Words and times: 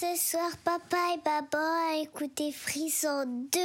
Ce 0.00 0.14
soir, 0.14 0.56
papa 0.62 0.96
et 1.16 1.18
papa 1.18 1.58
ont 1.58 2.02
écouté 2.02 2.52
Frisson 2.52 3.48
2, 3.50 3.58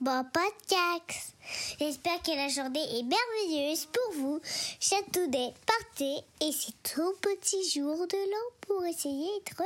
bon 0.00 0.24
podcast. 0.24 1.34
J'espère 1.80 2.22
que 2.22 2.30
la 2.30 2.46
journée 2.46 3.00
est 3.00 3.02
merveilleuse 3.02 3.86
pour 3.86 4.14
vous. 4.14 4.40
Chatounet, 4.78 5.52
partez 5.66 6.24
et 6.42 6.52
c'est 6.52 6.94
tout 6.94 7.12
petit 7.20 7.68
jour 7.70 8.06
de 8.06 8.30
l'an 8.30 8.50
pour 8.60 8.84
essayer 8.84 9.26
d'être 9.40 9.64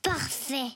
parfait. 0.00 0.72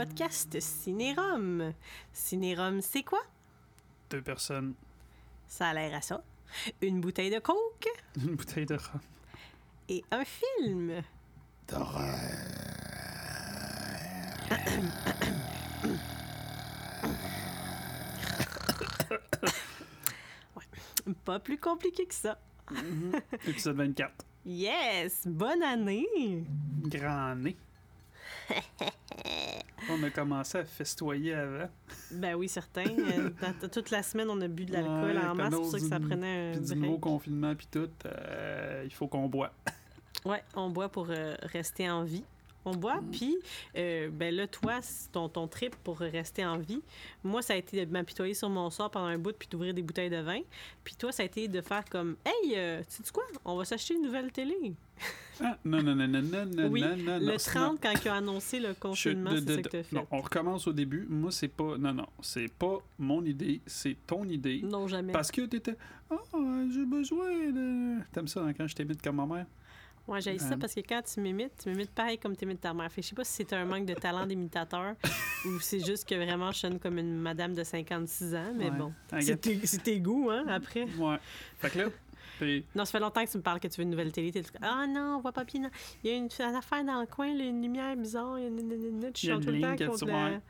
Podcast 0.00 0.58
Cinérum. 0.60 1.74
Cinérum, 2.14 2.80
c'est 2.80 3.02
quoi? 3.02 3.20
Deux 4.08 4.22
personnes, 4.22 4.72
Ça 5.46 5.68
a 5.68 5.74
l'air 5.74 5.94
à 5.94 6.00
ça. 6.00 6.22
Une 6.80 7.02
bouteille 7.02 7.30
de 7.30 7.38
coke 7.38 7.86
une 8.16 8.34
bouteille 8.34 8.64
de 8.64 8.76
rhum. 8.76 9.00
et 9.90 10.02
un 10.10 10.24
film. 10.24 11.02
Ouais, 20.56 21.12
Pas 21.24 21.38
plus 21.38 21.58
compliqué 21.58 22.06
que 22.06 22.14
ça. 22.14 22.38
Épisode 23.46 23.76
24. 23.76 24.24
Yes! 24.46 25.26
Bonne 25.26 25.62
année! 25.62 26.44
Grand 26.84 27.34
nez. 27.36 27.56
On 29.92 30.02
a 30.02 30.10
commencé 30.10 30.58
à 30.58 30.64
festoyer 30.64 31.34
avant. 31.34 31.68
Ben 32.12 32.34
oui, 32.34 32.48
certain. 32.48 32.84
Euh, 32.84 33.30
toute 33.72 33.90
la 33.90 34.02
semaine, 34.02 34.28
on 34.30 34.40
a 34.40 34.48
bu 34.48 34.64
de 34.64 34.72
l'alcool 34.72 35.16
Ouais, 35.16 35.26
en 35.26 35.34
masse. 35.34 35.50
C'est 35.50 35.56
pour 35.56 35.70
ça 35.70 35.78
que 35.78 35.88
ça 35.88 36.00
prenait 36.00 36.50
un 36.50 36.52
Puis 36.58 36.74
du 36.74 36.76
nouveau 36.76 36.98
confinement, 36.98 37.54
puis 37.54 37.68
tout, 37.70 37.90
euh, 38.06 38.82
il 38.84 38.92
faut 38.92 39.08
qu'on 39.08 39.28
boit. 39.28 39.52
Ouais, 40.24 40.42
on 40.54 40.68
boit 40.70 40.88
pour 40.88 41.06
euh, 41.10 41.34
rester 41.42 41.90
en 41.90 42.04
vie. 42.04 42.24
On 42.64 42.72
boit, 42.74 43.00
Mm. 43.00 43.10
puis 43.10 43.36
euh, 43.76 44.08
ben 44.10 44.34
là, 44.34 44.46
toi, 44.46 44.80
ton, 45.12 45.28
ton 45.28 45.48
trip 45.48 45.74
pour 45.76 45.98
rester 45.98 46.44
en 46.44 46.58
vie, 46.58 46.82
moi, 47.24 47.40
ça 47.42 47.54
a 47.54 47.56
été 47.56 47.84
de 47.86 47.90
m'apitoyer 47.90 48.34
sur 48.34 48.50
mon 48.50 48.68
sort 48.70 48.90
pendant 48.90 49.06
un 49.06 49.18
bout, 49.18 49.32
puis 49.36 49.48
d'ouvrir 49.48 49.72
des 49.72 49.82
bouteilles 49.82 50.10
de 50.10 50.20
vin. 50.20 50.40
Puis 50.84 50.94
toi, 50.96 51.10
ça 51.12 51.22
a 51.22 51.26
été 51.26 51.48
de 51.48 51.60
faire 51.60 51.84
comme 51.90 52.16
Hey, 52.24 52.54
euh, 52.56 52.82
sais-tu 52.88 53.12
quoi? 53.12 53.24
On 53.44 53.56
va 53.56 53.64
s'acheter 53.64 53.94
une 53.94 54.02
nouvelle 54.02 54.30
télé. 54.32 54.74
Ah, 55.42 55.56
non, 55.64 55.82
non, 55.82 55.94
non, 55.94 56.06
non, 56.06 56.20
non, 56.22 56.44
non, 56.44 56.66
oui, 56.70 56.82
non, 56.82 56.96
non, 56.98 57.18
le 57.18 57.24
non, 57.32 57.36
30, 57.38 57.78
quand 57.82 57.92
il 58.04 58.08
a 58.08 58.16
annoncé 58.16 58.60
le 58.60 58.74
confinement, 58.74 59.30
c'est 59.34 59.54
ça 59.54 59.62
que 59.62 59.68
t'as 59.68 59.82
fait. 59.82 59.96
Non, 59.96 60.06
on 60.10 60.20
recommence 60.20 60.66
au 60.66 60.74
début. 60.74 61.06
Moi, 61.08 61.30
c'est 61.32 61.48
pas. 61.48 61.78
Non, 61.78 61.94
non, 61.94 62.06
c'est 62.20 62.52
pas 62.52 62.76
mon 62.98 63.24
idée, 63.24 63.62
c'est 63.66 63.96
ton 64.06 64.24
idée. 64.24 64.60
Non, 64.62 64.86
jamais. 64.86 65.12
Parce 65.14 65.30
que 65.32 65.40
t'étais. 65.42 65.76
Ah, 66.10 66.16
j'ai 66.74 66.84
besoin 66.84 67.30
de. 67.50 68.02
T'aimes 68.12 68.28
ça 68.28 68.42
hein, 68.44 68.52
quand 68.52 68.66
je 68.66 68.74
t'imite 68.74 69.00
comme 69.00 69.16
ma 69.16 69.24
mère? 69.26 69.46
Moi, 70.10 70.18
j'ai 70.18 70.38
ça 70.40 70.54
Euh, 70.54 70.56
parce 70.56 70.74
que 70.74 70.80
quand 70.80 71.00
tu 71.02 71.20
m'imites, 71.20 71.52
tu 71.62 71.68
m'imites 71.68 71.92
pareil 71.92 72.18
comme 72.18 72.36
tu 72.36 72.44
imites 72.44 72.60
ta 72.60 72.74
mère. 72.74 72.90
Fait 72.90 73.00
que 73.00 73.04
je 73.04 73.10
sais 73.10 73.14
pas 73.14 73.22
si 73.22 73.32
c'est 73.32 73.52
un 73.52 73.64
manque 73.64 73.86
de 73.86 73.94
talent 73.94 74.26
d'imitateur 74.26 74.96
ou 75.46 75.60
c'est 75.60 75.78
juste 75.78 76.08
que 76.08 76.16
vraiment 76.16 76.50
je 76.50 76.58
sonne 76.58 76.80
comme 76.80 76.98
une 76.98 77.16
madame 77.16 77.54
de 77.54 77.62
56 77.62 78.34
ans, 78.34 78.52
mais 78.56 78.70
Ouais. 78.70 78.76
bon. 78.76 78.92
C'est 79.20 79.82
tes, 79.84 80.00
goûts, 80.00 80.28
hein, 80.30 80.44
après. 80.48 80.82
Ouais. 80.98 81.16
Fait 81.58 81.70
que 81.70 81.78
là, 81.78 81.84
Non, 82.74 82.84
ça 82.84 82.90
fait 82.90 82.98
longtemps 82.98 83.24
que 83.24 83.30
tu 83.30 83.36
me 83.38 83.42
parles 83.44 83.60
que 83.60 83.68
tu 83.68 83.76
veux 83.76 83.84
une 83.84 83.90
nouvelle 83.90 84.10
télé. 84.10 84.32
Ah 84.60 84.84
non, 84.88 85.16
on 85.18 85.20
voit 85.20 85.30
pas 85.30 85.44
bien. 85.44 85.70
Il 86.02 86.10
y 86.10 86.12
a 86.12 86.16
une, 86.16 86.24
une 86.40 86.54
affaire 86.56 86.84
dans 86.84 87.00
le 87.00 87.06
coin, 87.06 87.32
là, 87.32 87.44
une 87.44 87.62
lumière 87.62 87.94
bizarre. 87.96 88.36
Il 88.36 88.42
y 88.42 88.44
a 88.46 88.48
une, 88.48 88.58
une, 88.58 88.72
une, 88.72 88.84
une, 89.04 89.12
Il 89.22 89.28
y 89.28 89.30
a 89.30 89.34
une 89.36 89.40
tout 89.44 89.50
le 89.52 89.60
temps 89.60 89.86
contre 89.92 90.06
ouais. 90.06 90.12
la 90.32 90.40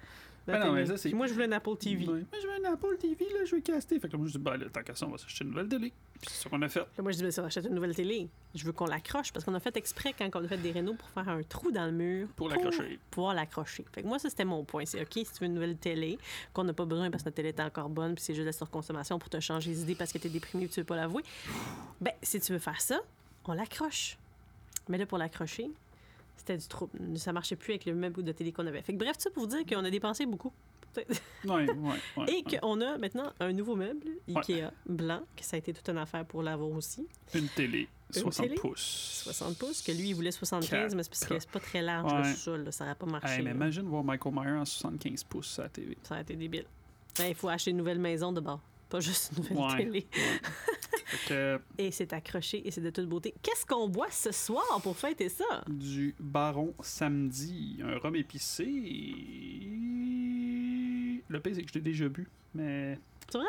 Ben 0.47 0.59
non, 0.59 0.73
mais 0.73 0.85
télé. 0.85 0.87
ça, 0.87 0.97
c'est- 1.03 1.09
Puis 1.11 1.17
moi, 1.17 1.27
je 1.27 1.33
voulais 1.33 1.45
une 1.47 1.53
Apple 1.53 1.77
TV. 1.79 2.07
Ouais. 2.09 2.25
Mais 2.33 2.39
je 2.41 2.47
veux 2.47 2.67
un 2.67 2.73
Apple 2.73 2.97
TV, 2.99 3.25
là, 3.33 3.45
je 3.45 3.55
veux 3.55 3.61
caster. 3.61 4.01
Fait 4.01 4.09
que 4.09 4.13
là, 4.13 4.19
moi, 4.19 4.27
je 4.29 4.37
dis, 4.39 4.45
là, 4.45 4.59
tant 4.73 4.83
qu'à 4.83 4.95
ça, 4.95 5.07
on 5.07 5.11
va 5.11 5.19
s'acheter 5.19 5.45
une 5.45 5.51
nouvelle 5.51 5.69
télé. 5.69 5.93
Puis 6.21 6.31
c'est 6.33 6.43
ça 6.45 6.51
qu'on 6.51 6.61
a 6.63 6.69
fait. 6.69 6.81
Là, 6.81 6.87
moi, 7.03 7.13
je 7.13 7.17
dis, 7.19 7.23
ben, 7.23 7.31
si 7.31 7.41
on 7.41 7.45
achète 7.45 7.65
une 7.67 7.75
nouvelle 7.75 7.95
télé, 7.95 8.29
je 8.55 8.65
veux 8.65 8.73
qu'on 8.73 8.87
l'accroche 8.87 9.33
parce 9.33 9.45
qu'on 9.45 9.55
a 9.55 9.61
fait 9.61 9.77
exprès 9.77 10.15
quand 10.17 10.29
on 10.35 10.45
a 10.45 10.49
fait 10.49 10.57
des 10.59 10.73
rénaux 10.73 10.95
pour 10.95 11.09
faire 11.11 11.29
un 11.29 11.43
trou 11.43 11.71
dans 11.71 11.87
le 11.87 11.93
mur. 11.93 12.29
Pour 12.37 12.49
l'accrocher. 12.49 12.99
pouvoir 13.11 13.35
l'accrocher. 13.35 13.85
Fait 13.93 14.03
que 14.03 14.07
moi, 14.07 14.19
ça, 14.19 14.29
c'était 14.31 14.45
mon 14.45 14.65
point. 14.65 14.85
C'est 14.87 15.01
OK, 15.01 15.13
si 15.15 15.25
tu 15.25 15.41
veux 15.41 15.47
une 15.47 15.55
nouvelle 15.55 15.77
télé, 15.77 16.19
qu'on 16.53 16.65
n'a 16.65 16.73
pas 16.73 16.85
besoin 16.85 17.11
parce 17.11 17.23
que 17.23 17.29
notre 17.29 17.37
télé 17.37 17.49
est 17.51 17.61
encore 17.61 17.89
bonne, 17.89 18.15
puis 18.15 18.25
c'est 18.25 18.35
juste 18.35 18.47
la 18.47 18.53
surconsommation 18.53 19.19
pour 19.19 19.29
te 19.31 19.41
changer 19.41 19.71
les 19.71 19.83
idées 19.83 19.95
parce 19.95 20.13
que 20.13 20.19
tu 20.19 20.27
es 20.27 20.31
déprimé 20.31 20.65
et 20.65 20.69
tu 20.69 20.81
veux 20.81 20.85
pas 20.87 20.97
l'avouer. 20.97 21.23
Ben, 22.01 22.13
si 22.23 22.41
tu 22.41 22.53
veux 22.53 22.59
faire 22.59 22.81
ça, 22.81 23.01
on 23.47 23.53
l'accroche. 23.53 24.17
Mais 24.89 24.99
là, 24.99 25.07
pour 25.07 25.19
l'accrocher, 25.19 25.71
c'était 26.41 26.57
du 26.59 26.67
trouble. 26.67 26.99
Ça 27.17 27.33
marchait 27.33 27.57
plus 27.57 27.73
avec 27.73 27.85
le 27.85 27.95
même 27.95 28.13
bout 28.13 28.23
de 28.23 28.33
télé 28.33 28.53
qu'on 28.53 28.67
avait. 28.67 28.83
Fait 28.83 28.93
que 28.93 28.99
bref, 28.99 29.17
tout 29.17 29.23
ça 29.25 29.31
pour 29.31 29.45
vous 29.45 29.49
dire 29.57 29.65
qu'on 29.67 29.85
a 29.85 29.91
dépensé 29.91 30.27
beaucoup. 30.27 30.53
Ouais, 31.45 31.71
ouais, 31.71 31.71
ouais. 32.17 32.27
Et 32.35 32.43
qu'on 32.59 32.81
a 32.81 32.99
maintenant 32.99 33.33
un 33.39 33.53
nouveau 33.53 33.77
meuble, 33.77 34.09
Ikea, 34.29 34.73
blanc, 34.87 35.23
que 35.37 35.45
ça 35.45 35.55
a 35.55 35.59
été 35.61 35.73
toute 35.73 35.89
une 35.89 35.99
affaire 35.99 36.27
pour 36.27 36.43
l'avoir 36.43 36.69
aussi. 36.73 37.07
Une 37.33 37.47
télé, 37.49 37.89
Une 38.17 38.23
60 38.23 38.47
télé? 38.47 38.57
pouces. 38.61 39.23
60 39.25 39.57
pouces, 39.57 39.83
que 39.83 39.93
lui, 39.93 40.09
il 40.09 40.15
voulait 40.15 40.33
75, 40.33 40.97
mais 40.97 41.05
c'est 41.05 41.09
parce 41.11 41.25
que 41.25 41.39
c'est 41.39 41.49
pas 41.51 41.61
très 41.61 41.81
large, 41.81 42.13
Ouais. 42.13 42.29
le 42.31 42.35
sol, 42.35 42.65
là, 42.65 42.73
ça 42.73 42.85
n'aurait 42.85 42.97
pas 42.97 43.07
marché. 43.07 43.35
Hey, 43.35 43.39
mais 43.39 43.51
là. 43.51 43.57
imagine 43.57 43.83
voir 43.85 44.03
Michael 44.03 44.35
Myers 44.35 44.59
en 44.59 44.65
75 44.65 45.23
pouces 45.25 45.59
à 45.61 45.63
la 45.63 45.69
télé. 45.69 45.97
Ça 46.03 46.17
a 46.17 46.21
été 46.23 46.35
débile. 46.35 46.67
Ben, 47.17 47.27
Il 47.29 47.35
faut 47.37 47.49
acheter 47.49 47.71
une 47.71 47.77
nouvelle 47.77 48.01
maison 48.01 48.33
de 48.33 48.41
bord. 48.41 48.61
Pas 48.91 49.01
juste 49.01 49.33
une 49.37 49.45
nouvelle 49.45 49.59
Ouais. 49.59 49.77
télé. 49.85 50.07
Et 51.79 51.91
c'est 51.91 52.13
accroché 52.13 52.67
et 52.67 52.71
c'est 52.71 52.81
de 52.81 52.91
toute 52.91 53.09
beauté. 53.09 53.35
Qu'est-ce 53.43 53.65
qu'on 53.67 53.89
boit 53.89 54.11
ce 54.11 54.33
soir 54.33 54.65
pour 54.83 54.97
fêter 54.97 55.29
ça? 55.29 55.65
du 55.69 56.15
Baron 56.19 56.75
Samedi, 56.83 57.79
un 57.85 57.99
rhum 57.99 58.17
épicé. 58.17 58.65
Le 61.29 61.41
pire, 61.41 61.55
c'est 61.55 61.63
que 61.63 61.69
je 61.69 61.75
l'ai 61.75 61.81
déjà 61.81 62.09
bu, 62.09 62.29
mais. 62.55 62.99
C'est 63.31 63.39
vrai? 63.39 63.47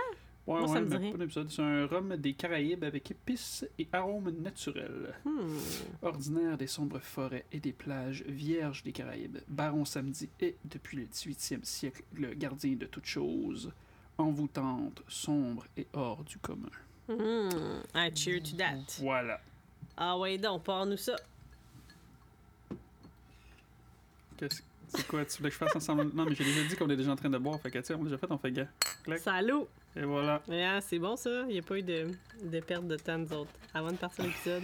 Ouais, 0.48 0.60
Moi, 0.60 0.68
ça 0.68 0.74
ouais, 0.76 0.82
me 0.82 0.98
mais 1.00 1.12
pas 1.12 1.18
d'épisode. 1.20 1.50
C'est 1.52 1.62
un 1.62 1.86
rhum 1.86 2.16
des 2.18 2.34
Caraïbes 2.34 2.84
avec 2.84 3.12
épices 3.12 3.66
et 3.78 3.88
arômes 3.92 4.32
naturels. 4.42 5.14
Hmm. 5.24 5.56
Ordinaire 6.02 6.58
des 6.58 6.68
sombres 6.68 7.00
forêts 7.00 7.46
et 7.52 7.60
des 7.60 7.74
plages 7.74 8.24
vierges 8.28 8.84
des 8.84 8.92
Caraïbes, 8.92 9.38
Baron 9.48 9.86
Samedi 9.86 10.30
est, 10.40 10.56
depuis 10.66 10.98
le 10.98 11.04
18e 11.06 11.64
siècle, 11.64 12.04
le 12.16 12.34
gardien 12.34 12.74
de 12.76 12.86
toutes 12.88 13.06
choses, 13.06 13.72
envoûtante, 14.22 15.02
sombre 15.08 15.66
et 15.78 15.88
hors 15.94 16.24
du 16.24 16.38
commun. 16.38 16.70
Hmm. 17.10 17.82
I 17.96 18.10
cheer 18.16 18.42
to 18.42 18.56
that. 18.58 18.78
Voilà. 19.00 19.40
Ah 19.98 20.18
ouais, 20.18 20.38
donc, 20.38 20.64
parle-nous 20.64 20.98
ça. 20.98 21.16
Qu'est-ce- 24.38 24.62
C'est 24.88 25.08
quoi, 25.08 25.24
tu 25.24 25.38
voulais 25.38 25.50
que 25.50 25.54
je 25.54 25.60
fasse 25.60 25.76
ensemble? 25.76 26.12
Non, 26.14 26.26
mais 26.26 26.36
j'ai 26.36 26.44
déjà 26.44 26.64
dit 26.68 26.76
qu'on 26.76 26.90
est 26.90 26.98
déjà 26.98 27.12
en 27.12 27.16
train 27.16 27.30
de 27.30 27.38
boire, 27.38 27.60
fait 27.62 27.72
que 27.72 27.80
tiens, 27.80 27.96
on 27.98 28.04
l'a 28.04 28.10
déjà 28.10 28.18
fait, 28.18 28.28
on 28.32 28.38
fait 28.38 28.52
gars. 28.52 28.68
Salut! 29.20 29.64
Et 29.96 30.04
voilà. 30.04 30.42
Ah, 30.52 30.82
c'est 30.82 31.00
bon 31.00 31.16
ça. 31.16 31.42
Il 31.48 31.54
n'y 31.54 31.60
a 31.60 31.62
pas 31.62 31.78
eu 31.78 31.84
de, 31.84 32.12
de 32.44 32.60
perte 32.60 32.88
de 32.88 32.98
temps, 32.98 33.18
nous 33.18 33.32
autres. 33.34 33.52
Avant 33.74 33.92
de 33.92 33.98
partir 33.98 34.26
l'épisode. 34.26 34.64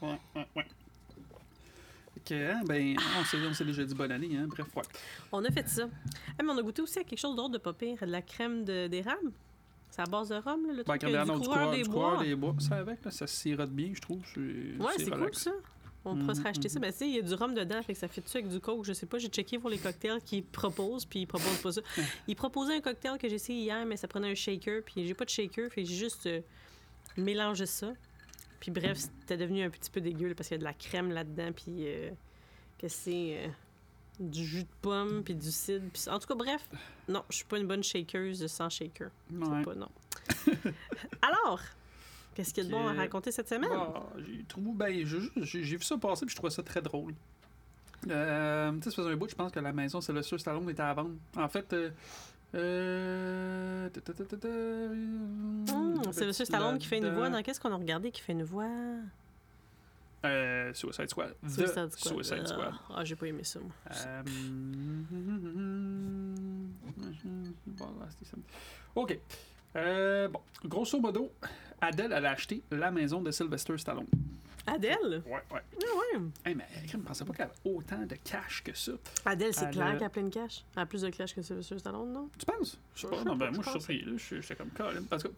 Ouais, 0.00 0.18
ouais, 0.34 0.46
ouais. 0.56 0.66
Que, 2.26 2.34
hein, 2.52 2.60
ben, 2.66 2.96
on 3.20 3.24
s'est 3.54 3.64
déjà 3.64 3.84
dit 3.84 3.94
bonne 3.94 4.10
année, 4.10 4.36
hein, 4.36 4.46
bref, 4.48 4.66
ouais. 4.74 4.82
On 5.30 5.44
a 5.44 5.50
fait 5.50 5.68
ça. 5.68 5.88
Ah, 6.38 6.42
mais 6.42 6.50
on 6.52 6.58
a 6.58 6.62
goûté 6.62 6.82
aussi 6.82 6.98
à 6.98 7.04
quelque 7.04 7.18
chose 7.20 7.36
d'autre 7.36 7.50
de 7.50 7.58
pas 7.58 7.72
pire. 7.72 7.98
De 8.00 8.06
la 8.06 8.20
crème 8.22 8.64
d'érable. 8.64 9.30
C'est 9.90 10.02
à 10.02 10.06
base 10.06 10.30
de 10.30 10.34
rhum, 10.34 10.66
là, 10.66 10.72
le 10.72 10.82
Ben, 10.82 10.98
truc 10.98 11.04
euh, 11.14 11.24
du 11.24 11.30
du 11.30 11.38
coureur 11.38 11.70
des 11.70 11.82
du 11.82 11.88
bois. 11.88 12.02
coureur 12.10 12.22
des 12.22 12.34
bois. 12.34 12.54
Ça 12.58 12.76
avec, 12.78 13.04
là, 13.04 13.10
ça 13.12 13.26
sirote 13.28 13.70
bien, 13.70 13.92
je 13.94 14.00
trouve. 14.00 14.20
Ouais, 14.36 14.92
c'est 14.96 15.10
cool 15.10 15.34
ça. 15.34 15.52
On 16.04 16.16
pourra 16.16 16.34
se 16.34 16.40
Mhm, 16.40 16.46
racheter 16.46 16.68
ça. 16.68 16.78
Ben, 16.80 16.92
tu 16.92 16.98
sais, 16.98 17.08
il 17.08 17.14
y 17.16 17.18
a 17.18 17.22
du 17.22 17.34
rhum 17.34 17.54
dedans, 17.54 17.80
fait 17.82 17.92
que 17.92 17.98
ça 17.98 18.06
fait 18.08 18.20
tu 18.22 18.36
avec 18.36 18.48
du 18.48 18.60
coke? 18.60 18.84
Je 18.84 18.92
sais 18.92 19.06
pas, 19.06 19.18
j'ai 19.18 19.28
checké 19.28 19.58
pour 19.58 19.70
les 19.70 19.78
cocktails 19.78 20.20
qu'ils 20.22 20.44
proposent, 20.44 21.04
puis 21.04 21.20
ils 21.20 21.26
proposent 21.26 21.58
pas 21.62 21.72
ça. 21.72 21.80
Ils 22.28 22.36
proposaient 22.36 22.74
un 22.76 22.80
cocktail 22.80 23.18
que 23.18 23.28
j'ai 23.28 23.36
essayé 23.36 23.60
hier, 23.62 23.84
mais 23.86 23.96
ça 23.96 24.06
prenait 24.08 24.30
un 24.30 24.34
shaker, 24.34 24.82
puis 24.84 25.06
j'ai 25.06 25.14
pas 25.14 25.24
de 25.24 25.30
shaker, 25.30 25.70
fait 25.72 25.84
j'ai 25.84 25.94
juste 25.96 26.26
euh, 26.26 26.40
mélangé 27.16 27.66
ça. 27.66 27.92
Puis 28.60 28.70
bref, 28.70 28.98
c'était 28.98 29.36
devenu 29.36 29.62
un 29.62 29.70
petit 29.70 29.90
peu 29.90 30.00
dégueu 30.00 30.34
parce 30.34 30.48
qu'il 30.48 30.56
y 30.56 30.58
a 30.58 30.60
de 30.60 30.64
la 30.64 30.72
crème 30.74 31.10
là-dedans, 31.12 31.52
puis 31.52 31.86
euh, 31.86 32.10
que 32.78 32.88
c'est 32.88 33.44
euh, 33.44 33.48
du 34.18 34.44
jus 34.44 34.62
de 34.64 34.68
pomme, 34.82 35.22
puis 35.24 35.34
du 35.34 35.50
cidre. 35.50 35.84
puis- 35.92 36.08
En 36.10 36.18
tout 36.18 36.26
cas, 36.26 36.34
bref, 36.34 36.68
non, 37.08 37.22
je 37.30 37.36
suis 37.36 37.44
pas 37.44 37.58
une 37.58 37.66
bonne 37.66 37.82
shakeuse 37.84 38.46
sans 38.46 38.68
shaker. 38.70 39.10
Je 39.32 39.44
sais 39.44 39.50
Ouais. 39.50 39.62
pas, 39.62 39.74
non. 39.74 39.88
Alors, 41.22 41.60
qu'est-ce 42.34 42.52
qu'il 42.54 42.64
y 42.64 42.66
a 42.66 42.70
de 42.70 42.74
bon 42.74 42.88
à 42.88 42.92
raconter 42.92 43.30
cette 43.32 43.48
semaine? 43.48 43.70
J'ai 44.26 44.44
trouvé, 44.44 44.70
ben, 44.74 45.06
j'ai- 45.42 45.60
vu 45.76 45.82
ça 45.82 45.96
passer 45.98 46.24
puis 46.26 46.32
je 46.32 46.36
trouvais 46.36 46.50
ça 46.52 46.62
très 46.62 46.82
drôle. 46.82 47.14
Euh, 48.08 48.72
tu 48.72 48.82
sais, 48.82 48.90
ça 48.90 48.96
faisait 48.96 49.10
un 49.12 49.16
bout, 49.16 49.28
je 49.28 49.34
pense 49.34 49.50
que 49.50 49.58
la 49.60 49.72
maison 49.72 50.00
Sylvester 50.00 50.38
Stallone 50.38 50.68
était 50.70 50.82
à 50.82 50.92
vendre. 50.94 51.14
En 51.36 51.48
fait, 51.48 51.72
euh, 52.54 53.88
euh, 54.44 56.12
c'est 56.12 56.26
Monsieur 56.26 56.44
Stallone 56.44 56.78
qui 56.78 56.86
fait 56.86 56.98
une 56.98 57.10
voix. 57.10 57.28
Dans 57.28 57.42
qu'est-ce 57.42 57.60
qu'on 57.60 57.72
a 57.72 57.76
regardé 57.76 58.10
qui 58.10 58.22
fait 58.22 58.32
une 58.32 58.44
voix? 58.44 58.68
Euh, 60.24 60.72
Suicide 60.74 61.08
Squad. 61.08 61.34
The 61.42 61.50
Suicide 61.50 61.92
Squad. 61.92 62.24
Suicide 62.24 62.46
Squad. 62.46 62.72
Ah, 62.88 62.94
ah, 62.96 63.04
j'ai 63.04 63.16
pas 63.16 63.26
aimé 63.26 63.44
ça, 63.44 63.60
moi. 63.60 63.70
Euh. 63.94 64.22
OK. 68.94 69.18
Euh, 69.76 70.28
bon, 70.28 70.40
grosso 70.64 70.98
modo, 70.98 71.30
Adele, 71.80 72.12
elle 72.12 72.26
a 72.26 72.30
acheté 72.30 72.62
la 72.70 72.90
maison 72.90 73.20
de 73.20 73.30
Sylvester 73.30 73.76
Stallone. 73.76 74.06
Adèle? 74.66 75.22
Ouais, 75.26 75.32
ouais. 75.32 75.42
Ah 75.52 76.18
ouais. 76.18 76.20
Hey, 76.44 76.54
mais 76.54 76.66
je 76.86 76.96
ne 76.96 77.02
pensais 77.02 77.24
pas 77.24 77.32
qu'elle 77.32 77.46
avait 77.46 77.54
autant 77.76 78.04
de 78.04 78.14
cash 78.16 78.62
que 78.64 78.74
ça. 78.76 78.92
Adèle, 79.24 79.54
c'est 79.54 79.66
Elle 79.66 79.70
clair 79.72 79.86
a- 79.86 79.92
qu'elle 79.94 80.04
a 80.04 80.10
plein 80.10 80.22
de 80.24 80.28
cash. 80.34 80.64
Elle 80.74 80.82
a 80.82 80.86
plus 80.86 81.02
de 81.02 81.08
cash 81.10 81.34
que 81.34 81.42
Sylvester 81.42 81.78
Stallone, 81.78 82.12
non? 82.12 82.28
Tu 82.38 82.44
penses? 82.46 82.78
Je 82.94 83.00
sais 83.02 83.06
Je 83.06 83.10
pas. 83.10 83.18
sais 83.18 83.24
Non, 83.24 83.38
pas, 83.38 83.46
ben, 83.46 83.54
moi, 83.54 83.62
je 83.62 83.62
je 83.62 83.62
suis 83.62 83.72
pense. 83.72 83.72
surpris. 83.86 84.02
là. 84.04 84.12
Je- 84.16 84.40
J'étais 84.40 84.56
comme 84.56 84.70
Colin. 84.70 85.02
Parce 85.08 85.22
que 85.22 85.28
tout 85.28 85.34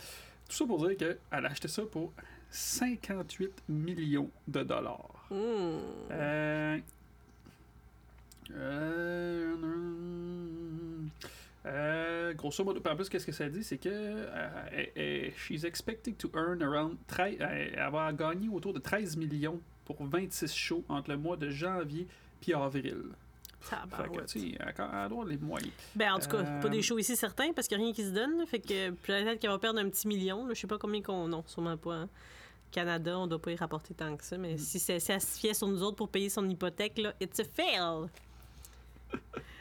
ça 0.49 0.67
pour 0.67 0.87
dire 0.89 0.97
qu'elle 0.97 1.19
a 1.31 1.37
acheté 1.49 1.69
ça 1.69 1.83
pour 1.83 2.13
58 2.51 3.53
millions 3.69 4.31
de 4.47 4.63
dollars. 4.63 5.27
Hmm. 5.31 5.79
Euh, 6.11 6.79
euh, 8.53 9.55
euh, 11.69 12.35
grosso 12.35 12.65
modo, 12.65 12.81
en 12.88 12.97
plus, 12.97 13.09
qu'est-ce 13.09 13.26
que 13.26 13.32
ça 13.32 13.49
dit? 13.49 13.62
C'est 13.62 13.79
que 13.79 13.88
euh, 13.91 15.31
she's 15.37 15.65
expected 15.65 16.17
to 16.17 16.31
earn 16.35 16.62
around 16.62 16.97
13, 17.06 17.37
elle 17.41 17.75
elle 17.76 17.91
va 17.93 18.12
gagner 18.12 18.49
autour 18.49 18.73
de 18.73 18.79
13 18.79 19.17
millions 19.17 19.61
pour 19.85 20.03
26 20.05 20.55
shows 20.55 20.85
entre 20.88 21.11
le 21.11 21.17
mois 21.17 21.37
de 21.37 21.50
janvier 21.50 22.06
puis 22.41 22.55
avril. 22.55 23.03
Fait 23.61 23.76
que, 24.09 24.20
tu 24.25 24.41
sais, 24.53 24.59
les 25.26 25.37
moyens. 25.38 25.73
Ben, 25.97 26.12
en 26.12 26.19
tout 26.20 26.29
cas, 26.31 26.38
Euh, 26.44 26.61
pas 26.61 26.69
des 26.69 26.81
shows 26.81 26.99
ici 26.99 27.17
certains 27.17 27.53
parce 27.53 27.67
qu'il 27.67 27.76
n'y 27.76 27.82
a 27.82 27.87
rien 27.87 27.94
qui 27.94 28.05
se 28.05 28.11
donne. 28.12 28.47
fait 28.47 28.61
que 28.61 28.91
peut-être 28.91 29.41
qu'elle 29.41 29.50
va 29.50 29.59
perdre 29.59 29.81
un 29.81 29.88
petit 29.91 30.06
million. 30.06 30.47
Je 30.49 30.55
sais 30.55 30.69
pas 30.69 30.79
combien 30.79 31.03
qu'on. 31.03 31.26
Non, 31.29 31.43
sûrement 31.47 31.76
pas. 31.76 31.94
hein. 31.94 32.09
Canada, 32.71 33.19
on 33.19 33.26
doit 33.26 33.41
pas 33.43 33.50
y 33.50 33.56
rapporter 33.56 33.94
tant 33.94 34.17
que 34.17 34.23
ça. 34.25 34.38
Mm. 34.38 34.41
Mais 34.43 34.59
si, 34.59 34.79
c'est- 34.79 35.00
si 35.00 35.11
elle 35.11 35.21
se 35.21 35.38
fiait 35.41 35.55
sur 35.55 35.67
nous 35.67 35.82
autres 35.82 35.97
pour 35.97 36.09
payer 36.09 36.29
son 36.29 36.49
hypothèque, 36.49 36.99
là, 36.99 37.12
it's 37.21 37.41
a 37.41 37.44
fail. 37.44 38.09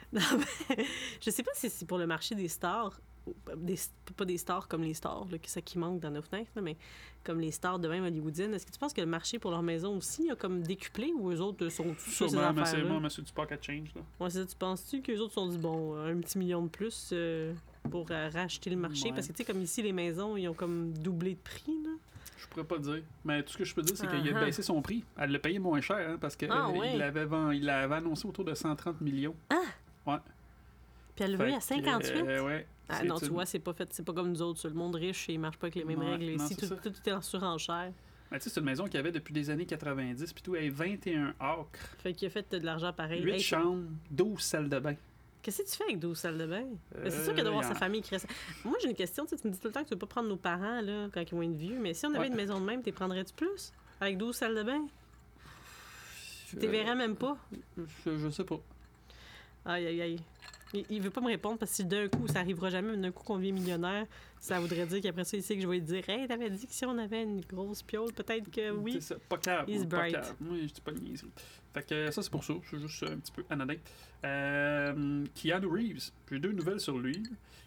non, 0.12 0.20
mais 0.38 0.84
je 1.20 1.30
sais 1.30 1.42
pas 1.42 1.50
si 1.54 1.68
c'est 1.70 1.86
pour 1.86 1.98
le 1.98 2.06
marché 2.06 2.34
des 2.34 2.48
stars. 2.48 3.00
Des, 3.58 3.74
pas 4.16 4.24
des 4.24 4.38
stars 4.38 4.68
comme 4.68 4.82
les 4.82 4.94
stars, 4.94 5.26
là, 5.30 5.36
que 5.36 5.50
ça 5.50 5.60
qui 5.60 5.76
manque 5.78 6.00
dans 6.00 6.10
nos 6.10 6.22
fenêtres, 6.22 6.50
là, 6.56 6.62
mais 6.62 6.78
comme 7.24 7.40
les 7.40 7.50
stars 7.50 7.78
de 7.78 7.86
même 7.86 8.02
hollywoodiennes. 8.04 8.54
Est-ce 8.54 8.64
que 8.64 8.70
tu 8.72 8.78
penses 8.78 8.94
que 8.94 9.02
le 9.02 9.06
marché 9.06 9.38
pour 9.38 9.50
leur 9.50 9.62
maison 9.62 9.98
aussi 9.98 10.30
a 10.30 10.34
comme 10.34 10.62
décuplé 10.62 11.12
ou 11.14 11.30
eux 11.30 11.40
autres 11.42 11.68
sont 11.68 11.84
tous 11.92 12.10
sur 12.10 12.30
ces 12.30 12.36
Sûrement, 12.36 12.54
mais 12.54 12.64
c'est 12.64 12.70
affaires-là? 12.70 12.90
moi, 12.90 13.00
monsieur 13.00 13.22
du 13.22 13.30
pocket 13.32 13.62
change. 13.62 13.94
Là. 13.94 14.00
Ouais, 14.18 14.30
ça, 14.30 14.46
tu 14.46 14.56
penses-tu 14.56 15.02
qu'eux 15.02 15.18
autres 15.18 15.34
sont 15.34 15.46
dit, 15.48 15.58
bon, 15.58 15.94
euh, 15.96 16.10
un 16.14 16.18
petit 16.20 16.38
million 16.38 16.62
de 16.62 16.68
plus 16.68 17.10
euh, 17.12 17.52
pour 17.90 18.06
euh, 18.10 18.30
racheter 18.32 18.70
le 18.70 18.76
marché? 18.76 19.08
Ouais. 19.08 19.14
Parce 19.14 19.26
que, 19.26 19.32
tu 19.32 19.38
sais, 19.38 19.44
comme 19.52 19.60
ici, 19.60 19.82
les 19.82 19.92
maisons, 19.92 20.38
ils 20.38 20.48
ont 20.48 20.54
comme 20.54 20.92
doublé 20.94 21.34
de 21.34 21.40
prix, 21.40 21.76
là. 21.84 21.90
Je 22.38 22.46
pourrais 22.46 22.64
pas 22.64 22.78
dire. 22.78 23.02
Mais 23.26 23.42
tout 23.42 23.52
ce 23.52 23.58
que 23.58 23.64
je 23.64 23.74
peux 23.74 23.82
dire, 23.82 23.94
c'est 23.94 24.06
qu'il 24.06 24.26
a 24.26 24.32
Ah, 24.36 24.38
ah. 24.40 24.44
baissé 24.46 24.62
son 24.62 24.80
prix. 24.80 25.04
Elle 25.18 25.32
l'a 25.32 25.38
payé 25.38 25.58
moins 25.58 25.82
cher, 25.82 25.98
hein, 26.12 26.16
parce 26.18 26.34
qu'il 26.34 26.48
Ah, 26.50 26.70
l'avait 26.96 27.26
vend- 27.26 27.50
il 27.50 27.64
l'avait 27.66 27.96
annoncé 27.96 28.26
autour 28.26 28.44
de 28.44 28.54
130 28.54 29.02
millions. 29.02 29.34
Puis 31.14 31.24
elle 31.24 31.36
l'a 31.36 31.44
vu 31.44 31.52
à 31.52 31.58
que, 31.58 31.62
58. 31.64 32.12
euh, 32.16 32.44
ouais, 32.44 32.66
ah 32.88 33.02
non, 33.04 33.18
tu 33.18 33.26
vois, 33.26 33.44
c'est 33.44 33.58
pas 33.58 33.72
fait, 33.74 33.88
c'est 33.92 34.04
pas 34.04 34.12
comme 34.12 34.30
nous 34.30 34.40
autres. 34.42 34.66
Le 34.68 34.74
monde 34.74 34.94
riche, 34.94 35.26
il 35.28 35.38
marche 35.38 35.56
pas 35.58 35.66
avec 35.66 35.74
les 35.74 35.84
mêmes 35.84 35.98
Ouais, 35.98 36.12
règles. 36.12 36.24
Ici, 36.42 36.56
tout, 36.56 36.66
ça. 36.66 36.76
tout, 36.76 36.90
tout 36.90 37.08
est 37.08 37.12
en 37.12 37.20
surenchère. 37.20 37.92
Mais 38.30 38.38
tu 38.38 38.44
sais, 38.44 38.50
c'est 38.50 38.60
une 38.60 38.66
maison 38.66 38.84
qu'il 38.84 38.94
y 38.94 38.98
avait 38.98 39.10
depuis 39.12 39.32
les 39.34 39.48
années 39.50 39.64
90, 39.66 40.32
puis 40.32 40.42
tout, 40.42 40.54
elle 40.54 40.64
est 40.64 40.68
21 40.70 41.34
acres, 41.40 41.68
Fait 42.02 42.12
qu'il 42.12 42.28
a 42.28 42.30
fait 42.30 42.50
de 42.54 42.64
l'argent 42.64 42.92
pareil. 42.92 43.22
8 43.22 43.32
Hey, 43.32 43.40
chambres, 43.40 43.88
12 44.10 44.40
salles 44.40 44.68
de 44.68 44.78
bain. 44.78 44.94
Qu'est-ce 45.42 45.62
que 45.62 45.68
tu 45.70 45.76
fais 45.76 45.84
avec 45.84 45.98
12 45.98 46.16
salles 46.18 46.36
de 46.36 46.46
bain? 46.46 46.64
Mais 47.02 47.10
c'est 47.10 47.22
sûr 47.22 47.30
Euh, 47.32 47.34
qu'il 47.34 47.42
doit 47.44 47.52
avoir 47.52 47.64
sa 47.64 47.74
famille 47.74 48.02
qui 48.02 48.10
reste. 48.10 48.26
Moi, 48.64 48.76
j'ai 48.82 48.88
une 48.90 48.94
question. 48.94 49.24
Tu 49.24 49.30
sais, 49.30 49.42
tu 49.42 49.48
me 49.48 49.52
dis 49.52 49.58
tout 49.58 49.68
le 49.68 49.72
temps 49.72 49.82
que 49.82 49.88
tu 49.88 49.94
veux 49.94 49.98
pas 49.98 50.06
prendre 50.06 50.28
nos 50.28 50.36
parents 50.36 50.80
là, 50.82 51.08
quand 51.12 51.20
ils 51.22 51.30
vont 51.34 51.42
être 51.42 51.56
vieux, 51.56 51.78
mais 51.80 51.94
si 51.94 52.04
on 52.06 52.10
avait 52.10 52.18
Ouais. 52.20 52.26
une 52.28 52.34
maison 52.34 52.60
de 52.60 52.66
même, 52.66 52.82
t'es 52.82 52.92
prendrais-tu 52.92 53.32
plus? 53.34 53.72
Avec 54.00 54.18
12 54.18 54.36
salles 54.36 54.54
de 54.56 54.62
bain? 54.62 54.86
Tu 56.50 56.56
Euh, 56.56 56.70
verrais 56.70 56.94
même 56.94 57.16
pas? 57.16 57.36
Je, 58.04 58.16
je 58.18 58.28
sais 58.30 58.44
pas. 58.44 58.60
Aïe, 59.64 59.86
aïe, 59.86 60.02
aïe. 60.02 60.16
Il, 60.74 60.84
il 60.90 61.00
veut 61.00 61.08
pas 61.10 61.22
me 61.22 61.28
répondre 61.28 61.58
parce 61.58 61.70
que 61.70 61.76
si 61.76 61.84
d'un 61.84 62.08
coup, 62.08 62.28
ça 62.28 62.40
arrivera 62.40 62.68
jamais, 62.68 62.90
mais 62.92 62.98
d'un 62.98 63.10
coup 63.10 63.24
qu'on 63.24 63.38
devient 63.38 63.52
millionnaire, 63.52 64.06
ça 64.38 64.60
voudrait 64.60 64.84
dire 64.86 65.00
qu'après 65.00 65.24
ça, 65.24 65.36
il 65.38 65.42
sait 65.42 65.56
que 65.56 65.62
je 65.62 65.66
vais 65.66 65.76
lui 65.76 65.82
dire 65.82 66.06
Hey, 66.08 66.28
t'avais 66.28 66.50
dit 66.50 66.66
que 66.66 66.72
si 66.72 66.84
on 66.84 66.98
avait 66.98 67.22
une 67.22 67.40
grosse 67.40 67.82
piole, 67.82 68.12
peut-être 68.12 68.50
que 68.50 68.70
oui. 68.72 68.92
C'est 68.94 69.00
ça, 69.00 69.16
pas 69.28 69.38
capable. 69.38 69.70
He's 69.70 69.84
pas 69.86 69.96
bright. 69.96 70.14
capable. 70.14 70.36
Moi, 70.40 70.56
je 70.60 70.66
dis 70.66 70.80
pas 70.82 70.92
de 70.92 71.00
niaiserie. 71.00 71.30
Fait 71.72 71.86
que 71.86 72.10
ça, 72.10 72.22
c'est 72.22 72.30
pour 72.30 72.44
ça. 72.44 72.52
C'est 72.70 72.78
juste 72.78 73.02
un 73.04 73.16
petit 73.16 73.32
peu 73.32 73.44
anodin. 73.48 73.76
Euh, 74.24 75.24
Keanu 75.34 75.66
Reeves. 75.66 76.10
J'ai 76.30 76.38
deux 76.38 76.52
nouvelles 76.52 76.80
sur 76.80 76.98
lui. 76.98 77.22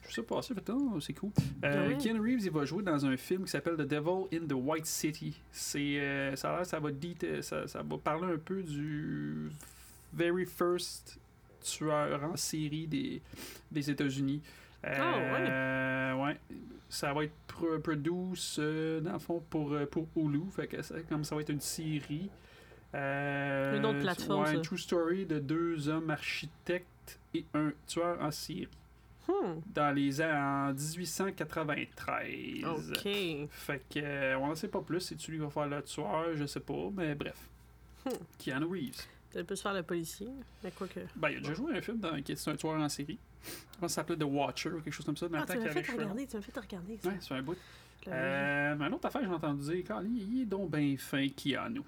Je 0.08 0.14
sais 0.16 0.24
pas, 0.24 0.42
c'est 0.42 0.54
fait, 0.54 0.70
oh, 0.72 1.00
c'est 1.00 1.14
cool. 1.14 1.32
Euh, 1.64 1.86
Ah 1.86 1.88
ouais? 1.88 1.98
Keanu 1.98 2.20
Reeves, 2.20 2.44
il 2.46 2.52
va 2.52 2.66
jouer 2.66 2.84
dans 2.84 3.06
un 3.06 3.16
film 3.18 3.46
qui 3.46 3.52
s'appelle 3.52 3.76
The 3.78 3.82
Devil 3.88 4.26
in 4.34 4.46
the 4.48 4.54
White 4.54 4.86
City. 4.86 5.40
C'est, 5.52 6.00
euh, 6.00 6.36
ça 6.36 6.54
a 6.54 6.58
l'air, 6.58 6.66
ça 6.66 6.80
va, 6.80 6.92
dit- 6.92 7.16
ça, 7.42 7.68
ça 7.68 7.82
va 7.82 7.98
parler 7.98 8.34
un 8.34 8.38
peu 8.38 8.62
du 8.64 9.50
very 10.14 10.46
first 10.46 11.18
tueur 11.62 12.24
en 12.24 12.36
série 12.36 12.88
des, 12.88 13.22
des 13.72 13.90
États-Unis. 13.90 14.42
Euh, 14.86 16.14
ouais. 16.16 16.38
Ça 16.90 17.14
va 17.14 17.24
être 17.24 17.34
pro- 17.48 17.80
produce, 17.80 18.58
euh, 18.60 19.00
dans 19.00 19.14
le 19.14 19.20
fond, 19.20 19.42
pour, 19.50 19.72
euh, 19.74 19.86
pour 19.86 20.08
Hulu. 20.16 20.42
Fait 20.56 20.68
que 20.68 20.82
ça, 20.82 20.96
comme 21.08 21.24
ça 21.24 21.36
va 21.36 21.42
être 21.42 21.50
une 21.52 21.62
série. 21.62 22.30
Euh, 22.94 23.78
Une 23.78 23.86
autre 23.86 24.00
plateforme, 24.00 24.44
Ouais, 24.44 24.62
true 24.62 24.78
story 24.78 25.26
de 25.26 25.40
deux 25.40 25.88
hommes 25.88 26.10
architectes 26.10 27.20
et 27.34 27.46
un 27.54 27.72
tueur 27.88 28.22
en 28.22 28.32
série. 28.32 28.68
Hmm, 29.30 29.62
Dans 29.74 29.96
les 29.96 30.20
ans 30.22 30.70
en 30.70 30.74
1893. 30.74 32.66
OK. 32.66 33.48
Fait 33.52 33.82
que, 33.90 34.00
euh, 34.00 34.38
on 34.40 34.50
ne 34.50 34.56
sait 34.56 34.68
pas 34.68 34.82
plus 34.82 35.00
si 35.00 35.16
tu 35.16 35.32
lui 35.32 35.38
vas 35.38 35.50
faire 35.50 35.68
le 35.68 35.82
tueur, 35.84 36.26
je 36.36 36.46
sais 36.46 36.60
pas, 36.60 36.90
mais 36.96 37.16
bref. 37.16 37.38
Hmm. 38.06 38.10
Keanu 38.40 38.66
Reeves. 38.66 39.06
Peut-être 39.32 39.48
plus 39.48 39.62
faire 39.62 39.74
le 39.74 39.84
policier, 39.84 40.28
mais 40.64 40.72
quoi 40.72 40.88
que. 40.88 41.00
Ben, 41.16 41.30
il 41.30 41.38
a 41.38 41.40
déjà 41.40 41.54
joué 41.54 41.78
un 41.78 41.82
film 41.82 42.00
dans, 42.00 42.22
qui 42.22 42.32
est 42.34 42.48
un 42.48 42.56
tueur 42.56 42.74
en 42.74 42.90
série. 42.90 43.18
Je 43.44 43.50
pense 43.50 43.82
que 43.82 43.88
ça 43.88 43.90
s'appelait? 43.90 44.18
The 44.18 44.24
Watcher 44.24 44.70
ou 44.70 44.82
quelque 44.82 44.94
chose 44.94 45.06
comme 45.06 45.18
ça. 45.18 45.28
Dans 45.30 45.40
Ah, 45.40 45.46
tu 45.50 45.58
m'as 45.58 45.70
fait 45.70 45.92
regarder, 45.92 46.28
tu 46.28 46.36
m'as 46.36 46.42
fait 46.44 46.60
regarder 46.60 46.98
ça. 47.02 47.10
Ouais, 47.10 47.18
c'est 47.20 47.34
un 47.34 47.42
bout. 47.42 47.58
Euh, 48.08 48.76
mais 48.78 48.88
une 48.88 48.94
autre 48.94 49.06
affaire, 49.08 49.22
j'ai 49.24 49.28
entendu 49.30 49.64
dire, 49.64 49.84
quand 49.88 50.02
il 50.02 50.42
est 50.42 50.46
donc 50.46 50.72
bien 50.72 50.96
fin, 50.98 51.28
Keanu. 51.30 51.82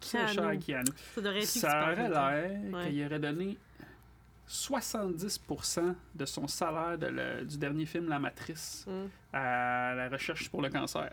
C'est 0.00 0.26
cher, 0.28 0.52
Keanu. 0.58 0.84
Ça 1.14 1.20
devrait 1.20 1.38
être 1.40 1.46
Ça 1.46 1.70
se 1.70 1.92
aurait 1.92 2.08
l'air 2.08 2.72
Ouais. 2.72 2.90
qu'il 2.90 3.04
aurait 3.04 3.18
donné 3.18 3.58
70% 4.48 5.94
de 6.14 6.24
son 6.24 6.46
salaire 6.48 6.96
de 6.98 7.06
le- 7.06 7.44
du 7.44 7.58
dernier 7.58 7.84
film 7.86 8.08
La 8.08 8.18
Matrice 8.18 8.84
Hmm. 8.86 9.06
à 9.32 9.94
la 9.94 10.08
recherche 10.08 10.48
pour 10.50 10.62
le 10.62 10.70
cancer. 10.70 11.12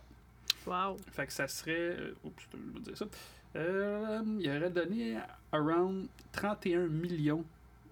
Wow. 0.65 0.97
Fait 1.11 1.25
que 1.27 1.33
ça 1.33 1.47
serait. 1.47 1.71
euh, 1.99 2.13
Oups, 2.23 2.43
je 2.51 2.57
vais 2.75 2.79
dire 2.81 2.97
ça. 2.97 3.05
Euh, 3.55 4.23
il 4.39 4.49
aurait 4.49 4.69
donné 4.69 5.17
around 5.51 6.07
31 6.31 6.87
millions 6.87 7.45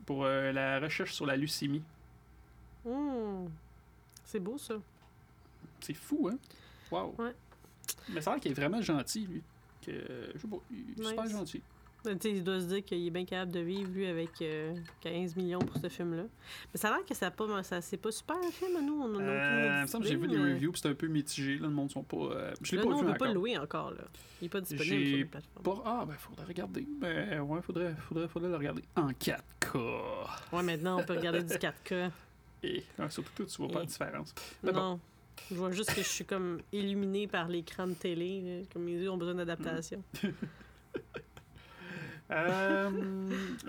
pour 0.06 0.26
euh, 0.26 0.52
la 0.52 0.80
recherche 0.80 1.14
sur 1.14 1.26
la 1.26 1.38
leucémie. 1.38 1.84
Hmm. 2.86 3.48
C'est 4.26 4.40
beau, 4.40 4.58
ça. 4.58 4.76
C'est 5.80 5.94
fou, 5.94 6.30
hein? 6.32 6.38
Wow. 6.92 7.16
Ouais. 7.18 7.36
Mais 8.10 8.22
ça 8.22 8.32
a 8.32 8.34
l'air 8.34 8.42
qu'il 8.42 8.52
est 8.52 8.56
vraiment 8.56 8.82
gentil, 8.82 9.28
lui. 9.28 9.44
Que, 9.86 9.92
je 10.34 10.40
sais 10.40 10.48
pas, 10.48 10.58
il 10.72 11.02
est 11.02 11.08
super 11.08 11.28
gentil. 11.28 11.62
Ben, 12.04 12.18
il 12.26 12.44
doit 12.44 12.60
se 12.60 12.66
dire 12.66 12.84
qu'il 12.84 13.06
est 13.06 13.12
bien 13.12 13.26
capable 13.26 13.52
de 13.52 13.60
vivre, 13.60 13.92
lui, 13.92 14.08
avec 14.08 14.30
euh, 14.42 14.74
15 15.02 15.36
millions 15.36 15.60
pour 15.60 15.78
ce 15.80 15.88
film-là. 15.88 16.24
Mais 16.74 16.80
ça 16.80 16.88
a 16.88 16.98
l'air 16.98 17.06
que 17.06 17.14
ça 17.14 17.30
pas, 17.30 17.62
ça, 17.64 17.80
c'est 17.82 17.98
pas 17.98 18.12
super, 18.12 18.38
le 18.44 18.50
film, 18.50 18.72
nous. 18.86 19.02
On 19.04 19.20
Euh, 19.20 19.86
il 19.94 20.00
me 20.00 20.04
j'ai 20.06 20.16
vu 20.16 20.26
les 20.28 20.38
mais- 20.38 20.54
reviews, 20.54 20.72
puis 20.72 20.82
c'est 20.82 20.90
un 20.90 20.96
peu 20.96 21.08
mitigé. 21.08 21.58
Là, 21.58 21.68
le 21.68 21.74
monde 21.74 21.92
sont 21.92 22.02
pas. 22.04 22.18
euh, 22.18 22.54
je 22.64 22.76
l'ai 22.76 22.82
pas 22.82 22.90
nous, 22.90 22.96
on 22.96 22.98
vu 22.98 23.02
peut 23.04 23.10
encore. 23.10 23.18
pas 23.20 23.28
le 23.28 23.34
louer 23.36 23.58
encore, 23.58 23.92
là. 23.92 24.04
Il 24.42 24.46
est 24.46 24.50
pas 24.50 24.62
disponible 24.62 24.86
J'ai 24.96 25.08
sur 25.10 25.18
les 25.18 25.26
plateformes. 25.26 25.64
Pas- 25.64 25.84
Ah, 25.86 26.06
ben, 26.08 26.16
faudrait 26.16 26.46
regarder. 26.46 26.88
Ben, 27.00 27.40
ouais, 27.42 27.62
faudrait, 27.62 27.94
faudrait, 28.08 28.28
faudrait 28.28 28.50
le 28.50 28.58
regarder 28.58 28.84
en 28.96 29.10
4K. 29.12 29.78
Ouais, 30.54 30.64
maintenant, 30.64 31.00
on 31.00 31.04
peut 31.04 31.14
regarder 31.16 31.44
du 31.44 31.54
4K. 31.54 32.10
Et 32.64 32.84
surtout, 33.10 33.32
toi, 33.36 33.46
tu 33.46 33.58
vois 33.62 33.68
pas 33.72 33.80
la 33.82 33.86
différence. 33.86 34.34
Mais 34.64 34.72
bon. 34.72 34.80
non. 34.80 35.00
Je 35.50 35.56
vois 35.56 35.72
juste 35.72 35.94
que 35.94 36.02
je 36.02 36.08
suis 36.08 36.26
comme 36.26 36.62
illuminée 36.72 37.28
par 37.28 37.48
l'écran 37.48 37.88
de 37.88 37.94
télé. 37.94 38.42
là. 38.42 38.66
Comme 38.74 38.84
mes 38.84 38.94
yeux 38.94 39.10
ont 39.12 39.18
besoin 39.18 39.36
d'adaptation. 39.36 40.04
Euh, 42.32 42.90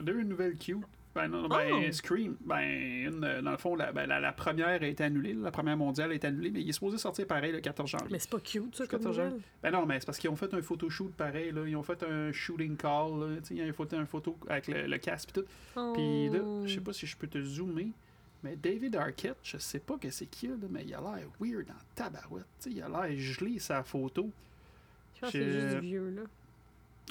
deux 0.00 0.22
nouvelles 0.22 0.56
cute. 0.56 0.78
Ben, 1.14 1.28
non, 1.28 1.46
ben, 1.46 1.84
Oh! 1.88 1.92
Scream, 1.92 2.36
ben, 2.40 2.60
une, 2.62 3.22
euh, 3.22 3.42
dans 3.42 3.50
le 3.50 3.58
fond, 3.58 3.74
la, 3.76 3.92
ben, 3.92 4.06
la, 4.06 4.18
la 4.18 4.32
première 4.32 4.80
a 4.82 4.86
été 4.86 5.04
annulée. 5.04 5.34
La 5.34 5.50
première 5.50 5.76
mondiale 5.76 6.10
a 6.10 6.14
été 6.14 6.26
annulée, 6.26 6.50
mais 6.50 6.62
il 6.62 6.68
est 6.70 6.72
supposé 6.72 6.96
sortir 6.96 7.26
pareil 7.26 7.52
le 7.52 7.60
14 7.60 7.90
janvier. 7.90 8.06
Mais 8.10 8.18
c'est 8.18 8.30
pas 8.30 8.40
cute, 8.40 8.74
ça, 8.74 8.86
comme 8.86 9.00
14 9.00 9.18
nouvelle? 9.18 9.40
Ben 9.62 9.70
non, 9.72 9.84
mais 9.84 10.00
c'est 10.00 10.06
parce 10.06 10.16
qu'ils 10.16 10.30
ont 10.30 10.36
fait 10.36 10.54
un 10.54 10.62
photoshoot 10.62 11.12
pareil, 11.12 11.52
là. 11.52 11.66
Ils 11.66 11.76
ont 11.76 11.82
fait 11.82 12.02
un 12.02 12.32
shooting 12.32 12.78
call, 12.78 13.20
là. 13.20 13.36
Ils 13.50 13.70
ont 13.70 13.72
fait 13.74 13.92
un 13.94 14.06
photo 14.06 14.38
avec 14.48 14.68
le, 14.68 14.86
le 14.86 14.98
casque 14.98 15.30
et 15.30 15.32
tout. 15.42 15.46
Puis 15.92 16.30
là, 16.30 16.38
Oh. 16.42 16.62
je 16.64 16.74
sais 16.74 16.80
pas 16.80 16.94
si 16.94 17.06
je 17.06 17.14
peux 17.14 17.26
te 17.26 17.42
zoomer, 17.42 17.90
mais 18.42 18.56
David 18.56 18.96
Arquette, 18.96 19.36
je 19.42 19.58
sais 19.58 19.80
pas 19.80 19.98
que 19.98 20.08
c'est 20.08 20.24
qui, 20.26 20.46
là, 20.48 20.54
mais 20.70 20.82
il 20.86 20.94
a 20.94 21.00
l'air 21.02 21.26
weird 21.38 21.68
en 21.68 21.74
tabarouette. 21.94 22.46
Il 22.64 22.80
a 22.82 22.88
l'air 22.88 23.18
gelé 23.18 23.58
sa 23.58 23.82
photo. 23.82 24.30
Je 25.16 25.20
pense 25.20 25.32
que 25.32 25.38
c'est 25.38 25.60
juste 25.60 25.74
du 25.74 25.80
vieux, 25.88 26.10
là. 26.16 26.22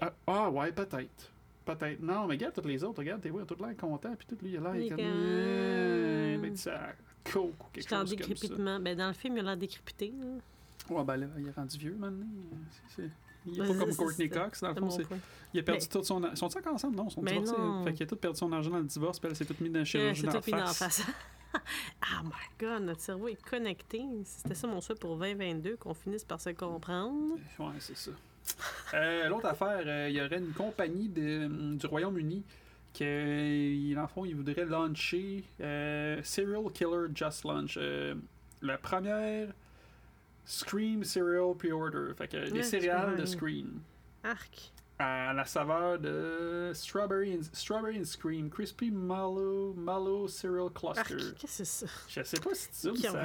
Ah, 0.02 0.14
ah, 0.26 0.50
ouais, 0.50 0.72
peut-être. 0.72 1.31
Peut-être. 1.66 2.00
Non, 2.02 2.26
mais 2.28 2.36
regarde 2.36 2.54
toutes 2.56 2.66
les 2.66 2.84
autres, 2.84 3.00
regarde, 3.00 3.22
t'es 3.22 3.30
ouais, 3.30 3.46
tout 3.46 3.56
l'air 3.64 3.76
content, 3.78 4.14
puis 4.18 4.28
tout 4.28 4.38
lui, 4.44 4.52
il 4.54 4.58
a 4.58 4.74
l'air 4.74 4.90
comme. 4.90 6.42
ben, 6.42 6.56
ça 6.56 6.94
coke 7.24 7.46
ou 7.64 7.68
quelque 7.74 7.90
chose 7.90 8.16
comme 8.50 8.58
ça. 8.68 8.80
Ben, 8.80 8.98
dans 8.98 9.08
le 9.08 9.14
film, 9.14 9.38
il 9.38 9.40
a 9.42 9.44
l'air 9.44 9.58
décrépité. 9.58 10.12
là. 10.20 10.96
Ouais, 10.96 11.04
ben 11.04 11.18
là, 11.18 11.28
il 11.38 11.48
est 11.48 11.52
rendu 11.52 11.78
vieux 11.78 11.96
maintenant. 11.98 12.26
C'est- 12.90 13.10
Il 13.46 13.58
est 13.58 13.62
Ouais, 13.62 13.68
pas 13.70 13.86
comme 13.86 13.96
Courtney 13.96 14.30
Cox, 14.30 14.62
dans 14.62 14.70
le 14.70 14.76
fond. 14.76 14.98
Il 15.52 15.60
a 15.60 15.64
perdu 15.64 15.82
Mais- 15.82 15.88
tout 16.00 16.04
son. 16.04 16.22
Ils 16.30 16.38
sont 16.38 16.46
encore 16.58 16.74
ensemble? 16.76 16.96
Non, 16.96 17.08
ils 17.08 17.12
sont 17.12 17.22
Mais 17.24 17.32
divorcés. 17.40 17.56
Fait 17.86 17.94
qu'il 17.94 18.04
a 18.04 18.06
tout 18.08 18.16
perdu 18.16 18.38
son 18.38 18.52
argent 18.52 18.70
dans 18.70 18.78
le 18.78 18.84
divorce, 18.84 19.20
puis 19.20 19.30
elle 19.30 19.36
s'est 19.36 19.46
toute 19.46 19.60
mise 19.62 19.72
dans 19.72 19.80
la 19.80 19.82
Euh, 19.82 19.86
chirurgie 19.86 20.24
dans 20.24 20.32
tout 20.34 20.38
la 20.38 20.46
mis 20.46 20.52
dans 20.62 20.68
la 20.68 20.74
face. 20.74 21.02
face. 21.02 21.08
Ah 22.02 22.22
my 22.24 22.32
god, 22.60 22.84
notre 22.84 23.02
cerveau 23.02 23.28
est 23.28 23.42
connecté. 23.44 24.02
C'était 24.26 24.54
ça 24.56 24.68
mon 24.68 24.80
souhait 24.80 24.96
pour 24.96 25.18
2022, 25.18 25.76
qu'on 25.76 25.94
finisse 25.96 26.24
par 26.24 26.40
se 26.40 26.52
comprendre. 26.52 27.36
Ouais, 27.60 27.66
c'est 27.80 27.98
ça. 27.98 28.12
Euh, 28.94 29.28
L'autre 29.30 29.48
affaire, 29.48 29.84
euh, 29.86 30.08
il 30.10 30.16
y 30.16 30.22
aurait 30.22 30.38
une 30.40 30.52
compagnie 30.54 31.08
de- 31.10 31.76
du 31.76 31.86
Royaume-Uni 31.86 32.44
qui, 32.94 33.04
euh, 33.06 33.96
dans 33.96 34.02
le 34.02 34.08
fond, 34.08 34.26
ils 34.26 34.36
voudraient 34.36 34.66
lancer 34.66 35.44
euh, 35.62 36.20
Serial 36.24 36.64
Killer 36.74 37.08
Just 37.16 37.44
Launch. 37.46 37.76
euh, 37.78 38.16
la 38.62 38.78
première 38.78 39.48
Scream 40.46 41.04
Serial 41.04 41.56
Pre-Order. 41.58 42.14
Fait 42.18 42.28
que 42.28 42.38
les 42.38 42.52
Ouais, 42.52 42.64
céréales 42.64 43.12
ouais. 43.12 43.22
de 43.22 43.26
Scream. 43.26 43.80
Arc. 44.24 44.72
À 45.00 45.34
la 45.34 45.46
saveur 45.46 45.98
de 45.98 46.72
Strawberry 46.76 47.34
and, 47.36 47.42
Strawberry 47.54 48.00
and 48.00 48.04
Scream. 48.06 48.50
Crispy 48.52 48.92
Mallow, 48.92 49.74
Mallow 49.74 50.28
Cereal. 50.28 50.70
Cluster. 50.70 51.16
Qu'est-ce 51.16 51.32
que 51.34 51.48
c'est 51.48 51.66
ça? 51.66 51.86
Je 52.08 52.22
sais 52.22 52.40
pas 52.40 52.54
si 52.54 52.70
tu 52.70 52.92
dis 52.92 53.02
ça 53.02 53.10
a 53.20 53.24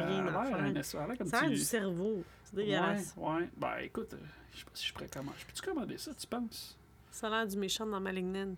l'air 0.71 0.85
ça 0.85 1.03
a 1.03 1.07
l'air 1.09 1.51
du 1.51 1.59
cerveau. 1.59 2.23
C'est 2.45 2.57
Ouais, 2.57 2.65
dégueulasse. 2.65 3.15
ouais. 3.19 3.49
Ben 3.59 3.77
écoute, 3.83 4.15
euh, 4.15 4.17
je 4.57 4.61
sais 4.61 4.65
pas 4.67 4.71
si 4.75 4.87
je 4.87 4.93
pourrais 4.95 5.09
commander. 5.09 5.37
Je 5.39 5.47
peux-tu 5.47 5.63
commander 5.63 5.99
ça, 5.99 6.13
tu 6.15 6.27
penses? 6.27 6.77
Ça 7.11 7.29
a 7.29 7.31
l'air 7.31 7.47
du 7.47 7.57
méchant 7.57 7.87
dans 7.87 8.01
Malignant. 8.01 8.57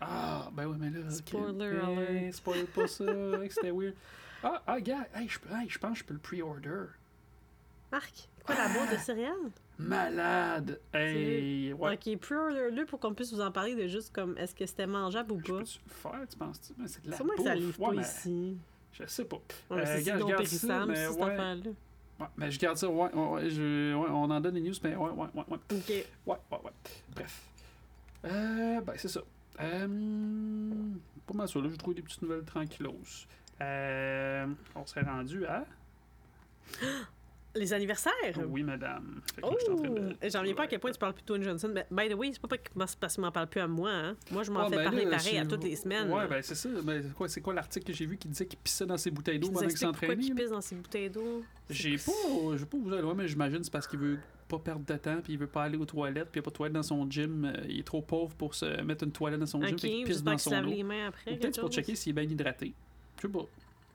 Ah, 0.00 0.48
ben 0.52 0.66
oui, 0.66 0.76
mais 0.78 0.90
là. 0.90 1.10
Spoiler 1.10 1.64
Hey, 1.66 1.78
alert. 1.78 2.34
Spoil 2.34 2.66
pas 2.66 2.86
ça, 2.88 3.04
hey, 3.42 3.50
c'était 3.50 3.70
weird. 3.70 3.94
Ah, 4.42 4.62
ah, 4.66 4.80
gars, 4.80 5.06
hey, 5.14 5.28
je 5.28 5.38
hey, 5.54 5.68
je 5.68 5.78
pense 5.78 5.92
que 5.92 5.98
je 5.98 6.04
peux 6.04 6.14
le 6.14 6.20
pre-order. 6.20 6.84
Arc. 7.92 8.28
Quoi, 8.46 8.54
la 8.54 8.68
boîte 8.68 8.92
de 8.92 8.96
céréales? 8.96 9.50
Malade! 9.78 10.80
Hey, 10.94 11.72
ouais. 11.74 11.94
Ok, 11.94 12.18
pre-order-le 12.20 12.86
pour 12.86 12.98
qu'on 13.00 13.12
puisse 13.14 13.32
vous 13.32 13.40
en 13.40 13.50
parler 13.50 13.74
de 13.74 13.86
juste 13.88 14.14
comme 14.14 14.36
est-ce 14.38 14.54
que 14.54 14.64
c'était 14.64 14.86
mangeable 14.86 15.32
ou 15.32 15.40
Je 15.44 15.52
pas? 15.52 15.58
peux-tu 15.58 15.78
le 15.86 15.92
faire, 15.92 16.26
tu 16.30 16.36
penses-tu? 16.38 16.72
Mais 16.78 16.88
c'est 16.88 17.04
de 17.04 17.10
la 17.10 17.16
Sûrement 17.16 17.32
que 17.32 17.36
bouffe. 17.38 17.46
ça 17.46 17.54
livre 17.54 17.80
ouais, 17.80 17.86
pas 17.88 17.94
mais 17.96 18.02
ici. 18.02 18.56
Je 18.92 19.06
sais 19.06 19.24
pas. 19.24 19.36
Ouais, 19.70 19.80
Euh, 19.82 19.84
c'est 19.86 20.04
je 20.04 20.16
non 20.18 20.28
périssable, 20.28 20.92
mais 20.92 21.06
cette 21.08 21.20
affaire-là. 21.20 21.70
Ouais, 22.20 22.26
mais 22.36 22.50
je 22.50 22.58
garde 22.58 22.76
ça, 22.76 22.88
ouais, 22.88 23.10
ouais, 23.14 23.28
ouais, 23.28 23.50
je- 23.50 23.94
ouais, 23.94 24.08
on 24.10 24.30
en 24.30 24.40
donne 24.40 24.54
des 24.54 24.60
news, 24.60 24.74
mais 24.84 24.94
ouais, 24.94 25.10
ouais, 25.10 25.26
ouais, 25.34 25.44
ouais. 25.48 25.58
Ok. 25.72 25.88
Ouais, 26.26 26.36
ouais, 26.52 26.58
ouais. 26.64 26.70
Bref. 27.14 27.42
Euh, 28.26 28.80
ben, 28.82 28.92
c'est 28.96 29.08
ça. 29.08 29.20
Euh, 29.60 29.88
pas 31.26 31.34
mal 31.34 31.48
ça, 31.48 31.58
là. 31.60 31.68
J'ai 31.70 31.76
trouvé 31.78 31.94
des 31.96 32.02
petites 32.02 32.20
nouvelles 32.22 32.44
tranquillos. 32.44 32.94
Euh, 33.62 34.46
on 34.74 34.86
serait 34.86 35.02
rendu 35.02 35.46
à. 35.46 35.64
Les 37.56 37.72
anniversaires? 37.72 38.12
Oui, 38.48 38.62
madame. 38.62 39.20
Oh! 39.42 39.56
J'en 40.22 40.40
reviens 40.40 40.54
pas 40.54 40.62
à 40.62 40.66
quel 40.68 40.78
point 40.78 40.92
tu 40.92 40.98
parles 40.98 41.14
plus 41.14 41.22
de 41.22 41.26
Dwayne 41.26 41.42
Johnson. 41.42 41.72
Mais, 41.74 41.84
by 41.90 42.08
the 42.08 42.16
way, 42.16 42.30
c'est 42.32 42.40
pas 42.40 42.48
parce 42.98 43.14
qu'il 43.14 43.22
m'en 43.22 43.32
parle 43.32 43.48
plus 43.48 43.60
à 43.60 43.66
moi. 43.66 43.90
Hein. 43.90 44.16
Moi, 44.30 44.44
je 44.44 44.52
m'en 44.52 44.60
Ouais, 44.64 44.70
fais 44.70 44.76
ben 44.76 44.84
parler 44.84 45.04
là, 45.04 45.16
pareil 45.16 45.38
à 45.38 45.46
toutes 45.46 45.64
les 45.64 45.74
semaines. 45.74 46.10
Ouais, 46.12 46.28
ben 46.28 46.40
c'est 46.42 46.54
ça. 46.54 46.68
Ben, 46.84 47.02
c'est 47.02 47.12
quoi, 47.14 47.28
c'est 47.28 47.40
quoi 47.40 47.52
l'article 47.54 47.86
que 47.86 47.92
j'ai 47.92 48.06
vu 48.06 48.16
qui 48.18 48.28
disait 48.28 48.46
qu'il 48.46 48.58
pissait 48.58 48.86
dans 48.86 48.96
ses 48.96 49.10
bouteilles 49.10 49.38
d'eau 49.40 49.48
pendant 49.48 49.60
qu'il 49.60 49.70
expliques 49.70 49.90
pourquoi 49.90 50.08
s'entraînait? 50.08 50.26
il 50.28 50.34
pisse 50.34 50.50
dans 50.50 50.60
ses 50.60 50.74
bouteilles 50.76 51.10
d'eau? 51.10 51.42
J'ai 51.68 51.96
pas, 51.96 52.12
j'ai 52.56 52.66
pas 52.66 52.76
vous 52.80 52.92
aller 52.92 53.02
loin, 53.02 53.14
mais 53.14 53.26
j'imagine 53.26 53.64
c'est 53.64 53.72
parce 53.72 53.88
qu'il 53.88 53.98
veut 53.98 54.18
pas 54.48 54.58
perdre 54.58 54.84
de 54.84 54.96
temps, 54.96 55.20
puis 55.22 55.32
il 55.32 55.38
veut 55.38 55.46
pas 55.46 55.64
aller 55.64 55.76
aux 55.76 55.84
toilettes, 55.86 56.28
puis 56.30 56.38
il 56.38 56.42
n'y 56.42 56.44
a 56.44 56.44
pas 56.44 56.50
de 56.50 56.56
toilette 56.56 56.74
dans 56.74 56.82
son 56.82 57.08
gym. 57.10 57.44
euh, 57.44 57.64
Il 57.68 57.80
est 57.80 57.84
trop 57.86 58.02
pauvre 58.02 58.34
pour 58.36 58.54
se 58.54 58.80
mettre 58.82 59.04
une 59.04 59.12
toilette 59.12 59.40
dans 59.40 59.46
son 59.46 59.60
gym, 59.62 59.76
fait 59.78 59.88
qu'il 59.88 60.04
pisse 60.04 60.22
dans 60.22 60.38
son 60.38 60.64
eau. 60.64 60.68
les 60.68 60.82
mains 60.84 61.08
après. 61.08 61.32
Ou 61.32 61.34
quelque 61.34 61.40
Peut-être 61.42 61.60
pour 61.60 61.70
checker 61.72 61.94
s'il 61.96 62.10
est 62.10 62.20
bien 62.24 62.30
hydraté. 62.30 62.74
Je 63.16 63.22
sais 63.22 63.28
pas. 63.32 63.44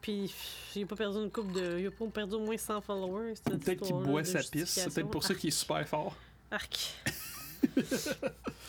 Puis 0.06 0.86
pas 0.86 0.96
perdu 0.96 1.18
une 1.18 1.32
coupe 1.32 1.52
de. 1.52 1.80
Il 1.80 1.88
a 1.88 1.92
pas 1.92 2.06
perdu 2.06 2.36
au 2.36 2.40
moins 2.40 2.56
100 2.56 2.82
followers. 2.82 3.34
Peut-être 3.44 3.82
qu'il 3.82 3.96
boit 3.96 4.24
sa 4.24 4.44
pisse, 4.44 4.70
c'est 4.70 4.94
peut-être 4.94 5.10
pour 5.10 5.24
ça 5.24 5.34
qu'il 5.34 5.48
est 5.48 5.52
super 5.52 5.88
fort. 5.88 6.16
Arc. 6.52 6.94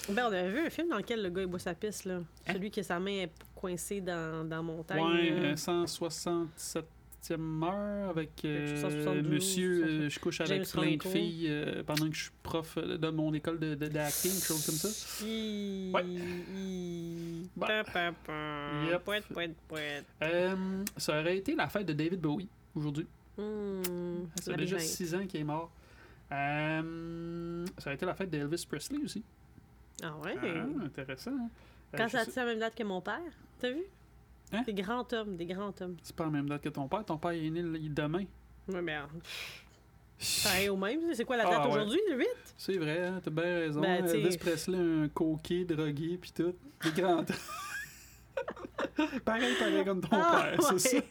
ben, 0.08 0.24
on 0.24 0.32
avait 0.32 0.50
vu 0.50 0.66
un 0.66 0.70
film 0.70 0.88
dans 0.88 0.96
lequel 0.96 1.22
le 1.22 1.28
gars 1.28 1.42
il 1.42 1.46
boit 1.46 1.58
sa 1.58 1.74
pisse, 1.74 2.06
là. 2.06 2.14
Hein? 2.14 2.52
Celui 2.54 2.70
qui 2.70 2.80
a 2.80 2.82
sa 2.84 2.98
main 2.98 3.26
coincée 3.54 4.00
dans, 4.00 4.48
dans 4.48 4.62
montagne. 4.62 5.50
Ouais, 5.50 5.56
167 5.56 6.84
septième 7.26 7.62
avec 8.08 8.44
euh, 8.44 9.22
Monsieur, 9.22 9.84
euh, 9.84 10.08
je 10.08 10.18
couche 10.20 10.40
avec 10.40 10.68
plein 10.70 10.96
de 10.96 11.02
filles 11.02 11.48
euh, 11.48 11.82
pendant 11.82 12.08
que 12.08 12.14
je 12.14 12.22
suis 12.24 12.32
prof 12.42 12.76
euh, 12.78 12.96
de 12.96 13.08
mon 13.10 13.34
école 13.34 13.58
de, 13.58 13.74
de, 13.74 13.88
de 13.88 13.98
chose 13.98 14.64
comme 14.64 14.74
ça. 14.76 14.88
I... 15.24 15.92
Ça 20.96 21.20
aurait 21.20 21.38
été 21.38 21.54
la 21.54 21.68
fête 21.68 21.86
de 21.86 21.92
David 21.92 22.20
Bowie 22.20 22.48
aujourd'hui. 22.74 23.06
Hmm, 23.36 24.26
ça 24.40 24.52
fait 24.52 24.58
déjà 24.58 24.78
6 24.78 25.14
ans 25.14 25.26
qu'il 25.26 25.40
est 25.40 25.44
mort. 25.44 25.70
ça 26.30 26.82
aurait 27.86 27.94
été 27.94 28.06
la 28.06 28.14
fête 28.14 28.30
d'Elvis 28.30 28.64
Presley 28.68 28.98
aussi. 29.04 29.24
Ah 30.02 30.14
ouais? 30.22 30.34
Ah, 30.42 30.84
intéressant. 30.84 31.32
Hein. 31.32 31.48
Quand 31.96 32.08
ça 32.08 32.20
a 32.20 32.22
été 32.22 32.32
la 32.36 32.46
même 32.46 32.58
date 32.58 32.74
que 32.74 32.84
mon 32.84 33.00
père, 33.00 33.20
t'as 33.58 33.70
vu? 33.70 33.82
Hein? 34.52 34.62
Des 34.66 34.74
grands 34.74 35.06
hommes, 35.12 35.36
des 35.36 35.46
grands 35.46 35.72
hommes. 35.80 35.96
C'est 36.02 36.14
pas 36.14 36.24
la 36.24 36.30
même 36.30 36.48
date 36.48 36.62
que 36.62 36.68
ton 36.68 36.88
père. 36.88 37.04
Ton 37.04 37.18
père 37.18 37.32
est 37.32 37.50
né 37.50 37.62
demain. 37.88 38.24
Ouais, 38.68 38.82
mais 38.82 38.96
euh, 38.96 39.00
pareil 40.44 40.68
au 40.68 40.76
même. 40.76 41.00
C'est 41.14 41.24
quoi 41.24 41.36
la 41.36 41.46
Ah, 41.46 41.50
date 41.50 41.64
ouais. 41.66 41.72
aujourd'hui, 41.72 42.00
le 42.10 42.18
8? 42.18 42.26
C'est 42.56 42.78
vrai, 42.78 43.06
hein, 43.06 43.20
t'as 43.22 43.30
bien 43.30 43.44
raison. 43.44 43.80
Ben, 43.80 44.04
t'sais- 44.04 44.20
Elvis 44.20 44.38
Presley, 44.38 44.78
un 44.78 45.08
coquet, 45.08 45.64
drogué, 45.64 46.16
pis 46.18 46.32
tout. 46.32 46.54
Des 46.82 47.00
grands. 47.02 47.24
pareil, 49.24 49.54
pareil 49.58 49.84
comme 49.84 50.00
ton 50.00 50.08
Ah, 50.12 50.50
père, 50.56 50.62
c'est 50.62 50.78
ça. 50.78 50.96
ouais. 50.96 51.04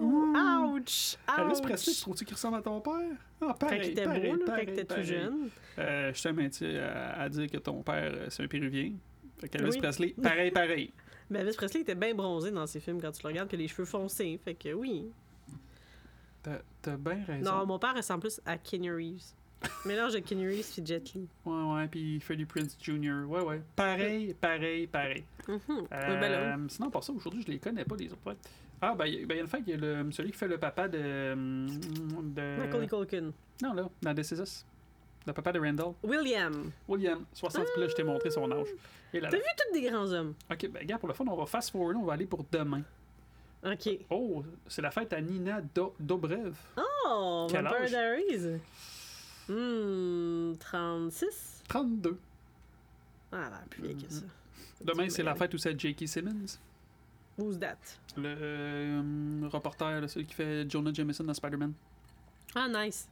Ouh! 0.00 0.34
Ouch! 0.36 1.16
Elvis 1.38 1.60
Presley, 1.62 1.92
tu 1.94 2.00
trouves-tu 2.00 2.24
qu'il 2.24 2.34
ressemble 2.34 2.56
à 2.58 2.62
ton 2.62 2.80
père? 2.80 2.92
Ah, 3.40 3.46
Quand 3.46 3.54
pareil, 3.54 3.80
il 3.84 3.90
était 3.90 4.04
pareil, 4.04 4.30
beau, 4.32 4.36
là, 4.36 4.44
quand 4.46 4.56
était 4.58 4.84
tout 4.84 5.02
jeune. 5.02 5.48
Euh, 5.78 6.12
je 6.12 6.22
t'aime 6.22 6.50
à, 6.80 7.22
à 7.22 7.28
dire 7.28 7.50
que 7.50 7.58
ton 7.58 7.82
père, 7.82 8.12
euh, 8.14 8.26
c'est 8.28 8.42
un 8.44 8.48
Péruvien. 8.48 8.92
Fait 9.40 9.48
qu'Elvis 9.48 9.70
Oui. 9.70 9.78
Presley, 9.78 10.14
pareil, 10.20 10.50
pareil. 10.50 10.92
Mais 11.30 11.40
Elvis 11.40 11.56
Presley 11.56 11.80
était 11.80 11.94
bien 11.94 12.14
bronzé 12.14 12.50
dans 12.50 12.66
ses 12.66 12.80
films 12.80 13.00
quand 13.00 13.12
tu 13.12 13.22
le 13.22 13.28
regardes, 13.28 13.48
puis 13.48 13.58
les 13.58 13.68
cheveux 13.68 13.84
foncés. 13.84 14.38
Fait 14.44 14.54
que 14.54 14.72
oui. 14.72 15.10
T'as 16.42 16.58
t'as 16.80 16.96
bien 16.96 17.24
raison. 17.26 17.50
Non, 17.50 17.66
mon 17.66 17.78
père 17.78 17.94
ressemble 17.94 18.20
plus 18.20 18.40
à 18.46 18.56
Kenny 18.56 18.90
Reeves. 18.90 19.34
Mélange 19.84 20.14
de 20.14 20.20
Kenny 20.20 20.46
Reeves 20.46 20.78
et 20.78 20.86
Jet 20.86 21.12
Li. 21.14 21.28
Ouais, 21.44 21.74
ouais, 21.74 21.88
puis 21.88 22.20
Freddie 22.20 22.44
Prince 22.44 22.76
Jr. 22.80 23.24
Ouais, 23.26 23.42
ouais. 23.42 23.60
Pareil, 23.74 24.34
pareil, 24.34 24.86
pareil. 24.86 25.24
Mhm. 25.48 25.58
Euh, 25.92 26.20
ben 26.20 26.68
sinon, 26.68 26.90
pour 26.90 27.02
ça, 27.02 27.12
aujourd'hui, 27.12 27.42
je 27.42 27.50
les 27.50 27.58
connais 27.58 27.84
pas, 27.84 27.96
les 27.96 28.12
autres. 28.12 28.36
Ah, 28.80 28.94
ben, 28.94 29.06
il 29.06 29.26
ben, 29.26 29.34
il 29.34 29.38
y 29.38 29.40
a 29.40 29.42
le 29.42 29.48
fait 29.48 29.62
qu'il 29.62 29.70
y 29.70 29.72
a 29.72 30.02
le, 30.02 30.12
celui 30.12 30.30
qui 30.30 30.38
fait 30.38 30.46
le 30.46 30.58
papa 30.58 30.86
de. 30.88 31.34
de 31.34 32.58
Macaulay 32.58 32.86
Culkin. 32.86 33.32
non, 33.60 33.74
là, 33.74 33.88
dans 34.00 34.14
This 34.14 34.30
Is 34.30 34.40
Us. 34.40 34.66
Le 35.28 35.34
papa 35.34 35.52
de 35.52 35.60
Randall. 35.60 35.92
William. 36.02 36.72
William, 36.88 37.26
60, 37.34 37.66
puis 37.74 37.82
là, 37.82 37.88
je 37.88 37.94
t'ai 37.94 38.02
montré 38.02 38.30
son 38.30 38.50
âge. 38.50 38.68
T'as 39.12 39.28
vu 39.28 39.36
tous 39.58 39.72
des 39.78 39.82
grands 39.90 40.10
hommes? 40.10 40.34
Ok, 40.50 40.70
ben, 40.70 40.86
gars, 40.86 40.96
pour 40.96 41.06
le 41.06 41.12
fun, 41.12 41.24
on 41.28 41.36
va 41.36 41.44
fast 41.44 41.70
forward, 41.70 41.96
on 41.96 42.04
va 42.04 42.14
aller 42.14 42.24
pour 42.24 42.46
demain. 42.50 42.80
OK. 43.62 43.90
Oh, 44.08 44.42
c'est 44.66 44.80
la 44.80 44.90
fête 44.90 45.12
à 45.12 45.20
Nina 45.20 45.60
Do- 45.74 45.94
Dobrev. 46.00 46.54
Oh, 47.06 47.46
Quel 47.50 47.66
âge? 47.66 47.90
Diaries. 47.90 48.58
Hmm, 49.48 50.54
36? 50.58 51.62
32. 51.68 52.18
Ah, 53.30 53.36
elle 53.36 53.38
a 53.44 53.48
l'air 53.50 53.64
plus 53.68 53.82
vieille 53.82 53.96
que 53.96 54.10
ça. 54.10 54.22
Demain, 54.80 55.10
c'est 55.10 55.22
la 55.22 55.34
fête 55.34 55.52
où 55.52 55.58
c'est 55.58 55.78
J.K. 55.78 56.08
Simmons. 56.08 56.58
Who's 57.36 57.58
that? 57.58 57.76
Le 58.16 58.34
euh, 58.40 59.02
reporter, 59.52 60.00
là, 60.00 60.08
celui 60.08 60.24
qui 60.24 60.34
fait 60.34 60.68
Jonah 60.70 60.92
Jameson 60.92 61.24
dans 61.24 61.34
Spider-Man. 61.34 61.74
Ah, 62.54 62.66
nice. 62.66 63.08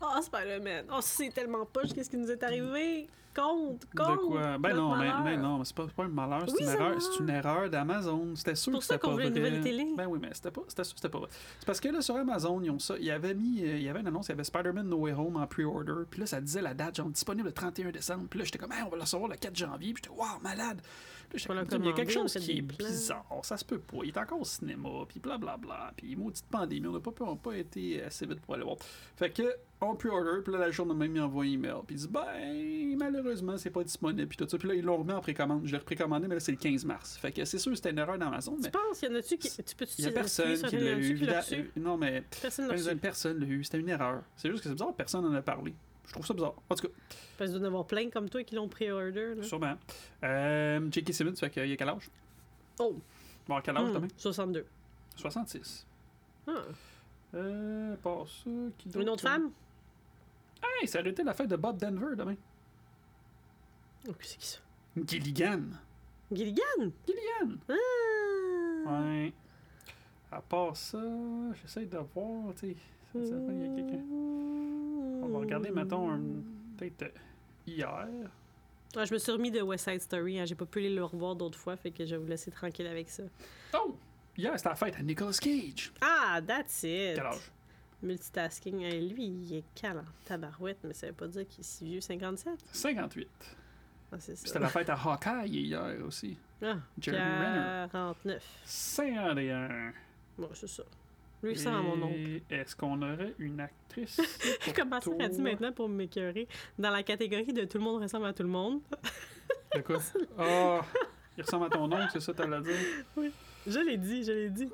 Oh, 0.00 0.20
Spider-Man. 0.20 0.86
Oh, 0.92 0.98
c'est 1.00 1.30
tellement 1.30 1.64
poche. 1.66 1.92
Qu'est-ce 1.94 2.10
qui 2.10 2.16
nous 2.16 2.30
est 2.30 2.42
arrivé? 2.42 3.08
Compte, 3.34 3.86
compte. 3.96 4.10
De 4.10 4.26
quoi? 4.26 4.58
Ben 4.58 4.74
non, 4.74 4.94
mais 4.96 5.36
non, 5.38 5.64
c'est 5.64 5.74
pas, 5.74 5.86
un 5.98 6.08
malheur, 6.08 6.42
c'est 6.46 6.52
Oui, 6.54 6.62
une 6.64 6.68
erreur. 6.68 7.00
C'est 7.00 7.18
une 7.22 7.30
erreur 7.30 7.70
d'Amazon. 7.70 8.36
C'était 8.36 8.54
sûr 8.54 8.72
pour 8.72 8.80
que 8.80 8.86
c'était 8.86 8.98
pas 8.98 9.08
une 9.12 9.38
vrai. 9.38 9.60
télé. 9.62 9.86
Ben 9.96 10.06
oui, 10.06 10.18
mais 10.20 10.28
c'était 10.34 10.50
pas, 10.50 10.60
c'était 10.68 10.84
sûr 10.84 10.96
c'était 10.96 11.08
pas 11.08 11.18
vrai. 11.20 11.28
C'est 11.58 11.64
parce 11.66 11.80
que 11.80 11.88
là, 11.88 12.02
sur 12.02 12.14
Amazon, 12.16 12.60
ils 12.62 12.70
ont 12.70 12.78
ça. 12.78 12.94
Il 12.98 13.04
y 13.04 13.10
avait 13.10 13.32
mis, 13.32 13.62
euh, 13.62 13.76
il 13.78 13.82
y 13.82 13.88
avait 13.88 14.00
une 14.00 14.08
annonce, 14.08 14.26
il 14.26 14.30
y 14.30 14.32
avait 14.32 14.44
Spider-Man 14.44 14.86
No 14.86 14.98
Way 14.98 15.12
Home 15.12 15.36
en 15.36 15.46
pre-order. 15.46 16.04
Puis 16.10 16.20
là, 16.20 16.26
ça 16.26 16.42
disait 16.42 16.60
la 16.60 16.74
date, 16.74 16.96
genre 16.96 17.08
disponible 17.08 17.48
le 17.48 17.54
31 17.54 17.90
décembre. 17.90 18.26
Puis 18.28 18.38
là, 18.38 18.44
j'étais 18.44 18.58
comme, 18.58 18.72
hey, 18.72 18.82
on 18.82 18.90
va 18.90 18.96
le 18.96 19.02
recevoir 19.02 19.30
le 19.30 19.36
4 19.36 19.56
janvier. 19.56 19.94
Puis 19.94 20.02
j'étais, 20.04 20.14
waouh, 20.14 20.38
malade. 20.42 20.82
Il 21.80 21.86
y 21.86 21.88
a 21.88 21.92
quelque 21.92 22.12
chose 22.12 22.32
qui 22.34 22.58
est 22.58 22.62
bizarre. 22.62 23.40
Ça 23.42 23.56
se 23.56 23.64
peut 23.64 23.78
pas. 23.78 23.98
Il 24.04 24.08
est 24.08 24.18
encore 24.18 24.40
au 24.40 24.44
cinéma. 24.44 24.88
Puis 25.08 25.20
blablabla. 25.20 25.92
Puis 25.96 26.14
maudite 26.16 26.44
pandémie. 26.50 26.86
On 26.86 26.92
n'a 26.92 27.00
pas, 27.00 27.10
pu- 27.10 27.22
on 27.22 27.32
n'a 27.32 27.36
pas 27.36 27.56
été 27.56 28.02
assez 28.02 28.26
vite 28.26 28.40
pour 28.40 28.54
aller 28.54 28.64
voir. 28.64 28.76
Fait 29.16 29.30
que, 29.30 29.42
on 29.80 29.96
pre-order. 29.96 30.42
Puis 30.44 30.52
là, 30.52 30.58
la 30.60 30.70
journée 30.70 30.94
même, 30.94 31.14
il 31.16 31.20
envoie 31.20 31.44
un 31.44 31.48
email. 31.48 31.74
Puis 31.86 31.96
il 31.96 31.98
dit, 32.00 32.08
ben, 32.08 32.96
malheureusement, 32.98 33.56
c'est 33.56 33.70
pas 33.70 33.82
disponible. 33.82 34.26
Puis 34.28 34.36
tout 34.36 34.48
ça. 34.48 34.58
Puis 34.58 34.68
là, 34.68 34.74
ils 34.74 34.84
l'ont 34.84 34.98
remis 34.98 35.12
en 35.12 35.20
précommande. 35.20 35.62
Je 35.66 35.72
l'ai 35.72 35.78
reprécommandé, 35.78 36.28
mais 36.28 36.34
là, 36.34 36.40
c'est 36.40 36.52
le 36.52 36.58
15 36.58 36.84
mars. 36.84 37.16
Fait 37.16 37.32
que 37.32 37.44
c'est 37.44 37.58
sûr 37.58 37.70
que 37.72 37.76
c'était 37.76 37.90
une 37.90 37.98
erreur 37.98 38.18
d'Amazon. 38.18 38.56
Tu 38.56 38.62
Mais 38.62 38.70
penses? 38.70 39.02
Y 39.02 39.08
en 39.08 39.14
a-tu 39.14 39.38
qui. 39.38 39.48
Tu 39.62 39.74
peux-tu 39.76 39.92
il 39.98 40.04
y 40.04 40.08
a 40.08 40.12
personne 40.12 40.62
qui 40.62 40.76
l'a 40.76 40.98
eu. 40.98 41.70
Non, 41.76 41.96
mais 41.96 42.22
Personne 42.40 42.68
l'a 42.68 42.94
personne 42.96 43.38
l'a 43.40 43.46
eu. 43.46 43.64
C'était 43.64 43.78
une 43.78 43.88
erreur. 43.88 44.22
C'est 44.36 44.50
juste 44.50 44.62
que 44.62 44.68
c'est 44.68 44.74
bizarre, 44.74 44.94
personne 44.94 45.24
n'en 45.24 45.34
a 45.34 45.42
parlé. 45.42 45.74
Je 46.06 46.12
trouve 46.12 46.26
ça 46.26 46.34
bizarre. 46.34 46.54
En 46.68 46.74
tout 46.74 46.86
cas, 46.88 46.94
Parce 47.38 47.50
qu'il 47.50 47.58
doit 47.58 47.60
y 47.60 47.62
en 47.64 47.66
avoir 47.72 47.86
plein 47.86 48.10
comme 48.10 48.28
toi 48.28 48.42
qui 48.44 48.54
l'ont 48.54 48.68
pré-order. 48.68 49.34
là. 49.36 49.42
sûrement. 49.42 49.74
Euh, 50.24 50.88
J.K. 50.90 51.12
Simmons, 51.14 51.36
fait 51.36 51.50
qu'il 51.50 51.66
y 51.66 51.72
a 51.72 51.76
quel 51.76 51.88
âge? 51.88 52.10
Oh! 52.78 52.96
Bon, 53.48 53.60
quel 53.62 53.76
âge 53.76 53.88
Hmm, 53.90 53.94
demain? 53.94 54.08
62. 54.16 54.66
66. 55.16 55.86
Ah. 56.46 56.52
Euh, 57.34 57.96
pas 57.96 58.24
ça. 58.26 58.50
Qui 58.78 58.88
Une 58.88 58.92
d'autre? 58.92 59.12
autre 59.12 59.22
femme? 59.22 59.50
Hey, 60.80 60.86
ça 60.88 61.00
aurait 61.00 61.10
été 61.10 61.22
la 61.22 61.34
fête 61.34 61.48
de 61.48 61.56
Bob 61.56 61.78
Denver 61.78 62.14
demain. 62.16 62.36
Oh, 64.08 64.12
c'est 64.20 64.38
qui 64.38 64.46
ça? 64.46 64.58
Gilligan. 65.06 65.62
Gilligan? 66.30 66.90
Gilligan. 67.06 67.56
Ah! 67.68 67.74
Ouais. 69.02 69.32
À 70.30 70.40
part 70.40 70.76
ça, 70.76 70.98
j'essaie 71.60 71.86
de 71.86 71.98
voir, 72.14 72.54
tu 72.54 72.68
sais. 72.70 72.76
ça- 73.12 73.24
ça- 73.28 73.34
Il 73.48 73.60
y 73.60 73.64
a 73.64 73.74
quelqu'un. 73.76 74.02
On 75.22 75.28
va 75.28 75.38
regarder, 75.38 75.70
mettons, 75.70 76.10
un- 76.10 76.20
peut-être 76.76 77.02
euh, 77.02 77.08
hier. 77.66 78.08
Ah, 78.96 79.04
je 79.04 79.14
me 79.14 79.18
suis 79.18 79.32
remis 79.32 79.50
de 79.50 79.62
West 79.62 79.88
Side 79.88 80.02
Story. 80.02 80.38
hein. 80.40 80.44
J'ai 80.44 80.54
pas 80.54 80.66
pu 80.66 80.80
aller 80.80 80.94
le 80.94 81.04
revoir 81.04 81.34
d'autres 81.36 81.58
fois, 81.58 81.76
fait 81.76 81.90
que 81.90 82.04
je 82.04 82.14
vais 82.14 82.20
vous 82.20 82.26
laisser 82.28 82.50
tranquille 82.50 82.86
avec 82.86 83.08
ça. 83.08 83.22
Oh! 83.74 83.96
Hier, 84.36 84.52
c'était 84.56 84.68
la 84.70 84.74
fête 84.74 84.96
à 84.96 85.02
Nicolas 85.02 85.32
Cage. 85.40 85.92
Ah, 86.00 86.40
that's 86.46 86.82
it! 86.82 87.14
Quel 87.14 87.20
âge? 87.26 87.50
Multitasking. 88.02 88.80
Hey, 88.82 89.08
lui, 89.08 89.26
il 89.26 89.54
est 89.58 89.64
calme 89.74 90.04
tabarouette, 90.24 90.78
mais 90.84 90.92
ça 90.92 91.06
veut 91.06 91.12
pas 91.12 91.28
dire 91.28 91.46
qu'il 91.46 91.60
est 91.60 91.62
si 91.62 91.84
vieux, 91.84 92.00
57. 92.00 92.52
58. 92.72 93.28
Ah, 94.10 94.16
c'est 94.18 94.34
ça. 94.36 94.46
C'était 94.46 94.58
la 94.58 94.68
fête 94.68 94.90
à 94.90 94.94
Hawkeye 94.94 95.48
hier 95.48 95.96
aussi. 96.04 96.36
Ah, 96.62 96.76
Jeremy 96.98 97.22
Renner. 97.22 97.86
49. 97.92 98.44
51. 98.64 99.92
Bon, 100.38 100.48
c'est 100.54 100.66
ça. 100.68 100.82
Lui, 101.42 101.56
ça 101.58 101.76
à 101.76 101.80
mon 101.82 102.00
oncle. 102.02 102.16
Et 102.18 102.42
Est-ce 102.50 102.76
qu'on 102.76 103.00
aurait 103.02 103.34
une 103.38 103.58
actrice 103.60 104.16
pour 104.64 104.74
Comment 104.74 105.00
ça 105.00 105.10
toi? 105.10 105.28
dit 105.28 105.40
maintenant 105.42 105.72
pour 105.72 105.88
m'écœurer? 105.88 106.46
Dans 106.78 106.90
la 106.90 107.02
catégorie 107.02 107.52
de 107.52 107.64
tout 107.64 107.78
le 107.78 107.84
monde 107.84 108.02
ressemble 108.02 108.26
à 108.26 108.32
tout 108.32 108.42
le 108.44 108.48
monde. 108.48 108.80
De 109.74 109.80
quoi? 109.80 109.98
Ah! 110.38 110.82
il 111.36 111.42
ressemble 111.42 111.66
à 111.66 111.70
ton 111.70 111.90
oncle, 111.90 112.08
c'est 112.12 112.20
ça, 112.20 112.32
t'allais 112.34 112.60
dire? 112.60 113.30
Je 113.66 113.78
l'ai 113.80 113.96
dit, 113.96 114.22
je 114.24 114.32
l'ai 114.32 114.50
dit. 114.50 114.68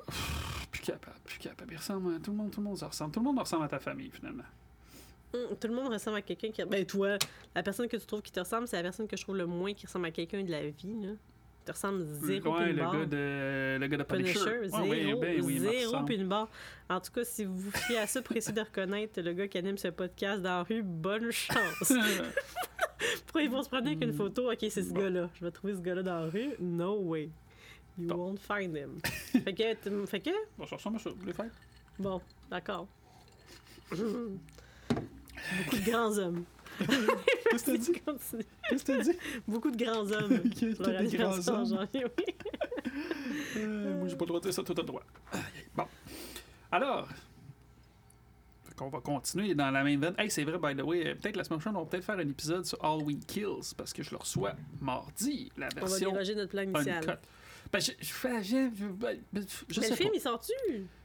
Plus 0.71 0.81
capable, 0.81 1.17
plus 1.23 1.39
capable. 1.39 1.73
Il 1.73 1.77
ressemble 1.77 2.15
à 2.15 2.19
tout 2.19 2.31
le 2.31 2.37
monde, 2.37 2.51
tout 2.51 2.59
le 2.59 2.65
monde 2.67 2.77
se 2.77 2.85
ressemble. 2.85 3.11
Tout 3.13 3.19
le 3.19 3.25
monde 3.25 3.39
ressemble 3.39 3.63
à 3.65 3.67
ta 3.69 3.79
famille, 3.79 4.11
finalement. 4.11 4.43
Hum, 5.33 5.55
Tout 5.59 5.67
le 5.67 5.73
monde 5.75 5.91
ressemble 5.93 6.17
à 6.17 6.21
quelqu'un 6.21 6.49
qui. 6.51 6.63
Ben, 6.65 6.85
toi, 6.85 7.17
la 7.55 7.63
personne 7.63 7.87
que 7.87 7.97
tu 7.97 8.05
trouves 8.05 8.21
qui 8.21 8.31
te 8.31 8.39
ressemble, 8.39 8.67
c'est 8.67 8.77
la 8.77 8.83
personne 8.83 9.07
que 9.07 9.15
je 9.15 9.21
trouve 9.23 9.37
le 9.37 9.45
moins 9.45 9.73
qui 9.73 9.85
ressemble 9.85 10.07
à 10.07 10.11
quelqu'un 10.11 10.43
de 10.43 10.51
la 10.51 10.67
vie, 10.69 10.95
là. 11.01 11.09
Tu 11.69 11.73
ressembles 11.73 12.03
zéro 12.23 12.57
ouais, 12.57 12.73
le 12.73 12.79
barre. 12.81 12.93
gars 12.93 13.05
de, 13.05 13.77
le 13.79 13.87
gars 13.87 13.97
de 13.97 14.01
Punisher. 14.03 14.39
Zéro, 14.69 14.87
ouais, 14.87 15.13
ben 15.13 15.39
oui, 15.43 15.59
me 15.59 15.69
zéro 15.69 15.91
ressemble. 15.91 16.05
puis 16.05 16.15
une 16.15 16.27
barre. 16.27 16.49
En 16.89 16.99
tout 16.99 17.11
cas, 17.11 17.23
si 17.23 17.45
vous 17.45 17.55
vous 17.59 17.69
fiez 17.71 17.99
à 17.99 18.07
ça 18.07 18.23
pour 18.23 18.35
essayer 18.35 18.55
de 18.55 18.61
reconnaître 18.61 19.21
le 19.21 19.33
gars 19.33 19.47
qui 19.47 19.59
anime 19.59 19.77
ce 19.77 19.89
podcast 19.89 20.41
dans 20.41 20.49
la 20.49 20.63
rue, 20.63 20.81
bonne 20.81 21.29
chance. 21.29 21.93
Pourquoi 23.27 23.43
ils 23.43 23.51
vont 23.51 23.61
se 23.61 23.69
prendre 23.69 23.85
avec 23.85 24.03
une 24.03 24.13
photo? 24.13 24.51
Ok, 24.51 24.57
c'est 24.61 24.81
ce 24.81 24.91
Bon. 24.91 24.99
gars-là. 25.01 25.29
Je 25.35 25.45
vais 25.45 25.51
trouver 25.51 25.75
ce 25.75 25.79
gars-là 25.81 26.01
dans 26.01 26.21
la 26.25 26.29
rue. 26.31 26.49
No 26.59 26.95
way. 27.01 27.29
You 27.99 28.07
Bon. 28.07 28.15
won't 28.15 28.39
find 28.39 28.75
him. 28.75 28.97
fait 29.43 29.53
que, 29.53 29.75
fait 30.07 30.19
que, 30.21 30.29
Bon, 30.57 30.65
ça 30.65 30.75
ressemble 30.77 30.95
à 30.95 30.99
ça, 31.01 31.11
vous 31.11 31.17
voulez 31.19 31.33
faire? 31.33 31.51
bon, 31.99 32.19
d'accord. 32.49 32.87
Beaucoup 33.91 35.75
de 35.75 35.85
grands 35.91 36.17
hommes. 36.17 36.43
Qu'est-ce 36.79 37.65
que 37.65 37.71
t'as 37.71 37.77
dit? 37.77 37.91
Qu'est-ce 38.69 38.83
que 38.83 38.91
t'as 38.91 39.03
dit? 39.03 39.17
Beaucoup 39.47 39.71
de 39.71 39.83
grands 39.83 40.11
hommes. 40.11 40.41
Leur 40.79 41.01
des 41.01 41.17
grands 41.17 41.47
hommes. 41.47 41.87
Euh, 43.57 43.97
moi, 43.97 44.07
j'ai 44.07 44.15
pas 44.15 44.25
le 44.25 44.27
droit 44.27 44.39
de 44.39 44.45
dire 44.45 44.53
ça, 44.53 44.63
tout 44.63 44.75
à 44.77 44.83
droit. 44.83 45.01
Bon. 45.75 45.85
Alors, 46.71 47.07
qu'on 48.79 48.89
va 48.89 49.01
continuer 49.01 49.53
dans 49.55 49.69
la 49.71 49.83
même 49.83 49.99
veine. 49.99 50.15
Hey, 50.17 50.31
c'est 50.31 50.43
vrai, 50.43 50.57
by 50.57 50.79
the 50.79 50.85
way, 50.85 51.15
peut-être 51.15 51.35
la 51.35 51.43
semaine 51.43 51.59
prochaine, 51.59 51.75
on 51.75 51.83
va 51.83 51.89
peut-être 51.89 52.05
faire 52.05 52.17
un 52.17 52.27
épisode 52.27 52.65
sur 52.65 52.83
Halloween 52.83 53.19
Kills 53.25 53.73
parce 53.75 53.91
que 53.91 54.01
je 54.03 54.11
le 54.11 54.17
reçois 54.17 54.53
mardi, 54.79 55.51
la 55.57 55.67
On 55.67 55.81
va 55.81 55.87
version 55.87 56.11
déroger 56.11 56.35
notre 56.35 56.51
plan 56.51 56.61
initial. 56.61 57.19
Ben, 57.71 57.79
je, 57.79 57.91
je, 58.01 58.13
fais- 58.13 58.41
je, 58.43 58.69
je- 58.75 58.85
ben, 58.87 59.15
sais 59.37 59.89
le 59.91 59.95
film, 59.95 60.09
pas. 60.09 60.15
il 60.15 60.21
sort-tu? 60.21 60.53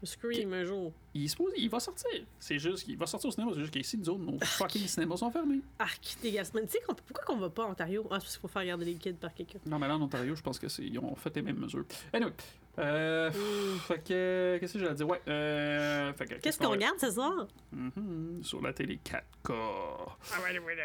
Scream, 0.02 0.50
un 0.54 0.64
jour? 0.64 0.94
Il, 1.12 1.24
est 1.26 1.28
supposé- 1.28 1.56
il 1.58 1.68
va 1.68 1.78
sortir. 1.78 2.08
C'est 2.38 2.58
juste 2.58 2.84
qu'il 2.84 2.96
va 2.96 3.04
sortir 3.04 3.28
au 3.28 3.32
cinéma. 3.32 3.50
C'est 3.52 3.60
juste 3.60 3.72
qu'ici, 3.74 3.98
nous 3.98 4.08
autres, 4.08 4.22
nos 4.24 4.38
fucking 4.40 4.86
cinémas 4.86 5.18
sont 5.18 5.30
fermés. 5.30 5.60
Arc, 5.78 6.16
dégueulasse. 6.22 6.54
Mais 6.54 6.62
tu 6.62 6.70
sais, 6.72 6.78
pourquoi 6.86 7.22
qu'on 7.26 7.36
va 7.36 7.50
pas 7.50 7.64
à 7.64 7.66
Ontario? 7.66 8.02
Ah, 8.10 8.14
c'est 8.14 8.20
parce 8.24 8.32
qu'il 8.32 8.40
faut 8.40 8.48
faire 8.48 8.64
garder 8.64 8.86
les 8.86 8.94
kids 8.94 9.12
par 9.12 9.34
quelqu'un. 9.34 9.58
Non, 9.66 9.78
mais 9.78 9.88
là, 9.88 9.96
en 9.96 10.00
Ontario, 10.02 10.34
je 10.34 10.40
pense 10.42 10.58
qu'ils 10.58 10.98
ont 11.00 11.14
fait 11.16 11.36
les 11.36 11.42
mêmes 11.42 11.58
mesures. 11.58 11.84
Anyway. 12.14 12.32
Euh, 12.78 13.30
Hmm. 13.30 13.78
Fait 13.80 14.02
que. 14.02 14.56
Qu'est-ce 14.58 14.72
que 14.72 14.78
j'allais 14.78 14.94
dire? 14.94 15.06
Ouais. 15.08 15.20
Euh, 15.28 16.12
fait 16.14 16.26
que, 16.26 16.34
Qu'est-ce 16.36 16.58
qu'on 16.58 16.70
regarde 16.70 16.98
ce 16.98 17.10
soir? 17.10 17.46
Mhm, 17.72 18.40
sur 18.42 18.62
la 18.62 18.72
télé 18.72 18.98
4K. 19.04 19.52
Ah 19.52 20.42
ouais, 20.42 20.58
ouais, 20.58 20.64
ouais. 20.64 20.76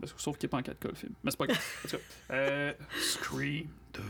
Parce 0.00 0.14
que, 0.14 0.20
sauf 0.22 0.38
qu'il 0.38 0.46
n'est 0.46 0.50
pas 0.50 0.56
en 0.56 0.62
4K 0.62 0.88
le 0.88 0.94
film. 0.94 1.12
Mais 1.22 1.30
c'est 1.30 1.36
pas 1.36 1.46
grave. 1.46 1.62
En 1.84 1.98
euh, 2.34 2.72
Scream 2.98 3.68
2. 3.92 4.00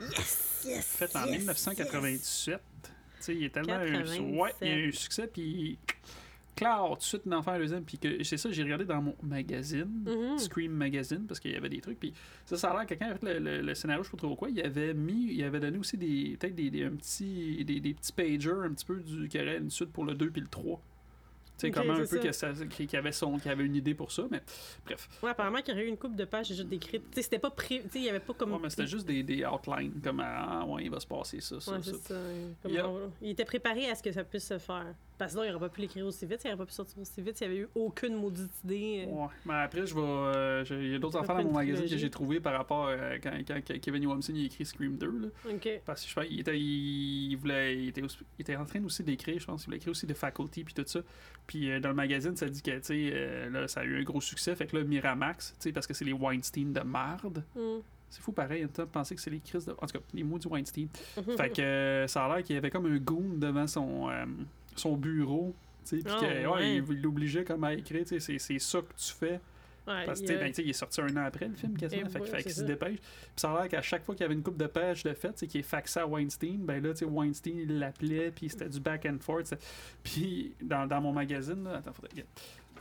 Yes, 0.00 0.62
yes. 0.66 0.86
Fait 0.96 1.16
en 1.16 1.26
yes, 1.26 1.38
1997. 1.38 2.60
Tu 2.82 2.90
sais, 3.20 3.34
il 3.36 3.44
est 3.44 3.50
tellement. 3.50 3.74
un- 3.74 3.86
87. 3.86 4.20
ouais, 4.38 4.54
il 4.62 4.68
a 4.68 4.76
eu 4.76 4.88
un 4.88 4.92
succès, 4.92 5.26
puis. 5.26 5.78
Claire, 6.56 6.88
tout 6.90 6.96
de 6.96 7.02
suite 7.02 7.26
d'en 7.26 7.42
faire 7.42 7.54
un 7.54 7.58
deuxième. 7.58 7.84
Puis 7.84 7.98
c'est 8.22 8.36
ça, 8.36 8.50
j'ai 8.50 8.62
regardé 8.62 8.84
dans 8.84 9.00
mon 9.00 9.16
magazine, 9.22 9.88
Mhm. 10.04 10.38
Scream 10.38 10.72
Magazine, 10.72 11.24
parce 11.26 11.40
qu'il 11.40 11.52
y 11.52 11.56
avait 11.56 11.70
des 11.70 11.80
trucs. 11.80 11.98
Puis 11.98 12.12
ça, 12.44 12.58
ça 12.58 12.70
a 12.70 12.74
l'air 12.74 12.82
que 12.82 12.88
quelqu'un 12.94 13.12
a 13.12 13.14
fait 13.16 13.34
le, 13.34 13.38
le- 13.38 13.62
le 13.62 13.74
scénario, 13.74 14.02
je 14.02 14.10
sais 14.10 14.16
pas 14.16 14.18
trop 14.26 14.36
quoi. 14.36 14.50
Il 14.50 14.60
avait 14.60 14.92
mis, 14.92 15.32
il 15.32 15.42
avait 15.42 15.60
donné 15.60 15.78
aussi 15.78 15.96
des, 15.96 16.36
peut-être 16.38 16.54
des, 16.54 16.68
des, 16.68 16.84
un 16.84 16.90
petit, 16.90 17.64
des, 17.64 17.80
des 17.80 17.94
petits 17.94 18.12
pagers 18.12 18.50
un 18.64 18.72
petit 18.74 18.84
peu 18.84 18.96
du, 19.00 19.26
qui 19.28 19.38
aurait 19.40 19.56
une 19.56 19.70
suite 19.70 19.90
pour 19.90 20.04
le 20.04 20.14
2 20.14 20.28
puis 20.30 20.42
le 20.42 20.48
3. 20.48 20.82
Tu 21.60 21.66
sais, 21.66 21.68
Ok, 21.68 21.74
comment 21.86 21.92
un 21.92 22.06
peu 22.06 22.18
qu'il 22.68 22.90
y 22.92 22.96
avait 22.96 23.12
son, 23.12 23.38
y 23.38 23.48
avait 23.48 23.64
une 23.64 23.76
idée 23.76 23.94
pour 23.94 24.10
ça, 24.12 24.22
mais 24.30 24.40
bref. 24.86 25.08
Ouais, 25.22 25.30
apparemment 25.30 25.58
qu'il 25.60 25.74
y 25.74 25.76
aurait 25.76 25.84
eu 25.86 25.88
une 25.88 25.96
coupe 25.98 26.16
de 26.16 26.24
pages 26.24 26.48
déjà 26.48 26.64
décrites. 26.64 27.02
Tu 27.10 27.16
sais, 27.16 27.22
c'était 27.22 27.38
pas 27.38 27.50
pré... 27.50 27.82
Tu 27.82 27.90
sais, 27.90 27.98
il 27.98 28.04
y 28.04 28.08
avait 28.08 28.20
pas 28.20 28.32
comme. 28.32 28.52
Ouais, 28.52 28.58
mais 28.62 28.70
c'était 28.70 28.86
juste 28.86 29.06
des, 29.06 29.22
des 29.22 29.44
outlines, 29.44 30.00
comme 30.02 30.20
ah, 30.24 30.64
ouais, 30.66 30.84
il 30.84 30.90
va 30.90 31.00
se 31.00 31.06
passer 31.06 31.40
ça, 31.40 31.60
ça, 31.60 31.72
Ouais, 31.72 31.82
ça. 31.82 31.92
c'est 31.92 32.08
ça. 32.08 32.14
Comme 32.62 32.70
Il 32.70 32.74
y 32.74 32.78
a- 32.78 32.88
on- 32.88 33.12
Il 33.20 33.30
était 33.30 33.44
préparé 33.44 33.90
à 33.90 33.94
ce 33.94 34.02
que 34.02 34.10
ça 34.12 34.24
puisse 34.24 34.46
se 34.46 34.58
faire. 34.58 34.94
Parce 35.20 35.34
que 35.34 35.38
sinon, 35.38 35.44
il 35.44 35.54
aurait 35.54 35.68
pas 35.68 35.74
pu 35.74 35.82
l'écrire 35.82 36.06
aussi 36.06 36.24
vite. 36.24 36.40
Il 36.44 36.48
aurait 36.48 36.56
pas 36.56 36.64
pu 36.64 36.72
sortir 36.72 36.98
aussi 36.98 37.20
vite. 37.20 37.38
Il 37.42 37.46
n'y 37.48 37.52
avait 37.54 37.62
eu 37.64 37.68
aucune 37.74 38.14
maudite 38.16 38.50
idée. 38.64 39.04
euh. 39.06 39.10
Ouais, 39.12 39.26
mais 39.44 39.52
après, 39.54 39.86
je 39.86 39.94
vais. 39.94 40.00
euh, 40.02 40.64
il 40.70 40.92
y 40.92 40.94
a 40.94 40.98
d'autres 40.98 41.18
affaires 41.18 41.36
dans 41.36 41.44
mon 41.44 41.52
magazine 41.52 41.86
que 41.86 41.96
j'ai 41.98 42.08
trouvé 42.08 42.40
par 42.40 42.54
rapport 42.54 42.88
à 42.88 43.18
quand, 43.18 43.30
quand- 43.46 43.60
quand 43.68 43.80
Kevin 43.80 44.06
Williamson 44.06 44.32
il 44.34 44.42
a 44.42 44.46
écrit 44.46 44.64
Scream 44.64 44.96
2. 44.96 45.06
Là, 45.06 45.28
Ok. 45.52 45.68
parce 45.84 46.00
que 46.02 46.08
je 46.08 46.14
sais 46.14 46.20
pas, 46.20 46.26
il 46.26 46.40
était, 46.40 46.58
il, 46.58 47.36
voulait, 47.36 47.76
il, 47.76 47.88
était, 47.88 48.02
aussi- 48.02 48.18
il 48.38 48.42
était 48.42 48.56
en 48.56 48.64
train 48.64 48.82
aussi 48.82 49.02
d'écrire, 49.04 49.38
je 49.38 49.44
pense. 49.44 49.62
Il 49.62 49.66
voulait 49.66 49.76
écrire 49.76 49.90
aussi 49.90 50.06
de 50.06 50.14
Faculty 50.14 50.64
puis 50.64 50.72
tout 50.72 50.84
ça. 50.86 51.00
Puis 51.46 51.70
euh, 51.70 51.80
dans 51.80 51.90
le 51.90 51.94
magazine, 51.94 52.34
ça 52.34 52.48
dit 52.48 52.62
que 52.62 52.70
tu 52.78 52.78
sais, 52.82 53.10
euh, 53.12 53.50
là, 53.50 53.68
ça 53.68 53.80
a 53.80 53.84
eu 53.84 54.00
un 54.00 54.02
gros 54.02 54.22
succès. 54.22 54.56
Fait 54.56 54.66
que 54.66 54.76
là, 54.76 54.84
Miramax, 54.84 55.54
parce 55.74 55.86
que 55.86 55.92
c'est 55.92 56.06
les 56.06 56.14
Weinstein 56.14 56.72
de 56.72 56.80
marde. 56.80 57.44
Hmm. 57.54 57.80
C'est 58.08 58.22
fou 58.22 58.32
pareil, 58.32 58.64
en 58.64 58.68
temps 58.68 58.82
de 58.82 58.88
penser 58.88 59.14
que 59.14 59.20
c'est 59.20 59.30
les 59.30 59.38
Chris 59.38 59.64
de. 59.66 59.72
En 59.72 59.86
tout 59.86 59.98
cas, 59.98 60.00
les 60.14 60.24
mots 60.24 60.38
du 60.38 60.48
Weinstein. 60.48 60.88
Fait 61.36 61.50
que 61.50 61.62
euh, 61.62 62.06
ça 62.08 62.24
a 62.24 62.34
l'air 62.34 62.44
qu'il 62.44 62.54
y 62.54 62.58
avait 62.58 62.70
comme 62.70 62.86
un 62.86 62.96
goon 62.98 63.34
devant 63.36 63.68
son, 63.68 64.10
euh, 64.10 64.24
son 64.80 64.96
bureau. 64.96 65.54
tu 65.84 65.98
sais, 65.98 66.04
Puis 66.04 66.14
que, 66.14 66.26
ouais, 66.26 66.46
ouais. 66.46 66.76
il 66.76 67.02
l'obligeait 67.02 67.44
comme 67.44 67.64
à 67.64 67.74
écrire, 67.74 68.04
tu 68.06 68.18
sais, 68.20 68.38
c'est 68.38 68.58
ça 68.58 68.80
que 68.80 68.92
tu 68.96 69.12
fais. 69.12 69.40
Ouais, 69.86 70.04
Parce 70.06 70.20
que 70.20 70.30
il 70.30 70.38
ben, 70.38 70.52
il 70.58 70.68
est 70.70 70.72
sorti 70.74 71.00
un 71.00 71.16
an 71.16 71.24
après 71.24 71.48
le 71.48 71.54
film 71.54 71.76
quasiment, 71.76 72.06
Et 72.06 72.10
fait, 72.10 72.24
fait 72.26 72.42
qu'il 72.42 72.52
se 72.52 72.60
ça. 72.60 72.66
dépêche. 72.66 72.98
Puis 73.00 73.30
ça 73.36 73.50
a 73.50 73.60
l'air 73.62 73.68
qu'à 73.68 73.82
chaque 73.82 74.04
fois 74.04 74.14
qu'il 74.14 74.22
y 74.22 74.26
avait 74.26 74.34
une 74.34 74.42
coupe 74.42 74.58
de 74.58 74.66
pages 74.66 75.02
de 75.02 75.12
fait, 75.14 75.34
qui 75.48 75.58
est 75.58 75.62
faxé 75.62 75.98
à 76.00 76.06
Weinstein, 76.06 76.58
ben 76.58 76.82
là, 76.82 76.90
tu 76.92 76.98
sais, 76.98 77.04
Weinstein, 77.06 77.56
il 77.56 77.78
l'appelait, 77.78 78.30
puis 78.30 78.50
c'était 78.50 78.68
du 78.68 78.78
back 78.78 79.06
and 79.06 79.18
forth. 79.20 79.54
Puis 80.04 80.52
dans, 80.62 80.86
dans 80.86 81.00
mon 81.00 81.12
magazine, 81.12 81.64
là, 81.64 81.76
attends, 81.78 81.92
faudrait. 81.92 82.24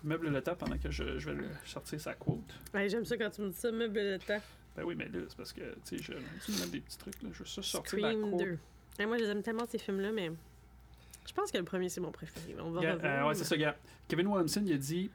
Meuble 0.03 0.29
le 0.29 0.41
temps 0.41 0.55
pendant 0.55 0.77
que 0.77 0.91
je, 0.91 1.17
je 1.17 1.29
vais 1.29 1.35
le 1.35 1.45
sortir 1.65 1.99
sa 1.99 2.13
quote. 2.13 2.39
Ouais, 2.73 2.87
J'aime 2.89 3.05
ça 3.05 3.17
quand 3.17 3.29
tu 3.29 3.41
me 3.41 3.49
dis 3.49 3.57
ça, 3.57 3.71
meuble 3.71 3.93
de 3.95 4.17
temps. 4.17 4.41
Ben 4.75 4.83
oui, 4.83 4.95
mais 4.95 5.05
là, 5.05 5.19
c'est 5.27 5.35
parce 5.37 5.51
que, 5.53 5.61
tu 5.87 5.97
sais, 5.97 6.03
je 6.03 6.13
tu 6.45 6.51
me 6.51 6.71
des 6.71 6.79
petits 6.81 6.97
trucs, 6.97 7.21
là, 7.23 7.29
je 7.33 7.39
veux 7.39 7.45
juste 7.45 7.61
sortir 7.63 7.99
la 7.99 8.11
Scream 8.11 8.29
quote. 8.31 8.39
2. 8.45 8.57
Ouais, 8.99 9.05
moi, 9.05 9.17
j'aime 9.17 9.41
tellement 9.41 9.65
ces 9.67 9.77
films-là, 9.77 10.11
mais 10.11 10.31
je 11.29 11.33
pense 11.33 11.51
que 11.51 11.57
le 11.57 11.63
premier, 11.63 11.87
c'est 11.89 12.01
mon 12.01 12.11
préféré. 12.11 12.55
On 12.59 12.71
va 12.71 12.81
Yeah, 12.81 12.95
euh, 13.03 13.27
ouais, 13.27 13.35
c'est 13.35 13.43
ça, 13.45 13.55
gars. 13.55 13.75
Kevin 14.07 14.27
Williamson, 14.27 14.63
il 14.65 14.73
a 14.73 14.77
dit 14.77 15.09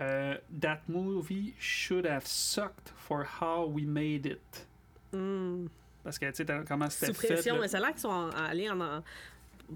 euh, 0.00 0.36
That 0.60 0.80
movie 0.88 1.54
should 1.58 2.04
have 2.06 2.26
sucked 2.26 2.92
for 2.96 3.24
how 3.40 3.66
we 3.68 3.84
made 3.86 4.26
it. 4.26 4.66
Hmm. 5.12 5.66
Parce 6.02 6.18
que, 6.18 6.26
tu 6.30 6.44
sais, 6.44 6.46
comment 6.66 6.90
c'était 6.90 7.12
Sous 7.12 7.20
fait. 7.20 7.34
pression, 7.34 7.54
là. 7.54 7.60
mais 7.62 7.74
a 7.74 7.78
l'air 7.80 7.90
qu'ils 7.90 8.00
sont 8.00 8.30
allés 8.30 8.68
en, 8.68 8.80
en- 8.80 9.04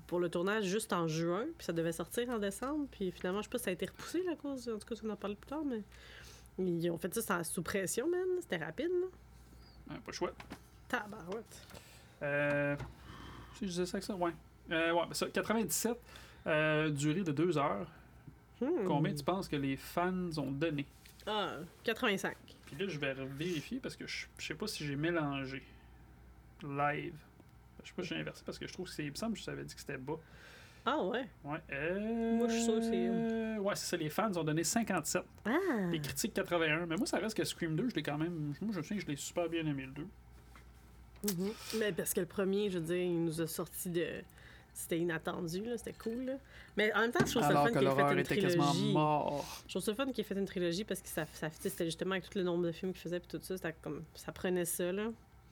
pour 0.09 0.19
le 0.19 0.29
tournage 0.29 0.65
juste 0.65 0.93
en 0.93 1.07
juin, 1.07 1.45
puis 1.57 1.65
ça 1.65 1.73
devait 1.73 1.93
sortir 1.93 2.29
en 2.31 2.39
décembre, 2.39 2.87
puis 2.91 3.13
finalement, 3.13 3.41
je 3.41 3.45
sais 3.45 3.51
pas 3.51 3.59
si 3.59 3.65
ça 3.65 3.71
a 3.71 3.73
été 3.75 3.87
repoussé 3.87 4.23
la 4.25 4.35
cause, 4.35 4.69
en 4.69 4.79
tout 4.79 4.87
cas, 4.93 5.01
on 5.05 5.11
en 5.11 5.17
parle 5.17 5.37
plus 5.37 5.47
tard, 5.49 5.63
mais 5.65 5.83
ils 6.59 6.91
ont 6.91 6.99
fait 6.99 7.15
ça 7.15 7.23
sans- 7.23 7.45
sous 7.45 7.63
pression, 7.63 8.09
man. 8.11 8.27
C'était 8.41 8.57
rapide, 8.65 8.91
là. 8.91 9.95
Ouais, 9.95 10.01
pas 10.05 10.13
choix. 10.13 10.33
Tabarouette. 10.89 11.67
Euh, 12.23 12.77
si 13.55 13.67
je 13.67 13.71
disais 13.71 13.87
ça 13.87 14.01
que 14.01 14.05
ça, 14.05 14.15
ouais. 14.17 14.33
Euh, 14.71 14.93
ouais, 14.93 15.07
ben 15.07 15.15
ça, 15.15 15.27
97, 15.29 15.97
euh, 16.47 16.91
durée 16.91 17.23
de 17.23 17.33
deux 17.33 17.57
heures. 17.59 17.87
Hmm. 18.61 18.85
Combien 18.87 19.15
tu 19.15 19.23
penses 19.25 19.49
que 19.49 19.57
les 19.57 19.77
fans 19.77 20.29
ont 20.39 20.51
donné? 20.51 20.87
Ah, 21.27 21.57
85. 21.85 22.37
Puis 22.67 22.77
là, 22.77 22.87
je 22.89 22.99
vais 22.99 23.15
vérifier 23.15 23.79
parce 23.79 23.97
que 23.97 24.07
je, 24.07 24.27
je 24.39 24.47
sais 24.47 24.55
pas 24.55 24.67
si 24.67 24.85
j'ai 24.87 24.97
mélangé. 24.97 25.63
Live. 26.63 27.15
Je 27.83 27.89
sais 27.89 27.95
pas 27.95 28.03
si 28.03 28.09
j'ai 28.09 28.17
inversé 28.17 28.43
parce 28.45 28.59
que 28.59 28.67
je 28.67 28.73
trouve 28.73 28.87
que 28.87 28.93
c'est. 28.93 29.05
Il 29.05 29.11
me 29.11 29.15
semble 29.17 29.35
que 29.35 29.41
je 29.41 29.45
t'avais 29.45 29.65
dit 29.65 29.75
que 29.75 29.81
c'était 29.81 29.99
bas. 29.99 30.19
Ah, 30.89 31.03
ouais. 31.03 31.27
Ouais. 31.45 31.59
Euh, 31.73 32.37
Moi, 32.37 32.49
je 32.49 32.53
suis 32.55 32.63
sûr 32.63 32.75
que 32.77 32.83
c'est- 32.83 33.59
Ouais, 33.59 33.75
c'est 33.75 33.87
ça. 33.87 33.97
Les 33.97 34.09
fans 34.09 34.31
ont 34.37 34.45
donné 34.45 34.63
57. 34.65 35.23
Ah! 35.45 35.51
Les 35.91 36.01
critiques 36.01 36.33
81. 36.35 36.87
Mais 36.87 36.97
moi, 36.97 37.07
ça 37.07 37.19
reste 37.19 37.37
que 37.37 37.45
Scream 37.45 37.75
2, 37.77 37.91
je 37.91 37.95
l'ai 37.97 38.03
quand 38.05 38.17
même. 38.19 38.33
Moi, 38.61 38.71
je 38.73 38.79
me 38.79 38.83
souviens 38.83 38.97
que 38.97 39.03
je 39.03 39.09
l'ai 39.09 39.17
super 39.17 39.49
bien 39.49 39.67
aimé 39.67 39.85
le 39.87 39.93
2. 39.93 40.07
Mhm. 41.25 41.51
Mais 41.79 41.93
parce 41.93 42.15
que 42.15 42.21
le 42.21 42.27
premier, 42.27 42.71
je 42.71 42.79
veux 42.79 42.85
dire, 42.85 42.97
il 42.97 43.25
nous 43.25 43.41
a 43.41 43.47
sorti 43.47 43.91
de. 43.91 44.07
C'était 44.77 44.99
inattendu, 44.99 45.65
là, 45.65 45.79
c'était 45.79 45.95
cool. 45.95 46.25
Là. 46.27 46.35
Mais 46.77 46.93
en 46.95 47.01
même 47.01 47.11
temps, 47.11 47.25
je 47.25 47.31
trouve 47.31 47.43
ça 47.43 47.49
le 47.49 47.55
fun 47.55 47.79
qu'il 47.79 47.89
ait 47.89 47.95
fait 47.95 48.13
une 48.13 48.23
trilogie. 48.23 48.93
mort. 48.93 49.63
Je 49.67 49.73
trouve 49.73 49.83
ça 49.83 49.91
le 49.93 49.97
fun 49.97 50.07
qu'il 50.13 50.21
ait 50.21 50.25
fait 50.25 50.35
une 50.35 50.45
trilogie 50.45 50.85
parce 50.85 51.01
que 51.01 51.09
ça, 51.09 51.27
ça 51.33 51.49
c'était 51.51 51.87
justement 51.87 52.13
avec 52.13 52.29
tout 52.29 52.37
le 52.39 52.45
nombre 52.45 52.65
de 52.67 52.73
films 52.73 52.93
qu'il 52.93 53.01
faisait 53.01 53.19
puis 53.19 53.29
tout 53.29 53.41
ça, 53.43 53.57
c'était 53.57 53.75
comme 53.81 54.05
ça 54.15 54.33
prenait 54.33 54.67
ça 54.67 54.93
là. 54.93 55.09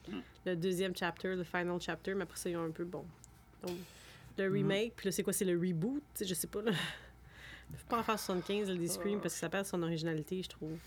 Mm. 0.07 0.13
Le 0.45 0.55
deuxième 0.55 0.95
chapter, 0.95 1.35
le 1.35 1.43
final 1.43 1.81
chapter, 1.81 2.13
mais 2.13 2.23
après 2.23 2.37
ça 2.37 2.49
ils 2.49 2.55
ont 2.57 2.63
un 2.65 2.71
peu 2.71 2.85
bon. 2.85 3.03
Donc, 3.63 3.71
Mm. 3.75 4.41
le 4.43 4.51
remake, 4.51 4.93
puis 4.95 5.07
là 5.07 5.11
c'est 5.11 5.23
quoi 5.23 5.33
c'est 5.33 5.45
le 5.45 5.57
reboot, 5.59 6.03
je 6.21 6.33
sais 6.33 6.47
pas 6.47 6.61
là. 6.61 6.71
Faut 7.75 7.87
pas 7.89 7.99
en 7.99 8.03
faire 8.03 8.19
75 8.19 8.69
le 8.69 8.77
des 8.77 8.87
Scream 8.87 9.19
parce 9.19 9.33
que 9.33 9.39
ça 9.39 9.49
perd 9.49 9.65
son 9.65 9.81
originalité, 9.81 10.43
je 10.43 10.49
trouve. 10.49 10.77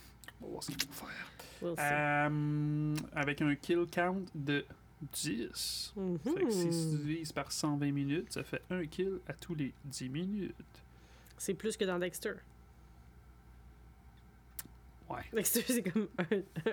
On 0.40 0.44
va 0.46 0.50
voir 0.52 0.62
ce 0.62 0.70
qu'ils 0.70 0.88
vont 0.88 0.94
faire. 0.94 1.32
We'll 1.60 1.74
see. 1.74 1.82
Euh, 1.82 2.94
avec 3.16 3.42
un 3.42 3.52
kill 3.56 3.84
count 3.90 4.22
de 4.32 4.64
10. 5.12 5.92
Mhm. 5.96 6.18
Fait 6.18 6.44
que 6.44 6.50
si 6.50 6.68
tu 6.68 6.98
divises 6.98 7.32
par 7.32 7.50
120 7.52 7.92
minutes, 7.92 8.32
ça 8.32 8.42
fait 8.44 8.62
un 8.70 8.84
kill 8.86 9.20
à 9.28 9.32
tous 9.34 9.54
les 9.54 9.72
10 9.84 10.08
minutes. 10.08 10.54
C'est 11.36 11.54
plus 11.54 11.76
que 11.76 11.84
dans 11.84 11.98
Dexter. 11.98 12.32
Ouais. 15.08 15.22
Dexter, 15.32 15.62
c'est 15.66 15.82
comme 15.82 16.08
un. 16.18 16.24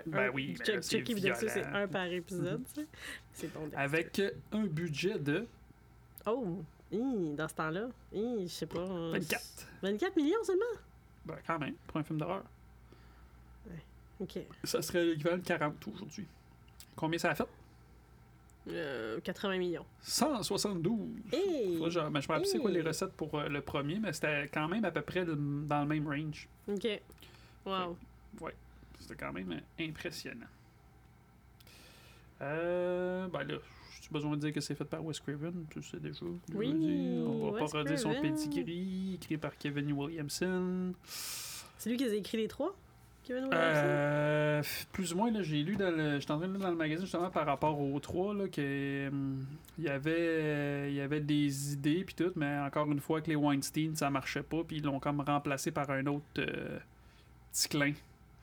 Ben 0.07 0.27
un- 0.27 0.29
oui, 0.31 0.55
là, 0.59 0.81
c'est 0.81 0.97
Chucky 0.99 1.13
puis 1.13 1.21
Dexter, 1.21 1.47
c'est 1.49 1.63
un 1.65 1.87
par 1.87 2.05
épisode. 2.07 2.63
C'est 3.33 3.47
bon, 3.53 3.61
Dexter. 3.67 3.77
Avec 3.77 4.21
un 4.51 4.65
budget 4.65 5.19
de 5.19 5.45
Oh! 6.25 6.57
hi, 6.91 7.33
dans 7.35 7.47
ce 7.47 7.53
temps-là. 7.55 7.87
Je 8.13 8.47
sais 8.47 8.65
pas. 8.65 8.79
euh, 8.79 9.11
24. 9.13 9.67
24 9.83 10.15
millions 10.17 10.43
seulement? 10.43 10.65
Ben, 11.25 11.37
quand 11.47 11.59
même, 11.59 11.75
pour 11.87 11.97
un 11.97 12.03
film 12.03 12.19
d'horreur. 12.19 12.43
Ok. 14.19 14.39
Ça 14.63 14.81
serait 14.81 15.03
l'équivalent 15.05 15.37
de 15.37 15.43
40 15.43 15.87
aujourd'hui. 15.87 16.25
Combien 16.95 17.19
ça 17.19 17.31
a 17.31 17.35
fait? 17.35 17.45
Euh, 18.67 19.19
80 19.21 19.57
millions. 19.59 19.85
172. 20.01 20.99
Hey! 21.31 21.77
Je- 21.87 21.99
me 21.99 22.27
rappelle 22.27 22.45
c'est 22.47 22.57
quoi 22.57 22.71
les 22.71 22.79
Hey! 22.79 22.87
recettes 22.87 23.13
pour 23.13 23.35
euh, 23.35 23.47
le 23.47 23.61
premier, 23.61 23.99
mais 23.99 24.11
c'était 24.11 24.49
quand 24.51 24.67
même 24.67 24.83
à 24.85 24.91
peu 24.91 25.01
près 25.03 25.23
le- 25.23 25.35
dans 25.35 25.81
le 25.81 25.87
même 25.87 26.07
range. 26.07 26.47
Ok. 26.67 26.87
Wow. 27.65 27.95
C'était 28.99 29.15
quand 29.15 29.33
même 29.33 29.51
euh, 29.51 29.83
impressionnant. 29.87 30.47
Euh, 32.41 33.27
ben 33.27 33.43
là, 33.43 33.55
j'ai 34.01 34.09
besoin 34.09 34.31
de 34.31 34.41
dire 34.41 34.53
que 34.53 34.59
c'est 34.61 34.75
fait 34.75 34.83
par 34.85 35.03
Wes 35.05 35.19
Craven, 35.19 35.65
tu 35.69 35.81
sais 35.83 35.97
déjà. 35.99 36.25
Oui, 36.53 36.73
dit. 36.73 37.23
On 37.25 37.51
va 37.51 37.59
pas 37.59 37.65
redire 37.79 37.99
son 37.99 38.11
Craven. 38.11 38.33
pedigree, 38.35 39.13
écrit 39.15 39.37
par 39.37 39.55
Kevin 39.57 39.91
Williamson. 39.93 40.93
C'est 41.77 41.89
lui 41.89 41.97
qui 41.97 42.03
a 42.05 42.13
écrit 42.13 42.37
les 42.37 42.47
trois? 42.47 42.75
Kevin 43.25 43.45
Williamson? 43.45 43.81
Euh, 43.83 44.63
plus 44.91 45.13
ou 45.13 45.17
moins, 45.17 45.31
là, 45.31 45.41
j'ai 45.41 45.63
lu 45.63 45.75
dans 45.75 45.89
le. 45.89 46.19
J'étais 46.19 46.31
en 46.31 46.37
train 46.37 46.47
de 46.47 46.53
lire 46.53 46.61
dans 46.61 46.69
le 46.69 46.75
magazine 46.75 47.05
justement 47.05 47.31
par 47.31 47.45
rapport 47.45 47.79
aux 47.79 47.99
trois 47.99 48.33
là, 48.33 48.47
que 48.47 49.07
hum, 49.07 49.45
il 49.77 49.85
y 49.85 49.89
avait 49.89 50.11
euh, 50.15 50.87
il 50.89 50.95
y 50.95 51.01
avait 51.01 51.21
des 51.21 51.73
idées 51.73 52.03
puis 52.05 52.13
tout, 52.15 52.31
mais 52.35 52.59
encore 52.59 52.91
une 52.91 52.99
fois 52.99 53.21
que 53.21 53.29
les 53.29 53.35
Weinstein 53.35 53.95
ça 53.95 54.09
marchait 54.09 54.43
pas, 54.43 54.63
puis 54.63 54.77
ils 54.77 54.83
l'ont 54.83 54.99
comme 54.99 55.21
remplacé 55.21 55.71
par 55.71 55.89
un 55.89 56.05
autre 56.05 56.23
euh, 56.37 56.79
petit 57.51 57.67
clin. 57.67 57.93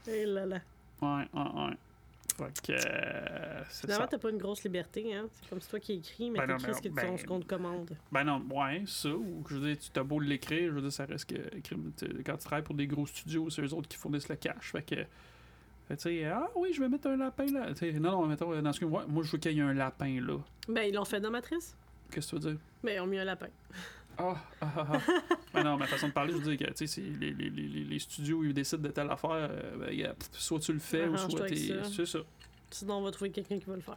Eh 0.09 0.27
là 0.27 0.47
là. 0.47 0.59
Ouais, 1.01 1.29
ouais, 1.33 1.40
ouais. 1.42 1.77
Fait 2.37 2.62
que 2.62 2.73
euh, 2.73 3.64
Finalement, 3.64 4.07
t'as 4.09 4.18
pas 4.18 4.31
une 4.31 4.38
grosse 4.38 4.64
liberté, 4.64 5.14
hein? 5.14 5.29
C'est 5.33 5.49
comme 5.49 5.61
c'est 5.61 5.68
toi 5.71 5.81
qui 5.81 5.92
écris, 5.95 6.31
mais 6.31 6.38
Ben 6.38 6.57
t'écris 6.57 6.75
ce 6.75 6.81
tu 6.81 6.90
ben- 6.90 7.16
ce 7.16 7.25
qu'on 7.25 7.40
te 7.40 7.47
commande. 7.47 7.97
Ben 8.11 8.25
non, 8.25 8.42
ouais, 8.51 8.83
ça, 8.87 9.11
ou 9.11 9.45
je 9.49 9.57
veux 9.57 9.66
dire, 9.66 9.79
tu 9.79 9.90
t'as 9.90 10.03
beau 10.03 10.18
l'écrire, 10.18 10.71
je 10.71 10.75
veux 10.75 10.81
dire, 10.81 10.92
ça 10.92 11.05
reste 11.05 11.29
que 11.29 11.37
quand 12.25 12.37
tu 12.37 12.45
travailles 12.45 12.64
pour 12.64 12.75
des 12.75 12.87
gros 12.87 13.07
studios, 13.07 13.51
c'est 13.51 13.62
eux 13.62 13.75
autres 13.75 13.88
qui 13.88 13.97
fournissent 13.97 14.29
le 14.29 14.37
cash. 14.37 14.73
Fait 14.73 14.83
que, 14.83 14.97
fait, 15.88 15.97
tu 15.97 16.03
sais, 16.03 16.25
ah 16.25 16.49
oui, 16.57 16.73
je 16.73 16.81
vais 16.81 16.88
mettre 16.88 17.09
un 17.09 17.16
lapin 17.16 17.47
là. 17.47 17.68
Tu 17.75 17.77
sais, 17.77 17.92
non, 17.92 18.12
non, 18.12 18.27
mettons, 18.27 18.61
dans 18.61 18.73
ce 18.73 18.85
moi, 18.85 19.05
moi, 19.07 19.23
je 19.23 19.33
veux 19.33 19.38
qu'il 19.38 19.53
y 19.53 19.59
ait 19.59 19.62
un 19.62 19.75
lapin 19.75 20.21
là. 20.21 20.38
Ben, 20.68 20.83
ils 20.83 20.95
l'ont 20.95 21.05
fait 21.05 21.21
dans 21.21 21.31
Matrice. 21.31 21.77
Qu'est-ce 22.11 22.33
que 22.33 22.37
tu 22.37 22.42
veux 22.42 22.53
dire? 22.53 22.61
Ben, 22.83 22.97
ils 22.97 23.01
ont 23.01 23.07
mis 23.07 23.18
un 23.18 23.25
lapin. 23.25 23.49
Ah, 24.18 24.35
ah, 24.61 24.72
ah, 24.77 24.87
ah. 24.92 25.01
ben 25.55 25.64
non, 25.64 25.77
ma 25.77 25.87
façon 25.87 26.09
de 26.09 26.12
parler, 26.12 26.33
je 26.33 26.38
veux 26.38 26.57
dire 26.57 26.68
que, 26.68 27.01
les, 27.20 27.31
les, 27.33 27.51
les, 27.51 27.85
les- 27.85 27.98
studios, 27.98 28.44
ils 28.44 28.53
décident 28.53 28.83
de 28.83 28.88
telle 28.88 29.11
affaire, 29.11 29.31
euh, 29.33 29.77
ben, 29.79 30.14
pff, 30.14 30.29
soit 30.33 30.61
tu 30.61 30.72
le 30.72 30.79
fais, 30.79 31.07
ou 31.09 31.16
soit 31.16 31.46
t'es. 31.46 31.57
C'est 31.90 32.07
ça. 32.07 32.18
Sinon, 32.70 32.98
on 32.98 33.03
va 33.03 33.11
trouver 33.11 33.31
quelqu'un 33.31 33.59
qui 33.59 33.66
va 33.66 33.77
le 33.77 33.83
faire. 33.83 33.96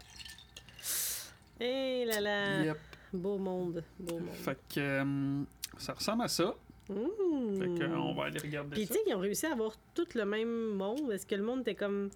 Eh 1.60 2.06
là 2.06 2.20
là. 2.20 2.64
Yep. 2.64 2.78
Beau 3.14 3.38
monde. 3.38 3.84
Beau 4.00 4.20
monde. 4.20 4.30
Fait 4.34 4.58
que, 4.74 4.80
euh, 4.80 5.44
ça 5.78 5.94
ressemble 5.94 6.24
à 6.24 6.28
ça. 6.28 6.54
Mmh. 6.90 7.58
Fait 7.58 7.80
que, 7.80 7.96
on 7.96 8.14
va 8.14 8.26
aller 8.26 8.40
regarder 8.40 8.76
Puis 8.76 8.88
tu 8.88 8.94
sais 8.94 9.00
qu'ils 9.04 9.16
ont 9.16 9.20
réussi 9.20 9.46
à 9.46 9.54
avoir 9.54 9.74
tout 9.94 10.08
le 10.14 10.26
même 10.26 10.74
monde. 10.76 11.12
Est-ce 11.12 11.26
que 11.26 11.36
le 11.36 11.44
monde 11.44 11.62
était 11.62 11.76
comme 11.76 12.10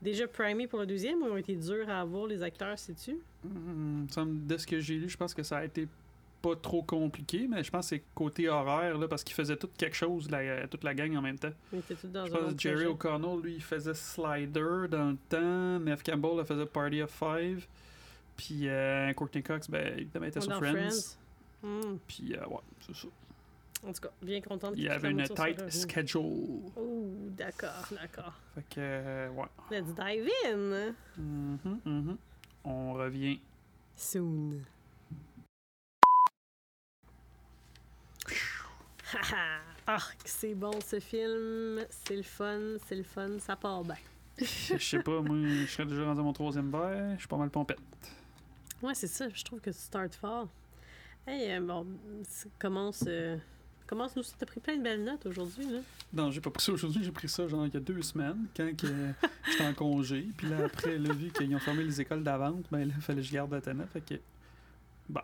déjà 0.00 0.26
primé 0.28 0.66
pour 0.66 0.78
le 0.78 0.86
deuxième 0.86 1.22
ou 1.22 1.26
ils 1.26 1.30
ont 1.32 1.36
été 1.36 1.56
durs 1.56 1.88
à 1.90 2.00
avoir 2.00 2.26
les 2.26 2.42
acteurs, 2.42 2.78
sais-tu? 2.78 3.18
Me- 3.44 4.46
de 4.46 4.56
ce 4.56 4.66
que 4.66 4.80
j'ai 4.80 4.94
lu, 4.96 5.08
je 5.08 5.16
pense 5.16 5.34
que 5.34 5.42
ça 5.42 5.58
a 5.58 5.64
été 5.64 5.88
pas 6.44 6.56
trop 6.56 6.82
compliqué, 6.82 7.46
mais 7.48 7.64
je 7.64 7.70
pense 7.70 7.86
que 7.88 7.96
c'est 7.96 8.02
côté 8.14 8.50
horaire, 8.50 8.98
là, 8.98 9.08
parce 9.08 9.24
qu'ils 9.24 9.34
faisaient 9.34 9.56
tout 9.56 9.70
quelque 9.78 9.96
chose, 9.96 10.30
la- 10.30 10.68
toute 10.68 10.84
la 10.84 10.92
gang 10.94 11.16
en 11.16 11.22
même 11.22 11.38
temps. 11.38 11.52
Dans 11.72 12.26
Je 12.26 12.32
pense 12.32 12.52
que 12.52 12.58
Jerry. 12.58 12.84
O'Connell, 12.84 13.40
lui, 13.42 13.54
il 13.54 13.62
faisait 13.62 13.94
Slider 13.94 14.88
dans 14.90 15.10
le 15.12 15.16
temps, 15.30 15.78
Neve 15.80 16.02
Campbell, 16.02 16.40
elle 16.40 16.44
faisait 16.44 16.66
Party 16.66 17.00
of 17.00 17.10
Five, 17.10 17.66
puis 18.36 18.68
euh, 18.68 19.10
Courtney 19.14 19.42
Cox, 19.42 19.70
ben, 19.70 19.98
évidemment, 19.98 20.24
elle 20.26 20.30
était 20.30 20.40
sur 20.42 20.50
Dans 20.50 20.58
Friends. 20.58 21.16
Hmm. 21.62 21.96
Puis, 22.06 22.34
euh, 22.36 22.46
ouais, 22.46 22.60
c'est 22.86 22.94
ça. 22.94 23.08
En 23.86 23.92
tout 23.92 24.02
cas, 24.02 24.10
bien 24.20 24.40
contente 24.42 24.74
Il 24.76 24.82
y 24.84 24.88
avait 24.90 25.10
une 25.10 25.22
tight 25.24 25.70
schedule. 25.70 26.60
Oh, 26.76 27.06
d'accord, 27.30 27.86
d'accord. 27.90 28.32
Fait 28.54 28.64
que, 28.68 28.74
euh, 28.78 29.28
ouais. 29.30 29.46
Let's 29.70 29.94
dive 29.94 30.28
in. 30.46 30.94
Mhm, 31.16 31.80
mhm. 31.86 32.16
On 32.64 32.92
revient. 32.92 33.40
Soon. 33.96 34.62
Ah, 39.86 39.98
c'est 40.24 40.54
bon 40.54 40.72
ce 40.84 41.00
film. 41.00 41.84
C'est 41.90 42.16
le 42.16 42.22
fun, 42.22 42.60
c'est 42.86 42.96
le 42.96 43.02
fun, 43.02 43.38
ça 43.38 43.56
part 43.56 43.82
bien. 43.84 43.96
Je 44.38 44.78
sais 44.78 44.98
pas, 45.02 45.20
moi, 45.20 45.36
je 45.36 45.66
serais 45.66 45.86
déjà 45.86 46.04
rendu 46.04 46.20
à 46.20 46.24
mon 46.24 46.32
troisième 46.32 46.70
verre, 46.70 47.12
je 47.14 47.20
suis 47.20 47.28
pas 47.28 47.36
mal 47.36 47.50
pompette. 47.50 47.78
Ouais, 48.82 48.94
c'est 48.94 49.06
ça. 49.06 49.28
Je 49.32 49.44
trouve 49.44 49.60
que 49.60 49.70
tu 49.70 49.78
starts 49.78 50.12
fort. 50.20 50.48
Hey, 51.26 51.52
euh, 51.52 51.60
bon, 51.60 51.86
commence. 52.58 53.04
euh, 53.06 53.36
commence 53.86 54.16
nous. 54.16 54.22
T'as 54.38 54.44
pris 54.46 54.60
plein 54.60 54.76
de 54.76 54.82
belles 54.82 55.04
notes 55.04 55.24
aujourd'hui, 55.26 55.66
là. 55.70 55.78
Non, 56.12 56.30
j'ai 56.30 56.40
pas 56.40 56.50
pris 56.50 56.64
ça 56.64 56.72
aujourd'hui, 56.72 57.02
j'ai 57.02 57.12
pris 57.12 57.28
ça 57.28 57.46
genre 57.48 57.66
il 57.66 57.72
y 57.74 57.76
a 57.76 57.80
deux 57.80 58.02
semaines, 58.02 58.46
quand 58.56 58.68
j'étais 59.50 59.64
en 59.64 59.72
congé. 59.74 60.26
Puis 60.36 60.48
là, 60.48 60.64
après, 60.66 60.98
là, 60.98 61.12
vu 61.12 61.30
qu'ils 61.30 61.54
ont 61.54 61.58
fermé 61.60 61.84
les 61.84 62.00
écoles 62.00 62.22
d'avant, 62.22 62.60
ben 62.70 62.88
là, 62.88 62.94
fallait 63.00 63.22
que 63.22 63.26
je 63.28 63.32
garde 63.32 63.54
Athéna. 63.54 63.86
Fait 63.86 64.00
que. 64.00 64.14
Bon. 65.08 65.22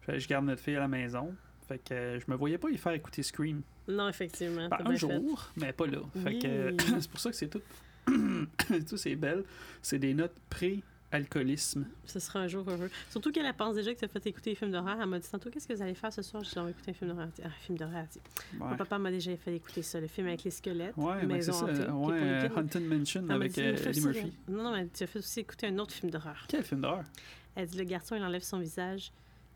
Fallait 0.00 0.18
que 0.18 0.24
je 0.24 0.28
garde 0.28 0.46
notre 0.46 0.62
fille 0.62 0.76
à 0.76 0.80
la 0.80 0.88
maison. 0.88 1.34
Fait 1.72 1.78
que 1.78 1.94
euh, 1.94 2.20
je 2.20 2.24
me 2.28 2.36
voyais 2.36 2.58
pas 2.58 2.68
y 2.68 2.76
faire 2.76 2.92
écouter 2.92 3.22
Scream. 3.22 3.62
Non, 3.88 4.06
effectivement. 4.08 4.68
Un 4.70 4.94
jour, 4.94 5.50
mais 5.56 5.72
pas 5.72 5.86
là. 5.86 6.00
Fait 6.22 6.38
que 6.38 6.70
Oui. 6.70 6.76
c'est 7.00 7.10
pour 7.10 7.18
ça 7.20 7.30
que 7.30 7.36
c'est 7.36 7.48
tout. 7.48 7.62
tout 8.88 8.96
c'est 8.98 9.16
belle. 9.16 9.42
C'est 9.80 9.98
des 9.98 10.12
notes 10.12 10.34
pré-alcoolisme. 10.50 11.84
fait. 11.84 12.12
Ce 12.12 12.20
sera 12.20 12.40
un 12.40 12.48
jour 12.48 12.68
heureux. 12.68 12.90
Surtout 13.10 13.32
qu'elle 13.32 13.46
elle 13.46 13.54
pense 13.54 13.74
déjà 13.74 13.94
que 13.94 13.98
tu 14.00 14.04
as 14.04 14.08
fait 14.08 14.26
écouter 14.26 14.50
des 14.50 14.56
films 14.56 14.72
d'horreur. 14.72 14.98
Elle 15.00 15.08
m'a 15.08 15.18
dit 15.18 15.28
tantôt 15.30 15.48
Qu'est-ce 15.48 15.66
que 15.66 15.72
vous 15.72 15.80
allez 15.80 15.94
faire 15.94 16.12
ce 16.12 16.20
soir? 16.20 16.44
Je 16.44 16.50
dis 16.50 16.58
On 16.58 16.64
va 16.64 16.70
écouter 16.70 16.90
un 16.90 16.94
film 16.94 17.10
d'horreur. 17.10 17.28
Ah, 17.42 17.46
un 17.46 17.50
film 17.64 17.78
d'horreur. 17.78 18.04
Mon 18.58 18.76
papa 18.76 18.98
m'a 18.98 19.10
déjà 19.10 19.34
fait 19.38 19.56
écouter 19.56 19.80
ça, 19.80 19.98
le 19.98 20.08
film 20.08 20.26
avec 20.26 20.44
les 20.44 20.50
squelettes. 20.50 20.96
Ouais, 20.98 21.24
ben, 21.24 21.40
c'est 21.40 21.52
ça. 21.52 21.64
hantée, 21.64 21.90
Ouais, 21.90 22.20
les 22.20 22.26
euh. 22.26 22.48
Haunted 22.54 22.86
Mansion 22.86 23.24
Elle 23.24 23.32
avec 23.32 23.52
dit, 23.52 23.60
euh, 23.62 23.76
Eddie 23.76 24.00
Murphy. 24.02 24.32
Non, 24.46 24.62
non, 24.64 24.72
mais 24.72 24.88
tu 24.88 25.04
as 25.04 25.06
fait 25.06 25.20
aussi 25.20 25.40
écouter 25.40 25.68
un 25.68 25.78
autre 25.78 25.94
film 25.94 26.10
d'horreur. 26.10 26.44
Quel 26.48 26.64
film 26.64 26.82
d'horreur? 26.82 27.04
Elle 27.54 27.66
dit 27.66 27.78
Le 27.78 27.84
garçon, 27.84 28.14
il 28.14 28.22
enlève 28.22 28.42
son 28.42 28.58
visage. 28.58 29.10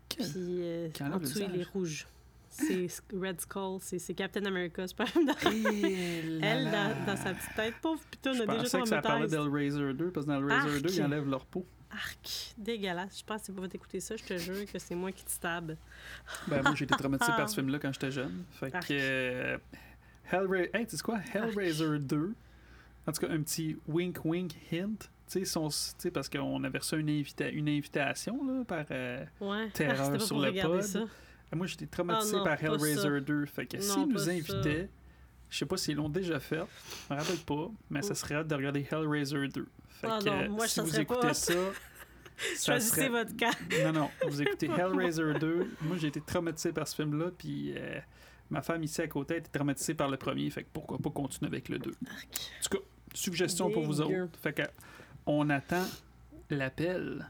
Puis 0.09 0.25
euh, 0.35 0.89
Qui 0.89 1.03
enlève 1.03 1.15
en 1.15 1.19
le 1.19 1.23
dessous, 1.23 1.39
il 1.53 1.61
est 1.61 1.63
rouge. 1.65 2.07
C'est 2.49 2.87
Red 3.13 3.41
Skull, 3.41 3.77
c'est 3.81 4.13
Captain 4.15 4.43
America, 4.45 4.87
c'est 4.87 4.95
pas. 4.97 5.05
Eh 5.51 6.39
Elle, 6.41 6.63
là. 6.65 6.93
dans, 6.93 7.05
dans 7.05 7.17
sa 7.17 7.33
petite 7.33 7.55
tête, 7.55 7.75
pauvre 7.81 8.01
putain, 8.09 8.31
on 8.31 8.33
a 8.41 8.45
déjà 8.45 8.57
pensais 8.57 8.69
son 8.69 8.81
que 8.83 8.89
ça 8.89 9.01
parlait 9.01 9.27
d'Hellraiser 9.27 9.93
2, 9.93 10.11
parce 10.11 10.25
que 10.25 10.31
dans 10.31 10.37
Hellraiser 10.39 10.81
2, 10.81 10.89
ils 10.89 11.01
Arc. 11.01 11.07
enlèvent 11.11 11.29
leur 11.29 11.45
peau. 11.45 11.65
Arc, 11.91 12.53
dégueulasse. 12.57 13.19
Je 13.19 13.23
pense 13.25 13.41
que 13.41 13.45
c'est 13.47 13.55
pas 13.55 13.67
t'écouter 13.67 13.99
ça, 13.99 14.15
je 14.15 14.23
te 14.23 14.37
jure 14.37 14.65
que 14.71 14.79
c'est 14.79 14.95
moi 14.95 15.11
qui 15.11 15.23
te 15.23 15.29
stab. 15.31 15.75
Ben, 16.47 16.61
moi, 16.63 16.73
j'ai 16.75 16.85
été 16.85 16.95
traumatisé 16.95 17.31
par 17.37 17.47
ce 17.49 17.55
film-là 17.61 17.79
quand 17.79 17.93
j'étais 17.93 18.11
jeune. 18.11 18.43
Fait 18.51 18.73
Arc. 18.73 18.87
que. 18.87 18.93
euh, 18.93 19.57
Hellraiser. 20.31 20.69
Hey, 20.73 20.87
tu 20.87 20.97
sais 20.97 21.03
quoi? 21.03 21.19
Hellraiser 21.33 21.99
2. 21.99 22.33
En 23.05 23.11
tout 23.11 23.21
cas, 23.25 23.31
un 23.31 23.41
petit 23.41 23.77
wink 23.87 24.25
wink 24.25 24.53
hint. 24.71 25.09
Tu 25.29 25.39
sais, 25.39 25.45
son- 25.45 25.69
parce 26.13 26.29
qu'on 26.29 26.63
avait 26.63 26.77
reçu 26.77 26.97
une, 26.99 27.09
invita- 27.09 27.49
une 27.51 27.67
invitation 27.69 28.39
là, 28.45 28.63
par. 28.65 28.85
euh, 28.91 29.25
Ouais. 29.41 29.69
Terreur 29.73 30.11
Ah, 30.13 30.19
sur 30.19 30.39
le 30.39 30.51
pod. 30.61 30.81
ça. 30.81 31.01
Moi, 31.53 31.67
j'étais 31.67 31.85
traumatisé 31.87 32.33
Ah 32.35 32.37
non, 32.39 32.43
par 32.43 32.63
Hellraiser 32.63 33.01
ça. 33.01 33.19
2. 33.19 33.45
Fait 33.45 33.65
que 33.65 33.79
s'ils 33.79 34.07
nous 34.07 34.29
invitaient, 34.29 34.89
je 35.49 35.57
sais 35.57 35.65
pas 35.65 35.77
s'ils 35.77 35.95
l'ont 35.95 36.09
déjà 36.09 36.39
fait, 36.39 36.61
je 37.09 37.13
me 37.13 37.19
rappelle 37.19 37.37
pas, 37.39 37.69
mais 37.89 38.01
ça 38.01 38.15
serait 38.15 38.35
hâte 38.35 38.47
de 38.47 38.55
regarder 38.55 38.85
Hellraiser 38.91 39.47
2. 39.47 39.67
Fait 39.89 40.07
Ah 40.09 40.19
que 40.23 40.29
non, 40.29 40.49
moi, 40.55 40.67
si 40.67 40.79
vous 40.81 40.99
écoutez 40.99 41.27
pas. 41.27 41.33
ça, 41.33 41.53
ça 42.55 42.73
Choisissez 42.73 42.95
serait... 42.95 43.09
votre 43.09 43.35
cas. 43.35 43.51
Non, 43.85 43.93
non, 43.93 44.09
vous 44.27 44.41
écoutez 44.41 44.67
Hellraiser 44.67 45.33
2. 45.39 45.71
Moi, 45.81 45.97
j'ai 45.97 46.07
été 46.07 46.21
traumatisé 46.21 46.71
par 46.73 46.87
ce 46.87 46.95
film-là, 46.95 47.31
puis 47.37 47.73
euh, 47.77 47.99
ma 48.49 48.61
femme 48.61 48.83
ici 48.83 49.01
à 49.01 49.07
côté 49.07 49.37
été 49.37 49.49
traumatisée 49.51 49.93
par 49.93 50.09
le 50.09 50.17
premier, 50.17 50.49
fait 50.49 50.63
que 50.63 50.69
pourquoi 50.73 50.97
pas 50.99 51.09
continuer 51.09 51.49
avec 51.49 51.67
le 51.69 51.79
2. 51.79 51.91
En 51.91 51.93
tout 51.93 52.77
cas, 52.77 52.83
suggestion 53.13 53.71
pour 53.71 53.83
vous 53.83 54.01
autres. 54.01 54.29
Fait 54.41 54.53
que 54.53 54.63
on 55.27 55.49
attend 55.49 55.85
l'appel. 56.49 57.25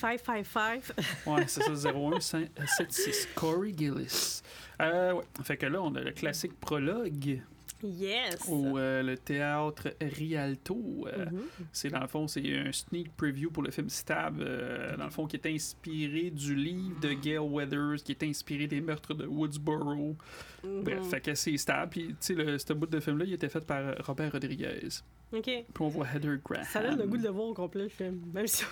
555. 0.00 0.82
Ouais, 1.26 1.44
c'est 1.46 1.62
ça, 1.62 1.74
0176. 1.74 3.28
Corey 3.34 3.72
Gillis. 3.76 4.42
Euh, 4.82 5.12
ouais. 5.14 5.24
Fait 5.42 5.56
que 5.56 5.66
là, 5.66 5.80
on 5.80 5.94
a 5.94 6.00
le 6.00 6.12
classique 6.12 6.58
prologue 6.60 7.40
Yes! 7.82 8.48
au 8.48 8.76
euh, 8.78 9.02
le 9.02 9.16
théâtre 9.16 9.94
Rialto. 10.00 11.06
Euh, 11.06 11.26
Mhm. 11.30 11.42
C'est 11.72 11.88
dans 11.90 12.00
le 12.00 12.06
fond, 12.08 12.26
c'est 12.26 12.58
un 12.58 12.72
sneak 12.72 13.16
preview 13.16 13.50
pour 13.50 13.62
le 13.62 13.70
film 13.70 13.88
Stab, 13.88 14.40
euh, 14.40 14.96
dans 14.96 15.04
le 15.04 15.10
fond, 15.10 15.26
qui 15.26 15.36
est 15.36 15.46
inspiré 15.46 16.30
du 16.30 16.54
livre 16.54 16.98
de 17.00 17.12
Gail 17.12 17.38
Weathers, 17.38 18.02
qui 18.04 18.12
est 18.12 18.22
inspiré 18.24 18.66
des 18.66 18.80
meurtres 18.80 19.14
de 19.14 19.26
Woodsboro. 19.26 20.16
Bref, 20.64 20.98
Mhm. 20.98 21.04
fait 21.04 21.20
que 21.20 21.34
c'est 21.34 21.56
Stab. 21.56 21.90
Puis, 21.90 22.08
tu 22.20 22.34
sais, 22.34 22.58
ce 22.58 22.72
bout 22.72 22.86
de 22.86 23.00
film-là, 23.00 23.24
il 23.26 23.32
était 23.34 23.48
fait 23.48 23.64
par 23.64 23.94
Robert 24.04 24.32
Rodriguez. 24.32 24.88
OK. 25.32 25.42
Puis 25.44 25.64
on 25.80 25.88
voit 25.88 26.06
Heather 26.12 26.38
Graham. 26.44 26.64
Ça 26.64 26.82
donne 26.82 26.98
le 26.98 27.06
goût 27.06 27.16
de 27.18 27.22
le 27.24 27.28
voir 27.30 27.48
au 27.48 27.54
complet, 27.54 27.84
le 27.84 27.88
film. 27.90 28.20
Même 28.32 28.46
si 28.46 28.64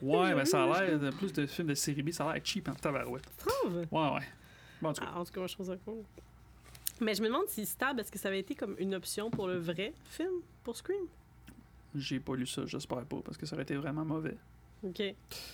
Ouais, 0.00 0.32
ben 0.34 0.44
ça 0.44 0.62
a 0.64 0.66
l'air, 0.86 1.10
plus 1.16 1.32
de 1.32 1.46
films 1.46 1.68
de 1.68 1.74
série 1.74 2.02
B, 2.02 2.10
ça 2.12 2.28
a 2.28 2.32
l'air 2.34 2.42
cheap 2.44 2.68
en 2.68 2.74
tabarouette. 2.74 3.24
trouve. 3.36 3.76
Ouais, 3.78 3.84
ouais. 4.14 4.26
Bon, 4.80 4.90
en 4.90 4.92
tout 4.92 5.00
cas, 5.02 5.10
Ah, 5.14 5.20
en 5.20 5.24
tout 5.24 5.32
cas, 5.32 5.40
moi, 5.40 5.46
je 5.48 5.54
trouve 5.54 5.66
ça 5.66 5.76
cool. 5.84 6.02
Mais 7.00 7.14
je 7.14 7.22
me 7.22 7.28
demande 7.28 7.48
si 7.48 7.64
Stab, 7.64 7.98
est-ce 8.00 8.10
que 8.10 8.18
ça 8.18 8.28
avait 8.28 8.40
été 8.40 8.54
comme 8.54 8.74
une 8.78 8.94
option 8.94 9.30
pour 9.30 9.46
le 9.46 9.58
vrai 9.58 9.92
film, 10.10 10.32
pour 10.64 10.76
Scream? 10.76 11.06
j'ai 11.94 12.20
pas 12.20 12.36
lu 12.36 12.46
ça, 12.46 12.62
j'espère 12.66 13.04
pas, 13.04 13.16
parce 13.24 13.36
que 13.36 13.46
ça 13.46 13.54
aurait 13.54 13.62
été 13.62 13.74
vraiment 13.76 14.04
mauvais. 14.04 14.36
OK. 14.84 15.02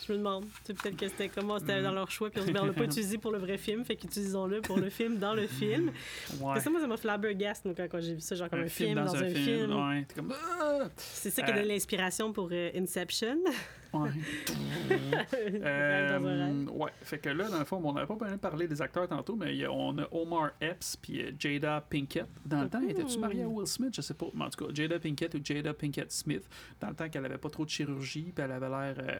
Je 0.06 0.12
me 0.12 0.18
demande. 0.18 0.44
Sais, 0.64 0.74
peut-être 0.74 0.96
que 0.96 1.08
c'était 1.08 1.30
comment 1.30 1.58
c'était 1.58 1.82
dans 1.82 1.92
leur 1.92 2.10
choix, 2.10 2.28
puis 2.28 2.40
on 2.40 2.42
se 2.42 2.48
dit, 2.48 2.52
ben, 2.52 2.62
on 2.62 2.66
l'a 2.66 2.72
pas 2.74 2.84
utilisé 2.84 3.16
pour 3.16 3.32
le 3.32 3.38
vrai 3.38 3.56
film, 3.56 3.84
fait 3.84 3.96
qu'utilisons-le 3.96 4.60
pour 4.60 4.76
le 4.76 4.90
film 4.90 5.18
dans 5.18 5.32
le 5.32 5.46
film. 5.46 5.92
Ouais. 6.40 6.60
Ça, 6.60 6.68
moi, 6.68 6.80
ça 6.80 6.86
m'a 6.86 6.96
flabbergast, 6.98 7.64
moi, 7.64 7.74
quand, 7.74 8.00
j'ai 8.00 8.14
vu 8.14 8.20
ça, 8.20 8.34
genre 8.34 8.50
comme 8.50 8.60
un, 8.60 8.68
film, 8.68 9.02
dans, 9.02 9.14
un 9.16 9.30
film. 9.30 9.72
Ouais, 9.72 10.04
t'es 10.06 10.14
comme. 10.14 10.34
Ah! 10.60 10.88
C'est 10.96 11.30
ça 11.30 11.42
qui 11.42 11.50
a 11.50 11.54
Euh. 11.54 11.56
donné 11.56 11.72
l'inspiration 11.74 12.32
pour 12.32 12.50
euh, 12.52 12.70
Inception. 12.74 13.38
Ouais. 13.94 14.10
Euh, 15.62 16.66
ouais, 16.66 16.90
fait 17.02 17.18
que 17.18 17.28
là, 17.30 17.48
dans 17.48 17.58
le 17.58 17.64
fond, 17.64 17.80
on 17.82 17.92
n'avait 17.92 18.06
pas 18.06 18.26
bien 18.26 18.36
parlé 18.38 18.68
des 18.68 18.80
acteurs 18.82 19.08
tantôt, 19.08 19.34
mais 19.36 19.64
a- 19.64 19.70
on 19.72 19.96
a 19.98 20.06
Omar 20.12 20.50
Epps 20.60 20.96
puis 20.96 21.22
euh, 21.22 21.32
Jada 21.38 21.80
Pinkett. 21.88 22.26
Dans 22.44 22.62
le 22.62 22.68
temps, 22.68 22.82
était-tu 22.82 23.18
mariée 23.18 23.42
à 23.44 23.48
Will 23.48 23.66
Smith? 23.66 23.94
Je 23.94 24.00
sais 24.02 24.14
pas. 24.14 24.26
Mais 24.34 24.44
en 24.44 24.50
tout 24.50 24.66
cas, 24.66 24.72
Jada 24.74 24.98
Pinkett 24.98 25.34
ou 25.34 25.40
Jada 25.42 25.72
Pinkett 25.74 26.12
Smith. 26.12 26.42
Dans 26.80 26.88
le 26.88 26.94
temps 26.94 27.08
qu'elle 27.08 27.24
avait 27.24 27.38
pas 27.38 27.50
trop 27.50 27.64
de 27.64 27.70
chirurgie, 27.70 28.32
puis 28.34 28.44
elle 28.44 28.52
avait 28.52 28.68
l'air 28.68 28.94
euh, 28.98 29.18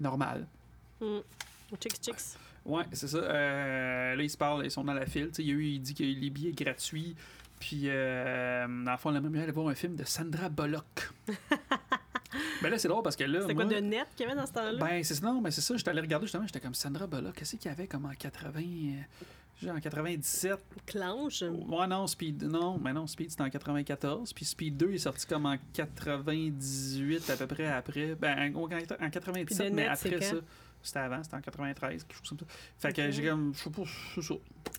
normale. 0.00 0.46
Mm. 1.00 1.18
Chicks, 1.80 2.00
chicks. 2.02 2.36
Ouais, 2.64 2.84
c'est 2.92 3.08
ça. 3.08 3.18
Euh, 3.18 4.14
là, 4.16 4.22
ils 4.22 4.30
se 4.30 4.36
parlent, 4.36 4.64
ils 4.64 4.70
sont 4.70 4.84
dans 4.84 4.94
la 4.94 5.06
file. 5.06 5.28
Tu 5.28 5.36
sais, 5.36 5.42
il, 5.42 5.48
y 5.48 5.52
a 5.52 5.54
eu, 5.54 5.64
il 5.64 5.80
dit 5.80 5.94
qu'il 5.94 6.06
y 6.06 6.14
a 6.14 6.16
eu 6.16 6.20
les 6.20 6.30
billets 6.30 6.52
gratuits. 6.52 7.16
Puis, 7.58 7.82
euh, 7.86 8.66
dans 8.66 8.92
le 8.92 8.96
fond, 8.98 9.10
la 9.10 9.20
même 9.20 9.34
aller 9.34 9.52
voir 9.52 9.68
un 9.68 9.74
film 9.74 9.96
de 9.96 10.04
Sandra 10.04 10.48
Bullock. 10.48 11.10
ben 12.62 12.70
là, 12.70 12.78
c'est 12.78 12.88
drôle 12.88 13.02
parce 13.02 13.16
que 13.16 13.24
là. 13.24 13.40
C'était 13.42 13.54
quoi 13.54 13.64
de 13.64 13.76
net 13.76 14.06
qu'il 14.16 14.26
y 14.26 14.28
avait 14.30 14.38
dans 14.38 14.46
ce 14.46 14.52
temps-là? 14.52 14.78
Ben, 14.78 15.02
c'est 15.02 15.22
non, 15.22 15.40
mais 15.40 15.50
c'est 15.50 15.60
ça. 15.60 15.76
J'étais 15.76 15.90
allé 15.90 16.00
regarder 16.00 16.26
justement. 16.26 16.46
J'étais 16.46 16.60
comme 16.60 16.74
Sandra 16.74 17.06
Bullock. 17.06 17.34
Qu'est-ce 17.34 17.56
qu'il 17.56 17.70
y 17.70 17.72
avait 17.72 17.86
comme 17.86 18.06
en 18.06 18.10
80. 18.10 18.60
euh, 18.60 19.64
genre 19.66 19.76
en 19.76 19.80
97. 19.80 20.58
Clanche. 20.86 21.42
Ouais, 21.42 21.86
non, 21.86 22.06
Speed. 22.06 22.42
Non, 22.44 22.78
mais 22.82 22.92
non, 22.92 23.06
Speed, 23.06 23.30
c'était 23.30 23.42
en 23.42 23.50
94. 23.50 24.32
Puis 24.32 24.44
Speed 24.44 24.76
2 24.76 24.92
est 24.92 24.98
sorti 24.98 25.26
comme 25.26 25.46
en 25.46 25.56
98 25.72 27.30
à 27.30 27.36
peu 27.36 27.46
près 27.46 27.66
après. 27.66 28.14
Ben, 28.14 28.54
en, 28.54 28.62
en 28.64 29.10
97, 29.10 29.46
Puis 29.46 29.70
de 29.70 29.74
mais 29.74 29.86
après 29.86 30.20
ça. 30.20 30.36
C'était 30.82 31.00
avant, 31.00 31.22
c'était 31.22 31.36
en 31.36 31.40
93, 31.40 32.04
quelque 32.04 32.16
chose 32.16 32.28
comme 32.30 32.38
ça. 32.38 32.44
Fait 32.78 32.92
que 32.94 33.10
j'ai 33.10 33.24
comme. 33.26 33.52
Je 33.54 33.58
sais 33.58 33.70
pas, 33.70 33.82
c'est 34.14 34.22
ça. 34.22 34.34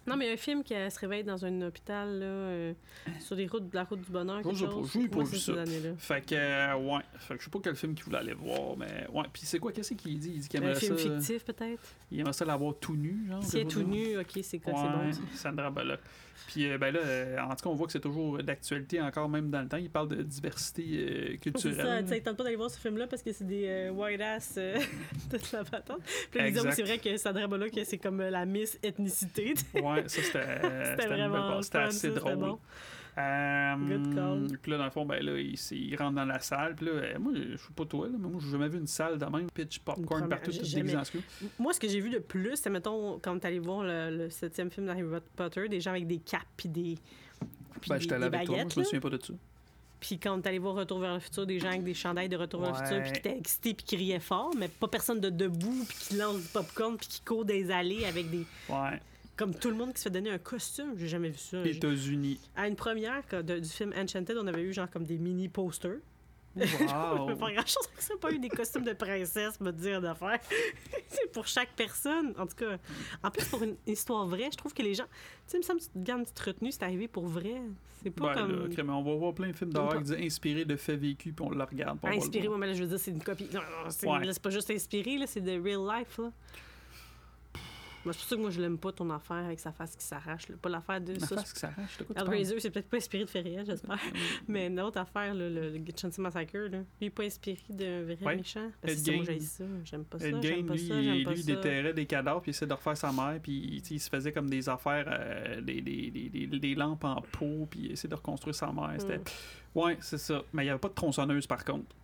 Non, 0.08 0.16
mais 0.18 0.26
il 0.26 0.28
y 0.30 0.32
a 0.32 0.34
un 0.34 0.38
film 0.38 0.64
qui 0.64 0.74
se 0.74 1.00
réveille 1.00 1.24
dans 1.24 1.46
un 1.46 1.62
hôpital, 1.62 2.20
là, 2.20 2.26
euh, 2.26 2.74
sur 3.20 3.36
les 3.36 3.46
routes, 3.46 3.72
la 3.74 3.84
route 3.84 4.02
du 4.02 4.10
bonheur, 4.12 4.42
Je 4.44 4.56
sais 4.86 5.08
pas, 5.08 5.18
pas 5.18 5.24
vu 5.24 5.38
ça. 5.38 5.54
Fait 5.98 6.26
que, 6.26 6.36
euh, 6.36 6.76
ouais. 6.76 7.02
Fait 7.20 7.36
que 7.36 7.40
je 7.40 7.46
sais 7.46 7.52
pas 7.52 7.60
quel 7.64 7.76
film 7.76 7.94
qu'il 7.94 8.06
voulait 8.06 8.18
aller 8.18 8.34
voir, 8.34 8.76
mais 8.78 9.06
ouais. 9.14 9.26
Puis 9.32 9.44
c'est 9.46 9.60
quoi, 9.60 9.72
qu'est-ce 9.72 9.94
qu'il 9.94 10.18
dit? 10.20 10.32
Il 10.36 10.40
dit 10.42 10.48
qu'il 10.48 10.60
Un 10.60 10.64
aimerait 10.68 10.80
film 10.80 10.98
ça. 10.98 11.04
fictif, 11.04 11.46
peut-être? 11.46 11.84
Il 12.12 12.20
aimerait 12.20 12.34
ça 12.34 12.46
l'avoir 12.46 12.74
tout 12.80 12.96
nu, 12.96 13.28
genre. 13.28 13.44
Si 13.44 13.60
est 13.60 13.66
tout 13.70 13.84
nu, 13.84 14.18
ok, 14.18 14.40
c'est 14.42 14.60
quoi, 14.60 14.74
c'est 14.76 14.90
bon. 14.90 15.14
ça. 15.14 15.50
Sandra 15.50 15.70
Bullock. 15.70 16.00
Puis 16.48 16.70
euh, 16.70 16.78
ben 16.78 16.94
là, 16.94 17.00
euh, 17.00 17.40
en 17.40 17.56
tout 17.56 17.64
cas, 17.64 17.70
on 17.70 17.76
voit 17.76 17.88
que 17.88 17.94
c'est 17.94 18.00
toujours 18.00 18.42
d'actualité 18.44 19.02
encore 19.02 19.30
même 19.30 19.50
dans 19.50 19.62
le 19.62 19.68
temps. 19.68 19.78
Il 19.78 19.90
parle 19.90 20.10
de 20.10 20.22
diversité 20.22 20.84
euh, 20.86 21.38
culturelle. 21.38 22.08
ça, 22.08 22.20
tente 22.20 22.38
pas 22.38 22.44
d'aller 22.44 22.56
voir 22.56 22.70
ce 22.70 22.80
film-là 22.80 23.08
parce 23.08 23.22
que 23.22 23.32
c'est 23.32 23.48
des 23.48 23.66
euh, 23.68 23.92
white 23.92 24.22
ass 24.22 24.60
toute 25.30 25.52
la 25.52 25.64
patente. 25.64 26.02
Puis 26.32 26.42
oui, 26.42 26.54
c'est 26.72 26.84
vrai 26.84 26.98
que 26.98 27.16
Sandra 27.18 27.48
Bullock, 27.48 27.72
c'est 27.84 27.98
comme 27.98 28.22
la 28.22 28.46
Miss 28.46 28.78
ethnicité. 28.84 29.54
Ouais, 29.76 30.08
ça 30.08 30.22
c'était 30.22 31.08
vraiment. 31.08 31.62
C'était 31.62 31.78
assez 31.78 32.10
ça, 32.10 32.20
drôle. 32.20 32.36
bon. 32.36 32.60
Euh, 33.18 33.76
Good 33.76 34.16
call. 34.16 34.58
Puis 34.62 34.72
là, 34.72 34.78
dans 34.78 34.86
le 34.86 34.90
fond, 34.92 35.06
ben 35.06 35.22
là, 35.24 35.38
il, 35.38 35.56
il 35.72 35.96
rentre 35.98 36.16
dans 36.16 36.26
la 36.26 36.40
salle. 36.40 36.76
Puis 36.76 36.86
là, 36.86 36.92
euh, 36.94 37.20
moi, 37.20 37.34
je 37.36 37.58
sais 37.58 37.74
pas 37.76 37.86
toi, 37.86 38.08
là, 38.08 38.14
mais 38.18 38.28
moi, 38.30 38.40
j'ai 38.44 38.52
jamais 38.52 38.70
vu 38.70 38.78
une 38.78 38.88
salle 38.88 39.18
de 39.18 39.26
même, 39.26 39.50
pitch 39.52 39.80
popcorn 39.80 40.30
partout, 40.30 40.52
tout 40.52 40.64
jamais- 40.64 40.84
déguisé. 40.94 41.20
Moi, 41.60 41.74
ce 41.74 41.80
que 41.80 41.88
j'ai 41.90 42.00
vu 42.00 42.10
de 42.10 42.20
plus, 42.20 42.56
c'est, 42.56 42.70
mettons, 42.70 43.20
quand 43.20 43.44
allé 43.44 43.60
voir 43.60 43.84
le, 43.84 44.16
le 44.18 44.30
septième 44.30 44.72
film 44.72 44.86
d'Harry 44.88 45.04
Potter, 45.36 45.68
des 45.68 45.82
gens 45.82 45.92
avec 45.92 46.08
des 46.08 46.20
capes 46.20 46.42
puis 46.56 46.70
des, 46.70 46.96
puis 47.82 47.90
Ben, 47.90 48.00
j'étais 48.00 48.18
des 48.18 48.24
avec 48.26 48.46
toi, 48.46 48.56
moi, 48.58 48.66
je 48.70 48.76
me 48.76 48.82
là. 48.82 48.86
souviens 48.86 49.00
pas 49.02 49.10
de 49.10 49.20
ça. 49.22 49.34
Puis 50.00 50.18
quand 50.18 50.48
allé 50.48 50.58
voir 50.58 50.74
Retour 50.76 51.00
vers 51.00 51.14
le 51.14 51.20
futur, 51.20 51.46
des 51.46 51.60
gens 51.60 51.68
avec 51.68 51.84
des 51.84 51.94
chandails 51.94 52.30
de 52.30 52.36
Retour 52.38 52.62
vers 52.62 52.72
le 52.72 52.78
futur, 52.78 53.04
puis 53.04 53.12
qui 53.12 53.20
étaient 53.20 53.38
excités 53.38 53.74
puis 53.76 53.86
qui 53.86 53.96
riaient 53.98 54.20
fort, 54.20 54.52
mais 54.58 54.68
pas 54.68 54.88
personne 54.88 55.20
de 55.20 55.30
debout 55.30 55.86
puis 55.88 55.98
qui 56.00 56.16
lance 56.16 56.42
du 56.42 56.48
popcorn 56.48 56.98
puis 56.98 57.08
qui 57.08 57.22
court 57.22 57.46
des 57.46 57.70
allées 57.70 58.06
avec 58.06 58.30
des... 58.32 58.46
Ouais. 58.70 59.00
Comme 59.42 59.56
tout 59.56 59.70
le 59.70 59.76
monde 59.76 59.92
qui 59.94 59.98
se 60.00 60.04
fait 60.04 60.10
donner 60.12 60.30
un 60.30 60.38
costume. 60.38 60.94
J'ai 60.98 61.08
jamais 61.08 61.30
vu 61.30 61.38
ça. 61.38 61.66
États-Unis. 61.66 62.40
À 62.56 62.68
une 62.68 62.76
première 62.76 63.26
que- 63.28 63.42
de- 63.42 63.60
du 63.60 63.68
film 63.70 63.92
Enchanted, 63.98 64.38
on 64.38 64.46
avait 64.48 64.62
eu 64.62 64.72
genre 64.74 64.90
comme 64.90 65.04
des 65.04 65.18
mini 65.18 65.50
posters. 65.50 65.98
Je 66.56 66.64
Wow. 66.64 67.28
peux 67.28 67.36
pas 67.38 67.52
grand 67.54 67.66
chose 67.66 67.88
avec 67.92 68.02
ça. 68.02 68.14
Pas 68.20 68.32
eu 68.32 68.38
des 68.40 68.50
costumes 68.50 68.84
de 68.84 68.92
princesse, 68.94 69.60
me 69.62 69.72
dire 69.72 70.02
d'affaires. 70.02 70.40
c'est 71.08 71.32
pour 71.32 71.48
chaque 71.48 71.70
personne. 71.78 72.34
En 72.38 72.46
tout 72.46 72.56
cas, 72.58 72.78
en 73.24 73.32
plus, 73.32 73.46
pour 73.46 73.64
une 73.64 73.76
histoire 73.88 74.28
vraie, 74.28 74.50
je 74.52 74.58
trouve 74.58 74.74
que 74.74 74.82
les 74.84 74.94
gens. 74.94 75.06
Tu 75.06 75.10
sais, 75.48 75.58
il 75.58 75.60
me 75.62 75.64
semble 75.64 75.80
que 75.80 75.86
tu 75.86 75.92
te 75.92 76.00
gardes 76.00 76.20
une 76.20 76.26
petite 76.26 76.40
retenue, 76.40 76.72
c'est 76.72 76.84
arrivé 76.84 77.08
pour 77.08 77.26
vrai. 77.26 77.62
C'est 78.04 78.10
pas 78.12 78.36
Ben, 78.36 78.42
comme. 78.48 78.68
là, 78.88 78.94
on 78.96 79.02
va 79.04 79.16
voir 79.16 79.34
plein 79.34 79.48
de 79.48 79.54
films 79.56 79.72
d'horreur 79.74 79.98
qui 80.00 80.04
disent 80.04 80.18
inspiré 80.20 80.66
de 80.66 80.76
faits 80.76 81.00
vécus, 81.00 81.34
puis 81.36 81.46
on 81.46 81.52
le 81.52 81.64
regarde. 81.64 82.00
Inspiré, 82.04 82.48
moi, 82.50 82.58
mais 82.58 82.68
là, 82.68 82.74
je 82.74 82.84
veux 82.84 82.90
dire, 82.90 83.00
c'est 83.00 83.12
une 83.12 83.24
copie. 83.24 83.48
Non, 83.54 83.62
non, 83.62 83.90
c'est 83.90 84.08
Ouais. 84.08 84.32
pas 84.42 84.50
juste 84.50 84.70
inspiré, 84.72 85.18
là, 85.18 85.26
c'est 85.28 85.42
de 85.42 85.52
real 85.52 86.00
life. 86.00 86.18
Là. 86.18 86.32
Moi, 88.04 88.14
c'est 88.14 88.20
pour 88.20 88.28
ça 88.30 88.36
que 88.36 88.42
moi, 88.42 88.50
je 88.50 88.60
l'aime 88.62 88.78
pas 88.78 88.92
ton 88.92 89.10
affaire 89.12 89.38
avec 89.46 89.60
sa 89.60 89.72
face 89.72 89.96
qui 89.96 90.04
s'arrache. 90.04 90.50
là. 90.50 90.56
Pas 90.62 90.70
l'affaire 90.70 91.00
de 91.02 91.14
Ma 91.14 91.20
ça. 91.20 91.36
face 91.36 91.54
qui 91.54 91.60
s'arrache, 91.60 91.98
de 92.00 92.04
quoi? 92.06 92.16
Hellraiser, 92.20 92.60
c'est 92.60 92.72
peut-être 92.72 92.90
pas 92.90 92.98
inspiré 92.98 93.24
de 93.26 93.30
fait 93.30 93.42
réel, 93.42 93.66
j'espère. 93.66 94.00
Mais 94.48 94.68
une 94.68 94.80
autre 94.80 95.00
affaire, 95.00 95.34
là, 95.34 95.50
le, 95.50 95.70
le 95.78 96.22
Massacre, 96.22 96.58
là, 96.58 96.68
lui, 96.68 96.86
il 97.00 97.08
est 97.08 97.10
pas 97.12 97.24
inspiré 97.24 97.60
d'un 97.70 98.04
vrai 98.04 98.18
Ouais. 98.22 98.36
méchant. 98.38 98.72
Parce 98.82 98.94
Ed 98.94 99.06
j'aime 99.06 99.40
ça. 99.42 99.64
J'aime 99.86 100.04
pas 100.06 100.20
ça. 100.20 100.28
Ed 100.28 100.42
J'aime 100.42 100.66
pas 100.66 100.74
lui, 100.74 100.88
ça. 100.88 101.02
J'aime 101.02 101.16
il, 101.16 101.24
pas 101.26 101.32
lui, 101.32 101.40
il 101.40 101.46
déterrait 101.46 101.94
des 101.94 102.06
cadavres, 102.06 102.42
puis 102.42 102.50
il 102.52 102.54
essayait 102.56 102.68
de 102.70 102.74
refaire 102.74 102.98
sa 102.98 103.12
mère, 103.12 103.40
puis 103.42 103.84
il 103.90 104.00
se 104.00 104.10
faisait 104.10 104.32
comme 104.32 104.50
des 104.50 104.68
affaires, 104.68 105.06
euh, 105.08 105.62
des, 105.62 105.82
des, 105.82 106.10
des, 106.12 106.30
des- 106.48 106.60
des 106.60 106.76
lampes 106.76 107.04
en 107.04 107.22
peau, 107.32 107.68
puis 107.70 107.82
il 107.86 107.92
essayait 107.92 108.10
de 108.10 108.16
reconstruire 108.16 108.56
sa 108.56 108.72
mère. 108.72 108.96
C'était... 108.98 109.18
Mm. 109.20 109.24
Ouais, 109.76 109.98
c'est 110.02 110.18
ça. 110.18 110.42
Mais 110.54 110.64
il 110.64 110.66
n'y 110.66 110.70
avait 110.72 110.80
pas 110.80 110.90
de 110.90 110.94
tronçonneuse, 110.96 111.48
par 111.48 111.64
contre. 111.64 111.96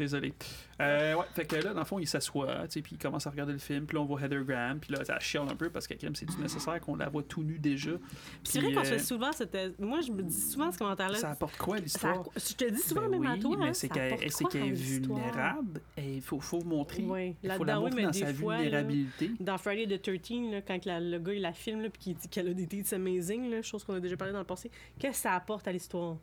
Désolé. 0.00 0.32
Euh, 0.80 1.14
ouais, 1.14 1.24
fait 1.34 1.44
que 1.44 1.56
là, 1.56 1.74
dans 1.74 1.80
le 1.80 1.84
fond, 1.84 1.98
il 1.98 2.06
s'assoit, 2.06 2.66
puis 2.70 2.82
il 2.92 2.96
commence 2.98 3.26
à 3.26 3.30
regarder 3.30 3.52
le 3.52 3.58
film, 3.58 3.84
puis 3.84 3.96
là, 3.96 4.02
on 4.02 4.06
voit 4.06 4.18
Heather 4.18 4.42
Graham, 4.44 4.80
puis 4.80 4.94
là, 4.94 5.04
ça 5.04 5.18
chiale 5.20 5.46
un 5.50 5.54
peu 5.54 5.68
parce 5.68 5.86
que 5.86 5.92
crime, 5.92 6.14
c'est-tu 6.14 6.38
nécessaire 6.40 6.80
qu'on 6.80 6.96
la 6.96 7.10
voit 7.10 7.22
tout 7.22 7.42
nu 7.42 7.58
déjà? 7.58 7.90
Puis 7.92 7.98
c'est 8.44 8.60
vrai 8.60 8.72
qu'on 8.72 8.80
euh, 8.80 8.84
fait 8.84 8.98
souvent 8.98 9.30
cette. 9.32 9.78
Moi, 9.78 10.00
je 10.00 10.10
me 10.10 10.22
dis 10.22 10.40
souvent 10.40 10.72
ce 10.72 10.78
commentaire-là. 10.78 11.18
Ça 11.18 11.32
apporte 11.32 11.56
quoi 11.58 11.76
à 11.76 11.80
l'histoire? 11.80 12.22
acco- 12.22 12.32
je 12.34 12.54
te 12.54 12.64
dis 12.70 12.80
souvent 12.80 13.02
Ben 13.02 13.10
même 13.10 13.26
à 13.26 13.34
oui, 13.34 13.40
toi. 13.40 13.56
mais 13.58 13.66
hein, 13.68 13.72
c'est 13.74 13.90
qu'elle 13.90 14.18
qu'elle 14.18 14.62
à 14.62 14.66
est 14.66 14.70
vulnérable. 14.70 15.80
Et 15.98 16.14
il 16.14 16.22
faut, 16.22 16.40
faut 16.40 16.62
montrer. 16.64 17.02
Oui, 17.06 17.36
il 17.42 17.50
faut 17.52 17.64
la 17.64 17.78
oui, 17.78 17.84
montrer 17.84 18.00
mais 18.00 18.06
dans 18.06 18.12
sa 18.14 18.32
fois, 18.34 18.56
là, 18.56 18.62
vulnérabilité. 18.62 19.30
Dans 19.38 19.58
Friday 19.58 19.98
the 19.98 20.00
13, 20.02 20.50
là, 20.50 20.62
quand 20.62 20.82
la- 20.86 21.00
le 21.00 21.18
gars 21.18 21.34
il 21.34 21.42
la 21.42 21.52
filme, 21.52 21.82
puis 21.90 22.00
qu'il 22.00 22.14
dit 22.14 22.28
qu'elle 22.28 22.48
a 22.48 22.54
des 22.54 22.66
tits 22.66 22.94
amazing, 22.94 23.50
là, 23.50 23.60
chose 23.60 23.84
qu'on 23.84 23.94
a 23.94 24.00
déjà 24.00 24.16
parlé 24.16 24.32
dans 24.32 24.38
le 24.38 24.44
passé, 24.46 24.70
qu'est-ce 24.98 25.12
que 25.18 25.22
ça 25.24 25.34
apporte 25.34 25.68
à 25.68 25.72
l'histoire? 25.72 26.16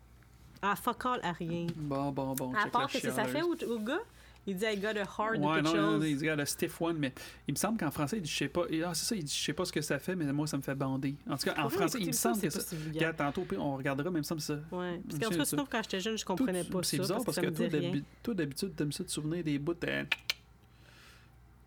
Ah, 0.62 0.76
fuck 0.76 1.06
all, 1.06 1.20
à 1.24 1.32
rien. 1.32 1.68
Bon, 1.76 2.12
bon, 2.12 2.34
bon. 2.34 2.54
À 2.54 2.68
part 2.70 2.88
que 2.88 3.00
c'est 3.00 3.12
ça 3.12 3.26
fait 3.26 3.42
au, 3.44 3.54
au 3.70 3.80
gars, 3.80 4.00
il 4.46 4.56
dit 4.56 4.66
I 4.66 4.78
got 4.78 4.88
a 4.90 5.02
heart 5.02 5.36
de 5.40 5.46
Ouais, 5.46 5.56
quelque 5.56 5.66
non, 5.66 5.74
non, 5.74 5.92
chose. 5.92 6.00
non, 6.00 6.06
il 6.06 6.16
dit 6.18 6.22
regarde, 6.24 6.40
a 6.40 6.46
stiff 6.46 6.82
one, 6.82 6.98
mais 6.98 7.14
il 7.48 7.54
me 7.54 7.58
semble 7.58 7.78
qu'en 7.78 7.92
français, 7.92 8.18
il 8.18 8.22
dit 8.24 8.30
je 8.30 8.38
sais 8.38 8.48
pas. 8.48 8.64
Et, 8.70 8.82
ah, 8.84 8.94
c'est 8.94 9.06
ça, 9.06 9.16
il 9.16 9.24
dit 9.24 9.34
je 9.38 9.44
sais 9.44 9.54
pas 9.54 9.66
ce 9.66 9.72
que 9.74 9.82
ça 9.82 10.00
fait, 10.00 10.16
mais 10.16 10.26
moi, 10.32 10.48
ça 10.48 10.58
me 10.58 10.62
fait 10.62 10.74
bander. 10.76 11.16
En 11.30 11.38
tout 11.38 11.46
cas, 11.46 11.56
en 11.62 11.70
français, 11.70 11.98
il 12.02 12.08
me 12.08 12.12
semble 12.14 12.40
que 12.40 12.50
c'est 12.50 12.60
ça. 12.62 12.76
si. 12.76 12.76
Regarde, 12.94 13.18
tantôt, 13.18 13.42
puis 13.44 13.58
on 13.58 13.76
regardera, 13.76 14.10
mais 14.10 14.18
il 14.18 14.20
me 14.20 14.24
semble 14.24 14.40
que 14.40 14.46
ça. 14.48 14.60
Ouais. 14.72 15.02
Parce 15.10 15.20
qu'en 15.20 15.30
tout 15.30 15.38
cas, 15.38 15.44
de 15.44 15.44
sinon, 15.44 15.68
quand 15.70 15.82
j'étais 15.84 16.00
jeune, 16.00 16.18
je 16.18 16.26
comprenais 16.26 16.64
Toi, 16.64 16.80
pas 16.82 16.84
C'est 16.84 16.98
ça. 16.98 17.04
bizarre 17.04 17.22
parce 17.26 17.36
ça 17.36 17.42
que 17.42 17.48
me 17.48 18.02
toi, 18.24 18.34
d'habitude, 18.34 18.76
t'aimes 18.76 18.92
ça 18.92 19.04
te 19.04 19.12
souvenir 19.12 19.44
des 19.44 19.60
bouts. 19.60 19.74
euh, 19.84 20.04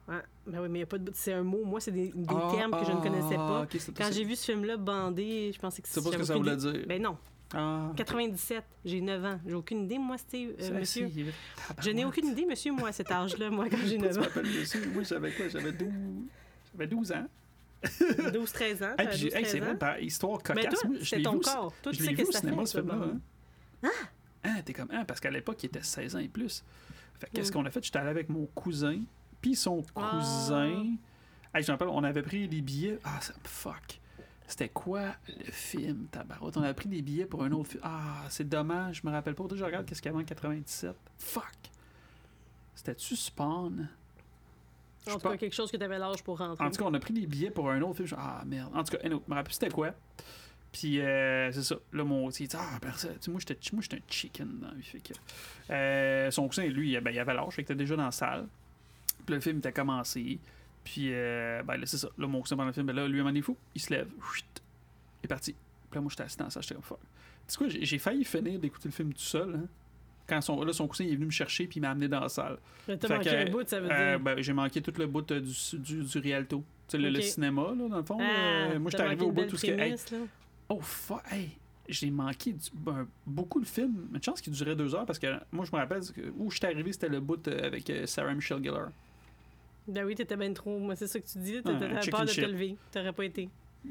Ouais. 0.08 0.22
Ben 0.46 0.60
oui, 0.60 0.68
mais 0.68 0.78
il 0.78 0.80
y 0.80 0.84
a 0.84 0.86
pas 0.86 0.98
de. 0.98 1.12
C'est 1.14 1.32
un 1.34 1.44
mot. 1.44 1.64
Moi, 1.64 1.80
c'est 1.80 1.92
des, 1.92 2.08
des 2.08 2.24
ah, 2.28 2.50
termes 2.52 2.72
que 2.80 2.84
je 2.84 2.90
ne 2.90 3.00
connaissais 3.00 3.36
ah, 3.38 3.64
pas. 3.64 3.66
c'est- 3.78 3.96
Quand 3.96 4.04
c'est- 4.06 4.12
j'ai 4.14 4.24
vu 4.24 4.34
ce 4.34 4.46
film-là 4.50 4.76
bandé, 4.76 5.52
je 5.54 5.60
pensais 5.60 5.80
que 5.82 5.88
C'est 5.88 6.02
pas 6.02 6.10
ce 6.10 6.16
que 6.16 6.24
ça 6.24 6.34
voulait 6.36 6.56
dire. 6.56 6.84
Ben 6.88 7.00
non. 7.00 7.16
Ah, 7.52 7.90
97, 7.96 8.64
j'ai 8.84 9.00
9 9.00 9.24
ans. 9.24 9.40
J'ai 9.46 9.54
aucune 9.54 9.84
idée, 9.84 9.98
moi, 9.98 10.16
Steve, 10.18 10.50
euh, 10.60 10.78
monsieur. 10.78 11.08
si, 11.08 11.24
Je 11.82 11.90
n'ai 11.90 12.04
aucune 12.04 12.26
idée, 12.28 12.46
monsieur, 12.46 12.72
moi, 12.72 12.90
à 12.90 12.92
cet 12.92 13.10
âge-là, 13.10 13.50
moi, 13.50 13.68
quand 13.68 13.76
j'ai 13.84 13.98
Pourquoi 13.98 14.20
9 14.22 14.32
tu 14.32 14.38
ans. 14.38 14.42
monsieur? 14.42 14.86
Moi, 14.92 15.02
j'avais 15.02 15.32
quoi? 15.32 15.48
J'avais 15.48 15.72
12... 15.72 15.88
J'avais 16.72 16.86
12 16.86 17.12
ans. 17.12 17.26
12-13 17.82 18.84
ans. 18.84 18.90
Hey, 18.90 18.96
t'avais 18.96 19.08
puis 19.08 19.18
j'ai- 19.18 19.34
hey, 19.36 19.42
12-13 19.44 19.46
c'est 19.46 19.58
vrai, 19.60 19.76
par 19.78 19.98
histoire 20.00 20.38
Mais 20.54 20.62
cocasse. 20.62 20.80
toi, 20.80 20.90
l'ai 21.16 21.22
ton 21.22 21.32
vu 21.34 21.40
corps. 21.40 21.74
Toi, 21.82 21.92
tu 21.92 22.04
sais 22.04 22.14
que 22.14 22.32
ça 22.32 22.40
cinéma, 22.40 22.60
fait, 22.62 22.66
ce 22.66 22.78
film-là. 22.78 23.06
Hein? 23.82 23.90
Ah, 24.44 24.62
t'es 24.64 24.72
comme, 24.72 24.88
ah, 24.92 25.04
parce 25.04 25.18
qu'à 25.20 25.30
l'époque, 25.30 25.62
il 25.62 25.66
était 25.66 25.82
16 25.82 26.16
ans 26.16 26.18
et 26.18 26.28
plus. 26.28 26.62
Fait 27.18 27.26
que 27.26 27.32
qu'est-ce 27.32 27.50
qu'on 27.52 27.64
a 27.66 27.70
fait? 27.70 27.82
J'étais 27.84 27.98
allé 27.98 28.10
avec 28.10 28.28
mon 28.28 28.46
cousin, 28.46 29.00
Puis 29.42 29.56
son 29.56 29.82
Ah. 29.96 30.10
cousin. 30.12 30.84
Hey, 31.54 31.62
je 31.62 31.70
me 31.70 31.72
rappelle, 31.72 31.88
on 31.88 32.04
avait 32.04 32.22
pris 32.22 32.46
des 32.48 32.60
billets. 32.60 32.98
Ah, 33.04 33.18
ça, 33.20 33.32
fuck. 33.44 33.99
C'était 34.50 34.68
quoi 34.68 35.14
le 35.28 35.50
film, 35.52 36.06
tabarouette? 36.10 36.56
On 36.56 36.62
a 36.62 36.74
pris 36.74 36.88
des 36.88 37.02
billets 37.02 37.24
pour 37.26 37.44
un 37.44 37.52
autre 37.52 37.70
film. 37.70 37.82
Ah, 37.84 38.24
c'est 38.30 38.48
dommage, 38.48 39.00
je 39.02 39.06
me 39.06 39.12
rappelle 39.12 39.34
pas. 39.36 39.44
Que 39.46 39.54
Je 39.56 39.64
regarde 39.64 39.86
qu'est-ce 39.86 40.02
qu'il 40.02 40.10
y 40.10 40.14
avait 40.14 40.22
en 40.22 40.26
97. 40.26 40.94
Fuck. 41.18 41.44
C'était-tu 42.74 43.14
Spawn? 43.16 43.88
Je 45.06 45.10
En 45.10 45.14
sais 45.14 45.18
tout 45.18 45.22
cas, 45.22 45.28
pas. 45.30 45.36
quelque 45.36 45.54
chose 45.54 45.70
que 45.70 45.76
tu 45.76 45.82
avais 45.84 45.98
l'âge 45.98 46.22
pour 46.24 46.38
rentrer. 46.38 46.64
En 46.64 46.70
tout 46.70 46.78
cas, 46.82 46.84
on 46.88 46.94
a 46.94 46.98
pris 46.98 47.14
des 47.14 47.26
billets 47.26 47.50
pour 47.50 47.70
un 47.70 47.80
autre 47.82 47.96
film. 47.96 48.08
Je- 48.08 48.14
Ah, 48.18 48.42
merde. 48.46 48.70
En 48.74 48.82
tout 48.84 48.96
cas, 48.96 49.02
anyway, 49.04 49.20
je 49.26 49.30
me 49.30 49.36
rappelle 49.36 49.52
c'était 49.52 49.70
quoi. 49.70 49.94
Puis, 50.72 51.00
euh, 51.00 51.50
c'est 51.52 51.62
ça. 51.62 51.76
Là, 51.92 52.04
mon 52.04 52.28
dit 52.28 52.48
Ah, 52.54 52.78
personne. 52.80 53.14
tu 53.14 53.18
sais, 53.22 53.30
Moi, 53.30 53.40
j'étais 53.40 53.58
moi, 53.72 53.82
j'étais 53.82 53.96
un 53.96 54.08
chicken 54.08 54.58
dans 54.60 54.72
vie. 54.74 54.82
Fait 54.82 55.00
que, 55.00 55.12
euh, 55.72 56.30
son 56.30 56.46
cousin, 56.48 56.64
lui, 56.66 56.98
ben, 57.00 57.10
il 57.12 57.18
avait 57.18 57.34
l'âge. 57.34 57.54
Fait 57.54 57.62
qu'il 57.64 57.72
était 57.72 57.82
déjà 57.82 57.96
dans 57.96 58.04
la 58.04 58.10
salle. 58.12 58.46
Puis, 59.26 59.34
le 59.34 59.40
film 59.40 59.58
était 59.58 59.72
commencé. 59.72 60.38
Puis, 60.84 61.08
euh, 61.12 61.62
ben, 61.62 61.76
là, 61.76 61.86
c'est 61.86 61.98
ça. 61.98 62.08
Là, 62.18 62.26
mon 62.26 62.40
cousin, 62.40 62.56
pendant 62.56 62.68
le 62.68 62.72
film, 62.72 62.86
ben, 62.86 62.96
là, 62.96 63.06
lui, 63.06 63.20
un 63.20 63.34
est 63.34 63.42
fou. 63.42 63.56
Il 63.74 63.80
se 63.80 63.92
lève. 63.92 64.08
Chut, 64.32 64.44
il 65.22 65.26
est 65.26 65.28
parti. 65.28 65.52
Puis, 65.52 65.96
là, 65.96 66.00
moi, 66.00 66.10
j'étais 66.10 66.22
assis 66.24 66.36
dans 66.36 66.48
salle. 66.50 66.62
J'étais 66.62 66.74
comme 66.74 66.84
fuck. 66.84 66.98
Tu 67.00 67.06
sais 67.48 67.58
quoi, 67.58 67.66
j'ai 67.68 67.98
failli 67.98 68.24
finir 68.24 68.58
d'écouter 68.58 68.88
le 68.88 68.92
film 68.94 69.12
tout 69.12 69.20
seul. 69.20 69.54
Hein, 69.56 69.66
quand 70.28 70.40
son, 70.40 70.62
là, 70.62 70.72
son 70.72 70.86
cousin 70.86 71.02
il 71.04 71.10
est 71.12 71.16
venu 71.16 71.26
me 71.26 71.30
chercher 71.32 71.66
puis 71.66 71.78
il 71.78 71.80
m'a 71.80 71.90
amené 71.90 72.06
dans 72.06 72.20
la 72.20 72.28
salle. 72.28 72.58
T'as 72.86 73.08
manqué 73.08 73.30
que, 73.30 73.48
un 73.48 73.50
bout, 73.50 73.66
ça 73.68 73.80
veut 73.80 73.88
Euh, 73.90 74.10
dire? 74.16 74.20
ben, 74.20 74.40
j'ai 74.40 74.52
manqué 74.52 74.80
tout 74.80 74.92
le 74.96 75.06
bout 75.08 75.28
euh, 75.32 75.40
du, 75.40 75.78
du, 75.80 76.04
du 76.04 76.18
Rialto. 76.18 76.58
Tu 76.86 76.92
sais, 76.92 76.98
le, 76.98 77.10
le 77.10 77.20
cinéma, 77.20 77.62
là, 77.76 77.88
dans 77.88 77.96
le 77.96 78.02
fond. 78.04 78.18
Ah, 78.20 78.78
moi, 78.78 78.90
t'as 78.92 78.98
j'étais 78.98 79.02
arrivé 79.02 79.24
au 79.24 79.32
bout 79.32 79.42
de 79.44 79.48
tout 79.50 79.56
ce 79.56 79.66
que. 79.66 79.72
Hey, 79.72 79.76
prémisse, 79.78 80.10
là. 80.12 80.18
oh, 80.68 80.78
fuck, 80.80 81.22
hey, 81.32 81.50
j'ai 81.88 82.10
manqué 82.12 82.52
du- 82.52 82.70
ben, 82.72 83.08
beaucoup 83.26 83.58
de 83.60 83.66
films. 83.66 84.06
Une 84.14 84.22
chance 84.22 84.40
qu'il 84.40 84.52
durait 84.52 84.76
deux 84.76 84.94
heures 84.94 85.04
parce 85.06 85.18
que 85.18 85.26
moi, 85.50 85.64
je 85.64 85.72
me 85.74 85.80
rappelle 85.80 86.02
où 86.38 86.48
j'étais 86.52 86.68
arrivé, 86.68 86.92
c'était 86.92 87.08
le 87.08 87.18
bout 87.18 87.46
euh, 87.48 87.66
avec 87.66 87.90
euh, 87.90 88.06
Sarah 88.06 88.32
Michelle 88.32 88.62
Gellar. 88.62 88.90
Ben 89.88 90.04
oui, 90.04 90.14
t'étais 90.14 90.36
bien 90.36 90.52
trop. 90.52 90.78
Moi, 90.78 90.94
c'est 90.96 91.06
ça 91.06 91.18
que 91.20 91.26
tu 91.26 91.38
dis. 91.38 91.62
T'avais 91.62 91.78
peur 92.10 92.24
de 92.24 92.30
te 92.32 92.40
lever. 92.40 92.76
T'aurais 92.92 93.12
pas 93.12 93.24
été. 93.24 93.48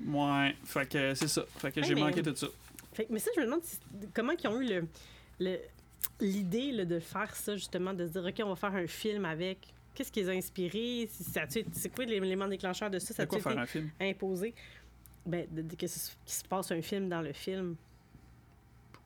Ouais, 0.08 0.56
fait 0.64 0.88
que 0.88 1.14
c'est 1.16 1.28
ça. 1.28 1.44
Fait 1.58 1.72
que 1.72 1.82
j'ai 1.84 1.96
mais- 1.96 2.02
manqué 2.02 2.22
tout 2.22 2.36
ça. 2.36 2.48
Fait 2.94 3.06
que- 3.06 3.14
mais 3.14 3.20
ça, 3.20 3.32
je 3.36 3.42
me 3.42 3.46
demande 3.46 3.64
si- 3.64 3.80
comment 4.14 4.34
ils 4.34 4.48
ont 4.48 4.62
eu 4.62 4.68
le, 4.68 4.88
le- 5.40 5.60
l'idée 6.22 6.72
là, 6.72 6.86
de 6.86 7.00
faire 7.00 7.36
ça, 7.36 7.56
justement, 7.56 7.94
de 7.94 8.06
se 8.08 8.12
dire, 8.14 8.24
OK, 8.26 8.42
on 8.46 8.50
va 8.50 8.56
faire 8.56 8.76
un 8.76 8.88
film 8.88 9.26
avec. 9.26 9.60
Qu'est-ce 9.96 10.12
qui 10.12 10.22
les 10.22 10.30
a 10.30 10.32
inspirés? 10.34 11.10
C'est 11.72 11.90
quoi 11.94 12.06
l'élément 12.06 12.48
déclencheur 12.48 12.90
de 12.90 13.00
ça? 13.00 13.14
Ça 13.14 13.26
quoi 13.26 13.40
faire 13.40 13.52
été 13.54 13.62
un 13.62 13.66
film? 13.66 13.90
imposé? 14.00 14.54
Ben, 15.26 15.46
de, 15.52 15.62
de- 15.64 15.76
que 15.76 15.88
ce- 15.88 16.12
qu'il 16.26 16.34
se 16.36 16.44
passe 16.44 16.72
un 16.72 16.82
film 16.82 17.10
dans 17.10 17.22
le 17.22 17.34
film. 17.34 17.76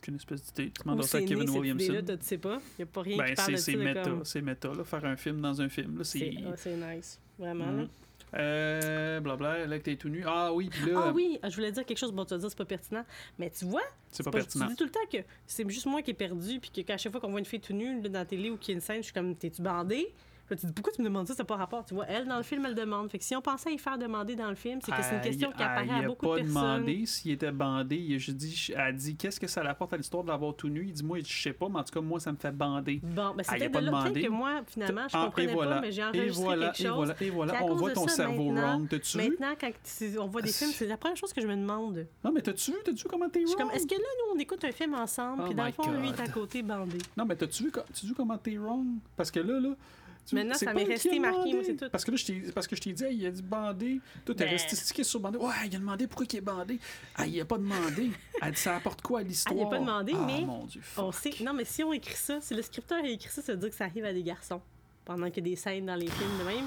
Aucune 0.04 0.16
espèce 0.16 0.44
d'idée. 0.44 0.72
Tu 0.72 0.84
demandes 0.84 1.04
ça 1.04 1.18
à 1.18 1.22
né, 1.22 1.28
Kevin 1.28 1.48
cette 1.48 1.56
Williamson. 1.58 1.94
t'as- 2.06 2.18
tu 2.18 2.26
sais 2.26 2.38
pas. 2.38 2.60
Il 2.78 2.80
n'y 2.80 2.84
a 2.84 2.86
pas 2.88 3.02
rien 3.04 3.14
qui 3.18 3.24
Ben, 3.24 3.36
parle 3.36 3.58
c'est 3.58 3.72
de 3.74 3.78
ça. 3.78 3.84
méta. 3.86 4.02
comme- 4.04 4.26
C'est 4.26 4.42
méta, 4.42 4.68
là. 4.74 4.84
Faire 4.84 5.06
un 5.06 5.16
film 5.16 5.40
dans 5.40 5.62
un 5.62 5.70
film, 5.70 5.98
là. 5.98 6.04
C'est 6.04 6.34
ah, 6.46 6.54
c'est 6.58 6.76
nice. 6.76 7.20
Vraiment, 7.40 7.72
là. 7.72 7.84
Euh, 8.36 9.20
blabla, 9.20 9.66
là 9.68 9.78
que 9.80 9.84
t'es 9.84 9.96
tout 9.96 10.10
nu. 10.10 10.24
Ah 10.26 10.52
oui, 10.54 10.68
puis 10.70 10.92
là, 10.92 11.04
Ah 11.06 11.12
oui, 11.14 11.40
je 11.48 11.56
voulais 11.56 11.72
dire 11.72 11.86
quelque 11.86 11.98
chose, 12.00 12.12
bon, 12.12 12.26
tu 12.26 12.34
vas 12.34 12.40
dire 12.40 12.50
c'est 12.50 12.58
pas 12.58 12.66
pertinent, 12.66 13.06
mais 13.38 13.50
tu 13.52 13.64
vois, 13.66 13.84
c'est 14.12 14.24
pas 14.24 14.32
pas- 14.32 14.40
pertinent. 14.40 14.66
tu 14.66 14.72
dis 14.72 14.78
tout 14.78 14.86
le 14.86 14.90
temps 14.90 15.00
que 15.12 15.18
c'est 15.46 15.70
juste 15.70 15.86
moi 15.86 16.02
qui 16.02 16.12
est 16.12 16.16
perdu, 16.16 16.60
puis 16.60 16.72
que 16.72 16.82
qu'à 16.82 16.98
chaque 16.98 17.12
fois 17.12 17.22
qu'on 17.22 17.30
voit 17.30 17.40
une 17.40 17.46
fille 17.46 17.60
tout 17.60 17.74
nue 17.74 18.02
là, 18.02 18.10
dans 18.10 18.20
la 18.20 18.26
télé 18.26 18.50
ou 18.50 18.58
qu'il 18.58 18.72
y 18.72 18.74
a 18.74 18.76
une 18.76 18.82
scène, 18.82 18.98
je 18.98 19.04
suis 19.04 19.14
comme, 19.14 19.36
t'es-tu 19.36 19.62
bandée? 19.62 20.12
Puis 20.46 20.58
tu 20.58 20.66
dis, 20.66 20.74
pourquoi 20.74 20.92
tu 20.94 21.02
me 21.02 21.08
demandes 21.08 21.26
ça, 21.28 21.34
ça 21.36 21.44
n'a 21.44 21.48
pas 21.48 21.56
rapport? 21.56 21.86
Tu 21.86 21.94
vois, 21.94 22.06
elle, 22.08 22.28
dans 22.28 22.36
le 22.38 22.44
film, 22.44 22.66
elle 22.66 22.76
demande. 22.76 23.10
Fait 23.10 23.18
que 23.18 23.24
si 23.24 23.36
on 23.36 23.42
pensait 23.42 23.74
y 23.74 23.78
faire 23.78 23.98
demander 23.98 24.36
dans 24.36 24.50
le 24.50 24.56
film, 24.56 24.80
c'est 24.84 24.92
que 24.92 25.02
c'est 25.02 25.16
une 25.16 25.22
question 25.22 25.50
il- 25.52 25.56
qui 25.58 25.64
apparaît 25.64 25.86
il 25.88 26.04
à 26.04 26.08
beaucoup 26.08 26.26
pas 26.28 26.34
de 26.34 26.42
personnes. 26.44 26.54
demandé 26.64 27.06
s'il 27.06 27.32
était 27.32 27.52
bandé. 27.52 27.96
Il 27.98 28.16
a 28.16 28.18
juste 28.18 28.38
dit, 28.38 28.68
elle 28.74 28.80
a 28.82 28.92
dit 28.92 29.16
qu'est-ce 29.16 29.40
que 29.40 29.48
ça 29.48 29.62
apporte 29.62 29.94
à 29.94 29.98
l'histoire 29.98 30.24
de 30.24 30.28
l'avoir 30.30 30.54
tout 30.56 30.68
nu? 30.70 30.86
Il 30.86 30.94
dit 30.94 31.04
moi 31.04 31.18
je 31.26 31.42
sais 31.42 31.54
pas, 31.54 31.70
mais 31.70 31.80
en 31.80 31.84
tout 31.84 31.94
cas 31.94 32.02
moi 32.02 32.20
ça 32.20 32.32
me 32.32 32.38
fait 32.38 32.52
bander. 32.52 33.00
Bon, 33.04 33.34
ben 33.36 33.44
il 33.58 33.72
pas 33.72 33.82
de 33.82 33.86
là 33.86 34.12
que 34.14 34.28
moi, 34.30 34.62
finalement, 34.68 35.08
je 35.08 35.16
Ah, 35.18 35.26
comprenais 35.26 35.52
et 35.52 35.54
voilà, 35.56 35.76
pas, 35.76 35.82
mais 35.82 35.92
j'ai 35.92 36.02
et 36.02 36.06
enregistré 36.06 36.44
voilà, 36.44 36.66
quelque 36.68 36.80
et 36.82 36.84
chose. 36.88 36.96
voilà, 36.96 37.16
et 37.22 37.30
voilà. 37.30 37.54
Puis 37.54 37.62
à 37.64 37.66
On 37.66 37.76
voit 37.76 37.92
ton 37.94 38.08
ça, 38.08 38.16
cerveau 38.16 38.52
wrong. 38.54 38.88
T'as-tu? 38.90 39.18
Maintenant, 39.18 39.54
quand 39.60 39.72
on 40.20 40.28
voit 40.28 40.42
des 40.42 40.52
films, 40.52 40.72
c'est 40.72 40.88
la 40.88 40.98
première 40.98 41.18
chose 41.18 41.32
que 41.34 41.42
je 41.42 41.48
me 41.48 41.56
demande. 41.56 42.06
Non, 42.24 42.32
mais 42.34 42.42
t'as-tu 42.42 42.72
vu? 42.72 42.78
T'as-tu 42.84 43.04
vu 43.04 43.10
comment 43.10 43.30
t'es 43.30 43.44
wrong? 43.46 43.72
est-ce 43.74 43.88
que 43.88 43.96
là, 43.96 44.00
nous, 44.02 44.36
on 44.36 44.40
écoute 44.40 44.64
un 44.66 44.72
film 44.72 44.94
ensemble, 44.94 45.44
Oh 45.44 45.46
puis 45.48 45.56
dans 45.56 45.66
le 45.66 45.72
fond, 45.72 45.90
lui, 45.92 46.10
il 46.10 46.14
est 46.14 46.20
à 46.22 46.28
côté 46.28 46.62
bandé? 46.62 46.98
Non, 47.16 47.26
mais 47.26 47.36
t'as-tu 47.38 47.64
vu 47.64 48.14
comment 48.16 48.38
t'es 48.38 48.58
wrong? 48.58 48.86
Parce 49.16 49.32
que 49.32 49.40
là, 49.40 49.60
là. 49.60 49.70
Tu- 50.26 50.36
Maintenant, 50.36 50.54
ça 50.56 50.74
m'est 50.74 50.84
resté 50.84 51.20
marqué, 51.20 51.54
moi, 51.54 51.64
c'est 51.64 51.76
tout. 51.76 51.90
Parce 51.92 52.06
que 52.06 52.12
là, 52.12 52.18
je 52.18 52.26
t'ai, 52.26 52.34
parce 52.54 52.68
que 52.68 52.76
je 52.76 52.82
t'ai 52.82 52.94
dit, 52.94 53.04
hey, 53.04 53.16
il 53.18 53.26
a 53.26 53.32
dit 53.32 53.42
bandé. 53.42 54.00
Toi, 54.26 54.36
t'es 54.36 54.46
Ben. 54.46 54.52
resté 54.52 54.76
stické 54.76 55.04
sur 55.04 55.20
bandé. 55.20 55.38
Ouais, 55.38 55.54
il 55.66 55.76
a 55.76 55.80
demandé 55.80 56.08
pourquoi 56.08 56.26
il 56.32 56.36
est 56.38 56.42
bandé. 56.42 56.80
Ah, 57.16 57.26
il 57.28 57.40
a 57.42 57.46
pas 57.46 57.58
demandé. 57.58 58.10
Elle 58.42 58.52
dit, 58.54 58.60
ça 58.60 58.76
apporte 58.76 59.02
quoi 59.02 59.20
à 59.20 59.24
l'histoire? 59.24 59.56
Ah, 59.58 59.62
il 59.62 59.68
a 59.68 59.70
pas 59.70 59.80
demandé, 59.80 60.14
Ah, 60.16 60.24
mais 60.26 60.42
mon 60.46 60.66
Dieu, 60.66 60.82
On 60.98 61.12
sait. 61.12 61.32
Non, 61.44 61.54
mais 61.54 61.66
si 61.66 61.84
on 61.84 61.94
écrit 61.94 62.16
ça, 62.16 62.40
si 62.42 62.54
le 62.54 62.62
scripteur 62.62 63.00
a 63.04 63.08
écrit 63.08 63.30
ça, 63.30 63.42
ça 63.42 63.54
veut 63.54 63.60
dire 63.60 63.70
que 63.70 63.76
ça 63.76 63.86
arrive 63.86 64.06
à 64.06 64.14
des 64.14 64.24
garçons. 64.24 64.62
Pendant 65.06 65.30
qu'il 65.30 65.46
y 65.46 65.50
a 65.50 65.52
des 65.52 65.56
scènes 65.58 65.86
dans 65.86 65.96
les 65.96 66.08
films 66.08 66.40
de 66.40 66.44
même, 66.46 66.66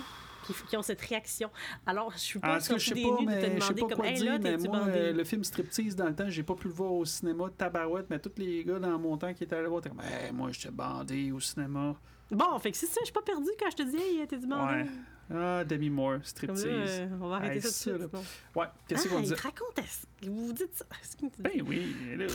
qui, 0.68 0.76
ont 0.76 0.82
cette 0.82 1.00
réaction. 1.00 1.50
Alors, 1.86 2.12
je 2.12 2.18
suis 2.18 2.38
Ah, 2.42 2.48
pas 2.52 2.58
tout 2.60 2.78
je 2.78 2.84
sortie 2.84 2.94
des 2.94 3.02
pas, 3.02 3.16
nues 3.20 3.26
de 3.26 3.32
te 3.32 3.46
demander 3.58 3.80
pas 3.80 3.88
comme, 3.96 4.04
hey, 4.04 4.14
dire, 4.14 4.24
là, 4.32 4.38
mais 4.38 4.56
t'es-tu 4.56 4.68
moi, 4.68 4.78
bandé? 4.80 5.12
le 5.12 5.24
film 5.24 5.42
Striptease, 5.42 5.96
dans 5.96 6.04
le 6.06 6.14
temps, 6.14 6.28
j'ai 6.28 6.42
pas 6.44 6.54
pu 6.54 6.68
le 6.68 6.74
voir 6.74 6.92
au 6.92 7.04
cinéma, 7.04 7.46
tabarouette, 7.56 8.06
mais 8.10 8.18
tous 8.20 8.30
les 8.36 8.62
gars 8.62 8.78
dans 8.78 8.96
mon 8.98 9.16
temps 9.16 9.32
qui 9.34 9.42
étaient 9.42 9.56
allés 9.56 9.66
voir, 9.66 9.80
étaient 9.80 9.88
comme, 9.88 10.02
hey, 10.02 10.30
moi, 10.32 10.50
j'étais 10.52 10.70
bandé 10.70 11.32
au 11.32 11.40
cinéma. 11.40 11.96
Bon, 12.30 12.58
fait 12.58 12.72
que 12.72 12.76
c'est 12.76 12.86
ça, 12.86 13.00
je 13.00 13.06
suis 13.06 13.12
pas 13.12 13.22
perdue 13.22 13.50
quand 13.58 13.70
je 13.70 13.76
te 13.76 13.82
dis, 13.82 13.96
hey, 13.96 14.26
t'es 14.26 14.36
du 14.38 14.46
bandé. 14.46 14.74
Ouais. 14.82 14.86
Ah, 15.34 15.64
Demi 15.64 15.90
Moore, 15.90 16.18
Striptease. 16.22 16.64
là, 16.64 16.70
euh, 16.72 17.08
on 17.20 17.28
va 17.28 17.36
arrêter 17.36 17.56
Hey, 17.56 17.62
ça 17.62 17.90
tout 17.90 17.98
de 17.98 18.02
là. 18.04 18.08
suite. 18.18 18.28
Ouais, 18.54 18.66
qu'est-ce 18.88 19.08
Ah, 19.08 19.10
qu'on 19.10 19.22
te 19.22 19.42
raconte, 19.42 19.80
vous 20.22 20.46
vous 20.46 20.52
dites 20.52 20.74
ça? 20.76 20.84
Dit? 21.20 21.30
Ben 21.38 21.62
oui, 21.66 21.96
là. 22.16 22.26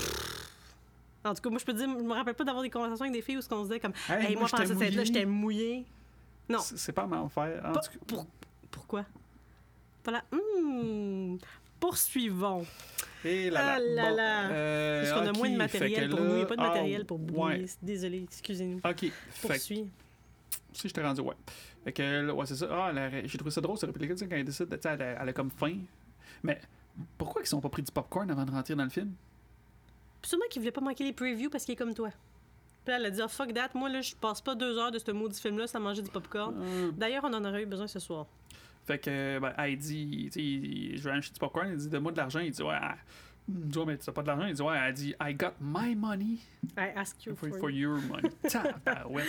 En 1.23 1.33
tout 1.35 1.41
cas, 1.41 1.49
moi, 1.49 1.59
je 1.59 1.65
peux 1.65 1.73
te 1.73 1.77
dire, 1.77 1.87
je 1.89 2.03
me 2.03 2.13
rappelle 2.13 2.33
pas 2.33 2.43
d'avoir 2.43 2.63
des 2.63 2.69
conversations 2.69 3.03
avec 3.05 3.13
des 3.13 3.21
filles 3.21 3.37
où 3.37 3.41
ce 3.41 3.47
qu'on 3.49 3.63
se 3.63 3.67
disait 3.69 3.79
comme, 3.79 3.93
Hey, 4.09 4.27
hey, 4.31 4.35
moi, 4.35 4.47
pendant 4.49 4.63
j'étais 4.63 4.67
cette 4.67 4.77
mouillé. 4.91 5.05
j'étais 5.05 5.25
mouillée. 5.25 5.85
Non. 6.49 6.59
C'est 6.59 6.91
pas 6.91 7.05
mal 7.05 7.29
faire. 7.29 7.61
En 7.65 7.71
Pas- 7.73 7.79
tout 7.81 7.91
cas, 7.91 7.97
pour- 8.07 8.25
pourquoi? 8.71 9.05
Voilà. 10.03 10.23
Hmm. 10.31 11.37
Poursuivons. 11.81 12.65
Et 13.25 13.49
là, 13.49 13.73
Ah 13.75 13.79
là. 13.79 13.85
là 14.03 14.09
Bon, 14.09 14.15
là. 14.15 14.49
euh, 14.51 15.01
Parce 15.11 15.19
qu'on 15.21 15.27
a 15.27 15.33
moins 15.37 15.49
de 15.49 15.57
matériel 15.57 16.09
pour 16.09 16.19
nous. 16.21 16.29
Il 16.29 16.35
n'y 16.37 16.41
a 16.41 16.45
pas 16.45 16.55
de 16.55 16.61
ah, 16.61 16.67
matériel 16.69 17.05
pour 17.05 17.19
bouiller. 17.19 17.43
Ouais. 17.61 17.65
Désolé, 17.81 18.23
excusez-nous. 18.23 18.77
Ok, 18.85 18.95
que 19.01 19.47
Poursuis. 19.47 19.89
si 20.71 20.87
je 20.87 20.93
t'ai 20.93 21.01
rendu, 21.01 21.21
ouais. 21.21 21.35
Fait 21.83 21.91
que 21.91 22.31
ouais, 22.31 22.45
c'est 22.45 22.55
ça. 22.55 22.67
Ah, 22.71 22.87
elle 22.91 22.97
a- 22.97 23.27
j'ai 23.27 23.37
trouvé 23.37 23.51
ça 23.51 23.59
drôle, 23.61 23.77
cette 23.77 23.91
réplique 23.91 24.11
quand 24.17 24.25
elle 24.31 24.45
décide, 24.45 24.69
de- 24.69 24.75
tu 24.77 24.83
sais, 24.83 24.89
elle, 24.89 25.17
elle 25.19 25.29
a 25.29 25.33
comme 25.33 25.51
faim. 25.51 25.79
Mais 26.43 26.61
pourquoi 27.17 27.41
ils 27.41 27.47
sont 27.47 27.59
pas 27.59 27.69
pris 27.69 27.81
du 27.83 27.91
popcorn 27.91 28.29
avant 28.31 28.45
de 28.45 28.51
rentrer 28.51 28.75
dans 28.75 28.83
le 28.83 28.89
film? 28.89 29.11
Sûrement 30.23 30.45
qu'il 30.49 30.61
voulait 30.61 30.71
pas 30.71 30.81
manquer 30.81 31.03
les 31.03 31.13
previews 31.13 31.49
parce 31.49 31.65
qu'il 31.65 31.73
est 31.73 31.77
comme 31.77 31.93
toi. 31.95 32.09
Puis 32.85 32.93
elle 32.95 33.05
a 33.05 33.09
dit, 33.11 33.21
oh, 33.23 33.27
fuck 33.27 33.53
that, 33.53 33.69
moi, 33.73 33.89
là, 33.89 34.01
je 34.01 34.15
passe 34.15 34.41
pas 34.41 34.55
deux 34.55 34.77
heures 34.77 34.91
de 34.91 34.99
ce 34.99 35.11
maudit 35.11 35.39
film-là 35.39 35.67
sans 35.67 35.79
manger 35.79 36.01
du 36.01 36.09
popcorn. 36.09 36.55
Ah. 36.59 36.91
D'ailleurs, 36.95 37.23
on 37.23 37.33
en 37.33 37.43
aurait 37.45 37.63
eu 37.63 37.65
besoin 37.67 37.87
ce 37.87 37.99
soir. 37.99 38.25
Fait 38.85 38.99
que, 38.99 39.39
ben, 39.39 39.53
elle 39.57 39.77
dit, 39.77 40.29
tu 40.31 40.39
sais, 40.91 40.97
je 40.97 41.03
vais 41.03 41.11
acheter 41.11 41.33
du 41.33 41.39
popcorn, 41.39 41.67
elle 41.69 41.77
dit, 41.77 41.87
donne-moi 41.89 42.11
de 42.11 42.17
l'argent. 42.17 42.39
Il 42.39 42.51
dit, 42.51 42.63
ouais, 42.63 42.75
il 43.47 43.55
dit, 43.67 43.77
ouais, 43.77 43.85
mais 43.85 43.97
t'as 43.97 44.11
pas 44.11 44.21
de 44.23 44.27
l'argent. 44.27 44.45
Il 44.47 44.53
dit, 44.53 44.61
ouais, 44.61 44.77
elle 44.77 44.93
dit, 44.93 45.13
I 45.21 45.33
got 45.33 45.51
my 45.59 45.95
money 45.95 46.37
I 46.77 46.89
ask 46.95 47.25
you 47.25 47.35
for, 47.35 47.49
for, 47.59 47.69
your 47.69 47.99
money. 48.01 48.29
Tabarouette. 48.49 49.25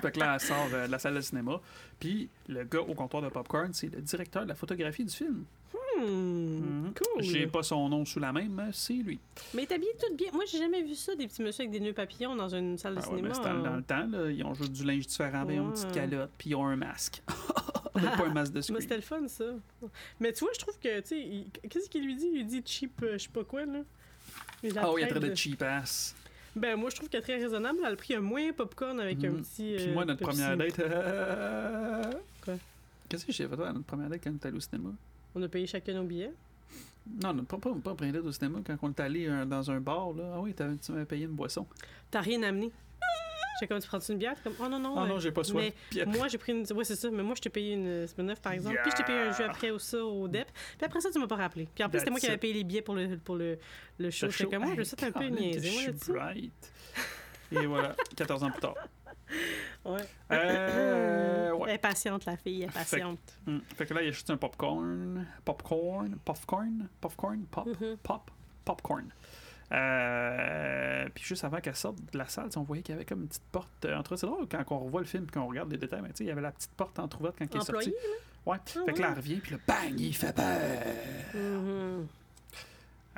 fait 0.00 0.12
que 0.12 0.20
là, 0.20 0.34
elle 0.34 0.40
sort 0.40 0.68
euh, 0.72 0.86
de 0.86 0.92
la 0.92 0.98
salle 0.98 1.14
de 1.14 1.20
cinéma. 1.20 1.60
Puis 1.98 2.28
le 2.48 2.64
gars 2.64 2.80
au 2.80 2.94
comptoir 2.94 3.22
de 3.22 3.28
popcorn, 3.28 3.72
c'est 3.72 3.92
le 3.92 4.00
directeur 4.00 4.44
de 4.44 4.48
la 4.48 4.54
photographie 4.54 5.04
du 5.04 5.14
film. 5.14 5.44
Hmm, 5.72 5.82
Mhm. 5.98 6.92
Cool. 6.94 7.22
J'ai 7.22 7.46
pas 7.46 7.62
son 7.62 7.88
nom 7.88 8.04
sous 8.04 8.20
la 8.20 8.30
main, 8.30 8.46
mais 8.50 8.68
c'est 8.72 8.92
lui. 8.92 9.18
Mais 9.54 9.64
t'es 9.64 9.76
habillé 9.76 9.92
tout 9.98 10.14
bien. 10.14 10.30
Moi, 10.32 10.44
j'ai 10.46 10.58
jamais 10.58 10.82
vu 10.82 10.94
ça, 10.94 11.14
des 11.16 11.26
petits 11.26 11.40
messieurs 11.42 11.62
avec 11.64 11.70
des 11.72 11.80
nœuds 11.80 11.94
papillons 11.94 12.36
dans 12.36 12.50
une 12.54 12.76
salle 12.76 12.96
de 12.96 13.00
Ah 13.02 13.08
ouais, 13.10 13.16
cinéma. 13.16 13.34
dans, 13.38 13.62
dans 13.62 13.76
le 13.76 13.82
temps, 13.82 14.06
là, 14.06 14.30
ils 14.30 14.44
ont 14.44 14.52
juste 14.52 14.72
du 14.72 14.84
linge 14.84 15.06
différent, 15.06 15.46
ben, 15.46 15.54
ils 15.54 15.60
ont 15.60 15.66
une 15.68 15.72
petite 15.72 15.86
Ouais. 15.86 15.92
calotte, 15.94 16.30
puis 16.36 16.50
ils 16.50 16.54
ont 16.54 16.66
un 16.66 16.76
masque. 16.76 17.22
pas 18.02 18.26
un 18.26 18.32
masque 18.32 18.52
de 18.52 18.58
Mais 18.58 18.62
screen. 18.62 18.80
c'était 18.80 18.96
le 18.96 19.02
fun, 19.02 19.26
ça. 19.28 19.44
Mais 20.20 20.32
tu 20.32 20.40
vois, 20.44 20.52
je 20.54 20.58
trouve 20.58 20.78
que, 20.78 21.00
tu 21.00 21.06
sais, 21.08 21.20
il- 21.20 21.46
qu'est-ce 21.68 21.88
qu'il 21.88 22.04
lui 22.04 22.16
dit? 22.16 22.26
Il 22.32 22.34
lui 22.38 22.44
dit 22.44 22.62
cheap, 22.64 23.02
euh, 23.02 23.12
je 23.18 23.24
sais 23.24 23.28
pas 23.28 23.44
quoi, 23.44 23.64
là. 23.64 23.80
Il 24.62 24.76
Ah 24.78 24.90
oui, 24.92 25.00
il 25.00 25.02
y 25.02 25.04
a 25.04 25.08
traite 25.08 25.20
très 25.22 25.30
de 25.30 25.34
cheap 25.34 25.62
ass. 25.62 26.14
Ben, 26.54 26.76
moi, 26.76 26.88
je 26.90 26.96
trouve 26.96 27.08
qu'elle 27.08 27.20
est 27.20 27.24
très 27.24 27.36
raisonnable. 27.36 27.78
Elle 27.84 27.92
a 27.92 27.96
pris 27.96 28.14
un 28.14 28.20
moins 28.20 28.50
popcorn 28.52 28.98
avec 28.98 29.22
un 29.24 29.30
Mhm. 29.30 29.42
petit. 29.42 29.74
Puis 29.76 29.88
euh, 29.88 29.92
moi, 29.92 30.04
notre 30.06 30.24
Pepsi. 30.24 30.38
première 30.40 30.56
date. 30.56 30.78
euh, 30.80 32.12
Quoi? 32.44 32.54
Qu'est-ce 33.08 33.26
que 33.26 33.32
j'ai 33.32 33.46
fait 33.46 33.56
toi, 33.56 33.68
à 33.68 33.72
notre 33.72 33.84
première 33.84 34.08
date 34.08 34.20
quand 34.24 34.30
on 34.30 34.34
est 34.34 34.46
allé 34.46 34.56
au 34.56 34.60
cinéma? 34.60 34.90
On 35.34 35.42
a 35.42 35.48
payé 35.48 35.66
chacun 35.66 35.92
nos 35.94 36.04
billets. 36.04 36.32
Non, 37.22 37.32
non, 37.34 37.44
pas, 37.44 37.58
pas, 37.58 37.70
pas 37.74 37.94
première 37.94 38.14
date 38.14 38.24
au 38.24 38.32
cinéma, 38.32 38.58
quand 38.66 38.76
on 38.82 38.90
est 38.90 39.00
allé 39.00 39.26
euh, 39.28 39.44
dans 39.44 39.70
un 39.70 39.80
bar, 39.80 40.12
là. 40.14 40.32
Ah 40.36 40.40
oui, 40.40 40.54
tu 40.54 40.92
m'avais 40.92 41.04
payé 41.04 41.26
une 41.26 41.32
boisson. 41.32 41.66
T'as 42.10 42.20
rien 42.22 42.42
amené. 42.42 42.72
J'ai 43.60 43.66
comme, 43.66 43.80
tu 43.80 43.88
prends 43.88 43.98
une 43.98 44.18
bière? 44.18 44.34
T'es 44.34 44.42
comme, 44.42 44.54
oh 44.60 44.68
non, 44.68 44.78
non. 44.78 45.02
Euh, 45.02 45.06
non, 45.06 45.18
j'ai 45.18 45.32
pas 45.32 45.44
soif. 45.44 45.72
mais 45.94 46.04
Moi, 46.06 46.28
j'ai 46.28 46.38
pris 46.38 46.52
une. 46.52 46.66
Ouais, 46.76 46.84
c'est 46.84 46.96
ça. 46.96 47.10
Mais 47.10 47.22
moi, 47.22 47.34
je 47.36 47.40
t'ai 47.42 47.48
payé 47.50 47.74
une 47.74 48.06
semaine 48.06 48.26
neuf, 48.28 48.40
par 48.40 48.52
exemple. 48.52 48.78
Puis 48.82 48.90
je 48.92 48.96
t'ai 48.96 49.04
payé 49.04 49.18
un 49.18 49.32
jeu 49.32 49.44
après 49.44 49.70
au 49.70 49.78
ça, 49.78 50.04
au 50.04 50.28
DEP. 50.28 50.46
Puis 50.76 50.84
après 50.84 51.00
ça, 51.00 51.10
tu 51.10 51.18
m'as 51.18 51.26
pas 51.26 51.36
rappelé. 51.36 51.68
Puis 51.74 51.82
en 51.84 51.88
plus, 51.88 51.98
c'était 52.00 52.10
moi 52.10 52.20
qui 52.20 52.26
avais 52.26 52.36
payé 52.36 52.52
les 52.54 52.64
billets 52.64 52.82
pour 52.82 52.94
le, 52.94 53.16
pour 53.18 53.36
le, 53.36 53.58
le 53.98 54.10
show. 54.10 54.28
J'étais 54.30 54.50
comme, 54.56 54.64
moi, 54.64 54.74
je 54.74 54.80
Hey, 54.80 54.86
sais 54.86 55.04
un 55.04 55.12
peu 55.12 55.24
je 55.24 55.30
moi, 55.30 55.82
là-dessus. 55.86 56.12
bright. 56.12 56.72
Et 57.52 57.66
voilà, 57.66 57.94
14 58.16 58.42
ans 58.44 58.50
plus 58.50 58.60
tard. 58.60 58.74
Ouais. 59.84 60.00
Euh, 60.32 61.52
ouais. 61.52 61.68
Elle 61.68 61.74
est 61.74 61.78
patiente, 61.78 62.24
la 62.26 62.36
fille, 62.36 62.62
elle 62.62 62.68
est 62.68 62.72
Fait 62.72 62.84
que- 62.84 62.90
patiente. 62.90 63.18
Hmm. 63.46 63.58
Fait 63.76 63.86
que 63.86 63.94
là, 63.94 64.02
il 64.02 64.06
y 64.06 64.08
a 64.08 64.12
juste 64.12 64.30
un 64.30 64.36
popcorn. 64.36 65.26
Popcorn. 65.44 66.16
Popcorn. 66.24 66.88
Popcorn. 67.00 67.44
Pop. 67.50 67.66
Mhm. 67.66 67.96
Pop. 68.02 68.30
Popcorn. 68.64 69.08
Euh, 69.72 71.08
puis 71.14 71.24
juste 71.24 71.42
avant 71.44 71.60
qu'elle 71.60 71.74
sorte 71.74 71.96
de 72.12 72.18
la 72.18 72.26
salle, 72.28 72.48
on 72.56 72.62
voyait 72.62 72.82
qu'il 72.82 72.94
y 72.94 72.96
avait 72.96 73.04
comme 73.04 73.22
une 73.22 73.28
petite 73.28 73.42
porte 73.50 73.84
euh, 73.84 73.96
entre 73.96 74.14
C'est 74.16 74.26
drôle 74.26 74.46
quand 74.48 74.62
on 74.70 74.78
revoit 74.78 75.00
le 75.00 75.06
film 75.06 75.24
et 75.28 75.32
qu'on 75.32 75.48
regarde 75.48 75.70
les 75.70 75.78
détails, 75.78 76.02
mais 76.02 76.10
il 76.20 76.26
y 76.26 76.30
avait 76.30 76.40
la 76.40 76.52
petite 76.52 76.70
porte 76.72 76.98
entrouverte 76.98 77.36
quand 77.38 77.46
il 77.52 77.56
est 77.56 77.60
Employé, 77.60 77.90
sorti. 77.90 78.06
Ouais. 78.46 78.58
Ah 78.64 78.80
fait 78.86 78.92
que 78.92 79.00
là, 79.02 79.08
elle 79.10 79.16
revient, 79.16 79.36
puis 79.36 79.52
là, 79.52 79.58
bang, 79.66 79.98
il 79.98 80.14
fait 80.14 80.32
peur. 80.32 80.60
Mhm. 81.34 82.06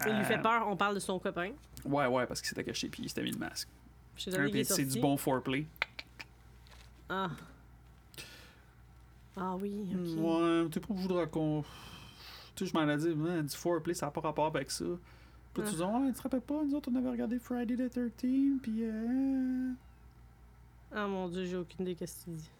Il 0.07 0.12
lui 0.12 0.20
Euh, 0.20 0.24
fait 0.24 0.38
peur, 0.38 0.66
on 0.68 0.76
parle 0.76 0.94
de 0.94 1.01
son 1.01 1.18
copain. 1.18 1.51
Ouais, 1.84 2.07
ouais, 2.07 2.26
parce 2.26 2.40
qu'il 2.40 2.49
s'était 2.49 2.64
caché 2.64 2.88
puis 2.88 3.03
il 3.03 3.09
s'était 3.09 3.22
mis 3.22 3.32
le 3.32 3.38
masque. 3.38 3.68
Je 4.16 4.30
Hein, 4.30 4.62
c'est 4.64 4.84
du 4.84 5.01
bon 5.01 5.16
foreplay. 5.16 5.66
Ah. 7.09 7.30
Ah 9.36 9.55
oui, 9.57 9.86
ok. 9.92 10.18
Ouais, 10.18 10.68
t'es 10.70 10.80
pas 10.80 10.86
obligé 10.90 11.09
de 11.09 11.12
raconter. 11.14 11.68
Tu 12.57 12.64
sais, 12.66 12.72
je 12.72 12.76
m'en 12.76 12.88
ai 12.88 12.96
dit, 12.96 13.14
man, 13.14 13.46
du 13.46 13.57
foreplay, 13.57 13.94
ça 13.94 14.07
n'a 14.07 14.12
pas 14.12 14.20
rapport 14.20 14.46
avec 14.46 14.70
ça. 14.70 14.84
Puis 15.62 15.70
tu 15.70 15.76
dis, 15.76 15.82
ouais, 15.82 16.09
tu 16.09 16.14
te 16.14 16.22
rappelles 16.22 16.40
pas, 16.40 16.62
nous 16.64 16.74
autres, 16.74 16.90
on 16.92 16.96
avait 16.96 17.11
regardé 17.11 17.38
Friday 17.38 17.76
the 17.76 17.90
13 17.90 18.11
puis 18.62 18.78
euh. 18.82 19.72
Ah 20.94 21.06
mon 21.06 21.28
dieu, 21.28 21.44
j'ai 21.44 21.56
aucune 21.56 21.82
idée 21.82 21.94
qu'est-ce 21.94 22.24
que 22.24 22.30
tu 22.30 22.36
dis. 22.36 22.50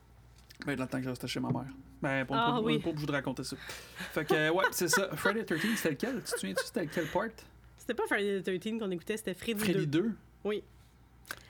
Ben, 0.67 0.79
le 0.79 0.87
temps 0.87 0.99
que 0.99 1.05
je 1.05 1.11
restais 1.11 1.29
chez 1.29 1.41
ma 1.41 1.51
mère. 1.51 1.67
Ben, 2.03 2.25
pas, 2.27 2.35
Ah 2.37 2.53
pas, 2.53 2.61
oui. 2.61 2.79
pas 2.79 2.91
obligé 2.91 3.07
de 3.07 3.13
raconter 3.13 3.45
ça. 3.45 3.57
Fait 4.13 4.25
que, 4.25 4.51
ouais, 4.51 4.65
c'est 4.73 4.89
ça. 4.89 5.09
Friday 5.17 5.45
the 5.45 5.57
13 5.57 5.77
c'était 5.77 5.91
lequel? 5.91 6.23
Tu 6.25 6.33
te 6.33 6.39
souviens-tu, 6.39 6.65
c'était 6.65 6.83
lequel 6.85 7.07
part? 7.07 7.25
C'était 7.79 7.95
pas 7.95 8.07
Friday 8.07 8.41
the 8.43 8.61
13 8.61 8.79
qu'on 8.81 8.91
écoutait, 8.91 9.17
c'était 9.17 9.35
Freddy, 9.35 9.61
Freddy 9.61 9.87
2. 9.87 10.03
2. 10.03 10.13
Oui. 10.45 10.57
Et 10.57 10.63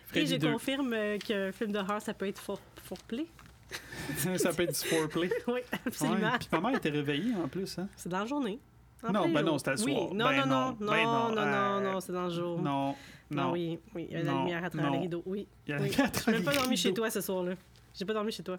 Freddy 0.07 0.27
je 0.27 0.37
2. 0.37 0.53
confirme 0.53 0.93
euh, 0.93 1.19
qu'un 1.19 1.53
film 1.53 1.73
d'horreur, 1.73 2.01
ça 2.01 2.15
peut 2.15 2.27
être 2.27 2.39
for 2.41 2.61
foreplay. 2.85 3.27
ça 4.39 4.53
peut 4.53 4.63
être 4.63 4.83
du 4.83 4.89
foreplay. 4.89 5.31
Oui, 5.49 5.61
absolument. 5.85 6.31
Ouais, 6.33 6.39
Puis 6.39 6.49
ma 6.53 6.61
mère 6.61 6.77
était 6.79 6.89
réveillée 6.91 7.35
en 7.35 7.49
plus, 7.49 7.79
hein. 7.79 7.89
C'est 7.97 8.09
dans 8.09 8.21
la 8.21 8.27
journée. 8.27 8.59
En 9.03 9.13
Non, 9.13 9.29
ben 9.29 9.39
jour. 9.41 9.43
non, 9.53 9.59
c'était 9.59 9.75
le 9.75 9.83
oui. 9.85 9.95
soir. 9.95 10.15
Non, 10.15 10.25
Ben 10.27 10.37
non, 10.39 10.47
non, 10.47 10.47
non, 10.47 10.77
non, 10.81 10.93
ben 10.93 11.05
non, 11.05 11.29
non, 11.29 11.35
non, 11.35 11.43
euh, 11.47 11.93
non, 11.93 12.01
c'est 12.01 12.13
dans 12.13 12.25
le 12.25 12.31
jour. 12.31 12.61
Non, 12.61 12.95
non. 13.31 13.53
oui, 13.53 13.79
oui, 13.95 14.07
il 14.11 14.17
y 14.17 14.21
a 14.21 14.23
la 14.25 14.33
Non, 14.33 14.39
lumière 14.41 14.65
à 14.65 14.71
travers 14.71 14.91
non. 14.91 14.97
les 14.97 15.03
rideaux, 15.03 15.23
oui. 15.27 15.47
Il 15.67 15.71
y 15.71 15.75
a 15.75 15.81
oui. 15.81 15.91
J'ai 16.27 16.33
même 16.33 16.45
pas 16.45 16.55
dormi 16.55 16.77
chez 16.77 16.93
toi 16.93 17.11
ce 17.11 17.21
soir-là. 17.21 17.53
J'ai 17.95 18.05
pas 18.05 18.13
dormi 18.15 18.31
chez 18.33 18.43
toi. 18.43 18.59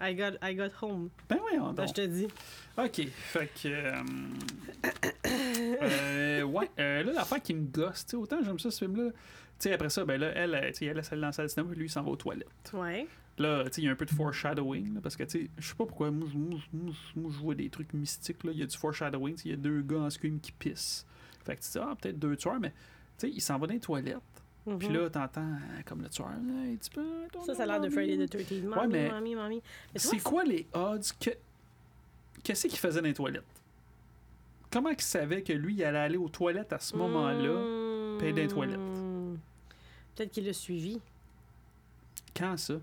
I 0.00 0.14
got, 0.14 0.32
I 0.42 0.54
got 0.54 0.70
home. 0.82 1.10
Ben 1.28 1.38
oui, 1.44 1.58
on 1.60 1.72
Là, 1.72 1.86
je 1.86 1.92
te 1.92 2.00
dis. 2.06 2.26
Ok, 2.78 3.06
fait 3.08 3.50
que. 3.62 3.68
euh, 3.68 3.92
euh, 5.82 6.42
ouais, 6.42 6.70
euh, 6.78 7.02
là, 7.04 7.12
l'affaire 7.12 7.42
qui 7.42 7.54
me 7.54 7.66
gosse, 7.66 8.04
tu 8.06 8.10
sais, 8.12 8.16
autant 8.16 8.38
j'aime 8.42 8.58
ça 8.58 8.70
ce 8.70 8.78
film-là. 8.84 9.10
Tu 9.10 9.14
sais, 9.58 9.72
après 9.72 9.90
ça, 9.90 10.04
ben 10.04 10.20
là, 10.20 10.30
elle, 10.34 10.54
euh, 10.54 10.68
tu 10.68 10.74
sais, 10.74 10.84
elle, 10.86 11.02
elle, 11.10 11.20
dans 11.20 11.26
la 11.26 11.32
salle 11.32 11.46
de 11.46 11.50
cinéma, 11.50 11.74
lui, 11.74 11.86
il 11.86 11.90
s'en 11.90 12.02
va 12.02 12.10
aux 12.10 12.16
toilettes. 12.16 12.70
Ouais. 12.72 13.06
Là, 13.38 13.64
tu 13.64 13.70
sais, 13.72 13.82
il 13.82 13.84
y 13.84 13.88
a 13.88 13.92
un 13.92 13.96
peu 13.96 14.04
de 14.04 14.10
foreshadowing, 14.10 14.94
là, 14.94 15.00
parce 15.02 15.16
que, 15.16 15.22
tu 15.24 15.42
sais, 15.44 15.50
je 15.58 15.68
sais 15.68 15.74
pas 15.74 15.86
pourquoi, 15.86 16.10
moi, 16.10 16.26
je- 16.32 16.36
moi, 16.38 16.58
je- 16.58 16.76
moi, 16.76 16.92
je- 17.14 17.20
moi, 17.20 17.30
je 17.32 17.38
vois 17.38 17.54
des 17.54 17.70
trucs 17.70 17.92
mystiques, 17.94 18.42
là. 18.44 18.50
Il 18.52 18.58
y 18.58 18.62
a 18.62 18.66
du 18.66 18.76
foreshadowing, 18.76 19.36
il 19.44 19.50
y 19.50 19.54
a 19.54 19.56
deux 19.56 19.80
gars 19.82 19.98
en 20.00 20.10
scream 20.10 20.40
qui 20.40 20.52
pissent. 20.52 21.06
Fait 21.44 21.56
que 21.56 21.62
tu 21.62 21.70
dis, 21.70 21.78
ah, 21.78 21.94
peut-être 22.00 22.18
deux 22.18 22.36
tueurs, 22.36 22.58
mais, 22.60 22.70
tu 22.70 22.74
sais, 23.18 23.30
il 23.30 23.40
s'en 23.40 23.58
va 23.58 23.66
dans 23.68 23.74
les 23.74 23.80
toilettes. 23.80 24.18
Puis 24.78 24.88
Mhm. 24.88 24.94
là, 24.96 25.08
t'entends, 25.10 25.40
euh, 25.40 25.82
comme 25.86 26.02
le 26.02 26.08
tueur, 26.10 26.28
là, 26.28 26.34
un 26.72 26.76
petit 26.76 26.90
peu. 26.90 27.04
Ça, 27.46 27.54
ça 27.54 27.62
a 27.62 27.66
l'air 27.66 27.80
de 27.80 27.88
Friday 27.88 28.26
the 28.26 28.30
13 28.30 28.62
Mommy, 28.64 28.92
mais- 28.92 29.08
C'est 29.96 30.22
quoi 30.22 30.44
les 30.44 30.66
odds 30.74 31.00
que. 31.20 31.30
Qu'est-ce 32.42 32.66
qu'il 32.66 32.78
faisait 32.78 33.00
dans 33.00 33.06
les 33.06 33.14
toilettes? 33.14 33.44
Comment 34.70 34.90
il 34.90 35.00
savait 35.00 35.42
que 35.42 35.52
lui, 35.54 35.74
il 35.74 35.84
allait 35.84 35.98
aller 35.98 36.16
aux 36.18 36.28
toilettes 36.28 36.72
à 36.74 36.78
ce 36.78 36.94
moment-là? 36.96 38.18
payer 38.18 38.32
dans 38.32 38.42
les 38.42 38.48
toilettes? 38.48 38.78
Hmm. 38.78 39.36
Peut-être 40.14 40.30
qu'il 40.32 40.44
l'a 40.44 40.52
suivi. 40.52 41.00
Quand 42.36 42.56
ça? 42.58 42.74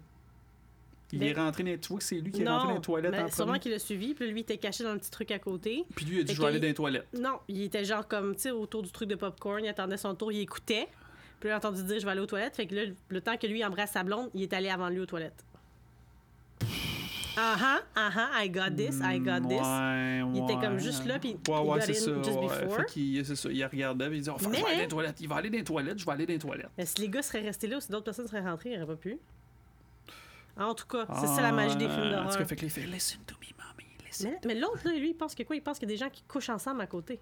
Il 1.12 1.20
Ben- 1.20 1.30
est 1.30 1.34
rentré 1.34 1.64
dans 1.64 1.70
les... 1.70 1.80
Tu 1.80 1.90
vois 1.90 2.00
que 2.00 2.04
c'est 2.04 2.16
lui 2.16 2.32
qui 2.32 2.42
est 2.42 2.48
rentré 2.48 2.68
dans 2.68 2.74
les 2.76 2.82
toilettes 2.82 3.12
mais 3.12 3.22
en 3.22 3.32
sûrement 3.32 3.60
qu'il 3.60 3.72
l'a 3.72 3.80
suivi, 3.80 4.14
puis 4.14 4.28
lui, 4.28 4.40
il 4.40 4.44
était 4.44 4.58
caché 4.58 4.84
dans 4.84 4.94
le 4.94 5.00
petit 5.00 5.12
truc 5.12 5.32
à 5.32 5.40
côté. 5.40 5.86
Puis 5.96 6.06
lui, 6.06 6.22
il 6.22 6.30
a 6.30 6.34
je 6.34 6.42
vais 6.42 6.48
aller 6.48 6.60
dans 6.60 6.68
les 6.68 6.74
toilettes. 6.74 7.08
Non, 7.18 7.40
il 7.48 7.62
était 7.62 7.86
genre 7.86 8.08
comme, 8.08 8.36
tu 8.36 8.42
sais, 8.42 8.52
autour 8.52 8.82
du 8.82 8.92
truc 8.92 9.08
de 9.10 9.16
popcorn, 9.16 9.64
il 9.64 9.68
attendait 9.68 9.98
son 9.98 10.16
tour, 10.16 10.32
il 10.32 10.42
écoutait. 10.42 10.88
Puis 11.40 11.50
il 11.50 11.52
a 11.52 11.58
entendu 11.58 11.84
dire, 11.84 12.00
je 12.00 12.06
vais 12.06 12.12
aller 12.12 12.22
aux 12.22 12.26
toilettes. 12.26 12.56
Fait 12.56 12.66
que 12.66 12.76
là, 12.76 12.82
le 13.10 13.22
temps 13.22 13.38
que 13.38 13.46
lui 13.46 13.64
embrasse 13.64 13.92
sa 13.92 14.04
blonde, 14.04 14.30
il 14.34 14.42
est 14.42 14.54
allé 14.54 14.70
avant 14.70 14.90
lui 14.90 15.00
aux 15.00 15.06
toilettes. 15.06 15.46
Ah 17.38 17.56
ah, 17.60 17.80
ah 17.96 18.12
ah, 18.16 18.46
I 18.46 18.50
got 18.50 18.72
this, 18.78 19.00
I 19.04 19.20
got 19.20 19.42
this. 19.48 19.60
Ouais, 19.60 20.22
Il 20.34 20.44
était 20.44 20.56
comme 20.56 20.80
juste 20.80 21.06
là, 21.06 21.20
puis 21.20 21.32
Ouais, 21.32 21.62
il 21.64 21.70
ouais, 21.70 21.82
c'est 21.82 21.94
ça. 21.94 22.12
ouais. 22.12 23.24
c'est 23.26 23.36
ça. 23.36 23.50
Il 23.52 23.66
regardait, 23.66 24.08
puis 24.08 24.18
il 24.20 24.22
dit, 24.24 24.30
oh, 24.30 24.38
fuck, 24.38 24.56
je 24.56 24.62
vais 24.62 24.66
aller 24.66 24.76
dans 24.76 24.82
les 24.82 24.88
toilettes. 24.88 25.20
Il 25.20 25.28
va 25.28 25.36
aller 25.36 25.50
dans 25.50 25.58
les 25.58 25.64
toilettes, 25.66 26.00
je 26.00 26.06
vais 26.06 26.12
aller 26.14 26.26
dans 26.26 26.34
les 26.34 26.40
toilettes. 26.40 26.70
Mais 26.78 26.86
si 26.86 27.02
les 27.02 27.10
gars 27.10 27.22
seraient 27.22 27.42
restés 27.42 27.68
là 27.68 27.78
ou 27.78 27.82
si 27.82 27.92
d'autres 27.92 28.06
personnes 28.06 28.28
seraient 28.28 28.40
rentrées, 28.40 28.72
il 28.72 28.80
n'aurait 28.80 28.96
pas 28.96 29.00
pu. 29.02 29.18
En 30.58 30.74
tout 30.74 30.88
cas, 30.88 31.06
c'est 31.20 31.28
ça 31.28 31.42
la 31.42 31.52
magie 31.52 31.76
des 31.76 31.90
films 31.90 32.00
Ah, 32.00 32.06
En 32.06 32.10
tout 32.10 32.16
d'horreur. 32.24 32.38
cas, 32.38 32.46
fait 32.46 32.56
que 32.56 32.62
là, 32.62 32.68
il 32.68 32.72
fait, 32.72 32.82
listen 32.88 33.20
to 33.26 33.36
me, 33.42 33.48
mommy, 33.58 33.86
listen. 34.06 34.32
Mais, 34.46 34.54
mais 34.54 34.60
l'autre, 34.60 34.80
là, 34.86 34.94
lui, 34.94 35.10
il 35.10 35.14
pense 35.14 35.36
que 35.36 35.44
quoi? 35.44 35.56
Il 35.56 35.62
pense 35.62 35.78
qu'il 35.80 35.90
y 35.90 35.92
a 35.92 35.96
des 35.96 36.00
gens 36.04 36.10
qui 36.10 36.24
couchent 36.24 36.50
ensemble 36.50 36.82
à 36.82 36.88
côté. 36.88 37.20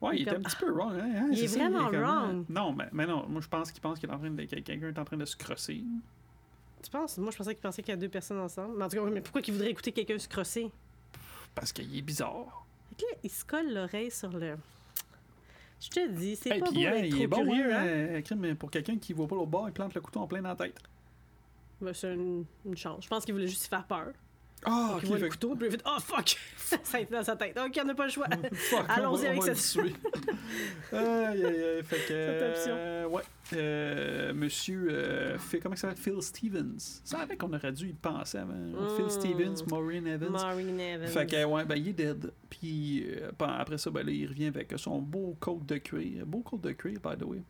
Ouais, 0.00 0.16
il 0.16 0.22
était 0.22 0.30
un 0.30 0.34
comme- 0.34 0.42
petit 0.44 0.56
peu 0.56 0.70
wrong, 0.72 0.92
hein? 0.98 1.10
hein, 1.16 1.28
Il 1.32 1.42
est 1.44 1.48
ça, 1.48 1.58
vraiment 1.58 1.88
comme, 1.90 2.00
wrong. 2.02 2.44
Non, 2.48 2.72
mais, 2.72 2.88
mais 2.92 3.06
non, 3.06 3.26
moi 3.28 3.40
je 3.40 3.48
pense 3.48 3.72
qu'il 3.72 3.80
pense 3.80 3.98
qu'il 3.98 4.08
est 4.08 4.12
en 4.12 4.18
train 4.18 4.30
de. 4.30 4.42
que 4.44 4.54
quelqu'un 4.60 4.88
est 4.88 4.98
en 4.98 5.04
train 5.04 5.16
de 5.16 5.24
se 5.24 5.36
crosser. 5.36 5.82
Tu 6.82 6.90
penses? 6.90 7.16
Moi, 7.18 7.30
je 7.32 7.36
pensais 7.38 7.54
qu'il 7.54 7.62
pensait 7.62 7.82
qu'il 7.82 7.92
y 7.92 7.96
a 7.96 8.00
deux 8.00 8.08
personnes 8.10 8.38
ensemble. 8.38 8.76
Mais 8.76 8.84
en 8.84 8.88
tout 8.88 8.96
cas, 8.96 9.10
mais 9.10 9.20
pourquoi 9.22 9.40
qu'il 9.42 9.54
voudrait 9.54 9.70
écouter 9.70 9.92
quelqu'un 9.92 10.18
se 10.18 10.28
crosser? 10.28 10.70
Parce 11.54 11.72
qu'il 11.72 11.96
est 11.96 12.02
bizarre. 12.02 12.66
Là, 13.00 13.06
il 13.24 13.30
se 13.30 13.44
colle 13.44 13.72
l'oreille 13.72 14.10
sur 14.10 14.30
le. 14.30 14.56
Je 15.80 15.88
te 15.88 16.08
dis, 16.08 16.36
c'est 16.36 16.50
Hey, 16.50 16.60
pas 16.60 16.66
puis, 16.70 16.84
beau 16.84 16.90
hein, 16.90 16.96
il 17.02 17.22
est 17.22 17.26
bon, 17.26 17.36
curieux, 17.44 17.74
hein, 17.74 18.22
hein? 18.30 18.54
pour 18.58 18.70
quelqu'un 18.70 18.96
qui 18.98 19.12
voit 19.14 19.26
pas 19.26 19.34
l'autre 19.34 19.50
bord, 19.50 19.68
il 19.68 19.72
plante 19.72 19.94
le 19.94 20.00
couteau 20.00 20.20
en 20.20 20.26
plein 20.26 20.40
dans 20.42 20.50
la 20.50 20.56
tête. 20.56 20.78
Ben, 21.80 21.92
c'est 21.92 22.14
une, 22.14 22.44
une 22.64 22.76
chance. 22.76 23.04
Je 23.04 23.08
pense 23.08 23.24
qu'il 23.24 23.34
voulait 23.34 23.48
juste 23.48 23.66
faire 23.66 23.84
peur. 23.86 24.12
Ah, 24.64 24.92
Donc, 24.94 25.02
il 25.02 25.08
voit 25.08 25.18
le 25.18 25.28
couteau, 25.28 25.54
puis 25.54 25.68
il 25.68 25.72
fait 25.72 25.82
Oh 25.86 26.00
fuck! 26.00 26.36
ça 26.56 26.78
a 26.96 27.00
été 27.00 27.14
dans 27.14 27.22
sa 27.22 27.36
tête. 27.36 27.56
Ok, 27.62 27.78
on 27.80 27.84
n'a 27.84 27.94
pas 27.94 28.06
le 28.06 28.10
choix. 28.10 28.26
Fuck, 28.52 28.84
Allons-y 28.88 29.26
avec 29.26 29.42
cette- 29.42 29.84
aïe, 30.92 30.98
aïe, 30.98 31.44
aïe. 31.46 31.82
Fait 31.84 31.96
que. 31.96 32.08
Cette 32.08 32.42
option. 32.56 32.74
euh, 32.76 33.06
ouais. 33.06 33.22
Euh, 33.52 34.32
monsieur. 34.32 34.88
euh, 34.90 35.38
Phil- 35.38 35.60
comment 35.60 35.76
ça 35.76 35.90
s'appelle? 35.90 36.02
Phil 36.02 36.22
Stevens. 36.22 37.00
Ça 37.04 37.18
avec 37.20 37.38
qu'on 37.38 37.52
aurait 37.52 37.70
dû 37.72 37.90
y 37.90 37.92
penser 37.92 38.38
avant. 38.38 38.54
Mm. 38.54 38.96
Phil 38.96 39.10
Stevens, 39.10 39.62
Maureen 39.70 40.06
Evans. 40.06 40.30
Maureen 40.30 40.80
Evans. 40.80 41.06
Fait 41.08 41.26
que, 41.26 41.44
ouais, 41.44 41.64
ben, 41.64 41.76
il 41.76 41.88
est 41.88 41.92
dead. 41.92 42.32
Puis, 42.48 43.04
euh, 43.08 43.30
après 43.38 43.78
ça, 43.78 43.90
ben, 43.90 44.04
là, 44.04 44.10
il 44.10 44.26
revient 44.26 44.46
avec 44.46 44.72
son 44.78 44.98
beau 45.00 45.36
coat 45.38 45.60
de 45.68 45.76
cuir. 45.76 46.24
Beau 46.26 46.40
coat 46.40 46.58
de 46.62 46.72
cuir, 46.72 46.98
by 46.98 47.16
the 47.16 47.24
way. 47.24 47.42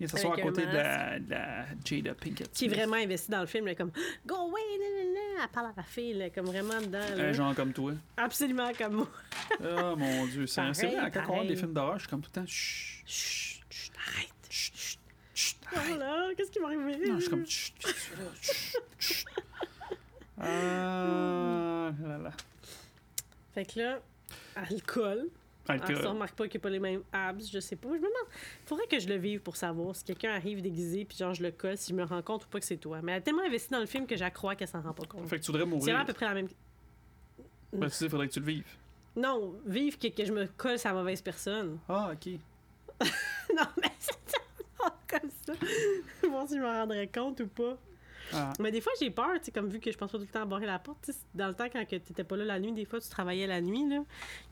Il 0.00 0.06
vient 0.06 0.08
s'asseoir 0.08 0.34
à 0.38 0.42
côté 0.42 0.66
de 0.66 0.72
la, 0.72 1.18
de 1.20 1.30
la 1.30 1.64
Jada 1.84 2.14
Pinkett. 2.14 2.50
qui 2.52 2.64
est 2.64 2.68
vraiment 2.68 2.96
investi 2.96 3.30
dans 3.30 3.40
le 3.40 3.46
film, 3.46 3.66
là, 3.66 3.74
comme 3.76 3.92
Go 4.26 4.34
away, 4.34 4.60
là. 4.78 5.20
Elle 5.44 5.48
parle 5.50 5.66
à 5.66 5.72
la 5.76 5.82
fille, 5.84 6.14
là, 6.14 6.30
comme 6.30 6.46
vraiment 6.46 6.80
dedans. 6.80 6.98
là. 7.16 7.24
Un 7.28 7.32
genre 7.32 7.54
comme 7.54 7.72
toi. 7.72 7.92
Absolument 8.16 8.72
comme 8.76 8.94
moi. 8.94 9.08
Oh 9.62 9.94
mon 9.96 10.26
dieu, 10.26 10.46
c'est 10.46 10.60
vrai, 10.62 11.10
quand 11.12 11.22
on 11.28 11.30
regarde 11.32 11.48
des 11.48 11.56
films 11.56 11.72
d'horreur, 11.74 11.94
je 11.94 12.00
suis 12.00 12.08
comme 12.10 12.22
tout 12.22 12.30
le 12.34 12.40
temps. 12.40 12.46
Chut, 12.46 13.04
Chut, 13.06 13.62
chut, 13.70 13.92
arrête. 14.08 14.28
chut, 14.50 14.74
chut, 14.76 14.98
chut, 15.34 15.56
Oh 15.72 15.76
arrête. 15.78 15.98
là, 15.98 16.28
qu'est-ce 16.36 16.50
qui 16.50 16.58
m'est 16.60 16.66
arrivé? 16.66 17.06
Non, 17.08 17.14
je 17.16 17.20
suis 17.20 17.30
comme. 17.30 17.46
Chut? 17.46 17.74
Chut, 17.80 17.96
chut. 19.00 19.26
Ah 20.40 21.92
là 22.02 22.18
là. 22.18 22.30
Fait 23.54 23.64
que 23.64 23.78
là, 23.78 24.00
elle 24.56 24.82
colle. 25.64 25.76
Elle 25.76 25.82
Alcool. 25.82 26.02
se 26.02 26.08
remarque 26.08 26.34
pas 26.36 26.44
qu'il 26.48 26.58
n'y 26.58 26.62
a 26.62 26.64
pas 26.64 26.70
les 26.70 26.78
mêmes 26.80 27.02
abs, 27.12 27.50
je 27.52 27.58
sais 27.58 27.76
pas. 27.76 27.88
Je 27.88 27.94
me 27.94 27.98
demande, 27.98 28.12
faudrait 28.66 28.86
que 28.86 28.98
je 28.98 29.08
le 29.08 29.16
vive 29.16 29.40
pour 29.40 29.56
savoir 29.56 29.94
si 29.96 30.04
quelqu'un 30.04 30.32
arrive 30.34 30.62
déguisé, 30.62 31.04
puis 31.04 31.16
genre 31.16 31.34
je 31.34 31.42
le 31.42 31.50
colle, 31.50 31.76
si 31.76 31.90
je 31.90 31.96
me 31.96 32.04
rends 32.04 32.22
compte 32.22 32.44
ou 32.44 32.48
pas 32.48 32.60
que 32.60 32.66
c'est 32.66 32.76
toi. 32.76 33.00
Mais 33.02 33.12
elle 33.12 33.18
est 33.18 33.22
tellement 33.22 33.42
investie 33.42 33.70
dans 33.70 33.80
le 33.80 33.86
film 33.86 34.06
que 34.06 34.16
j'accrois 34.16 34.54
qu'elle 34.54 34.68
s'en 34.68 34.80
rend 34.82 34.92
pas 34.92 35.04
compte. 35.06 35.26
Fait 35.28 35.38
que 35.38 35.44
tu 35.44 35.50
voudrais 35.50 35.64
C'est 35.64 35.70
mourir. 35.70 35.82
vraiment 35.84 36.02
à 36.02 36.04
peu 36.06 36.12
près 36.12 36.26
la 36.26 36.34
même. 36.34 36.48
Ben, 37.72 37.88
tu 37.88 37.94
sais, 37.94 38.08
faudrait 38.08 38.28
que 38.28 38.32
tu 38.34 38.40
le 38.40 38.46
vives. 38.46 38.64
Non, 39.16 39.54
vivre 39.66 39.98
que, 39.98 40.08
que 40.08 40.24
je 40.24 40.32
me 40.32 40.46
colle 40.56 40.76
la 40.84 40.92
mauvaise 40.92 41.22
personne. 41.22 41.78
Ah, 41.88 42.10
ok. 42.12 42.32
non, 43.56 43.64
mais 43.80 43.90
c'est 43.98 44.16
tellement 44.26 44.94
comme 45.08 45.30
ça. 45.46 45.52
Voir 46.28 46.48
si 46.48 46.54
je 46.56 46.60
me 46.60 46.66
rendrais 46.66 47.06
compte 47.08 47.40
ou 47.40 47.46
pas. 47.48 47.76
Ah. 48.32 48.52
Mais 48.60 48.70
des 48.70 48.80
fois, 48.80 48.92
j'ai 49.00 49.10
peur, 49.10 49.28
tu 49.38 49.44
sais, 49.46 49.50
comme 49.52 49.68
vu 49.68 49.80
que 49.80 49.92
je 49.92 49.96
pense 49.98 50.10
pas 50.10 50.18
tout 50.18 50.24
le 50.24 50.30
temps 50.30 50.42
à 50.42 50.46
barrer 50.46 50.66
la 50.66 50.78
porte. 50.78 50.98
tu 51.04 51.12
Dans 51.34 51.48
le 51.48 51.54
temps, 51.54 51.66
quand 51.72 51.84
que 51.84 51.96
t'étais 51.96 52.24
pas 52.24 52.36
là 52.36 52.44
la 52.44 52.58
nuit, 52.58 52.72
des 52.72 52.84
fois, 52.84 53.00
tu 53.00 53.08
travaillais 53.08 53.46
la 53.46 53.60
nuit, 53.60 53.88
là. 53.88 53.98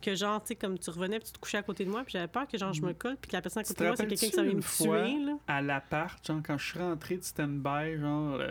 Que 0.01 0.15
genre, 0.15 0.41
tu 0.43 0.49
sais, 0.49 0.55
comme 0.57 0.79
tu 0.79 0.91
revenais 0.91 1.19
puis 1.19 1.27
tu 1.29 1.33
te 1.33 1.39
couchais 1.39 1.59
à 1.59 1.63
côté 1.63 1.85
de 1.85 1.91
moi, 1.91 2.03
puis 2.05 2.13
j'avais 2.13 2.29
peur 2.29 2.47
que 2.47 2.59
genre, 2.59 2.73
je 2.73 2.83
me 2.83 2.93
colle, 2.93 3.17
puis 3.17 3.31
que 3.31 3.37
la 3.37 3.43
personne 3.43 3.61
à 3.63 3.65
Tu 3.65 3.69
côté 3.73 3.85
de 3.85 3.89
moi, 3.89 3.97
c'est 3.97 4.07
quelqu'un 4.07 4.27
qui 4.29 4.33
s'en 4.35 4.43
vient 4.43 4.55
me 4.55 4.61
fois? 4.61 5.03
tuer, 5.05 5.19
là? 5.25 5.33
À 5.49 5.63
l'appart, 5.63 6.27
genre, 6.27 6.41
quand 6.45 6.59
je 6.59 6.67
suis 6.71 6.79
rentré 6.79 7.17
de 7.17 7.23
stand-by, 7.25 7.99
genre, 7.99 8.35
euh, 8.41 8.51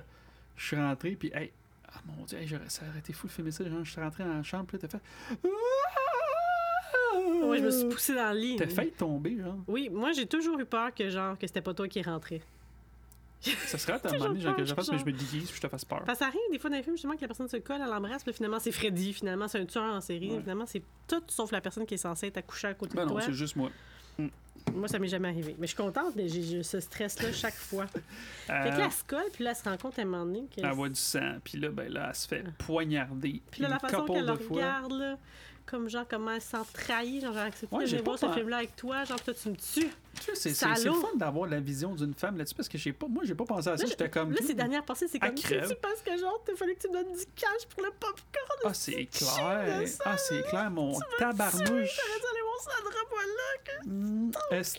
je 0.57 0.65
suis 0.67 0.75
rentré, 0.77 1.11
puis, 1.11 1.31
hey, 1.33 1.51
ah 1.87 1.99
mon 2.05 2.23
dieu, 2.25 2.37
hey, 2.39 2.47
j'aurais- 2.47 2.69
ça 2.69 2.83
aurait 2.89 2.99
été 2.99 3.13
fou 3.13 3.27
de 3.27 3.31
filmer 3.31 3.51
ça. 3.51 3.67
Genre, 3.67 3.83
je 3.83 3.91
suis 3.91 4.01
rentré 4.01 4.23
dans 4.23 4.33
la 4.33 4.43
chambre, 4.43 4.65
puis 4.65 4.77
là, 4.81 4.87
t'as 4.87 4.97
fait. 4.97 5.47
Ouais, 7.43 7.57
je 7.59 7.63
me 7.65 7.71
suis 7.71 7.87
poussée 7.89 8.15
dans 8.15 8.31
le 8.33 8.39
lit. 8.39 8.55
T'as 8.55 8.67
failli 8.67 8.91
tomber, 8.91 9.37
genre. 9.37 9.57
Oui, 9.67 9.89
moi, 9.89 10.11
j'ai 10.13 10.25
toujours 10.25 10.57
eu 10.59 10.65
peur 10.65 10.93
que 10.93 11.09
genre, 11.09 11.37
que 11.37 11.45
c'était 11.47 11.61
pas 11.61 11.73
toi 11.73 11.87
qui 11.87 12.01
rentrais. 12.01 12.41
Ça 13.41 13.77
serait 13.77 13.93
à 13.93 13.99
un 14.03 14.11
moment 14.17 14.25
donné, 14.33 14.55
que 14.55 14.65
je 14.65 14.73
fasse, 14.73 14.91
mais 14.91 14.99
je 14.99 15.05
me 15.05 15.11
déguise, 15.11 15.47
puis 15.49 15.55
je 15.55 15.61
te 15.61 15.67
fasse 15.67 15.83
peur. 15.85 16.03
Parce 16.05 16.19
que 16.19 16.23
ça 16.25 16.27
arrive 16.27 16.39
des 16.51 16.59
fois 16.59 16.69
dans 16.69 16.75
les 16.77 16.83
films, 16.83 16.95
justement, 16.95 17.15
que 17.15 17.21
la 17.21 17.27
personne 17.27 17.47
se 17.49 17.57
colle, 17.57 17.81
elle 17.83 17.89
l'embrasse, 17.89 18.23
puis 18.23 18.33
finalement, 18.33 18.59
c'est 18.59 18.71
Freddy, 18.71 19.13
finalement, 19.13 19.47
c'est 19.47 19.59
un 19.59 19.65
tueur 19.65 19.83
en 19.95 20.01
série. 20.01 20.31
Ouais. 20.31 20.41
Finalement, 20.41 20.65
c'est 20.67 20.83
tout 21.07 21.23
sauf 21.27 21.51
la 21.51 21.61
personne 21.61 21.85
qui 21.85 21.95
est 21.95 21.97
censée 21.97 22.27
être 22.27 22.37
accouchée 22.37 22.67
à 22.67 22.73
côté 22.75 22.95
Ben 22.95 23.03
de 23.03 23.07
non, 23.09 23.13
toi. 23.15 23.21
c'est 23.25 23.33
juste 23.33 23.55
moi. 23.55 23.71
Moi, 24.75 24.87
ça 24.87 24.99
m'est 24.99 25.07
jamais 25.07 25.29
arrivé. 25.29 25.55
Mais 25.57 25.65
je 25.65 25.73
suis 25.73 25.83
contente, 25.83 26.15
mais 26.15 26.27
j'ai 26.27 26.61
ce 26.61 26.79
stress-là 26.79 27.31
chaque 27.33 27.55
fois. 27.55 27.87
Fait 27.87 28.01
que 28.47 28.51
là, 28.51 28.77
Euh, 28.77 28.85
elle 28.85 28.91
se 28.91 29.03
colle, 29.03 29.23
puis 29.33 29.43
là, 29.43 29.49
elle 29.51 29.55
se 29.55 29.63
rend 29.63 29.75
compte 29.77 29.97
à 29.97 30.03
un 30.03 30.05
moment 30.05 30.25
donné 30.25 30.47
elle 30.57 30.69
voit 30.71 30.89
du 30.89 30.99
sang, 30.99 31.37
puis 31.43 31.57
là, 31.59 31.69
ben 31.69 31.91
là, 31.91 32.05
elle 32.09 32.15
se 32.15 32.27
fait 32.27 32.43
poignarder. 32.59 33.41
Puis 33.49 33.63
là, 33.63 33.69
la 33.69 33.79
façon 33.79 34.05
qu'elle 34.05 34.25
le 34.25 34.31
regarde, 34.33 34.91
là, 34.93 35.17
comme 35.71 35.89
genre 35.89 36.05
comment 36.09 36.31
elle 36.33 36.41
se 36.41 36.49
sent 36.49 36.57
trahie. 36.73 37.21
Genre, 37.21 37.33
j'ai 37.33 37.39
accepté 37.39 37.75
Ouais, 37.75 37.85
de 37.87 38.03
voir 38.03 38.19
ce 38.19 38.29
film-là 38.31 38.57
avec 38.57 38.75
toi. 38.75 39.03
Genre, 39.05 39.21
toi, 39.21 39.33
tu 39.33 39.49
me 39.49 39.55
tues. 39.55 39.89
Tu 40.13 40.23
sais, 40.23 40.35
c'est- 40.35 40.53
c'est 40.53 40.75
c'est 40.75 40.83
le 40.85 40.91
fun 40.93 41.07
d'avoir 41.15 41.47
la 41.49 41.59
vision 41.61 41.95
d'une 41.95 42.13
femme 42.13 42.37
là-dessus 42.37 42.53
parce 42.55 42.67
que 42.69 42.77
j'ai 42.77 42.91
pas, 42.93 43.07
moi, 43.07 43.23
j'ai 43.25 43.33
pas 43.33 43.45
pensé 43.45 43.69
à 43.69 43.77
ça. 43.77 43.85
J'étais 43.85 44.09
comme. 44.09 44.31
Là, 44.33 44.39
ces 44.45 44.53
dernières 44.53 44.83
pensées, 44.83 45.07
c'est 45.07 45.17
comme 45.19 45.33
crève. 45.35 45.69
tu 45.69 45.75
penses 45.75 46.01
que 46.05 46.17
genre, 46.19 46.43
il 46.47 46.55
fallait 46.57 46.75
que 46.75 46.81
tu 46.81 46.89
me 46.89 46.93
donnes 46.93 47.13
du 47.13 47.25
cash 47.35 47.65
pour 47.69 47.83
le 47.83 47.89
popcorn. 47.91 48.59
Ah, 48.65 48.73
c'est 48.73 48.91
Tu 49.11 49.19
clair. 49.25 49.87
ça, 49.87 50.03
Ah, 50.05 50.17
c'est 50.17 50.43
clair, 50.49 50.69
mon 50.69 50.93
Tu 50.93 50.99
tabarnouche. 51.17 51.63
J'aurais 51.65 51.79
dû 52.19 52.25
aller 52.27 52.43
mon 52.45 52.59
Sandra 52.61 52.91
là. 53.21 53.57
que- 53.63 53.87
Mmh, 53.87 54.31
est-ce 54.51 54.77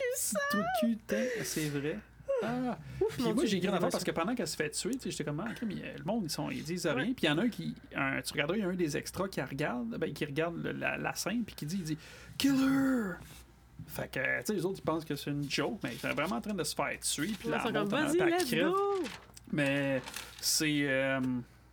tout 0.51 0.63
cul, 0.79 0.97
t'es- 1.07 1.43
c'est 1.43 1.69
vrai. 1.69 1.99
Ah. 2.45 2.77
Puis 3.09 3.23
moi, 3.33 3.45
j'ai 3.45 3.57
écrit 3.57 3.67
affaire 3.69 3.89
parce 3.89 4.03
que 4.03 4.11
pendant 4.11 4.35
qu'elle 4.35 4.47
se 4.47 4.55
fait 4.55 4.69
tuer, 4.69 4.91
j'étais 5.03 5.23
comme, 5.23 5.39
ah, 5.39 5.49
ok, 5.51 5.63
mais 5.67 5.75
euh, 5.83 5.97
le 5.97 6.03
monde, 6.03 6.23
ils, 6.25 6.29
sont, 6.29 6.49
ils 6.49 6.63
disent 6.63 6.85
rien. 6.87 7.05
Puis 7.13 7.15
il 7.23 7.25
y 7.25 7.29
en 7.29 7.37
a 7.37 7.43
un 7.43 7.49
qui, 7.49 7.75
un- 7.95 8.21
tu 8.21 8.33
regarderas, 8.33 8.57
il 8.57 8.61
y 8.61 8.65
a 8.65 8.69
un 8.69 8.73
des 8.75 8.97
extras 8.97 9.27
qui 9.27 9.41
regarde, 9.41 9.97
ben, 9.97 10.13
qui 10.13 10.25
regarde 10.25 10.55
le- 10.63 10.71
la, 10.71 10.97
la 10.97 11.13
scène, 11.15 11.43
puis 11.43 11.55
qui 11.55 11.65
dit, 11.65 11.77
il 11.77 11.83
dit, 11.83 11.97
Killer! 12.37 13.13
Fait 13.87 14.09
que, 14.09 14.19
tu 14.39 14.45
sais, 14.45 14.53
les 14.53 14.65
autres, 14.65 14.79
ils 14.79 14.83
pensent 14.85 15.03
que 15.05 15.15
c'est 15.15 15.29
une 15.31 15.49
joke, 15.49 15.79
mais 15.83 15.93
ils 15.93 15.99
sont 15.99 16.09
vraiment 16.13 16.37
en 16.37 16.41
train 16.41 16.53
de 16.53 16.63
se 16.63 16.73
faire 16.75 16.97
tuer, 17.01 17.31
puis 17.37 17.49
là. 17.49 17.57
Mais 19.51 20.01
c'est. 20.39 20.83
Euh, 20.89 21.19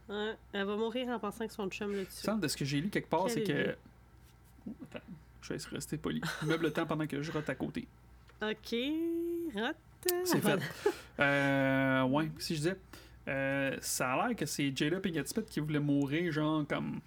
Ouais, 0.09 0.35
elle 0.53 0.65
va 0.67 0.75
mourir 0.77 1.07
en 1.09 1.21
pensant 1.21 1.47
que 1.47 1.53
son 1.53 1.69
chum 1.71 1.93
le 1.93 2.05
tue. 2.05 2.41
de 2.41 2.49
ce 2.49 2.57
que 2.57 2.65
j'ai 2.65 2.81
lu 2.81 2.89
quelque 2.89 3.09
part, 3.09 3.31
c'est 3.31 3.45
que. 3.45 3.77
Attends, 4.93 5.05
je 5.41 5.53
vais 5.53 5.59
rester 5.71 5.97
poli. 5.99 6.21
Meuble 6.45 6.65
le 6.65 6.73
temps 6.73 6.85
pendant 6.85 7.07
que 7.07 7.23
je 7.23 7.31
rote 7.31 7.49
à 7.49 7.55
côté. 7.55 7.87
Ok, 8.43 8.75
rate. 9.55 9.77
C'est 10.25 10.41
fait. 10.41 10.59
Euh, 11.21 12.03
ouais, 12.05 12.31
si 12.39 12.55
je 12.55 12.61
disais. 12.61 12.77
euh, 13.29 13.77
ça 13.81 14.13
a 14.15 14.29
l'air 14.29 14.37
que 14.37 14.47
c'est 14.47 14.75
Jada 14.75 15.01
Pinkett 15.01 15.29
Smith 15.29 15.47
qui 15.47 15.61
voulait 15.61 15.79
mourir, 15.81 16.33
genre, 16.33 16.65
comme 16.67 17.01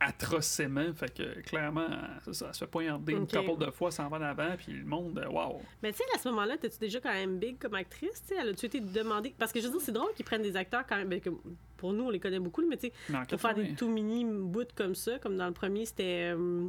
atrocement. 0.00 0.92
Fait 0.94 1.12
que, 1.14 1.40
clairement, 1.40 1.88
ça, 2.24 2.32
ça 2.32 2.52
se 2.52 2.58
fait 2.60 2.66
poignarder 2.70 3.12
une 3.12 3.26
couple 3.26 3.64
de 3.64 3.70
fois, 3.70 3.90
ça 3.90 4.04
en 4.04 4.08
va 4.08 4.18
d'avant, 4.18 4.54
puis 4.56 4.72
le 4.72 4.84
monde, 4.84 5.18
wow. 5.30 5.60
Mais 5.82 5.92
tu 5.92 5.98
sais, 5.98 6.04
à 6.14 6.18
ce 6.18 6.28
moment-là, 6.28 6.56
t'es-tu 6.58 6.78
déjà 6.78 7.00
quand 7.00 7.12
même 7.12 7.38
big 7.38 7.58
comme 7.58 7.74
actrice? 7.74 8.22
tu 8.22 8.28
sais? 8.28 8.36
Elle 8.40 8.50
a-tu 8.50 8.66
été 8.66 8.80
demandée? 8.80 9.34
Parce 9.38 9.52
que 9.52 9.60
je 9.60 9.66
veux 9.66 9.72
dire, 9.72 9.80
c'est 9.80 9.92
drôle 9.92 10.12
qu'ils 10.14 10.24
prennent 10.24 10.42
des 10.42 10.56
acteurs 10.56 10.84
quand 10.86 10.96
même. 10.96 11.08
ben, 11.08 11.20
que 11.20 11.30
pour 11.76 11.92
nous, 11.92 12.04
on 12.04 12.10
les 12.10 12.20
connaît 12.20 12.38
beaucoup, 12.38 12.62
mais 12.66 12.76
tu 12.76 12.88
sais, 12.88 12.92
en 13.14 13.24
pour 13.24 13.40
faire 13.40 13.54
des 13.54 13.62
80, 13.68 13.74
tout 13.76 13.88
mini 13.88 14.24
bouts 14.24 14.64
comme 14.74 14.94
ça, 14.94 15.18
comme 15.18 15.36
dans 15.36 15.46
le 15.46 15.52
premier, 15.52 15.84
c'était. 15.86 16.32
euh, 16.34 16.68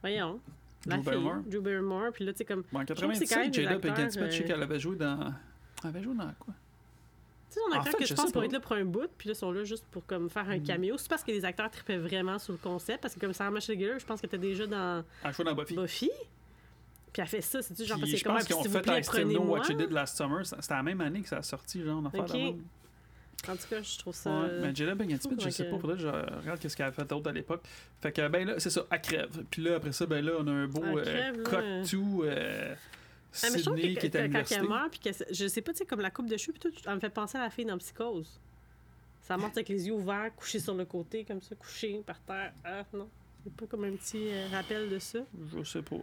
voyons. 0.00 0.40
La 0.86 0.96
Drew 0.96 1.02
fille, 1.02 1.12
Barrymore. 1.12 1.42
Drew 1.46 1.60
Barrymore. 1.60 2.12
Puis 2.12 2.24
là, 2.24 2.32
tu 2.32 2.38
sais, 2.38 2.44
comme. 2.44 2.64
Bon, 2.72 2.80
en 2.80 2.84
trouve 2.84 3.08
que 3.08 3.14
c'est 3.14 3.26
quand 3.26 3.40
même 3.40 3.50
97, 3.50 3.50
des 3.50 3.62
Jada 3.62 3.78
Pinkett 3.78 4.12
Smith, 4.12 4.26
je 4.26 4.36
sais 4.36 4.42
euh, 4.42 4.46
qu'elle 4.46 4.62
avait 4.62 4.80
joué 4.80 4.96
dans. 4.96 5.32
Elle 5.82 5.88
avait 5.90 6.02
joué 6.02 6.14
dans 6.14 6.32
quoi? 6.38 6.54
Tu 7.50 7.54
sais, 7.54 7.60
on 7.68 7.72
En 7.72 7.76
acteurs 7.78 7.92
fait, 7.92 7.98
que 7.98 8.04
je 8.04 8.08
je 8.08 8.14
pense 8.14 8.32
pour 8.32 8.42
être 8.44 8.52
là 8.52 8.60
pour 8.60 8.72
un 8.72 8.84
bout, 8.84 9.08
puis 9.16 9.28
là, 9.28 9.32
ils 9.32 9.38
sont 9.38 9.52
là 9.52 9.64
juste 9.64 9.84
pour 9.90 10.04
comme 10.06 10.28
faire 10.28 10.48
un 10.48 10.58
caméo. 10.58 10.96
C'est 10.98 11.08
parce 11.08 11.22
que 11.22 11.30
les 11.30 11.44
acteurs 11.44 11.70
tripaient 11.70 11.98
vraiment 11.98 12.38
sur 12.38 12.52
le 12.52 12.58
concept, 12.58 13.00
parce 13.02 13.14
que 13.14 13.20
comme 13.20 13.32
Sarah 13.32 13.50
Michelle 13.50 13.78
Gellar, 13.78 13.98
je 13.98 14.06
pense 14.06 14.20
qu'elle 14.20 14.28
était 14.28 14.38
déjà 14.38 14.66
dans 14.66 15.04
Elle 15.24 15.32
jouait 15.34 15.44
dans 15.44 15.54
Buffy. 15.54 15.74
Buffy. 15.76 16.10
Puis 17.12 17.22
elle 17.22 17.28
fait 17.28 17.40
ça, 17.42 17.62
c'est 17.62 17.84
genre 17.84 18.00
parce 18.00 18.10
que 18.10 18.22
comment 18.24 18.38
ont 18.38 18.40
s'il 18.40 18.56
vous 18.56 18.62
fait 18.70 18.82
plaît, 18.82 19.00
prenez-moi. 19.06 19.60
What 19.60 19.68
You 19.68 19.76
Did 19.76 19.92
Last 19.92 20.16
Summer. 20.16 20.44
C'était 20.44 20.74
la 20.74 20.82
même 20.82 21.00
année 21.00 21.22
que 21.22 21.28
ça 21.28 21.36
a 21.38 21.42
sorti, 21.42 21.80
genre, 21.80 22.00
une 22.00 22.06
affaire 22.08 22.22
Ok. 22.24 22.32
de 22.32 22.36
même. 22.38 22.62
En 23.48 23.56
tout 23.56 23.68
cas, 23.68 23.82
je 23.82 23.98
trouve 23.98 24.14
ça. 24.14 24.30
Ouais, 24.30 24.48
mais 24.60 24.74
Jada 24.74 24.96
Pinkett 24.96 25.22
Smith, 25.22 25.40
je 25.42 25.50
sais 25.50 25.66
que- 25.66 25.74
pas, 25.76 25.96
je 25.96 26.06
regarde 26.08 26.58
qu'est-ce 26.58 26.76
qu'elle 26.76 26.86
a 26.86 26.92
fait 26.92 27.04
d'autre 27.04 27.28
à 27.28 27.32
l'époque. 27.32 27.62
Fait 28.00 28.12
que, 28.12 28.26
ben 28.28 28.46
là, 28.46 28.54
c'est 28.58 28.70
ça, 28.70 28.84
elle 28.90 29.00
crève. 29.00 29.44
Puis 29.50 29.62
là, 29.62 29.76
après 29.76 29.92
ça, 29.92 30.06
ben 30.06 30.24
là, 30.24 30.32
on 30.38 30.46
a 30.46 30.50
un 30.50 30.66
beau 30.66 30.82
euh, 30.84 31.02
crève, 31.02 31.40
là. 31.42 31.82
cut-to 31.82 32.24
euh, 32.24 32.74
Ah, 33.42 33.46
mais 33.52 33.58
je 33.58 33.64
trouve 33.64 33.76
Sydney 33.76 33.94
que, 33.94 34.00
qui 34.00 34.06
est 34.06 34.16
à 34.16 34.28
quand 34.28 34.44
elle 34.52 34.68
meurt, 34.68 34.90
puis 34.90 35.00
que 35.00 35.10
je 35.30 35.46
sais 35.48 35.60
pas, 35.62 35.72
tu 35.72 35.78
sais, 35.78 35.84
comme 35.86 36.00
la 36.00 36.10
coupe 36.10 36.28
de 36.28 36.36
cheveux, 36.36 36.52
puis 36.58 36.70
tout, 36.70 36.78
elle 36.86 36.94
me 36.94 37.00
fait 37.00 37.10
penser 37.10 37.36
à 37.38 37.42
la 37.42 37.50
fille 37.50 37.64
dans 37.64 37.78
Psychose. 37.78 38.40
Ça 39.22 39.36
monte 39.36 39.56
avec 39.56 39.68
les 39.70 39.86
yeux 39.86 39.94
ouverts, 39.94 40.30
couchée 40.36 40.60
sur 40.60 40.74
le 40.74 40.84
côté, 40.84 41.24
comme 41.24 41.40
ça, 41.40 41.54
couchée 41.54 42.02
par 42.06 42.20
terre. 42.20 42.52
Ah, 42.64 42.84
non. 42.92 43.08
C'est 43.42 43.52
pas 43.54 43.66
comme 43.66 43.84
un 43.84 43.92
petit 43.92 44.28
euh, 44.30 44.48
rappel 44.52 44.88
de 44.88 44.98
ça. 44.98 45.18
Je 45.56 45.62
sais 45.64 45.82
pas. 45.82 45.96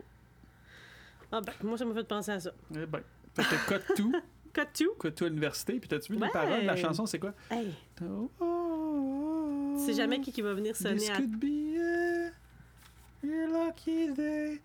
Ah, 1.31 1.39
ben, 1.41 1.53
moi, 1.63 1.77
ça 1.77 1.85
m'a 1.85 1.93
fait 1.93 2.03
penser 2.03 2.31
à 2.31 2.39
ça. 2.39 2.51
Eh 2.75 2.85
ben. 2.85 3.01
Fait 3.33 3.43
que 3.43 3.77
cut-to, 3.93 4.11
Cut 4.53 4.65
to? 4.73 4.93
cut-to 4.99 5.27
université. 5.27 5.79
Puis 5.79 5.87
t'as-tu 5.87 6.13
vu 6.13 6.19
Ouais. 6.19 6.27
les 6.27 6.31
paroles 6.33 6.61
de 6.61 6.67
la 6.67 6.75
chanson, 6.75 7.05
c'est 7.05 7.19
quoi? 7.19 7.33
Hey, 7.49 7.67
Oh, 8.03 9.75
tu 9.77 9.85
sais 9.85 9.93
jamais 9.93 10.19
qui, 10.21 10.31
qui 10.31 10.41
va 10.41 10.53
venir 10.53 10.75
sonner 10.75 10.97
This 10.97 11.09
à. 11.09 11.15
could 11.15 11.37
be 11.39 11.77
a 11.79 12.31
your 13.25 13.47
lucky 13.49 14.11
day 14.13 14.59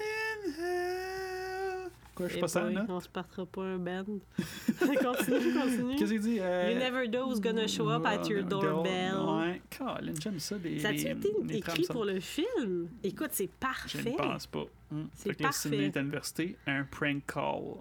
in 0.00 0.50
hell. 0.58 1.90
Quoi, 2.14 2.26
je 2.26 2.30
suis 2.32 2.38
Eh 2.38 2.40
pas 2.40 2.48
ça, 2.48 2.68
là? 2.68 2.84
On 2.88 2.98
se 3.00 3.08
partira 3.08 3.46
pas 3.46 3.62
un 3.62 3.78
band. 3.78 4.04
continue, 4.80 5.54
continue. 5.54 5.96
Qu'est-ce 5.96 6.10
qu'il 6.12 6.20
dit? 6.20 6.38
Euh, 6.40 6.72
You 6.72 6.78
never 6.78 7.06
know 7.08 7.28
who's 7.30 7.40
gonna 7.40 7.68
show 7.68 7.88
up 7.90 8.04
at 8.06 8.24
your 8.28 8.42
doorbell. 8.42 9.14
Ouais, 9.24 9.62
Colin, 9.76 10.12
j'aime 10.20 10.40
ça. 10.40 10.56
Les, 10.58 10.80
Ça 10.80 10.88
a-tu 10.88 10.96
les- 11.04 11.10
été 11.10 11.32
les 11.44 11.56
écrit 11.58 11.84
pour 11.88 12.04
le 12.04 12.18
film? 12.18 12.88
Écoute, 13.04 13.30
c'est 13.32 13.44
Je 13.44 13.50
parfait. 13.60 14.10
ne 14.10 14.16
pense 14.16 14.46
pas. 14.48 14.64
Hum. 14.90 15.08
C'est 15.14 15.34
parfait. 15.40 15.68
Sydney 15.68 15.86
est 15.86 15.96
à 15.96 16.00
l'université, 16.00 16.56
un 16.66 16.82
prank 16.84 17.22
call. 17.26 17.74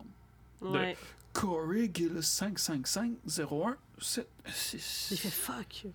Ouais. 0.61 0.95
Corey 1.39 1.89
Gill 1.93 2.21
555 2.23 3.11
01 3.27 3.77
7 3.99 4.27
J'ai 4.45 4.77
6. 4.79 5.17
fait 5.21 5.29
fuck. 5.29 5.85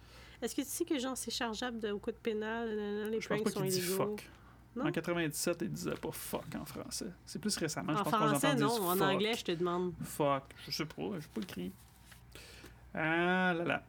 Est-ce 0.41 0.55
que 0.55 0.63
tu 0.63 0.69
sais 0.69 0.85
que 0.85 0.99
genre 0.99 1.17
c'est 1.17 1.31
chargeable 1.31 1.79
de, 1.81 1.91
au 1.91 1.99
coup 1.99 2.11
de 2.13 2.17
pénal, 2.17 2.69
les 3.11 3.21
Je 3.21 3.29
pense 3.29 3.41
pranks 3.41 3.53
pas 3.55 3.61
sont 3.61 3.67
dit 3.67 3.79
illégaux? 3.79 3.97
fuck. 4.17 4.31
Non? 4.75 4.87
En 4.87 4.93
97, 4.93 5.59
il 5.63 5.71
disait 5.73 5.95
pas 5.95 6.13
fuck 6.13 6.47
en 6.59 6.65
français. 6.65 7.11
C'est 7.27 7.39
plus 7.41 7.57
récemment, 7.57 7.93
je 7.93 7.99
En 7.99 8.05
pense 8.05 8.13
qu'on 8.13 8.29
français, 8.29 8.55
non. 8.55 8.69
En 8.89 8.97
fuck. 8.97 9.03
anglais, 9.03 9.35
je 9.37 9.45
te 9.45 9.53
demande. 9.53 9.93
Fuck. 10.03 10.45
Je 10.67 10.71
sais 10.71 10.87
pas, 10.87 11.03
j'ai 11.21 11.29
pas 11.35 11.41
écrit. 11.43 11.73
Ah 12.95 13.53
là 13.55 13.65
là. 13.65 13.83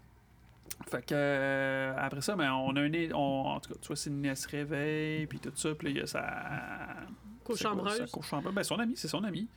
Fait 0.88 1.06
que 1.06 1.14
euh, 1.14 1.93
après 1.97 2.22
ça, 2.22 2.36
ben, 2.36 2.51
on 2.51 2.76
a 2.76 2.82
un. 2.82 2.91
On, 3.14 3.45
en 3.47 3.60
tout 3.60 3.74
cas, 3.74 3.80
tu 3.80 3.88
vois, 3.88 3.95
Sydney 3.95 4.28
elle 4.30 4.38
se 4.38 4.47
réveille, 4.47 5.28
puis 5.28 5.39
tout 5.39 5.51
ça, 5.56 5.74
puis 5.76 5.86
là, 5.88 5.91
il 5.91 5.97
y 5.97 6.01
a 6.01 6.08
sa. 6.08 6.95
Cochambreuse. 7.44 8.12
cochambreuse? 8.12 8.54
Ben, 8.54 8.64
son 8.64 8.76
ami, 8.80 8.94
c'est 8.96 9.08
son 9.08 9.24
ami. 9.24 9.48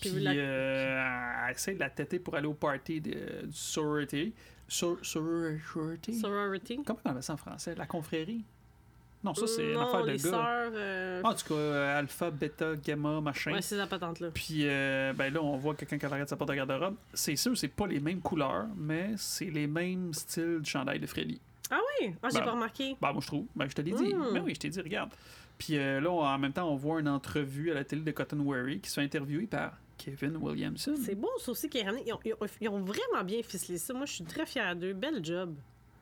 Puis 0.00 0.10
la- 0.20 0.30
euh, 0.32 1.46
elle 1.48 1.54
essaie 1.54 1.74
de 1.74 1.80
la 1.80 1.90
têter 1.90 2.18
pour 2.18 2.34
aller 2.36 2.46
au 2.46 2.54
party 2.54 3.00
de, 3.00 3.10
du 3.46 3.52
sorority. 3.52 4.32
Sor- 4.68 4.98
sorority? 5.02 6.14
Sorority. 6.20 6.80
Comment 6.84 6.98
on 7.04 7.10
appelle 7.10 7.22
ça 7.22 7.34
en 7.34 7.36
français? 7.38 7.74
La 7.76 7.86
confrérie? 7.86 8.44
Non, 9.24 9.34
ça, 9.34 9.48
c'est 9.48 9.64
une 9.66 9.72
non, 9.72 9.88
affaire 9.88 10.02
de 10.04 10.10
les 10.12 10.16
gars. 10.18 10.30
sœurs. 10.30 10.70
euh, 10.74 11.22
En 11.24 11.34
tout 11.34 11.48
cas, 11.48 11.54
euh, 11.54 11.98
alpha, 11.98 12.30
bêta, 12.30 12.76
gamma, 12.76 13.20
machin. 13.20 13.52
Ouais, 13.52 13.62
c'est 13.62 13.76
la 13.76 13.88
patente-là. 13.88 14.28
Puis 14.32 14.60
euh, 14.62 15.12
ben 15.12 15.32
là, 15.34 15.42
on 15.42 15.56
voit 15.56 15.74
quelqu'un 15.74 15.98
qui 15.98 16.06
arrête 16.06 16.28
sa 16.28 16.36
porte 16.36 16.50
de 16.50 16.54
garde-robe. 16.54 16.94
C'est 17.12 17.34
sûr, 17.34 17.58
c'est 17.58 17.66
pas 17.66 17.88
les 17.88 17.98
mêmes 17.98 18.20
couleurs, 18.20 18.66
mais 18.76 19.10
c'est 19.16 19.46
les 19.50 19.66
mêmes 19.66 20.14
styles 20.14 20.60
du 20.60 20.70
chandail 20.70 21.00
de 21.00 21.06
Freddy. 21.08 21.40
Ah 21.68 21.80
oui? 22.00 22.14
Ah, 22.22 22.28
j'ai 22.30 22.38
Ben, 22.38 22.44
pas 22.44 22.52
remarqué. 22.52 22.96
Bah, 23.00 23.12
moi, 23.12 23.20
je 23.20 23.26
trouve. 23.26 23.46
Ben, 23.56 23.68
je 23.68 23.74
te 23.74 23.82
l'ai 23.82 23.90
dit. 23.92 24.14
Mm. 24.14 24.34
Ben 24.34 24.42
oui, 24.44 24.54
je 24.54 24.60
t'ai 24.60 24.68
dit, 24.68 24.80
regarde. 24.80 25.10
Puis 25.58 25.76
euh, 25.76 26.00
là, 26.00 26.10
on- 26.10 26.24
en 26.24 26.38
même 26.38 26.52
temps, 26.52 26.70
on 26.70 26.76
voit 26.76 27.00
une 27.00 27.08
entrevue 27.08 27.70
à 27.70 27.74
la 27.74 27.84
télé 27.84 28.02
de 28.02 28.10
Cotton 28.12 28.40
Wary 28.40 28.80
qui 28.80 28.88
se 28.90 28.94
fait 28.94 29.02
interviewer 29.04 29.46
par 29.46 29.76
Kevin 29.96 30.36
Williamson. 30.36 30.94
C'est 31.04 31.16
beau, 31.16 31.28
ça 31.38 31.50
aussi, 31.50 31.68
qui 31.68 31.78
est 31.78 31.82
ramené. 31.82 32.04
Ils 32.06 32.12
ont, 32.12 32.20
ils 32.24 32.32
ont- 32.34 32.46
ils 32.60 32.68
ont 32.68 32.80
vraiment 32.80 33.24
bien 33.24 33.42
ficelé 33.42 33.76
ça. 33.78 33.92
Moi, 33.94 34.06
je 34.06 34.12
suis 34.14 34.24
très 34.24 34.46
fière 34.46 34.76
d'eux. 34.76 34.92
Bel 34.92 35.24
job. 35.24 35.56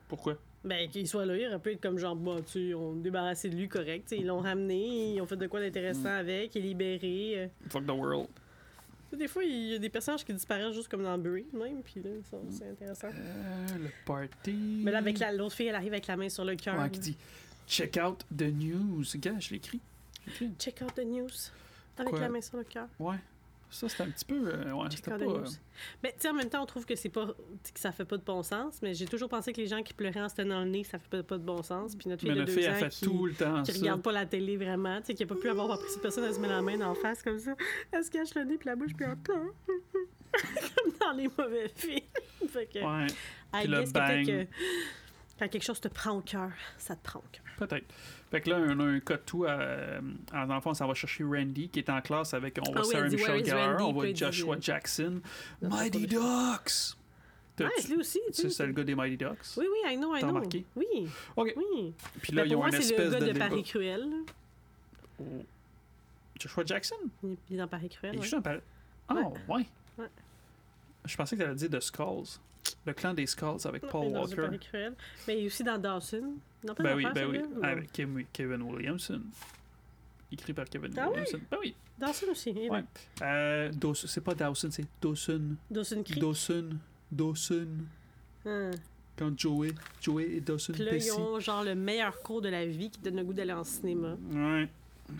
Pourquoi? 0.07 0.37
Ben, 0.63 0.89
qu'il 0.89 1.07
soit 1.07 1.25
là, 1.25 1.35
il 1.37 1.47
aurait 1.47 1.59
pu 1.59 1.71
être 1.71 1.81
comme 1.81 1.97
genre, 1.97 2.15
bon, 2.15 2.37
tu 2.41 2.69
sais, 2.69 2.73
on 2.73 2.93
débarrassé 2.95 3.49
de 3.49 3.55
lui 3.55 3.67
correct. 3.67 4.11
ils 4.11 4.25
l'ont 4.25 4.39
ramené, 4.39 5.13
ils 5.15 5.21
ont 5.21 5.25
fait 5.25 5.37
de 5.37 5.47
quoi 5.47 5.59
d'intéressant 5.59 6.01
Mm. 6.09 6.19
avec, 6.19 6.55
il 6.55 6.59
est 6.65 6.67
libéré. 6.67 7.33
euh. 7.37 7.47
Fuck 7.69 7.85
the 7.85 7.91
world. 7.91 8.27
Des 9.17 9.27
fois, 9.29 9.43
il 9.45 9.69
y 9.71 9.75
a 9.75 9.79
des 9.79 9.89
personnages 9.89 10.25
qui 10.25 10.33
disparaissent 10.33 10.73
juste 10.75 10.89
comme 10.89 11.03
dans 11.03 11.17
Bury, 11.17 11.45
même, 11.53 11.81
puis 11.81 12.01
là, 12.03 12.09
c'est 12.49 12.67
intéressant. 12.69 13.07
Euh, 13.07 13.67
le 13.79 13.89
party. 14.05 14.81
Mais 14.83 14.91
là, 14.91 14.97
avec 14.97 15.17
la- 15.19 15.31
l'autre 15.31 15.55
fille, 15.55 15.67
elle 15.67 15.75
arrive 15.75 15.93
avec 15.93 16.07
la 16.07 16.17
main 16.17 16.27
sur 16.27 16.43
le 16.43 16.55
cœur. 16.55 16.77
Ouais, 16.77 16.89
qui 16.89 16.99
dit 16.99 17.17
Check 17.67 17.97
out 17.97 18.23
the 18.35 18.43
news. 18.53 19.03
Gars, 19.17 19.39
je 19.39 19.51
l'écris. 19.51 19.81
Check 20.59 20.81
out 20.81 20.93
the 20.95 21.05
news. 21.05 21.27
Avec 21.97 22.11
Quoi? 22.11 22.19
la 22.21 22.29
main 22.29 22.41
sur 22.41 22.57
le 22.57 22.63
cœur. 22.63 22.87
Ouais. 22.99 23.15
Ça, 23.69 23.89
c'était 23.89 24.03
un 24.03 24.09
petit 24.09 24.23
peu. 24.23 24.47
euh, 24.47 24.71
ouais, 24.71 24.87
Check 24.89 25.05
out 25.09 25.13
pas. 25.13 25.17
the 25.17 25.21
news. 25.27 25.45
Mais 26.01 26.11
tu 26.13 26.21
sais, 26.21 26.29
en 26.29 26.33
même 26.33 26.49
temps, 26.49 26.63
on 26.63 26.65
trouve 26.65 26.85
que 26.85 26.95
c'est 26.95 27.09
pas 27.09 27.25
que 27.27 27.79
ça 27.79 27.91
fait 27.91 28.05
pas 28.05 28.15
de 28.15 28.23
bon 28.23 28.41
sens, 28.41 28.75
mais 28.81 28.93
j'ai 28.93 29.05
toujours 29.05 29.27
pensé 29.27 29.51
que 29.51 29.59
les 29.59 29.67
gens 29.67 29.83
qui 29.83 29.93
pleuraient 29.93 30.21
en 30.21 30.29
se 30.29 30.35
tenant 30.35 30.63
le 30.63 30.69
nez, 30.69 30.85
ça 30.85 30.97
fait 30.99 31.09
pas, 31.09 31.23
pas 31.23 31.37
de 31.37 31.43
bon 31.43 31.61
sens. 31.63 31.93
Puis 31.95 32.07
notre 32.09 32.21
fille 32.21 32.29
mais 32.31 32.37
de 32.39 32.45
deux 32.45 32.57
ans 32.65 32.71
elle 32.71 32.75
fait 32.75 32.89
qui, 32.89 33.05
tout 33.05 33.25
le 33.25 33.33
temps 33.33 33.63
qui 33.63 33.73
ça. 33.73 33.79
regarde 33.79 34.01
pas 34.01 34.13
la 34.13 34.25
télé 34.25 34.55
vraiment, 34.55 34.99
tu 35.01 35.07
sais, 35.07 35.13
qui 35.15 35.23
a 35.23 35.27
pas 35.27 35.35
pu 35.35 35.49
avoir 35.49 35.77
cette 35.81 36.01
personne, 36.01 36.23
elle 36.23 36.33
se 36.33 36.39
met 36.39 36.47
la 36.47 36.61
main 36.61 36.79
en 36.81 36.95
face 36.95 37.21
comme 37.21 37.39
ça, 37.39 37.55
elle 37.91 38.03
se 38.05 38.09
cache 38.09 38.33
le 38.35 38.43
nez 38.45 38.57
puis 38.57 38.67
la 38.69 38.75
bouche 38.77 38.93
puis 38.95 39.05
elle 39.05 39.17
pleure. 39.17 39.53
comme 40.31 40.93
dans 41.01 41.11
les 41.11 41.27
mauvais 41.37 41.69
films. 41.75 41.99
fait 42.49 42.67
que, 42.67 42.79
Ouais, 42.79 43.07
Puis 43.53 43.67
le 43.67 43.91
bang. 43.91 44.25
que 44.25 44.47
quand 45.39 45.47
quelque 45.47 45.63
chose 45.63 45.79
te 45.79 45.87
prend 45.87 46.11
au 46.11 46.21
cœur, 46.21 46.51
ça 46.77 46.95
te 46.95 47.03
prend 47.03 47.19
au 47.19 47.23
cœur. 47.31 47.43
peut-être. 47.57 47.85
Fait 48.31 48.41
que 48.41 48.49
là, 48.49 48.57
on 48.59 48.79
a 48.79 48.83
un 48.83 48.99
cas 48.99 49.15
de 49.17 49.21
tout. 49.21 49.45
Euh, 49.45 50.01
en 50.33 50.49
enfant, 50.49 50.73
ça 50.73 50.85
va 50.85 50.93
chercher 50.93 51.23
Randy 51.23 51.69
qui 51.69 51.79
est 51.79 51.89
en 51.89 52.01
classe 52.01 52.33
avec. 52.33 52.57
On 52.67 52.71
voit 52.71 52.81
Ah 52.81 52.87
oui, 52.87 52.91
Sarah 52.93 53.09
Michelle 53.37 53.77
on 53.81 53.93
voit 53.93 54.13
Joshua 54.13 54.57
Jackson. 54.59 55.21
Non, 55.61 55.69
Mighty 55.69 56.07
Ducks! 56.07 56.97
T'as- 57.55 57.69
je 57.81 57.87
l'ai 57.87 57.95
aussi, 57.95 58.19
tu 58.33 58.49
C'est 58.51 58.67
le 58.67 58.71
gars 58.73 58.83
des 58.83 58.93
Mighty 58.93 59.17
Ducks? 59.17 59.39
Oui, 59.57 59.65
oui, 59.71 59.91
I 59.93 59.97
know, 59.97 60.15
I 60.15 60.19
T'as 60.19 60.27
know. 60.27 60.35
remarqué? 60.35 60.63
Oui, 60.75 60.85
Ok. 61.35 61.53
oui. 61.57 61.93
Puis 62.21 62.31
là, 62.33 62.43
Ben, 62.43 62.49
ils 62.49 62.53
pour 62.53 62.59
ont 62.59 62.65
moi, 62.67 62.75
une 62.75 62.81
c'est 62.81 62.89
espèce 62.93 63.13
le 63.13 63.19
gars 63.25 63.33
de. 63.33 63.39
Paris 63.39 63.63
Cruel. 63.63 64.01
là. 64.01 64.17
Oh. 65.19 65.23
Joshua 66.39 66.63
Jackson? 66.65 66.95
Il 67.23 67.55
est 67.55 67.57
dans 67.57 67.67
Paris 67.67 67.89
Cruel. 67.89 68.13
Il 68.13 68.17
est 68.17 68.19
ouais. 68.19 68.23
juste 68.23 68.35
en 68.35 68.41
Paris. 68.43 68.59
Ah, 69.09 69.15
Ouais. 69.15 69.23
ouais. 69.47 69.65
Ouais. 69.97 70.07
Je 71.05 71.15
pensais 71.17 71.35
que 71.35 71.41
t'allais 71.41 71.55
dire 71.55 71.69
de 71.69 71.79
Skulls. 71.79 72.39
Le 72.85 72.93
clan 72.93 73.13
des 73.13 73.25
Skulls 73.25 73.65
avec 73.65 73.87
Paul 73.87 74.11
Dans 74.11 74.19
un 74.31 74.37
Walker. 74.43 74.57
Cruel. 74.59 74.93
Mais 75.27 75.45
aussi 75.45 75.63
dans 75.63 75.77
Dawson. 75.77 76.33
Non, 76.63 76.73
pas 76.73 76.83
Ben 76.83 76.95
oui, 76.95 77.05
ben 77.13 77.27
oui, 77.29 77.39
ou- 77.55 77.63
avec 77.63 77.91
Kevin 77.91 78.61
Williamson. 78.61 79.21
Écrit 80.31 80.53
par 80.53 80.65
Kevin 80.65 80.91
Ah 80.97 81.05
oui? 81.07 81.09
Williamson. 81.19 81.39
Ben 81.49 81.57
oui. 81.61 81.75
Dawson 81.97 82.25
aussi. 82.31 82.53
eh 82.55 82.69
Ouais. 82.69 82.83
Euh, 83.21 83.71
Dawson- 83.71 84.07
c'est 84.07 84.21
pas 84.21 84.35
Dawson, 84.35 84.69
c'est 84.71 84.85
Dawson. 85.01 85.55
Dawson 85.71 86.03
Creek. 86.03 86.19
Dawson. 86.19 86.69
Dawson. 87.11 87.67
Hein. 88.45 88.71
Quand 89.17 89.37
Joey, 89.39 89.71
Joey 90.01 90.35
et 90.35 90.41
Dawson 90.41 90.73
Puis 90.73 90.83
là, 90.83 90.95
ils 90.95 91.11
ont 91.11 91.39
genre 91.39 91.63
le 91.63 91.73
meilleur 91.75 92.21
cours 92.21 92.41
de 92.41 92.49
la 92.49 92.65
vie 92.65 92.91
qui 92.91 92.99
donne 92.99 93.15
le 93.15 93.23
goût 93.23 93.33
d'aller 93.33 93.53
en 93.53 93.63
cinéma. 93.63 94.15
Ouais. 94.31 94.69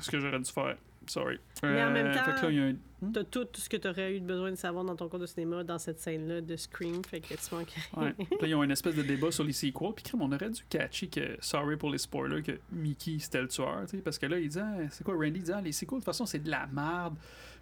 Ce 0.01 0.11
que 0.11 0.19
j'aurais 0.19 0.39
dû 0.39 0.51
faire. 0.51 0.77
Sorry. 1.07 1.39
Mais 1.63 1.83
en 1.83 1.91
même 1.91 2.11
que 2.11 2.17
temps- 2.17 2.47
un. 2.47 2.75
T'as 3.13 3.23
tout 3.23 3.47
ce 3.53 3.69
que 3.69 3.77
t'aurais 3.77 4.15
eu 4.17 4.19
besoin 4.19 4.49
de 4.49 4.55
savoir 4.55 4.83
dans 4.83 4.95
ton 4.95 5.07
cours 5.07 5.19
de 5.19 5.27
cinéma 5.27 5.63
dans 5.63 5.77
cette 5.77 5.99
scène-là 5.99 6.41
de 6.41 6.55
Scream. 6.55 7.03
Fait 7.05 7.19
que 7.21 7.27
tu 7.35 7.55
manques. 7.55 7.73
Ouais. 7.95 8.15
Là, 8.41 8.47
ils 8.47 8.55
ont 8.55 8.63
une 8.63 8.71
espèce 8.71 8.95
de 8.95 9.03
débat 9.03 9.31
sur 9.31 9.43
les 9.43 9.53
sequels. 9.53 9.93
Puis 9.95 10.05
on 10.19 10.31
aurait 10.31 10.49
dû 10.49 10.61
catcher 10.67 11.07
que, 11.07 11.37
sorry 11.39 11.77
pour 11.77 11.91
les 11.91 11.99
spoilers, 11.99 12.41
que 12.41 12.53
Mickey 12.71 13.17
c'était 13.19 13.41
le 13.41 13.47
tueur. 13.47 13.81
tu 13.87 13.97
sais, 13.97 14.03
Parce 14.03 14.17
que 14.17 14.25
là, 14.25 14.39
il 14.39 14.49
dit, 14.49 14.59
Ah, 14.59 14.77
c'est 14.89 15.03
quoi, 15.03 15.13
Randy 15.15 15.39
dit, 15.41 15.51
ah, 15.51 15.61
les 15.61 15.71
sequels, 15.71 15.97
de 15.99 16.01
toute 16.01 16.05
façon, 16.05 16.25
c'est 16.25 16.39
de 16.39 16.49
la 16.49 16.65
merde. 16.67 17.15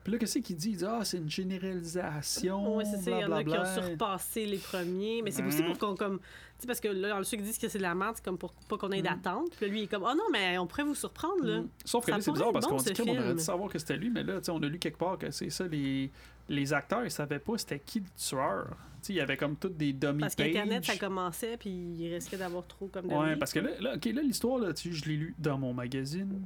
Puis 0.05 0.13
là, 0.13 0.19
qu'est-ce 0.19 0.37
qu'il 0.37 0.55
dit 0.55 0.69
Il 0.69 0.77
dit, 0.77 0.85
ah, 0.87 1.03
c'est 1.03 1.17
une 1.17 1.29
généralisation. 1.29 2.77
Ouais, 2.77 2.85
c'est 2.85 3.01
ça. 3.01 3.11
Il 3.11 3.19
y 3.21 3.25
en 3.25 3.31
a 3.31 3.43
qui 3.43 3.49
ont 3.57 3.65
surpassé 3.65 4.45
les 4.45 4.57
premiers. 4.59 5.21
Mais 5.23 5.31
c'est 5.31 5.43
aussi 5.43 5.63
Mhm. 5.63 5.69
pour 5.73 5.77
qu'on, 5.79 5.95
comme. 5.95 6.19
Tu 6.19 6.25
sais, 6.59 6.67
parce 6.67 6.79
que 6.79 6.87
là, 6.89 7.21
ceux 7.23 7.37
qui 7.37 7.43
disent 7.43 7.57
que 7.57 7.67
c'est 7.67 7.79
de 7.79 7.83
la 7.83 7.95
merde, 7.95 8.13
c'est 8.15 8.23
comme 8.23 8.37
pour 8.37 8.53
pas 8.53 8.77
qu'on 8.77 8.91
ait 8.91 8.97
Mhm. 8.97 9.03
d'attente. 9.03 9.49
Puis 9.57 9.65
là, 9.65 9.71
lui, 9.71 9.79
il 9.79 9.83
est 9.83 9.87
comme, 9.87 10.03
oh 10.03 10.13
non, 10.15 10.23
mais 10.31 10.57
on 10.57 10.67
pourrait 10.67 10.83
vous 10.83 10.95
surprendre, 10.95 11.43
là. 11.43 11.61
Mm. 11.61 11.69
Sauf 11.83 12.05
que 12.05 12.11
là, 12.11 12.21
c'est 12.21 12.31
bizarre 12.31 12.51
parce 12.53 12.65
qu'on 12.67 12.77
dit 12.77 12.93
qu'on 12.93 13.09
aurait 13.17 13.33
dû 13.33 13.41
savoir 13.43 13.69
que 13.69 13.79
c'était 13.79 13.97
lui, 13.97 14.09
mais 14.11 14.23
là, 14.23 14.37
tu 14.37 14.45
sais, 14.45 14.51
on 14.51 14.61
a 14.61 14.67
lu 14.67 14.77
quelque 14.79 14.97
part 14.97 15.17
que 15.17 15.31
c'est 15.31 15.49
ça, 15.49 15.67
les, 15.67 16.09
les 16.47 16.73
acteurs, 16.73 17.03
ils 17.03 17.11
savaient 17.11 17.39
pas 17.39 17.57
c'était 17.57 17.79
qui 17.79 17.99
le 17.99 18.05
tueur. 18.15 18.67
Tu 19.01 19.07
sais, 19.07 19.13
il 19.13 19.15
y 19.17 19.21
avait 19.21 19.37
comme 19.37 19.55
toutes 19.57 19.75
des 19.75 19.91
dummy 19.91 20.19
Parce 20.21 20.35
qu'Internet, 20.35 20.85
ça 20.85 20.95
commençait, 20.97 21.57
puis 21.57 21.69
il 21.71 22.13
risquait 22.13 22.37
d'avoir 22.37 22.65
trop 22.67 22.87
comme 22.87 23.11
Ouais, 23.11 23.35
parce 23.35 23.51
que 23.51 23.59
là. 23.59 23.71
là, 23.81 23.95
l'histoire, 24.21 24.59
là, 24.59 24.69
je 24.75 24.89
l'ai 25.05 25.17
lu 25.17 25.35
dans 25.39 25.57
mon 25.57 25.73
magazine. 25.73 26.41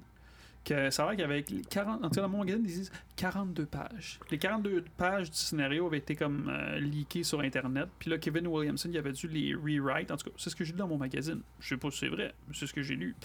Que 0.70 0.92
ça 0.92 1.04
a 1.04 1.10
l'air 1.10 1.18
qu'avec 1.18 1.50
les 1.50 1.62
40, 1.62 2.06
en 2.06 2.10
tout 2.10 2.16
cas, 2.16 2.22
dans 2.22 2.30
mon 2.30 2.40
magazine, 2.40 2.62
ils 2.64 2.68
disent 2.68 2.92
42 3.16 3.66
pages. 3.66 4.20
Les 4.30 4.38
42 4.38 4.86
pages 4.98 5.32
du 5.32 5.38
scénario 5.38 5.88
avaient 5.88 5.98
été 5.98 6.16
comme 6.16 6.48
euh, 6.48 6.78
leakées 6.80 7.24
sur 7.24 7.40
Internet. 7.40 7.90
Puis 7.98 8.12
là, 8.12 8.20
Kevin 8.20 8.46
Williamson, 8.46 8.88
il 8.92 8.98
avait 9.00 9.12
dû 9.12 9.28
les 9.28 9.56
rewrite. 9.56 10.12
En 10.12 10.18
tout 10.18 10.30
cas, 10.30 10.36
c'est 10.38 10.52
ce 10.52 10.56
que 10.56 10.64
j'ai 10.64 10.74
lu 10.74 10.78
dans 10.78 10.88
mon 10.88 11.00
magazine. 11.00 11.42
Je 11.60 11.70
sais 11.70 11.78
pas 11.78 11.90
si 11.90 11.98
c'est 11.98 12.10
vrai, 12.10 12.36
mais 12.48 12.54
c'est 12.54 12.68
ce 12.68 12.74
que 12.74 12.84
j'ai 12.84 12.96
lu. 12.96 13.16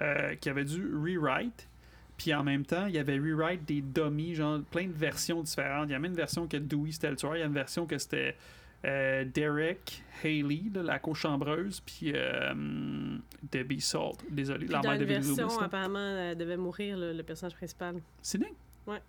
Euh, 0.00 0.36
qui 0.36 0.48
avait 0.48 0.64
dû 0.64 0.86
rewrite. 0.94 1.68
Puis 2.16 2.32
en 2.32 2.44
même 2.44 2.64
temps, 2.64 2.86
il 2.86 2.94
y 2.94 2.98
avait 2.98 3.18
rewrite 3.18 3.64
des 3.64 3.80
dummies, 3.80 4.36
genre 4.36 4.60
plein 4.70 4.86
de 4.86 4.92
versions 4.92 5.42
différentes. 5.42 5.88
Il 5.88 5.92
y 5.92 5.94
avait 5.96 6.06
une 6.06 6.14
version 6.14 6.46
que 6.46 6.56
Dewey 6.56 6.92
c'était 6.92 7.10
le 7.10 7.16
tueur, 7.16 7.34
il 7.36 7.40
y 7.40 7.42
a 7.42 7.46
une 7.46 7.52
version 7.52 7.86
que 7.86 7.98
c'était 7.98 8.36
euh, 8.84 9.24
Derek 9.24 10.02
Haley, 10.22 10.62
là, 10.72 10.82
la 10.82 10.98
cochambreuse, 10.98 11.80
puis 11.80 12.12
euh, 12.14 13.18
Debbie 13.50 13.80
Salt. 13.80 14.18
Désolé, 14.30 14.66
la 14.66 14.80
mère 14.80 14.98
de 14.98 15.04
version, 15.04 15.48
apparemment, 15.60 15.98
euh, 15.98 16.34
devait 16.34 16.56
mourir 16.56 16.96
le, 16.96 17.12
le 17.12 17.22
personnage 17.22 17.54
principal. 17.54 18.00
C'est 18.22 18.38
dingue. 18.38 18.54
Ouais. 18.86 19.00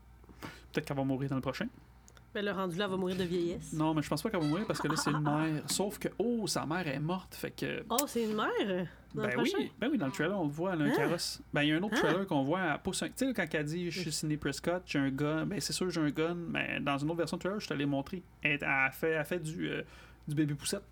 Peut-être 0.72 0.86
qu'elle 0.86 0.98
va 0.98 1.04
mourir 1.04 1.30
dans 1.30 1.36
le 1.36 1.42
prochain. 1.42 1.68
Mais 2.36 2.42
le 2.42 2.52
rendu 2.52 2.78
là, 2.78 2.84
elle 2.86 2.92
va 2.92 2.98
mourir 2.98 3.16
de 3.16 3.24
vieillesse. 3.24 3.72
Non, 3.74 3.94
mais 3.94 4.02
je 4.02 4.10
pense 4.10 4.22
pas 4.22 4.30
qu'elle 4.30 4.42
va 4.42 4.46
mourir 4.46 4.68
parce 4.68 4.80
que 4.82 4.90
là, 4.90 4.96
c'est 4.98 5.10
une 5.10 5.22
mère. 5.22 5.64
Sauf 5.68 5.98
que, 5.98 6.10
oh, 6.20 6.46
sa 6.48 6.66
mère 6.66 6.86
est 6.86 7.00
morte. 7.00 7.34
Fait 7.34 7.50
que. 7.52 7.84
Oh, 7.90 7.98
c'est 8.08 8.24
une 8.26 8.36
mère? 8.36 8.88
Dans 9.14 9.22
ben 9.24 9.32
le 9.32 9.42
oui, 9.44 9.72
ben 9.80 9.90
oui, 9.90 9.98
dans 9.98 10.08
le 10.08 10.12
trailer, 10.12 10.38
on 10.38 10.44
le 10.44 10.50
voit, 10.52 10.74
elle 10.74 10.82
a 10.82 10.86
un 10.86 10.88
Hein? 10.90 10.94
carrosse. 10.98 11.42
Ben, 11.54 11.64
il 11.64 11.70
y 11.70 11.72
a 11.72 11.78
un 11.78 11.84
autre 11.84 11.96
Hein? 11.96 12.02
trailer 12.02 12.28
qu'on 12.28 12.44
voit, 12.44 12.60
elle 12.60 12.80
pousse 12.82 13.02
un. 13.04 13.08
Tu 13.08 13.14
sais, 13.28 13.34
quand 13.34 13.46
elle 13.54 13.64
dit 13.66 13.90
je 13.90 14.02
suis 14.02 14.12
Sidney 14.12 14.36
Prescott, 14.36 14.84
j'ai 14.86 15.00
un 15.00 15.10
gun, 15.10 15.46
ben 15.46 15.62
c'est 15.62 15.72
sûr, 15.72 15.90
j'ai 15.90 16.02
un 16.02 16.10
gun, 16.10 16.36
mais 16.36 16.82
dans 16.82 16.98
une 16.98 17.08
autre 17.10 17.20
version 17.20 17.38
de 17.38 17.42
trailer, 17.42 17.60
je 17.62 17.68
te 17.70 17.74
l'ai 17.74 17.86
montré. 17.86 18.22
Elle, 18.44 18.60
elle 18.62 18.92
fait, 18.92 19.12
elle 19.12 19.24
fait 19.26 19.40
du, 19.40 19.70
euh, 19.70 19.82
du 20.28 20.36
bébé 20.36 20.54
poussette. 20.56 20.84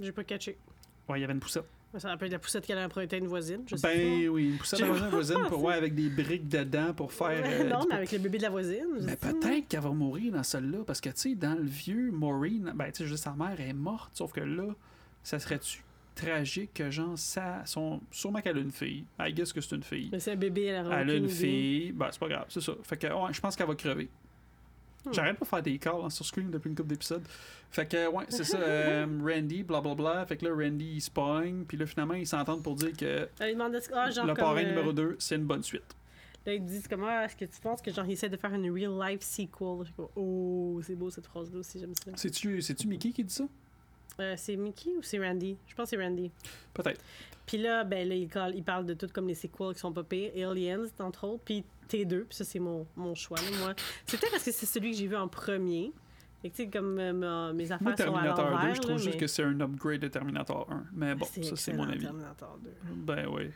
J'ai 0.00 0.12
pas 0.12 0.22
catché. 0.22 0.56
Ouais, 1.08 1.18
il 1.18 1.22
y 1.22 1.24
avait 1.24 1.32
une 1.32 1.40
poussette. 1.40 1.66
Ça 1.98 2.08
rappelle 2.08 2.30
la 2.30 2.38
poussette 2.38 2.64
qu'elle 2.66 2.78
a 2.78 2.86
emprunté 2.86 3.16
à 3.16 3.18
une 3.18 3.26
voisine. 3.28 3.62
Je 3.66 3.76
sais 3.76 3.86
Ben 3.86 4.28
oui, 4.28 4.50
une 4.50 4.56
poussette 4.58 4.80
dans 4.80 4.96
une 4.96 5.08
voisine 5.08 5.44
pour 5.48 5.62
ouais, 5.62 5.74
avec 5.74 5.94
des 5.94 6.08
briques 6.08 6.48
dedans 6.48 6.94
pour 6.94 7.12
faire. 7.12 7.42
Euh, 7.44 7.68
non, 7.68 7.84
mais 7.88 7.96
avec 7.96 8.12
le 8.12 8.18
bébé 8.18 8.38
de 8.38 8.44
la 8.44 8.50
voisine. 8.50 8.86
Mais 9.02 9.16
peut-être 9.16 9.68
qu'elle 9.68 9.80
va 9.80 9.90
mourir 9.90 10.32
dans 10.32 10.42
celle-là, 10.42 10.78
parce 10.86 11.00
que, 11.00 11.10
tu 11.10 11.16
sais, 11.16 11.34
dans 11.34 11.54
le 11.54 11.66
vieux 11.66 12.10
Maureen, 12.10 12.72
ben, 12.74 12.90
tu 12.90 13.06
sais, 13.06 13.16
sa 13.16 13.32
mère 13.32 13.60
est 13.60 13.74
morte, 13.74 14.12
sauf 14.14 14.32
que 14.32 14.40
là, 14.40 14.74
ça 15.22 15.38
serait-tu 15.38 15.84
tragique 16.14 16.74
que, 16.74 16.90
genre, 16.90 17.16
ça, 17.16 17.62
son... 17.64 18.00
sûrement 18.10 18.40
qu'elle 18.40 18.58
a 18.58 18.60
une 18.60 18.70
fille. 18.70 19.04
I 19.18 19.32
guess 19.32 19.52
que 19.52 19.60
c'est 19.60 19.74
une 19.74 19.82
fille. 19.82 20.08
Mais 20.12 20.20
c'est 20.20 20.32
un 20.32 20.36
bébé, 20.36 20.64
elle 20.66 20.86
a 20.86 21.00
Elle 21.00 21.10
a 21.10 21.14
une 21.14 21.24
idée. 21.24 21.34
fille, 21.34 21.92
ben, 21.92 22.08
c'est 22.10 22.20
pas 22.20 22.28
grave, 22.28 22.46
c'est 22.48 22.60
ça. 22.60 22.72
Fait 22.82 22.96
que, 22.96 23.06
ouais, 23.06 23.32
je 23.32 23.40
pense 23.40 23.56
qu'elle 23.56 23.66
va 23.66 23.74
crever. 23.74 24.08
Hmm. 25.04 25.12
J'arrête 25.12 25.38
pas 25.38 25.44
de 25.44 25.48
faire 25.48 25.62
des 25.62 25.78
calls 25.78 26.00
hein, 26.04 26.10
sur 26.10 26.24
Screen 26.24 26.50
depuis 26.50 26.68
une 26.68 26.76
couple 26.76 26.90
d'épisodes. 26.90 27.22
Fait 27.70 27.86
que, 27.86 28.08
ouais, 28.08 28.24
c'est 28.28 28.44
ça, 28.44 28.58
euh, 28.60 29.06
Randy, 29.22 29.62
blablabla. 29.62 30.26
Fait 30.26 30.36
que 30.36 30.46
là, 30.46 30.54
Randy, 30.54 30.94
il 30.94 31.00
se 31.00 31.10
pogne, 31.10 31.64
puis 31.64 31.76
là, 31.76 31.86
finalement, 31.86 32.14
ils 32.14 32.26
s'entendent 32.26 32.62
pour 32.62 32.76
dire 32.76 32.92
que 32.96 33.28
lui 33.40 33.52
demande, 33.52 33.78
ah, 33.94 34.10
genre, 34.10 34.26
le 34.26 34.34
comme, 34.34 34.44
parrain 34.44 34.62
euh, 34.62 34.68
numéro 34.68 34.92
2, 34.92 35.16
c'est 35.18 35.36
une 35.36 35.46
bonne 35.46 35.62
suite. 35.62 35.96
Là, 36.44 36.54
ils 36.54 36.64
disent 36.64 36.88
comment 36.88 37.20
est-ce 37.20 37.36
que 37.36 37.44
tu 37.44 37.60
penses 37.60 37.80
que 37.80 37.92
genre 37.92 38.04
il 38.04 38.12
essaie 38.12 38.28
de 38.28 38.36
faire 38.36 38.52
une 38.52 38.68
real 38.70 38.98
life 39.00 39.22
sequel? 39.22 39.78
Je 39.80 39.84
suis 39.84 39.94
comme, 39.94 40.08
oh, 40.16 40.80
c'est 40.82 40.96
beau 40.96 41.08
cette 41.08 41.26
phrase-là 41.26 41.60
aussi, 41.60 41.78
j'aime 41.78 41.94
ça. 41.94 42.10
C'est-tu 42.16 42.60
c'est-tu 42.60 42.88
Mickey 42.88 43.10
qui 43.10 43.22
dit 43.22 43.32
ça? 43.32 43.44
Euh, 44.20 44.34
c'est 44.36 44.56
Mickey 44.56 44.90
ou 44.96 45.02
c'est 45.02 45.18
Randy? 45.18 45.56
Je 45.66 45.74
pense 45.74 45.90
que 45.90 45.96
c'est 45.96 46.02
Randy. 46.02 46.30
Peut-être. 46.74 47.00
Puis 47.46 47.58
là, 47.58 47.84
ben 47.84 48.08
là, 48.08 48.14
il, 48.14 48.62
parle 48.62 48.86
de 48.86 48.94
tout 48.94 49.08
comme 49.12 49.26
les 49.28 49.34
sequels 49.34 49.74
qui 49.74 49.80
sont 49.80 49.92
pas 49.92 50.04
pires. 50.04 50.50
Aliens, 50.50 50.84
entre 51.00 51.26
autres. 51.26 51.42
Puis 51.44 51.64
T2, 51.88 52.24
puis 52.24 52.36
ça, 52.36 52.44
c'est 52.44 52.58
mon, 52.60 52.86
mon 52.96 53.14
choix. 53.14 53.38
là, 53.38 53.58
moi. 53.58 53.74
C'était 54.06 54.28
parce 54.30 54.44
que 54.44 54.52
c'est 54.52 54.66
celui 54.66 54.92
que 54.92 54.96
j'ai 54.96 55.06
vu 55.06 55.16
en 55.16 55.28
premier. 55.28 55.92
Fait 56.40 56.50
que, 56.50 56.56
tu 56.56 56.64
sais, 56.64 56.68
comme 56.70 56.98
euh, 56.98 57.12
ma- 57.12 57.52
mes 57.52 57.70
affaires 57.70 57.82
Moi, 57.82 57.96
sont 57.96 58.02
à 58.02 58.04
Terminator 58.04 58.44
2, 58.46 58.50
l'envers, 58.50 58.74
je 58.74 58.80
trouve 58.80 58.92
là, 58.92 58.98
juste 58.98 59.14
mais- 59.14 59.20
que 59.20 59.26
c'est 59.26 59.42
un 59.44 59.60
upgrade 59.60 60.00
de 60.00 60.08
Terminator 60.08 60.66
1. 60.70 60.84
Mais 60.92 61.14
bon, 61.14 61.26
C'est 61.30 61.44
ça, 61.44 61.56
c'est 61.56 61.72
mon 61.72 61.88
avis. 61.88 62.00
Terminator 62.00 62.58
2. 62.62 62.70
Ben 62.96 63.26
oui. 63.30 63.50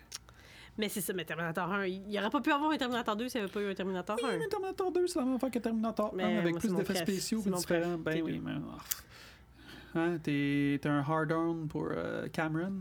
Mais 0.79 0.89
c'est 0.89 1.01
ça, 1.01 1.13
mais 1.15 1.25
Terminator 1.25 1.73
1, 1.73 1.87
il 1.87 2.03
n'y 2.03 2.19
aurait 2.19 2.29
pas 2.31 2.41
pu 2.41 2.53
avoir 2.53 2.71
un 2.71 2.77
Terminator 2.77 3.17
2 3.17 3.29
s'il 3.29 3.41
n'y 3.41 3.45
avait 3.45 3.53
pas 3.53 3.61
eu 3.63 3.71
un 3.71 3.75
Terminator 3.75 4.17
1. 4.23 4.29
Oui, 4.29 4.35
mais 4.39 4.47
Terminator 4.49 4.93
2, 4.93 5.07
c'est 5.07 5.19
la 5.19 5.25
même 5.25 5.35
affaire 5.37 5.51
que 5.51 5.59
Terminator 5.59 6.13
1 6.13 6.17
Mais 6.17 6.37
avec 6.39 6.59
plus 6.59 6.69
c'est 6.69 6.75
d'effets 6.77 6.95
spéciaux 6.97 7.41
C'est 7.43 7.51
mon 7.51 7.57
différents. 7.57 7.99
Ben 7.99 8.23
oui, 8.23 8.41
mais. 8.45 8.53
ah. 8.55 8.79
Hein, 9.97 10.19
t'es 10.23 10.79
un 10.85 11.01
hard-on 11.01 11.67
pour 11.67 11.89
euh, 11.91 12.29
Cameron? 12.29 12.73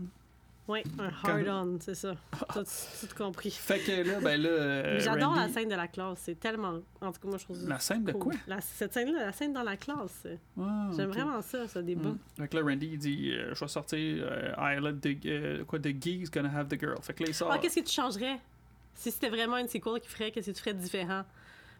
Oui, 0.68 0.80
un 0.98 1.10
hard-on, 1.28 1.78
c'est 1.80 1.94
ça. 1.94 2.14
Tout, 2.52 2.64
tout 2.64 3.14
compris. 3.16 3.52
Fait 3.52 3.78
que 3.78 4.02
là, 4.06 4.18
ben 4.20 4.40
là. 4.42 4.48
euh, 4.50 4.98
J'adore 5.00 5.36
la 5.36 5.48
scène 5.48 5.68
de 5.68 5.76
la 5.76 5.86
classe, 5.86 6.18
c'est 6.24 6.38
tellement. 6.40 6.80
En 7.00 7.12
tout 7.12 7.20
cas, 7.20 7.28
moi, 7.28 7.38
je 7.38 7.44
trouve 7.44 7.68
La 7.68 7.78
scène 7.78 8.02
de 8.04 8.10
quoi? 8.12 8.32
La- 8.48 8.60
cette 8.60 8.92
scène-là, 8.92 9.26
la 9.26 9.32
scène 9.32 9.52
dans 9.52 9.62
la 9.62 9.76
classe. 9.76 10.26
Ah, 10.60 10.90
J'aime 10.96 11.10
vraiment 11.10 11.40
ça, 11.40 11.68
ça 11.68 11.82
débat. 11.82 12.08
Mm. 12.10 12.18
Fait 12.38 12.48
que 12.48 12.56
là, 12.56 12.62
Randy, 12.64 12.86
il 12.94 12.98
dit 12.98 13.30
euh, 13.32 13.54
Je 13.54 13.60
vais 13.60 13.68
sortir 13.68 13.98
euh, 14.28 14.52
I 14.58 14.80
let 14.82 14.94
the. 14.94 15.26
euh, 15.26 15.64
quoi, 15.64 15.78
the 15.78 15.94
geek's 16.02 16.30
gonna 16.32 16.50
have 16.50 16.66
the 16.66 16.78
girl. 16.80 16.96
Fait 17.00 17.14
que 17.14 17.22
là, 17.22 17.28
il 17.28 17.34
sort. 17.34 17.50
Ah, 17.52 17.58
qu'est-ce 17.58 17.76
que 17.80 17.84
tu 17.86 17.92
changerais? 17.94 18.40
Si 18.94 19.10
c'était 19.12 19.30
vraiment 19.30 19.58
une 19.58 19.68
sequel 19.68 20.00
qui 20.00 20.08
ferait, 20.08 20.32
qu'est-ce 20.32 20.50
que 20.50 20.56
tu 20.56 20.60
ferais 20.62 20.74
de 20.74 20.80
différent? 20.80 21.22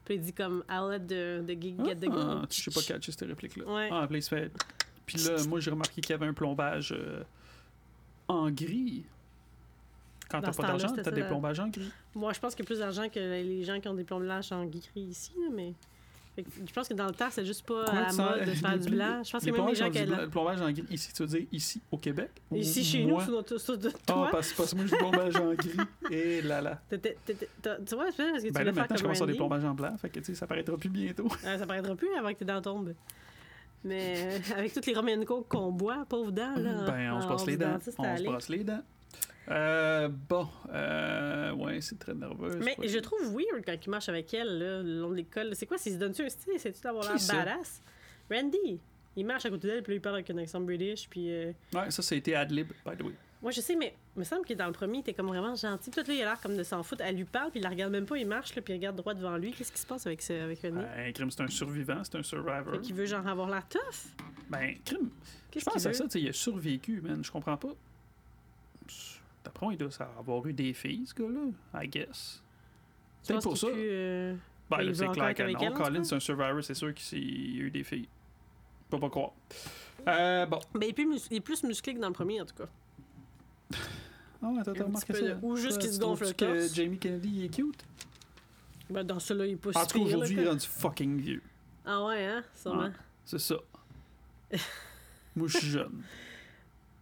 Puis 0.05 0.15
il 0.15 0.21
dit 0.21 0.33
comme 0.33 0.63
I'll 0.71 0.89
let 0.89 1.01
the, 1.01 1.45
the 1.45 1.61
geek 1.61 1.85
get 1.85 1.97
the 1.97 2.09
Ah, 2.13 2.15
girl. 2.15 2.47
tu 2.49 2.63
sais 2.63 2.71
pas 2.71 2.83
catcher 2.95 3.11
cette 3.11 3.27
réplique-là. 3.27 3.65
Ouais. 3.67 3.89
Ah, 3.91 4.07
puis 4.09 4.19
il 4.19 4.23
se 4.23 4.29
fait. 4.29 4.53
Puis 5.07 5.19
là, 5.19 5.37
moi, 5.49 5.61
j'ai 5.61 5.71
remarqué 5.71 6.01
qu'il 6.01 6.11
y 6.11 6.15
avait 6.15 6.27
un 6.27 6.35
plombage 6.35 6.93
euh, 6.93 7.23
en 8.29 8.51
gris. 8.51 9.05
Quand 10.29 10.41
Dans 10.41 10.51
t'as 10.51 10.57
pas 10.63 10.67
d'argent, 10.67 10.93
t'as 10.95 11.11
des 11.13 11.21
la- 11.21 11.27
plombages 11.29 11.61
en 11.61 11.69
gris. 11.69 11.91
Moi, 12.15 12.33
je 12.33 12.41
pense 12.41 12.55
qu'il 12.57 12.65
y 12.65 12.67
a 12.67 12.69
plus 12.69 12.81
d'argent 12.81 13.09
que 13.09 13.21
les 13.21 13.63
gens 13.63 13.79
qui 13.81 13.87
ont 13.89 13.95
des 13.95 14.03
plombages 14.05 14.51
en 14.51 14.65
gris 14.67 14.91
ici, 14.97 15.33
là, 15.41 15.49
mais. 15.55 15.73
Je 16.67 16.71
pense 16.75 16.87
que 16.87 16.93
dans 16.93 17.07
le 17.07 17.15
temps, 17.15 17.29
c'est 17.31 17.47
juste 17.47 17.65
pas 17.65 17.85
Quoi, 17.87 17.95
à 17.95 18.07
la 18.09 18.13
mode 18.13 18.45
de 18.45 18.51
faire 18.55 18.79
du 18.79 18.91
blanc. 18.91 19.23
Je 19.25 19.31
pense 19.33 19.43
que 19.43 19.51
même 19.51 19.67
les 19.69 19.75
gens 19.75 19.87
en 19.87 19.91
qui. 19.91 20.03
blanc- 20.05 20.21
le 20.21 20.29
plombage 20.29 20.61
en 20.61 20.71
gris, 20.71 20.85
ici, 20.91 21.11
tu 21.15 21.23
veux 21.23 21.29
dire 21.29 21.47
ici, 21.51 21.81
au 21.91 21.97
Québec? 21.97 22.31
Ici, 22.53 22.85
chez 22.85 23.07
moi? 23.07 23.21
nous, 23.21 23.25
sur 23.25 23.33
notre. 23.37 23.57
Sur, 23.59 23.79
de- 23.79 23.89
Ah, 23.95 23.99
toi, 24.13 24.29
parce, 24.31 24.53
parce 24.53 24.73
que 24.73 24.77
moi, 24.77 24.85
j'ai 24.85 24.91
du 24.93 24.99
plombage 24.99 25.37
en 25.37 25.55
gris. 25.55 25.71
Et 26.11 26.43
là 26.43 26.61
là. 26.61 26.83
t'as- 26.91 26.99
tu 26.99 27.95
vois, 27.95 28.05
parce 28.05 28.17
que 28.17 28.47
tu 28.47 28.51
Ben 28.53 28.65
là, 28.65 28.73
maintenant, 28.73 28.83
je 28.83 28.89
comme 28.89 29.03
commence 29.03 29.23
à 29.23 29.27
des 29.27 29.35
plombages 29.35 29.65
en 29.65 29.73
blanc. 29.75 29.97
Fait 29.97 30.11
que, 30.11 30.19
tu 30.19 30.27
sais, 30.27 30.35
ça 30.35 30.47
paraîtra 30.47 30.77
plus 30.77 30.91
bientôt. 30.91 31.29
Ah, 31.43 31.57
ça 31.57 31.65
paraîtra 31.67 31.95
plus 31.95 32.13
avant 32.19 32.29
que 32.35 32.39
tes 32.39 32.45
dents 32.45 32.61
tombent. 32.61 32.93
Mais 33.85 34.15
euh, 34.19 34.39
avec 34.57 34.73
toutes 34.73 34.87
les 34.87 34.95
Roman 34.95 35.25
Coke 35.25 35.49
qu'on 35.49 35.71
boit, 35.73 36.05
pauvre 36.09 36.33
dents, 36.33 36.57
là. 36.57 36.83
Ben, 36.87 37.13
on 37.13 37.21
se 37.21 37.27
brosse 37.27 37.47
les 37.47 37.57
dents. 37.57 37.79
On 37.99 38.17
se 38.17 38.23
brosse 38.25 38.49
les 38.49 38.65
dents. 38.65 38.83
Euh, 39.49 40.09
bon, 40.09 40.49
euh, 40.73 41.53
ouais, 41.53 41.81
c'est 41.81 41.99
très 41.99 42.15
nerveux. 42.15 42.59
Mais 42.65 42.77
je 42.83 42.99
trouve 42.99 43.33
weird 43.33 43.65
quand 43.65 43.77
il 43.85 43.91
marche 43.91 44.09
avec 44.09 44.35
elle, 44.35 44.59
là, 44.59 44.83
le 44.83 45.01
long 45.01 45.11
de 45.11 45.15
l'école. 45.15 45.55
C'est 45.55 45.67
quoi, 45.67 45.79
s'il 45.79 45.93
se 45.93 45.99
donne-tu 45.99 46.23
un 46.23 46.29
style? 46.29 46.55
C'est-tu 46.59 46.81
d'avoir 46.81 47.05
l'air 47.05 47.15
badass? 47.29 47.81
Randy! 48.31 48.81
Il 49.15 49.25
marche 49.25 49.47
à 49.47 49.51
côté 49.51 49.69
d'elle, 49.69 49.83
puis 49.83 49.95
il 49.95 50.01
parle 50.01 50.17
avec 50.17 50.29
un 50.31 50.37
accent 50.39 50.61
british, 50.61 51.09
puis... 51.09 51.31
euh, 51.33 51.53
Ouais, 51.73 51.91
ça, 51.91 52.17
été 52.17 52.35
ad-lib, 52.35 52.69
by 52.85 52.97
the 52.97 53.03
way. 53.03 53.15
Moi, 53.47 53.53
je 53.53 53.61
sais, 53.61 53.77
mais 53.77 53.95
il 54.17 54.19
me 54.19 54.25
semble 54.25 54.45
que 54.45 54.55
dans 54.55 54.67
le 54.67 54.73
premier, 54.73 54.97
il 54.97 55.01
était 55.03 55.15
comme 55.15 55.29
vraiment 55.29 55.55
gentil. 55.55 55.89
Puis 55.93 56.03
là, 56.03 56.15
il 56.15 56.23
a 56.23 56.25
l'air 56.25 56.41
comme 56.41 56.57
de 56.57 56.65
s'en 56.65 56.83
foutre. 56.83 57.03
Elle 57.05 57.15
lui 57.15 57.25
parle, 57.25 57.53
puis 57.53 57.61
il 57.61 57.63
la 57.63 57.69
regarde 57.69 57.93
même 57.93 58.05
pas, 58.05 58.19
il 58.19 58.27
marche, 58.27 58.57
là, 58.57 58.61
puis 58.61 58.75
il 58.75 58.77
regarde 58.79 58.97
droit 58.97 59.15
devant 59.15 59.37
lui. 59.37 59.53
Qu'est-ce 59.53 59.71
qui 59.71 59.79
se 59.79 59.87
passe 59.87 60.05
avec, 60.05 60.21
ce, 60.21 60.33
avec 60.33 60.61
Randy? 60.63 60.81
Ben, 60.81 61.13
Crime, 61.13 61.31
c'est 61.31 61.43
un 61.43 61.47
survivant, 61.47 62.03
c'est 62.03 62.17
un 62.17 62.25
survivor. 62.25 62.73
Fait 62.75 62.81
qu'il 62.81 62.97
veut 62.97 63.07
genre 63.07 63.25
avoir 63.25 63.49
l'air 63.49 63.65
tough? 63.69 64.11
Ben, 64.51 64.75
Crime, 64.85 65.11
je 65.57 65.65
pense 65.65 65.87
à 65.87 65.93
ça, 65.93 66.05
tu 66.07 66.11
sais, 66.11 66.21
il 66.23 66.29
a 66.29 66.33
survécu, 66.33 67.01
man. 67.01 67.23
Je 67.25 67.31
comprends 67.31 67.57
pas. 67.57 67.69
D'après 69.45 69.67
il 69.75 69.79
doit 69.79 69.91
avoir 70.19 70.45
eu 70.49 70.53
des 70.53 70.73
filles, 70.73 71.07
ce 71.07 71.15
gars-là, 71.15 71.83
I 71.85 71.87
guess. 71.89 72.43
Tu 73.23 73.29
Peut-être 73.33 73.45
penses 73.45 73.45
pour 73.45 73.57
ça. 73.59 73.77
euh, 73.77 74.35
Ben, 74.69 74.79
là, 74.83 74.93
c'est 74.93 75.07
clair 75.09 75.35
que 75.35 75.43
non. 75.53 75.59
elle, 75.61 75.73
Colin, 75.73 76.03
c'est 76.03 76.17
un 76.17 76.21
survivor, 76.21 76.65
c'est 76.65 76.75
sûr 76.75 76.93
qu'il 76.93 77.61
a 77.61 77.65
eu 77.67 77.71
des 77.71 77.85
filles. 77.85 78.09
Peux 78.91 78.99
pas 78.99 79.09
croire. 79.09 79.31
Euh, 80.09 80.47
bon. 80.47 80.59
Ben, 80.75 80.83
il, 80.83 80.89
est 80.89 80.93
plus 80.93 81.07
mus- 81.07 81.29
il 81.31 81.37
est 81.37 81.41
plus 81.41 81.63
musclé 81.63 81.95
que 81.95 82.01
dans 82.01 82.09
le 82.09 82.13
premier, 82.13 82.41
en 82.41 82.45
tout 82.45 82.57
cas. 82.57 82.67
Ah, 83.73 84.53
attends, 84.61 84.71
Un 84.71 84.75
t'as 84.75 84.85
remarqué 84.85 85.13
ça? 85.15 85.21
de- 85.21 85.37
ou 85.43 85.57
juste 85.57 85.79
qu'il 85.81 85.93
se 85.93 85.99
gonfle 85.99 86.25
le 86.27 86.33
que. 86.33 86.69
Jamie 86.75 86.99
Kennedy 86.99 87.29
il 87.37 87.45
est 87.47 87.49
cute? 87.49 87.83
Ben, 88.91 89.03
dans 89.03 89.19
celui-là, 89.19 89.47
il 89.47 89.53
est 89.53 89.57
pas 89.57 89.71
En 89.75 89.83
si 89.83 89.89
tout 89.89 89.99
cas, 89.99 90.05
aujourd'hui, 90.05 90.35
il 90.35 90.39
est 90.39 90.43
quoi. 90.43 90.53
rendu 90.53 90.67
fucking 90.67 91.21
vieux. 91.21 91.43
Ah 91.85 92.05
ouais, 92.05 92.25
hein? 92.27 92.45
Sûrement. 92.55 92.91
C'est 93.25 93.41
ça. 93.41 93.57
Moi, 95.37 95.49
je 95.49 95.59
suis 95.59 95.67
jeune. 95.69 96.03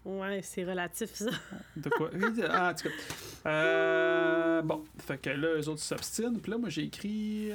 Ouais, 0.05 0.41
c'est 0.43 0.65
relatif, 0.65 1.12
ça. 1.15 1.31
De 1.77 1.89
quoi? 1.91 2.11
Ah, 2.51 2.71
en 2.71 2.75
tout 2.75 2.89
cas. 2.89 2.95
Euh, 3.51 4.62
bon, 4.62 4.85
fait 4.99 5.19
que 5.19 5.31
là, 5.31 5.49
eux 5.61 5.69
autres 5.69 5.81
s'obstinent. 5.83 6.39
Puis 6.41 6.51
là, 6.51 6.59
moi, 6.59 6.69
j'ai 6.69 6.83
écrit. 6.85 7.51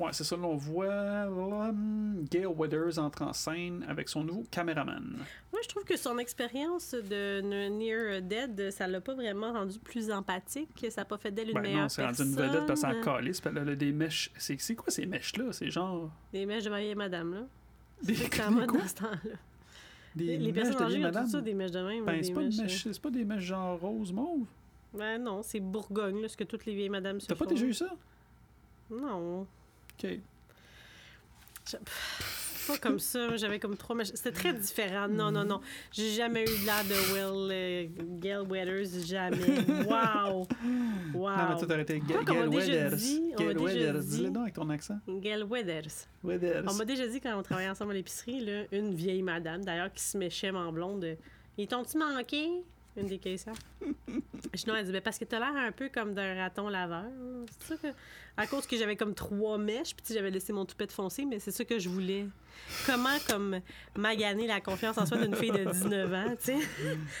Ouais, 0.00 0.08
c'est 0.12 0.24
ça, 0.24 0.34
là, 0.36 0.44
on 0.44 0.56
voit. 0.56 1.26
hum, 1.28 2.24
Gail 2.30 2.46
Weathers 2.46 2.98
entre 2.98 3.22
en 3.22 3.32
scène 3.32 3.84
avec 3.88 4.08
son 4.08 4.24
nouveau 4.24 4.44
caméraman. 4.50 5.16
Moi, 5.52 5.60
je 5.62 5.68
trouve 5.68 5.84
que 5.84 5.96
son 5.96 6.16
expérience 6.18 6.92
de 6.94 7.40
Near 7.68 8.22
Dead, 8.22 8.70
ça 8.70 8.86
l'a 8.86 9.00
pas 9.00 9.14
vraiment 9.14 9.52
rendu 9.52 9.78
plus 9.78 10.10
empathique. 10.10 10.86
Ça 10.90 11.02
n'a 11.02 11.04
pas 11.04 11.18
fait 11.18 11.30
d'elle 11.30 11.48
une 11.48 11.54
Ben 11.54 11.62
meilleure 11.62 11.82
non, 11.82 11.88
c'est 11.88 12.04
rendu 12.04 12.22
une 12.22 12.34
vedette 12.34 12.66
parce 12.66 12.80
qu'elle 12.82 13.00
calisse. 13.02 13.40
Puis 13.40 13.50
elle 13.54 13.68
a 13.68 13.74
des 13.76 13.92
mèches. 13.92 14.30
C'est 14.38 14.58
c'est 14.60 14.74
quoi 14.74 14.90
ces 14.90 15.04
mèches-là? 15.06 15.52
C'est 15.52 15.70
genre. 15.70 16.10
Des 16.32 16.46
mèches 16.46 16.64
de 16.64 16.70
vieille 16.70 16.94
madame, 16.94 17.34
là. 17.34 17.40
Des, 18.02 18.14
C'est 18.14 18.30
des 18.48 18.50
mode 18.54 18.72
dans 18.72 18.88
ce 18.88 18.94
temps-là. 18.94 19.34
Des 20.16 20.38
Les, 20.38 20.52
personnes 20.54 20.74
de 20.76 20.82
âgées 20.82 20.94
vieille 20.96 21.04
ont 21.04 21.08
tout 21.08 21.14
madame? 21.14 21.28
ça, 21.28 21.40
des 21.42 21.54
mèches 21.54 21.70
de 21.70 21.80
même. 21.82 22.04
Ben, 22.06 22.24
c'est 22.24 22.32
pas, 22.32 22.40
mèches, 22.40 22.56
mèche- 22.58 22.92
c'est 22.92 23.02
pas 23.02 23.10
des 23.10 23.24
mèches 23.26 23.42
genre 23.44 23.78
rose 23.78 24.12
mauve. 24.12 24.42
euh, 24.94 24.98
Ben 24.98 25.22
non, 25.22 25.42
c'est 25.42 25.60
Bourgogne, 25.60 26.22
là, 26.22 26.28
ce 26.28 26.36
que 26.36 26.44
toutes 26.44 26.64
les 26.64 26.74
vieilles 26.74 26.88
madames 26.88 27.20
se 27.20 27.26
T'as 27.26 27.34
pas 27.36 27.44
déjà 27.46 27.66
eu 27.66 27.74
ça? 27.74 27.90
Non. 28.90 29.46
Ok. 30.02 30.18
Pas 32.66 32.78
comme 32.78 32.98
ça. 32.98 33.36
J'avais 33.36 33.58
comme 33.58 33.76
trois. 33.76 33.96
C'était 34.04 34.32
très 34.32 34.52
différent. 34.52 35.08
Non, 35.08 35.30
non, 35.30 35.44
non. 35.44 35.60
J'ai 35.92 36.10
jamais 36.10 36.42
eu 36.42 36.64
l'air 36.64 36.84
de 36.84 36.94
Will 37.12 37.50
euh, 37.50 37.86
Gail 38.20 38.46
Weathers. 38.48 39.06
Jamais. 39.06 39.60
Wow! 39.86 40.46
Wow! 41.14 41.30
Non, 41.30 41.48
mais 41.48 41.56
toi, 41.56 41.66
t'aurais 41.66 41.82
été 41.82 42.00
Gail 42.00 42.48
Weathers. 42.48 42.96
Gail 43.36 43.56
Weathers. 43.56 44.04
Dis-le 44.04 44.30
donc 44.30 44.42
avec 44.42 44.54
ton 44.54 44.68
accent. 44.70 44.98
Gail 45.08 45.42
Weathers. 45.44 46.06
Weathers. 46.22 46.64
On 46.68 46.74
m'a 46.74 46.84
déjà 46.84 47.06
dit 47.06 47.20
quand 47.20 47.36
on 47.38 47.42
travaillait 47.42 47.70
ensemble 47.70 47.92
à 47.92 47.94
l'épicerie, 47.94 48.44
là, 48.44 48.64
une 48.72 48.94
vieille 48.94 49.22
madame, 49.22 49.64
d'ailleurs, 49.64 49.92
qui 49.92 50.02
se 50.02 50.18
méchait 50.18 50.50
en 50.50 50.72
blonde. 50.72 51.16
Ils 51.58 51.66
t'ont-tu 51.66 51.98
manqué? 51.98 52.48
Une 53.00 53.06
des 53.06 53.18
caissières. 53.18 53.54
Sinon, 54.54 54.76
elle 54.76 54.84
dit, 54.84 54.92
ben, 54.92 55.00
parce 55.00 55.18
que 55.18 55.24
t'as 55.24 55.38
l'air 55.38 55.56
un 55.56 55.72
peu 55.72 55.88
comme 55.88 56.14
d'un 56.14 56.34
raton 56.34 56.68
laveur. 56.68 57.04
C'est 57.58 57.74
ça 57.74 57.76
que. 57.76 57.94
À 58.36 58.46
cause 58.46 58.66
que 58.66 58.76
j'avais 58.76 58.96
comme 58.96 59.14
trois 59.14 59.58
mèches, 59.58 59.94
puis 59.94 60.14
j'avais 60.14 60.30
laissé 60.30 60.52
mon 60.52 60.64
toupette 60.64 60.92
foncé, 60.92 61.24
mais 61.24 61.38
c'est 61.38 61.50
ça 61.50 61.64
que 61.64 61.78
je 61.78 61.88
voulais. 61.88 62.26
Comment, 62.86 63.16
comme, 63.28 63.60
maganer 63.96 64.46
la 64.46 64.60
confiance 64.60 64.96
en 64.98 65.04
soi 65.06 65.18
d'une 65.18 65.34
fille 65.34 65.50
de 65.50 65.64
19 65.70 66.12
ans, 66.14 66.34
tu 66.42 66.52
sais? 66.52 66.58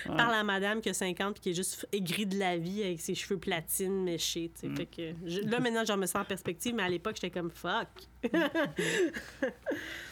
Par 0.06 0.30
la 0.30 0.42
madame 0.42 0.80
qui 0.80 0.88
a 0.88 0.94
50 0.94 1.34
puis 1.34 1.40
qui 1.42 1.50
est 1.50 1.54
juste 1.54 1.86
aigrie 1.92 2.24
de 2.26 2.38
la 2.38 2.56
vie 2.56 2.82
avec 2.82 3.00
ses 3.00 3.14
cheveux 3.14 3.38
platines 3.38 4.02
méchés, 4.04 4.50
tu 4.58 4.68
sais. 4.68 4.74
Fait 4.74 4.86
que. 4.86 5.12
je- 5.28 5.40
là, 5.40 5.60
maintenant, 5.60 5.84
je 5.84 5.92
me 5.92 6.06
sens 6.06 6.22
en 6.22 6.24
perspective, 6.24 6.74
mais 6.74 6.82
à 6.84 6.88
l'époque, 6.88 7.16
j'étais 7.20 7.30
comme 7.30 7.50
fuck. 7.50 7.88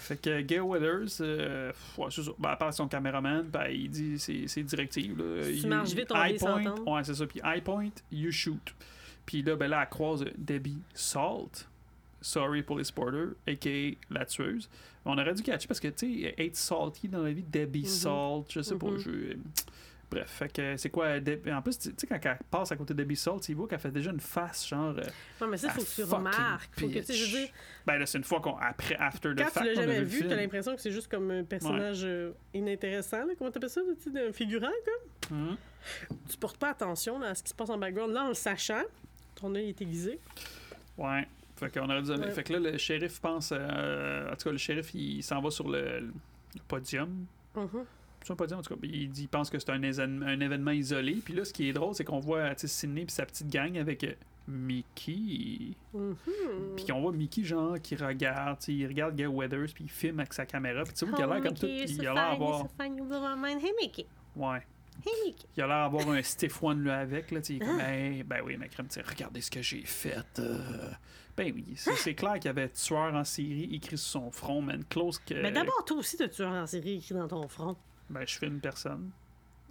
Fait 0.00 0.16
que 0.20 0.40
Gail 0.40 0.60
Weathers, 0.60 1.20
euh, 1.20 1.72
ouais, 1.98 2.06
c'est 2.10 2.22
ça. 2.22 2.30
Ben, 2.38 2.50
à 2.50 2.56
part 2.56 2.72
son 2.72 2.88
caméraman, 2.88 3.42
ben, 3.42 3.66
il 3.70 3.90
dit 3.90 4.18
ses, 4.18 4.48
ses 4.48 4.62
directives. 4.62 5.18
Là. 5.18 5.44
Si 5.44 5.60
tu 5.60 5.66
marches 5.66 5.92
vite, 5.92 6.10
on 6.10 6.24
high 6.24 6.38
point. 6.38 6.74
Ouais, 6.86 7.04
c'est 7.04 7.14
ça. 7.14 7.26
Puis 7.26 7.40
high 7.44 7.62
point, 7.62 7.90
you 8.10 8.30
shoot. 8.30 8.74
Puis 9.26 9.42
là, 9.42 9.56
ben 9.56 9.68
là, 9.68 9.82
elle 9.82 9.88
croise 9.90 10.24
Debbie 10.36 10.80
Salt. 10.94 11.68
Sorry 12.20 12.62
Police 12.62 12.90
Porter, 12.90 13.28
a.k.a. 13.46 13.96
la 14.14 14.24
tueuse. 14.26 14.68
On 15.04 15.16
aurait 15.16 15.34
dû 15.34 15.42
catcher 15.42 15.68
parce 15.68 15.80
que, 15.80 15.88
tu 15.88 16.22
sais, 16.24 16.34
être 16.38 16.56
salty 16.56 17.08
dans 17.08 17.22
la 17.22 17.30
vie, 17.32 17.42
Debbie 17.44 17.80
Mhm. 17.82 17.86
Salt, 17.86 18.44
je 18.50 18.60
sais 18.60 18.74
pas. 18.76 18.90
Mhm. 18.90 18.98
je- 18.98 19.36
Bref, 20.10 20.30
fait 20.30 20.50
que 20.50 20.76
c'est 20.78 20.88
quoi. 20.88 21.16
En 21.52 21.60
plus, 21.60 21.78
tu 21.78 21.90
sais, 21.94 22.06
quand 22.06 22.18
elle 22.24 22.38
passe 22.50 22.72
à 22.72 22.76
côté 22.76 22.94
de 22.94 23.02
Debbie 23.02 23.14
Salt, 23.14 23.40
tu 23.42 23.52
vois 23.52 23.68
qu'elle 23.68 23.78
fait 23.78 23.90
déjà 23.90 24.10
une 24.10 24.20
face, 24.20 24.66
genre. 24.66 24.94
euh, 24.96 25.02
Ouais, 25.38 25.46
mais 25.50 25.58
ça, 25.58 25.68
faut 25.68 25.82
que 25.82 25.86
tu 25.94 26.02
remarques. 26.04 26.80
Faut 26.80 26.88
que, 26.88 26.94
tu 26.94 27.02
sais, 27.04 27.12
je 27.12 27.24
veux 27.26 27.40
dire, 27.42 27.48
Ben 27.84 27.98
là, 27.98 28.06
c'est 28.06 28.16
une 28.16 28.24
fois 28.24 28.40
qu'on. 28.40 28.56
Après, 28.56 28.94
after 28.96 29.34
the 29.34 29.38
quand 29.40 29.44
fact, 29.50 29.58
tu 29.58 29.64
l'as 29.66 29.74
jamais 29.74 30.02
vu, 30.04 30.26
t'as 30.26 30.36
l'impression 30.36 30.74
que 30.74 30.80
c'est 30.80 30.92
juste 30.92 31.08
comme 31.10 31.30
un 31.30 31.44
personnage 31.44 32.04
euh, 32.04 32.32
inintéressant. 32.54 33.18
Là. 33.26 33.34
Comment 33.36 33.50
t'appelles 33.50 33.68
ça, 33.68 33.82
tu 34.02 34.10
sais, 34.10 34.26
un 34.28 34.32
figurant, 34.32 34.68
quoi? 34.82 35.36
Mhm. 35.36 35.56
Tu 36.30 36.38
portes 36.38 36.56
pas 36.56 36.70
attention 36.70 37.18
là, 37.18 37.28
à 37.28 37.34
ce 37.34 37.42
qui 37.42 37.50
se 37.50 37.54
passe 37.54 37.68
en 37.68 37.76
background. 37.76 38.14
Là, 38.14 38.24
en 38.24 38.28
le 38.28 38.34
sachant, 38.34 38.82
ton 39.34 39.54
œil 39.54 39.68
est 39.68 39.82
aiguisé. 39.82 40.18
Ouais. 40.96 41.28
Fait 41.58 41.70
qu'on 41.72 41.88
aurait 41.90 42.02
dû. 42.02 42.10
Ouais. 42.12 42.30
Fait 42.30 42.44
que 42.44 42.52
là, 42.52 42.70
le 42.70 42.78
shérif 42.78 43.20
pense. 43.20 43.52
euh, 43.52 44.30
En 44.32 44.36
tout 44.36 44.44
cas, 44.44 44.52
le 44.52 44.58
shérif, 44.58 44.94
il 44.94 45.22
s'en 45.22 45.40
va 45.40 45.50
sur 45.50 45.68
le, 45.68 46.00
le 46.00 46.12
podium. 46.66 47.26
Mhm. 47.56 47.84
C'est 48.22 48.32
un 48.32 48.36
podium, 48.36 48.60
en 48.60 48.62
tout 48.62 48.74
cas. 48.74 48.80
Il 48.82 49.10
dit, 49.10 49.22
il 49.22 49.28
pense 49.28 49.48
que 49.50 49.58
c'est 49.58 49.70
un, 49.70 49.82
événement 49.82 50.70
isolé. 50.70 51.14
Puis 51.24 51.34
là, 51.34 51.44
ce 51.44 51.52
qui 51.52 51.68
est 51.68 51.72
drôle, 51.72 51.94
c'est 51.94 52.04
qu'on 52.04 52.20
voit 52.20 52.52
Sidney 52.56 53.02
et 53.02 53.10
sa 53.10 53.24
petite 53.26 53.48
gang 53.48 53.76
avec 53.78 54.04
euh, 54.04 54.12
Mickey. 54.46 55.74
Mhm. 55.94 56.16
Puis 56.76 56.92
on 56.92 57.00
voit 57.00 57.12
Mickey, 57.12 57.44
genre, 57.44 57.80
qui 57.80 57.96
regarde. 57.96 58.58
Il 58.68 58.86
regarde 58.86 59.14
Gay 59.16 59.26
Weathers, 59.26 59.72
puis 59.74 59.84
il 59.84 59.90
filme 59.90 60.20
avec 60.20 60.32
sa 60.32 60.46
caméra. 60.46 60.84
Puis 60.84 60.94
tu 60.94 61.04
vois 61.06 61.14
qu'il 61.16 61.24
a 61.24 61.34
l'air 61.34 61.42
comme 61.42 61.54
tout. 61.54 61.66
Il 61.66 62.06
a 62.06 62.14
l'air 62.14 62.22
avoir. 62.32 62.66
Hey, 62.80 63.72
Mickey. 63.80 64.06
Ouais. 64.36 64.62
Il 65.56 65.62
a 65.62 65.66
l'air 65.66 65.84
d'avoir 65.90 66.08
un 66.10 66.22
stiff 66.22 66.62
one 66.62 66.84
là 66.84 66.98
avec. 67.00 67.30
Là, 67.30 67.40
il 67.48 67.56
est 67.56 67.58
comme, 67.58 67.80
Hey, 67.80 68.22
ben 68.22 68.40
oui, 68.44 68.56
ma 68.56 68.68
crème, 68.68 68.88
regardez 69.06 69.40
ce 69.40 69.50
que 69.50 69.62
j'ai 69.62 69.82
fait. 69.84 70.16
euh. 70.38 70.90
Ben 71.36 71.52
oui, 71.54 71.64
c'est 71.76 71.94
c'est 71.94 72.14
clair 72.14 72.34
qu'il 72.34 72.46
y 72.46 72.48
avait 72.48 72.68
tueur 72.68 73.14
en 73.14 73.22
série 73.24 73.68
écrit 73.72 73.96
sur 73.96 74.22
son 74.22 74.30
front, 74.32 74.60
man. 74.60 74.82
Close 74.90 75.18
que. 75.20 75.34
Mais 75.34 75.52
d'abord, 75.52 75.84
toi 75.86 75.98
aussi, 75.98 76.16
t'as 76.16 76.28
tueur 76.28 76.50
en 76.52 76.66
série 76.66 76.96
écrit 76.96 77.14
dans 77.14 77.28
ton 77.28 77.46
front. 77.46 77.76
Ben, 78.10 78.26
je 78.26 78.44
une 78.46 78.60
personne. 78.60 79.10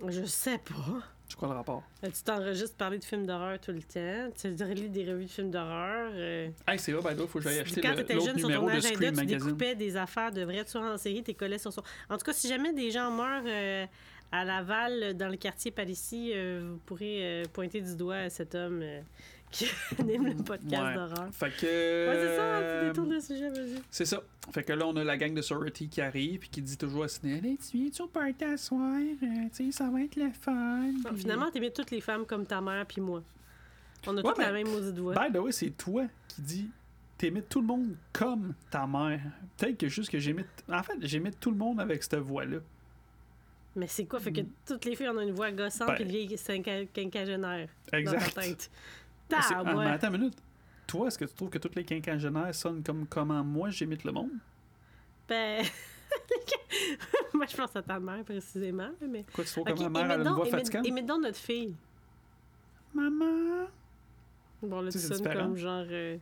Je 0.07 0.23
sais 0.23 0.59
pas. 0.59 1.01
C'est 1.28 1.36
quoi 1.36 1.49
le 1.49 1.55
rapport? 1.55 1.84
Euh, 2.05 2.09
Tu 2.09 2.23
t'enregistres 2.23 2.78
parler 2.78 2.99
de 2.99 3.03
films 3.03 3.25
d'horreur 3.25 3.59
tout 3.59 3.71
le 3.73 3.82
temps. 3.82 4.30
Tu 4.39 4.47
relis 4.63 4.89
des 4.89 5.11
revues 5.11 5.25
de 5.25 5.30
films 5.30 5.51
d'horreur. 5.51 6.11
euh, 6.13 6.49
Hey, 6.65 6.80
c'est 6.80 6.93
vrai, 6.93 7.01
ben 7.13 7.19
là, 7.19 7.28
faut 7.28 7.39
que 7.39 7.43
j'aille 7.43 7.59
acheter 7.59 7.82
Quand 7.82 7.95
t'étais 7.95 8.13
jeune 8.21 8.38
sur 8.39 8.47
ton 8.47 8.67
agenda, 8.67 8.89
tu 8.97 8.97
Magazine. 9.15 9.25
découpais 9.39 9.75
des 9.75 9.97
affaires 9.97 10.32
de 10.32 10.43
vrais 10.43 10.63
tueurs 10.63 10.84
en 10.84 10.97
série, 10.97 11.21
tu 11.23 11.34
collais 11.34 11.57
sur 11.57 11.73
son. 11.73 11.84
En 12.09 12.17
tout 12.17 12.23
cas, 12.23 12.32
si 12.32 12.47
jamais 12.47 12.71
des 12.71 12.91
gens 12.91 13.11
meurent 13.11 13.43
euh, 13.45 13.86
à 14.32 14.43
Laval, 14.45 15.03
euh, 15.03 15.13
dans 15.13 15.30
le 15.30 15.38
quartier 15.38 15.71
par 15.71 15.88
ici, 15.88 16.32
euh, 16.34 16.71
vous 16.73 16.80
pourrez 16.86 17.19
euh, 17.23 17.43
pointer 17.53 17.82
du 17.82 17.95
doigt 17.95 18.15
à 18.17 18.30
cet 18.30 18.55
homme 18.55 18.82
euh, 18.82 19.01
qui 19.51 19.65
anime 19.97 20.28
le 20.28 20.36
podcast 20.43 20.84
Ouais. 20.84 20.93
d'horreur. 20.95 21.30
Fait 21.34 21.49
que. 21.51 22.07
Ouais, 22.09 22.15
c'est 22.15 22.36
ça, 22.36 22.57
tu 22.59 22.63
euh, 22.65 22.88
détournes 22.89 23.13
le 23.13 23.19
sujet, 23.21 23.49
vas-y. 23.49 23.82
C'est 23.89 24.05
ça. 24.05 24.21
Fait 24.51 24.63
que 24.63 24.73
là, 24.73 24.86
on 24.88 24.95
a 24.97 25.03
la 25.03 25.17
gang 25.17 25.34
de 25.34 25.41
sorority 25.41 25.88
qui 25.89 26.01
arrive 26.01 26.39
puis 26.39 26.49
qui 26.49 26.61
dit 26.61 26.78
toujours 26.78 27.03
à 27.05 27.07
Sidney 27.07 27.41
Hey, 27.43 27.57
tu 27.57 27.78
viens-tu 27.78 28.01
au 28.01 28.07
party 28.07 28.43
à 28.43 28.57
soir? 28.57 28.82
Euh, 28.99 29.25
Tu 29.55 29.65
sais, 29.65 29.71
ça 29.71 29.89
va 29.89 30.01
être 30.01 30.15
le 30.17 30.30
fun. 30.32 30.53
Non, 30.53 31.09
Puis- 31.11 31.19
finalement, 31.21 31.49
t'aimais 31.51 31.71
toutes 31.71 31.91
les 31.91 32.01
femmes 32.01 32.25
comme 32.25 32.45
ta 32.45 32.59
mère 32.61 32.86
puis 32.86 33.01
moi. 33.01 33.23
On 34.05 34.11
a 34.17 34.21
Ouais, 34.21 34.30
toutes 34.30 34.38
la 34.38 34.51
même 34.51 34.67
maudite 34.69 34.97
voix. 34.99 35.13
By 35.15 35.34
the 35.34 35.39
way, 35.41 35.51
c'est 35.51 35.71
toi 35.71 36.05
qui 36.28 36.41
dis 36.41 36.69
T'imites 37.17 37.49
tout 37.49 37.61
le 37.61 37.65
monde 37.67 37.95
comme 38.13 38.53
ta 38.69 38.86
mère. 38.86 39.19
Peut-être 39.57 39.75
que 39.80 39.88
juste 39.88 40.11
que 40.11 40.19
j'imite. 40.19 40.45
En 40.71 40.84
fait, 40.84 40.93
j'imite 41.01 41.39
tout 41.39 41.49
le 41.49 41.57
monde 41.57 41.80
avec 41.82 42.03
cette 42.03 42.15
voix-là. 42.19 42.57
Mais 43.78 43.88
c'est 43.88 44.05
quoi? 44.05 44.19
Fait 44.19 44.32
que 44.34 44.41
toutes 44.65 44.84
les 44.86 44.95
filles 44.95 45.07
ont 45.09 45.19
une 45.21 45.32
voix 45.32 45.51
gossante 45.51 45.88
Ben- 45.89 46.01
une 46.01 46.07
vieille 46.09 46.28
quinqua- 46.36 46.88
quinquagénaire 46.91 47.69
dans 47.91 47.97
Exact. 47.97 48.34
ta 48.34 48.41
tête. 48.41 48.71
Ah, 49.32 49.63
mais 49.63 49.73
ouais. 49.73 49.86
attends 49.86 50.07
une 50.13 50.17
minute. 50.19 50.38
Toi, 50.88 51.07
est-ce 51.07 51.17
que 51.19 51.25
tu 51.25 51.34
trouves 51.34 51.49
que 51.49 51.57
toutes 51.59 51.75
les 51.75 51.84
quinquagénaires 51.84 52.53
sonnent 52.55 52.82
comme 52.84 53.05
comment 53.07 53.43
moi 53.43 53.69
j'imite 53.69 54.03
le 54.03 54.11
monde? 54.11 54.32
Ben. 55.30 55.63
Moi, 57.34 57.45
je 57.49 57.55
pense 57.57 57.75
à 57.75 57.82
ta 57.82 57.99
mère 57.99 58.23
précisément. 58.23 58.89
Mais... 59.07 59.25
Quoi, 59.34 59.43
tu 59.43 59.51
trouves 59.51 59.67
Ok, 59.69 59.78
que 59.78 59.84
ma 59.84 59.89
mère 59.89 60.11
a 60.11 60.15
une 60.23 60.30
voix 60.30 60.45
fatigante? 60.45 60.88
imite 60.88 61.05
donc 61.05 61.21
notre 61.21 61.38
fille. 61.38 61.75
Maman 62.93 63.67
Bon, 64.63 64.82
là, 64.82 64.91
tu 64.91 64.97
sais, 64.97 65.07
sonnes 65.07 65.17
différent. 65.17 65.43
comme 65.47 65.57
genre. 65.57 65.86
Euh, 65.89 66.17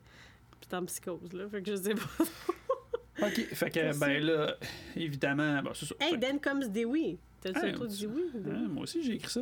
putain, 0.59 0.83
psychose, 0.85 1.31
là. 1.33 1.47
Fait 1.49 1.61
que 1.61 1.71
je 1.71 1.75
sais 1.77 1.93
pas. 1.93 3.27
Ok, 3.27 3.45
fait 3.53 3.69
que, 3.69 3.97
ben 3.97 4.21
là, 4.23 4.55
évidemment, 4.95 5.61
ben, 5.63 5.71
c'est 5.73 5.85
ça. 5.85 5.95
Hey, 6.01 6.19
then 6.19 6.37
comes 6.39 6.67
Dewey. 6.67 7.17
Hey, 7.49 7.73
Dewey? 7.73 8.21
hein, 8.49 8.67
moi 8.69 8.83
aussi, 8.83 9.03
j'ai 9.03 9.13
écrit 9.15 9.29
ça. 9.31 9.41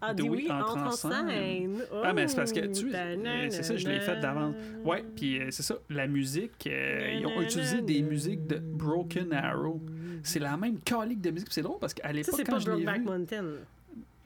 Ah, 0.00 0.10
ah, 0.10 0.14
entre 0.14 0.76
entre 0.76 0.76
en 0.78 0.90
scène. 0.92 1.12
scène. 1.28 1.82
Ah, 2.04 2.12
mais 2.12 2.28
c'est 2.28 2.36
parce 2.36 2.52
que 2.52 2.60
Oh, 2.60 2.72
tu 2.72 2.94
euh, 2.94 3.46
c'est 3.50 3.62
ça, 3.64 3.76
je 3.76 3.88
l'ai 3.88 3.98
fait 4.00 4.20
d'avance. 4.20 4.54
Ouais, 4.84 5.04
puis 5.16 5.40
euh, 5.40 5.48
c'est 5.50 5.64
ça, 5.64 5.74
la 5.90 6.06
musique, 6.06 6.66
euh, 6.68 7.16
ils 7.18 7.26
ont 7.26 7.40
utilisé 7.40 7.82
des 7.82 8.02
musiques 8.02 8.46
de 8.46 8.58
Broken 8.58 9.32
Arrow. 9.32 9.80
C'est 10.22 10.38
la 10.38 10.56
même 10.56 10.78
calique 10.80 11.20
de 11.20 11.30
musique, 11.30 11.48
c'est 11.50 11.62
drôle 11.62 11.78
parce 11.80 11.94
qu'à 11.94 12.08
Ça, 12.08 12.12
l'époque, 12.12 12.34
c'est 12.36 12.44
quand 12.44 12.58
pas 12.64 12.70
Brokeback. 12.70 13.00
Mountain. 13.04 13.44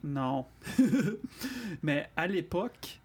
Non. 0.03 0.45
Mais 1.81 2.09
à 2.15 2.27
l'époque, 2.27 2.99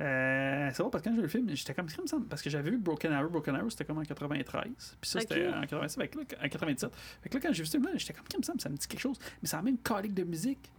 euh, 0.00 0.68
c'est 0.72 0.78
drôle 0.78 0.90
parce 0.90 1.02
que 1.02 1.08
quand 1.08 1.14
j'ai 1.14 1.20
vu 1.20 1.22
le 1.22 1.28
film, 1.28 1.48
j'étais 1.54 1.74
comme, 1.74 1.88
ça 1.88 2.02
me 2.02 2.06
semble- 2.06 2.26
parce 2.26 2.42
que 2.42 2.50
j'avais 2.50 2.70
vu 2.70 2.78
Broken 2.78 3.12
Arrow, 3.12 3.28
Broken 3.28 3.54
Arrow 3.56 3.70
c'était 3.70 3.84
comme 3.84 3.98
en 3.98 4.02
93, 4.02 4.96
puis 5.00 5.10
ça 5.10 5.20
c'était 5.20 5.48
en 5.48 5.60
87, 5.60 6.00
fait 6.00 6.08
que 6.08 6.18
là, 6.18 6.24
en 6.44 6.48
97. 6.48 6.90
Fait 7.22 7.28
que 7.28 7.34
là, 7.36 7.40
quand 7.40 7.52
j'ai 7.52 7.62
vu 7.62 7.66
ce 7.66 7.70
film-là, 7.72 7.90
j'étais 7.96 8.12
comme, 8.12 8.24
ça 8.30 8.38
me 8.38 8.42
semble, 8.42 8.60
ça 8.60 8.68
me 8.70 8.76
dit 8.76 8.86
quelque 8.88 9.00
chose, 9.00 9.18
mais 9.42 9.48
c'est 9.48 9.56
la 9.56 9.62
même 9.62 9.78
calique 9.78 10.14
de 10.14 10.24
musique. 10.24 10.70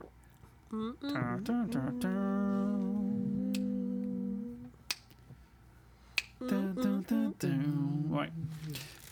Mm, 0.71 0.89
mm, 1.01 1.43
Tum, 6.47 6.75
tum, 7.07 7.33
tum. 7.39 8.11
Ouais. 8.11 8.29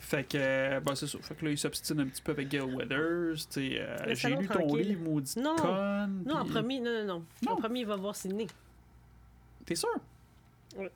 Fait 0.00 0.24
que, 0.24 0.36
euh, 0.38 0.80
ben, 0.80 0.94
c'est 0.94 1.06
ça. 1.06 1.18
Fait 1.22 1.34
que 1.34 1.44
là, 1.46 1.50
il 1.50 1.58
s'obstine 1.58 2.00
un 2.00 2.06
petit 2.06 2.22
peu 2.22 2.32
avec 2.32 2.48
Gail 2.48 2.60
Weathers. 2.62 3.46
euh, 3.56 4.14
J'ai 4.14 4.36
lu 4.36 4.46
ton 4.46 4.74
livre, 4.76 5.02
maudit 5.02 5.38
Non. 5.38 5.56
conne. 5.56 6.22
Non, 6.26 6.36
en 6.36 6.44
premier, 6.44 6.78
non, 6.80 6.90
non, 7.00 7.04
non. 7.06 7.24
Non. 7.44 7.52
En 7.52 7.56
premier, 7.56 7.80
il 7.80 7.86
va 7.86 7.96
voir 7.96 8.14
Sydney. 8.14 8.46
T'es 9.64 9.74
sûr? 9.74 9.88
Oui. 10.76 10.86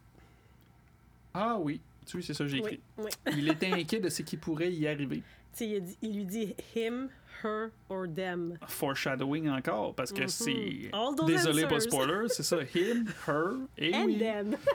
Ah 1.34 1.58
oui. 1.58 1.80
Tu 2.06 2.22
c'est 2.22 2.32
ça 2.34 2.44
que 2.44 2.48
j'ai 2.50 2.58
écrit. 2.58 2.80
oui. 2.96 3.10
Il 3.36 3.48
était 3.48 3.70
inquiet 3.70 4.00
de 4.00 4.08
ce 4.08 4.22
qui 4.22 4.36
pourrait 4.36 4.72
y 4.72 4.86
arriver. 4.88 5.22
Tu 5.52 5.64
sais, 5.64 5.68
il, 5.68 5.84
il 6.02 6.16
lui 6.16 6.24
dit 6.24 6.54
him, 6.76 7.08
her 7.44 7.68
or 7.88 8.06
them. 8.14 8.58
Foreshadowing 8.66 9.48
encore, 9.50 9.94
parce 9.94 10.12
que 10.12 10.22
Mhm. 10.22 10.28
c'est. 10.28 10.90
Désolé, 11.26 11.62
pas 11.66 11.76
answers. 11.76 11.80
spoiler, 11.90 12.28
c'est 12.28 12.42
ça. 12.42 12.58
Him, 12.74 13.06
her, 13.26 13.56
et 13.76 13.94
And 13.94 14.04
oui. 14.06 14.18
them. 14.18 14.56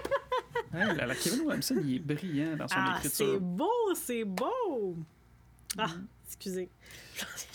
Hey, 0.76 0.96
la, 0.96 1.06
la 1.06 1.16
Kevin 1.16 1.42
Williamson, 1.42 1.76
il 1.84 1.96
est 1.96 2.00
brillant 2.00 2.56
dans 2.58 2.68
son 2.68 2.76
Ah, 2.78 2.98
c'est 3.04 3.08
écriture. 3.24 3.40
beau, 3.42 3.94
c'est 3.96 4.24
beau. 4.24 4.96
Ah, 5.78 5.88
Mhm. 5.88 6.08
Excusez. 6.36 6.70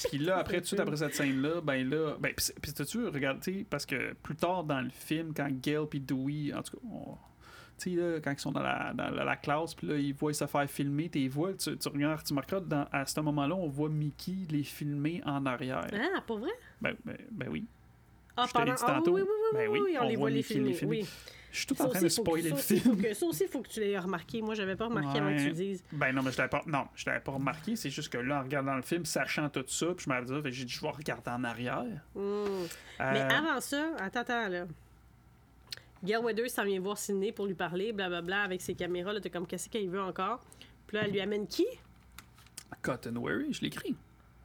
Puis 0.09 0.19
là, 0.19 0.39
après, 0.39 0.57
tout 0.57 0.61
de 0.63 0.67
suite 0.67 0.81
après 0.81 0.97
cette 0.97 1.15
scène-là, 1.15 1.61
ben 1.61 1.89
là, 1.89 2.17
ben, 2.21 2.33
puis 2.35 2.47
puis 2.63 2.73
t'as-tu 2.73 3.07
regardé, 3.07 3.67
parce 3.69 3.85
que 3.87 4.13
plus 4.15 4.37
tard 4.37 4.65
dans 4.65 4.81
le 4.81 4.91
film, 4.91 5.33
quand 5.35 5.49
Gail 5.51 5.87
puis 5.91 6.01
Dewey, 6.01 6.53
en 6.55 6.63
tout 6.63 6.77
cas, 6.77 6.83
on- 6.91 7.17
tu 7.81 7.95
sais, 7.95 8.01
là, 8.01 8.19
quand 8.21 8.33
ils 8.33 8.39
sont 8.41 8.51
dans 8.51 8.63
la, 8.63 8.93
dans 8.93 9.09
la, 9.11 9.25
la 9.25 9.37
classe, 9.37 9.73
puis 9.75 9.87
là, 9.87 9.97
ils 9.97 10.13
voient 10.13 10.33
se 10.33 10.47
faire 10.47 10.69
filmer, 10.69 11.09
tu 11.09 11.19
les 11.21 11.29
vois, 11.29 11.55
tu, 11.55 11.77
tu 11.79 11.89
regardes, 11.89 12.25
tu 12.25 12.33
remarqueras, 12.33 12.61
dans, 12.61 12.87
à 12.91 13.07
ce 13.07 13.21
moment-là, 13.21 13.55
on 13.55 13.69
voit 13.69 13.89
Mickey 13.89 14.47
les 14.51 14.65
filmer 14.65 15.23
en 15.25 15.47
arrière. 15.47 15.87
Ah, 15.93 16.21
pas 16.21 16.35
vrai? 16.37 16.51
Ben, 16.81 16.97
ben, 17.05 17.17
ben 17.31 17.49
oui. 17.51 17.67
Ah, 18.37 18.47
Je 18.49 18.53
te 18.53 18.59
l'ai 18.65 18.71
ah, 18.71 19.01
oui, 19.07 19.13
oui, 19.13 19.21
oui, 19.23 19.27
Ben 19.53 19.69
oui, 19.69 19.79
oui, 19.79 19.81
oui, 19.93 19.99
on, 19.99 20.05
on 20.05 20.09
les 20.09 20.15
voit 20.17 20.21
voit 20.23 20.31
les 20.31 20.37
Mickey 20.39 20.55
les 20.55 20.61
filmer. 20.61 20.75
filmer. 20.75 21.01
Oui. 21.03 21.09
Je 21.51 21.57
suis 21.59 21.67
tout 21.67 21.75
Ça 21.75 21.85
en 21.85 21.89
train 21.89 21.99
de 22.01 22.05
que- 22.05 22.11
spoiler 22.11 22.51
le 22.51 22.55
aussi, 22.57 22.79
film. 22.81 23.01
que- 23.01 23.15
Ça 23.15 23.27
aussi, 23.27 23.45
il 23.45 23.49
faut 23.49 23.63
que 23.63 23.69
tu 23.69 23.81
l'aies 23.81 23.99
remarqué. 23.99 24.43
Moi, 24.43 24.55
j'avais 24.55 24.77
pas 24.77 24.87
remarqué 24.87 25.19
avant 25.19 25.31
que 25.35 25.41
tu 25.41 25.47
le 25.49 25.53
dises. 25.55 25.83
Ben 25.93 26.13
non, 26.13 26.23
mais 26.23 26.31
je 26.31 26.37
l'avais 26.39 26.51
pas. 26.51 26.63
Non, 26.67 26.87
je 26.95 27.07
l'avais 27.07 27.21
pas 27.21 27.33
remarqué. 27.33 27.75
C'est 27.77 27.91
juste 27.91 28.11
que 28.13 28.19
là, 28.19 28.41
en 28.41 28.43
regardant 28.43 28.75
le 28.77 28.83
film, 28.83 29.05
sachant 29.07 29.49
tout 29.49 29.65
ça, 29.67 29.87
puis 29.95 30.05
je 30.05 30.09
m'avais 30.11 30.27
dit, 30.27 30.35
fait 30.35 30.43
que 30.43 30.51
j'ai 30.51 30.65
dit, 30.67 30.73
je 30.73 30.81
vais 30.81 30.91
regarder 30.91 31.31
en 31.31 31.45
arrière. 31.45 31.85
Hmm. 32.15 32.19
Euh, 32.21 32.67
Mais 33.13 33.21
avant 33.21 33.61
ça, 33.61 33.93
attends, 33.99 34.21
attends, 34.21 34.49
là. 34.49 34.67
Gail 36.05 36.23
Weathers 36.23 36.51
s'en 36.51 36.65
vient 36.65 36.79
voir 36.81 36.97
Sydney 36.99 37.33
pour 37.33 37.47
lui 37.47 37.55
parler, 37.55 37.93
blablabla, 37.93 38.43
avec 38.43 38.61
ses 38.61 38.75
caméras. 38.75 39.13
Là, 39.15 39.21
t'es 39.21 39.31
comme, 39.31 39.47
qu'est-ce 39.47 39.69
qu'il 39.69 39.89
veut 39.91 40.01
encore? 40.03 40.45
Puis 40.87 40.97
là, 40.97 41.05
elle 41.07 41.13
lui 41.13 41.21
amène 41.21 41.47
qui? 41.47 41.67
Cotton 42.83 43.15
Weary, 43.21 43.53
je 43.53 43.63
l'écris. 43.63 43.97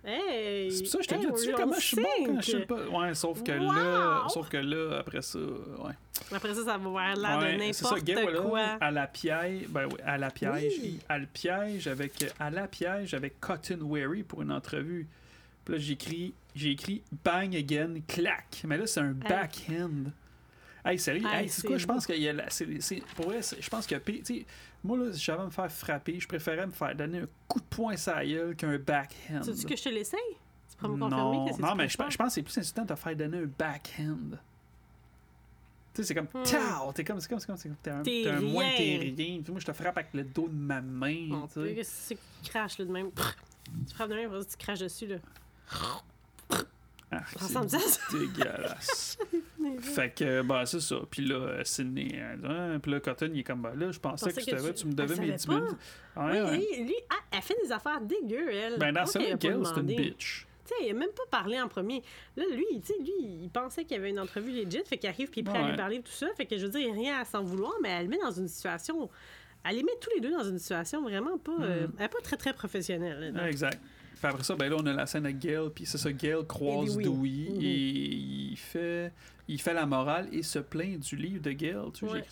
Hey! 0.05 0.69
C'est 0.71 0.83
pour 0.83 0.91
ça 0.91 0.97
que 0.97 1.03
je 1.03 1.09
te 1.09 1.15
hey, 1.15 1.21
dis, 1.21 1.51
comment 1.55 1.75
je 1.75 1.79
suis 1.79 1.95
bon 1.95 2.03
quand 2.25 2.41
je 2.41 2.51
sais 2.51 2.59
pas? 2.65 2.87
Ouais, 2.87 3.13
sauf 3.15 3.41
que 3.43 3.51
Wow! 3.53 3.71
là, 3.73 4.25
sauf 4.29 4.49
que 4.49 4.57
là, 4.57 4.97
après 4.99 5.21
ça, 5.21 5.39
ouais. 5.39 5.93
Après 6.31 6.49
ça, 6.49 6.55
ça 6.55 6.63
va 6.65 6.73
avoir 6.73 7.15
l'air 7.15 7.39
de 7.39 7.43
Ouais, 7.59 7.73
c'est 7.73 7.85
ça, 7.85 7.95
n'importe 7.95 8.41
quoi. 8.49 8.61
à 8.81 8.91
la 8.91 9.07
piège, 9.07 9.67
ben 9.69 9.85
oui, 9.85 9.95
à 10.05 10.17
la 10.17 10.29
piège, 10.29 10.73
Oui. 10.81 10.99
à 11.07 11.17
le 11.17 11.25
piège 11.25 11.87
avec, 11.87 12.33
à 12.39 12.49
la 12.49 12.67
piège 12.67 13.13
avec 13.13 13.39
Cotton 13.39 13.79
Weary 13.81 14.23
pour 14.23 14.41
une 14.41 14.51
entrevue. 14.51 15.07
Puis 15.63 15.75
là, 15.75 15.79
j'écris, 15.79 16.33
j'ai 16.53 16.71
écrit 16.71 17.01
bang 17.23 17.55
again, 17.55 17.93
clac. 18.05 18.61
Mais 18.67 18.77
là, 18.77 18.85
c'est 18.85 18.99
un 18.99 19.11
backhand. 19.13 20.11
Hey, 20.85 20.99
sérieux, 20.99 21.25
Hey, 21.31 21.43
hey, 21.43 21.49
c'est 21.49 21.65
quoi, 21.65 21.77
je 21.77 21.85
pense 21.85 22.05
qu'il 22.05 22.21
y 22.21 22.27
a 22.27 22.33
la- 22.33 22.49
c'est, 22.49 22.67
c'est- 22.81 23.01
pour 23.15 23.27
vrai, 23.27 23.39
je 23.57 23.69
pense 23.69 23.87
que, 23.87 23.95
tu 23.95 24.19
sais, 24.25 24.45
moi, 24.84 24.97
là, 24.97 25.13
si 25.13 25.19
j'avais 25.19 25.41
à 25.41 25.45
me 25.45 25.49
faire 25.49 25.71
frapper, 25.71 26.19
je 26.19 26.27
préférais 26.27 26.65
me 26.65 26.71
faire 26.71 26.93
donner 26.95 27.19
un 27.19 27.27
coup 27.47 27.59
de 27.59 27.65
poing 27.65 27.95
sur 27.95 28.13
la 28.15 28.25
gueule 28.25 28.55
qu'un 28.55 28.77
backhand. 28.77 29.41
Tu 29.43 29.51
dis 29.51 29.65
que 29.65 29.75
je 29.75 29.84
te 29.84 29.89
l'essaye? 29.89 30.19
Tu 30.69 30.77
pourrais 30.77 30.93
me 30.93 30.99
confirmer 30.99 31.38
Non, 31.38 31.45
que 31.47 31.53
c'est 31.55 31.61
non 31.61 31.75
mais 31.75 31.88
je, 31.88 31.97
pense 31.97 32.15
que 32.17 32.29
c'est 32.29 32.43
plus 32.43 32.57
insultant 32.57 32.81
de 32.84 32.88
te 32.88 32.95
faire 32.95 33.15
donner 33.15 33.38
un 33.38 33.49
backhand. 33.57 34.38
Tu 35.93 36.01
sais, 36.01 36.03
c'est 36.03 36.15
comme 36.15 36.27
Hmm. 36.34 36.43
Tao! 36.43 36.91
T'es 36.91 37.03
comme, 37.03 37.19
c'est 37.19 37.29
comme, 37.29 37.39
c'est 37.39 37.47
comme, 37.47 37.57
c'est 37.57 37.69
comme, 37.69 37.77
t'es 37.81 37.91
un, 37.91 38.01
T'es 38.01 38.27
un 38.27 38.41
moins, 38.41 38.69
t'es 38.75 38.97
rien. 39.15 39.41
Puis 39.41 39.51
moi, 39.51 39.59
je 39.59 39.65
te 39.65 39.73
frappe 39.73 39.97
avec 39.97 40.13
le 40.13 40.23
dos 40.23 40.47
de 40.49 40.55
ma 40.55 40.81
main. 40.81 41.47
Tu 41.53 41.61
sais. 41.61 41.84
c'est 41.84 42.15
que 42.15 42.21
tu 42.41 42.49
craches 42.49 42.79
là 42.79 42.86
de 42.86 42.91
même? 42.91 43.11
Tu 43.11 43.93
frappes 43.93 44.09
de 44.09 44.15
même, 44.15 44.31
tu 44.31 44.57
craches 44.57 44.79
dessus 44.79 45.07
là. 45.07 45.17
Ah, 47.11 47.23
Ça 47.38 47.61
dégueulasse. 48.11 49.17
fait 49.82 50.14
que, 50.16 50.41
bah, 50.41 50.66
c'est 50.66 50.80
ça. 50.80 50.95
Puis 51.09 51.26
là, 51.26 51.36
euh, 51.36 51.64
Sydney, 51.64 52.20
Ah, 52.43 52.78
puis 52.82 52.91
là, 52.91 52.99
Cotton, 52.99 53.30
il 53.34 53.39
est 53.39 53.43
comme, 53.43 53.61
bah 53.61 53.74
là, 53.76 53.91
je 53.91 53.99
pensais 53.99 54.26
Pensais 54.32 54.41
que, 54.51 54.68
tu- 54.68 54.74
tu 54.74 54.88
me 54.88 54.93
devais 54.93 55.16
mes 55.16 55.38
savait 55.38 55.38
10 55.38 55.43
000. 55.47 55.59
pas. 56.16 56.26
Ouais, 56.26 56.41
oui, 56.41 56.49
ouais. 56.49 56.57
lui, 56.78 56.84
lui, 56.86 56.95
ah, 57.09 57.16
elle 57.32 57.41
fait 57.41 57.55
des 57.64 57.72
affaires 57.72 58.01
dégueu, 58.01 58.49
elle. 58.51 58.78
Ben, 58.80 58.93
dans 58.93 59.03
pas 59.03 59.20
Gail, 59.20 59.38
c'est 59.66 59.80
une 59.80 59.86
bitch. 59.86 60.47
Tu 60.66 60.70
sais, 60.70 60.76
il 60.86 60.91
a 60.91 60.93
même 60.93 61.09
pas 61.09 61.24
parlé 61.30 61.59
en 61.61 61.68
premier. 61.68 62.01
Là, 62.38 62.45
lui, 62.53 62.66
tu 62.80 62.88
sais, 62.93 62.99
lui, 62.99 63.11
il 63.43 63.49
pensait 63.49 63.84
qu'il 63.84 63.97
y 63.97 63.99
avait 63.99 64.11
une 64.11 64.20
entrevue 64.20 64.51
legit, 64.51 64.82
fait 64.86 64.97
qu'il 64.97 65.09
arrive 65.09 65.30
puis 65.30 65.41
il 65.41 65.47
est 65.47 65.51
prêt 65.51 65.59
à 65.61 65.68
lui 65.70 65.76
parler 65.76 66.01
tout 66.01 66.11
ça. 66.11 66.28
Fait 66.38 66.45
que 66.45 66.57
je 66.57 66.66
veux 66.66 66.72
dire, 66.72 66.80
il 66.82 66.88
y 66.88 66.89
a 66.89 66.93
rien 66.93 67.20
à 67.20 67.26
s'en 67.26 67.43
vouloir, 67.43 67.74
mais 67.82 67.89
elle 67.89 68.03
le 68.03 68.09
met 68.09 68.18
dans 68.20 68.32
une 68.32 68.47
situation. 68.47 69.09
Elle 69.66 69.76
les 69.78 69.84
met 69.84 69.91
tous 69.99 70.09
les 70.16 70.22
deux 70.22 70.32
dans 70.32 70.43
une 70.43 70.57
situation 70.59 71.01
vraiment 71.03 71.38
pas. 71.38 71.55
euh, 71.61 71.88
elle 71.97 72.05
est 72.05 72.09
pas 72.09 72.20
très 72.22 72.38
très 72.38 72.53
professionnelle. 72.53 73.34
là. 73.34 73.49
Exact. 73.49 73.80
Puis 74.24 74.32
après 74.32 74.43
ça, 74.45 74.55
ben 74.55 74.69
là, 74.69 74.78
on 74.80 74.86
a 74.86 74.93
la 74.93 75.05
scène 75.05 75.26
avec 75.26 75.39
Gail, 75.39 75.69
puis 75.76 75.86
c'est 75.86 75.97
ça, 75.97 76.09
Gail 76.13 76.45
croise 76.47 76.97
Dewey. 76.97 77.49
Mhm. 77.51 77.59
et 77.61 78.07
il 78.51 78.55
fait, 78.57 79.11
il 79.49 79.59
fait 79.59 79.74
la 79.74 79.86
morale 79.86 80.30
et 80.32 80.43
se 80.43 80.59
plaint 80.59 80.97
du 80.97 81.17
livre 81.17 81.41
de 81.41 81.51
Gail. 81.51 81.76
Tu 81.93 82.05
Ouais. 82.05 82.24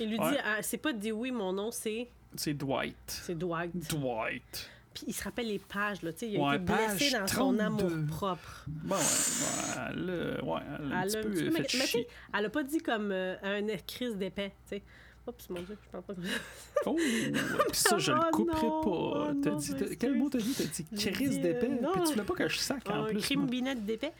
Il 0.00 0.08
lui 0.10 0.18
Ouais. 0.18 0.30
dit 0.32 0.36
ah, 0.44 0.58
c'est 0.62 0.78
pas 0.78 0.92
Dewey, 0.92 1.30
mon 1.30 1.52
nom, 1.52 1.70
c'est. 1.70 2.08
C'est 2.34 2.54
Dwight. 2.54 2.96
C'est 3.06 3.38
Dwight. 3.38 3.72
Dwight. 3.94 4.70
Puis 4.92 5.04
il 5.06 5.12
se 5.14 5.22
rappelle 5.22 5.46
les 5.46 5.60
pages, 5.60 6.02
là. 6.02 6.12
Tu 6.12 6.18
sais, 6.18 6.28
il 6.30 6.36
a 6.38 6.40
Ouais, 6.42 6.56
été 6.56 6.64
blessé 6.64 7.10
dans 7.12 7.26
32. 7.26 7.34
son 7.36 7.58
amour 7.64 8.06
propre. 8.08 8.64
Bon, 8.66 8.94
ouais, 8.96 9.00
ouais, 9.00 9.82
elle, 9.90 10.40
ouais, 10.42 10.60
elle 10.80 10.92
a 10.92 10.98
un 11.00 11.04
petit 11.04 11.44
peu 11.44 11.50
mais, 11.52 11.60
mais 11.60 11.68
chier. 11.86 12.08
elle 12.36 12.44
a 12.46 12.50
pas 12.50 12.62
dit 12.64 12.78
comme 12.78 13.12
euh, 13.12 13.36
un 13.44 13.64
crise 13.86 14.16
d'épais, 14.16 14.52
tu 14.68 14.76
sais. 14.78 14.82
Oups, 15.26 15.50
mon 15.50 15.60
Dieu, 15.62 15.76
je 15.84 15.90
parle 15.90 16.04
pas 16.04 16.14
comme 16.14 16.24
ça. 16.24 16.38
Oh, 16.86 16.96
puis 17.70 17.80
ça, 17.80 17.98
je 17.98 18.12
Oh 18.12 18.14
le 18.16 18.30
couperai 18.30 18.66
non, 18.66 18.80
pas. 18.80 18.90
oh 18.90 19.32
T'as 19.42 19.50
dit, 19.56 19.96
quel 19.98 20.14
mot 20.14 20.28
t'as 20.30 20.38
dit? 20.38 20.54
T'as 20.56 20.64
dit 20.96 21.12
crise 21.12 21.40
d'épais. 21.40 21.66
euh, 21.70 21.82
non. 21.82 21.92
Puis 21.92 22.02
tu 22.04 22.12
voulais 22.12 22.24
pas 22.24 22.34
que 22.34 22.48
je 22.48 22.58
sac 22.58 22.88
en 22.90 23.04
plus. 23.04 23.18
crime 23.20 23.46
binette 23.46 23.84
d'épais. 23.84 24.12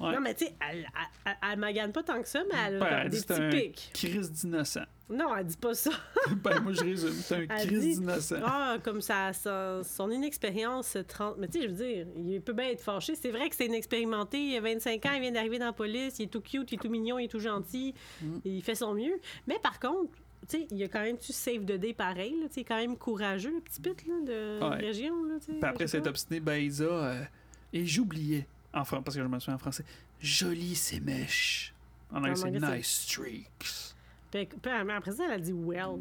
Non, 0.00 0.20
mais 0.20 0.34
tu 0.34 0.44
sais, 0.46 0.54
elle, 0.70 0.86
elle, 1.24 1.36
elle, 1.52 1.58
magane 1.58 1.92
pas 1.92 2.02
tant 2.02 2.20
que 2.20 2.28
ça, 2.28 2.42
mais 2.50 2.58
elle 2.66 2.82
a 2.82 3.04
Ben, 3.04 3.08
des 3.08 3.20
petits 3.22 3.48
pics. 3.72 3.90
crise 3.94 4.30
d'innocent. 4.32 4.82
Non, 5.08 5.34
elle 5.36 5.46
dit 5.46 5.56
pas 5.56 5.72
ça. 5.74 5.92
ben, 6.42 6.60
moi, 6.60 6.72
je 6.72 6.82
résume. 6.82 7.12
C'est 7.12 7.36
un 7.36 7.46
crise 7.46 8.00
d'innocent. 8.00 8.36
Ah, 8.44 8.76
comme 8.82 9.00
ça, 9.00 9.32
ça- 9.32 9.82
son 9.84 10.10
inexpérience 10.10 10.96
30. 11.08 11.36
Mais 11.38 11.46
tu 11.48 11.60
sais, 11.60 11.68
je 11.68 11.72
veux 11.72 11.76
dire, 11.86 12.06
il 12.16 12.40
peut 12.42 12.52
bien 12.52 12.70
être 12.70 12.80
fâché. 12.82 13.14
C'est 13.14 13.30
vrai 13.30 13.48
que 13.48 13.54
c'est 13.56 13.66
inexpérimenté. 13.66 14.38
Il 14.38 14.56
a 14.56 14.60
25 14.62 15.06
ans, 15.06 15.12
il 15.14 15.20
vient 15.20 15.30
d'arriver 15.32 15.58
dans 15.58 15.66
la 15.66 15.72
police. 15.72 16.18
Il 16.18 16.24
est 16.24 16.26
tout 16.28 16.40
cute, 16.40 16.72
il 16.72 16.74
est 16.74 16.78
tout 16.78 16.90
mignon, 16.90 17.18
il 17.18 17.26
est 17.26 17.28
tout 17.28 17.38
gentil. 17.40 17.94
Mm. 18.20 18.38
Il 18.44 18.62
fait 18.62 18.74
son 18.74 18.94
mieux. 18.94 19.20
Mais 19.46 19.58
par 19.62 19.78
contre, 19.78 20.10
tu 20.48 20.58
sais, 20.60 20.66
il 20.70 20.82
a 20.82 20.88
quand 20.88 21.02
même 21.02 21.18
tu 21.18 21.32
save 21.32 21.64
de 21.64 21.76
day 21.76 21.92
pareil. 21.94 22.34
là. 22.40 22.48
Quand 22.64 22.76
même 22.76 22.96
courageux, 22.96 23.52
le 23.54 23.60
petit 23.60 23.80
pit 23.80 24.06
là, 24.06 24.14
de 24.26 24.60
Ouais. 24.62 24.76
région. 24.76 25.24
Là, 25.24 25.34
Puis 25.44 25.56
après 25.62 25.86
pas. 26.04 26.10
obstiné, 26.10 26.40
Isa, 26.58 26.84
euh, 26.84 27.24
et 27.72 27.86
j'oubliais, 27.86 28.46
en 28.72 28.84
fran- 28.84 29.02
parce 29.02 29.16
que 29.16 29.22
je 29.22 29.26
me 29.28 29.38
souviens 29.38 29.54
en 29.56 29.58
français, 29.58 29.84
joli 30.20 30.74
ces 30.74 31.00
mèches. 31.00 31.74
En 32.12 32.18
anglais, 32.18 32.34
c'est 32.36 32.50
nice 32.50 33.02
streaks. 33.02 33.94
Puis, 34.30 34.46
puis 34.46 34.72
après 34.96 35.12
ça, 35.12 35.24
elle 35.26 35.32
a 35.32 35.38
dit 35.38 35.52
well. 35.52 36.00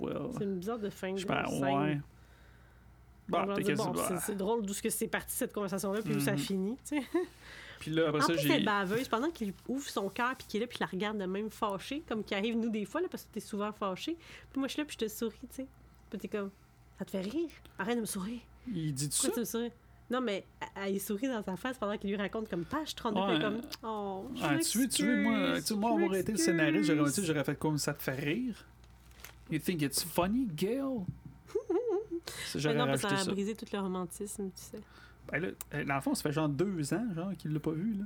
Well, 0.00 0.30
C'est 0.36 0.44
une 0.44 0.58
bizarre 0.58 0.78
de 0.80 0.90
fin 0.90 1.12
de 1.12 1.18
je 1.18 1.26
pense, 1.26 1.60
ouais. 1.60 2.00
Bon, 3.28 3.44
quasi- 3.54 3.74
bon, 3.74 3.94
c'est- 3.94 4.32
bah. 4.32 4.34
drôle 4.34 4.64
d'où 4.66 4.72
ce 4.72 4.82
que 4.82 4.90
c'est 4.90 5.08
parti 5.08 5.34
cette 5.34 5.52
conversation-là, 5.52 6.00
puis 6.02 6.14
où 6.14 6.20
ça 6.20 6.32
Mhm. 6.32 6.38
finit. 6.38 6.76
tu 6.88 6.96
sais. 7.00 7.02
Puis 7.78 7.90
là, 7.90 8.08
après 8.08 8.22
En 8.22 8.26
ça, 8.26 8.32
plus, 8.34 8.42
j'ai. 8.42 8.60
baveuse. 8.60 9.08
Pendant 9.08 9.30
qu'il 9.30 9.52
ouvre 9.68 9.88
son 9.88 10.08
cœur, 10.08 10.34
puis 10.36 10.46
qu'il 10.46 10.58
est 10.58 10.64
là, 10.64 10.66
puis 10.66 10.78
il 10.80 10.82
la 10.82 10.86
regarde 10.86 11.18
de 11.18 11.26
même 11.26 11.50
fâché, 11.50 12.02
comme 12.08 12.24
qui 12.24 12.34
arrive 12.34 12.56
nous 12.56 12.70
des 12.70 12.84
fois, 12.84 13.00
là, 13.00 13.08
parce 13.10 13.24
que 13.24 13.32
t'es 13.32 13.40
souvent 13.40 13.72
fâché. 13.72 14.16
Puis 14.50 14.58
moi, 14.58 14.68
je 14.68 14.72
suis 14.74 14.80
là, 14.82 14.86
puis 14.86 14.96
je 15.00 15.06
te 15.06 15.10
souris, 15.10 15.36
tu 15.48 15.56
sais. 15.56 15.66
Puis 16.10 16.18
t'es 16.18 16.28
comme, 16.28 16.50
ça 16.98 17.04
te 17.04 17.10
fait 17.10 17.20
rire? 17.20 17.50
Arrête 17.78 17.96
de 17.96 18.00
me 18.02 18.06
sourire. 18.06 18.40
Il 18.72 18.92
dit 18.94 19.08
tout 19.08 19.14
ça? 19.16 19.28
Pourquoi 19.28 19.34
tu 19.34 19.40
me 19.40 19.44
souris? 19.44 19.72
Non, 20.08 20.20
mais 20.20 20.44
elle, 20.76 20.94
elle 20.94 21.00
sourit 21.00 21.26
dans 21.26 21.42
sa 21.42 21.56
face 21.56 21.76
pendant 21.78 21.98
qu'il 21.98 22.10
lui 22.10 22.16
raconte 22.16 22.48
comme 22.48 22.64
page 22.64 22.94
32, 22.94 23.20
puis 23.20 23.34
elle 23.34 23.42
est 23.42 23.44
Ouais. 23.46 23.52
comme, 23.52 23.60
oh, 23.82 24.26
je 24.36 24.42
Ah, 24.44 24.56
tu 24.58 24.78
veux, 24.78 24.88
tu 24.88 25.04
veux, 25.04 25.20
moi, 25.22 25.56
tu 25.56 25.62
sais, 25.62 25.74
moi, 25.74 25.90
je 25.90 25.96
avoir 26.04 26.14
été 26.14 26.32
le 26.32 26.38
scénariste, 26.38 26.92
j'aurais, 26.94 27.10
sais, 27.10 27.24
j'aurais 27.24 27.42
fait 27.44 27.58
comme 27.58 27.76
ça 27.76 27.92
te 27.92 28.02
fait 28.02 28.14
rire? 28.14 28.54
You 29.50 29.58
think 29.58 29.82
it's 29.82 30.02
funny, 30.04 30.46
Gail? 30.54 31.04
Ça, 32.46 32.58
J'aurais 32.58 32.74
non, 32.74 32.86
parce 32.86 33.02
que 33.02 33.08
ça 33.08 33.14
a 33.14 33.24
ça. 33.24 33.30
brisé 33.30 33.54
tout 33.54 33.66
le 33.72 33.78
romantisme, 33.78 34.50
tu 34.50 34.60
sais. 34.62 34.78
Ben 35.32 35.42
là, 35.42 35.48
euh, 35.74 35.84
dans 35.84 35.94
le 35.96 36.00
fond, 36.00 36.14
ça 36.14 36.22
fait 36.22 36.32
genre 36.32 36.48
deux 36.48 36.94
ans, 36.94 37.06
genre, 37.14 37.32
qu'il 37.36 37.52
l'a 37.52 37.60
pas 37.60 37.72
vu, 37.72 37.94
là. 37.98 38.04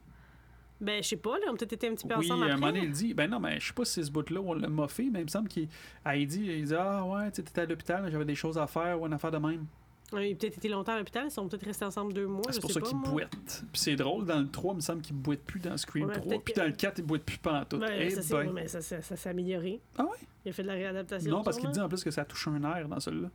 Ben, 0.81 1.03
je 1.03 1.09
sais 1.09 1.17
pas, 1.17 1.39
là, 1.39 1.45
on 1.51 1.57
peut-être 1.57 1.75
été 1.75 1.89
un 1.89 1.95
petit 1.95 2.07
peu 2.09 2.15
Oui, 2.17 2.25
ensemble 2.25 2.45
à 2.45 2.55
un 2.55 2.57
moment 2.57 2.69
donné, 2.69 2.85
il 2.85 2.91
dit, 2.91 3.13
ben 3.13 3.29
non, 3.31 3.39
mais 3.39 3.61
je 3.61 3.67
sais 3.67 3.75
pas 3.75 3.85
si 3.85 4.03
ce 4.03 4.11
bout-là 4.11 4.41
on 4.41 4.55
l'a 4.55 4.67
moffé, 4.69 5.11
mais 5.13 5.21
il 5.21 5.25
me 5.25 5.29
semble 5.29 5.47
qu'il 5.49 5.69
ah, 6.05 6.17
il 6.17 6.27
dit, 6.27 6.47
il 6.47 6.65
dit, 6.65 6.75
ah 6.75 7.05
ouais, 7.05 7.31
tu 7.31 7.37
sais, 7.37 7.43
t'étais 7.43 7.61
à 7.61 7.67
l'hôpital, 7.67 8.09
j'avais 8.11 8.25
des 8.25 8.35
choses 8.35 8.57
à 8.57 8.67
faire 8.67 8.99
ou 9.01 9.07
une 9.07 9.13
affaire 9.13 9.31
de 9.31 9.37
même. 9.37 9.67
Ouais, 10.11 10.31
Il 10.31 10.33
a 10.33 10.37
peut-être 10.37 10.57
été 10.57 10.69
longtemps 10.71 10.93
à 10.93 10.99
l'hôpital, 10.99 11.27
ils 11.27 11.31
sont 11.31 11.47
peut-être 11.47 11.67
restés 11.67 11.85
ensemble 11.85 12.15
deux 12.15 12.27
mois. 12.27 12.43
Ah, 12.49 12.53
c'est 12.53 12.61
pour 12.63 12.71
ça 12.73 12.81
pas, 12.81 12.87
qu'il 12.87 12.97
moi. 12.97 13.11
boite. 13.11 13.63
Puis 13.73 13.81
c'est 13.83 13.95
drôle, 13.95 14.25
dans 14.25 14.41
le 14.41 14.49
3, 14.51 14.73
il 14.73 14.77
me 14.77 14.81
semble 14.81 15.03
qu'il 15.03 15.17
boite 15.17 15.41
plus 15.41 15.61
dans 15.61 15.77
Scream 15.77 16.07
Ouais, 16.07 16.15
3. 16.15 16.27
peut-être 16.29 16.45
Puis 16.45 16.55
dans 16.55 16.65
le 16.65 16.73
4, 16.73 16.99
il 16.99 17.05
boite 17.05 17.23
plus 17.25 17.37
pantoute. 17.39 17.81
Ouais, 17.83 18.07
Eh 18.07 18.11
ça, 18.11 18.39
ben. 18.39 18.47
ouais, 18.47 18.53
mais 18.55 18.67
ça, 18.69 18.81
ça, 18.81 19.03
ça 19.03 19.17
s'est 19.17 19.29
amélioré. 19.29 19.81
Ah 19.99 20.05
ouais? 20.05 20.17
Il 20.47 20.49
a 20.49 20.53
fait 20.55 20.63
de 20.63 20.69
la 20.69 20.75
réadaptation. 20.75 21.31
Non, 21.31 21.43
parce 21.45 21.59
qu'il 21.59 21.71
dit 21.71 21.79
en 21.81 21.89
plus 21.91 22.03
que 22.03 22.11
ça 22.11 22.25
touche 22.25 22.49
un 22.49 22.65
air 22.65 22.89
dans 22.89 22.99
celui-là. 22.99 23.29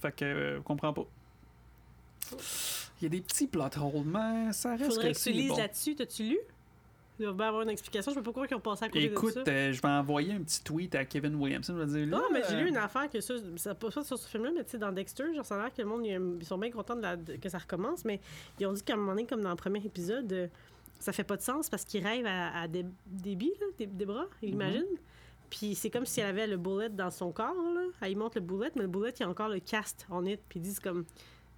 Fait 0.00 0.12
que, 0.14 0.24
euh, 0.24 0.60
comprends 0.60 0.92
pas. 0.92 1.06
Il 3.00 3.04
y 3.04 3.06
a 3.06 3.08
des 3.10 3.20
petits 3.20 3.46
plot 3.46 3.64
holes, 3.80 4.04
mais 4.06 4.52
ça 4.52 4.76
reste 4.76 4.84
Faudrait 4.92 5.12
que 5.12 5.18
que 5.18 5.22
tu 5.22 5.30
lises 5.32 5.48
bon. 5.50 5.56
là-dessus. 5.56 5.94
T'as-tu 5.94 6.22
lu? 6.24 6.38
Il 7.20 7.30
bien 7.30 7.46
avoir 7.46 7.62
une 7.62 7.70
explication. 7.70 8.10
Je 8.10 8.16
peux 8.16 8.24
pas 8.24 8.32
croire 8.32 8.46
qu'ils 8.48 8.56
ont 8.56 8.60
passé 8.60 8.84
à 8.86 8.88
côté 8.88 9.04
Écoute, 9.04 9.36
de 9.36 9.44
ça. 9.44 9.50
euh, 9.50 9.72
je 9.72 9.80
vais 9.80 9.88
envoyer 9.88 10.32
un 10.32 10.40
petit 10.42 10.62
tweet 10.64 10.94
à 10.96 11.04
Kevin 11.04 11.36
Williamson. 11.36 11.74
Je 11.76 11.82
vais 11.84 11.98
dire, 12.00 12.06
Non, 12.08 12.24
mais 12.32 12.42
j'ai 12.48 12.56
lu 12.56 12.64
euh, 12.64 12.68
une 12.70 12.76
affaire 12.76 13.08
que 13.08 13.20
ça, 13.20 13.34
ça 13.56 13.74
pas 13.76 13.90
ça 13.92 14.02
sur 14.02 14.18
ce 14.18 14.28
film-là, 14.28 14.50
mais 14.52 14.64
tu 14.64 14.70
sais, 14.72 14.78
dans 14.78 14.90
Dexter, 14.90 15.32
genre, 15.32 15.44
ça 15.46 15.54
a 15.54 15.58
l'air 15.62 15.72
que 15.74 15.80
le 15.80 15.86
monde, 15.86 16.04
ils 16.04 16.20
ils 16.40 16.44
sont 16.44 16.58
bien 16.58 16.72
contents 16.72 16.96
de 16.96 17.02
la- 17.02 17.16
de- 17.16 17.36
que 17.36 17.48
ça 17.48 17.58
recommence, 17.58 18.04
mais 18.04 18.20
ils 18.58 18.66
ont 18.66 18.72
dit 18.72 18.82
qu'à 18.82 18.94
un 18.94 18.96
moment 18.96 19.12
donné, 19.12 19.26
comme 19.26 19.42
dans 19.42 19.50
le 19.50 19.54
premier 19.56 19.78
épisode, 19.84 20.32
euh, 20.32 20.48
ça 20.98 21.12
fait 21.12 21.22
pas 21.22 21.36
de 21.36 21.42
sens 21.42 21.68
parce 21.70 21.84
qu'il 21.84 22.04
rêve 22.04 22.26
à, 22.26 22.62
à 22.62 22.66
des, 22.66 22.84
des 23.06 23.36
billes, 23.36 23.54
là, 23.60 23.66
des, 23.78 23.86
des 23.86 24.06
bras, 24.06 24.26
il 24.42 24.50
imagine. 24.50 24.84
Puis 25.50 25.76
c'est 25.76 25.90
comme 25.90 26.06
si 26.06 26.18
elle 26.20 26.26
avait 26.26 26.48
le 26.48 26.56
bullet 26.56 26.88
dans 26.88 27.12
son 27.12 27.30
corps, 27.30 27.54
là. 27.54 27.82
Elle 28.00 28.10
y 28.12 28.16
montre 28.16 28.38
le 28.38 28.44
bullet, 28.44 28.72
mais 28.74 28.82
le 28.82 28.88
bullet, 28.88 29.12
il 29.16 29.20
y 29.20 29.22
a 29.22 29.28
encore 29.28 29.48
le 29.50 29.60
cast 29.60 30.04
en 30.10 30.24
it. 30.24 30.40
Puis 30.48 30.58
ils 30.58 30.62
disent 30.62 30.80
comme. 30.80 31.04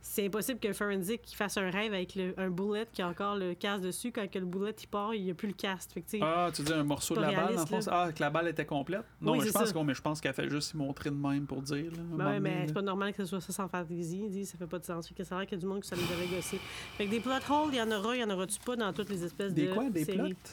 C'est 0.00 0.26
impossible 0.26 0.60
que 0.60 0.72
Forensic 0.72 1.20
qui 1.22 1.34
fasse 1.34 1.56
un 1.56 1.68
rêve 1.68 1.92
avec 1.92 2.14
le- 2.14 2.32
un 2.38 2.48
bullet 2.48 2.86
qui 2.92 3.02
a 3.02 3.08
encore 3.08 3.34
le 3.36 3.54
cast 3.54 3.82
dessus. 3.82 4.12
Quand 4.12 4.30
que 4.30 4.38
le 4.38 4.44
bullet 4.46 4.70
il 4.80 4.86
part, 4.86 5.12
il 5.14 5.24
n'y 5.24 5.30
a 5.32 5.34
plus 5.34 5.48
le 5.48 5.54
cast. 5.54 5.92
Fait 5.92 6.00
que, 6.00 6.06
tu 6.08 6.18
sais, 6.18 6.24
Ah, 6.24 6.48
tu 6.54 6.62
dis 6.62 6.72
un 6.72 6.84
morceau 6.84 7.16
de 7.16 7.20
la 7.22 7.32
balle, 7.32 7.58
fond? 7.66 7.78
là. 7.78 7.82
Ah, 7.90 8.12
que 8.12 8.20
la 8.20 8.30
balle 8.30 8.46
était 8.48 8.64
complète? 8.64 9.02
Non, 9.20 9.32
Oui, 9.32 9.38
mais 9.40 9.46
je 9.46 9.52
pense 9.52 9.72
qu'on- 9.72 9.82
mais 9.84 9.94
je 9.94 10.00
pense 10.02 10.20
qu'elle 10.20 10.32
fait 10.32 10.48
juste 10.48 10.70
s'y 10.70 10.76
montrer 10.76 11.10
de 11.10 11.16
même 11.16 11.44
pour 11.46 11.60
dire. 11.60 11.90
Là, 11.90 11.98
Ben 12.12 12.26
ouais, 12.26 12.40
mais 12.40 12.66
c'est 12.68 12.72
pas 12.72 12.82
normal 12.82 13.12
que 13.12 13.24
ce 13.24 13.30
soit 13.30 13.40
ça 13.40 13.52
sans 13.52 13.68
fantaisie. 13.68 14.22
Il 14.26 14.30
dit, 14.30 14.46
ça 14.46 14.56
fait 14.56 14.66
pas 14.68 14.78
de 14.78 14.84
sens. 14.84 15.08
Fait 15.08 15.14
que 15.14 15.24
ça 15.24 15.34
a 15.34 15.40
l'air 15.40 15.48
qu'il 15.48 15.58
y 15.58 15.60
a 15.60 15.62
du 15.62 15.66
monde 15.66 15.82
qui 15.82 15.88
ça 15.88 15.96
les 15.96 16.02
avait 16.12 16.28
gossés. 16.34 16.60
Fait 16.96 17.06
que 17.06 17.10
des 17.10 17.20
plot 17.20 17.32
holes, 17.50 17.70
il 17.72 17.78
y 17.78 17.82
en 17.82 17.90
aura, 17.90 18.14
il 18.16 18.20
y 18.20 18.24
en 18.24 18.30
aura-tu 18.30 18.60
pas 18.60 18.76
dans 18.76 18.92
toutes 18.92 19.10
les 19.10 19.24
espèces 19.24 19.52
Des 19.52 19.66
de 19.66 19.74
quoi? 19.74 19.90
Des 19.90 20.04
séries? 20.04 20.34
plots? 20.34 20.52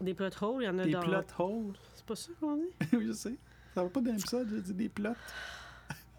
Des 0.00 0.14
plot 0.14 0.26
holes, 0.40 0.62
il 0.62 0.66
y 0.66 0.68
en 0.68 0.78
a 0.78 0.84
Des 0.84 0.90
dans... 0.90 1.00
plot 1.00 1.22
holes? 1.38 1.74
C'est 1.94 2.04
pas 2.06 2.16
ça 2.16 2.30
qu'on 2.40 2.56
dit? 2.56 2.62
oui, 2.92 3.04
je 3.06 3.12
sais. 3.12 3.34
Ça 3.72 3.84
va 3.84 3.88
pas 3.88 4.00
d'un 4.00 4.14
épisode, 4.16 4.48
j'ai 4.52 4.60
dit 4.62 4.74
des 4.74 4.88
plots. 4.88 5.10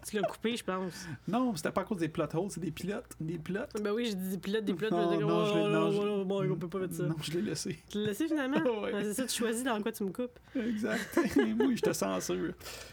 Tu 0.06 0.16
l'as 0.16 0.22
coupé, 0.22 0.56
je 0.56 0.64
pense. 0.64 1.06
Non, 1.26 1.54
c'était 1.56 1.70
pas 1.70 1.80
à 1.80 1.84
cause 1.84 1.98
des 1.98 2.08
plot 2.08 2.24
holes, 2.34 2.50
c'est 2.50 2.60
des 2.60 2.70
pilotes. 2.70 3.06
Des 3.20 3.38
plots. 3.38 3.60
Ben 3.82 3.90
oui, 3.92 4.06
j'ai 4.06 4.14
dit 4.14 4.28
des 4.30 4.38
pilotes, 4.38 4.64
des 4.64 4.74
pilotes. 4.74 4.92
Non, 4.92 5.10
mais 5.10 5.16
dit, 5.16 5.22
non, 5.24 5.44
je 5.46 5.52
l'ai- 5.54 5.60
oh, 5.60 5.68
non, 5.68 5.86
oh, 5.88 5.90
je- 5.92 5.98
oh, 5.98 6.18
oh, 6.20 6.24
bon, 6.24 6.50
on 6.52 6.56
peut 6.56 6.68
pas 6.68 6.78
mettre 6.80 6.94
ça. 6.94 7.02
Non, 7.04 7.16
je 7.22 7.32
l'ai 7.32 7.42
laissé. 7.42 7.78
Tu 7.90 7.98
l'as 7.98 8.06
laissé 8.08 8.26
finalement? 8.28 8.58
Ouais. 8.82 8.92
Ouais, 8.92 9.02
c'est 9.04 9.14
ça, 9.14 9.26
tu 9.26 9.34
choisis 9.34 9.64
dans 9.64 9.80
quoi 9.82 9.92
tu 9.92 10.04
me 10.04 10.10
coupes. 10.10 10.38
Exact. 10.56 11.18
Moi, 11.56 11.74
je 11.74 11.80
te 11.82 11.92
censure. 11.92 12.52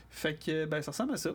Fait 0.09 0.35
que, 0.43 0.65
ben, 0.65 0.81
ça 0.81 0.91
ressemble 0.91 1.13
à 1.13 1.17
ça. 1.17 1.31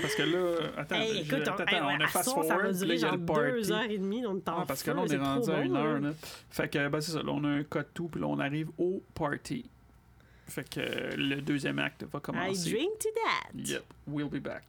Parce 0.00 0.14
que 0.14 0.22
là, 0.22 0.56
attends, 0.76 0.94
Hey, 1.00 1.24
je- 1.24 1.34
écoute, 1.34 1.48
on, 1.48 1.52
attends, 1.60 1.64
hey, 1.66 1.80
on 1.82 2.00
a 2.04 2.06
fast 2.06 2.28
ça 2.28 2.36
va 2.36 2.42
forward, 2.42 2.60
puis 2.60 2.66
là, 2.70 2.72
durer 2.84 2.96
genre 2.98 3.18
deux 3.18 3.72
heures 3.72 3.82
et 3.90 3.98
demie, 3.98 4.24
on 4.24 4.36
est 4.36 4.48
en 4.48 4.58
Ah, 4.60 4.64
parce 4.66 4.84
que 4.84 4.92
feu, 4.92 4.96
là, 4.96 5.02
on 5.02 5.06
est 5.08 5.16
rendu 5.16 5.50
à 5.50 5.56
bon, 5.56 5.62
une 5.64 5.76
heure. 5.76 6.00
Là. 6.00 6.10
Fait 6.50 6.68
que, 6.70 6.88
ben, 6.88 7.00
c'est 7.00 7.10
ça. 7.12 7.22
Là, 7.24 7.32
on 7.32 7.42
a 7.42 7.48
un 7.48 7.64
code 7.64 7.88
tout, 7.92 8.06
puis 8.08 8.20
là, 8.20 8.28
on 8.28 8.38
arrive 8.38 8.68
au 8.78 9.02
party. 9.14 9.68
Fait 10.46 10.68
que 10.68 10.80
euh, 10.80 11.10
le 11.16 11.40
deuxième 11.42 11.78
acte 11.80 12.04
va 12.04 12.18
I 12.18 12.22
commencer. 12.22 12.70
drink 12.70 12.98
to 13.00 13.08
that. 13.14 13.50
Yep, 13.56 13.84
we'll 14.06 14.28
be 14.28 14.40
back. 14.42 14.64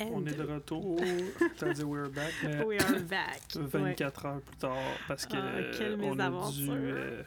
On 0.00 0.24
est 0.26 0.34
de 0.36 0.42
retour. 0.42 0.98
T'as 1.58 1.72
dit 1.72 1.84
we're 1.84 2.08
back, 2.10 2.32
mais 2.42 2.64
we 2.64 2.80
are 2.82 3.00
back. 3.08 3.40
Ouais. 3.56 3.62
24 3.94 4.26
heures 4.26 4.40
plus 4.40 4.56
tard, 4.56 4.76
parce 5.06 5.26
que 5.26 5.36
Ah, 5.36 5.44
euh, 5.82 5.96
on 6.02 6.18
a 6.18 6.50
dû 6.50 6.68
euh, 6.70 7.22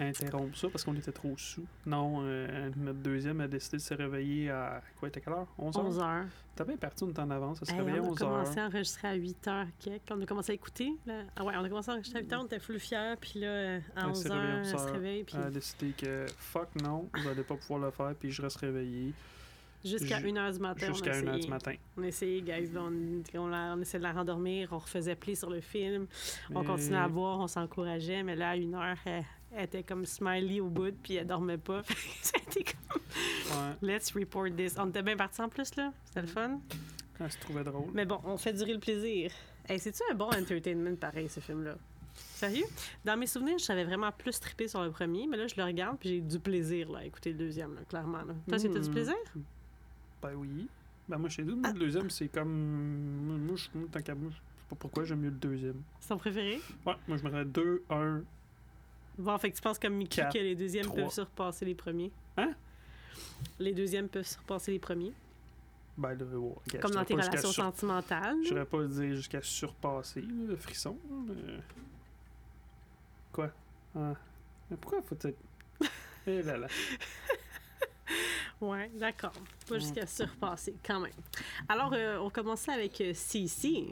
interrompre 0.00 0.56
ça 0.56 0.68
parce 0.70 0.82
qu'on 0.84 0.94
était 0.94 1.12
trop 1.12 1.34
sous. 1.36 1.64
Non, 1.86 2.20
euh, 2.24 2.70
notre 2.76 2.98
deuxième 2.98 3.40
a 3.40 3.48
décidé 3.48 3.76
de 3.76 3.82
se 3.82 3.94
réveiller 3.94 4.50
à 4.50 4.82
quoi, 4.98 5.08
était 5.08 5.20
quelle 5.20 5.34
heure? 5.34 5.46
11 5.58 5.76
heures? 5.76 5.84
11 5.86 5.98
heures. 6.00 6.24
T'as 6.56 6.64
bien 6.64 6.76
parti, 6.76 7.04
on 7.04 7.10
était 7.10 7.20
en 7.20 7.30
avance, 7.30 7.58
ça 7.60 7.66
se 7.66 7.72
Hey, 7.72 7.78
réveillait 7.78 7.98
à 7.98 8.02
on 8.02 8.06
a 8.06 8.10
11 8.10 8.22
heures. 8.22 8.28
commencé 8.30 8.60
à 8.60 8.66
enregistrer 8.66 9.08
à 9.08 9.14
8 9.14 9.46
h 9.48 9.66
On 10.10 10.22
a 10.22 10.26
commencé 10.26 10.52
à 10.52 10.54
écouter. 10.54 10.92
Là. 11.06 11.22
Ah 11.36 11.44
ouais, 11.44 11.54
on 11.56 11.64
a 11.64 11.68
commencé 11.68 11.90
à 11.90 11.94
enregistrer 11.94 12.18
à 12.20 12.22
8 12.22 12.32
h 12.32 12.36
on 12.40 12.46
était 12.46 12.58
full 12.60 12.78
fiers. 12.80 13.14
Puis 13.20 13.40
là, 13.40 13.46
euh, 13.46 13.80
à 13.96 14.00
Elle 14.02 14.06
11 14.08 14.22
s'est 14.22 14.28
h 14.28 14.32
réveillée 14.32 14.52
à 14.52 14.54
elle 14.54 14.60
11 14.64 14.70
se 14.70 14.76
heures. 14.76 14.92
réveille. 14.92 15.24
Puis 15.24 15.36
Elle 15.38 15.44
a 15.46 15.50
décidé 15.50 15.92
que 15.98 16.26
fuck 16.38 16.68
non, 16.82 17.08
vous 17.14 17.28
allez 17.28 17.42
pas 17.42 17.56
pouvoir 17.56 17.80
le 17.80 17.90
faire, 17.90 18.14
puis 18.18 18.30
je 18.30 18.40
reste 18.42 18.56
réveillé 18.58 19.12
jusqu'à 19.84 20.18
ju- 20.20 20.28
1 20.30 20.34
h 20.34 20.52
du 20.54 20.58
matin, 20.60 20.86
jusqu'à 20.88 21.12
1h 21.12 21.28
essayé. 21.28 21.40
du 21.44 21.48
matin. 21.48 21.74
On 21.96 22.02
a 22.02 22.06
essayé, 22.06 22.42
guys. 22.42 22.70
on, 22.76 23.22
on, 23.38 23.46
la- 23.48 23.74
on 23.76 23.80
essayait 23.80 23.98
de 23.98 24.04
la 24.04 24.12
rendormir. 24.12 24.68
On 24.72 24.78
refaisait 24.78 25.14
play 25.16 25.34
sur 25.34 25.50
le 25.50 25.60
film. 25.60 26.06
On 26.54 26.64
continuait 26.64 26.98
à 26.98 27.08
voir. 27.08 27.40
On 27.40 27.46
s'encourageait. 27.48 28.22
Mais 28.22 28.36
là, 28.36 28.50
à 28.50 28.54
1 28.54 28.58
h 28.58 28.96
elle, 29.06 29.24
elle 29.56 29.64
était 29.64 29.82
comme 29.82 30.04
smiley 30.06 30.60
au 30.60 30.68
bout. 30.68 30.94
Puis 31.02 31.14
elle 31.16 31.26
dormait 31.26 31.58
pas. 31.58 31.82
ça 32.22 32.32
a 32.38 32.42
été 32.42 32.64
comme, 32.64 33.00
Ouais, 33.82 33.94
let's 33.94 34.12
report 34.12 34.48
this. 34.56 34.74
On 34.78 34.88
était 34.88 35.02
bien 35.02 35.16
partis 35.16 35.40
en 35.40 35.48
plus, 35.48 35.74
là. 35.76 35.92
C'était 36.04 36.22
le 36.22 36.26
fun. 36.28 36.58
elle 37.20 37.30
se 37.30 37.38
trouvait 37.38 37.62
drôle. 37.64 37.90
Mais 37.92 38.04
bon, 38.06 38.20
on 38.24 38.36
fait 38.36 38.52
durer 38.52 38.72
le 38.74 38.80
plaisir. 38.80 39.30
Hey, 39.68 39.78
C'est-tu 39.78 40.02
un 40.10 40.14
bon 40.14 40.26
entertainment 40.28 40.96
pareil, 40.96 41.28
ce 41.28 41.40
film-là? 41.40 41.76
Sérieux? 42.16 42.66
Dans 43.04 43.16
mes 43.16 43.26
souvenirs, 43.26 43.58
je 43.58 43.64
savais 43.64 43.84
vraiment 43.84 44.12
plus 44.12 44.38
triper 44.38 44.68
sur 44.68 44.82
le 44.82 44.90
premier, 44.90 45.26
mais 45.26 45.36
là, 45.36 45.46
je 45.46 45.54
le 45.56 45.64
regarde 45.64 45.98
puis 45.98 46.08
j'ai 46.10 46.20
du 46.20 46.38
plaisir 46.38 46.90
là, 46.92 46.98
à 47.00 47.04
écouter 47.04 47.32
le 47.32 47.38
deuxième, 47.38 47.74
là, 47.74 47.80
clairement. 47.88 48.18
Là. 48.18 48.34
Toi, 48.48 48.58
c'était 48.58 48.78
du 48.80 48.88
Hmm. 48.88 48.92
plaisir? 48.92 49.14
Ben 50.24 50.34
oui. 50.36 50.68
Ben 51.06 51.18
moi, 51.18 51.28
chez 51.28 51.44
nous, 51.44 51.56
moi, 51.56 51.70
le 51.70 51.78
deuxième, 51.78 52.08
c'est 52.08 52.28
comme. 52.28 52.48
Moi, 53.46 53.56
je 53.56 53.68
tant 53.88 54.00
qu'à 54.00 54.14
moi, 54.14 54.30
je 54.30 54.36
sais 54.36 54.42
pas 54.70 54.76
pourquoi 54.76 55.04
j'aime 55.04 55.20
mieux 55.20 55.28
le 55.28 55.36
deuxième. 55.36 55.82
C'est 56.00 56.08
ton 56.08 56.16
préféré? 56.16 56.60
Ouais, 56.86 56.94
moi, 57.06 57.18
je 57.18 57.22
mettrais 57.22 57.44
2, 57.44 57.84
1. 57.90 58.22
Bon, 59.18 59.38
fait 59.38 59.50
que 59.50 59.56
tu 59.56 59.62
penses 59.62 59.78
comme 59.78 59.94
Mickey 59.94 60.22
Quatre, 60.22 60.32
que 60.32 60.38
les 60.38 60.56
deuxièmes 60.56 60.86
trois. 60.86 61.02
peuvent 61.02 61.12
surpasser 61.12 61.66
les 61.66 61.74
premiers? 61.74 62.10
Hein? 62.38 62.54
Les 63.58 63.74
deuxièmes 63.74 64.08
peuvent 64.08 64.26
surpasser 64.26 64.72
les 64.72 64.78
premiers? 64.78 65.12
Ben 65.96 66.14
là, 66.14 66.24
ouais, 66.24 66.78
comme 66.80 66.90
dans 66.92 67.04
tes 67.04 67.14
relations 67.14 67.52
sur- 67.52 67.64
sentimentales? 67.64 68.38
Je 68.42 68.48
dirais 68.48 68.64
pas 68.64 68.82
dire 68.84 69.14
jusqu'à 69.14 69.42
surpasser 69.42 70.22
le 70.22 70.56
frisson. 70.56 70.98
Mais... 71.28 71.60
Quoi? 73.30 73.50
Ah. 73.94 74.14
Mais 74.70 74.76
pourquoi 74.78 75.02
faut 75.02 75.14
être. 75.22 75.38
Eh 76.26 76.42
là 76.42 76.56
là. 76.56 76.66
Ouais, 78.70 78.90
d'accord. 78.94 79.32
Pas 79.68 79.78
jusqu'à 79.78 80.06
surpasser, 80.06 80.74
quand 80.86 81.00
même. 81.00 81.12
Alors, 81.68 81.92
euh, 81.92 82.18
on 82.18 82.30
commençait 82.30 82.72
avec 82.72 83.00
euh, 83.00 83.12
CC. 83.14 83.86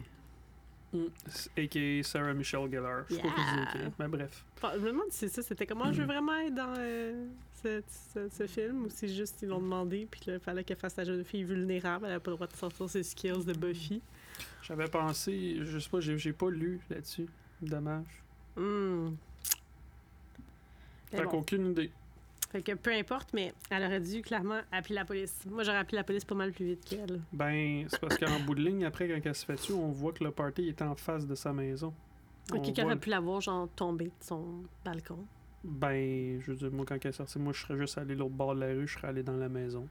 A.K.A. 1.57 2.03
Sarah 2.03 2.35
Michelle 2.35 2.71
Gellar. 2.71 3.05
Je 3.09 3.15
Yeah. 3.15 3.23
si 3.25 3.31
c'est 3.73 3.87
ok. 3.87 3.93
Mais 3.99 4.09
bref. 4.09 4.45
Enfin, 4.59 4.73
je 4.75 4.81
me 4.81 4.89
demande 4.89 5.07
si 5.11 5.19
c'est 5.21 5.29
ça, 5.29 5.43
c'était 5.43 5.65
comment 5.67 5.91
je 5.93 6.01
veux 6.03 6.07
vraiment 6.07 6.37
être 6.37 6.55
dans 6.55 6.75
euh, 6.79 7.27
ce, 7.63 7.83
ce- 8.13 8.29
ce 8.29 8.47
film 8.47 8.85
ou 8.85 8.91
si 8.91 9.09
juste 9.15 9.39
ils 9.43 9.49
l'ont 9.49 9.61
demandé 9.63 10.07
puis 10.11 10.21
là, 10.27 10.35
il 10.35 10.41
fallait 10.41 10.65
qu'elle 10.65 10.77
fasse 10.77 10.97
la 10.97 11.05
jeune 11.05 11.25
fille 11.25 11.45
vulnérable, 11.45 12.05
elle 12.07 12.13
n'a 12.13 12.21
pas 12.21 12.31
le 12.31 12.37
droit 12.37 12.47
de 12.47 12.55
sortir 12.55 12.91
ses 12.91 13.03
skills 13.05 13.45
de 13.47 13.55
Buffy. 13.55 14.03
J'avais 14.63 14.87
pensé. 14.89 15.57
Je 15.63 15.79
sais 15.79 15.89
pas, 15.89 16.01
j'ai 16.01 16.19
j'ai 16.19 16.33
pas 16.35 16.51
lu 16.51 16.79
là-dessus. 16.91 17.27
Dommage. 17.63 18.23
Mais 18.57 19.13
Fait 21.11 21.25
bon. 21.25 21.31
qu'aucune 21.31 21.71
idée. 21.71 21.91
Fait 22.53 22.61
que 22.61 22.73
peu 22.73 22.93
importe, 22.93 23.31
mais 23.33 23.55
elle 23.71 23.83
aurait 23.83 24.01
dû 24.01 24.21
clairement 24.21 24.61
appeler 24.71 24.97
la 24.97 25.07
police. 25.07 25.47
Moi, 25.51 25.63
j'aurais 25.63 25.79
appelé 25.79 25.97
la 25.97 26.05
police 26.05 26.27
pas 26.27 26.35
mal 26.35 26.53
plus 26.53 26.67
vite 26.67 26.85
qu'elle. 26.85 27.23
Ben, 27.33 27.87
c'est 27.89 27.99
parce 27.99 28.19
qu'en 28.19 28.41
bout 28.41 28.55
de 28.55 28.61
ligne, 28.61 28.85
après, 28.85 29.09
quand 29.09 29.19
elle 29.25 29.35
se 29.35 29.47
fait 29.47 29.57
tuer, 29.57 29.73
on 29.73 29.91
voit 29.91 30.13
que 30.13 30.23
le 30.23 30.33
party 30.33 30.69
est 30.69 30.83
en 30.83 30.95
face 30.95 31.27
de 31.27 31.35
sa 31.35 31.55
maison. 31.55 31.95
On 32.53 32.59
Ok, 32.59 32.75
qu'elle 32.75 32.85
aurait 32.85 32.99
pu 32.99 33.09
la 33.09 33.21
voir, 33.21 33.41
genre, 33.41 33.71
tomber 33.75 34.07
de 34.07 34.13
son 34.21 34.65
balcon. 34.85 35.25
Ben, 35.65 36.43
je 36.43 36.51
veux 36.51 36.57
dire, 36.59 36.71
moi, 36.71 36.85
quand 36.87 36.99
elle 37.03 37.09
est 37.09 37.13
sortie, 37.13 37.39
moi, 37.39 37.55
je 37.55 37.63
serais 37.63 37.79
juste 37.79 37.97
allé 37.97 38.15
l'autre 38.15 38.35
bord 38.35 38.55
de 38.55 38.61
la 38.61 38.67
rue, 38.67 38.87
je 38.87 38.99
serais 38.99 39.09
allé 39.09 39.23
dans 39.23 39.37
la 39.37 39.49
maison. 39.49 39.89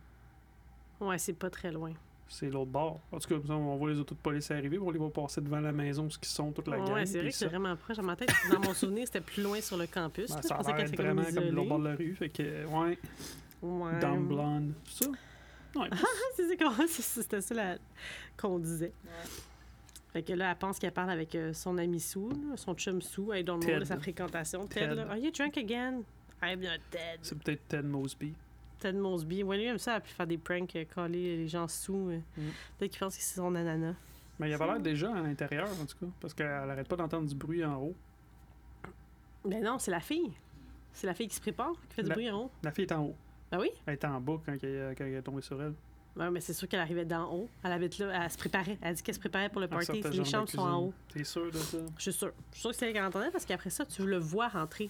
Ouais, 1.00 1.18
c'est 1.18 1.34
pas 1.34 1.50
très 1.50 1.72
loin. 1.72 1.94
C'est 2.34 2.50
l'autre 2.50 2.72
bord. 2.72 3.02
En 3.12 3.20
tout 3.20 3.28
cas, 3.28 3.54
on 3.54 3.76
voit 3.76 3.92
les 3.92 4.00
autos 4.00 4.16
de 4.16 4.20
police 4.22 4.50
arriver, 4.52 4.80
on 4.80 4.90
les 4.90 4.98
voit 4.98 5.12
passer 5.12 5.42
devant 5.42 5.60
la 5.60 5.74
maison, 5.74 6.10
ce 6.10 6.18
qui 6.18 6.30
sont 6.30 6.52
toute 6.54 6.68
la 6.70 6.78
gang. 6.78 6.94
ouais, 6.94 7.06
c'est 7.06 7.20
vrai 7.20 7.30
que 7.30 7.36
c'est 7.36 7.48
vraiment 7.48 7.76
proche. 7.76 7.98
Dans 7.98 8.04
ma 8.04 8.16
tête, 8.16 8.32
dans 8.50 8.60
mon 8.62 8.74
souvenir, 8.74 9.06
c'était 9.06 9.20
plus 9.20 9.44
loin 9.44 9.60
sur 9.60 9.76
le 9.76 9.86
campus. 9.86 10.30
Ben, 10.30 10.42
ça 10.42 10.56
a 10.56 10.78
l'air 10.78 10.90
vraiment 10.92 11.24
comme 11.24 11.50
l'autre 11.50 11.68
bord 11.70 11.80
de 11.80 11.90
la 11.90 11.96
rue, 11.96 12.16
fait 12.16 12.30
que, 12.30 12.66
ouais, 12.66 12.98
Ouais. 13.62 14.00
dumb 14.00 14.28
blonde, 14.30 14.74
c'est 14.90 15.04
ça? 15.04 15.12
Ouais, 15.76 15.90
C'était 16.36 17.42
ça 17.42 17.76
qu'on 18.38 18.60
disait. 18.60 18.94
Fait 20.14 20.24
que 20.24 20.34
là, 20.34 20.52
elle 20.52 20.58
pense 20.58 20.80
qu'elle 20.80 20.92
parle 20.92 21.12
avec 21.12 21.36
euh, 21.36 21.54
son 21.54 21.78
ami 21.78 22.00
Sue, 22.00 22.20
son 22.56 22.74
chum 22.76 23.02
Sue, 23.02 23.22
elle 23.34 23.40
est 23.40 23.44
dans 23.44 23.58
le 23.58 23.66
monde 23.68 23.80
de 23.80 23.86
sa 23.86 23.98
fréquentation. 23.98 24.68
Ted, 24.68 24.88
Ted. 24.88 24.96
là, 24.96 25.08
Are 25.10 25.18
you 25.18 25.32
drunk 25.32 25.58
again? 25.58 26.04
I'm 26.42 26.60
not 26.62 26.80
Ted. 26.90 27.20
c'est 27.22 27.38
peut-être 27.38 27.68
Ted 27.68 27.84
Mosby. 27.88 28.34
Ted 28.82 28.98
Mosby. 28.98 29.44
Ouais, 29.44 29.58
lui, 29.58 29.66
aime 29.66 29.78
ça, 29.78 29.92
elle 29.92 29.98
a 29.98 30.02
pu 30.02 30.12
faire 30.12 30.28
des 30.28 30.38
pranks, 30.38 30.76
euh, 30.76 30.84
caler 30.86 31.38
les 31.38 31.48
gens 31.48 31.68
sous. 31.68 32.10
euh. 32.10 32.18
Mm. 32.38 32.42
Peut-être 32.78 32.92
qu'il 32.92 33.00
pense 33.00 33.16
que 33.16 33.22
c'est 33.24 33.36
son 33.36 33.54
ananas. 33.56 33.96
Mais 34.40 34.50
il 34.50 34.54
avait 34.54 34.66
l'air 34.66 34.80
déjà 34.80 35.16
à 35.16 35.22
l'intérieur, 35.22 35.68
en 35.82 35.86
tout 35.86 35.98
cas, 36.00 36.12
parce 36.20 36.34
qu'elle 36.34 36.48
arrête 36.48 36.88
pas 36.88 36.96
d'entendre 36.96 37.28
du 37.30 37.36
bruit 37.36 37.64
en 37.64 37.76
haut. 37.78 37.96
Ben 39.46 39.64
non, 39.64 39.78
c'est 39.80 39.92
la 39.92 40.00
fille. 40.00 40.32
C'est 40.94 41.08
la 41.08 41.14
fille 41.14 41.28
qui 41.28 41.36
se 41.36 41.42
prépare, 41.42 41.72
qui 41.90 41.96
fait 41.96 42.04
du 42.04 42.10
La- 42.10 42.16
bruit 42.16 42.30
en 42.30 42.44
haut. 42.46 42.52
La 42.64 42.72
fille 42.72 42.86
est 42.86 42.92
en 42.92 43.04
haut. 43.06 43.16
Ben 43.52 43.60
oui. 43.60 43.70
Elle 43.86 43.94
était 43.96 44.08
en 44.08 44.20
bas 44.20 44.40
quand 44.46 44.54
elle, 44.64 44.96
quand 44.98 45.04
elle 45.06 45.14
est 45.14 45.22
tombée 45.22 45.42
sur 45.42 45.62
elle. 45.62 45.74
Ouais, 46.18 46.30
mais 46.30 46.42
c'est 46.42 46.52
sûr 46.54 46.68
qu'elle 46.68 46.82
arrivait 46.82 47.06
d'en 47.06 47.32
haut. 47.34 47.50
Elle 47.64 47.72
habite 47.72 47.98
là, 47.98 48.24
elle 48.26 48.30
se 48.30 48.38
préparait. 48.38 48.78
Elle 48.82 48.90
a 48.90 48.94
dit 48.94 49.02
qu'elle 49.02 49.16
se 49.16 49.20
préparait 49.20 49.48
pour 49.48 49.62
le 49.62 49.68
party. 49.70 50.02
Les 50.12 50.26
chambres 50.26 50.50
sont 50.50 50.60
en 50.60 50.78
haut. 50.82 50.94
T'es 51.14 51.24
sûr 51.24 51.50
de 51.50 51.58
ça? 51.58 51.78
Je 51.98 52.02
suis 52.02 52.12
sûre. 52.14 52.32
Je 52.50 52.56
suis 52.56 52.62
sûre 52.62 52.72
que 52.72 52.76
c'est 52.76 52.88
elle 52.88 52.94
qu'elle 52.94 53.06
entendait 53.06 53.32
parce 53.32 53.46
qu'après 53.46 53.70
ça, 53.70 53.86
tu 53.86 54.06
le 54.06 54.18
vois 54.18 54.50
rentrer. 54.50 54.90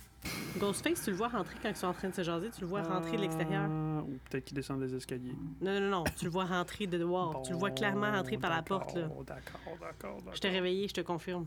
Ghostface, 0.58 1.04
tu 1.04 1.12
le 1.12 1.16
vois 1.18 1.28
rentrer 1.28 1.56
quand 1.62 1.70
ils 1.70 1.76
sont 1.76 1.88
en 1.88 1.94
train 1.94 2.10
de 2.10 2.16
se 2.16 2.24
jaser, 2.24 2.50
tu 2.50 2.62
le 2.62 2.68
vois 2.68 2.82
rentrer 2.82 3.18
de 3.18 3.22
l'extérieur. 3.22 3.68
Ah, 3.70 4.02
Ou 4.02 4.18
peut-être 4.30 4.46
qu'il 4.46 4.56
descend 4.56 4.80
des 4.80 4.96
escaliers. 4.96 5.36
Non, 5.62 5.80
non, 5.80 5.90
non, 5.90 6.04
tu 6.18 6.26
le 6.26 6.32
vois 6.32 6.46
rentrer 6.46 6.88
de 6.88 6.98
dehors. 6.98 7.44
tu 7.44 7.52
le 7.52 7.58
vois 7.58 7.70
clairement 7.72 8.12
rentrer 8.12 8.38
par 8.38 8.50
la 8.50 8.64
porte, 8.64 8.96
là. 8.96 9.02
D'accord, 9.04 9.24
D'accord, 9.28 10.16
d'accord. 10.18 10.34
Je 10.36 10.40
t'ai 10.42 10.50
réveillé, 10.50 10.88
je 10.88 10.94
te 10.96 11.02
confirme. 11.02 11.46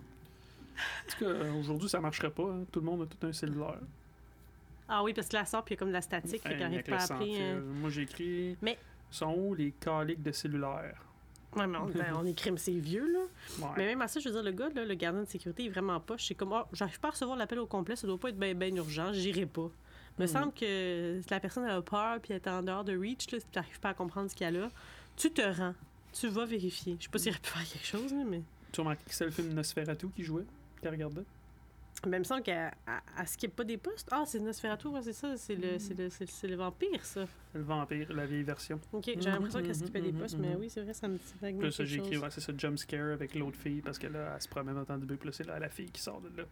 Cas, 1.19 1.27
euh, 1.27 1.53
aujourd'hui, 1.61 1.89
ça 1.89 2.01
marcherait 2.01 2.31
pas. 2.31 2.45
hein. 2.45 2.65
Tout 2.71 2.81
le 2.81 2.87
monde 2.87 3.03
a 3.03 3.07
tout 3.07 3.27
un 3.27 3.33
cellulaire. 3.33 3.79
Ah 4.89 5.03
oui, 5.03 5.15
parce 5.15 5.29
que 5.29 5.35
là, 5.35 5.41
elle 5.41 5.47
sort, 5.47 5.65
puis 5.65 5.75
il 5.75 5.77
y 5.77 5.79
a 5.79 5.81
comme 5.81 5.89
de 5.89 5.93
la 5.95 6.03
statique, 6.03 6.45
n'arrive 6.45 6.63
avec 6.63 6.87
pas 6.89 6.97
à 6.99 7.15
appeler. 7.15 7.37
euh, 7.41 7.61
Moi, 7.81 7.91
j'ai 7.91 8.03
écrit. 8.03 8.57
Mais- 8.61 8.79
Sont 9.15 9.33
où 9.37 9.55
les 9.55 9.71
caliques 9.71 10.23
de 10.25 10.33
cellulaire? 10.33 11.01
Ouais, 11.55 11.69
mais 11.69 11.79
on, 11.79 11.87
ben, 11.87 12.13
on 12.17 12.33
crime, 12.33 12.59
c'est 12.59 12.73
vieux, 12.73 13.07
là. 13.13 13.21
Ouais. 13.61 13.73
Mais 13.77 13.87
même 13.87 14.03
à 14.03 14.09
ça, 14.09 14.19
je 14.19 14.29
veux 14.29 14.35
dire, 14.35 14.43
le 14.43 14.51
gars, 14.51 14.69
là, 14.75 14.85
le 14.85 14.95
gardien 14.97 15.23
de 15.23 15.29
sécurité, 15.29 15.63
il 15.63 15.67
est 15.67 15.71
vraiment 15.71 16.01
pas. 16.01 16.17
Je 16.17 16.25
sais 16.25 16.35
comme, 16.35 16.53
oh, 16.53 16.65
j'arrive 16.73 16.99
pas 16.99 17.09
à 17.09 17.11
recevoir 17.13 17.37
l'appel 17.37 17.61
au 17.61 17.67
complet, 17.67 17.95
ça 17.95 18.09
doit 18.09 18.19
pas 18.19 18.31
être 18.31 18.39
bien 18.41 18.55
ben 18.57 18.77
urgent, 18.77 19.13
j'irai 19.13 19.47
pas. 19.47 19.71
Il 20.19 20.23
me 20.23 20.25
Mm. 20.25 20.33
semble 20.33 20.53
que 20.53 21.21
si 21.23 21.31
la 21.31 21.39
personne 21.39 21.63
elle 21.65 21.71
a 21.71 21.83
peur 21.83 22.19
puis 22.21 22.33
elle 22.33 22.41
est 22.45 22.49
en 22.49 22.61
dehors 22.63 22.83
de 22.83 22.97
reach, 22.99 23.31
là, 23.31 23.39
si 23.39 23.47
tu 23.53 23.57
n'arrives 23.57 23.79
pas 23.79 23.91
à 23.91 23.95
comprendre 23.95 24.29
ce 24.29 24.35
qu'il 24.35 24.47
y 24.47 24.49
a 24.49 24.51
là, 24.51 24.69
tu 25.17 25.31
te 25.31 25.43
rends. 25.43 25.75
Tu 26.13 26.27
vas 26.27 26.45
vérifier. 26.45 26.97
Je 26.99 27.05
sais 27.05 27.11
pas 27.11 27.19
s'il 27.19 27.31
aurait 27.31 27.41
pu 27.41 27.51
faire 27.51 27.69
quelque 27.73 27.87
chose, 27.87 28.13
là, 28.13 28.25
mais. 28.29 28.43
Tu 28.73 28.81
as 28.81 28.83
remarqué 28.83 29.05
que 29.05 29.15
c'est 29.15 29.25
le 29.27 29.31
film 29.31 29.53
Nosferatu 29.55 30.09
qui 30.09 30.25
jouait, 30.25 30.45
qui 30.83 30.89
regardait? 30.89 31.23
Mais 32.07 32.17
il 32.17 32.21
me 32.21 32.25
semble 32.25 32.43
qu'elle 32.43 32.73
elle- 32.87 32.93
elle 33.19 33.29
skip 33.29 33.55
pas 33.55 33.65
des 33.65 33.77
postes. 33.79 34.09
Ah, 34.11 34.25
c'est 34.27 34.41
Nosferatu, 34.41 34.89
ouais, 34.89 35.03
c'est 35.03 35.13
ça. 35.13 35.37
C'est 35.37 35.55
le, 35.57 35.79
c'est 35.79 35.95
le, 35.95 36.11
c'est, 36.11 36.29
c'est 36.29 36.49
le 36.49 36.57
vampire, 36.57 37.05
ça. 37.05 37.25
Le 37.55 37.63
vampire, 37.63 38.13
la 38.13 38.27
vieille 38.27 38.43
version. 38.43 38.81
Ok, 38.93 39.05
j'ai 39.07 39.15
Mhm, 39.17 39.25
l'impression 39.27 39.63
qu'elle 39.63 39.75
mhm, 39.75 39.75
skippait 39.75 40.01
des 40.01 40.13
mhm, 40.13 40.21
postes, 40.21 40.39
mais 40.39 40.55
oui, 40.57 40.69
c'est 40.71 40.83
vrai, 40.83 40.93
ça 40.95 41.09
me 41.09 41.17
dit 41.19 41.35
vaguement 41.41 41.63
là, 41.63 41.71
ça, 41.71 41.85
j'ai 41.85 41.97
écrit, 41.97 42.17
ouais, 42.17 42.31
c'est 42.31 42.41
ça, 42.41 42.53
jump 42.57 42.79
scare 42.79 43.13
avec 43.13 43.35
l'autre 43.35 43.57
fille, 43.59 43.81
parce 43.81 43.99
que 43.99 44.07
là, 44.09 44.33
elle 44.35 44.43
se 44.43 44.49
promène 44.49 44.83
dans 44.85 44.99
du 44.99 45.07
bruit, 45.07 45.17
puis 45.19 45.29
là, 45.29 45.33
c'est 45.33 45.47
la, 45.47 45.59
la 45.59 45.69
fille 45.69 45.91
qui 45.91 46.01
sort 46.03 46.21
de 46.21 46.29
là. 46.37 46.45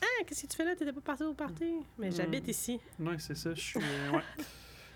Ah, 0.00 0.24
qu'est-ce 0.26 0.42
que 0.42 0.46
tu 0.48 0.56
fais 0.56 0.64
là? 0.64 0.74
T'étais 0.74 0.92
pas 0.92 1.00
parti 1.00 1.22
au 1.24 1.34
party? 1.34 1.74
Mais 1.98 2.10
Mm. 2.10 2.14
j'habite 2.14 2.48
ici. 2.48 2.80
Ouais, 2.98 3.18
c'est 3.18 3.34
ça, 3.34 3.54
je 3.54 3.60
suis. 3.60 3.80
euh, 3.92 4.10
ouais. 4.10 4.22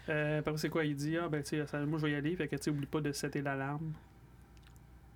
Euh, 0.09 0.39
après, 0.39 0.57
c'est 0.57 0.68
quoi? 0.68 0.84
Il 0.84 0.95
dit, 0.95 1.16
ah, 1.16 1.28
ben, 1.28 1.43
tu 1.43 1.57
sais, 1.66 1.84
moi, 1.84 1.99
je 1.99 2.07
vais 2.07 2.12
y 2.12 2.14
aller, 2.14 2.37
fait 2.37 2.47
que, 2.47 2.55
tu 2.55 2.62
sais, 2.62 2.70
oublie 2.70 2.87
pas 2.87 3.01
de 3.01 3.11
setter 3.11 3.43
l'alarme. 3.43 3.93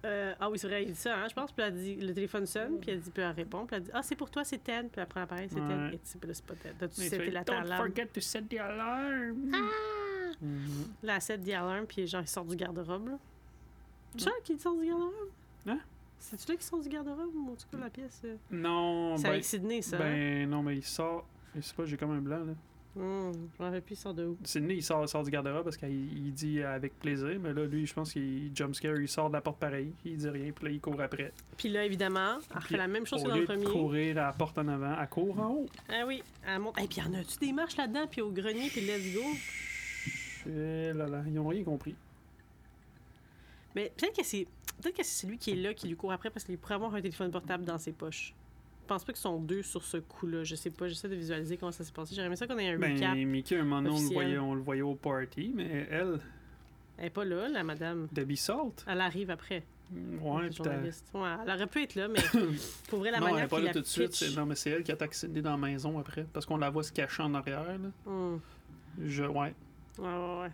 Euh, 0.05 0.35
ah 0.41 0.49
oui, 0.51 0.59
c'est 0.59 0.67
vrai, 0.67 0.83
il 0.85 0.93
dit 0.93 0.99
ça, 0.99 1.17
hein, 1.19 1.27
je 1.29 1.35
pense. 1.35 1.53
Puis 1.53 1.63
elle 1.65 1.75
dit, 1.75 1.97
le 1.97 2.15
téléphone 2.15 2.47
sonne, 2.47 2.79
puis 2.81 2.91
elle 2.91 3.01
dit, 3.01 3.11
puis 3.11 3.23
elle 3.23 3.33
répond. 3.33 3.67
Puis 3.67 3.77
elle 3.77 3.83
dit, 3.83 3.91
ah, 3.93 4.03
c'est 4.03 4.17
pour 4.17 4.31
toi, 4.31 4.45
c'est 4.45 4.59
Ted. 4.63 4.89
Puis 4.91 5.01
après, 5.01 5.21
l'appareil, 5.21 5.49
c'est 5.51 5.57
Ted. 5.57 5.75
Ouais. 5.75 5.89
Et 5.95 5.99
tu 5.99 6.01
sais, 6.05 6.19
puis 6.19 6.29
là, 6.29 6.35
c'est 6.35 6.47
pas 6.47 6.55
Ted. 6.55 6.75
T'as-tu 6.79 7.01
seté 7.03 7.31
la 7.31 7.45
Don't 7.45 7.67
forget 7.77 8.07
to 8.07 8.21
set 8.21 8.49
the 8.49 8.59
alarm! 8.59 9.53
Ah! 9.55 9.59
Mhm. 10.41 10.87
Là, 11.03 11.17
elle 11.17 11.21
set 11.23 11.45
the 11.45 11.51
alarm, 11.51 11.87
puis 11.87 12.07
genre, 12.07 12.23
il 12.23 12.29
sort 12.29 12.45
du 12.47 12.57
garde-robe, 12.57 13.09
là. 13.09 13.19
C'est 14.17 14.25
ça 14.25 14.31
qui 14.43 14.59
sort 14.59 14.77
du 14.77 14.87
garde-robe? 14.87 15.13
Hein? 15.67 15.79
C'est-tu 16.19 16.51
là 16.53 16.57
qui 16.57 16.65
sort 16.65 16.81
du 16.81 16.89
garde-robe? 16.89 17.35
Ou 17.35 17.53
en 17.53 17.55
tout 17.55 17.67
cas, 17.71 17.79
la 17.85 17.91
pièce? 17.91 18.23
euh, 18.25 18.37
Non, 18.51 19.17
C'est 19.19 19.25
ben, 19.25 19.29
avec 19.31 19.45
Sydney, 19.45 19.83
ça. 19.83 19.97
hein? 19.97 20.01
ben, 20.01 20.49
non, 20.51 20.63
mais 20.63 20.77
il 20.77 20.83
sort. 20.85 21.27
Je 21.55 21.61
sais 21.61 21.75
pas, 21.75 21.85
j'ai 21.85 21.97
comme 21.97 22.13
un 22.13 22.21
blanc, 22.21 22.39
là. 22.45 22.53
Hum, 22.97 23.33
je 23.57 23.63
m'en 23.63 23.71
plus, 23.71 23.93
il 23.93 23.97
sort 23.97 24.15
de 24.15 24.27
où? 24.27 24.39
Sydney, 24.43 24.77
il 24.77 24.83
sort, 24.83 25.09
sort 25.09 25.23
du 25.23 25.31
garde-robe 25.31 25.63
parce 25.63 25.77
qu'il 25.77 26.27
il 26.27 26.33
dit 26.33 26.61
avec 26.61 26.99
plaisir, 26.99 27.39
mais 27.41 27.53
là, 27.53 27.65
lui, 27.65 27.87
je 27.87 27.95
pense 27.95 28.13
qu'il 28.13 28.51
jump 28.53 28.75
scare, 28.75 29.01
il 29.01 29.09
sort 29.09 29.29
de 29.29 29.35
la 29.35 29.41
porte 29.41 29.59
pareil, 29.59 29.93
il 30.05 30.17
dit 30.17 30.29
rien, 30.29 30.51
puis 30.51 30.65
là, 30.65 30.71
il 30.73 30.81
court 30.81 31.01
après. 31.01 31.33
Puis 31.57 31.69
là, 31.69 31.85
évidemment, 31.85 32.39
elle 32.51 32.57
refait 32.57 32.67
Puis, 32.67 32.77
la 32.77 32.89
même 32.89 33.07
chose 33.07 33.23
que 33.23 33.29
dans 33.29 33.37
le 33.37 33.45
premier. 33.45 33.65
courir 33.65 34.19
à 34.19 34.27
la 34.27 34.33
porte 34.33 34.59
en 34.59 34.67
avant, 34.67 35.01
elle 35.01 35.09
court 35.09 35.39
en 35.39 35.51
haut. 35.51 35.67
Ah 35.89 36.03
oui, 36.05 36.23
elle 36.45 36.59
monte. 36.59 36.81
Et 36.81 36.89
puis, 36.89 37.01
y 37.01 37.03
en 37.03 37.15
a-tu 37.15 37.39
des 37.39 37.53
marches 37.53 37.77
là-dedans, 37.77 38.09
puis 38.11 38.23
au 38.23 38.33
grenier, 38.33 38.69
puis 38.69 38.81
let's 38.81 39.15
go? 39.15 40.51
Et 40.51 40.93
là, 40.93 41.07
là, 41.07 41.23
ils 41.29 41.39
ont 41.39 41.47
rien 41.47 41.63
compris. 41.63 41.95
Mais 43.77 43.93
peut-être 43.97 44.17
que 44.17 44.25
c'est 44.25 44.49
peut-être 44.83 44.97
que 44.97 45.05
c'est 45.05 45.27
celui 45.27 45.39
qui 45.39 45.53
est 45.53 45.57
là 45.57 45.75
qui 45.75 45.87
lui 45.87 45.95
court 45.95 46.11
après 46.11 46.31
parce 46.31 46.45
qu'il 46.45 46.59
pourrait 46.59 46.75
avoir 46.75 46.95
un 46.95 47.01
téléphone 47.01 47.31
portable 47.31 47.65
dans 47.65 47.79
ses 47.79 47.93
poches. 47.93 48.35
Je 48.91 48.95
pense 48.97 49.05
pas 49.05 49.13
qu'ils 49.13 49.23
sont 49.23 49.39
deux 49.39 49.63
sur 49.63 49.85
ce 49.85 49.99
coup-là. 49.99 50.43
Je 50.43 50.57
sais 50.57 50.71
pas, 50.71 50.89
j'essaie 50.89 51.09
de 51.09 51.15
visualiser 51.15 51.57
comment 51.57 51.71
ça 51.71 51.85
s'est 51.85 51.93
passé. 51.93 52.13
J'aurais 52.13 52.27
aimé 52.27 52.35
ça 52.35 52.49
qu'on 52.49 52.59
ait 52.59 52.71
un 52.71 52.73
recap. 52.73 53.15
Ben, 53.15 53.25
Mickey, 53.25 53.57
un 53.57 53.63
moment 53.63 53.89
on 53.89 54.01
le, 54.01 54.13
voyait, 54.13 54.39
on 54.39 54.55
le 54.57 54.61
voyait 54.63 54.83
au 54.83 54.97
party, 54.97 55.53
mais 55.55 55.87
elle, 55.89 56.19
Elle 56.99 57.07
est 57.07 57.11
pas 57.11 57.25
là, 57.25 57.49
la 57.49 57.63
madame. 57.63 58.09
Debbie 58.11 58.37
Salt, 58.37 58.85
Elle 58.89 59.01
arrive 59.01 59.31
après. 59.31 59.63
ouais, 59.93 60.49
puis 60.49 60.57
t'as- 60.59 60.65
journaliste. 60.73 61.09
Ouais, 61.15 61.29
elle 61.47 61.51
aurait 61.55 61.67
pu 61.69 61.83
être 61.85 61.95
là, 61.95 62.09
mais 62.09 62.19
pour 62.89 62.99
vrai, 62.99 63.13
la 63.13 63.21
non, 63.21 63.37
elle 63.37 63.45
est 63.45 63.47
pas 63.49 63.61
là 63.61 63.73
tout 63.73 63.79
de 63.81 63.87
suite. 63.87 64.25
Non, 64.37 64.45
mais 64.45 64.57
c'est 64.57 64.71
elle 64.71 64.83
qui 64.83 64.91
attaque 64.91 65.15
Cindy 65.15 65.41
dans 65.41 65.53
la 65.53 65.57
maison 65.57 65.97
après, 66.01 66.27
parce 66.33 66.45
qu'on 66.47 66.57
la 66.57 66.69
voit 66.71 66.83
se 66.83 66.91
cacher 66.93 67.23
en 67.23 67.33
arrière. 67.35 67.63
Là. 67.63 67.79
Hum. 68.07 68.41
Je, 69.01 69.23
ouais. 69.23 69.55
Ouais, 70.01 70.05
ouais, 70.09 70.41
ouais. 70.43 70.51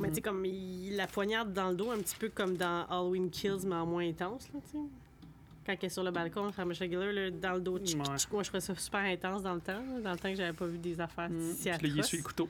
Mais 0.00 0.08
Mm. 0.08 0.10
tu 0.10 0.14
sais, 0.16 0.20
comme 0.20 0.44
il 0.44 0.96
la 0.96 1.06
poignarde 1.06 1.54
dans 1.54 1.70
le 1.70 1.76
dos, 1.76 1.90
un 1.92 1.98
petit 1.98 2.16
peu 2.16 2.28
comme 2.28 2.58
dans 2.58 2.84
Halloween 2.90 3.30
Kills, 3.30 3.64
mais 3.66 3.76
en 3.76 3.86
moins 3.86 4.06
intense, 4.06 4.50
là, 4.52 4.60
tu 4.70 4.72
sais. 4.72 4.84
Quand 5.66 5.72
elle 5.80 5.86
est 5.86 5.88
sur 5.88 6.02
le 6.04 6.10
balcon, 6.10 6.52
Sarah 6.52 6.72
Giller, 6.74 7.12
là, 7.12 7.30
dans 7.30 7.54
le 7.54 7.60
dos, 7.60 7.78
tchic, 7.78 7.98
Ouais. 7.98 8.16
tchic. 8.18 8.30
moi, 8.32 8.42
je 8.42 8.48
trouvais 8.48 8.60
ça 8.60 8.74
super 8.74 9.00
intense 9.00 9.42
dans 9.42 9.54
le 9.54 9.60
temps, 9.60 9.72
là, 9.72 10.00
dans 10.02 10.12
le 10.12 10.18
temps 10.18 10.30
que 10.30 10.36
j'avais 10.36 10.52
pas 10.52 10.66
vu 10.66 10.78
des 10.78 11.00
affaires 11.00 11.30
Mm. 11.30 11.40
si 11.56 11.68
là, 11.68 11.78
il 11.82 11.86
atroces. 11.90 12.04
essuie 12.04 12.18
le 12.18 12.22
couteau. 12.24 12.48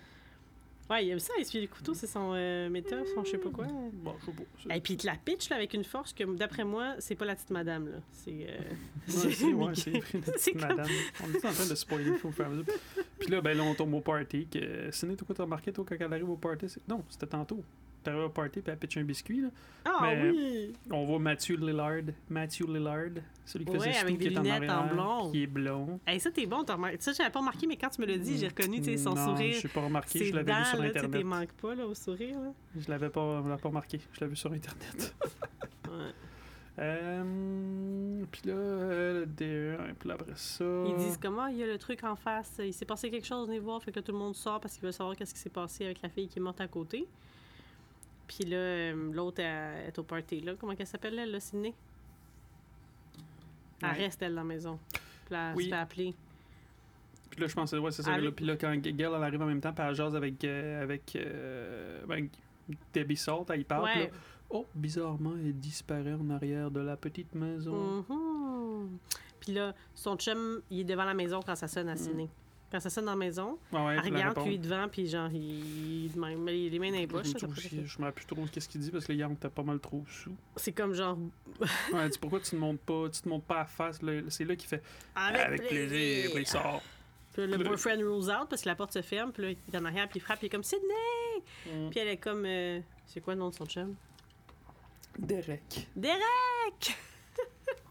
Ouais, 0.91 1.07
il 1.07 1.11
aime 1.13 1.19
ça, 1.19 1.33
essuyer 1.41 1.63
le 1.63 1.69
couteau, 1.75 1.95
c'est 1.95 2.07
son 2.07 2.33
euh, 2.35 2.69
méta, 2.69 2.97
son 3.15 3.25
je 3.25 3.31
sais 3.31 3.39
pas 3.39 3.49
quoi. 3.49 3.67
Bon, 3.95 4.15
je 4.21 4.27
sais 4.27 4.33
pas. 4.69 4.75
Et 4.77 4.81
puis 4.83 4.95
il 4.95 4.97
te 4.99 5.07
la 5.07 5.15
pitch 5.17 5.49
là, 5.49 5.57
avec 5.57 5.73
une 5.73 5.83
force 5.85 6.13
que, 6.13 6.25
d'après 6.37 6.63
moi, 6.65 6.97
c'est 6.99 7.15
pas 7.15 7.25
la 7.25 7.35
petite 7.37 7.49
madame, 7.51 7.87
là. 7.89 7.97
C'est. 8.13 8.33
euh, 8.33 8.59
Ouais, 9.07 9.07
c'est 9.33 9.53
ouais, 9.55 9.75
c'est 9.75 9.93
C'est 10.37 10.53
petite 10.53 10.59
comme- 10.59 10.69
madame. 10.77 10.87
On 11.23 11.33
est 11.33 11.45
en 11.47 11.53
train 11.53 11.67
de 11.67 11.75
spoiler 11.75 12.11
à 12.11 12.49
mesure. 12.51 12.65
Puis 13.19 13.31
là, 13.31 13.41
ben 13.41 13.57
là, 13.57 13.63
on 13.63 13.75
tombe 13.75 13.95
au 13.95 14.01
party. 14.01 14.47
Que... 14.47 14.91
Ciné, 14.91 15.17
toi, 15.17 15.25
quoi, 15.27 15.35
t'as 15.35 15.45
remarqué, 15.45 15.73
toi, 15.73 15.87
quand 15.89 15.97
elle 15.99 16.13
arrive 16.13 16.29
au 16.29 16.37
party? 16.37 16.69
c'est- 16.69 16.87
Non, 16.87 17.03
c'était 17.09 17.29
tantôt. 17.29 17.65
T'arrives 18.05 18.21
au 18.25 18.29
party, 18.29 18.61
puis 18.61 18.77
pitch 18.77 18.97
un 18.99 19.03
biscuit, 19.05 19.41
là. 19.41 19.49
Ah 19.87 19.99
Mais- 20.03 20.31
oui! 20.31 20.73
On 20.91 21.05
voit 21.05 21.19
Matthew 21.19 21.59
Lillard. 21.59 22.03
Matthew 22.29 22.67
Lillard, 22.69 23.23
celui 23.45 23.65
qui 23.65 23.73
Ouais, 23.73 23.79
faisait 23.79 23.97
avec 23.97 24.19
qui 24.19 24.29
des 24.29 24.35
est 24.35 24.39
en 24.39 24.43
lunettes 24.43 24.71
en 24.71 24.87
blond. 24.87 25.31
Qui 25.31 25.43
est 25.43 25.47
blond. 25.47 26.01
Hey, 26.07 26.21
ça, 26.21 26.31
t'es 26.31 26.47
bon, 26.47 26.63
t'as 26.65 26.75
remarqué. 26.75 26.99
Ça, 27.01 27.13
j'avais 27.13 27.31
pas 27.31 27.41
remarqué, 27.41 27.67
mais 27.67 27.77
quand 27.77 27.89
tu 27.89 28.01
me 28.01 28.07
l'as 28.07 28.19
dit, 28.19 28.39
j'ai 28.39 28.49
reconnu, 28.49 28.81
tu 28.81 28.97
son 28.99 29.15
non, 29.15 29.25
sourire. 29.37 29.59
je 29.61 29.69
pas 29.69 29.81
remarqué, 29.81 30.25
je 30.25 30.35
l'avais 30.35 30.53
vu 30.55 30.65
sur 30.65 30.79
là, 30.83 30.91
tu 30.91 30.99
Internet. 30.99 31.25
manques 31.25 31.53
pas, 31.53 31.75
là, 31.75 31.87
au 31.87 31.95
sourire, 31.95 32.39
là. 32.39 32.53
Je 32.79 32.89
l'avais 32.91 33.09
pas, 33.09 33.43
pas 33.61 33.69
remarqué, 33.69 33.99
je 34.13 34.21
l'avais 34.21 34.31
vu 34.31 34.37
sur 34.37 34.53
Internet. 34.53 35.15
Ouais. 35.89 35.91
Euh, 36.77 38.25
puis 38.33 38.43
là, 38.47 38.55
euh, 38.55 39.21
le 39.21 39.27
D1, 39.27 39.95
puis 39.95 40.11
après 40.11 40.33
ça... 40.35 40.65
Ils 40.89 40.97
disent 40.97 41.19
comment 41.23 41.47
il 41.47 41.59
y 41.59 41.63
a 41.63 41.67
le 41.67 41.79
truc 41.79 42.03
en 42.03 42.17
face, 42.17 42.57
il 42.59 42.73
s'est 42.75 42.85
passé 42.85 43.11
quelque 43.11 43.27
chose, 43.27 43.47
venez 43.47 43.61
voir, 43.61 43.81
fait 43.83 43.93
que 43.93 44.01
tout 44.01 44.13
le 44.13 44.19
monde 44.19 44.35
sort 44.35 44.61
parce 44.61 44.75
qu'il 44.75 44.83
veut 44.85 44.91
savoir 44.93 45.15
qu'est-ce 45.15 45.33
qui 45.35 45.41
s'est 45.41 45.51
passé 45.51 45.85
avec 45.85 46.03
la 46.03 46.09
fille 46.09 46.27
qui 46.27 46.39
est 46.39 46.43
morte 46.43 46.61
à 46.61 46.67
côté. 46.67 47.07
Puis 48.27 48.45
là, 48.45 48.57
euh, 48.57 49.13
l'autre 49.13 49.41
est 49.43 49.99
au 49.99 50.03
party, 50.03 50.41
là. 50.41 50.55
Comment 50.59 50.75
qu'elle 50.75 50.87
s'appelle, 50.87 51.19
elle, 51.19 51.31
là, 51.31 51.41
Sydney? 51.41 51.75
Elle 53.83 53.89
Ouais. 53.89 53.95
reste, 53.97 54.23
elle, 54.23 54.35
dans 54.35 54.41
la 54.43 54.47
maison. 54.47 54.79
Puis 54.93 55.35
là, 55.35 55.51
elle 55.51 55.57
Oui. 55.57 55.65
se 55.65 55.69
fait 55.71 55.75
appeler. 55.77 56.15
Puis 57.31 57.41
là, 57.41 57.47
je 57.49 57.55
pensais, 57.55 57.79
ouais, 57.79 57.91
c'est 57.91 58.03
ça. 58.03 58.13
Ah, 58.15 58.19
là, 58.19 58.31
puis 58.31 58.45
là, 58.47 58.57
quand 58.57 58.75
Gail 58.77 58.95
elle 59.01 59.15
arrive 59.23 59.43
en 59.43 59.47
même 59.47 59.61
temps, 59.61 59.73
puis 59.73 59.85
elle 59.87 59.95
jase 59.95 60.15
avec, 60.17 60.43
euh, 60.45 60.83
avec 60.83 61.17
euh, 61.17 62.05
ben, 62.07 62.29
Debbie 62.93 63.17
Salt, 63.17 63.47
elle 63.51 63.61
y 63.61 63.65
parle. 63.65 63.85
Ouais. 63.85 64.05
là, 64.05 64.11
oh, 64.51 64.67
bizarrement, 64.75 65.33
elle 65.37 65.59
disparaît 65.59 66.15
en 66.15 66.31
arrière 66.31 66.71
de 66.71 66.81
la 66.81 66.97
petite 66.97 67.35
maison. 67.35 68.05
Mhm. 68.09 68.99
Puis 69.41 69.53
là, 69.53 69.75
son 69.95 70.17
chum, 70.17 70.63
il 70.71 70.81
est 70.81 70.85
devant 70.85 71.05
la 71.05 71.13
maison 71.15 71.41
quand 71.45 71.57
ça 71.57 71.69
sonne 71.69 71.89
à 71.89 71.97
Sydney. 71.97 72.29
Quand 72.75 72.81
ça 72.81 72.91
sonne 72.91 73.05
dans 73.05 73.13
la 73.13 73.17
maison, 73.17 73.57
ouais, 73.71 73.95
elle 73.95 74.01
regarde, 74.01 74.43
puis 74.43 74.55
il 74.55 74.61
devant, 74.61 74.89
puis 74.89 75.07
genre, 75.07 75.31
il, 75.33 76.11
même, 76.17 76.45
les, 76.45 76.69
les 76.69 76.79
mains 76.81 76.91
dans 76.91 76.99
les 76.99 77.07
poches. 77.07 77.29
je 77.29 77.47
me 77.47 78.05
rappelle 78.05 78.13
plus 78.15 78.27
trop 78.27 78.45
qu'est-ce 78.51 78.69
qu'il 78.69 78.81
dit 78.81 78.91
parce 78.91 79.07
que 79.07 79.13
le 79.13 79.19
Yang 79.19 79.35
était 79.35 79.49
pas 79.49 79.63
mal 79.63 79.79
trop 79.79 80.05
sous. 80.09 80.35
C'est 80.57 80.73
comme 80.73 80.93
genre. 80.93 81.17
Ouais, 81.61 81.69
elle 82.03 82.09
dit 82.11 82.19
pourquoi 82.19 82.41
tu 82.41 82.57
ne 82.57 82.61
montes 82.61 82.81
pas, 82.81 83.09
tu 83.11 83.21
te 83.21 83.29
montes 83.29 83.45
pas 83.45 83.61
à 83.61 83.65
face. 83.65 84.03
là? 84.03 84.23
C'est 84.29 84.45
là 84.45 84.57
qu'il 84.57 84.69
fait 84.69 84.83
Avec, 85.15 85.41
avec 85.41 85.69
plaisir. 85.69 86.33
Puis 86.33 86.43
il 86.43 86.47
sort. 86.49 86.83
Puis 87.33 87.43
là, 87.47 87.57
le 87.57 87.63
là- 87.63 87.69
boyfriend 87.69 87.99
rules 87.99 88.29
out 88.29 88.49
parce 88.51 88.63
que 88.63 88.69
la 88.69 88.75
porte 88.75 88.93
se 88.93 89.03
ferme, 89.03 89.31
puis 89.31 89.43
là, 89.45 89.51
il 89.51 89.57
est 89.73 89.79
en 89.79 89.85
arrière, 89.85 90.09
puis 90.09 90.19
il 90.19 90.23
frappe, 90.23 90.39
puis 90.41 90.47
il 90.47 90.51
est 90.51 90.51
comme 90.51 90.65
Sydney! 90.65 91.45
Mm. 91.67 91.91
Puis 91.91 92.01
elle 92.01 92.09
est 92.09 92.17
comme. 92.17 92.45
euh, 92.45 92.81
c'est 93.07 93.21
quoi 93.21 93.35
le 93.35 93.39
nom 93.39 93.51
de 93.51 93.55
son 93.55 93.67
chum? 93.67 93.95
Derek. 95.17 95.87
Derek! 95.95 96.97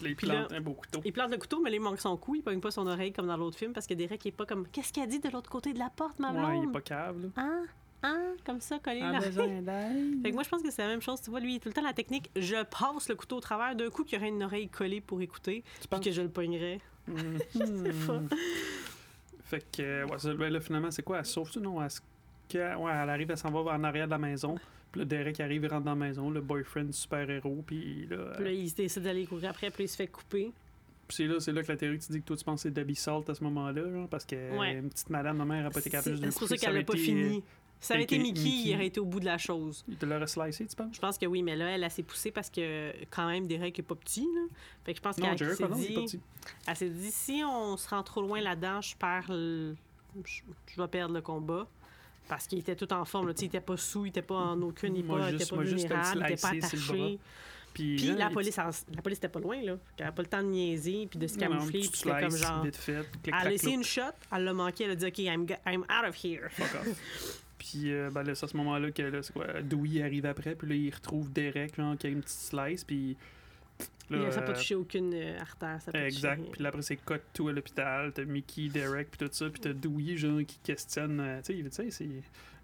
Puis 0.00 0.06
il 0.10 0.16
plante 0.16 0.52
un 0.52 0.60
beau 0.60 0.72
couteau. 0.74 1.00
Il 1.04 1.12
plante 1.12 1.30
le 1.30 1.36
couteau, 1.38 1.60
mais 1.62 1.70
là, 1.70 1.76
il 1.76 1.82
manque 1.82 2.00
son 2.00 2.16
cou, 2.16 2.34
il 2.34 2.42
pogne 2.42 2.60
pas 2.60 2.70
son 2.70 2.86
oreille 2.86 3.12
comme 3.12 3.26
dans 3.26 3.36
l'autre 3.36 3.58
film 3.58 3.72
parce 3.72 3.86
que 3.86 3.94
Derek 3.94 4.24
il 4.24 4.28
est 4.28 4.32
pas 4.32 4.46
comme. 4.46 4.66
Qu'est-ce 4.68 4.92
qu'elle 4.92 5.08
dit 5.08 5.20
de 5.20 5.28
l'autre 5.30 5.50
côté 5.50 5.72
de 5.72 5.78
la 5.78 5.90
porte, 5.90 6.18
ma 6.18 6.32
blonde? 6.32 6.44
Ouais, 6.50 6.58
il 6.58 6.68
est 6.68 6.72
pas 6.72 6.80
cave, 6.80 7.20
là. 7.22 7.28
Hein? 7.36 7.62
Hein? 8.02 8.34
Comme 8.44 8.60
ça, 8.60 8.78
collé 8.78 9.00
Ah, 9.02 9.12
là. 9.12 9.20
besoin 9.20 9.46
d'aide. 9.62 10.22
Fait 10.22 10.30
que 10.30 10.34
moi, 10.34 10.42
je 10.42 10.48
pense 10.48 10.62
que 10.62 10.70
c'est 10.70 10.82
la 10.82 10.88
même 10.88 11.00
chose. 11.02 11.20
Tu 11.22 11.30
vois, 11.30 11.40
lui, 11.40 11.58
tout 11.58 11.68
le 11.68 11.74
temps 11.74 11.82
la 11.82 11.92
technique. 11.94 12.30
Je 12.36 12.62
passe 12.64 13.08
le 13.08 13.14
couteau 13.14 13.36
au 13.36 13.40
travers 13.40 13.74
d'un 13.74 13.88
coup 13.90 14.04
qu'il 14.04 14.18
y 14.18 14.20
aurait 14.20 14.28
une 14.30 14.42
oreille 14.42 14.68
collée 14.68 15.00
pour 15.00 15.20
écouter, 15.22 15.62
Tu 15.74 15.80
puis 15.80 15.88
penses? 15.88 16.04
que 16.04 16.10
je 16.12 16.22
le 16.22 16.28
pognerais. 16.28 16.80
Mhm. 17.08 17.38
pas. 18.06 18.36
Fait 19.44 19.64
que, 19.72 20.04
ouais, 20.04 20.18
ça, 20.18 20.34
ben 20.34 20.52
là, 20.52 20.60
finalement, 20.60 20.90
c'est 20.90 21.02
quoi? 21.02 21.18
Elle 21.20 21.24
sauve 21.26 21.50
ça? 21.50 21.60
Non, 21.60 21.80
elle, 21.80 21.88
ouais, 22.76 22.92
elle 22.92 23.10
arrive, 23.10 23.30
elle 23.30 23.38
s'en 23.38 23.50
va 23.50 23.72
en 23.74 23.84
arrière 23.84 24.06
de 24.06 24.10
la 24.10 24.18
maison. 24.18 24.56
Puis 24.92 25.00
là, 25.00 25.04
Derek 25.04 25.40
arrive, 25.40 25.62
il 25.64 25.68
rentre 25.68 25.84
dans 25.84 25.90
la 25.92 25.96
maison, 26.06 26.30
le 26.30 26.40
boyfriend 26.40 26.92
super-héros. 26.92 27.62
Puis 27.66 28.06
là, 28.06 28.32
Puis 28.36 28.44
là, 28.44 28.50
euh, 28.50 28.52
il 28.52 28.72
décide 28.72 29.02
d'aller 29.02 29.26
courir 29.26 29.50
après, 29.50 29.70
puis 29.70 29.84
il 29.84 29.88
se 29.88 29.96
fait 29.96 30.06
couper. 30.06 30.52
puis 31.08 31.16
c'est 31.16 31.26
là, 31.26 31.38
c'est 31.40 31.52
là 31.52 31.62
que 31.62 31.68
la 31.72 31.76
théorie, 31.76 31.98
tu 31.98 32.12
dis 32.12 32.20
que 32.20 32.26
toi, 32.26 32.36
tu 32.36 32.44
penses 32.44 32.62
que 32.62 32.68
c'est 32.68 32.74
Debbie 32.74 32.94
Salt 32.96 33.28
à 33.28 33.34
ce 33.34 33.44
moment-là, 33.44 33.90
genre, 33.90 34.08
parce 34.08 34.24
que 34.24 34.56
Ouais. 34.58 34.74
une 34.74 34.88
petite 34.88 35.10
madame, 35.10 35.36
ma 35.36 35.44
mère, 35.44 35.62
n'a 35.64 35.70
pas 35.70 35.80
été 35.80 35.90
capable 35.90 36.18
de 36.18 36.30
c'est 36.30 36.38
pour 36.38 36.48
ça 36.48 36.56
qu'elle 36.56 36.74
n'a 36.74 36.82
pas 36.82 36.94
été, 36.94 37.02
fini. 37.02 37.42
Si 37.78 37.88
ça 37.88 37.94
avait 37.94 38.04
été 38.04 38.18
Mickey, 38.18 38.40
Mickey. 38.42 38.68
il 38.70 38.74
aurait 38.74 38.86
été 38.86 39.00
au 39.00 39.04
bout 39.04 39.20
de 39.20 39.26
la 39.26 39.36
chose. 39.36 39.84
euh, 39.86 39.92
Il 39.92 39.98
te 39.98 40.06
l'aurait 40.06 40.26
slicé, 40.26 40.66
tu 40.66 40.74
penses? 40.74 40.94
Je 40.96 40.98
pense 40.98 41.18
que 41.18 41.26
oui, 41.26 41.42
mais 41.42 41.56
là, 41.56 41.66
elle, 41.72 41.84
elle 41.84 41.90
s'est 41.90 42.02
poussée 42.02 42.30
parce 42.30 42.48
que 42.48 42.90
quand 43.10 43.28
même, 43.28 43.46
Derek 43.46 43.78
est 43.78 43.82
pas 43.82 43.94
petit. 43.94 44.22
Là. 44.34 44.46
Fait 44.82 44.92
que 44.94 44.96
je 44.96 45.02
pense 45.02 45.16
qu'elle 45.16 45.38
s'est 45.38 45.68
dit, 45.74 46.20
elle 46.66 46.76
s'est 46.76 46.88
dit, 46.88 47.10
si 47.10 47.42
on 47.44 47.76
se 47.76 47.86
rend 47.90 48.02
trop 48.02 48.22
loin 48.22 48.40
là-dedans, 48.40 48.80
je 48.80 48.96
perds 48.96 49.26
le- 49.28 49.76
je, 50.24 50.40
je 50.74 50.80
vais 50.80 50.88
perdre 50.88 51.14
le 51.14 51.20
combat. 51.20 51.68
Parce 52.28 52.46
qu'il 52.46 52.58
était 52.58 52.74
tout 52.76 52.92
en 52.92 53.04
forme. 53.04 53.28
Là. 53.28 53.34
Il 53.38 53.44
était 53.44 53.60
pas 53.60 53.76
sous, 53.76 54.06
il 54.06 54.08
était 54.08 54.22
pas 54.22 54.34
en 54.34 54.60
aucun 54.62 54.88
Moi, 54.90 54.98
état, 54.98 55.28
il 55.30 55.34
était 55.34 55.38
juste- 55.38 55.54
pas 55.54 55.62
vulnérable, 55.62 56.24
il 56.26 56.32
était 56.32 56.40
pas 56.42 56.48
attaché. 56.48 57.18
Puis, 57.74 57.96
Puis 57.96 58.06
là, 58.06 58.14
la 58.14 58.30
police, 58.30 58.56
la 58.56 59.02
police 59.02 59.18
était 59.18 59.28
pas 59.28 59.38
loin. 59.40 59.60
là. 59.62 59.76
Elle 59.98 60.06
a 60.06 60.12
pas 60.12 60.22
le 60.22 60.28
temps 60.28 60.42
de 60.42 60.48
niaiser 60.48 61.06
puis 61.10 61.18
de 61.18 61.26
se 61.26 61.36
camoufler. 61.36 61.80
Puis 61.80 61.90
c'était 61.92 62.20
comme 62.20 62.36
genre. 62.36 62.62
Vite 62.64 62.76
fait, 62.76 63.04
clic, 63.22 63.34
Elle 63.38 63.54
a 63.54 63.58
clouc, 63.58 63.70
une 63.72 63.84
shot, 63.84 64.00
elle 64.34 64.44
l'a 64.44 64.52
manqué, 64.54 64.84
elle 64.84 64.92
a 64.92 64.94
dit 64.96 65.04
OK, 65.06 65.18
I'm, 65.18 65.46
I'm 65.66 65.82
out 65.82 66.08
of 66.08 66.16
here. 66.24 66.48
fuck 66.50 66.74
off. 66.80 67.42
Puis 67.58 67.92
euh, 67.92 68.10
ben 68.10 68.22
c'est 68.34 68.44
à 68.44 68.48
ce 68.48 68.56
moment-là 68.56 68.90
que 68.92 69.02
là, 69.02 69.20
quoi, 69.32 69.46
Dewey 69.62 70.02
arrive 70.02 70.24
après, 70.26 70.54
puis 70.54 70.68
là, 70.68 70.74
il 70.74 70.94
retrouve 70.94 71.32
Derek, 71.32 71.74
genre, 71.76 71.96
qui 71.96 72.06
a 72.06 72.10
une 72.10 72.20
petite 72.22 72.38
slice, 72.38 72.84
puis. 72.84 73.16
Là, 74.10 74.30
ça 74.30 74.40
n'a 74.40 74.46
pas 74.46 74.52
touché 74.52 74.74
aucune 74.74 75.12
euh, 75.14 75.38
artère. 75.40 75.80
Ça 75.82 75.90
Exact. 76.06 76.42
Puis 76.52 76.62
là, 76.62 76.68
après, 76.68 76.82
c'est 76.82 76.96
cut 76.96 77.14
tout 77.34 77.48
à 77.48 77.52
l'hôpital. 77.52 78.12
T'as 78.12 78.24
Mickey, 78.24 78.68
Derek, 78.68 79.10
puis 79.10 79.26
tout 79.26 79.32
ça. 79.32 79.50
Puis 79.50 79.60
t'as 79.60 79.72
Dewey, 79.72 80.16
genre, 80.16 80.40
qui 80.46 80.58
questionne. 80.62 81.18
euh, 81.20 81.38
tu 81.40 81.46
sais, 81.80 82.04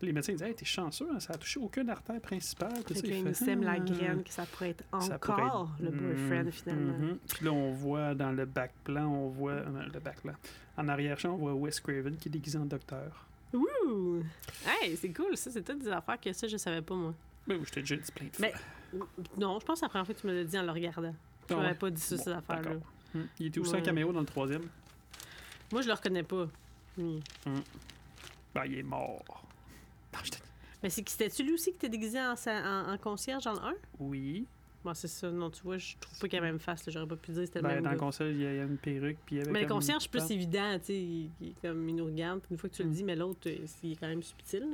les 0.02 0.12
médecins 0.12 0.32
disent 0.32 0.42
Hey, 0.42 0.54
t'es 0.54 0.64
chanceux, 0.64 1.06
hein, 1.14 1.20
ça 1.20 1.34
a 1.34 1.36
touché 1.38 1.60
aucune 1.60 1.88
artère 1.90 2.20
principale. 2.20 2.72
Puis, 2.84 2.94
tu 2.94 2.94
Fait 2.94 3.00
sais, 3.00 3.02
que 3.02 3.08
là, 3.08 3.14
il 3.14 3.18
il 3.18 3.24
nous 3.24 3.34
fait, 3.34 3.44
sème 3.44 3.62
la 3.62 3.72
Ah. 3.72 3.78
graine 3.80 4.22
que 4.24 4.30
ça 4.30 4.46
pourrait 4.46 4.70
être 4.70 4.84
pourrait 4.84 5.12
encore 5.14 5.70
être- 5.80 5.84
le 5.84 5.90
boyfriend, 5.90 6.44
Mhm, 6.44 6.52
finalement. 6.52 6.98
mhm. 6.98 7.18
Puis 7.28 7.44
là, 7.44 7.52
on 7.52 7.72
voit 7.72 8.14
dans 8.14 8.32
le 8.32 8.44
back 8.44 8.72
plan, 8.84 9.06
on 9.06 9.28
voit. 9.28 9.52
euh, 9.52 9.82
le 9.92 10.00
back 10.00 10.20
plan. 10.22 10.34
En 10.76 10.88
arrière-champ, 10.88 11.34
on 11.34 11.36
voit 11.36 11.54
Wes 11.54 11.78
Craven 11.80 12.16
qui 12.16 12.28
est 12.28 12.32
déguisé 12.32 12.56
en 12.58 12.64
docteur. 12.66 13.26
Ouh! 13.52 14.22
Hey, 14.66 14.96
c'est 14.96 15.12
cool, 15.12 15.36
ça, 15.36 15.50
c'est 15.50 15.62
toutes 15.62 15.80
des 15.80 15.88
affaires 15.90 16.18
que 16.20 16.32
ça, 16.32 16.46
je 16.48 16.56
savais 16.56 16.80
pas, 16.82 16.94
moi. 16.94 17.14
Mais 17.46 17.56
oui, 17.56 17.62
je 17.66 17.70
t'ai 17.72 17.80
déjà 17.80 17.96
dit 17.96 18.10
plein 18.12 18.26
de 18.28 18.34
fois. 18.36 18.46
Mais 18.46 18.54
non, 19.38 19.58
je 19.60 19.64
pense 19.64 19.74
que 19.74 19.78
c'est 19.80 19.84
la 19.86 19.88
première 19.88 20.06
fois 20.06 20.14
que 20.14 20.20
tu 20.20 20.26
me 20.26 20.32
l'as 20.34 20.44
dit 20.44 20.58
en 20.58 20.62
le 20.62 20.70
regardant. 20.70 21.14
Tu 21.48 21.54
m'avais 21.54 21.68
ouais? 21.68 21.74
pas 21.74 21.90
dit 21.90 22.00
ça, 22.00 22.16
Bon, 22.16 22.22
affaires-là. 22.38 22.62
d'accord. 22.62 22.82
Hum. 23.14 23.26
Il 23.38 23.46
était 23.46 23.60
aussi 23.60 23.76
un 23.76 23.80
caméo 23.80 24.12
dans 24.12 24.20
le 24.20 24.26
troisième. 24.26 24.62
Moi, 25.72 25.82
je 25.82 25.88
le 25.88 25.94
reconnais 25.94 26.22
pas. 26.22 26.48
lui. 26.98 27.20
Ben, 28.54 28.64
il 28.66 28.78
est 28.78 28.82
mort. 28.82 29.24
Non, 30.12 30.20
je 30.24 30.30
Mais 30.82 30.90
c'est 30.90 31.08
c'était-tu 31.08 31.42
lui 31.42 31.54
aussi 31.54 31.70
qui 31.70 31.76
était 31.76 31.88
déguisé 31.88 32.18
en, 32.20 32.34
en, 32.34 32.92
en 32.92 32.98
concierge 32.98 33.44
dans 33.44 33.52
le 33.54 33.58
1? 33.60 33.74
Oui. 33.98 34.46
Bon, 34.84 34.92
c'est 34.94 35.08
ça. 35.08 35.30
Non, 35.30 35.48
tu 35.48 35.62
vois, 35.62 35.78
je 35.78 35.94
trouve 36.00 36.18
pas 36.18 36.26
qu'il 36.28 36.36
y 36.36 36.38
a 36.38 36.44
la 36.44 36.50
même 36.50 36.58
face. 36.58 36.82
J'aurais 36.88 37.06
pas 37.06 37.16
pu 37.16 37.30
dire 37.32 37.44
c'était 37.46 37.60
le 37.60 37.68
Ben, 37.68 37.74
même 37.76 37.84
dans 37.84 37.90
le 37.90 37.96
gars. 37.96 38.00
conseil, 38.00 38.34
il 38.34 38.42
y 38.42 38.46
a 38.46 38.50
il 38.52 38.56
y 38.56 38.60
a 38.60 38.64
une 38.64 38.78
perruque. 38.78 39.18
Puis 39.24 39.40
Mais 39.50 39.62
le 39.62 39.68
concierge, 39.68 40.02
c'est 40.02 40.10
plus 40.10 40.30
évident, 40.32 40.76
tu 40.80 40.86
sais. 40.86 40.98
Il, 41.00 41.30
comme, 41.62 41.88
il 41.88 41.94
nous 41.96 42.06
regarde. 42.06 42.40
puis 42.40 42.48
Une 42.52 42.58
fois 42.58 42.68
que 42.68 42.74
tu 42.74 42.82
le 42.82 42.88
Mm. 42.88 42.92
dis, 42.92 43.04
mais 43.04 43.14
l'autre, 43.16 43.48
euh, 43.48 43.56
il 43.84 43.92
est 43.92 43.96
quand 43.96 44.08
même 44.08 44.22
subtil. 44.22 44.66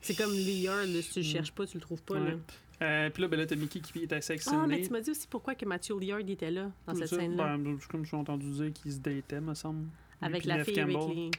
C'est 0.00 0.14
comme 0.16 0.32
Lear, 0.32 0.86
là, 0.86 1.02
si 1.02 1.10
tu 1.10 1.18
le 1.20 1.24
cherches 1.24 1.52
pas, 1.52 1.66
tu 1.66 1.76
le 1.76 1.82
trouves 1.82 2.02
pas, 2.02 2.14
Ouais. 2.14 2.30
là. 2.30 2.36
Euh, 2.82 3.10
puis 3.10 3.22
là, 3.22 3.28
ben 3.28 3.38
là, 3.38 3.46
t'as 3.46 3.54
Mickey 3.56 3.80
qui 3.80 4.00
est 4.02 4.12
assez 4.12 4.32
Ah, 4.32 4.34
excité. 4.34 4.56
mais 4.68 4.82
tu 4.82 4.90
m'as 4.90 5.00
dit 5.00 5.10
aussi 5.10 5.26
pourquoi 5.28 5.54
que 5.54 5.64
Matthew 5.64 5.92
il 6.02 6.30
était 6.30 6.50
là, 6.50 6.70
dans 6.86 6.94
cette 6.94 7.06
Ça, 7.08 7.16
scène-là. 7.16 7.56
Ben, 7.56 7.76
c'est 7.80 7.88
comme 7.90 8.04
j'ai 8.04 8.16
entendu 8.16 8.50
dire 8.50 8.72
qu'il 8.72 8.92
se 8.92 8.98
datait, 8.98 9.40
me 9.40 9.54
semble. 9.54 9.86
avec 10.20 10.44
la 10.44 10.56
Neve 10.58 10.66
fille 10.66 10.80
avec 10.80 10.96
Campbell. 10.96 11.16
les... 11.16 11.30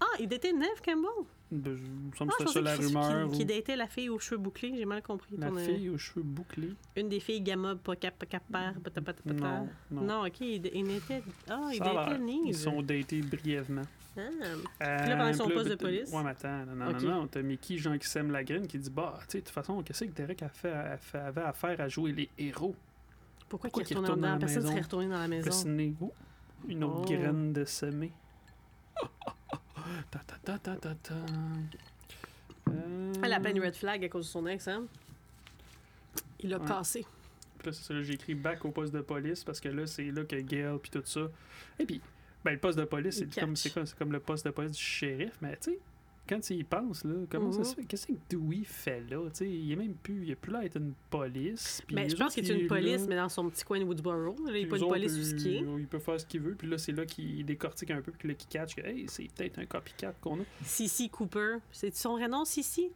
Ah, 0.00 0.06
il 0.20 0.28
datait 0.28 0.52
Neve 0.52 0.80
Campbell? 0.84 1.24
Ben, 1.50 1.76
je- 1.76 1.82
il 1.82 2.10
me 2.10 2.16
semble 2.16 2.32
Ah, 2.34 2.42
que 2.42 2.48
c'était 2.50 2.52
ça 2.52 2.60
la 2.62 2.76
rumeur. 2.76 3.30
ou- 3.30 3.44
datait 3.44 3.76
la 3.76 3.86
fille 3.86 4.08
aux 4.10 4.18
cheveux 4.18 4.38
bouclés. 4.38 4.72
J'ai 4.76 4.84
mal 4.84 5.02
compris. 5.02 5.36
La 5.38 5.48
ton, 5.48 5.56
euh, 5.56 5.64
fille 5.64 5.88
aux 5.90 5.98
cheveux 5.98 6.22
bouclés? 6.22 6.72
Une 6.96 7.08
des 7.08 7.20
filles 7.20 7.40
gamma, 7.42 7.76
pas 7.76 7.96
cap, 7.96 8.18
pas 8.18 8.26
cap, 8.26 8.42
pata, 8.50 8.74
pata, 8.82 9.00
pata. 9.00 9.22
Non, 9.32 9.68
non. 9.90 10.02
Non, 10.02 10.26
ok, 10.26 10.40
il, 10.40 10.66
il 10.74 10.90
était... 10.90 11.22
Ah, 11.48 11.68
il 11.72 11.78
Ça 11.78 11.84
a 11.90 11.94
datait. 12.10 12.18
Neve. 12.18 12.40
Ils 12.46 12.54
sont 12.56 12.82
datés 12.82 13.20
brièvement. 13.20 13.82
Ah. 14.16 14.20
Euh, 14.20 15.06
là, 15.06 15.16
pendant 15.16 15.32
son 15.32 15.48
poste 15.48 15.64
de 15.70 15.74
ben, 15.74 15.78
police? 15.78 16.10
Ouais, 16.12 16.22
mais 16.22 16.30
attends, 16.30 16.66
non, 16.66 16.74
non, 16.76 16.90
Ok. 16.90 17.02
non, 17.02 17.08
non. 17.22 17.26
T'as 17.26 17.42
Mickey, 17.42 17.76
genre, 17.78 17.98
qui 17.98 18.06
sème 18.08 18.30
la 18.30 18.44
graine, 18.44 18.66
qui 18.66 18.78
dit 18.78 18.90
Bah, 18.90 19.14
tu 19.20 19.24
sais, 19.28 19.38
de 19.40 19.44
toute 19.44 19.52
façon, 19.54 19.82
qu'est-ce 19.82 20.04
que 20.04 20.10
Derek 20.12 20.42
a 20.42 20.48
fait, 20.48 20.70
a 20.72 20.96
fait- 20.96 21.18
avait 21.18 21.40
à 21.42 21.52
faire 21.52 21.80
à 21.80 21.88
jouer 21.88 22.12
les 22.12 22.30
héros? 22.38 22.76
Pourquoi, 23.48 23.70
Pourquoi 23.70 23.82
qu'il 23.82 23.88
qu'il 23.88 23.98
retourne 23.98 24.20
dans 24.20 24.32
la 24.32 24.38
Personne 24.38 24.62
serait 24.66 24.80
retourné 24.80 25.06
dans 25.08 25.14
la 25.14 25.20
là, 25.22 25.28
maison. 25.28 25.96
oh, 26.00 26.12
une 26.68 26.84
autre 26.84 27.00
Oh. 27.02 27.12
graine 27.12 27.52
de 27.52 27.64
semer. 27.64 28.12
ta 30.10 30.20
ta 30.20 30.36
ta 30.44 30.58
ta 30.58 30.76
ta 30.76 30.94
ta. 30.94 31.14
Euh, 32.70 33.12
Elle 33.22 33.32
a 33.32 33.40
plein 33.40 33.52
de 33.52 33.60
red 33.60 33.74
flag 33.74 34.04
à 34.04 34.08
cause 34.08 34.26
de 34.26 34.30
son 34.30 34.46
ex, 34.46 34.66
hein? 34.68 34.84
Il 36.40 36.50
l'a 36.50 36.58
Ouais. 36.58 36.66
cassé. 36.66 37.04
Puis 37.58 37.66
là, 37.66 37.72
c'est 37.72 37.82
ça, 37.84 38.02
j'ai 38.02 38.14
écrit 38.14 38.34
back 38.34 38.64
au 38.64 38.70
poste 38.70 38.92
de 38.94 39.00
police 39.00 39.44
parce 39.44 39.60
que 39.60 39.68
là, 39.68 39.86
c'est 39.86 40.10
là 40.10 40.24
que 40.24 40.36
Gail 40.36 40.78
puis 40.80 40.90
tout 40.90 41.02
ça. 41.04 41.22
Et 41.78 41.84
puis, 41.84 42.00
ben, 42.44 42.52
le 42.52 42.58
poste 42.58 42.78
de 42.78 42.84
police, 42.84 43.16
c'est 43.18 43.40
comme, 43.40 43.56
c'est 43.56 43.94
comme 43.98 44.12
le 44.12 44.20
poste 44.20 44.44
de 44.46 44.50
police 44.50 44.72
du 44.72 44.82
shérif, 44.82 45.32
mais 45.40 45.56
tu 45.56 45.70
sais, 45.72 45.78
quand 46.26 46.40
tu 46.40 46.54
y 46.54 46.64
penses, 46.64 47.04
là, 47.04 47.12
comment 47.28 47.52
ça 47.52 47.58
Mhm. 47.58 47.64
se 47.64 47.74
fait? 47.74 47.84
Qu'est-ce 47.84 48.06
que 48.06 48.12
Dewey 48.30 48.62
fait 48.64 49.00
là? 49.10 49.28
Il 49.42 49.72
est 49.72 49.76
même 49.76 49.94
plus, 49.94 50.24
il 50.24 50.30
est 50.30 50.34
plus 50.36 50.52
là 50.52 50.60
à 50.60 50.64
être 50.64 50.76
une 50.78 50.94
police. 51.10 51.82
Mais 51.92 52.04
les 52.04 52.10
je 52.10 52.16
pense 52.16 52.32
qu'il 52.34 52.50
est 52.50 52.60
une 52.62 52.66
police, 52.66 53.02
là, 53.02 53.06
mais 53.08 53.16
dans 53.16 53.28
son 53.28 53.50
petit 53.50 53.62
coin 53.64 53.78
de 53.78 53.84
Woodsboro. 53.84 54.34
Là, 54.46 54.56
il 54.56 54.62
n'est 54.62 54.66
pas 54.66 54.78
une 54.78 54.88
police 54.88 55.12
ce 55.12 55.48
est. 55.48 55.62
Il 55.78 55.86
peut 55.86 55.98
faire 55.98 56.18
ce 56.18 56.24
qu'il 56.24 56.40
veut, 56.40 56.54
puis 56.54 56.66
là, 56.68 56.78
c'est 56.78 56.92
là 56.92 57.04
qu'il 57.04 57.44
décortique 57.44 57.90
un 57.90 58.00
peu, 58.00 58.10
puis 58.12 58.28
là, 58.28 58.34
qu'il 58.34 58.48
catch 58.48 58.74
que, 58.74 58.80
hey, 58.86 59.04
c'est 59.08 59.28
peut-être 59.34 59.58
un 59.58 59.66
copycat 59.66 60.14
qu'on 60.22 60.40
a. 60.40 60.44
Sissy 60.64 61.10
Cooper. 61.10 61.56
C'est 61.72 61.94
son 61.94 62.16
vrai 62.16 62.28
nom, 62.28 62.44
Sissy? 62.46 62.88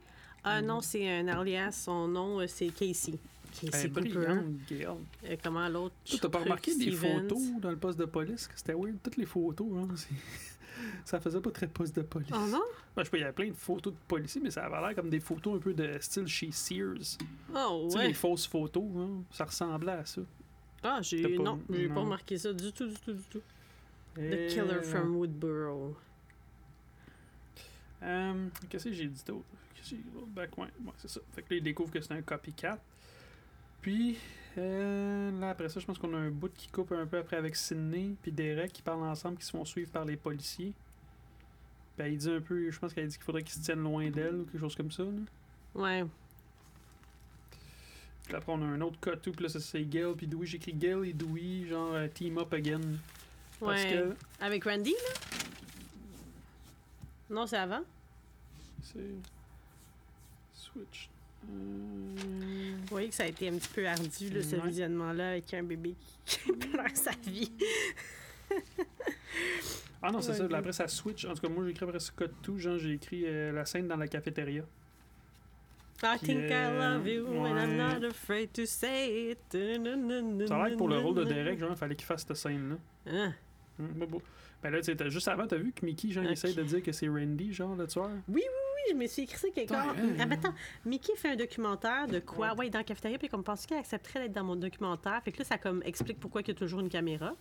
Ah 0.43 0.61
Mhm. 0.61 0.67
non, 0.67 0.81
c'est 0.81 1.07
un 1.19 1.27
alias. 1.27 1.71
Son 1.83 2.07
nom, 2.07 2.39
euh, 2.39 2.47
c'est 2.47 2.69
Casey. 2.69 3.13
Elle 3.63 3.69
Casey 3.71 3.87
est 3.87 3.89
Cooper. 3.89 4.09
brillante, 4.09 4.45
Gail. 4.69 4.85
Euh, 5.25 5.35
comment 5.43 5.67
l'autre? 5.69 5.95
T'as 6.21 6.29
pas 6.29 6.39
remarqué 6.39 6.75
des 6.75 6.91
photos 6.91 7.41
dans 7.59 7.69
le 7.71 7.77
poste 7.77 7.99
de 7.99 8.05
police? 8.05 8.47
que 8.47 8.53
C'était 8.57 8.73
weird. 8.73 8.97
Toutes 9.03 9.17
les 9.17 9.25
photos, 9.25 9.67
hein, 9.75 9.87
c'est- 9.95 10.09
ça 11.05 11.19
faisait 11.19 11.41
pas 11.41 11.51
très 11.51 11.67
poste 11.67 11.95
de 11.95 12.01
police. 12.03 12.29
Oh 12.33 12.45
non? 12.49 12.61
Ben, 12.95 13.03
je 13.03 13.09
il 13.13 13.19
y 13.19 13.23
avait 13.23 13.33
plein 13.33 13.49
de 13.49 13.53
photos 13.53 13.93
de 13.93 13.99
policiers, 14.07 14.41
mais 14.41 14.51
ça 14.51 14.65
avait 14.65 14.79
l'air 14.87 14.95
comme 14.95 15.09
des 15.09 15.19
photos 15.19 15.57
un 15.57 15.59
peu 15.59 15.73
de 15.73 15.97
style 15.99 16.27
chez 16.27 16.51
Sears. 16.51 17.17
Oh 17.55 17.85
Tu 17.87 17.91
sais, 17.91 17.97
ouais. 17.97 18.07
les 18.07 18.13
fausses 18.13 18.47
photos, 18.47 18.83
hein, 18.97 19.23
ça 19.31 19.45
ressemblait 19.45 19.91
à 19.93 20.05
ça. 20.05 20.21
Ah, 20.83 20.99
j'ai 21.01 21.35
pas- 21.35 21.43
non, 21.43 21.61
j'ai 21.69 21.89
pas 21.89 21.99
remarqué 22.01 22.37
ça 22.37 22.53
du 22.53 22.71
tout, 22.71 22.87
du 22.87 22.95
tout, 22.95 23.13
du 23.13 23.23
tout. 23.23 23.41
The 24.15 24.19
Et- 24.19 24.47
Killer 24.47 24.81
from 24.83 25.15
Woodboro. 25.17 25.95
Euh, 28.01 28.47
Qu'est-ce 28.69 28.85
que 28.85 28.93
j'ai 28.93 29.07
dit 29.07 29.23
d'autre? 29.27 29.43
Qu'est-ce 29.75 29.89
que 29.91 29.95
j'ai 29.97 30.01
dit 30.01 30.09
d'autre? 30.13 30.27
Ben, 30.27 30.47
ouais, 30.57 30.63
ouais, 30.85 30.93
c'est 30.97 31.09
ça. 31.09 31.19
Fait 31.33 31.41
que 31.41 31.49
là, 31.53 31.57
il 31.57 31.63
découvre 31.63 31.91
que 31.91 31.99
c'est 32.01 32.13
un 32.13 32.21
copycat. 32.21 32.79
Puis, 33.81 34.17
euh, 34.57 35.31
là, 35.39 35.51
après 35.51 35.69
ça, 35.69 35.79
je 35.79 35.85
pense 35.85 35.97
qu'on 35.97 36.13
a 36.13 36.17
un 36.17 36.29
bout 36.31 36.51
qui 36.53 36.67
coupe 36.67 36.91
un 36.91 37.05
peu 37.05 37.17
après 37.17 37.37
avec 37.37 37.55
Sidney 37.55 38.15
puis 38.21 38.31
Derek 38.31 38.71
qui 38.73 38.81
parlent 38.81 39.03
ensemble, 39.03 39.37
qui 39.37 39.45
se 39.45 39.51
font 39.51 39.65
suivre 39.65 39.89
par 39.91 40.05
les 40.05 40.17
policiers. 40.17 40.73
Puis 41.97 42.07
elle 42.07 42.17
dit 42.17 42.29
un 42.31 42.41
peu, 42.41 42.69
je 42.69 42.77
pense 42.79 42.93
qu'elle 42.93 43.07
dit 43.07 43.15
qu'il 43.15 43.23
faudrait 43.23 43.43
qu'ils 43.43 43.53
se 43.59 43.61
tiennent 43.65 43.83
loin 43.83 44.09
d'elle 44.09 44.35
ou 44.35 44.45
quelque 44.45 44.59
chose 44.59 44.75
comme 44.75 44.91
ça. 44.91 45.03
Là. 45.03 45.11
Ouais. 45.75 46.05
Puis 48.25 48.35
après, 48.35 48.51
on 48.51 48.61
a 48.61 48.65
un 48.65 48.81
autre 48.81 48.99
cut 48.99 49.17
puis 49.31 49.43
là, 49.43 49.49
ça, 49.49 49.59
c'est 49.59 49.83
Gail 49.83 50.13
puis 50.15 50.27
Dewey. 50.27 50.45
J'écris 50.45 50.73
Gail 50.73 51.09
et 51.09 51.13
Dewey, 51.13 51.67
genre 51.67 51.93
euh, 51.93 52.07
team 52.07 52.37
up 52.37 52.53
again. 52.53 52.81
Parce 53.59 53.83
Ouais. 53.83 53.91
que 54.39 54.43
Avec 54.43 54.63
Randy, 54.65 54.91
là? 54.91 55.19
Non, 57.29 57.45
c'est 57.47 57.57
avant? 57.57 57.81
c'est. 58.81 58.99
Switch. 60.53 61.09
Euh, 61.47 62.75
Vous 62.81 62.87
voyez 62.95 63.09
que 63.09 63.15
ça 63.15 63.23
a 63.23 63.27
été 63.27 63.47
un 63.49 63.53
petit 63.53 63.69
peu 63.73 63.87
ardu, 63.87 64.29
là, 64.29 64.41
ce 64.41 64.55
Ouais. 64.55 64.67
visionnement-là, 64.67 65.29
avec 65.31 65.53
un 65.53 65.63
bébé 65.63 65.95
qui 66.25 66.39
pleure 66.53 66.95
sa 66.95 67.11
vie. 67.25 67.51
Ah 70.01 70.11
non, 70.11 70.21
c'est 70.21 70.31
Ouais, 70.41 70.49
ça. 70.49 70.57
Après, 70.57 70.71
ça 70.73 70.87
switch. 70.87 71.25
En 71.25 71.33
tout 71.33 71.41
cas, 71.41 71.49
moi, 71.49 71.63
j'ai 71.65 71.71
écrit 71.71 71.85
après 71.85 71.99
ce 71.99 72.11
code 72.11 72.33
tout. 72.41 72.57
Genre, 72.57 72.77
j'ai 72.77 72.93
écrit 72.93 73.23
euh, 73.25 73.51
la 73.51 73.65
scène 73.65 73.87
dans 73.87 73.97
la 73.97 74.07
cafétéria. 74.07 74.63
I 76.01 76.17
think 76.17 76.29
I 76.49 76.53
euh, 76.53 76.95
love 76.97 77.07
you 77.07 77.27
and 77.27 77.57
I'm 77.57 77.75
not 77.75 78.07
afraid 78.07 78.53
to 78.53 78.65
say 78.65 79.31
it. 79.31 79.39
Ça 79.51 80.55
a 80.55 80.63
l'air 80.63 80.71
que 80.71 80.77
pour 80.77 80.87
le 80.87 80.97
rôle 80.97 81.15
de 81.15 81.23
Derek, 81.25 81.59
genre, 81.59 81.71
il 81.71 81.75
fallait 81.77 81.95
qu'il 81.95 82.05
fasse 82.05 82.25
cette 82.25 82.37
scène-là. 82.37 82.77
Hein? 83.11 83.33
Hum. 83.79 84.19
Ben 84.61 84.71
là, 84.71 84.79
tu 84.79 84.85
sais, 84.85 84.95
t'as- 84.95 85.09
juste 85.09 85.27
avant, 85.27 85.47
t'as 85.47 85.55
vu 85.57 85.71
que 85.71 85.85
Mickey, 85.85 86.11
genre, 86.11 86.23
il 86.25 86.31
essaye 86.31 86.53
de 86.53 86.63
dire 86.63 86.83
que 86.83 86.91
c'est 86.91 87.07
Randy, 87.07 87.53
genre, 87.53 87.75
le 87.75 87.87
tueur? 87.87 88.09
Oui, 88.27 88.41
je 88.89 88.95
me 88.95 89.07
suis 89.07 89.21
écrit 89.23 89.37
ça 89.37 89.47
quelque 89.49 89.69
part. 89.69 89.95
Ah, 90.19 90.25
mais 90.25 90.33
attends, 90.35 90.53
Mickey 90.85 91.15
fait 91.15 91.29
un 91.29 91.35
documentaire 91.35 92.07
de 92.07 92.19
quoi? 92.19 92.51
Ouais. 92.53 92.59
Ouais, 92.65 92.69
dans 92.69 92.79
la 92.79 92.83
cafétéria, 92.83 93.17
puis 93.17 93.29
comme 93.29 93.43
pense 93.43 93.65
qu'elle 93.65 93.77
accepterait 93.77 94.21
d'être 94.21 94.33
dans 94.33 94.43
mon 94.43 94.55
documentaire? 94.55 95.21
Fait 95.23 95.31
que 95.31 95.39
là, 95.39 95.45
ça 95.45 95.57
comme 95.57 95.81
explique 95.85 96.19
pourquoi 96.19 96.41
il 96.41 96.47
y 96.47 96.51
a 96.51 96.53
toujours 96.55 96.79
une 96.81 96.89
caméra. 96.89 97.35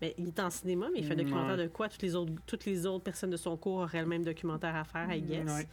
Mais 0.00 0.14
il 0.18 0.28
est 0.28 0.40
en 0.40 0.50
cinéma, 0.50 0.88
mais 0.92 1.00
il 1.00 1.04
fait 1.06 1.14
un 1.14 1.16
Ouais. 1.18 1.22
documentaire 1.24 1.56
de 1.56 1.66
quoi? 1.68 1.88
Toutes 1.88 2.02
les 2.02 2.14
autres, 2.16 2.32
toutes 2.46 2.64
les 2.64 2.84
autres 2.86 3.04
personnes 3.04 3.30
de 3.30 3.36
son 3.36 3.56
cours 3.56 3.78
auraient 3.78 4.00
le 4.02 4.08
même 4.08 4.24
documentaire 4.24 4.74
à 4.74 4.84
faire, 4.84 5.12
I 5.12 5.20
guess. 5.20 5.46
Ouais. 5.50 5.68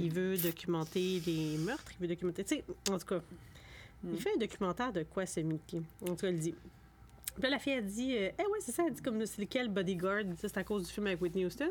Il 0.00 0.12
veut 0.12 0.36
documenter 0.36 1.20
les 1.26 1.56
meurtres, 1.58 1.92
il 1.92 2.00
veut 2.00 2.08
documenter. 2.08 2.44
Tu 2.44 2.56
sais, 2.56 2.64
en 2.90 2.98
tout 2.98 3.06
cas, 3.06 3.20
Mm. 4.02 4.08
il 4.14 4.20
fait 4.20 4.30
un 4.34 4.38
documentaire 4.38 4.92
de 4.92 5.02
quoi, 5.04 5.24
ce 5.24 5.40
Mickey? 5.40 5.80
En 6.02 6.06
tout 6.08 6.16
cas, 6.16 6.28
il 6.28 6.38
dit. 6.38 6.54
Puis 7.34 7.42
là, 7.42 7.50
la 7.50 7.58
fille, 7.58 7.72
elle 7.74 7.86
dit 7.86 8.16
euh, 8.16 8.30
Eh 8.38 8.42
ouais, 8.42 8.58
c'est 8.60 8.72
ça, 8.72 8.84
elle 8.86 8.94
dit 8.94 9.02
comme 9.02 9.24
c'est 9.26 9.40
lequel 9.42 9.68
bodyguard? 9.68 10.22
Ça, 10.36 10.48
C'est 10.48 10.58
à 10.58 10.64
cause 10.64 10.86
du 10.86 10.92
film 10.92 11.06
avec 11.08 11.20
Whitney 11.20 11.44
Houston? 11.44 11.70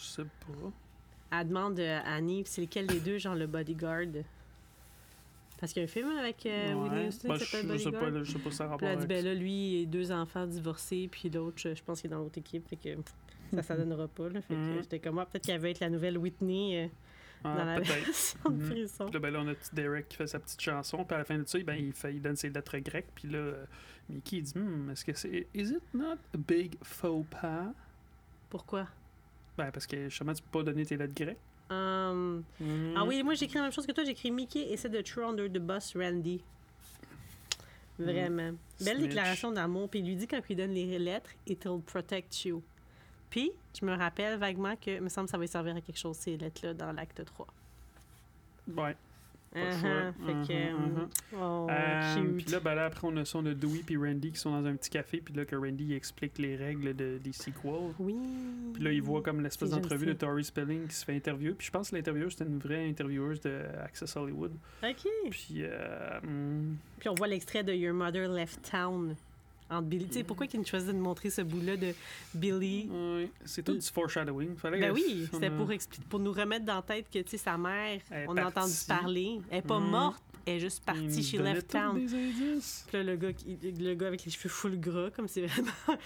Je 0.00 0.04
sais 0.06 0.22
pas. 0.24 0.72
Elle 1.40 1.48
demande 1.48 1.78
euh, 1.78 1.98
à 2.04 2.14
Annie 2.14 2.42
c'est 2.46 2.62
lequel 2.62 2.86
des 2.86 3.00
deux, 3.00 3.18
genre 3.18 3.34
le 3.34 3.46
bodyguard? 3.46 4.06
Parce 5.60 5.72
qu'il 5.72 5.82
y 5.82 5.84
a 5.84 5.88
un 5.88 5.92
film 5.92 6.08
avec 6.18 6.46
euh, 6.46 6.72
Whitney. 6.74 7.08
Houston 7.08 7.28
Ben, 7.28 7.34
qui 7.38 7.44
je, 7.44 7.50
s'appelle 7.50 7.72
je 7.72 7.76
sais 7.78 7.90
Bodyguard. 7.90 8.12
pas, 8.12 8.22
je 8.24 8.32
sais 8.32 8.38
pas 8.38 8.50
ça 8.52 8.64
a 8.64 8.66
Puis 8.66 8.72
rapport 8.72 8.88
là, 8.88 8.92
elle 8.92 8.98
dit, 9.06 9.12
avec 9.12 9.24
ben 9.24 9.24
là, 9.24 9.34
lui, 9.34 9.80
il 9.80 9.82
a 9.82 9.86
deux 9.86 10.12
enfants 10.12 10.46
divorcés, 10.46 11.08
puis 11.10 11.28
l'autre, 11.30 11.56
je, 11.58 11.74
je 11.74 11.82
pense 11.82 12.00
qu'il 12.00 12.10
est 12.10 12.14
dans 12.14 12.20
l'autre 12.20 12.38
équipe, 12.38 12.68
fait 12.68 12.76
que 12.76 12.96
ça, 13.54 13.62
ça 13.62 13.76
donnera 13.76 14.06
pas, 14.08 14.28
là. 14.28 14.40
Fait 14.40 14.54
que 14.54 14.58
Mhm. 14.58 14.82
j'étais 14.82 14.98
comme, 15.00 15.18
ah, 15.18 15.26
peut-être 15.26 15.44
qu'elle 15.46 15.60
veut 15.60 15.68
être 15.70 15.80
la 15.80 15.90
nouvelle 15.90 16.16
Whitney 16.16 16.84
euh, 16.84 16.88
Ah, 17.44 17.54
dans 17.56 17.64
la 17.64 17.80
version 17.80 18.40
de 18.50 18.50
Mhm. 18.50 19.12
là, 19.12 19.18
ben 19.20 19.30
là, 19.32 19.40
on 19.42 19.48
a 19.48 19.54
petit 19.54 19.74
Derek 19.74 20.08
qui 20.08 20.16
fait 20.16 20.26
sa 20.26 20.38
petite 20.40 20.60
chanson. 20.60 21.04
Puis 21.04 21.14
à 21.14 21.18
la 21.18 21.24
fin 21.24 21.38
de 21.38 21.46
ça, 21.46 21.58
ben, 21.60 21.74
il, 21.74 21.92
fait, 21.92 22.12
il 22.14 22.20
donne 22.20 22.36
ses 22.36 22.50
lettres 22.50 22.78
grecques. 22.78 23.08
Puis 23.14 23.28
là, 23.28 23.38
euh, 23.38 23.64
Mickey 24.08 24.38
il 24.38 24.42
dit 24.42 24.58
Hmm, 24.58 24.90
Est-ce 24.90 25.04
que 25.04 25.12
c'est. 25.14 25.46
Is 25.54 25.70
it 25.70 25.82
not 25.94 26.16
a 26.34 26.36
big 26.38 26.74
faux 26.82 27.24
pas? 27.30 27.72
Pourquoi? 28.50 28.88
Ben, 29.56 29.70
parce 29.70 29.86
que 29.86 30.08
justement, 30.08 30.32
tu 30.32 30.42
peux 30.42 30.58
pas 30.60 30.64
donner 30.64 30.84
tes 30.86 30.96
lettres 30.96 31.14
grecques. 31.14 31.38
Mhm. 31.70 32.94
Ah 32.96 33.04
oui, 33.04 33.22
moi, 33.22 33.34
j'ai 33.34 33.44
écrit 33.44 33.56
la 33.58 33.62
même 33.64 33.72
chose 33.72 33.86
que 33.86 33.92
toi. 33.92 34.02
J'ai 34.04 34.12
écrit 34.12 34.30
Mickey 34.30 34.72
essaie 34.72 34.88
de 34.88 35.00
throw 35.02 35.28
under 35.28 35.48
the 35.48 35.58
bus 35.58 35.94
Randy. 35.96 36.42
Vraiment. 37.98 38.52
Belle 38.80 38.96
Snitch. 38.96 39.08
déclaration 39.08 39.52
d'amour. 39.52 39.88
Puis 39.90 39.98
il 40.00 40.06
lui 40.06 40.16
dit 40.16 40.26
quand 40.28 40.40
il 40.48 40.56
donne 40.56 40.70
les 40.72 40.98
lettres, 40.98 41.30
it'll 41.46 41.80
protect 41.82 42.44
you. 42.44 42.62
Puis, 43.30 43.50
je 43.78 43.84
me 43.84 43.94
rappelle 43.94 44.38
vaguement 44.38 44.74
que, 44.76 44.90
il 44.96 45.02
me 45.02 45.08
semble 45.08 45.26
que 45.26 45.32
ça 45.32 45.38
va 45.38 45.46
servir 45.46 45.76
à 45.76 45.80
quelque 45.80 45.98
chose, 45.98 46.16
ces 46.16 46.36
lettres-là, 46.36 46.74
dans 46.74 46.92
l'acte 46.92 47.24
3. 47.24 47.46
Ouais. 48.76 48.96
Pas 49.52 49.60
Uh-huh. 49.60 49.80
choix. 49.80 50.12
Fait 50.26 50.32
que, 50.32 50.52
Uh-huh, 50.52 50.74
euh, 50.76 51.06
uh-huh. 51.32 51.38
oh, 51.40 51.66
Euh, 51.70 52.36
puis 52.36 52.46
là, 52.52 52.60
ben 52.60 52.74
là, 52.74 52.84
après, 52.84 53.06
on 53.06 53.16
a 53.16 53.24
ça, 53.24 53.38
on 53.38 53.46
a 53.46 53.54
Dewey 53.54 53.82
puis 53.84 53.96
Randy 53.96 54.32
qui 54.32 54.38
sont 54.38 54.50
dans 54.50 54.68
un 54.68 54.74
petit 54.76 54.90
café, 54.90 55.22
puis 55.22 55.32
là, 55.34 55.46
que 55.46 55.56
Randy 55.56 55.94
explique 55.94 56.36
les 56.38 56.54
règles 56.56 56.94
de, 56.94 57.18
des 57.18 57.32
sequels. 57.32 57.94
Oui. 57.98 58.16
Puis 58.74 58.82
là, 58.82 58.92
il 58.92 59.00
voit 59.00 59.22
comme 59.22 59.40
l'espèce 59.40 59.70
d'entrevue 59.70 60.06
de. 60.06 60.12
Tori 60.12 60.44
Spelling 60.44 60.86
qui 60.86 60.94
se 60.94 61.04
fait 61.04 61.16
interviewer. 61.16 61.54
Puis 61.54 61.66
je 61.66 61.70
pense 61.70 61.90
que 61.90 61.96
l'intervieweuse, 61.96 62.32
c'était 62.32 62.44
une 62.50 62.58
vraie 62.58 62.88
intervieweuse 62.88 63.40
de 63.40 63.62
Access 63.82 64.16
Hollywood. 64.16 64.52
OK. 64.82 65.08
Puis, 65.30 65.62
euh, 65.62 66.20
hmm, 66.22 66.76
Puis 66.98 67.08
on 67.08 67.14
voit 67.14 67.28
l'extrait 67.28 67.64
de 67.64 67.72
Your 67.72 67.94
Mother 67.94 68.28
Left 68.28 68.70
Town 68.70 69.14
entre 69.70 69.86
Billy. 69.86 70.06
Tu 70.06 70.14
sais, 70.14 70.24
pourquoi 70.24 70.46
qu'il 70.46 70.64
choisit 70.66 70.88
de 70.88 70.94
montrer 70.98 71.30
ce 71.30 71.42
bout-là 71.42 71.76
de 71.76 71.92
Billy? 72.34 72.88
c'est 73.44 73.62
tout 73.62 73.74
du 73.74 73.86
foreshadowing. 73.86 74.56
Fallait 74.56 74.80
Ben 74.80 74.92
oui, 74.92 75.28
c'était 75.32 75.46
a- 75.46 75.50
pour, 75.50 75.68
pour 76.08 76.20
nous 76.20 76.32
remettre 76.32 76.64
dans 76.64 76.76
la 76.76 76.82
tête 76.82 77.06
que, 77.12 77.18
tu 77.18 77.30
sais, 77.30 77.36
sa 77.38 77.56
mère, 77.58 78.00
on 78.28 78.36
a 78.36 78.46
entendu 78.46 78.72
parler. 78.86 79.40
Elle 79.50 79.58
est 79.58 79.62
pas 79.62 79.78
Mhm. 79.78 79.90
morte, 79.90 80.22
elle 80.46 80.54
est 80.56 80.60
juste 80.60 80.84
partie 80.84 81.22
chez 81.22 81.38
Left 81.38 81.68
Town. 81.68 81.94
des 81.98 82.14
indices. 82.14 82.84
Puis 82.88 82.96
là, 82.98 83.04
le 83.04 83.16
gars, 83.16 83.32
qui- 83.32 83.58
le 83.62 83.94
gars 83.94 84.06
avec 84.08 84.24
les 84.24 84.30
cheveux 84.30 84.48
full 84.48 84.78
gras, 84.80 85.10
comme 85.10 85.28
c'est 85.28 85.46
vraiment. 85.46 85.70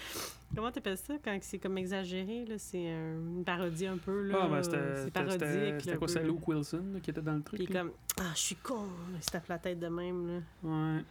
Comment 0.55 0.71
t'appelles 0.71 0.97
ça 0.97 1.15
quand 1.23 1.35
c'est 1.41 1.57
comme 1.57 1.77
exagéré? 1.79 2.45
là? 2.45 2.55
C'est 2.59 2.83
une 2.83 3.43
parodie 3.43 3.87
un 3.87 3.97
peu. 3.97 4.21
Là. 4.23 4.37
Ah, 4.43 4.47
ben 4.47 4.61
c'était. 4.61 4.77
c'est 5.05 5.11
parodique. 5.11 5.81
C'était 5.81 5.97
quoi, 5.97 6.07
c'est. 6.07 6.23
Luke 6.23 6.47
Wilson 6.47 6.83
là, 6.93 6.99
qui 6.99 7.09
était 7.09 7.21
dans 7.23 7.33
le 7.33 7.41
truc. 7.41 7.57
Puis 7.59 7.67
il 7.69 7.75
est 7.75 7.79
comme 7.79 7.91
Ah, 8.19 8.31
je 8.35 8.39
suis 8.39 8.55
con. 8.57 8.85
Il 9.15 9.23
se 9.23 9.31
tape 9.31 9.47
la 9.47 9.57
tête 9.57 9.79
de 9.79 9.87
même. 9.87 10.27
Là. 10.27 10.39
Ouais. 10.69 11.01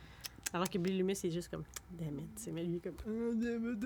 Alors 0.52 0.68
que 0.68 0.78
Billy 0.78 0.98
Loomis, 0.98 1.16
c'est 1.16 1.30
juste 1.30 1.50
comme 1.50 1.64
Damn 1.92 2.18
it. 2.18 2.26
C'est 2.36 2.52
mais 2.52 2.64
lui, 2.64 2.80
comme 2.80 2.94
Ah, 3.06 3.34
damn 3.34 3.66
it, 3.66 3.82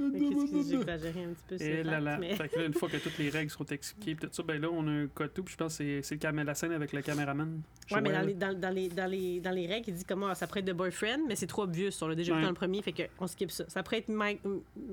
excuse, 0.00 0.68
J'ai 0.70 0.76
exagéré 0.76 1.24
un 1.24 1.30
petit 1.30 1.42
peu. 1.48 1.60
Et 1.60 1.82
là, 1.82 1.98
là. 1.98 2.18
mais- 2.18 2.36
Fait 2.36 2.48
que 2.48 2.56
là, 2.60 2.66
une 2.66 2.72
fois 2.74 2.88
que 2.88 2.96
toutes 3.02 3.18
les 3.18 3.30
règles 3.30 3.50
sont 3.50 3.64
expliquées, 3.66 4.14
tout 4.14 4.28
ça, 4.30 4.44
ben 4.44 4.60
là, 4.62 4.68
on 4.70 4.86
a 4.86 4.90
un 4.92 5.06
cotou, 5.08 5.42
puis 5.42 5.52
je 5.52 5.56
pense 5.56 5.78
que 5.78 6.02
c'est- 6.02 6.22
la 6.22 6.54
scène 6.54 6.70
avec 6.70 6.92
le 6.92 7.02
caméraman. 7.02 7.62
Ouais, 7.90 8.00
mais 8.00 8.12
dans 8.12 8.20
les, 8.24 8.34
dans, 8.34 8.56
dans 8.56 8.70
les, 8.72 8.88
dans, 8.90 9.10
les, 9.10 9.40
dans 9.40 9.50
les 9.50 9.66
règles, 9.66 9.88
il 9.88 9.94
dit 9.94 10.04
comment 10.04 10.32
ça 10.36 10.46
pourrait 10.46 10.60
être 10.60 10.66
de 10.66 10.72
boyfriend, 10.72 11.26
mais 11.26 11.34
c'est 11.34 11.48
trop 11.48 11.62
obvious. 11.64 11.90
On 12.00 12.06
l'a 12.06 12.14
déjà 12.14 12.32
vu 12.32 12.38
Ouais. 12.38 12.44
dans 12.44 12.50
le 12.50 12.54
premier, 12.54 12.80
fait 12.80 13.10
qu'on 13.18 13.26
skip 13.26 13.50
ça. 13.50 13.64
Ça 13.68 13.82
pourrait 13.82 13.98
être 13.98 14.08
Mike- 14.08 14.42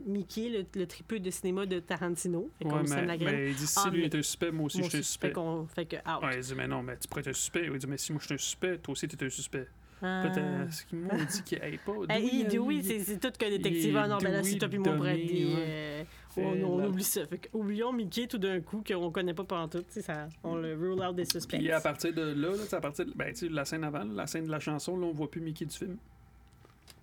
Mickey, 0.08 0.50
le, 0.50 0.66
le 0.80 0.88
tripeux 0.88 1.20
de 1.20 1.30
cinéma 1.30 1.68
de 1.68 1.78
Tarantino. 1.80 2.50
Fait 2.58 2.64
qu'on 2.66 2.78
Ouais, 2.78 2.90
mais, 2.90 3.06
la 3.06 3.18
graine. 3.18 3.36
mais 3.36 3.50
il 3.52 3.56
dit 3.56 3.68
si 3.68 3.78
Ah, 3.86 3.90
lui 3.92 4.00
mais- 4.00 4.06
est 4.08 4.16
un 4.16 4.24
suspect, 4.24 4.50
moi 4.52 4.66
aussi 4.66 4.80
Moi 4.80 4.86
je 4.86 4.90
suis 4.90 5.00
un 5.00 5.04
suspect. 5.04 5.28
Fait 5.28 5.34
qu'on 5.34 5.68
fait 5.68 5.86
que 5.86 5.98
out. 5.98 6.24
Ouais, 6.24 6.38
il 6.38 6.42
dit, 6.42 6.56
mais 6.56 6.68
non, 6.68 6.82
mais 6.82 6.98
tu 6.98 7.08
pourrais 7.08 7.22
être 7.22 7.28
un 7.28 7.34
suspect. 7.34 7.68
Il 7.72 7.78
dit, 7.78 7.86
mais 7.88 7.98
si 8.00 8.12
moi 8.12 8.20
je 8.22 8.26
suis 8.26 8.34
un 8.34 8.38
suspect, 8.40 8.78
toi 8.80 8.94
aussi 8.94 9.08
t'es 9.08 9.24
un 9.24 9.30
suspect. 9.30 9.68
Ah. 10.02 10.24
Peut-être, 10.24 10.38
euh, 10.40 10.70
ce 10.70 10.86
qu'il 10.86 11.00
m'a 11.00 11.16
dit 11.16 11.44
qu'il 11.44 11.62
aille 11.62 11.80
pas. 11.86 11.94
Eh, 12.10 12.44
Dewey, 12.44 12.76
il- 12.76 12.84
c'est 12.84 13.00
c'est 13.00 13.20
tout 13.20 13.32
il 13.42 13.50
détective. 13.50 13.96
Ah 13.98 14.08
non, 14.08 14.18
ben 14.18 14.32
là, 14.32 14.44
c'est 14.44 14.56
Dewey 14.56 14.58
toi 14.58 14.68
puis 14.68 14.78
moi 14.80 14.94
ouais. 14.96 15.28
euh, 15.58 16.04
on, 16.38 16.86
oublie 16.86 17.04
ça. 17.04 17.22
Oublions 17.54 17.94
Mickey 17.94 18.28
tout 18.28 18.38
d'un 18.38 18.60
coup 18.60 18.84
qu'on 18.86 19.10
connaît 19.12 19.34
pas 19.34 19.46
pendant 19.46 19.68
tout. 19.70 19.86
Ça, 19.90 20.28
on 20.44 20.56
le 20.56 20.76
rule 20.76 21.02
out 21.02 21.16
des 21.16 21.26
suspects. 21.26 21.58
Puis 21.58 21.72
à 21.72 21.80
partir 21.80 22.14
de 22.14 22.22
là, 22.22 22.50
à 22.72 22.82
partir 22.82 23.06
de 23.06 23.14
ben, 23.14 23.34
la 23.50 23.66
scène 23.66 23.84
avant, 23.84 24.04
la 24.04 24.28
scène 24.28 24.46
de 24.46 24.52
la 24.52 24.60
chanson, 24.60 24.98
là, 24.98 25.08
on 25.08 25.12
voit 25.14 25.32
plus 25.32 25.42
Mickey 25.42 25.66
du 25.66 25.76
film. 25.76 25.98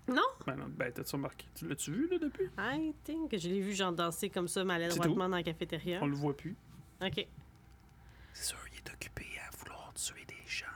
Non? 0.09 0.23
Ben, 0.47 0.57
non, 0.57 0.67
ben 0.69 0.93
t'as-tu 0.93 1.15
remarqué? 1.17 1.47
Tu 1.55 1.67
l'as-tu 1.69 1.93
vu, 1.93 2.09
là, 2.11 2.19
depuis? 2.19 2.47
I 2.59 2.93
think 3.05 3.31
que 3.31 3.39
je 3.39 3.49
l'ai 3.49 3.61
vu 3.61 3.73
genre 3.73 3.93
danser 3.93 4.29
comme 4.31 4.49
ça 4.49 4.65
maladroitement 4.65 5.29
dans 5.29 5.37
la 5.37 5.43
cafétéria. 5.43 6.01
On 6.03 6.07
le 6.07 6.17
voit 6.17 6.37
plus. 6.37 6.57
Ok. 7.03 7.27
C'est 8.35 8.45
sûr, 8.49 8.59
il 8.73 8.79
est 8.79 8.93
occupé 8.93 9.27
à 9.47 9.57
vouloir 9.59 9.93
tuer 9.95 10.25
des 10.27 10.35
gens. 10.47 10.67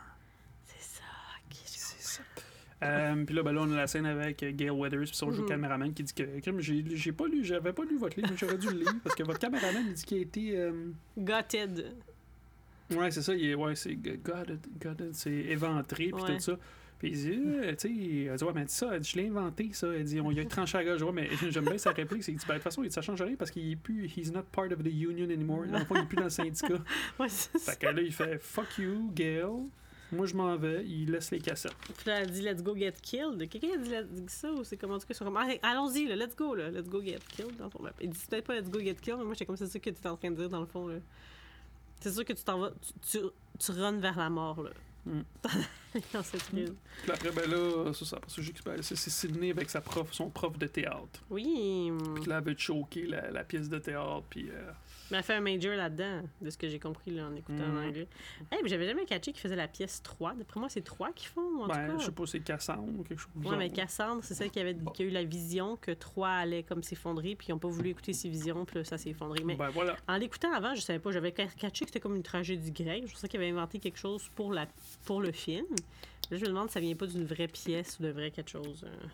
C'est 0.64 0.82
ça. 0.98 1.02
ok, 1.48 1.56
je 1.64 1.70
C'est 1.70 2.02
ça. 2.02 2.22
Euh, 2.82 3.24
puis 3.24 3.34
là, 3.34 3.42
ben 3.42 3.52
là, 3.52 3.62
on 3.62 3.72
a 3.72 3.76
la 3.76 3.86
scène 3.86 4.04
avec 4.06 4.42
euh, 4.42 4.52
Gail 4.52 4.70
Weathers, 4.70 4.98
puis 5.00 5.14
son 5.14 5.30
Mhm. 5.30 5.46
caméraman 5.46 5.94
qui 5.94 6.02
dit 6.02 6.12
que 6.12 6.24
j'ai 6.94 7.12
pas 7.12 7.26
lu, 7.26 7.42
j'avais 7.44 7.72
pas 7.72 7.84
lu 7.84 7.96
votre 7.96 8.16
livre, 8.18 8.28
mais 8.30 8.36
j'aurais 8.36 8.58
dû 8.58 8.68
le 8.68 8.80
lire 8.80 8.94
parce 9.02 9.14
que 9.16 9.22
votre 9.22 9.38
caméraman 9.38 9.82
il 9.86 9.94
dit 9.94 10.04
qu'il 10.04 10.18
a 10.18 10.20
été. 10.20 10.58
euh, 10.58 10.90
Gutted. 11.16 11.94
Ouais, 12.94 13.10
c'est 13.10 13.22
ça, 13.22 13.34
il 13.34 13.44
est, 13.48 13.54
ouais, 13.54 13.74
c'est 13.74 13.94
gutted, 13.96 14.60
gutted, 14.80 15.10
c'est 15.14 15.30
éventré, 15.32 16.08
puis 16.12 16.22
Ouais. 16.22 16.34
tout 16.36 16.40
ça. 16.40 16.58
Puis 16.98 17.08
il 17.10 17.14
dit, 17.14 17.30
euh, 17.34 17.74
tu 17.76 17.88
sais, 18.38 18.44
ouais, 18.44 18.52
mais 18.54 18.64
ça, 18.68 18.98
je 19.02 19.16
l'ai 19.16 19.28
inventé, 19.28 19.68
ça. 19.72 19.88
Elle 19.94 20.04
dit, 20.04 20.18
on 20.20 20.30
y 20.30 20.40
a 20.40 20.44
tranché 20.46 20.78
à 20.78 20.84
gorge. 20.84 21.02
Ouais, 21.02 21.12
mais 21.12 21.28
j'aime 21.50 21.64
bien 21.64 21.76
sa 21.76 21.90
réplique, 21.90 22.22
c'est 22.24 22.32
ben, 22.32 22.38
de 22.38 22.52
toute 22.54 22.62
façon, 22.62 22.82
il 22.84 22.90
ça 22.92 23.02
change 23.02 23.20
rien 23.20 23.36
parce 23.36 23.50
qu'il 23.50 23.70
est 23.72 23.76
plus, 23.76 24.06
he's 24.06 24.32
not 24.32 24.44
part 24.52 24.66
of 24.72 24.82
the 24.82 24.86
union 24.86 25.28
anymore. 25.30 25.66
Dans 25.66 25.78
le 25.78 25.84
fond, 25.84 25.94
il 25.96 26.02
est 26.02 26.06
plus 26.06 26.16
dans 26.16 26.24
le 26.24 26.30
syndicat. 26.30 26.78
Ouais, 27.18 27.28
c'est 27.28 27.58
ça. 27.58 27.72
fait 27.72 27.78
que 27.80 27.86
là, 27.86 28.00
il 28.00 28.12
fait, 28.12 28.38
fuck 28.38 28.78
you, 28.78 29.10
Gail. 29.14 29.68
Moi, 30.12 30.26
je 30.26 30.34
m'en 30.34 30.56
vais. 30.56 30.84
Il 30.86 31.10
laisse 31.10 31.30
les 31.32 31.40
cassettes. 31.40 31.74
Puis 31.96 32.06
là, 32.06 32.20
elle 32.20 32.30
dit 32.30 32.42
Let's 32.42 32.62
go 32.62 32.76
get 32.76 32.92
killed. 33.02 33.48
Quelqu'un 33.48 33.68
a 33.74 34.02
dit, 34.02 34.22
ça 34.28 34.52
ou 34.52 34.62
c'est 34.62 34.76
comment? 34.76 34.94
En 34.94 34.98
tout 34.98 35.06
cas, 35.06 35.14
ils 35.14 35.16
sont 35.16 35.24
comme 35.24 35.36
Allez, 35.36 35.58
Allons-y, 35.62 36.06
là, 36.06 36.14
let's 36.16 36.36
go, 36.36 36.54
là, 36.54 36.70
let's 36.70 36.88
go 36.88 37.02
get 37.02 37.18
killed. 37.28 37.56
Dans 37.56 37.70
là. 37.82 37.92
Il 38.00 38.10
dit 38.10 38.18
peut-être 38.30 38.44
pas 38.46 38.54
let's 38.54 38.70
go 38.70 38.78
get 38.78 38.94
killed, 38.94 39.18
mais 39.18 39.24
moi, 39.24 39.34
j'étais 39.34 39.46
comme 39.46 39.56
c'est 39.56 39.66
ça 39.66 39.78
que 39.78 39.90
tu 39.90 39.96
es 40.00 40.06
en 40.06 40.16
train 40.16 40.30
de 40.30 40.36
dire 40.36 40.48
dans 40.48 40.60
le 40.60 40.66
fond. 40.66 40.86
là. 40.88 40.96
C'est 42.00 42.12
sûr 42.12 42.24
que 42.24 42.32
tu 42.34 42.44
t'en 42.44 42.58
vas, 42.58 42.70
tu, 42.70 43.18
tu, 43.18 43.26
tu 43.58 43.72
runs 43.72 43.98
vers 43.98 44.16
la 44.18 44.30
mort. 44.30 44.62
là. 44.62 44.70
Mm. 45.06 45.22
Dans 46.12 46.22
cette 46.22 46.42
crise. 46.42 46.74
Puis 47.02 47.10
après, 47.12 47.30
ben 47.30 47.48
là, 47.48 47.92
c'est 47.94 48.04
ça. 48.04 48.18
Parce 48.20 48.34
que 48.36 48.42
c'est 48.82 48.96
Sydney 49.10 49.50
avec 49.50 49.70
sa 49.70 49.80
prof, 49.80 50.12
son 50.12 50.28
prof 50.28 50.58
de 50.58 50.66
théâtre. 50.66 51.22
Oui. 51.30 51.90
Puis 52.16 52.24
là, 52.26 52.38
elle 52.38 52.44
veut 52.44 52.56
choquer 52.58 53.06
la, 53.06 53.30
la 53.30 53.44
pièce 53.44 53.68
de 53.68 53.78
théâtre. 53.78 54.24
Puis. 54.28 54.50
euh, 54.50 54.70
Mais 55.10 55.18
elle 55.18 55.22
fait 55.22 55.34
un 55.34 55.40
major 55.40 55.76
là-dedans, 55.76 56.22
de 56.40 56.50
ce 56.50 56.58
que 56.58 56.68
j'ai 56.68 56.78
compris 56.80 57.12
là, 57.12 57.26
en 57.28 57.34
écoutant 57.36 57.66
Mm. 57.66 57.76
en 57.76 57.82
anglais. 57.86 58.08
Hey, 58.50 58.58
mais 58.62 58.68
j'avais 58.68 58.86
jamais 58.86 59.04
catché 59.04 59.32
qu'ils 59.32 59.40
faisaient 59.40 59.54
la 59.56 59.68
pièce 59.68 60.02
3. 60.02 60.34
D'après 60.34 60.58
moi, 60.58 60.68
c'est 60.68 60.82
3 60.82 61.12
qui 61.12 61.26
font, 61.26 61.62
en 61.62 61.66
ben, 61.68 61.86
tout 61.92 61.98
je 62.00 62.04
sais 62.06 62.10
cas. 62.10 62.12
pas, 62.16 62.26
c'est 62.26 62.40
Cassandre 62.40 62.98
ou 62.98 63.02
quelque 63.04 63.18
chose. 63.20 63.30
Ouais, 63.36 63.44
genre. 63.50 63.58
mais 63.58 63.70
Cassandre, 63.70 64.24
c'est 64.24 64.34
celle 64.34 64.50
qui, 64.50 64.58
avait, 64.58 64.76
qui 64.94 65.02
a 65.02 65.06
eu 65.06 65.10
la 65.10 65.24
vision 65.24 65.76
que 65.76 65.92
3 65.92 66.28
allait 66.28 66.62
comme 66.64 66.82
s'effondrer, 66.82 67.36
puis 67.36 67.48
ils 67.48 67.52
n'ont 67.52 67.58
pas 67.58 67.68
voulu 67.68 67.90
écouter 67.90 68.12
ses 68.12 68.28
visions, 68.28 68.64
puis 68.64 68.78
là, 68.78 68.84
ça 68.84 68.98
s'est 68.98 69.10
effondré. 69.10 69.44
Mais 69.44 69.54
Ben 69.54 69.68
voilà. 69.70 69.96
En 70.08 70.16
l'écoutant 70.16 70.52
avant, 70.52 70.74
je 70.74 70.80
savais 70.80 70.98
pas, 70.98 71.12
j'avais 71.12 71.32
ca- 71.36 71.46
catché 71.56 71.84
que 71.84 71.90
c'était 71.90 72.00
comme 72.00 72.16
une 72.16 72.22
tragédie 72.24 72.72
grecque. 72.72 73.04
Je 73.06 73.12
pensais 73.12 73.28
qu'il 73.28 73.40
avait 73.40 73.50
inventé 73.50 73.78
quelque 73.78 73.98
chose 73.98 74.28
pour, 74.34 74.52
la, 74.52 74.66
pour 75.04 75.20
le 75.20 75.30
film. 75.32 75.66
Là, 76.30 76.36
je 76.38 76.42
me 76.42 76.48
demande 76.48 76.68
si 76.68 76.74
ça 76.74 76.80
vient 76.80 76.96
pas 76.96 77.06
d'une 77.06 77.24
vraie 77.24 77.46
pièce 77.46 77.98
ou 78.00 78.02
de 78.02 78.08
vrai 78.08 78.32
quelque 78.32 78.50
chose. 78.50 78.84
euh. 78.84 79.06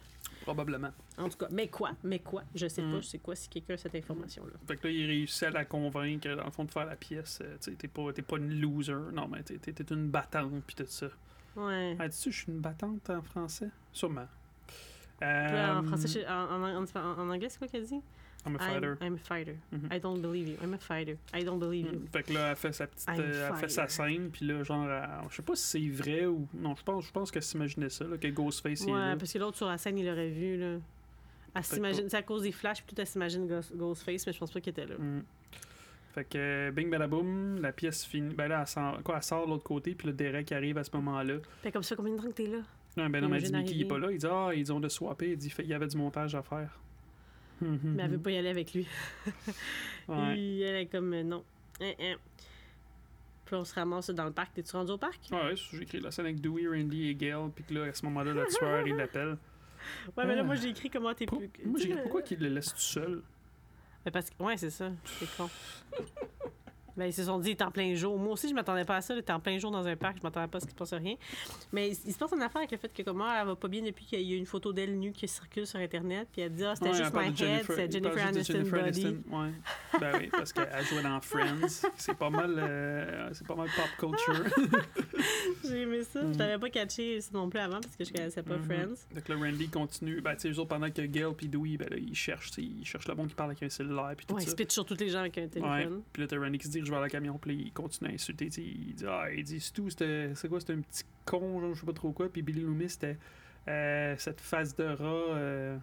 Probablement. 0.43 0.91
En 1.19 1.29
tout 1.29 1.39
cas, 1.39 1.49
mais 1.51 1.69
quoi? 1.69 1.93
Mais 2.03 2.19
quoi? 2.19 2.43
Je 2.55 2.67
sais 2.67 2.83
Mm. 2.83 2.93
pas, 2.93 3.01
je 3.01 3.07
sais 3.07 3.19
quoi 3.19 3.35
si 3.37 3.49
quelqu'un 3.49 3.75
a 3.75 3.77
cette 3.77 3.95
information-là. 3.95 4.53
Fait 4.67 4.77
que 4.77 4.87
là, 4.89 4.93
il 4.93 5.07
réussit 5.07 5.45
à 5.45 5.51
la 5.51 5.65
convaincre, 5.65 6.29
dans 6.35 6.45
le 6.45 6.51
fond, 6.51 6.65
de 6.65 6.71
faire 6.71 6.87
la 6.87 6.97
pièce. 6.97 7.39
euh, 7.43 7.57
tu 7.61 7.75
t'es 7.77 7.89
pas, 7.89 8.13
pas 8.13 8.37
une 8.37 8.61
loser. 8.61 8.95
Non, 9.13 9.29
mais 9.29 9.43
t'es, 9.43 9.59
t'es 9.59 9.95
une 9.95 10.09
battante, 10.09 10.63
puis 10.67 10.75
tout 10.75 10.85
ça. 10.87 11.07
Ouais. 11.57 11.97
Ah, 11.99 12.09
dis-tu, 12.09 12.33
je 12.33 12.39
suis 12.43 12.53
une 12.53 12.61
battante 12.61 13.09
en 13.11 13.23
français? 13.23 13.71
Sûrement. 13.93 14.27
Là, 15.21 15.79
en 15.79 15.85
Euh, 15.85 15.87
français, 15.87 16.27
en 16.27 17.31
anglais, 17.31 17.49
c'est 17.49 17.59
quoi 17.59 17.69
qu'elle 17.69 17.85
dit? 17.87 18.01
I'm 18.45 18.57
a 18.57 18.59
fighter. 18.59 18.97
I'm, 19.01 19.07
I'm 19.07 19.15
a 19.15 19.19
fighter. 19.19 19.57
Mhm. 19.73 19.93
I 19.97 20.01
don't 20.01 20.21
believe 20.21 20.49
you. 20.49 20.57
I'm 20.63 20.75
a 20.75 20.79
fighter. 20.79 21.17
I 21.33 21.45
don't 21.45 21.61
believe 21.61 21.87
you. 21.87 22.01
Mm. 22.01 22.09
Fait 22.13 22.23
que 22.25 22.33
là, 22.33 22.51
elle 22.51 22.57
fait 22.57 22.73
sa 22.73 22.87
petite. 22.89 23.09
Euh, 23.09 23.49
elle 23.51 23.57
fait 23.57 23.69
sa 23.69 23.87
scène, 23.89 24.31
puis 24.31 24.47
là, 24.47 24.63
genre, 24.65 24.89
elle- 24.91 25.09
je 25.31 25.37
sais 25.37 25.43
pas 25.43 25.55
si 25.55 25.65
c'est 25.65 25.89
vrai 26.03 26.27
ou. 26.27 26.49
Non, 26.55 26.75
je 26.75 26.83
pense, 26.83 27.07
je 27.07 27.13
pense 27.13 27.31
qu'elle 27.31 27.43
s'imaginait 27.45 27.89
ça, 27.89 28.05
là, 28.05 28.17
que 28.19 28.27
Ghostface 28.29 28.83
est 28.83 28.87
Ouais, 28.91 28.99
là. 28.99 29.17
parce 29.17 29.33
que 29.33 29.39
l'autre 29.39 29.57
sur 29.59 29.67
la 29.69 29.79
scène, 29.79 29.97
il 29.99 30.07
l'aurait 30.07 30.31
vu, 30.31 30.57
là. 30.57 30.79
Elle 31.55 31.65
s'imagine, 31.65 32.09
c'est 32.09 32.17
à 32.17 32.23
cause 32.23 32.43
des 32.43 32.53
flashs, 32.53 32.83
puis 32.83 32.95
tout, 32.95 33.01
elle 33.01 33.07
s'imagine 33.07 33.47
Ghost- 33.47 33.77
Ghostface, 33.77 34.27
mais 34.27 34.33
je 34.33 34.39
pense 34.39 34.51
pas 34.51 34.61
qu'il 34.61 34.71
était 34.71 34.87
là. 34.87 34.97
Mm. 34.99 35.23
Fait 36.15 36.25
que 36.25 36.37
euh, 36.37 36.71
bing 36.73 36.91
badaboum, 36.91 37.61
la 37.61 37.73
pièce 37.73 38.05
finit. 38.05 38.35
Ben 38.35 38.49
là, 38.49 38.61
elle 38.63 38.67
sort, 38.67 39.03
quoi, 39.03 39.17
elle 39.17 39.23
sort 39.23 39.47
de 39.47 39.51
l'autre 39.53 39.65
côté, 39.65 39.95
puis 39.95 40.09
le 40.09 40.13
Derek 40.13 40.51
arrive 40.53 40.79
à 40.79 40.85
ce 40.85 40.91
moment-là. 40.97 41.37
Fait 41.63 41.73
comme 41.73 41.83
ça, 41.83 41.95
combien 41.97 42.13
de 42.15 42.19
temps 42.21 42.29
que 42.29 42.33
t'es 42.33 42.47
là? 42.49 42.59
Non, 42.97 43.09
ben 43.09 43.23
non, 43.23 43.29
mais 43.31 43.39
elle 43.39 43.45
dit 43.45 43.53
Mickey 43.53 43.75
il 43.77 43.81
est 43.83 43.85
pas 43.87 43.99
là. 43.99 44.11
Il 44.13 44.19
dit 44.19 44.27
Ah, 44.31 44.51
ils 44.55 44.71
ont 44.73 44.81
de 44.81 44.89
swapper. 44.89 45.31
Il 45.31 45.37
dit 45.39 45.51
il 45.61 45.67
y 45.67 45.73
avait 45.73 45.87
du 45.87 45.97
montage 45.97 46.35
à 46.35 46.43
faire. 46.43 46.79
Mais 47.63 48.03
elle 48.03 48.11
veut 48.11 48.19
pas 48.19 48.31
y 48.31 48.37
aller 48.37 48.49
avec 48.51 48.75
lui. 48.75 48.87
Ouais. 50.09 50.33
Elle 50.37 50.77
est 50.77 50.87
comme 50.87 51.13
euh, 51.15 51.23
non. 51.23 51.45
Hein, 51.81 51.93
hein. 52.01 52.15
Puis 53.45 53.55
on 53.55 53.65
se 53.65 53.73
ramasse 53.75 54.11
dans 54.11 54.25
le 54.25 54.33
parc. 54.33 54.53
T'es-tu 54.55 54.73
rendu 54.75 54.91
au 54.93 54.99
parc? 54.99 55.21
Ouais, 55.31 55.55
j'ai 55.55 55.83
écrit 55.83 56.01
la 56.01 56.11
scène 56.11 56.25
avec 56.27 56.41
Dewey, 56.41 56.67
Randy 56.67 57.09
et 57.09 57.15
Gail, 57.15 57.51
puis 57.55 57.63
que 57.65 57.73
là, 57.75 57.85
à 57.85 57.93
ce 57.95 58.05
moment-là, 58.07 58.33
le 58.33 58.45
tueur, 58.47 58.87
il 58.87 58.97
l'appelle. 58.97 59.37
Ouais, 60.17 60.25
mais 60.27 60.35
là, 60.35 60.41
Ah. 60.41 60.45
moi, 60.45 60.57
j'ai 60.57 60.71
écrit 60.71 60.91
comment 60.91 61.15
t'es 61.15 61.27
plus. 61.27 61.51
Moi, 61.65 61.79
j'ai 61.79 61.91
écrit 61.91 62.03
pourquoi 62.03 62.23
qu'il 62.23 62.41
le 62.41 62.49
laisse 62.49 62.73
tout 62.73 62.79
seul? 62.81 63.23
Mais 64.05 64.11
parce 64.11 64.29
que... 64.31 64.43
Ouais, 64.43 64.57
c'est 64.57 64.71
ça. 64.71 64.91
C'est 65.05 65.37
con. 65.37 65.49
Ben, 66.97 67.07
ils 67.07 67.13
se 67.13 67.25
sont 67.25 67.39
dit, 67.39 67.51
il 67.51 67.53
est 67.53 67.63
en 67.63 67.71
plein 67.71 67.95
jour. 67.95 68.19
Moi 68.19 68.33
aussi, 68.33 68.49
je 68.49 68.55
m'attendais 68.55 68.85
pas 68.85 68.97
à 68.97 69.01
ça. 69.01 69.15
Il 69.15 69.21
était 69.21 69.33
en 69.33 69.41
plein 69.41 69.59
jour 69.59 69.71
dans 69.71 69.87
un 69.87 69.97
parc. 69.97 70.19
Je 70.19 70.23
m'attendais 70.23 70.47
pas 70.49 70.59
à 70.59 70.61
ce 70.61 70.67
qu'il 70.67 70.73
se 70.75 70.79
passe 70.79 70.93
rien. 70.95 71.15
Mais 71.73 71.89
il, 71.91 71.97
il 72.07 72.13
se 72.13 72.19
passe 72.19 72.33
une 72.33 72.43
affaire 72.43 72.59
avec 72.59 72.71
le 72.73 72.77
fait 72.79 72.93
que, 72.93 73.03
comme 73.03 73.19
moi, 73.19 73.35
elle 73.41 73.47
va 73.47 73.57
pas 73.57 73.69
bien 73.69 73.83
depuis 73.83 74.05
qu'il 74.05 74.21
y 74.23 74.35
a 74.35 74.37
une 74.37 74.47
photo 74.47 74.73
d'elle 74.73 74.99
nue 74.99 75.13
qui 75.13 75.27
circule 75.29 75.67
sur 75.67 75.79
Internet. 75.79 76.29
Puis 76.33 76.43
elle 76.43 76.53
dit, 76.53 76.65
ah, 76.65 76.75
c'était 76.75 76.91
Ouais, 76.91 76.97
juste 76.97 77.15
my 77.15 77.31
de 77.33 77.45
head. 77.45 77.65
C'est 77.67 77.93
Jennifer 77.93 78.15
de 78.15 78.21
Aniston 78.21 78.53
Jennifer 78.53 78.85
body. 78.85 79.07
Aniston, 79.07 79.23
Ouais. 79.37 79.51
Ben 80.01 80.13
oui, 80.19 80.29
parce 80.31 80.53
qu'elle 80.53 80.85
jouait 80.87 81.03
dans 81.03 81.21
Friends. 81.21 81.69
C'est 81.97 82.15
pas 82.17 82.31
mal, 82.31 82.55
euh, 82.59 83.31
c'est 83.33 83.47
pas 83.47 83.55
mal 83.55 83.69
pop 83.99 84.11
culture. 84.11 84.45
J'ai 85.65 85.83
aimé 85.83 86.03
ça. 86.05 86.23
Mhm. 86.23 86.33
Je 86.35 86.39
t'avais 86.39 86.59
pas 86.59 86.71
catché 86.71 87.21
ça 87.21 87.31
non 87.33 87.49
plus 87.49 87.61
avant 87.61 87.81
parce 87.81 87.97
que 87.97 88.05
je 88.05 88.13
connaissais 88.13 88.43
pas 88.43 88.57
Mhm. 88.57 88.65
Friends. 88.65 89.15
Donc 89.15 89.29
le 89.29 89.37
Randy 89.37 89.69
continue. 89.69 90.21
Ben, 90.21 90.37
tu 90.37 90.53
sais, 90.55 90.65
pendant 90.67 90.91
que 90.91 91.03
Gail 91.03 91.33
puis 91.37 91.49
Dewey, 91.49 91.77
ben 91.77 91.89
là, 91.91 91.97
ils 91.97 92.15
cherchent, 92.15 92.51
ils 92.59 92.85
cherchent 92.85 93.09
le 93.09 93.15
monde 93.15 93.29
qui 93.29 93.35
parle 93.35 93.51
avec 93.51 93.63
un 93.63 93.69
cellulaire 93.69 94.13
puis 94.17 94.27
tout 94.27 94.35
Ouais, 94.35 94.43
il 94.43 94.49
ça. 94.49 94.57
se 94.57 94.73
sur 94.73 94.85
tous 94.85 94.99
les 94.99 95.09
gens 95.09 95.21
avec 95.21 95.37
un 95.39 95.47
téléphone. 95.49 96.03
Puis 96.13 96.23
là, 96.23 96.29
t'as 96.29 96.39
Randy 96.39 96.59
qui 96.59 96.67
se 96.67 96.73
dirige 96.83 96.91
vers 96.91 97.03
le 97.03 97.09
camion, 97.09 97.39
puis 97.39 97.55
il 97.67 97.73
continue 97.73 98.11
à 98.11 98.13
insulter. 98.15 98.47
Il 98.47 98.95
dit, 98.95 99.05
ah, 99.07 99.27
il 99.35 99.45
dit, 99.45 99.61
c'est 99.61 99.73
tout, 99.73 99.89
c'était, 99.91 100.33
c'est 100.35 100.49
quoi, 100.49 100.61
c'était 100.61 100.75
un 100.75 100.81
petit 100.81 101.05
con, 101.25 101.61
genre, 101.61 101.75
je 101.75 101.81
sais 101.81 101.87
pas 101.87 101.93
trop 101.93 102.13
quoi. 102.13 102.29
Puis 102.29 102.43
Billy 102.43 102.61
Loomis, 102.61 102.91
c'était 102.91 103.17
euh, 103.69 104.15
cette 104.19 104.41
face 104.41 104.75
de 104.77 104.85
rat. 104.85 105.35
euh, 105.37 105.77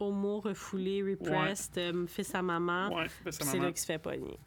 homo 0.00 0.40
refoulé, 0.40 1.02
repressed, 1.02 1.76
euh, 1.78 2.06
fils 2.06 2.34
à 2.34 2.42
maman. 2.42 2.94
Ouais, 2.94 3.08
fait 3.08 3.32
sa 3.32 3.38
puis 3.40 3.48
c'est 3.48 3.58
là 3.58 3.68
qu'il 3.68 3.78
se 3.80 3.86
fait 3.86 3.98
pogner. 3.98 4.38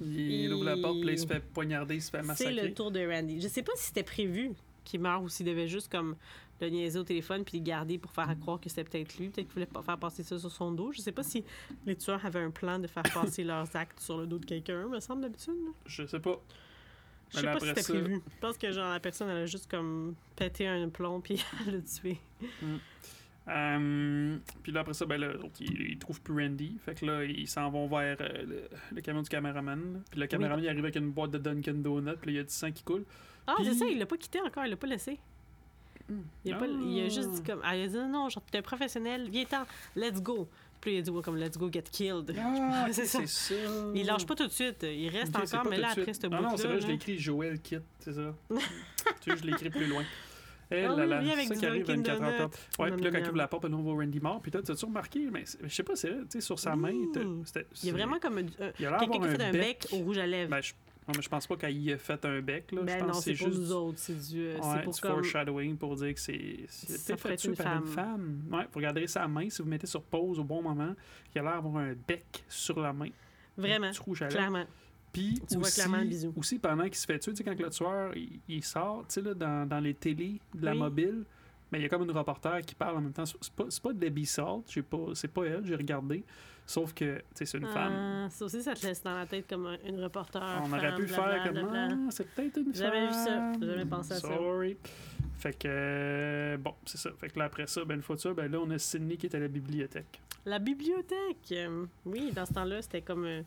Il, 0.00 0.20
il 0.30 0.52
ouvre 0.52 0.64
la 0.64 0.76
porte, 0.76 1.00
puis 1.00 1.10
il 1.10 1.18
se 1.18 1.26
fait 1.26 1.40
poignarder, 1.40 1.96
il 1.96 2.02
se 2.02 2.10
fait 2.10 2.20
C'est 2.20 2.26
massacrer. 2.26 2.54
le 2.68 2.72
tour 2.74 2.90
de 2.92 3.04
Randy. 3.04 3.40
Je 3.40 3.48
sais 3.48 3.62
pas 3.62 3.72
si 3.76 3.86
c'était 3.86 4.04
prévu 4.04 4.52
qu'il 4.84 5.00
meure 5.00 5.20
ou 5.22 5.28
s'il 5.28 5.46
devait 5.46 5.66
juste 5.66 5.90
comme 5.90 6.14
le 6.60 6.68
niaiser 6.68 6.98
au 6.98 7.02
téléphone 7.04 7.44
puis 7.44 7.58
le 7.58 7.64
garder 7.64 7.98
pour 7.98 8.10
faire 8.12 8.34
croire 8.40 8.60
que 8.60 8.68
c'était 8.68 8.84
peut-être 8.84 9.18
lui. 9.18 9.28
Peut-être 9.28 9.46
qu'il 9.46 9.54
voulait 9.54 9.66
pas 9.66 9.82
faire 9.82 9.98
passer 9.98 10.22
ça 10.22 10.38
sur 10.38 10.50
son 10.50 10.72
dos. 10.72 10.92
Je 10.92 11.00
sais 11.00 11.12
pas 11.12 11.22
si 11.22 11.44
les 11.84 11.96
tueurs 11.96 12.24
avaient 12.24 12.40
un 12.40 12.50
plan 12.50 12.78
de 12.78 12.86
faire 12.86 13.02
passer 13.02 13.44
leurs 13.44 13.74
actes 13.76 14.00
sur 14.00 14.18
le 14.18 14.26
dos 14.26 14.38
de 14.38 14.46
quelqu'un, 14.46 14.86
me 14.88 15.00
semble 15.00 15.22
d'habitude. 15.22 15.54
Je 15.86 16.06
sais 16.06 16.20
pas. 16.20 16.40
Je 17.30 17.38
sais 17.40 17.44
pas 17.44 17.58
si 17.60 17.66
c'était 17.66 17.82
ça- 17.82 17.92
prévu. 17.92 18.14
Je 18.34 18.40
pense 18.40 18.56
que 18.56 18.70
genre 18.72 18.92
la 18.92 19.00
personne 19.00 19.28
elle 19.28 19.38
a 19.38 19.46
juste 19.46 19.68
comme 19.70 20.14
pété 20.36 20.66
un 20.68 20.88
plomb 20.88 21.20
puis 21.20 21.44
elle 21.66 21.74
l'a 21.74 21.80
tué. 21.82 22.18
Euh, 23.48 24.36
puis 24.62 24.72
là, 24.72 24.80
après 24.80 24.94
ça, 24.94 25.06
ben 25.06 25.20
là, 25.20 25.32
l'autre, 25.32 25.54
il, 25.60 25.90
il 25.92 25.98
trouve 25.98 26.20
plus 26.20 26.34
Randy. 26.34 26.78
Fait 26.84 26.94
que 26.98 27.06
là, 27.06 27.24
ils 27.24 27.46
s'en 27.46 27.70
vont 27.70 27.86
vers 27.86 28.16
euh, 28.20 28.42
le, 28.44 28.68
le 28.92 29.00
camion 29.00 29.22
du 29.22 29.28
caméraman. 29.28 30.02
Puis 30.10 30.18
le 30.18 30.26
caméraman, 30.26 30.64
il 30.64 30.68
arrive 30.68 30.80
avec 30.84 30.96
une 30.96 31.10
boîte 31.12 31.30
de 31.30 31.38
Dunkin' 31.38 31.80
Donuts. 31.82 32.16
Puis 32.20 32.26
là, 32.26 32.32
il 32.32 32.36
y 32.36 32.40
a 32.40 32.42
du 32.42 32.52
sang 32.52 32.72
qui 32.72 32.82
coule. 32.82 33.04
Ah, 33.46 33.54
Puis- 33.56 33.66
c'est 33.66 33.74
ça, 33.74 33.86
il 33.86 33.98
l'a 34.00 34.06
pas 34.06 34.16
quitté 34.16 34.40
encore, 34.40 34.64
il 34.64 34.70
l'a 34.70 34.76
pas 34.76 34.88
laissé. 34.88 35.18
Il 36.44 36.52
a, 36.52 36.56
pas- 36.56 36.66
il 36.66 37.00
a 37.02 37.08
juste 37.08 37.30
dit 37.32 37.42
comme. 37.42 37.60
Ah, 37.64 37.76
il 37.76 37.84
a 37.84 37.86
dit 37.88 37.96
non, 37.96 38.28
genre, 38.28 38.42
t'es 38.50 38.58
un 38.58 38.62
professionnel, 38.62 39.28
viens-t'en, 39.30 39.64
let's 39.96 40.22
go. 40.22 40.48
Puis 40.80 40.94
il 40.94 40.98
a 40.98 41.02
dit, 41.02 41.10
ouais, 41.10 41.22
comme 41.22 41.36
let's 41.36 41.56
go 41.58 41.68
get 41.72 41.82
killed. 41.90 42.32
Ah, 42.38 42.86
c'est 42.92 43.06
ça. 43.06 43.26
ça. 43.26 43.54
Il 43.94 44.06
lâche 44.06 44.24
pas 44.26 44.34
tout 44.36 44.46
de 44.46 44.52
suite, 44.52 44.82
il 44.88 45.08
reste 45.08 45.34
Ok, 45.34 45.42
c'est 45.46 45.56
encore, 45.56 45.70
mais 45.70 45.78
là, 45.78 45.88
après 45.90 46.12
ce 46.14 46.20
Ah 46.24 46.28
non, 46.28 46.36
bout-là. 46.36 46.52
c'est 46.56 46.68
vrai, 46.68 46.80
je 46.80 46.90
écrit 46.92 47.18
Joel 47.18 47.60
Kit, 47.60 47.78
c'est 47.98 48.12
ça. 48.12 48.34
tu 48.50 48.56
sais, 49.30 49.36
je 49.38 49.42
l'ai 49.44 49.52
écrit 49.52 49.70
plus 49.70 49.86
loin. 49.86 50.04
Là 50.68 50.94
oui, 50.94 51.06
là, 51.08 51.20
lui, 51.20 51.30
avec 51.30 51.46
ça 51.46 51.54
qui 51.54 51.64
arrive 51.66 51.86
Dunkin' 51.86 52.02
24 52.14 52.22
heures 52.22 52.38
Donuts. 52.38 52.38
tard. 52.50 52.50
Ouais, 52.80 52.88
Miam, 52.90 52.96
puis 52.96 53.04
là, 53.04 53.10
quand 53.12 53.18
il 53.18 53.28
ouvre 53.28 53.36
la 53.36 53.46
porte, 53.48 53.64
on 53.66 53.82
voit 53.82 53.94
Randy 53.94 54.18
mort. 54.20 54.40
Puis 54.42 54.50
là, 54.50 54.60
t'as-tu 54.62 54.84
remarqué, 54.84 55.28
mais 55.30 55.44
je 55.62 55.68
sais 55.72 55.84
pas, 55.84 55.94
c'est 55.94 56.08
vrai, 56.10 56.18
tu 56.22 56.26
sais, 56.30 56.40
sur 56.40 56.58
sa 56.58 56.74
main, 56.74 56.90
Il 56.92 57.86
y 57.86 57.90
a 57.90 57.92
vraiment 57.92 58.18
comme 58.18 58.44
quelqu'un 58.44 58.98
qui 58.98 59.18
a 59.18 59.28
fait 59.28 59.42
un 59.44 59.52
bec 59.52 59.86
au 59.92 59.96
rouge 59.98 60.18
à 60.18 60.26
lèvres. 60.26 60.50
Ben. 60.50 60.60
Non, 61.08 61.14
mais 61.16 61.22
je 61.22 61.28
pense 61.28 61.46
pas 61.46 61.56
qu'il 61.56 61.88
ait 61.88 61.98
fait 61.98 62.24
un 62.24 62.40
bec, 62.40 62.72
là. 62.72 62.80
je 62.80 62.86
Ben 62.86 62.98
pense 62.98 63.08
non, 63.08 63.20
c'est 63.20 63.34
pour 63.34 63.46
juste 63.48 63.60
nous 63.60 63.72
autres, 63.72 63.98
c'est 63.98 64.14
du. 64.32 64.40
euh, 64.40 64.58
Ouais, 64.58 64.82
pour 64.82 64.92
du 64.94 65.00
comme. 65.00 65.12
foreshadowing 65.12 65.76
pour 65.76 65.94
dire 65.96 66.12
que 66.14 66.20
c'est 66.20 66.66
fait 67.16 67.36
tuer 67.36 67.50
une 67.50 67.54
par 67.56 67.76
une 67.80 67.86
femme. 67.86 68.42
Ouais, 68.50 68.64
vous 68.64 68.76
regarderez 68.78 69.06
sa 69.06 69.26
main 69.28 69.48
si 69.48 69.62
vous 69.62 69.68
mettez 69.68 69.86
sur 69.86 70.02
pause 70.02 70.38
au 70.40 70.44
bon 70.44 70.62
moment. 70.62 70.94
Il 71.34 71.38
a 71.38 71.42
l'air 71.42 71.62
d'avoir 71.62 71.76
un 71.84 71.94
bec 72.08 72.44
sur 72.48 72.80
la 72.80 72.92
main. 72.92 73.10
Vraiment, 73.56 73.90
clairement. 74.28 74.64
Puis 75.12 75.40
Tu 75.48 75.54
vois 75.56 75.68
aussi, 75.68 75.74
clairement 75.80 75.98
le 76.02 76.04
bisou. 76.08 76.32
aussi 76.36 76.58
pendant 76.58 76.84
qu'il 76.84 76.96
se 76.96 77.06
fait 77.06 77.18
tuer, 77.18 77.32
tu 77.32 77.38
sais, 77.38 77.44
quand 77.44 77.58
le 77.58 77.70
tueur 77.70 78.14
il, 78.16 78.38
il 78.48 78.62
sort, 78.62 79.04
tu 79.08 79.14
sais, 79.14 79.22
là, 79.22 79.32
dans, 79.32 79.66
dans 79.66 79.80
les 79.80 79.94
télés 79.94 80.40
de 80.54 80.64
la 80.64 80.72
Oui. 80.72 80.78
mobile, 80.78 81.24
mais 81.72 81.78
il 81.78 81.82
y 81.82 81.84
a 81.86 81.88
comme 81.88 82.02
une 82.02 82.10
reporter 82.10 82.60
qui 82.62 82.74
parle 82.74 82.98
en 82.98 83.00
même 83.00 83.12
temps. 83.14 83.24
C'est 83.24 83.50
pas, 83.52 83.64
c'est 83.70 83.82
pas 83.82 83.92
Debbie 83.94 84.26
Salt, 84.26 84.64
j'ai 84.68 84.82
pas, 84.82 84.98
c'est 85.14 85.28
pas 85.28 85.44
elle, 85.44 85.64
j'ai 85.64 85.74
regardé. 85.76 86.22
Sauf 86.68 86.92
que, 86.94 87.18
tu 87.18 87.22
sais, 87.34 87.46
c'est 87.46 87.58
une 87.58 87.66
femme. 87.68 87.92
Ah, 87.94 88.28
ça 88.28 88.44
aussi, 88.44 88.60
ça 88.62 88.74
te 88.74 88.84
laisse 88.84 89.00
dans 89.02 89.14
la 89.16 89.24
tête 89.26 89.46
comme 89.48 89.66
un- 89.66 89.78
une 89.86 90.02
reporter. 90.02 90.42
On 90.64 90.72
aurait 90.72 90.90
femme, 90.90 91.00
pu 91.00 91.06
faire 91.06 91.44
comme. 91.44 91.70
Ah, 91.72 91.88
c'est 92.10 92.28
peut-être 92.28 92.56
une 92.58 92.74
Jamais 92.74 93.06
vu 93.06 93.12
ça. 93.12 93.24
femme. 93.26 93.64
Jamais 93.64 93.84
pensé 93.84 94.12
à 94.14 94.16
ça. 94.16 94.28
Sorry. 94.28 94.76
Fait 95.38 95.52
que 95.52 95.68
euh, 95.68 96.56
bon, 96.56 96.74
c'est 96.84 96.98
ça. 96.98 97.10
Fait 97.20 97.28
que 97.28 97.38
là 97.38 97.44
après 97.44 97.66
ça, 97.68 97.84
ben 97.84 97.94
une 97.96 98.02
fois 98.02 98.16
de 98.16 98.20
ça, 98.20 98.32
ben 98.34 98.50
là 98.50 98.58
on 98.58 98.68
a 98.70 98.78
Sydney 98.78 99.16
qui 99.16 99.26
est 99.26 99.34
à 99.36 99.38
la 99.38 99.48
bibliothèque. 99.48 100.20
La 100.44 100.58
bibliothèque. 100.58 101.54
oui, 102.04 102.32
dans 102.32 102.46
ce 102.46 102.52
temps-là, 102.54 102.82
c'était 102.82 103.02
comme. 103.02 103.24
euh, 103.26 103.42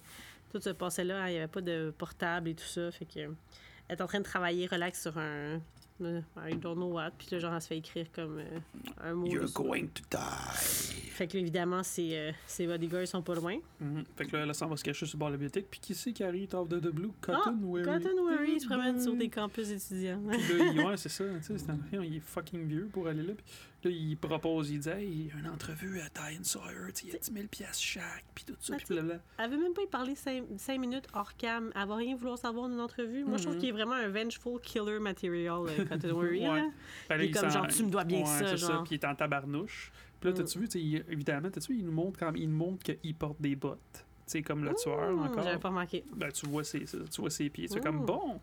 tout 0.52 0.62
se 0.62 0.70
passait 0.70 1.04
là. 1.04 1.30
Il 1.30 1.34
n'y 1.34 1.38
avait 1.40 1.48
pas 1.48 1.62
de 1.62 1.94
portable 1.98 2.50
et 2.50 2.56
tout 2.56 2.64
ça. 2.64 2.90
Fait 2.92 3.06
que. 3.06 3.20
Elle 3.20 3.98
est 3.98 4.02
en 4.02 4.08
train 4.08 4.20
de 4.20 4.24
travailler 4.24 4.66
relax 4.68 5.02
sur 5.02 5.18
un. 5.18 5.60
I 6.02 6.56
don't 6.56 6.76
know 6.78 6.92
what. 6.94 7.12
Puis 7.18 7.28
là, 7.32 7.40
genre, 7.40 7.54
elle 7.54 7.62
se 7.62 7.68
fait 7.68 7.78
écrire 7.78 8.08
comme 8.12 8.40
euh, 8.40 8.60
un 9.04 9.14
mot. 9.14 9.28
dessus. 9.28 9.54
going 9.54 9.88
to 9.88 10.04
die. 10.12 10.96
Fait 11.12 11.28
que 11.28 11.34
là, 11.36 11.42
évidemment, 11.42 11.84
ses, 11.84 12.16
euh, 12.16 12.32
ses 12.48 12.66
bodyguards 12.68 13.08
sont 13.08 13.22
pas 13.22 13.36
loin. 13.36 13.58
Mhm. 13.82 14.04
Fait 14.16 14.26
que 14.26 14.38
là, 14.38 14.44
elle 14.44 14.56
s'en 14.56 14.68
va 14.68 14.78
se 14.78 14.84
cacher 14.84 15.06
sur 15.06 15.18
le 15.18 15.20
bord 15.20 15.28
de 15.30 15.34
la 15.34 15.38
bibliothèque. 15.38 15.68
Puis 15.70 15.80
qui 15.82 15.94
c'est 15.96 16.14
qui 16.14 16.24
arrive 16.24 16.56
out 16.56 16.72
of 16.72 16.82
the 16.82 16.88
blue? 16.88 17.12
Ah, 17.28 17.42
Cotton 17.44 17.60
Weary. 17.64 17.86
Cotton 17.86 18.26
Weary 18.28 18.60
se 18.62 18.68
promène 18.68 19.02
sur 19.02 19.14
des 19.16 19.30
campus 19.30 19.70
étudiants. 19.70 20.22
Puis 20.30 20.58
là, 20.58 20.66
il, 20.74 20.82
ouais, 20.82 20.98
c'est 20.98 21.10
ça. 21.10 21.26
Tu 21.26 21.44
sais, 21.44 21.58
c'est 21.58 21.70
un- 21.72 22.04
il 22.04 22.16
est 22.18 22.20
fucking 22.22 22.66
vieux 22.68 22.90
pour 22.92 23.08
aller 23.08 23.24
là. 23.24 23.34
Puis 23.34 23.46
là, 23.84 23.92
il 23.92 24.18
propose, 24.18 24.70
il 24.72 24.80
dit, 24.80 24.90
hey, 24.90 25.32
une 25.40 25.48
entrevue 25.50 26.00
à 26.02 26.10
Ty 26.10 26.38
and 26.40 26.44
Sawyer, 26.44 26.92
il 27.04 27.10
y 27.10 27.16
a 27.16 27.20
10 27.20 27.32
000 27.34 27.48
piastres 27.48 27.82
chaque, 27.84 28.26
puis 28.36 28.44
tout 28.46 28.56
ça, 28.60 28.74
Ah, 28.74 28.78
puis 28.78 28.86
blablabla. 28.96 29.22
Elle 29.38 29.52
veut 29.52 29.58
même 29.58 29.74
pas 29.74 29.82
y 29.84 29.88
parler 29.88 30.16
cinq, 30.16 30.44
cinq 30.58 30.80
minutes 30.80 31.08
hors 31.14 31.36
cam. 31.38 31.72
Elle 31.76 31.88
va 31.88 31.96
rien 31.96 32.16
vouloir 32.16 32.38
savoir 32.38 32.68
d'une 32.70 32.80
entrevue. 32.80 33.24
Moi, 33.24 33.38
je 33.38 33.44
trouve 33.44 33.56
Mhm. 33.56 33.60
qu'il 33.62 33.70
est 33.70 33.74
vraiment 33.74 33.94
un 33.94 34.10
vengeful 34.10 34.60
killer 34.62 35.00
material, 35.00 35.62
euh, 35.68 35.86
Cotton 35.86 36.20
Weary. 36.20 36.40
Ouais. 36.50 36.62
là. 36.62 36.70
Ben 37.10 37.22
Il 37.22 37.30
est 37.30 37.32
comme 37.32 37.50
genre, 37.50 37.68
tu 37.68 37.84
me 37.84 37.90
dois 37.90 38.04
bien 38.04 38.20
ouais, 38.20 38.26
ça, 38.26 38.48
c'est 38.48 38.58
genre. 38.58 38.84
Puis 38.84 38.96
il 38.96 39.00
est 39.00 39.06
en 39.06 39.16
tabarnouche. 39.16 39.92
Puis 40.20 40.30
là, 40.30 40.34
Mm. 40.36 40.38
t'as-tu 40.40 40.60
vu, 40.60 40.66
tu 40.68 40.72
sais, 40.72 40.82
il- 40.84 41.06
évidemment, 41.10 41.50
t'as-tu 41.50 41.72
vu, 41.74 41.80
il 41.80 41.86
nous 41.86 41.92
montre 41.94 42.20
quand 42.20 42.34
il 42.36 42.50
nous 42.50 42.58
montre 42.58 42.84
qu'il 42.84 43.16
porte 43.16 43.40
des 43.42 43.56
bottes. 43.56 43.80
Tu 43.94 44.34
sais, 44.34 44.42
comme 44.44 44.64
le 44.66 44.74
tueur 44.76 45.12
Mmh, 45.12 45.20
encore. 45.24 45.44
J'avais 45.44 45.58
pas 45.60 45.70
remarqué. 45.70 46.04
Ben, 46.16 46.32
tu 46.32 46.46
vois 46.48 46.64
ses, 46.64 46.84
tu 46.84 47.22
vois 47.22 47.30
ses 47.30 47.50
pieds. 47.50 47.68
C'est 47.68 47.80
Mm. 47.80 47.84
comme 47.84 48.06
bon. 48.06 48.40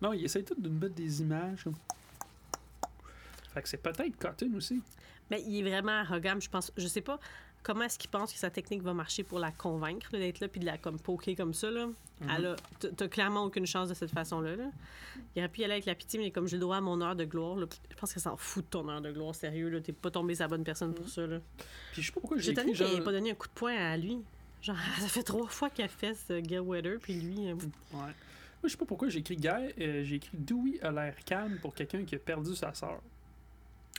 Non, 0.00 0.12
il 0.12 0.24
essaie 0.24 0.42
tout 0.42 0.54
de 0.54 0.68
nous 0.68 0.78
mettre 0.78 0.94
des 0.94 1.20
images. 1.22 1.64
comme- 1.64 1.74
Fait 3.56 3.62
que 3.62 3.68
c'est 3.70 3.78
peut-être 3.78 4.16
Cotton 4.18 4.52
aussi. 4.54 4.82
Mais 5.30 5.42
il 5.46 5.58
est 5.66 5.70
vraiment 5.70 5.92
arrogant. 6.00 6.38
Je 6.38 6.50
pense, 6.50 6.70
je 6.76 6.86
sais 6.86 7.00
pas 7.00 7.18
comment 7.62 7.84
est-ce 7.84 7.98
qu'il 7.98 8.10
pense 8.10 8.30
que 8.32 8.38
sa 8.38 8.50
technique 8.50 8.82
va 8.82 8.92
marcher 8.92 9.22
pour 9.24 9.38
la 9.38 9.50
convaincre 9.50 10.10
d'être 10.12 10.40
là 10.40 10.46
puis 10.48 10.60
de 10.60 10.66
la 10.66 10.76
comme 10.78 11.00
poker 11.00 11.34
comme 11.34 11.54
ça 11.54 11.70
là. 11.70 11.86
Mhm. 12.20 12.54
T'as- 12.96 13.08
clairement 13.08 13.44
aucune 13.44 13.66
chance 13.66 13.88
de 13.88 13.94
cette 13.94 14.10
façon-là. 14.12 14.56
Là. 14.56 14.70
Il 15.34 15.38
aurait 15.40 15.48
pu 15.48 15.62
y 15.62 15.64
aller 15.64 15.72
avec 15.72 15.86
la 15.86 15.94
pitié, 15.94 16.20
mais 16.20 16.30
comme 16.30 16.46
j'ai 16.46 16.56
le 16.56 16.60
droit 16.60 16.76
à 16.76 16.80
mon 16.82 17.00
heure 17.00 17.16
de 17.16 17.24
gloire, 17.24 17.56
là, 17.56 17.66
je 17.90 17.96
pense 17.96 18.12
qu'elle 18.12 18.22
s'en 18.22 18.36
fout 18.36 18.64
de 18.66 18.70
ton 18.70 18.86
heure 18.90 19.00
de 19.00 19.10
gloire, 19.10 19.34
sérieux. 19.34 19.68
Là, 19.70 19.80
t'es 19.80 19.92
pas 19.92 20.10
tombé 20.10 20.34
sur 20.34 20.44
la 20.44 20.48
bonne 20.48 20.64
personne 20.64 20.90
Mhm. 20.90 20.94
pour 20.94 21.08
ça. 21.08 21.26
Là. 21.26 21.40
Puis 21.92 22.02
je 22.02 22.06
sais 22.06 22.12
pas 22.12 22.20
pourquoi 22.20 22.38
j'ai 22.38 22.52
écrit 22.52 22.74
genre... 22.74 23.02
pas 23.04 23.12
donné 23.12 23.30
un 23.30 23.34
coup 23.34 23.48
de 23.48 23.52
poing 23.54 23.74
à 23.74 23.96
lui. 23.96 24.18
Genre, 24.62 24.76
ça 25.00 25.08
fait 25.08 25.22
trois 25.24 25.48
fois 25.48 25.70
qu'elle 25.70 25.88
fait 25.88 26.14
ce 26.14 26.38
Gail 26.40 26.60
Weather, 26.60 26.98
puis 27.00 27.14
lui. 27.14 27.48
euh, 27.48 27.54
Ouais. 27.54 28.12
Moi, 28.62 28.64
je 28.64 28.68
sais 28.68 28.76
pas 28.78 28.86
pourquoi 28.86 29.08
j'ai 29.08 29.18
écrit 29.18 29.36
Guy, 29.36 29.48
euh, 29.48 30.02
j'ai 30.04 30.16
écrit 30.16 30.36
Dewey 30.38 30.80
a 30.82 30.90
l'air 30.90 31.14
calme 31.24 31.58
pour 31.60 31.74
quelqu'un 31.74 32.04
qui 32.04 32.14
a 32.14 32.18
perdu 32.18 32.54
sa 32.54 32.72
sœur. 32.74 33.00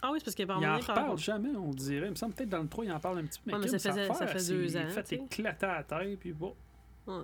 Ah 0.02 0.12
oui, 0.12 0.20
c'est 0.20 0.26
parce 0.26 0.36
qu'elle 0.36 0.48
Il 0.48 0.68
en 0.68 0.78
reparle 0.78 1.18
jamais, 1.18 1.50
on 1.56 1.72
dirait. 1.72 2.06
Il 2.08 2.12
me 2.12 2.16
semble 2.16 2.34
peut-être 2.36 2.50
dans 2.50 2.62
le 2.62 2.68
3, 2.68 2.86
il 2.86 2.92
en 2.92 3.00
parle 3.00 3.20
un 3.20 3.26
petit 3.26 3.40
peu. 3.40 3.52
Ouais, 3.52 3.58
mais 3.60 3.68
ça 3.68 3.80
sa 3.80 3.92
faisait- 3.92 4.14
ça 4.14 4.28
fait 4.28 4.48
deux 4.54 4.78
ans, 4.78 4.84
Il 4.86 4.92
fait 4.92 5.12
éclater 5.14 5.66
à 5.66 5.76
la 5.78 5.84
tête, 5.84 6.20
puis 6.20 6.34
bon. 6.34 6.56
Ouais. 7.08 7.22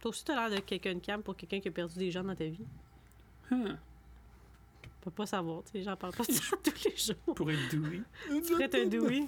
Toi 0.00 0.08
aussi, 0.10 0.24
t'as 0.24 0.34
l'air 0.48 0.56
de 0.58 0.62
quelqu'un 0.64 0.94
de 0.94 1.00
calme 1.00 1.22
pour 1.22 1.36
quelqu'un 1.36 1.60
qui 1.60 1.68
a 1.68 1.70
perdu 1.70 1.98
des 1.98 2.10
gens 2.10 2.24
dans 2.24 2.34
ta 2.34 2.44
vie. 2.44 2.64
Hein, 3.50 3.76
Tu 4.82 4.88
peux 5.02 5.10
pas 5.10 5.26
savoir, 5.26 5.62
tu 5.64 5.72
sais, 5.72 5.82
j'en 5.82 5.96
parle 5.96 6.14
pas 6.14 6.24
de 6.28 6.32
ça 6.32 6.56
tous 6.62 6.84
les 6.88 6.96
jours. 6.96 7.34
pour 7.34 7.50
être. 7.50 7.68
Tu 7.68 8.40
pourrais 8.52 8.64
être 8.64 8.74
un 8.76 8.86
Dewey. 8.86 9.20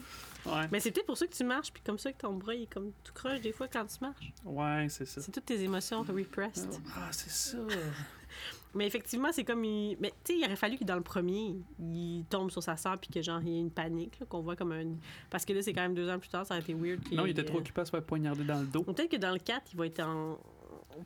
Ouais, 0.46 0.68
Mais 0.70 0.80
c'est 0.80 0.90
peut-être 0.92 1.06
pour 1.06 1.18
ça 1.18 1.26
que 1.26 1.34
tu 1.34 1.44
marches, 1.44 1.72
puis 1.72 1.82
comme 1.84 1.98
ça 1.98 2.12
que 2.12 2.18
ton 2.18 2.32
bras 2.34 2.54
il 2.54 2.62
est 2.62 2.72
comme 2.72 2.92
tout 3.04 3.12
croche 3.12 3.40
des 3.40 3.52
fois 3.52 3.66
quand 3.68 3.84
tu 3.84 3.96
marches. 4.00 4.32
ouais 4.44 4.86
c'est 4.88 5.04
ça. 5.04 5.20
C'est 5.20 5.32
toutes 5.32 5.44
tes 5.44 5.60
émotions 5.62 6.02
repressed. 6.02 6.80
Ah, 6.94 7.08
c'est 7.10 7.30
ça. 7.30 7.58
Mais 8.76 8.86
effectivement, 8.86 9.28
c'est 9.32 9.44
comme. 9.44 9.64
Il... 9.64 9.96
Mais 10.00 10.10
tu 10.24 10.32
sais, 10.34 10.38
il 10.38 10.44
aurait 10.44 10.56
fallu 10.56 10.76
que 10.78 10.84
dans 10.84 10.96
le 10.96 11.02
premier, 11.02 11.56
il 11.78 12.24
tombe 12.28 12.50
sur 12.50 12.62
sa 12.62 12.76
soeur, 12.76 12.98
puis 12.98 13.10
que 13.10 13.22
genre, 13.22 13.40
il 13.42 13.48
y 13.48 13.56
ait 13.56 13.60
une 13.60 13.70
panique, 13.70 14.18
qu'on 14.28 14.40
voit 14.40 14.56
comme 14.56 14.72
un. 14.72 14.94
Parce 15.30 15.44
que 15.44 15.52
là, 15.52 15.62
c'est 15.62 15.72
quand 15.72 15.82
même 15.82 15.94
deux 15.94 16.08
ans 16.10 16.18
plus 16.18 16.28
tard, 16.28 16.46
ça 16.46 16.54
aurait 16.54 16.62
été 16.62 16.74
weird. 16.74 17.00
Non, 17.12 17.26
il 17.26 17.30
était 17.30 17.44
trop 17.44 17.58
occupé 17.58 17.80
à 17.80 17.84
se 17.84 17.90
faire 17.90 18.02
poignarder 18.02 18.44
dans 18.44 18.60
le 18.60 18.66
dos. 18.66 18.82
Peut-être 18.82 19.10
que 19.10 19.16
dans 19.16 19.32
le 19.32 19.38
4, 19.38 19.72
il 19.72 19.78
va 19.78 19.86
être 19.86 20.00
en 20.00 20.38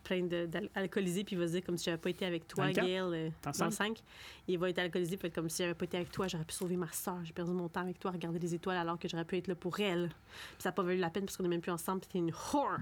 plein 0.05 0.23
d'alcoolisé 0.25 1.25
puis 1.25 1.37
il 1.37 1.39
va 1.39 1.47
se 1.47 1.53
dire 1.53 1.65
comme 1.65 1.77
si 1.77 1.85
j'avais 1.87 1.99
pas 1.99 2.11
été 2.11 2.25
avec 2.25 2.47
toi? 2.47 2.71
Gail. 2.71 2.99
euh, 2.99 3.31
Dans 3.43 3.51
Dans 3.51 3.65
le 3.65 3.71
le 3.71 3.75
5. 3.75 3.99
Il 4.47 4.59
va 4.59 4.71
être 4.71 4.79
alcoolisé 4.79 5.17
puis 5.17 5.29
être 5.29 5.35
comme 5.35 5.49
si 5.49 5.63
j'avais 5.63 5.75
pas 5.75 5.85
été 5.85 5.97
avec 5.97 6.11
toi, 6.13 6.29
j'aurais 6.29 6.45
pu 6.45 6.55
sauver 6.55 6.77
ma 6.77 6.91
soeur. 6.93 7.19
J'ai 7.25 7.33
perdu 7.33 7.53
mon 7.53 7.69
temps 7.69 7.81
avec 7.81 7.99
toi 7.99 8.11
à 8.11 8.15
regarder 8.15 8.39
les 8.39 8.55
étoiles 8.55 8.77
alors 8.77 8.99
que 8.99 9.09
j'aurais 9.09 9.25
pu 9.25 9.37
être 9.37 9.49
là 9.49 9.55
pour 9.55 9.79
elle. 9.81 10.09
Puis 10.09 10.63
ça 10.63 10.69
n'a 10.69 10.73
pas 10.73 10.83
valu 10.83 10.99
la 10.99 11.11
peine 11.11 11.25
parce 11.25 11.37
qu'on 11.37 11.45
est 11.45 11.49
même 11.49 11.61
plus 11.61 11.73
ensemble 11.73 12.01
puis 12.01 12.09
t'es 12.09 12.19
une 12.19 12.31
whore. 12.53 12.79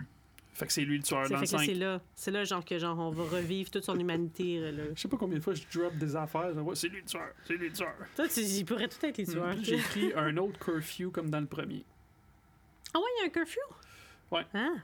Fait 0.58 0.66
que 0.66 0.72
c'est 0.72 0.82
lui 0.84 0.96
le 0.96 1.02
tueur 1.04 1.28
dans 1.28 1.36
le 1.36 1.46
que 1.46 1.52
là, 1.52 1.58
5. 1.58 1.64
c'est 1.66 1.74
là. 1.74 2.00
C'est 2.16 2.30
là, 2.32 2.42
genre, 2.44 2.64
que 2.64 2.78
genre, 2.78 2.98
on 2.98 3.10
va 3.10 3.22
revivre 3.36 3.70
toute 3.70 3.84
son 3.84 3.96
humanité. 3.98 4.58
là. 4.72 4.84
Je 4.94 5.00
sais 5.00 5.06
pas 5.08 5.16
combien 5.16 5.38
de 5.38 5.42
fois 5.42 5.54
je 5.54 5.62
drop 5.72 5.94
des 5.96 6.16
affaires. 6.16 6.52
je 6.52 6.58
vois, 6.60 6.74
c'est 6.74 6.88
lui 6.88 6.98
le 7.00 7.04
tueur, 7.06 7.30
c'est 7.44 7.54
lui 7.54 7.68
le 7.68 7.72
tueur. 7.72 7.94
Toi, 8.16 8.26
tu, 8.28 8.40
il 8.40 8.64
pourrait 8.64 8.88
tout 8.88 9.04
être 9.06 9.16
les 9.18 9.26
tueurs. 9.26 9.54
Puis 9.54 9.64
J'ai 9.64 9.76
écrit 9.76 10.12
un 10.16 10.36
autre 10.36 10.58
curfew 10.58 11.10
comme 11.12 11.30
dans 11.30 11.40
le 11.40 11.46
premier. 11.46 11.84
Ah 12.92 12.98
ouais, 12.98 13.04
il 13.16 13.20
y 13.20 13.24
a 13.24 13.26
un 13.26 13.30
curfew? 13.30 13.58
Ouais. 14.32 14.44
Ah. 14.52 14.74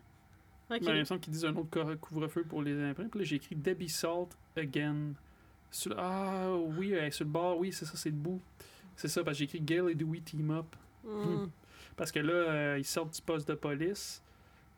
OK. 0.71 0.81
Ben, 0.85 0.95
il 0.95 0.99
me 1.01 1.05
semble 1.05 1.21
qu'ils 1.21 1.33
disent 1.33 1.45
un 1.45 1.55
autre 1.57 1.71
co- 1.71 1.97
couvre-feu 2.01 2.45
pour 2.45 2.63
les 2.63 2.81
imprimes. 2.81 3.11
Puis 3.11 3.19
là, 3.21 3.25
j'ai 3.27 3.37
écrit 3.37 3.57
Debbie 3.57 3.89
Salt 3.89 4.29
again. 4.57 5.13
Sur 5.71 5.91
le- 5.91 5.97
Ah 5.99 6.53
oui, 6.79 6.95
sur 7.11 7.25
le 7.25 7.31
bord. 7.31 7.59
Oui, 7.59 7.73
c'est 7.73 7.85
ça, 7.85 7.97
c'est 7.97 8.11
debout. 8.13 8.41
C'est 8.97 9.09
ça, 9.09 9.25
parce 9.25 9.35
que 9.35 9.39
j'ai 9.41 9.45
écrit 9.45 9.61
Gail 9.61 9.91
et 9.91 9.95
Dewey 9.97 10.21
team 10.21 10.51
up. 10.53 10.67
Hmm. 11.05 11.49
Parce 11.97 12.11
que 12.13 12.21
là, 12.21 12.33
euh, 12.33 12.77
ils 12.79 12.85
sortent 12.85 13.15
du 13.15 13.21
poste 13.23 13.47
de 13.49 13.55
police. 13.55 14.23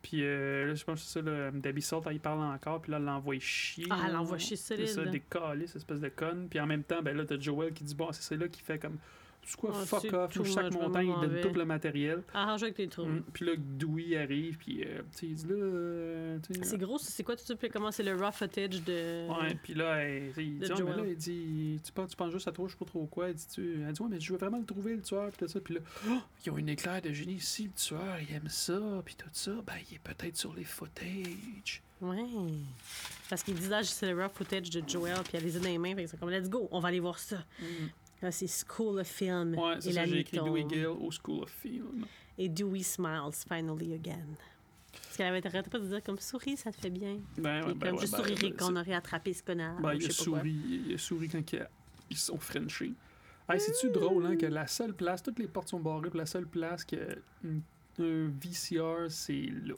Puis 0.08 0.22
euh, 0.22 0.68
là, 0.68 0.74
je 0.76 0.84
pense 0.84 1.00
que 1.00 1.06
c'est 1.08 1.18
ça, 1.18 1.22
là, 1.28 1.50
Debbie 1.50 1.82
Salt, 1.82 2.02
elle, 2.06 2.12
il 2.12 2.20
parle 2.20 2.40
encore. 2.40 2.80
Puis 2.80 2.92
là, 2.92 2.98
elle 2.98 3.04
l'envoie 3.06 3.34
chier. 3.40 3.86
Ah, 3.90 4.04
elle 4.06 4.12
l'envoie 4.12 4.38
chier 4.38 4.54
C'est 4.54 4.86
solide. 4.86 5.06
ça, 5.06 5.10
des 5.10 5.18
calices, 5.18 5.74
espèce 5.74 5.98
de 5.98 6.08
conne. 6.10 6.46
Puis 6.48 6.60
en 6.60 6.66
même 6.66 6.84
temps, 6.84 7.02
ben 7.02 7.16
là, 7.16 7.24
t'as 7.24 7.36
Joel 7.40 7.72
qui 7.72 7.82
dit 7.82 7.96
Bon, 7.96 8.12
c'est 8.12 8.22
ça 8.22 8.36
là 8.36 8.46
qui 8.46 8.62
fait 8.62 8.78
comme 8.78 8.98
c'est 9.46 9.56
quoi, 9.56 9.70
Ah, 9.74 9.86
fuck 9.86 10.12
off, 10.12 10.36
moi, 10.36 10.44
chaque 10.46 10.72
montagne, 10.74 11.14
il 11.16 11.28
donne 11.28 11.40
tout 11.40 11.56
le 11.58 11.64
matériel. 11.64 12.22
Arrange 12.34 12.62
avec 12.64 12.74
tes 12.74 12.88
trous. 12.88 13.06
Mm. 13.06 13.22
Puis 13.32 13.46
là, 13.46 13.52
Dewey 13.56 14.16
arrive, 14.18 14.58
puis 14.58 14.82
euh, 14.84 14.98
tu 15.12 15.18
sais, 15.18 15.26
il 15.26 15.34
dit 15.36 15.46
là. 15.46 15.54
euh, 15.54 16.38
tu 16.40 16.60
C'est 16.62 16.76
gros, 16.78 16.98
c'est 16.98 17.22
quoi 17.22 17.36
tout 17.36 17.44
ça? 17.44 17.54
Puis 17.54 17.68
comment 17.68 17.90
c'est 17.92 18.02
le 18.02 18.14
raw 18.16 18.32
footage 18.32 18.82
de. 18.84 19.28
Ouais, 19.30 19.54
puis 19.62 19.74
là, 19.74 20.02
elle- 20.04 20.32
tu 20.34 20.42
il 20.42 20.58
dit, 20.58 20.66
Ah, 20.68 20.74
mais 20.74 20.76
Joel. 20.76 20.96
là, 20.96 21.04
il 21.06 21.16
dit, 21.16 21.80
tu 21.84 21.92
penses, 21.92 22.10
tu 22.10 22.16
penses 22.16 22.32
juste 22.32 22.48
à 22.48 22.52
toi, 22.52 22.66
je 22.66 22.72
sais 22.72 22.78
pas 22.78 22.84
trop 22.84 23.06
quoi. 23.06 23.28
Elle 23.28 23.34
dit, 23.34 23.46
tu, 23.54 23.82
elle 23.86 23.92
dit, 23.92 24.02
ouais, 24.02 24.08
mais 24.10 24.20
je 24.20 24.32
veux 24.32 24.38
vraiment 24.38 24.58
le 24.58 24.64
trouver, 24.66 24.96
le 24.96 25.02
tueur, 25.02 25.28
puis 25.30 25.46
tout 25.46 25.52
ça. 25.52 25.60
Puis 25.60 25.74
là, 25.74 25.80
Oh, 26.08 26.18
ils 26.44 26.50
ont 26.50 26.58
une 26.58 26.68
éclair 26.68 27.00
de 27.00 27.12
génie 27.12 27.34
ici, 27.34 27.64
le 27.64 27.70
tueur, 27.72 28.18
il 28.28 28.34
aime 28.34 28.48
ça, 28.48 28.80
puis 29.04 29.14
tout 29.14 29.28
ça. 29.32 29.52
Ben, 29.66 29.74
il 29.90 29.94
est 29.96 30.00
peut-être 30.00 30.36
sur 30.36 30.52
les 30.54 30.64
footage. 30.64 31.82
Ouais. 32.02 32.24
Parce 33.30 33.42
qu'ils 33.42 33.54
disent 33.54 33.70
là, 33.70 33.82
c'est 33.82 34.12
le 34.12 34.20
raw 34.22 34.28
footage 34.28 34.68
de 34.70 34.82
Joel, 34.86 35.14
puis 35.24 35.32
elle 35.34 35.44
les 35.44 35.56
a 35.56 35.60
dans 35.60 35.64
les 35.68 35.78
mains. 35.78 35.94
Fait 35.94 36.04
que 36.04 36.10
c'est 36.10 36.20
comme, 36.20 36.30
let's 36.30 36.48
go, 36.50 36.68
on 36.70 36.78
va 36.80 36.88
aller 36.88 37.00
voir 37.00 37.18
ça. 37.18 37.38
Là, 38.22 38.32
c'est 38.32 38.46
School 38.48 38.98
of 39.00 39.06
Film. 39.06 39.54
Ouais, 39.56 39.74
c'est 39.80 39.90
et 39.90 39.92
ça, 39.92 40.06
j'ai 40.06 40.20
écrit. 40.20 40.38
Dewey 40.38 40.64
Gill 40.68 40.86
au 40.86 41.10
School 41.10 41.42
of 41.42 41.50
Film. 41.50 42.06
Et 42.38 42.48
Dewey 42.48 42.82
smiles 42.82 43.32
finally 43.48 43.94
again. 43.94 44.26
Parce 44.92 45.16
qu'elle 45.18 45.26
avait 45.26 45.46
arrêté 45.46 45.68
pas 45.70 45.78
de 45.78 45.86
dire 45.86 46.02
comme 46.02 46.18
souris, 46.18 46.56
ça 46.56 46.72
te 46.72 46.80
fait 46.80 46.90
bien. 46.90 47.18
Ben, 47.36 47.64
ouais, 47.66 47.74
ben, 47.74 47.88
comme 47.88 47.94
ouais, 47.96 48.00
juste 48.00 48.12
ben, 48.12 48.18
sourirait 48.24 48.50
ben, 48.50 48.56
qu'on 48.56 48.76
aurait 48.76 48.94
attrapé 48.94 49.32
ce 49.34 49.42
connard. 49.42 49.80
Ben, 49.80 49.94
il 49.94 50.00
je 50.00 50.06
a 50.08 50.10
souri, 50.10 50.56
il 50.88 50.94
a 50.94 50.98
souri 50.98 51.28
quand 51.28 51.52
il 51.52 51.58
a- 51.60 51.70
ils 52.10 52.16
sont 52.16 52.38
frenchés. 52.38 52.92
Hey, 53.48 53.60
C'est-tu 53.60 53.90
drôle, 53.90 54.26
hein, 54.26 54.36
que 54.36 54.46
la 54.46 54.66
seule 54.66 54.94
place, 54.94 55.22
toutes 55.22 55.38
les 55.38 55.46
portes 55.46 55.68
sont 55.68 55.78
barrées, 55.78 56.10
puis 56.10 56.18
la 56.18 56.26
seule 56.26 56.46
place 56.46 56.84
que 56.84 56.96
un 57.98 58.28
VCR, 58.42 59.06
c'est 59.10 59.48
là. 59.64 59.74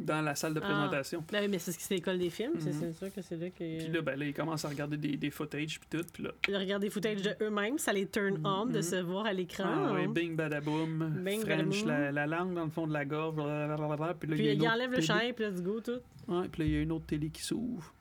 Dans 0.00 0.20
la 0.22 0.34
salle 0.34 0.54
de 0.54 0.60
Ah. 0.62 0.66
présentation. 0.66 1.24
Ben 1.30 1.42
oui, 1.42 1.48
mais 1.48 1.58
c'est 1.58 1.72
ce 1.72 1.76
que 1.78 1.82
c'est 1.84 1.94
l'école 1.94 2.18
des 2.18 2.30
films, 2.30 2.52
c'est- 2.58 2.70
Mhm. 2.72 2.80
c'est 2.80 2.92
sûr 2.94 3.14
que 3.14 3.22
c'est 3.22 3.36
là 3.36 3.50
que. 3.50 3.54
Puis 3.84 3.88
là, 3.92 4.00
ben 4.02 4.18
là, 4.18 4.24
ils 4.26 4.34
commencent 4.34 4.64
à 4.64 4.68
regarder 4.68 4.96
des, 4.96 5.16
des 5.16 5.30
footage, 5.30 5.78
puis 5.80 5.88
tout, 5.98 6.04
puis 6.12 6.22
là, 6.22 6.30
de 6.48 6.54
regarder 6.56 6.86
des 6.86 6.90
footage 6.90 7.22
de 7.22 7.34
eux-mêmes, 7.42 7.78
ça 7.78 7.92
les 7.92 8.06
turn 8.06 8.40
on 8.44 8.66
de 8.66 8.76
Mhm. 8.76 8.82
se 8.82 8.96
voir 8.96 9.26
à 9.26 9.32
l'écran. 9.32 9.64
ah, 9.66 9.92
ouais, 9.92 10.04
hein. 10.04 10.08
bing 10.08 10.34
badaboum, 10.36 11.20
Bing, 11.24 11.40
French, 11.40 11.84
la, 11.84 12.10
la 12.12 12.26
langue 12.26 12.54
dans 12.54 12.64
le 12.64 12.70
fond 12.70 12.86
de 12.86 12.92
la 12.92 13.04
gorge, 13.04 13.34
blablabla, 13.36 14.14
puis 14.14 14.28
là, 14.28 14.34
Puis 14.36 14.44
il 14.44 14.46
y 14.46 14.48
a 14.48 14.52
il 14.52 14.56
une 14.56 14.62
autre 14.62 14.72
enlève 14.72 14.90
le 14.92 15.00
champ, 15.00 15.18
puis 15.36 15.44
let's 15.44 15.62
go, 15.62 15.80
tout. 15.80 16.00
Ouais, 16.28 16.48
puis 16.48 16.62
là, 16.62 16.68
il 16.68 16.72
y 16.72 16.76
a 16.76 16.80
une 16.80 16.92
autre 16.92 17.06
télé 17.06 17.28
qui 17.30 17.42
s'ouvre, 17.42 17.92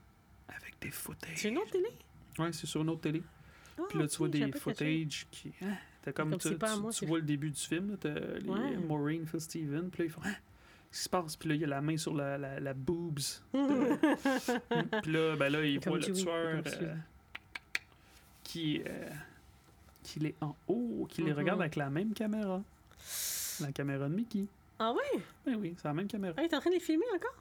avec 0.48 0.76
des 0.82 0.92
footage. 0.92 1.32
C'est 1.36 1.50
une 1.50 1.58
autre 1.58 1.72
télé? 1.72 1.90
Ouais, 2.38 2.52
c'est 2.54 2.68
sur 2.68 2.82
une 2.82 2.90
autre 2.90 3.02
télé. 3.02 3.22
Ah, 3.78 3.84
Puis 3.90 4.00
là, 4.00 4.08
tu 4.08 4.18
vois 4.18 4.28
des 4.30 4.52
footage 4.54 5.26
qui. 5.32 5.52
Hein, 5.62 5.74
t'as 6.04 6.12
comme, 6.12 6.32
Comme 6.32 6.40
tu, 6.40 6.50
moi, 6.82 6.92
vois 7.04 7.20
le 7.20 7.26
début 7.26 7.50
du 7.50 7.60
film, 7.60 7.92
là, 7.92 7.96
t'as 8.00 8.10
les 8.40 8.48
Ouais. 8.50 8.78
Maureen, 8.88 9.26
Phil 9.26 9.40
Steven, 9.42 9.90
puis 9.90 10.04
là, 10.04 10.06
ils 10.06 10.12
font. 10.12 10.22
Hein, 10.26 10.36
qui 10.92 10.98
se 11.00 11.10
passe? 11.10 11.36
Puis 11.36 11.50
là, 11.50 11.56
il 11.56 11.62
y 11.62 11.64
a 11.64 11.68
la 11.68 11.82
main 11.82 11.98
sur 11.98 12.14
la, 12.16 12.38
la, 12.38 12.60
la 12.60 12.74
boobs. 12.74 13.16
de- 13.54 15.00
puis 15.02 15.12
là, 15.12 15.36
ben 15.36 15.50
là, 15.50 15.64
il 15.66 15.80
Comme 15.80 15.98
voit 16.00 16.08
le 16.08 16.14
tueur 16.14 16.62
euh, 16.66 16.96
qui, 18.44 18.82
euh, 18.88 19.10
qui 20.04 20.26
est 20.26 20.36
en 20.42 20.56
haut, 20.68 21.06
qui 21.10 21.22
les 21.22 21.32
Mhm. 21.32 21.38
regarde 21.38 21.62
avec 21.62 21.76
la 21.76 21.90
même 21.90 22.14
caméra. 22.14 22.62
La 23.60 23.72
caméra 23.72 24.08
de 24.10 24.14
Mickey. 24.16 24.46
Ah 24.80 24.94
ouais? 24.94 25.22
Ben 25.46 25.56
oui, 25.56 25.74
c'est 25.78 25.88
la 25.88 25.94
même 25.94 26.08
caméra. 26.08 26.34
Ah, 26.38 26.42
il 26.44 26.46
est 26.46 26.56
en 26.56 26.60
train 26.60 26.70
de 26.70 26.76
les 26.76 26.80
filmer 26.82 27.06
encore? 27.16 27.36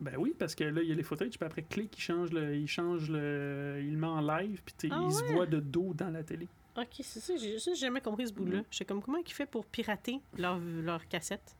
Ben 0.00 0.16
oui, 0.18 0.34
parce 0.38 0.54
que 0.54 0.64
là, 0.64 0.82
il 0.82 0.88
y 0.88 0.92
a 0.92 0.94
les 0.94 1.02
footage, 1.02 1.30
puis 1.38 1.46
après, 1.46 1.62
clic, 1.62 1.96
il 1.96 2.00
change 2.00 2.30
le. 2.32 2.56
Il 2.56 2.66
change 2.68 3.08
le. 3.08 3.78
Il 3.80 3.92
le 3.92 3.98
met 3.98 4.06
en 4.06 4.20
live, 4.20 4.60
puis 4.64 4.90
Ah 4.92 5.00
il 5.04 5.12
se 5.12 5.22
voit 5.32 5.46
de 5.46 5.60
dos 5.60 5.94
dans 5.94 6.10
la 6.10 6.22
télé. 6.22 6.46
Ok, 6.76 6.88
c'est 7.02 7.20
ça. 7.20 7.34
J'ai 7.36 7.74
jamais 7.76 8.00
compris 8.00 8.26
ce 8.28 8.32
bout-là. 8.32 8.58
Mhm. 8.58 8.64
J'étais 8.70 8.84
comme, 8.84 9.00
comment 9.02 9.18
ils 9.24 9.32
font 9.32 9.46
pour 9.46 9.64
pirater 9.64 10.20
leur, 10.36 10.58
leur 10.58 11.06
cassette? 11.08 11.56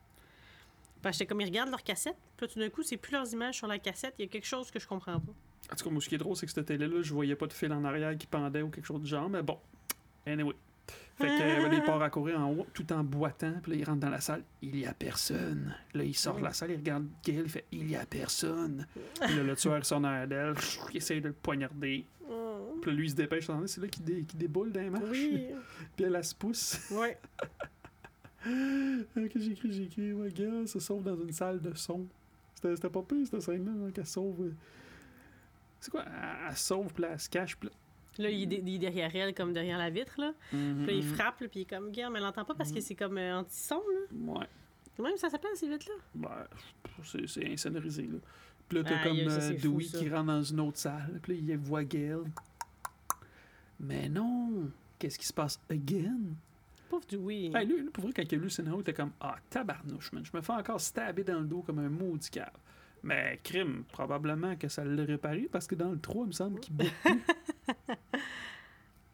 Ben, 1.04 1.12
j'étais 1.12 1.26
comme, 1.26 1.40
ils 1.42 1.46
regardent 1.46 1.70
leur 1.70 1.82
cassette, 1.82 2.16
puis 2.36 2.46
là, 2.46 2.52
tout 2.52 2.58
d'un 2.58 2.70
coup, 2.70 2.82
c'est 2.82 2.96
plus 2.96 3.12
leurs 3.12 3.30
images 3.32 3.56
sur 3.56 3.66
la 3.66 3.78
cassette. 3.78 4.14
Il 4.18 4.22
y 4.22 4.24
a 4.24 4.28
quelque 4.28 4.46
chose 4.46 4.70
que 4.70 4.80
je 4.80 4.86
comprends 4.88 5.20
pas. 5.20 5.32
En 5.72 5.76
tout 5.76 5.84
cas, 5.84 5.90
moi, 5.90 6.00
ce 6.00 6.08
qui 6.08 6.14
est 6.14 6.18
drôle, 6.18 6.34
c'est 6.34 6.46
que 6.46 6.52
cette 6.52 6.64
télé-là, 6.66 7.02
je 7.02 7.12
voyais 7.12 7.36
pas 7.36 7.46
de 7.46 7.52
fil 7.52 7.70
en 7.72 7.84
arrière 7.84 8.16
qui 8.16 8.26
pendait 8.26 8.62
ou 8.62 8.70
quelque 8.70 8.86
chose 8.86 9.02
du 9.02 9.06
genre, 9.06 9.28
mais 9.28 9.42
bon. 9.42 9.58
Anyway. 10.26 10.54
Fait 11.16 11.26
que 11.26 11.30
euh, 11.42 11.68
là, 11.68 11.74
il 11.74 11.82
part 11.84 12.02
à 12.02 12.10
courir 12.10 12.40
en 12.40 12.50
haut, 12.52 12.66
tout 12.74 12.90
en 12.92 13.04
boitant, 13.04 13.54
puis 13.62 13.72
là, 13.72 13.78
il 13.78 13.84
rentre 13.84 14.00
dans 14.00 14.10
la 14.10 14.20
salle. 14.20 14.42
Il 14.62 14.78
y 14.78 14.86
a 14.86 14.92
personne. 14.94 15.74
Là, 15.92 16.02
il 16.04 16.14
sort 16.14 16.38
de 16.38 16.42
la 16.42 16.52
salle, 16.52 16.72
il 16.72 16.76
regarde 16.76 17.06
Gail, 17.22 17.42
il 17.44 17.48
fait 17.48 17.64
Il 17.70 17.90
y 17.90 17.96
a 17.96 18.04
personne. 18.04 18.86
Puis 19.20 19.36
là, 19.36 19.42
le 19.42 19.54
tueur 19.56 19.84
sort 19.86 20.00
derrière 20.00 20.26
d'elle, 20.26 20.54
il 20.90 20.96
essaye 20.96 21.20
de 21.20 21.28
le 21.28 21.34
poignarder. 21.34 22.04
Oh. 22.28 22.78
Puis 22.82 22.90
là, 22.90 22.96
lui, 22.96 23.06
il 23.06 23.10
se 23.10 23.14
dépêche, 23.14 23.46
c'est 23.66 23.80
là 23.80 23.88
qu'il 23.88 24.04
dé- 24.04 24.24
qu'il 24.24 24.38
déboule 24.38 24.72
dans 24.72 24.80
les 24.80 24.90
marches. 24.90 25.04
Oui. 25.12 25.46
Puis 25.96 26.04
elle, 26.04 26.16
elle 26.16 26.24
se 26.24 26.34
pousse. 26.34 26.80
ouais. 26.90 27.18
Euh, 28.46 29.28
que 29.28 29.38
j'ai 29.40 29.52
écrit, 29.52 29.72
j'ai 29.72 29.84
écrit, 29.84 30.12
ouais, 30.12 30.30
gars, 30.30 30.66
se 30.66 30.78
sauve 30.78 31.02
dans 31.02 31.16
une 31.16 31.32
salle 31.32 31.60
de 31.60 31.74
son. 31.74 32.06
C'était 32.54 32.88
pas 32.90 33.02
pire, 33.02 33.26
cette 33.26 33.42
scène-là, 33.42 33.72
hein, 33.72 33.90
qu'elle 33.90 34.06
sauve. 34.06 34.40
euh. 34.42 34.52
C'est 35.80 35.90
quoi? 35.90 36.04
Elle, 36.06 36.48
elle 36.50 36.56
sauve, 36.56 36.92
puis 36.92 37.02
là, 37.02 37.10
elle 37.12 37.20
se 37.20 37.28
cache, 37.28 37.56
puis 37.56 37.68
là. 37.68 37.74
Là, 38.16 38.30
il 38.30 38.52
est, 38.52 38.62
il 38.64 38.74
est 38.76 38.78
derrière 38.78 39.14
elle, 39.16 39.34
comme 39.34 39.52
derrière 39.52 39.76
la 39.76 39.90
vitre, 39.90 40.14
là. 40.20 40.32
Puis 40.50 40.86
là, 40.86 40.92
il 40.92 41.02
frappe, 41.02 41.40
là, 41.40 41.48
puis 41.48 41.60
il 41.60 41.62
est 41.62 41.66
comme, 41.66 41.90
Guillaume, 41.90 42.14
elle 42.16 42.22
l'entend 42.22 42.44
pas 42.44 42.54
parce 42.54 42.70
que 42.70 42.80
c'est 42.80 42.94
comme 42.94 43.18
euh, 43.18 43.38
anti-son, 43.40 43.82
là. 43.92 44.34
Ouais. 44.34 44.46
Même 45.02 45.16
ça 45.16 45.28
s'appelle, 45.28 45.50
ces 45.56 45.68
vitres-là? 45.68 45.96
Ben, 46.14 46.46
c'est 47.02 47.26
c'est 47.26 47.52
insonorisé, 47.52 48.02
là. 48.02 48.18
Puis 48.68 48.78
là, 48.78 48.84
t'as 48.84 48.98
Aïe, 49.00 49.24
comme 49.24 49.30
ça, 49.30 49.40
euh, 49.40 49.58
fou, 49.58 49.68
Dewey 49.68 49.84
qui 49.84 50.08
rentre 50.08 50.26
dans 50.26 50.42
une 50.42 50.60
autre 50.60 50.78
salle, 50.78 51.18
puis 51.22 51.40
là, 51.40 51.54
il 51.54 51.58
voit 51.58 51.82
Gail. 51.84 52.18
Mais 53.80 54.08
non! 54.08 54.70
Qu'est-ce 54.98 55.18
qui 55.18 55.26
se 55.26 55.32
passe 55.32 55.58
again? 55.68 56.36
Pauvre 56.94 57.06
Dewey. 57.08 57.50
Hey, 57.54 57.66
lui, 57.66 57.80
lui, 57.82 57.90
pour 57.90 58.04
vrai, 58.04 58.12
quand 58.14 58.22
il 58.22 58.34
a 58.34 58.38
lu 58.38 58.44
le 58.44 58.48
scénario, 58.50 58.78
il 58.78 58.82
était 58.82 58.92
comme 58.94 59.12
Ah, 59.20 59.36
tabarnouche, 59.50 60.12
man. 60.12 60.24
Je 60.24 60.30
me 60.36 60.40
fais 60.42 60.52
encore 60.52 60.80
stabber 60.80 61.24
dans 61.24 61.40
le 61.40 61.46
dos 61.46 61.62
comme 61.62 61.78
un 61.80 61.88
maudit 61.88 62.30
cave. 62.30 62.50
Mais 63.02 63.38
crime, 63.42 63.84
probablement 63.92 64.56
que 64.56 64.68
ça 64.68 64.84
l'a 64.84 65.04
réparé 65.04 65.48
parce 65.52 65.66
que 65.66 65.74
dans 65.74 65.90
le 65.90 65.98
3, 65.98 66.22
il 66.24 66.26
me 66.28 66.32
semble 66.32 66.60
qu'il 66.60 66.74
plus. 66.76 66.88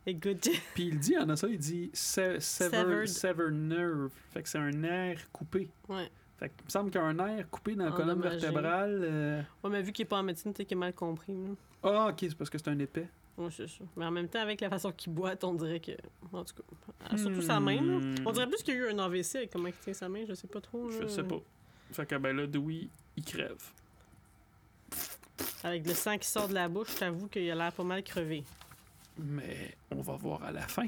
Écoute, 0.06 0.48
Puis 0.74 0.84
il 0.84 0.98
dit, 0.98 1.16
en 1.18 1.36
ça, 1.36 1.46
il 1.48 1.58
dit 1.58 1.90
se- 1.92 2.38
sever, 2.40 2.70
Severed. 2.70 3.08
sever 3.08 3.50
nerve. 3.50 4.10
Fait 4.30 4.42
que 4.42 4.48
c'est 4.48 4.58
un 4.58 4.70
nerf 4.70 5.28
coupé. 5.32 5.70
ouais. 5.88 6.10
Fait 6.40 6.48
que, 6.48 6.54
il 6.60 6.64
me 6.64 6.70
semble 6.70 6.90
qu'un 6.90 7.12
nerf 7.12 7.48
coupé 7.50 7.74
dans 7.76 7.84
la 7.84 7.92
colonne 7.92 8.20
vertébrale. 8.20 9.00
euh, 9.04 9.42
Ouais, 9.62 9.70
mais 9.70 9.82
vu 9.82 9.92
qu'il 9.92 10.04
est 10.04 10.08
pas 10.08 10.18
en 10.18 10.22
médecine, 10.22 10.52
peut-être 10.54 10.66
qu'il 10.68 10.76
a 10.78 10.80
mal 10.80 10.94
compris. 10.94 11.36
Ah, 11.82 12.08
ok, 12.08 12.16
c'est 12.20 12.34
parce 12.34 12.48
que 12.50 12.56
c'est 12.58 12.68
un 12.68 12.78
épais. 12.78 13.08
Ouais, 13.36 13.48
c'est 13.50 13.68
ça. 13.68 13.84
Mais 13.96 14.04
en 14.06 14.10
même 14.10 14.26
temps, 14.28 14.40
avec 14.40 14.60
la 14.60 14.68
façon 14.70 14.90
qu'il 14.90 15.12
boite, 15.12 15.44
on 15.44 15.54
dirait 15.54 15.80
que. 15.80 15.92
En 16.32 16.42
tout 16.44 16.54
cas. 16.54 17.16
Surtout 17.16 17.42
sa 17.42 17.60
main, 17.60 17.76
là. 17.76 17.98
Hmm. 17.98 18.14
On 18.26 18.32
dirait 18.32 18.46
plus 18.48 18.62
qu'il 18.62 18.74
y 18.74 18.78
a 18.78 18.80
eu 18.80 18.90
un 18.90 18.98
AVC 18.98 19.36
avec 19.36 19.50
comment 19.50 19.68
il 19.68 19.74
tient 19.74 19.92
sa 19.92 20.08
main, 20.08 20.24
je 20.26 20.34
sais 20.34 20.48
pas 20.48 20.60
trop. 20.60 20.90
Je 20.90 21.02
là. 21.02 21.08
sais 21.08 21.22
pas. 21.22 21.40
Fait 21.92 22.06
que 22.06 22.16
ben 22.16 22.34
là, 22.36 22.46
Dewey, 22.46 22.88
il 23.16 23.24
crève. 23.24 23.62
Avec 25.62 25.86
le 25.86 25.92
sang 25.94 26.16
qui 26.18 26.26
sort 26.28 26.48
de 26.48 26.54
la 26.54 26.68
bouche, 26.68 26.88
je 26.94 26.98
t'avoue 26.98 27.28
qu'il 27.28 27.50
a 27.50 27.54
l'air 27.54 27.72
pas 27.72 27.84
mal 27.84 28.02
crevé. 28.02 28.44
Mais 29.18 29.74
on 29.90 30.00
va 30.00 30.14
voir 30.16 30.42
à 30.44 30.52
la 30.52 30.62
fin. 30.62 30.86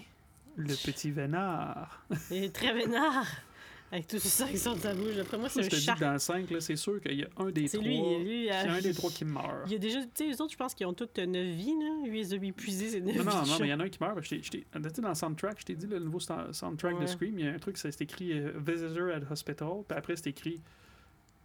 Le 0.56 0.74
petit 0.74 1.10
vénard. 1.10 2.04
Il 2.30 2.44
est 2.44 2.54
très 2.54 2.72
vénère. 2.72 3.26
Avec 3.92 4.06
tout 4.06 4.18
ce 4.18 4.26
sang 4.28 4.46
qui 4.46 4.56
sort 4.56 4.74
de 4.74 4.80
sa 4.80 4.94
bouche. 4.94 5.18
Après 5.20 5.36
moi, 5.36 5.50
c'est 5.50 5.60
un 5.60 5.68
te 5.68 5.76
dis 5.76 5.84
que 5.86 6.00
dans 6.00 6.14
le 6.14 6.18
5, 6.18 6.50
là, 6.50 6.60
c'est 6.62 6.76
sûr 6.76 6.98
qu'il 7.02 7.20
y 7.20 7.24
a 7.24 7.28
un 7.36 7.50
des 7.50 7.68
C'est 7.68 7.76
trois. 7.76 7.88
lui, 7.90 8.24
lui. 8.24 8.38
il 8.40 8.44
y 8.46 8.50
a 8.50 8.72
un 8.72 8.80
des 8.80 8.94
trois 8.94 9.10
qui 9.10 9.26
meurt. 9.26 9.66
Il 9.66 9.72
y 9.72 9.74
a 9.74 9.78
déjà, 9.78 10.00
tu 10.00 10.08
sais, 10.14 10.26
les 10.28 10.40
autres, 10.40 10.52
je 10.52 10.56
pense 10.56 10.72
qu'ils 10.74 10.86
ont 10.86 10.94
toutes 10.94 11.18
9 11.18 11.30
vies, 11.46 11.74
là. 11.78 12.08
Lui, 12.08 12.20
ils 12.20 12.34
ont 12.34 12.42
épuisé 12.42 12.88
ces 12.88 13.00
9 13.02 13.14
Non, 13.16 13.24
non, 13.24 13.42
vies. 13.42 13.50
non, 13.50 13.56
mais 13.60 13.66
il 13.66 13.70
y 13.70 13.74
en 13.74 13.80
a 13.80 13.84
un 13.84 13.88
qui 13.90 13.98
meurt. 14.00 14.18
Tu 14.22 14.42
sais, 14.42 14.64
dans 15.02 15.08
le 15.10 15.14
soundtrack, 15.14 15.60
je 15.60 15.64
t'ai 15.66 15.74
dit 15.74 15.86
le 15.86 15.98
nouveau 15.98 16.20
soundtrack 16.20 17.00
de. 17.00 17.06
Scream, 17.06 17.38
il 17.38 17.44
y 17.44 17.48
a 17.48 17.52
un 17.52 17.58
truc, 17.58 17.76
c'est 17.76 18.00
écrit 18.00 18.32
euh, 18.32 18.52
Visitor 18.56 19.10
at 19.10 19.30
Hospital, 19.30 19.82
puis 19.86 19.98
après 19.98 20.16
c'est 20.16 20.30
écrit 20.30 20.58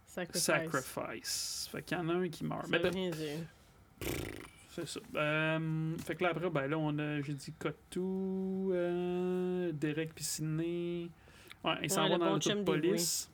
Sacrifice. 0.06 0.42
Sacrifice. 0.42 1.68
Fait 1.70 1.82
qu'il 1.82 1.98
y 1.98 2.00
en 2.00 2.08
a 2.08 2.14
un 2.14 2.28
qui 2.30 2.44
meurt. 2.44 2.62
Ça 2.62 2.68
Mais 2.70 2.78
ben, 2.78 2.94
rien 2.94 3.10
dire. 3.10 3.38
c'est 4.70 4.88
ça. 4.88 5.00
Euh, 5.16 5.96
fait 5.98 6.14
que 6.14 6.24
là, 6.24 6.30
après, 6.30 6.48
ben 6.48 6.66
là, 6.66 6.78
on 6.78 6.98
a, 6.98 7.20
j'ai 7.20 7.34
dit 7.34 7.52
Kotou, 7.58 8.70
euh, 8.72 9.70
Derek 9.72 10.14
puis 10.14 10.24
Sidney. 10.24 11.10
Ouais, 11.64 11.72
ils 11.82 11.90
s'en 11.90 12.02
Ouais, 12.04 12.08
vont 12.08 12.14
le 12.14 12.18
dans 12.20 12.26
bon 12.26 12.32
l'auto 12.34 12.54
de 12.54 12.62
police. 12.62 13.30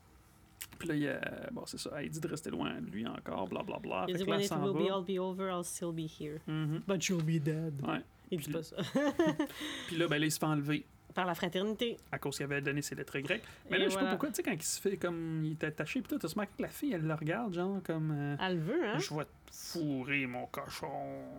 Puis 0.79 0.89
là, 0.89 0.95
il 0.95 1.03
y 1.03 1.09
a, 1.09 1.21
bon, 1.53 1.63
c'est 1.67 1.79
ça, 1.79 2.03
il 2.03 2.11
dit 2.11 2.21
de 2.21 2.27
rester 2.29 2.51
loin 2.51 2.81
de 2.81 2.91
lui 2.91 3.07
encore, 3.07 3.47
blablabla. 3.49 4.07
Il 4.09 4.13
Fait 4.15 4.19
dit 4.19 4.25
que 4.25 4.31
là, 4.31 4.37
When 4.37 4.45
it 4.45 4.49
s'en 4.49 4.63
will 4.65 4.75
be 4.75 4.89
va. 4.89 4.97
all 4.97 5.05
be 5.05 5.19
over, 5.21 5.51
I'll 5.51 5.65
still 5.65 5.93
be 5.93 6.09
here. 6.21 6.39
Mhm. 6.47 6.83
But 6.87 7.07
you'll 7.07 7.23
be 7.23 7.39
dead. 7.43 7.75
Ouais. 7.87 8.01
Il 8.31 8.39
dit 8.39 8.45
Puis- 8.45 8.53
pas 8.53 8.63
ça. 8.63 8.77
Puis 9.87 9.97
là, 9.97 10.09
ben 10.09 10.19
là, 10.19 10.27
il 10.27 10.33
se 10.33 10.39
fait 10.39 10.47
enlever 10.47 10.85
Par 11.15 11.27
la 11.27 11.35
fraternité. 11.35 11.97
à 12.11 12.19
cause 12.19 12.37
qu'il 12.37 12.45
avait 12.45 12.61
donné 12.61 12.83
ses 12.83 12.95
lettres 12.95 13.19
grecques. 13.21 13.45
Mais 13.71 13.77
Et 13.77 13.81
là, 13.81 13.85
je 13.87 13.91
sais 13.91 13.95
voilà. 13.97 14.07
pas 14.09 14.13
pourquoi, 14.17 14.29
tu 14.31 14.37
sais, 14.37 14.43
quand 14.43 14.53
il 14.53 14.63
se 14.63 14.81
fait 14.81 14.97
comme. 14.97 15.43
Il 15.45 15.53
est 15.53 15.65
attaché, 15.65 16.01
pis 16.01 16.09
tout, 16.09 16.19
t'as 16.19 16.29
remarqué 16.29 16.53
que 16.57 16.63
la 16.63 16.69
fille, 16.69 16.93
elle 16.93 17.07
le 17.07 17.15
regarde, 17.15 17.55
genre, 17.55 17.81
comme. 17.85 18.11
euh, 18.13 18.37
Elle 18.41 18.57
le 18.57 18.63
veut, 18.63 18.89
hein? 18.89 18.99
Je 18.99 19.15
vais 19.15 19.25
te 19.25 19.31
fourrer, 19.53 20.27
mon 20.27 20.47
cochon. 20.47 20.89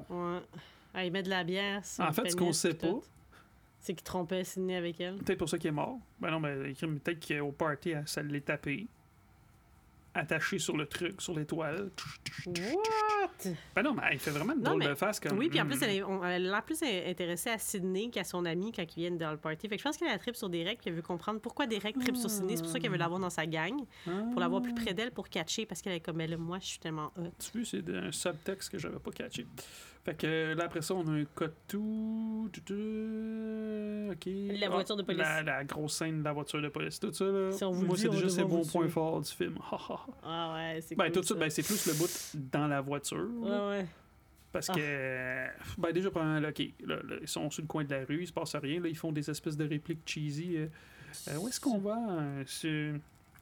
Ouais. 0.10 0.40
Ah, 0.94 1.04
il 1.04 1.12
met 1.12 1.24
de 1.24 1.30
la 1.30 1.44
bière. 1.44 1.84
sur 1.86 2.04
En 2.04 2.08
le 2.08 2.14
fait, 2.14 2.30
ce 2.30 2.36
qu'on 2.38 2.54
sait 2.54 2.74
puis 2.74 2.88
tout. 2.88 3.00
pas- 3.02 3.06
C'est 3.86 3.94
qu'il 3.94 4.04
trompait 4.04 4.44
Sidney 4.44 4.76
avec 4.76 5.00
elle. 5.00 5.18
Peut-être 5.18 5.38
pour 5.38 5.48
ça 5.50 5.60
qu'il 5.60 5.68
est 5.68 5.72
mort. 5.72 6.00
Ben 6.20 6.32
non, 6.32 6.40
mais 6.40 6.74
peut-être 6.74 7.28
qu'au 7.28 7.52
party, 7.52 7.92
elle- 7.92 8.08
ça 8.08 8.24
l'est 8.24 8.42
tapé. 8.42 8.88
Attaché 10.16 10.58
sur 10.60 10.76
le 10.76 10.88
truc, 10.88 11.22
sur 11.22 11.36
l'étoile. 11.38 11.92
What? 12.48 13.52
Ben 13.76 13.84
non, 13.84 13.94
mais 13.94 14.04
il 14.14 14.18
fait 14.20 14.32
vraiment 14.32 14.54
une 14.54 14.60
Non, 14.60 14.72
drôle 14.72 14.80
mais- 14.80 14.88
de 14.88 14.96
face 14.96 15.20
comme. 15.20 15.38
Oui, 15.38 15.50
puis 15.50 15.62
en 15.62 15.66
plus, 15.68 15.80
elle, 15.84 15.90
est- 15.98 16.04
on- 16.04 16.24
elle 16.24 16.48
a 16.48 16.52
l'air 16.52 16.64
plus 16.64 16.82
in- 16.82 17.10
intéressée 17.10 17.50
à 17.52 17.58
Sydney 17.60 18.10
qu'à 18.10 18.24
son 18.24 18.46
ami 18.46 18.72
quand 18.72 18.84
ils 18.96 19.02
viennent 19.02 19.18
dans 19.20 19.30
le 19.32 19.38
party. 19.38 19.68
Fait 19.68 19.76
que 19.76 19.82
je 19.82 19.88
pense 19.88 19.98
qu'elle 19.98 20.08
a 20.08 20.14
la 20.14 20.18
trip 20.18 20.36
sur 20.36 20.50
Derek, 20.50 20.80
puis 20.80 20.90
elle 20.90 20.96
veut 20.96 21.02
comprendre 21.04 21.40
pourquoi 21.42 21.68
Derek 21.68 22.00
trip 22.00 22.16
sur 22.18 22.30
Sydney. 22.32 22.56
C'est 22.56 22.64
pour 22.64 22.72
ça 22.72 22.80
qu'elle 22.80 22.92
veut 22.92 22.98
l'avoir 22.98 23.20
dans 23.20 23.30
sa 23.30 23.46
gang, 23.46 23.76
pour 24.32 24.40
l'avoir 24.40 24.62
plus 24.64 24.74
près 24.74 24.96
d'elle, 24.96 25.12
pour 25.12 25.30
catcher, 25.30 25.66
parce 25.68 25.82
qu'elle 25.82 25.94
est 25.94 26.00
comme, 26.00 26.20
elle, 26.22 26.38
moi, 26.38 26.58
je 26.60 26.66
suis 26.66 26.80
tellement 26.80 27.12
hot. 27.18 27.30
Tu 27.52 27.58
vois, 27.60 27.66
c'est 27.66 27.90
un 27.96 28.12
subtexte 28.12 28.72
que 28.72 28.80
j'avais 28.80 29.00
pas 29.00 29.12
catché. 29.12 29.46
Fait 30.06 30.16
que 30.16 30.54
là, 30.56 30.66
après 30.66 30.84
ça, 30.84 30.94
on 30.94 31.06
a 31.08 31.12
un 31.12 31.24
ouais, 32.70 34.12
ok. 34.12 34.30
La 34.60 34.70
voiture 34.70 34.96
de 34.96 35.02
police. 35.02 35.20
La, 35.20 35.42
la 35.42 35.64
grosse 35.64 35.94
scène 35.98 36.20
de 36.20 36.24
la 36.24 36.32
voiture 36.34 36.62
de 36.62 36.70
police, 36.70 37.00
tout 37.00 37.12
ça, 37.12 37.26
là. 37.26 37.52
Si 37.52 37.64
on 37.64 37.72
vous 37.72 37.86
Moi, 37.88 37.98
c'est 37.98 38.10
déjà 38.10 38.28
devoir 38.28 38.48
bons 38.48 38.68
points 38.72 38.84
tuer. 38.84 38.92
forts 38.92 39.22
du 39.22 39.32
film. 39.32 39.58
Ah 40.24 40.54
ouais, 40.54 40.80
c'est 40.82 40.96
Ben, 40.96 41.06
cool, 41.06 41.14
tout 41.14 41.24
ça, 41.24 41.34
ben, 41.36 41.50
c'est 41.50 41.64
plus 41.64 41.88
le 41.88 41.94
bout 41.94 42.36
dans 42.52 42.68
la 42.68 42.82
voiture. 42.82 43.28
là. 43.44 43.70
Ouais. 43.70 43.86
Parce 44.52 44.70
Ah. 44.70 44.74
que, 44.74 45.48
ben 45.82 45.92
déjà, 45.92 46.10
là, 46.16 46.40
là, 46.40 46.52
là, 46.86 47.16
ils 47.22 47.28
sont 47.28 47.50
sur 47.50 47.64
le 47.64 47.68
coin 47.68 47.84
de 47.84 47.94
la 47.94 48.06
rue, 48.06 48.22
il 48.22 48.28
se 48.28 48.32
passe 48.32 48.56
rien, 48.56 48.80
là, 48.80 48.88
ils 48.88 48.96
font 48.96 49.12
des 49.12 49.28
espèces 49.30 49.58
de 49.58 49.68
répliques 49.68 50.04
cheesy. 50.06 50.56
euh, 50.58 50.68
euh, 51.30 51.38
où 51.40 51.48
est-ce 51.48 51.60
qu'on 51.60 51.80
va? 51.80 51.98
euh, 52.22 52.44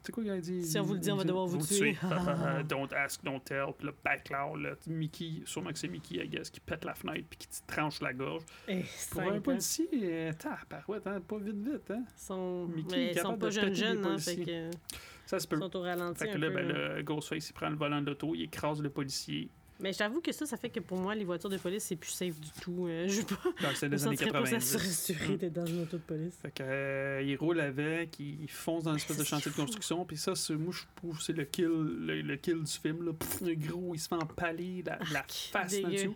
C'est 0.06 0.12
quoi 0.12 0.24
qu'il 0.24 0.32
a 0.34 0.40
dit? 0.40 0.64
Si 0.64 0.78
on 0.78 0.84
vous 0.84 0.94
le 0.96 1.00
dit, 1.00 1.12
on 1.12 1.16
va 1.16 1.24
devoir 1.24 1.48
vous 1.48 1.66
tuer. 1.66 1.96
don't 2.68 2.92
ask, 2.94 3.24
don't 3.24 3.40
tell. 3.40 3.68
Puis 3.78 3.88
là, 3.88 3.94
backlash, 4.04 4.58
là, 4.58 4.72
Mickey, 4.88 5.42
sûrement 5.46 5.72
que 5.72 5.80
c'est 5.80 5.88
Mickey, 5.88 6.16
I 6.24 6.28
guess, 6.28 6.50
qui 6.50 6.60
pète 6.60 6.84
la 6.84 6.94
fenêtre 6.94 7.26
puis 7.30 7.38
qui 7.40 7.48
te 7.48 7.66
tranche 7.66 8.02
la 8.02 8.14
gorge. 8.14 8.44
Eh, 8.68 8.84
Pour 9.12 9.22
un 9.22 9.40
policier, 9.40 9.88
euh, 9.94 10.34
tabarouette, 10.34 11.08
hein, 11.08 11.22
pas 11.22 11.38
vite, 11.38 11.56
vite, 11.56 11.90
hein? 11.92 12.04
Ils 12.18 12.22
sont, 12.22 12.68
Mickey 12.68 13.12
ils 13.12 13.16
sont 13.18 13.22
capable 13.24 13.40
pas 13.40 13.50
jeunes 13.50 13.74
jeunes, 13.74 14.06
hein, 14.06 14.18
fait 14.18 14.36
policiers. 14.36 14.70
que 14.72 14.78
Ça 15.26 15.40
se 15.40 15.46
ils 15.46 15.50
peut. 15.50 15.60
sont 15.60 15.76
au 15.78 15.82
ralenti 15.82 16.20
Fait 16.20 16.32
que 16.32 16.38
là, 16.38 16.48
peu, 16.50 16.54
ben, 16.56 16.68
là. 16.68 16.96
le 16.98 17.04
Ghostface, 17.04 17.50
il 17.50 17.54
prend 17.54 17.70
le 17.70 17.78
volant 17.78 18.02
de 18.02 18.08
l'auto, 18.08 18.36
il 18.36 18.44
écrase 18.44 18.82
le 18.82 18.90
policier. 18.90 19.50
Mais 19.80 19.92
j'avoue 19.92 20.22
que 20.22 20.32
ça, 20.32 20.46
ça 20.46 20.56
fait 20.56 20.70
que 20.70 20.80
pour 20.80 20.98
moi, 20.98 21.16
les 21.16 21.26
voitures 21.26 21.50
de 21.50 21.58
police, 21.58 21.84
c'est 21.84 21.96
plus 21.96 22.12
safe 22.12 22.40
du 22.40 22.50
tout. 22.62 22.88
Euh, 22.88 23.08
je 23.08 23.22
veux 23.22 23.26
pas. 23.26 23.44
Donc, 23.62 23.72
c'est 23.76 23.90
des 23.90 24.06
années 24.06 24.16
sentirais 24.18 24.32
pas 24.32 24.44
90. 24.44 24.66
s'assurer 24.66 25.38
d'être 25.38 25.54
dans 25.54 25.66
une 25.66 25.82
auto 25.82 25.98
de 25.98 26.02
police. 26.04 26.36
Fait 26.42 26.52
que, 26.52 26.64
euh, 26.64 27.22
il 27.26 27.36
roule 27.36 27.60
avec, 27.60 28.20
il 28.20 28.48
fonce 28.50 28.84
dans 28.84 28.92
une 28.92 28.98
espèce 28.98 29.18
de 29.18 29.24
chantier 29.26 29.52
de 29.52 29.56
construction, 29.56 30.06
puis 30.06 30.16
ça, 30.18 30.36
c'est- 30.36 30.54
moi, 30.54 30.74
je 30.74 31.10
c'est 31.20 31.34
le 31.34 31.44
kill, 31.46 31.66
le, 31.68 32.22
le 32.22 32.36
kill 32.38 32.64
du 32.64 32.72
film. 32.72 33.04
Là. 33.06 33.14
Pff, 33.14 33.42
le 33.42 33.56
gros, 33.56 33.94
il 33.96 34.00
se 34.00 34.08
fait 34.08 34.16
empaler, 34.16 34.84
la, 34.86 35.00
la 35.12 35.20
Arc, 35.20 35.50
face 35.52 35.72
dégueu. 35.72 35.88
là-dessous. 35.90 36.16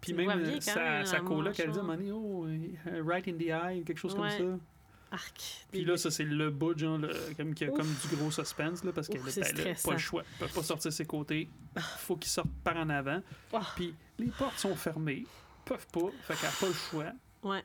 Puis 0.00 0.12
même 0.12 0.28
euh, 0.30 0.60
sa, 0.60 0.74
même, 0.76 1.06
sa 1.06 1.14
la 1.14 1.20
coloc, 1.22 1.58
elle 1.58 1.70
dit 1.72 1.78
à 1.78 1.80
un 1.80 1.84
moment 1.84 1.96
donné, 1.96 2.12
oh, 2.12 2.46
euh, 2.46 3.02
right 3.04 3.26
in 3.26 3.32
the 3.32 3.48
eye, 3.48 3.82
quelque 3.84 3.98
chose 3.98 4.14
Ouais. 4.14 4.28
comme 4.38 4.58
ça. 4.58 4.58
Arc. 5.10 5.66
Puis 5.70 5.84
là, 5.84 5.96
ça, 5.96 6.10
c'est 6.10 6.24
le 6.24 6.50
bout, 6.50 6.78
genre, 6.78 6.98
le- 6.98 7.12
comme, 7.36 7.54
qui 7.54 7.64
a 7.64 7.70
Ouf. 7.70 7.76
comme 7.78 7.86
du 8.10 8.16
gros 8.16 8.30
suspense, 8.30 8.84
là, 8.84 8.92
parce 8.92 9.08
qu'elle 9.08 9.20
Ouf, 9.20 9.28
a 9.28 9.30
c'est 9.30 9.82
pas 9.82 9.92
le 9.92 9.98
choix. 9.98 10.22
Il 10.34 10.46
peut 10.46 10.52
pas 10.54 10.62
sortir 10.62 10.92
ses 10.92 11.06
côtés. 11.06 11.48
faut 11.98 12.16
qu'il 12.16 12.30
sorte 12.30 12.50
par 12.62 12.76
en 12.76 12.88
avant. 12.90 13.20
Ah. 13.52 13.62
Puis 13.76 13.94
les 14.18 14.26
portes 14.26 14.58
sont 14.58 14.74
fermées. 14.76 15.24
peuvent 15.64 15.86
pas. 15.92 16.10
Fait 16.22 16.34
qu'elle 16.34 16.48
a 16.50 16.52
pas 16.52 16.66
le 16.68 16.72
choix. 16.74 17.12
Ouais. 17.42 17.62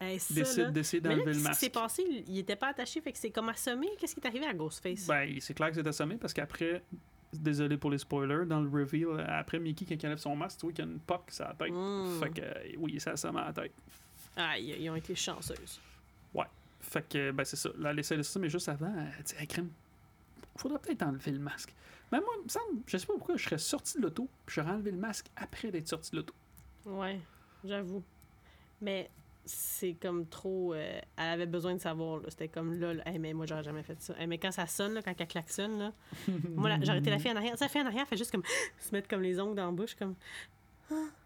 Hey, 0.00 0.18
ça, 0.18 0.32
Décide 0.34 0.72
d'essayer 0.72 1.00
d'enlever 1.00 1.24
le 1.26 1.32
qu'est-ce 1.32 1.38
qui 1.38 1.54
s'est 1.56 1.66
masque. 1.66 1.72
passé? 1.72 2.24
Il 2.26 2.38
était 2.38 2.56
pas 2.56 2.68
attaché, 2.68 3.00
fait 3.02 3.12
que 3.12 3.18
c'est 3.18 3.30
comme 3.30 3.48
assommé. 3.50 3.88
Qu'est-ce 3.98 4.14
qui 4.14 4.20
est 4.20 4.26
arrivé 4.26 4.46
à 4.46 4.54
Ghostface? 4.54 5.06
Ben, 5.06 5.36
c'est 5.40 5.52
clair 5.54 5.68
que 5.68 5.74
c'est 5.74 5.86
assommé 5.86 6.16
parce 6.16 6.32
qu'après, 6.32 6.82
désolé 7.34 7.76
pour 7.76 7.90
les 7.90 7.98
spoilers, 7.98 8.46
dans 8.46 8.60
le 8.60 8.70
reveal, 8.70 9.24
après 9.28 9.58
Mickey, 9.58 9.84
quand 9.84 9.96
il 10.02 10.06
enlève 10.06 10.18
son 10.18 10.34
masque, 10.34 10.60
tu 10.60 10.66
vois 10.66 10.72
qu'il 10.72 10.84
y 10.86 10.88
a 10.88 10.90
une 10.90 11.00
poque 11.00 11.30
sur 11.30 11.44
la 11.44 11.52
tête. 11.54 11.70
Mm. 11.72 12.18
Fait 12.22 12.30
que, 12.30 12.40
euh, 12.40 12.72
oui, 12.78 12.98
ça 12.98 13.10
assomme 13.10 13.36
à 13.36 13.46
la 13.46 13.52
tête. 13.52 13.72
Aïe, 14.36 14.74
ils 14.80 14.88
ont 14.88 14.96
été 14.96 15.14
chanceuses. 15.14 15.80
Fait 16.90 17.08
que, 17.08 17.30
ben, 17.30 17.44
c'est 17.44 17.54
ça. 17.56 17.70
Essaie 17.96 18.16
de 18.16 18.22
ça, 18.22 18.40
mais 18.40 18.48
juste 18.48 18.68
avant, 18.68 18.92
elle 18.96 19.22
dit, 19.22 19.34
hey, 19.38 19.46
crème, 19.46 19.70
faudrait 20.56 20.80
peut-être 20.80 21.02
enlever 21.02 21.30
le 21.30 21.38
masque. 21.38 21.72
Mais 22.10 22.18
moi, 22.18 22.30
il 22.40 22.44
me 22.44 22.48
semble, 22.48 22.82
je 22.86 22.96
sais 22.96 23.06
pas 23.06 23.12
pourquoi, 23.12 23.36
je 23.36 23.44
serais 23.44 23.58
sorti 23.58 23.98
de 23.98 24.02
l'auto, 24.02 24.28
puis 24.44 24.56
j'aurais 24.56 24.72
enlevé 24.72 24.90
le 24.90 24.96
masque 24.96 25.26
après 25.36 25.70
d'être 25.70 25.86
sorti 25.86 26.10
de 26.10 26.16
l'auto. 26.16 26.34
Ouais, 26.86 27.20
j'avoue. 27.64 28.02
Mais 28.80 29.08
c'est 29.44 29.94
comme 29.94 30.26
trop. 30.26 30.74
euh, 30.74 31.00
elle 31.16 31.28
avait 31.28 31.46
besoin 31.46 31.74
de 31.74 31.80
savoir. 31.80 32.22
C'était 32.28 32.48
comme 32.48 32.74
là. 32.80 32.94
là. 32.94 33.04
Mais 33.18 33.32
moi, 33.34 33.46
j'aurais 33.46 33.62
jamais 33.62 33.82
fait 33.82 34.00
ça. 34.02 34.14
Mais 34.26 34.38
quand 34.38 34.50
ça 34.50 34.66
sonne, 34.66 34.94
là, 34.94 35.02
quand 35.02 35.14
elle 35.16 35.26
klaxonne, 35.28 35.78
là, 35.78 35.92
moi, 36.56 36.70
j'aurais 36.82 36.98
été 36.98 37.10
la 37.10 37.18
fille 37.18 37.30
en 37.30 37.36
arrière. 37.36 37.56
Ça 37.56 37.68
fait 37.68 37.80
en 37.80 37.86
arrière, 37.86 38.06
fait 38.08 38.16
juste 38.16 38.32
comme 38.32 38.42
se 38.80 38.90
mettre 38.92 39.06
comme 39.08 39.22
les 39.22 39.38
ongles 39.38 39.54
dans 39.54 39.66
la 39.66 39.72
bouche. 39.72 39.94
Comme, 39.94 40.14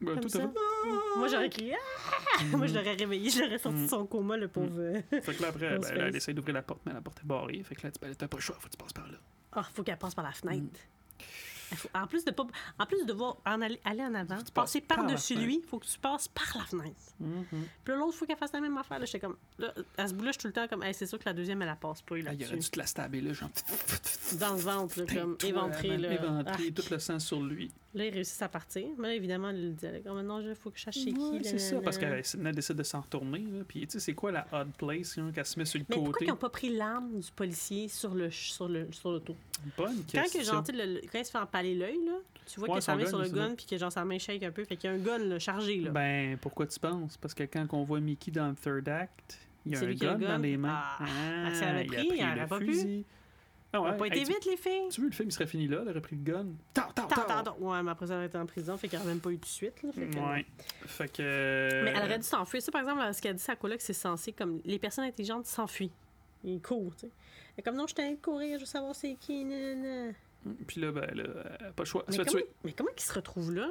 Ben, 0.00 0.06
Comme 0.14 0.20
tout 0.20 0.28
ça. 0.28 0.38
à 0.38 0.42
fait. 0.42 1.18
Moi, 1.18 1.28
j'aurais 1.28 1.50
crié. 1.50 1.74
Ah! 1.76 2.44
Moi, 2.56 2.66
je 2.66 2.74
l'aurais 2.74 2.94
réveillé. 2.94 3.30
Je 3.30 3.40
l'aurais 3.42 3.58
sorti 3.58 3.82
de 3.82 3.86
son 3.88 4.06
coma, 4.06 4.36
le 4.36 4.48
pauvre. 4.48 4.78
euh. 4.80 5.00
Fait 5.22 5.34
que 5.34 5.42
là, 5.42 5.48
après, 5.48 5.78
ben, 5.78 5.94
là, 5.94 6.06
elle 6.08 6.16
essaie 6.16 6.34
d'ouvrir 6.34 6.54
la 6.54 6.62
porte, 6.62 6.80
mais 6.86 6.92
la 6.92 7.00
porte 7.00 7.20
est 7.20 7.26
barrée. 7.26 7.62
Fait 7.64 7.74
que 7.74 7.82
là, 7.84 7.90
dit, 7.90 7.98
ben, 8.00 8.14
t'as 8.14 8.28
pas 8.28 8.36
le 8.36 8.42
choix, 8.42 8.56
faut 8.60 8.66
que 8.68 8.72
tu 8.72 8.78
passes 8.82 8.92
par 8.92 9.06
là. 9.06 9.18
Ah, 9.52 9.62
faut 9.74 9.82
qu'elle 9.82 9.96
passe 9.98 10.14
par 10.14 10.24
la 10.24 10.32
fenêtre. 10.32 10.80
Faut- 11.76 11.88
en, 11.94 12.06
plus 12.06 12.24
de 12.24 12.30
pas, 12.30 12.46
en 12.78 12.86
plus 12.86 13.00
de 13.02 13.06
devoir 13.06 13.38
en 13.46 13.60
aller, 13.60 13.80
aller 13.84 14.02
en 14.02 14.14
avant, 14.14 14.36
passer 14.52 14.80
par 14.80 14.98
la 14.98 15.04
par-dessus 15.04 15.34
lui, 15.34 15.60
faut 15.66 15.78
que 15.80 15.86
tu 15.86 15.98
passes 15.98 16.28
par 16.28 16.46
la 16.58 16.64
fenêtre. 16.64 17.00
Puis 17.18 17.92
là, 17.92 17.96
l'autre, 17.96 18.16
faut 18.16 18.26
qu'elle 18.26 18.36
fasse 18.36 18.52
la 18.52 18.60
même 18.60 18.76
affaire. 18.76 18.98
Là, 19.00 19.06
comme. 19.20 19.36
Là, 19.58 19.72
à 19.96 20.06
ce 20.06 20.14
bout-là, 20.14 20.30
je 20.30 20.38
suis 20.38 20.42
tout 20.42 20.46
le 20.48 20.52
temps 20.52 20.68
comme. 20.68 20.82
Hey, 20.84 20.94
c'est 20.94 21.06
sûr 21.06 21.18
que 21.18 21.24
la 21.24 21.32
deuxième, 21.32 21.60
elle 21.62 21.68
la 21.68 21.74
passe 21.76 22.02
pas. 22.02 22.14
Ah, 22.16 22.18
il 22.18 22.44
aurait 22.44 22.58
dû 22.58 22.70
te 22.70 22.78
la 22.78 22.86
stabber, 22.86 23.20
là, 23.22 23.32
genre. 23.32 23.48
Dans 24.38 24.52
le 24.54 24.60
ventre, 24.60 25.00
là, 25.00 25.06
comme 25.20 25.36
éventré. 25.44 25.96
Là. 25.96 26.12
Éventré, 26.12 26.64
Ah, 26.68 26.72
tout 26.80 26.84
le 26.90 26.98
sang 26.98 27.18
sur 27.18 27.40
lui. 27.42 27.72
Là, 27.94 28.06
ils 28.06 28.12
réussissent 28.14 28.42
à 28.42 28.48
partir. 28.48 28.84
Mais 28.98 29.08
là, 29.08 29.14
évidemment, 29.14 29.50
il 29.50 29.74
dit 29.74 29.86
comme 30.04 30.20
non, 30.22 30.40
il 30.40 30.54
faut 30.54 30.70
que 30.70 30.78
je 30.78 30.84
sache 30.84 30.94
chez 30.94 31.12
Ouais, 31.12 31.38
qui. 31.38 31.44
c'est 31.48 31.58
ça, 31.58 31.80
parce 31.80 31.96
qu'elle 31.98 32.22
décide 32.54 32.76
de 32.76 32.82
s'en 32.82 33.00
retourner. 33.00 33.38
Là. 33.38 33.64
Puis, 33.66 33.80
tu 33.86 33.92
sais, 33.92 34.00
c'est 34.00 34.14
quoi 34.14 34.32
la 34.32 34.46
odd 34.52 34.68
place 34.76 35.16
hein, 35.18 35.30
qu'elle 35.34 35.46
se 35.46 35.58
met 35.58 35.64
sur 35.64 35.78
le 35.78 35.86
Mais 35.88 35.94
pourquoi 35.94 36.12
côté? 36.12 36.24
ils 36.24 36.28
n'ont 36.28 36.36
pas 36.36 36.48
pris 36.50 36.70
l'arme 36.76 37.20
du 37.20 37.30
policier 37.32 37.88
sur 37.88 38.14
le 38.14 38.30
sur 38.30 38.68
le 38.68 38.88
sur 38.92 39.10
l'auto? 39.12 39.36
Bonne 39.76 39.96
Quand, 40.12 40.22
question. 40.22 40.40
que, 40.40 40.44
genre, 40.46 40.64
le- 40.72 41.00
quand 41.10 41.18
il 41.18 41.24
se 41.24 41.30
fait 41.30 41.38
empaler 41.38 41.74
l'œil, 41.74 41.98
là, 42.04 42.12
tu 42.46 42.60
vois 42.60 42.68
Ouais, 42.74 42.80
s'en 42.80 42.96
met 42.96 43.04
gun, 43.04 43.08
sur 43.08 43.18
le 43.20 43.28
gun, 43.28 43.54
puis 43.54 43.64
que 43.66 43.76
genre 43.78 43.90
sa 43.92 44.04
main 44.04 44.18
shake 44.18 44.42
un 44.42 44.50
peu. 44.50 44.64
Fait 44.64 44.76
qu'il 44.76 44.90
y 44.90 44.92
a 44.92 44.96
un 44.96 44.98
gun 44.98 45.18
là, 45.18 45.38
chargé. 45.38 45.76
Là. 45.80 45.90
Ben, 45.90 46.36
pourquoi 46.38 46.66
tu 46.66 46.78
penses? 46.78 47.16
Parce 47.16 47.32
que 47.34 47.44
quand 47.44 47.66
on 47.72 47.84
voit 47.84 48.00
Mickey 48.00 48.30
dans 48.30 48.48
le 48.48 48.54
third 48.54 48.88
act, 48.88 49.38
il 49.64 49.72
y 49.72 49.76
a 49.76 49.78
un 49.78 49.82
a 49.82 49.94
gun 49.94 50.12
le 50.14 50.18
gun? 50.18 50.28
dans 50.28 50.38
les 50.38 50.56
mains. 50.58 50.82
Ah, 51.00 51.54
si 51.54 51.62
elle 51.62 51.68
avait 51.68 51.84
il 51.84 51.86
pris, 51.86 51.96
a 51.98 52.04
pris 52.04 52.18
elle 52.20 52.26
le 52.26 52.34
aurait 52.40 52.46
pas 52.48 52.58
pu. 52.58 53.04
Ah 53.74 53.78
Ça 53.78 53.82
ouais, 53.82 53.90
n'a 53.90 53.96
pas 53.96 54.04
hey, 54.06 54.12
été 54.12 54.24
tu- 54.24 54.32
vite, 54.32 54.44
les 54.46 54.56
filles? 54.56 54.88
Tu 54.90 55.00
veux, 55.00 55.08
le 55.08 55.12
film 55.12 55.30
serait 55.32 55.46
fini 55.46 55.66
là, 55.66 55.78
elle 55.82 55.88
aurait 55.90 56.00
pris 56.00 56.14
le 56.16 56.22
gun. 56.22 56.46
Tant, 56.72 56.82
tant, 56.94 57.06
tant. 57.08 57.56
Ouais, 57.58 57.82
mais 57.82 57.90
après 57.90 58.06
ça, 58.06 58.14
elle 58.14 58.24
était 58.26 58.38
en 58.38 58.46
prison, 58.46 58.76
fait 58.76 58.86
qu'il 58.88 58.98
n'y 58.98 59.04
aurait 59.04 59.14
même 59.14 59.20
pas 59.20 59.30
eu 59.30 59.36
de 59.36 59.44
suite. 59.44 59.82
Là, 59.82 59.90
fait 59.92 60.06
que- 60.06 60.18
Ouais. 60.18 60.46
Fait 60.86 61.08
que. 61.12 61.82
Mais 61.84 61.90
elle 61.90 62.02
aurait 62.04 62.18
dû 62.18 62.24
s'enfuir. 62.24 62.62
Ça, 62.62 62.70
par 62.70 62.82
exemple, 62.82 63.02
ce 63.12 63.20
qu'elle 63.20 63.34
dit, 63.34 63.42
sa 63.42 63.56
coloc, 63.56 63.80
c'est 63.80 63.92
censé 63.92 64.32
comme 64.32 64.60
les 64.64 64.78
personnes 64.78 65.04
intelligentes 65.04 65.46
s'enfuient. 65.46 65.90
Ils 66.44 66.60
courent, 66.60 66.94
tu 66.94 67.06
sais. 67.06 67.12
Est 67.58 67.62
comme 67.62 67.76
non, 67.76 67.86
je 67.86 67.94
t'ai 67.94 68.10
de 68.10 68.20
courir, 68.20 68.58
je 68.58 68.60
veux 68.60 68.66
savoir 68.66 68.94
c'est 68.94 69.14
qui. 69.20 69.44
nanana. 69.44 70.12
Puis 70.66 70.80
là, 70.80 70.92
ben, 70.92 71.06
là, 71.14 71.22
euh, 71.24 71.72
pas 71.74 71.82
le 71.82 71.84
choix. 71.86 72.04
Elle 72.06 72.12
Mais 72.12 72.16
se 72.18 72.22
fait 72.24 72.30
comment, 72.30 72.42
tuer. 72.42 72.50
mais 72.64 72.72
comment 72.72 72.90
ils 72.96 73.00
se 73.02 73.12
retrouvent 73.14 73.54
là? 73.54 73.68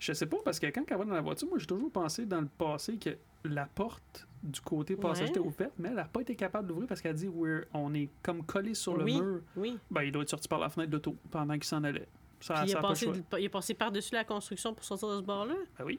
Je 0.00 0.12
sais 0.14 0.24
pas, 0.26 0.38
parce 0.44 0.58
que 0.58 0.66
quand 0.68 0.82
elle 0.90 0.96
va 0.96 1.04
dans 1.04 1.14
la 1.14 1.20
voiture, 1.20 1.46
moi, 1.48 1.58
j'ai 1.58 1.66
toujours 1.66 1.92
pensé 1.92 2.24
dans 2.24 2.40
le 2.40 2.46
passé 2.48 2.96
que 2.96 3.10
la 3.44 3.66
porte 3.66 4.26
du 4.42 4.60
côté 4.60 4.96
passager 4.96 5.30
était 5.30 5.40
ouverte, 5.40 5.72
mais 5.78 5.88
elle 5.88 5.94
n'a 5.96 6.04
pas 6.04 6.20
été 6.20 6.34
capable 6.36 6.68
d'ouvrir 6.68 6.86
parce 6.88 7.00
qu'elle 7.00 7.14
dit 7.14 7.28
We're- 7.28 7.64
on 7.72 7.94
est 7.94 8.08
comme 8.22 8.44
collé 8.44 8.74
sur 8.74 8.96
le 8.96 9.04
Oui. 9.04 9.20
mur. 9.20 9.40
Oui. 9.56 9.78
Ben, 9.90 10.02
il 10.02 10.12
doit 10.12 10.22
être 10.22 10.30
sorti 10.30 10.48
par 10.48 10.58
la 10.58 10.68
fenêtre 10.68 10.90
de 10.90 10.96
l'auto 10.96 11.16
pendant 11.30 11.54
qu'il 11.54 11.64
s'en 11.64 11.82
allait. 11.84 12.08
Ça, 12.40 12.64
il 12.66 12.74
a, 12.74 12.78
a 12.78 12.82
pas 12.82 13.40
il 13.40 13.46
a 13.46 13.48
passé 13.48 13.72
par-dessus 13.74 14.14
la 14.14 14.24
construction 14.24 14.74
pour 14.74 14.84
sortir 14.84 15.08
de 15.08 15.16
ce 15.16 15.22
bord-là? 15.22 15.54
Ben 15.78 15.84
oui, 15.86 15.98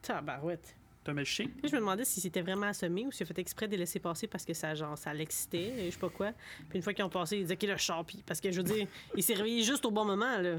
Tabarouette. 0.00 0.74
t'as 1.04 1.12
mis 1.12 1.18
le 1.18 1.24
chien. 1.24 1.46
Puis 1.58 1.68
je 1.68 1.74
me 1.74 1.80
demandais 1.80 2.04
si 2.04 2.20
c'était 2.20 2.40
vraiment 2.42 2.66
assommé 2.66 3.06
ou 3.06 3.12
s'il 3.12 3.24
a 3.24 3.26
fait 3.26 3.38
exprès 3.38 3.66
de 3.66 3.72
les 3.72 3.78
laisser 3.78 3.98
passer 4.00 4.26
parce 4.26 4.44
que 4.44 4.54
ça, 4.54 4.74
genre, 4.74 4.96
ça 4.96 5.12
l'excitait, 5.12 5.78
et 5.78 5.86
je 5.86 5.90
sais 5.90 5.98
pas 6.00 6.08
quoi. 6.08 6.32
Puis 6.70 6.78
une 6.78 6.82
fois 6.82 6.94
qu'ils 6.94 7.04
ont 7.04 7.08
passé, 7.10 7.36
il 7.36 7.42
disait 7.42 7.56
qu'il 7.56 7.70
a 7.70 7.76
champi. 7.76 8.22
Parce 8.26 8.40
que 8.40 8.50
je 8.50 8.58
veux 8.58 8.62
dire, 8.74 8.86
il 9.16 9.22
s'est 9.22 9.34
réveillé 9.34 9.62
juste 9.62 9.84
au 9.84 9.90
bon 9.90 10.04
moment, 10.04 10.38
là. 10.38 10.56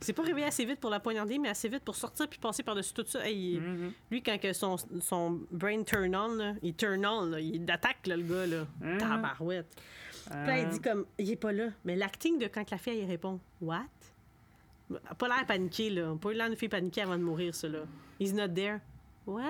Il 0.00 0.04
s'est 0.04 0.12
pas 0.12 0.22
réveillé 0.22 0.46
assez 0.46 0.64
vite 0.64 0.78
pour 0.80 0.90
la 0.90 1.00
poignarder, 1.00 1.38
mais 1.38 1.48
assez 1.48 1.68
vite 1.68 1.82
pour 1.84 1.96
sortir 1.96 2.28
puis 2.28 2.38
passer 2.38 2.62
par-dessus 2.62 2.92
tout 2.94 3.04
ça. 3.06 3.26
Hey, 3.26 3.54
il- 3.54 3.60
Mhm. 3.60 3.92
Lui, 4.10 4.22
quand 4.22 4.38
que 4.40 4.52
son, 4.52 4.76
son 5.00 5.40
brain 5.50 5.82
turn 5.82 6.14
on, 6.14 6.34
là, 6.36 6.54
il 6.62 6.74
turn 6.74 7.04
on, 7.04 7.26
là, 7.26 7.40
il 7.40 7.68
attaque 7.70 8.06
là, 8.06 8.16
le 8.16 8.22
gars. 8.22 8.46
Là. 8.46 8.66
Hein? 8.84 8.98
Tabarouette. 8.98 9.74
Puis 10.24 10.34
là, 10.46 10.58
il 10.58 10.66
Euh, 10.66 10.68
dit 10.70 10.80
comme, 10.80 11.04
il 11.18 11.30
est 11.30 11.36
pas 11.36 11.52
là. 11.52 11.68
Mais 11.84 11.96
l'acting 11.96 12.38
de 12.38 12.46
quand 12.46 12.70
la 12.70 12.78
fille, 12.78 13.00
elle 13.00 13.08
répond, 13.08 13.40
What? 13.60 13.86
Pas 15.18 15.28
l'air 15.28 15.44
paniqué, 15.46 15.90
là. 15.90 16.14
Pas 16.20 16.32
l'air 16.32 16.48
de 16.48 16.54
fille 16.54 16.68
paniquée 16.68 17.02
avant 17.02 17.18
de 17.18 17.22
mourir, 17.22 17.54
ça, 17.54 17.68
là. 17.68 17.80
He's 18.20 18.32
not 18.32 18.48
there. 18.48 18.78
What? 19.26 19.42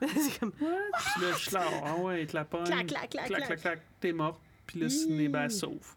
c'est 0.00 0.38
comme, 0.40 0.52
Puis 0.52 0.66
là, 0.66 1.32
je 1.38 1.56
ah 1.56 1.96
ouais, 1.96 2.24
te 2.26 2.36
la 2.36 2.44
pogne. 2.44 2.64
Clac, 2.64 2.86
clac, 2.86 3.10
clac, 3.10 3.26
clac, 3.26 3.46
clac. 3.46 3.60
clac, 3.60 3.80
t'es 3.98 4.12
mort. 4.12 4.40
Puis 4.66 4.80
là, 4.80 4.88
Sidney, 4.88 5.28
ben, 5.28 5.48
sauve. 5.48 5.94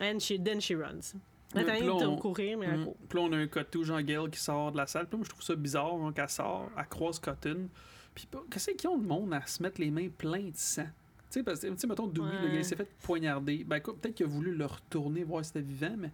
and 0.00 0.20
she, 0.20 0.38
then 0.42 0.60
she 0.60 0.74
runs. 0.74 1.14
On- 1.54 2.16
courir, 2.16 2.58
mais 2.58 2.66
elle 2.66 2.84
court. 2.84 2.96
Puis 3.08 3.18
là, 3.18 3.24
on 3.26 3.32
a 3.32 3.36
un 3.36 3.46
Cotton, 3.46 3.82
Jean 3.84 4.00
Gale 4.02 4.30
qui 4.30 4.38
sort 4.40 4.72
de 4.72 4.76
la 4.76 4.86
salle. 4.86 5.06
Puis 5.08 5.16
moi, 5.16 5.24
je 5.24 5.30
trouve 5.30 5.42
ça 5.42 5.54
bizarre 5.54 5.94
hein, 5.94 6.12
qu'elle 6.14 6.28
sort, 6.28 6.70
elle 6.76 6.86
croise 6.88 7.18
Cotton. 7.18 7.68
Puis 8.14 8.26
pas- 8.26 8.44
qu'est-ce 8.50 8.70
qu'ils 8.72 8.88
ont 8.90 8.98
de 8.98 9.06
monde 9.06 9.32
à 9.32 9.46
se 9.46 9.62
mettre 9.62 9.80
les 9.80 9.90
mains 9.90 10.08
pleines 10.08 10.50
de 10.50 10.56
sang? 10.56 10.84
Tu 11.30 11.40
sais, 11.40 11.42
parce 11.42 11.60
que, 11.60 11.86
mettons, 11.86 12.06
Dewey, 12.06 12.30
le 12.32 12.46
Ouais. 12.48 12.52
gars, 12.54 12.58
il 12.58 12.64
s'est 12.64 12.76
fait 12.76 12.88
poignarder. 13.02 13.62
Ben, 13.64 13.80
peut-être 13.80 14.14
qu'il 14.14 14.26
a 14.26 14.28
voulu 14.28 14.54
le 14.54 14.64
retourner 14.66 15.24
voir 15.24 15.44
si 15.44 15.52
c'était 15.52 15.66
vivant, 15.66 15.94
mais. 15.98 16.10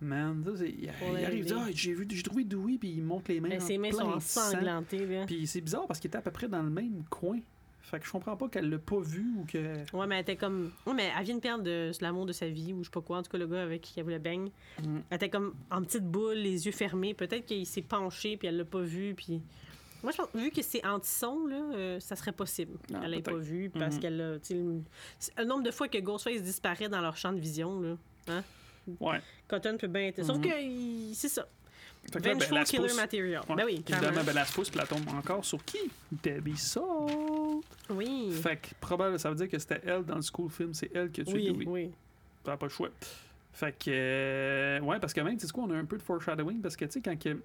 Man, 0.00 0.42
ça, 0.44 0.56
c'est- 0.56 0.68
il, 0.68 0.88
arrive, 1.24 1.54
ah, 1.56 1.66
j'ai 1.72 1.94
vu, 1.94 2.06
j'ai 2.10 2.22
trouvé 2.24 2.42
Dewey, 2.42 2.76
puis 2.76 2.90
il 2.90 3.02
monte 3.04 3.28
les 3.28 3.40
mains. 3.40 3.50
Mais 3.50 3.62
en 3.62 3.66
ses 3.66 3.78
mains 3.78 3.92
sont 3.92 4.00
ensanglantées. 4.02 5.24
Puis 5.26 5.46
c'est 5.46 5.60
bizarre 5.60 5.86
parce 5.86 6.00
qu'il 6.00 6.08
était 6.08 6.18
à 6.18 6.22
peu 6.22 6.32
près 6.32 6.48
dans 6.48 6.62
le 6.62 6.70
même 6.70 7.04
coin. 7.08 7.38
Fait 7.82 7.98
que 8.00 8.06
je 8.06 8.10
comprends 8.12 8.36
pas 8.36 8.48
qu'elle 8.48 8.70
l'a 8.70 8.78
pas 8.78 9.00
vu 9.00 9.26
ou 9.38 9.44
que. 9.44 9.58
Ouais, 9.94 10.06
mais 10.06 10.14
elle 10.16 10.22
était 10.22 10.36
comme. 10.36 10.72
Ouais, 10.86 10.94
mais 10.94 11.10
elle 11.18 11.24
vient 11.24 11.34
de 11.34 11.40
perdre 11.40 11.64
de- 11.64 11.90
l'amour 12.00 12.24
de 12.26 12.32
sa 12.32 12.48
vie, 12.48 12.72
ou 12.72 12.78
je 12.78 12.84
sais 12.84 12.90
pas 12.90 13.00
quoi. 13.02 13.18
En 13.18 13.22
tout 13.22 13.30
cas, 13.30 13.38
le 13.38 13.46
gars 13.46 13.62
avec 13.62 13.82
qui 13.82 13.98
elle 13.98 14.04
voulait 14.04 14.18
baigne. 14.18 14.50
Mhm. 14.82 15.02
Elle 15.10 15.16
était 15.16 15.28
comme 15.28 15.54
en 15.70 15.82
petite 15.82 16.04
boule, 16.04 16.36
les 16.36 16.64
yeux 16.66 16.72
fermés. 16.72 17.12
Peut-être 17.12 17.44
qu'il 17.44 17.66
s'est 17.66 17.82
penché, 17.82 18.36
puis 18.36 18.48
elle 18.48 18.56
l'a 18.56 18.64
pas 18.64 18.80
vu, 18.80 19.14
puis. 19.14 19.42
Moi, 20.02 20.10
je 20.10 20.16
pense, 20.16 20.28
vu 20.34 20.50
que 20.50 20.62
c'est 20.62 20.84
anti-son, 20.84 21.46
là, 21.46 21.56
euh, 21.74 22.00
ça 22.00 22.16
serait 22.16 22.32
possible 22.32 22.76
Ah, 22.92 22.98
qu'elle 23.00 23.10
l'ait 23.10 23.22
pas 23.22 23.36
vu, 23.36 23.70
parce 23.70 23.94
Mhm. 23.96 24.00
qu'elle 24.00 24.20
a. 24.20 24.34
le- 24.34 25.44
nombre 25.44 25.62
de 25.62 25.70
fois 25.70 25.86
que 25.88 25.98
Ghostface 25.98 26.42
disparaît 26.42 26.88
dans 26.88 27.00
leur 27.00 27.16
champ 27.16 27.32
de 27.32 27.38
vision, 27.38 27.80
là. 27.80 27.96
Hein? 28.28 28.42
Ouais. 29.00 29.20
Cotton 29.46 29.76
peut 29.78 29.86
bien 29.86 30.02
être. 30.08 30.24
Sauf 30.24 30.38
Mhm. 30.38 30.42
que 30.42 31.14
c'est 31.14 31.28
ça. 31.28 31.46
Fait 32.10 32.20
que 32.20 32.28
là, 32.28 32.34
ben, 32.34 32.64
se 32.64 32.70
Killer. 32.70 32.94
Material. 32.94 33.42
Ouais. 33.48 33.56
Ben 33.56 33.64
oui, 33.64 33.72
Évidemment, 33.74 33.98
clairement. 34.00 34.24
ben, 34.24 34.44
puis 34.70 34.80
elle 34.80 34.88
tombe 34.88 35.08
encore 35.16 35.44
sur 35.44 35.64
qui? 35.64 35.78
Debbie 36.10 36.56
Salt. 36.56 37.62
Oui. 37.90 38.32
Fait 38.42 38.56
que 38.56 38.68
probablement, 38.80 39.18
ça 39.18 39.28
veut 39.30 39.36
dire 39.36 39.48
que 39.48 39.58
c'était 39.58 39.80
elle 39.86 40.04
dans 40.04 40.16
le 40.16 40.22
school 40.22 40.50
film, 40.50 40.74
c'est 40.74 40.90
elle 40.94 41.10
qui 41.10 41.20
a 41.20 41.24
tué 41.24 41.34
Oui, 41.34 41.52
Dewey. 41.52 41.64
oui. 41.66 41.90
T'as 42.44 42.56
pas 42.56 42.66
le 42.66 42.70
choix. 42.70 42.88
Fait 43.52 43.72
que. 43.72 43.90
euh, 43.90 44.80
ouais, 44.80 44.98
parce 44.98 45.12
que 45.12 45.20
même, 45.20 45.36
tu 45.36 45.46
sais 45.46 45.52
quoi, 45.52 45.64
on 45.64 45.70
a 45.70 45.76
un 45.76 45.84
peu 45.84 45.96
de 45.96 46.02
foreshadowing 46.02 46.60
parce 46.60 46.76
que, 46.76 46.84
tu 46.86 46.92
sais, 46.92 47.00
quand 47.00 47.18
que. 47.18 47.38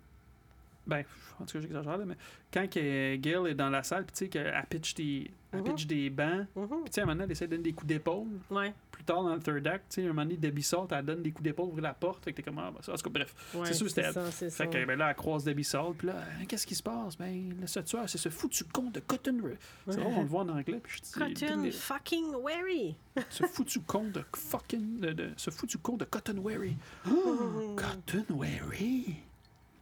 Ben, 0.88 1.04
en 1.40 1.46
tout 1.46 1.54
cas, 1.54 1.60
j'exagère, 1.62 1.98
là, 1.98 2.06
mais 2.06 2.16
quand 2.52 2.68
que 2.70 3.16
Gail 3.18 3.48
est 3.52 3.56
dans 3.56 3.70
la 3.70 3.84
salle, 3.84 4.06
puis 4.06 4.14
tu 4.14 4.26
sais, 4.26 4.30
qu'elle 4.30 4.66
pitch 4.70 4.96
des, 4.96 5.30
elle 5.52 5.60
Mhm. 5.60 5.66
pitch 5.66 5.86
des 5.86 6.10
bancs, 6.10 6.48
Mhm. 6.56 6.68
puis 6.68 6.78
tu 6.86 6.92
sais, 6.94 7.02
à 7.02 7.04
un 7.04 7.06
moment 7.08 7.16
donné, 7.16 7.26
elle 7.26 7.32
essaie 7.34 7.46
de 7.48 7.52
donner 7.52 7.64
des 7.64 7.74
coups 7.74 7.88
d'épaule. 7.88 8.28
Ouais, 8.50 8.74
Plus 8.92 9.04
tard, 9.04 9.22
dans 9.24 9.36
le 9.36 9.40
third 9.40 9.68
act, 9.68 9.86
tu 9.90 10.02
sais, 10.02 10.06
un 10.06 10.08
moment 10.08 10.24
donné, 10.24 10.38
Debbie 10.38 10.64
Salt, 10.64 10.88
elle 10.92 11.06
donne 11.06 11.22
des 11.22 11.30
coups 11.32 11.44
d'épaule, 11.44 11.68
ouvre 11.68 11.82
la 11.82 11.94
porte, 11.94 12.24
fait 12.24 12.32
que 12.32 12.38
t'es 12.38 12.42
comme, 12.44 12.58
ah, 12.58 12.72
ben, 12.74 12.82
ça, 12.82 12.94
en 12.94 12.96
tout 12.96 13.04
cas, 13.04 13.10
bref. 13.12 13.36
ouais. 13.54 13.66
C'est 13.68 13.74
sûr, 13.76 13.88
c'était 13.90 14.02
elle. 14.02 14.14
ça, 14.14 14.32
c'est 14.32 14.50
ça. 14.50 14.64
Fait 14.66 14.70
que, 14.72 14.86
ben 14.86 14.98
là, 14.98 15.10
elle 15.12 15.16
croise 15.16 15.44
Debbie 15.44 15.64
Salt, 15.64 15.94
puis 16.00 16.08
là, 16.08 16.16
Hein, 16.18 16.46
qu'est-ce 16.48 16.66
qui 16.66 16.74
se 16.74 16.82
passe? 16.82 17.16
Ben, 17.18 17.54
le 17.62 17.68
ce 17.68 17.80
tueur, 17.82 18.10
c'est 18.10 18.18
ce 18.18 18.30
foutu 18.30 18.64
con 18.64 18.90
de 18.90 19.00
Cotton. 19.02 19.38
Ru- 19.44 19.58
C'est 19.90 20.00
vrai, 20.00 20.14
on 20.16 20.22
le 20.22 20.28
voit 20.28 20.42
en 20.42 20.50
anglais, 20.50 20.80
puis 20.82 20.98
je 20.98 21.02
dis. 21.04 21.12
Cotton 21.12 21.70
fucking 21.72 22.34
Wary. 22.42 22.96
Ce 23.30 23.44
foutu 23.46 23.82
con 23.82 24.06
de 24.06 24.24
fucking. 24.36 25.00
de- 25.00 25.12
de- 25.14 25.30
ce 25.38 25.52
foutu 25.52 25.78
con 25.78 25.96
de 25.98 26.06
Cotton 26.06 26.38
Wary. 26.40 26.76
Oh, 27.08 27.76
Cotton 27.78 28.26
Wary? 28.34 29.18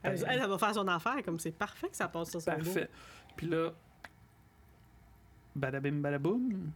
Elle, 0.05 0.23
elle, 0.27 0.39
elle 0.43 0.49
va 0.49 0.57
faire 0.57 0.73
son 0.73 0.87
affaire, 0.87 1.21
comme 1.23 1.39
c'est 1.39 1.51
parfait 1.51 1.89
que 1.89 1.95
ça 1.95 2.07
passe 2.07 2.31
sur 2.31 2.41
son 2.41 2.51
dos. 2.51 2.57
Parfait. 2.63 2.89
Puis 3.35 3.47
là. 3.47 3.71
Badabim, 5.55 6.01
badaboum. 6.01 6.71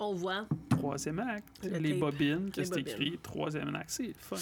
On 0.00 0.14
voit. 0.14 0.46
Troisième 0.70 1.18
acte. 1.18 1.64
Le 1.64 1.78
les 1.78 1.90
tape. 1.90 1.98
bobines, 1.98 2.50
que 2.52 2.62
c'est 2.62 2.78
écrit. 2.78 3.18
Troisième 3.22 3.74
acte. 3.74 3.90
C'est 3.90 4.12
fun. 4.16 4.36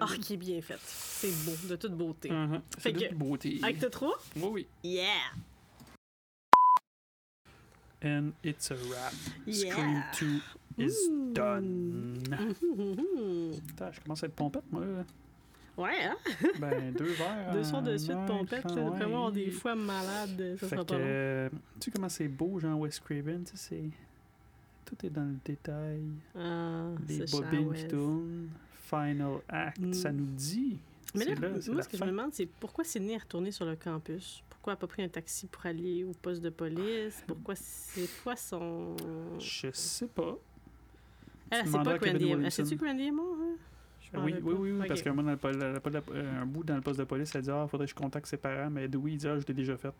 Ah, 0.00 0.06
qui 0.20 0.34
est 0.34 0.36
bien 0.36 0.62
fait. 0.62 0.78
C'est 0.80 1.32
beau, 1.44 1.52
de 1.68 1.76
toute 1.76 1.92
beauté. 1.92 2.30
Mhm. 2.30 2.62
Fait 2.78 2.90
C'est 2.90 2.92
de 2.92 3.06
que- 3.08 3.14
beauté. 3.14 3.58
Acte 3.64 3.90
3? 3.90 4.16
Oui, 4.36 4.48
oui. 4.52 4.66
Yeah! 4.84 5.08
And 8.04 8.32
it's 8.44 8.70
a 8.70 8.74
wrap. 8.74 9.12
Yeah. 9.46 9.72
Scream 9.72 10.02
2 10.78 10.84
is 10.84 10.92
Ooh. 11.10 11.32
done. 11.32 12.18
Mhm. 12.30 13.60
Putain, 13.66 13.90
je 13.92 14.00
commence 14.00 14.22
à 14.22 14.26
être 14.26 14.34
pompette, 14.34 14.70
moi. 14.70 14.84
là. 14.84 15.04
Ouais, 15.76 16.04
hein? 16.04 16.16
Ben, 16.60 16.92
deux 16.92 17.04
verres. 17.12 17.50
Deux 17.52 17.64
soirs 17.64 17.82
de 17.82 17.96
suite, 17.98 18.16
pompette. 18.26 18.64
là. 18.64 18.82
ouais. 18.82 18.96
Vraiment, 18.96 19.30
des 19.30 19.50
fois 19.50 19.74
malade. 19.74 20.56
Ça 20.58 20.66
Fait 20.68 20.74
sera 20.76 20.84
que, 20.84 20.88
pas 20.88 20.98
long. 20.98 21.04
euh, 21.04 21.48
tu 21.50 21.84
sais 21.84 21.90
comment 21.90 22.08
c'est 22.08 22.28
beau, 22.28 22.58
Jean 22.58 22.74
Wes 22.76 22.98
Craven, 23.00 23.44
tu 23.44 23.56
sais, 23.56 23.68
c'est... 23.68 23.90
Tout 24.86 25.04
est 25.06 25.10
dans 25.10 25.24
le 25.24 25.36
détail. 25.44 26.02
Ah, 26.38 26.90
Les 27.08 27.26
c'est 27.26 27.30
bobines 27.32 27.74
qui 27.74 27.88
tournent. 27.88 28.48
Final 28.84 29.40
act, 29.48 29.78
Mm. 29.80 29.92
ça 29.92 30.12
nous 30.12 30.24
dit. 30.26 30.78
Mais 31.14 31.24
là, 31.24 31.32
C'est 31.34 31.40
là, 31.42 31.48
c'est 31.60 31.72
moi, 31.72 31.82
ce 31.82 31.88
que 31.88 31.96
fin. 31.96 32.04
je 32.06 32.10
me 32.10 32.16
demande, 32.16 32.32
c'est 32.34 32.46
pourquoi 32.46 32.84
Sydney 32.84 33.14
est 33.14 33.18
retournée 33.18 33.50
sur 33.50 33.64
le 33.66 33.74
campus? 33.74 34.42
Pourquoi 34.48 34.72
elle 34.72 34.76
n'a 34.76 34.80
pas 34.80 34.86
pris 34.86 35.02
un 35.02 35.08
taxi 35.08 35.46
pour 35.48 35.66
aller 35.66 36.04
au 36.04 36.12
poste 36.22 36.40
de 36.42 36.50
police? 36.50 37.22
Pourquoi 37.26 37.54
c'est 37.56 38.08
quoi 38.22 38.36
son. 38.36 38.94
Je 39.40 39.68
sais 39.72 40.06
pas. 40.06 40.36
Elle, 41.50 41.58
sait 41.64 41.72
demanderas 41.72 41.98
pas 41.98 42.06
Randy 42.06 42.24
est... 42.24 42.28
Elle 42.28 42.34
Williamson. 42.36 42.64
sait-tu 42.64 42.76
que 42.76 42.84
Randy 42.86 43.02
est 43.06 43.10
mort? 43.10 43.36
hein? 43.40 43.56
Je 44.12 44.18
Oui, 44.18 44.34
oui, 44.42 44.54
oui, 44.56 44.72
oui, 44.72 44.88
parce 44.88 45.02
pas 45.02 45.90
de- 45.90 46.02
euh, 46.12 46.42
un 46.42 46.46
bout 46.46 46.62
dans 46.64 46.76
le 46.76 46.80
poste 46.80 46.98
de 47.00 47.04
police, 47.04 47.34
elle 47.34 47.42
dit 47.42 47.50
Ah, 47.50 47.66
faudrait 47.68 47.86
que 47.86 47.90
je 47.90 47.94
contacte 47.94 48.26
ses 48.26 48.36
parents, 48.36 48.70
mais 48.70 48.86
Dewey, 48.88 49.12
il 49.12 49.16
dit 49.18 49.26
Ah, 49.28 49.38
je 49.38 49.46
l'ai 49.46 49.54
déjà 49.54 49.76
fait. 49.76 49.92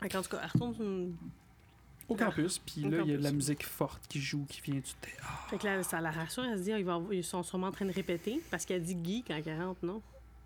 Fait 0.00 0.08
qu'en 0.08 0.22
tout 0.22 0.30
cas, 0.30 0.40
elle 0.42 0.50
retourne. 0.50 1.14
Au 2.06 2.14
campus, 2.16 2.58
puis 2.58 2.82
là, 2.82 2.98
il 3.02 3.10
y 3.12 3.14
a 3.14 3.16
de 3.16 3.22
la 3.22 3.32
musique 3.32 3.64
forte 3.64 4.06
qui 4.08 4.20
joue, 4.20 4.44
qui 4.46 4.60
vient 4.60 4.74
du 4.74 4.92
théâtre. 5.00 5.46
Fait 5.48 5.56
que 5.56 5.64
là, 5.64 5.82
ça 5.82 6.02
la 6.02 6.10
rassure. 6.10 6.44
Elle 6.44 6.58
se 6.58 6.64
dit, 6.64 6.72
ah, 6.72 6.78
ils, 6.78 6.84
vont- 6.84 7.10
ils 7.10 7.24
sont 7.24 7.42
sûrement 7.42 7.68
en 7.68 7.72
train 7.72 7.86
de 7.86 7.92
répéter 7.92 8.42
parce 8.50 8.66
qu'elle 8.66 8.82
dit 8.82 8.94
Guy 8.94 9.24
quand 9.26 9.40
elle 9.46 9.58
rentre, 9.62 9.82
non? 9.86 10.02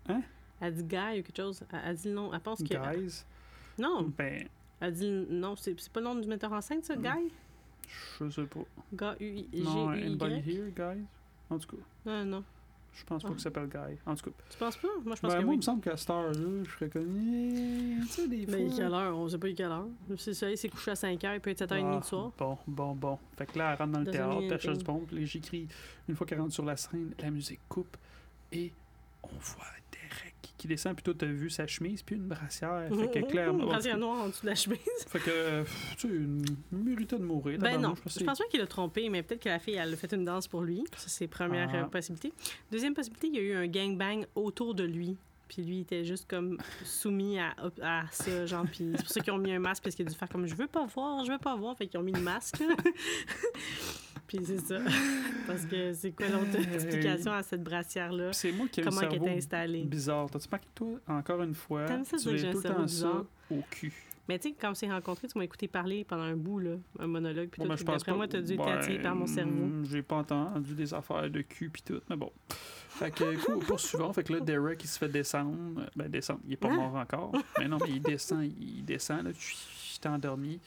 Hein? 0.07 0.21
Elle 0.61 0.73
dit 0.75 0.83
Guy 0.85 1.19
ou 1.19 1.23
quelque 1.23 1.35
chose. 1.35 1.61
Elle, 1.73 1.79
elle 1.85 1.95
dit 1.97 2.07
le 2.07 2.13
nom. 2.13 2.33
Elle 2.33 2.39
pense 2.39 2.59
que. 2.63 2.67
Guys, 2.67 3.25
Non, 3.77 4.09
ben, 4.17 4.47
elle 4.79 4.93
dit 4.93 5.09
le- 5.09 5.27
non. 5.29 5.55
C'est 5.57 5.75
pas 5.89 5.99
le 5.99 6.05
nom 6.05 6.15
du 6.15 6.27
metteur 6.29 6.53
en 6.53 6.61
scène, 6.61 6.81
ça, 6.81 6.95
Mm. 6.95 7.01
Guy? 7.01 7.31
je 8.21 8.29
sais 8.29 8.43
pas. 8.45 8.59
G-U-I-G-U-Y? 9.19 9.63
Non, 9.63 9.89
anybody 9.89 10.35
here, 10.49 10.71
guys? 10.73 11.03
En 11.49 11.57
tout 11.59 11.75
cas, 11.75 11.83
Non, 12.05 12.23
non. 12.25 12.43
Je 12.99 13.05
pense 13.05 13.23
pas 13.23 13.29
Ah. 13.29 13.31
qu'il 13.33 13.41
s'appelle 13.41 13.67
Guy. 13.69 13.97
En 14.05 14.15
tout 14.15 14.25
cas, 14.29 14.31
Tu 14.49 14.57
penses 14.57 14.77
pas? 14.77 14.87
Moi, 15.05 15.15
je 15.15 15.21
pense 15.21 15.31
ben, 15.33 15.39
que 15.39 15.45
moi, 15.45 15.53
il 15.53 15.57
me 15.57 15.61
semble 15.61 15.81
qu'à 15.81 15.97
cette 15.97 16.09
heure-là, 16.09 16.63
je 16.63 16.69
serais 16.71 16.89
comme. 16.89 17.17
Eh, 17.17 18.01
Tu 18.01 18.07
sais, 18.07 18.27
des 18.27 18.45
fois. 18.45 18.55
Mais 18.55 18.65
il 18.65 18.71
est 18.73 18.75
quelle 18.75 18.93
heure? 18.93 19.17
On 19.17 19.29
sait 19.29 19.37
pas 19.37 19.47
il 19.47 19.55
quelle 19.55 19.71
heure. 19.71 19.87
Si 20.17 20.29
le 20.29 20.33
soleil 20.35 20.57
s'est 20.57 20.69
couché 20.69 20.91
à 20.91 20.95
5 20.95 21.19
h, 21.21 21.33
il 21.35 21.39
peut 21.39 21.49
être 21.49 21.59
7h30 21.59 21.85
Ah, 21.95 21.99
du 21.99 22.07
soir. 22.07 22.31
Bon, 22.37 22.57
bon, 22.67 22.95
bon. 22.95 23.19
Fait 23.37 23.45
que 23.45 23.57
là, 23.57 23.71
elle 23.71 23.77
rentre 23.77 23.91
dans 23.93 23.99
le 23.99 24.11
théâtre, 24.11 24.41
elle 24.41 24.59
cherche 24.59 24.77
du 24.79 24.85
monde. 24.85 25.05
Puis 25.07 25.25
j'écris, 25.25 25.67
une 26.07 26.15
fois 26.15 26.27
qu'elle 26.27 26.41
rentre 26.41 26.53
sur 26.53 26.65
la 26.65 26.77
scène, 26.77 27.13
la 27.19 27.31
musique 27.31 27.61
coupe 27.69 27.97
et 28.51 28.71
on 29.23 29.27
voit 29.39 29.63
qui 30.59 30.67
descend. 30.67 30.93
Puis 30.95 31.01
toi, 31.03 31.13
t'as 31.17 31.25
vu 31.25 31.49
sa 31.49 31.65
chemise, 31.65 32.03
puis 32.03 32.15
une 32.15 32.27
brassière. 32.27 32.87
Fait 32.89 33.21
que 33.21 33.25
clairement. 33.27 33.63
Une 33.63 33.69
brassière 33.69 33.97
noire 33.97 34.21
en 34.23 34.27
dessous 34.27 34.43
de 34.43 34.49
la 34.49 34.55
chemise. 34.55 34.79
Fait 35.07 35.19
que, 35.19 35.63
tu 35.97 36.07
sais, 36.07 36.07
il 36.13 36.77
méritait 36.77 37.17
de 37.17 37.23
mourir. 37.23 37.57
Ben 37.57 37.79
non, 37.81 37.95
je 38.05 38.23
pense 38.23 38.37
pas 38.37 38.45
qu'il 38.51 38.61
a 38.61 38.67
trompé, 38.67 39.09
mais 39.09 39.23
peut-être 39.23 39.41
que 39.41 39.49
la 39.49 39.57
fille, 39.59 39.73
elle 39.75 39.91
a 39.93 39.95
fait 39.97 40.13
une 40.13 40.25
danse 40.25 40.47
pour 40.47 40.61
lui. 40.61 40.83
Ça, 40.97 41.07
c'est 41.07 41.27
première 41.27 41.69
Ah. 41.73 41.77
euh, 41.77 41.83
possibilité. 41.85 42.31
Deuxième 42.71 42.93
possibilité, 42.93 43.27
il 43.27 43.35
y 43.35 43.39
a 43.39 43.41
eu 43.41 43.53
un 43.53 43.67
gangbang 43.67 44.25
autour 44.35 44.75
de 44.75 44.83
lui. 44.83 45.17
Puis 45.47 45.63
lui, 45.63 45.77
il 45.77 45.81
était 45.81 46.05
juste 46.05 46.29
comme 46.29 46.59
soumis 46.85 47.39
à, 47.39 47.55
à 47.81 48.03
ça, 48.11 48.45
genre. 48.45 48.65
Puis 48.71 48.91
c'est 48.95 49.01
pour 49.03 49.09
ça 49.11 49.19
qu'ils 49.21 49.33
ont 49.33 49.39
mis 49.39 49.51
un 49.51 49.57
masque, 49.57 49.81
parce 49.83 49.95
qu'il 49.95 50.05
a 50.05 50.09
dû 50.09 50.15
faire 50.15 50.29
comme 50.29 50.45
je 50.45 50.53
veux 50.53 50.67
pas 50.67 50.85
voir, 50.85 51.25
je 51.25 51.31
veux 51.31 51.39
pas 51.39 51.55
voir. 51.55 51.75
Fait 51.75 51.87
qu'ils 51.87 51.99
ont 51.99 52.03
mis 52.03 52.11
le 52.11 52.21
masque. 52.21 52.61
puis 54.29 54.45
c'est 54.45 54.59
ça. 54.61 54.77
Parce 55.47 55.65
que 55.65 55.93
c'est 55.93 56.11
quoi 56.11 56.29
l'autre 56.29 56.55
explication 56.55 57.31
à 57.31 57.41
cette 57.41 57.63
brassière-là? 57.63 58.31
C'est 58.33 58.51
moi 58.51 58.67
qui 58.71 58.81
ai 58.81 58.83
Comment 58.83 59.01
elle 59.01 59.23
est 59.27 59.37
installée? 59.37 59.83
bizarre. 59.83 60.29
T'as-tu 60.29 60.47
marqué, 60.51 60.67
toi, 60.75 60.99
encore 61.07 61.41
une 61.41 61.55
fois, 61.55 61.85
T'aimes 61.85 62.05
ça 62.05 62.17
tu 62.17 62.23
tout 62.25 62.29
le 62.29 62.61
temps 62.61 62.87
ça 62.87 63.25
au 63.49 63.61
cul? 63.71 63.91
Mais 64.27 64.37
tu 64.37 64.49
sais, 64.49 64.55
quand 64.61 64.69
on 64.69 64.73
s'est 64.75 64.91
rencontrés, 64.91 65.27
tu 65.27 65.39
m'as 65.39 65.43
écouté 65.43 65.67
parler 65.67 66.03
pendant 66.03 66.21
un 66.21 66.35
bout, 66.35 66.59
là, 66.59 66.75
un 66.99 67.07
monologue. 67.07 67.49
Puis 67.49 67.63
Bon, 67.63 67.75
tout, 67.75 67.83
ben, 67.83 67.97
pas- 67.97 68.13
moi, 68.13 68.27
t'as 68.27 68.41
dû 68.41 68.53
être 68.53 68.63
Ouais, 68.63 68.71
attiré 68.73 69.01
par 69.01 69.15
mon 69.15 69.25
cerveau. 69.25 69.65
mm, 69.65 69.85
J'ai 69.89 70.03
pas 70.03 70.17
entendu 70.17 70.75
des 70.75 70.93
affaires 70.93 71.27
de 71.31 71.41
cul 71.41 71.71
puis 71.71 71.81
tout, 71.81 71.99
mais 72.11 72.15
bon. 72.15 72.31
Fait 72.49 73.09
que, 73.09 73.43
pour- 73.43 73.65
poursuivant, 73.65 74.13
fait 74.13 74.23
que 74.23 74.33
là, 74.33 74.39
Derek, 74.41 74.83
il 74.83 74.87
se 74.87 74.99
fait 74.99 75.09
descendre. 75.09 75.83
Ben, 75.95 76.07
descendre, 76.07 76.41
il 76.45 76.53
est 76.53 76.57
pas 76.57 76.69
Hein? 76.69 76.75
mort 76.75 76.93
encore. 76.95 77.31
Mais 77.57 77.67
non, 77.67 77.77
mais 77.81 77.89
il 77.89 78.01
descend, 78.03 78.43
il 78.43 78.85
descend, 78.85 79.23
là, 79.23 79.31
j'étais 79.33 80.09
endormi. 80.09 80.59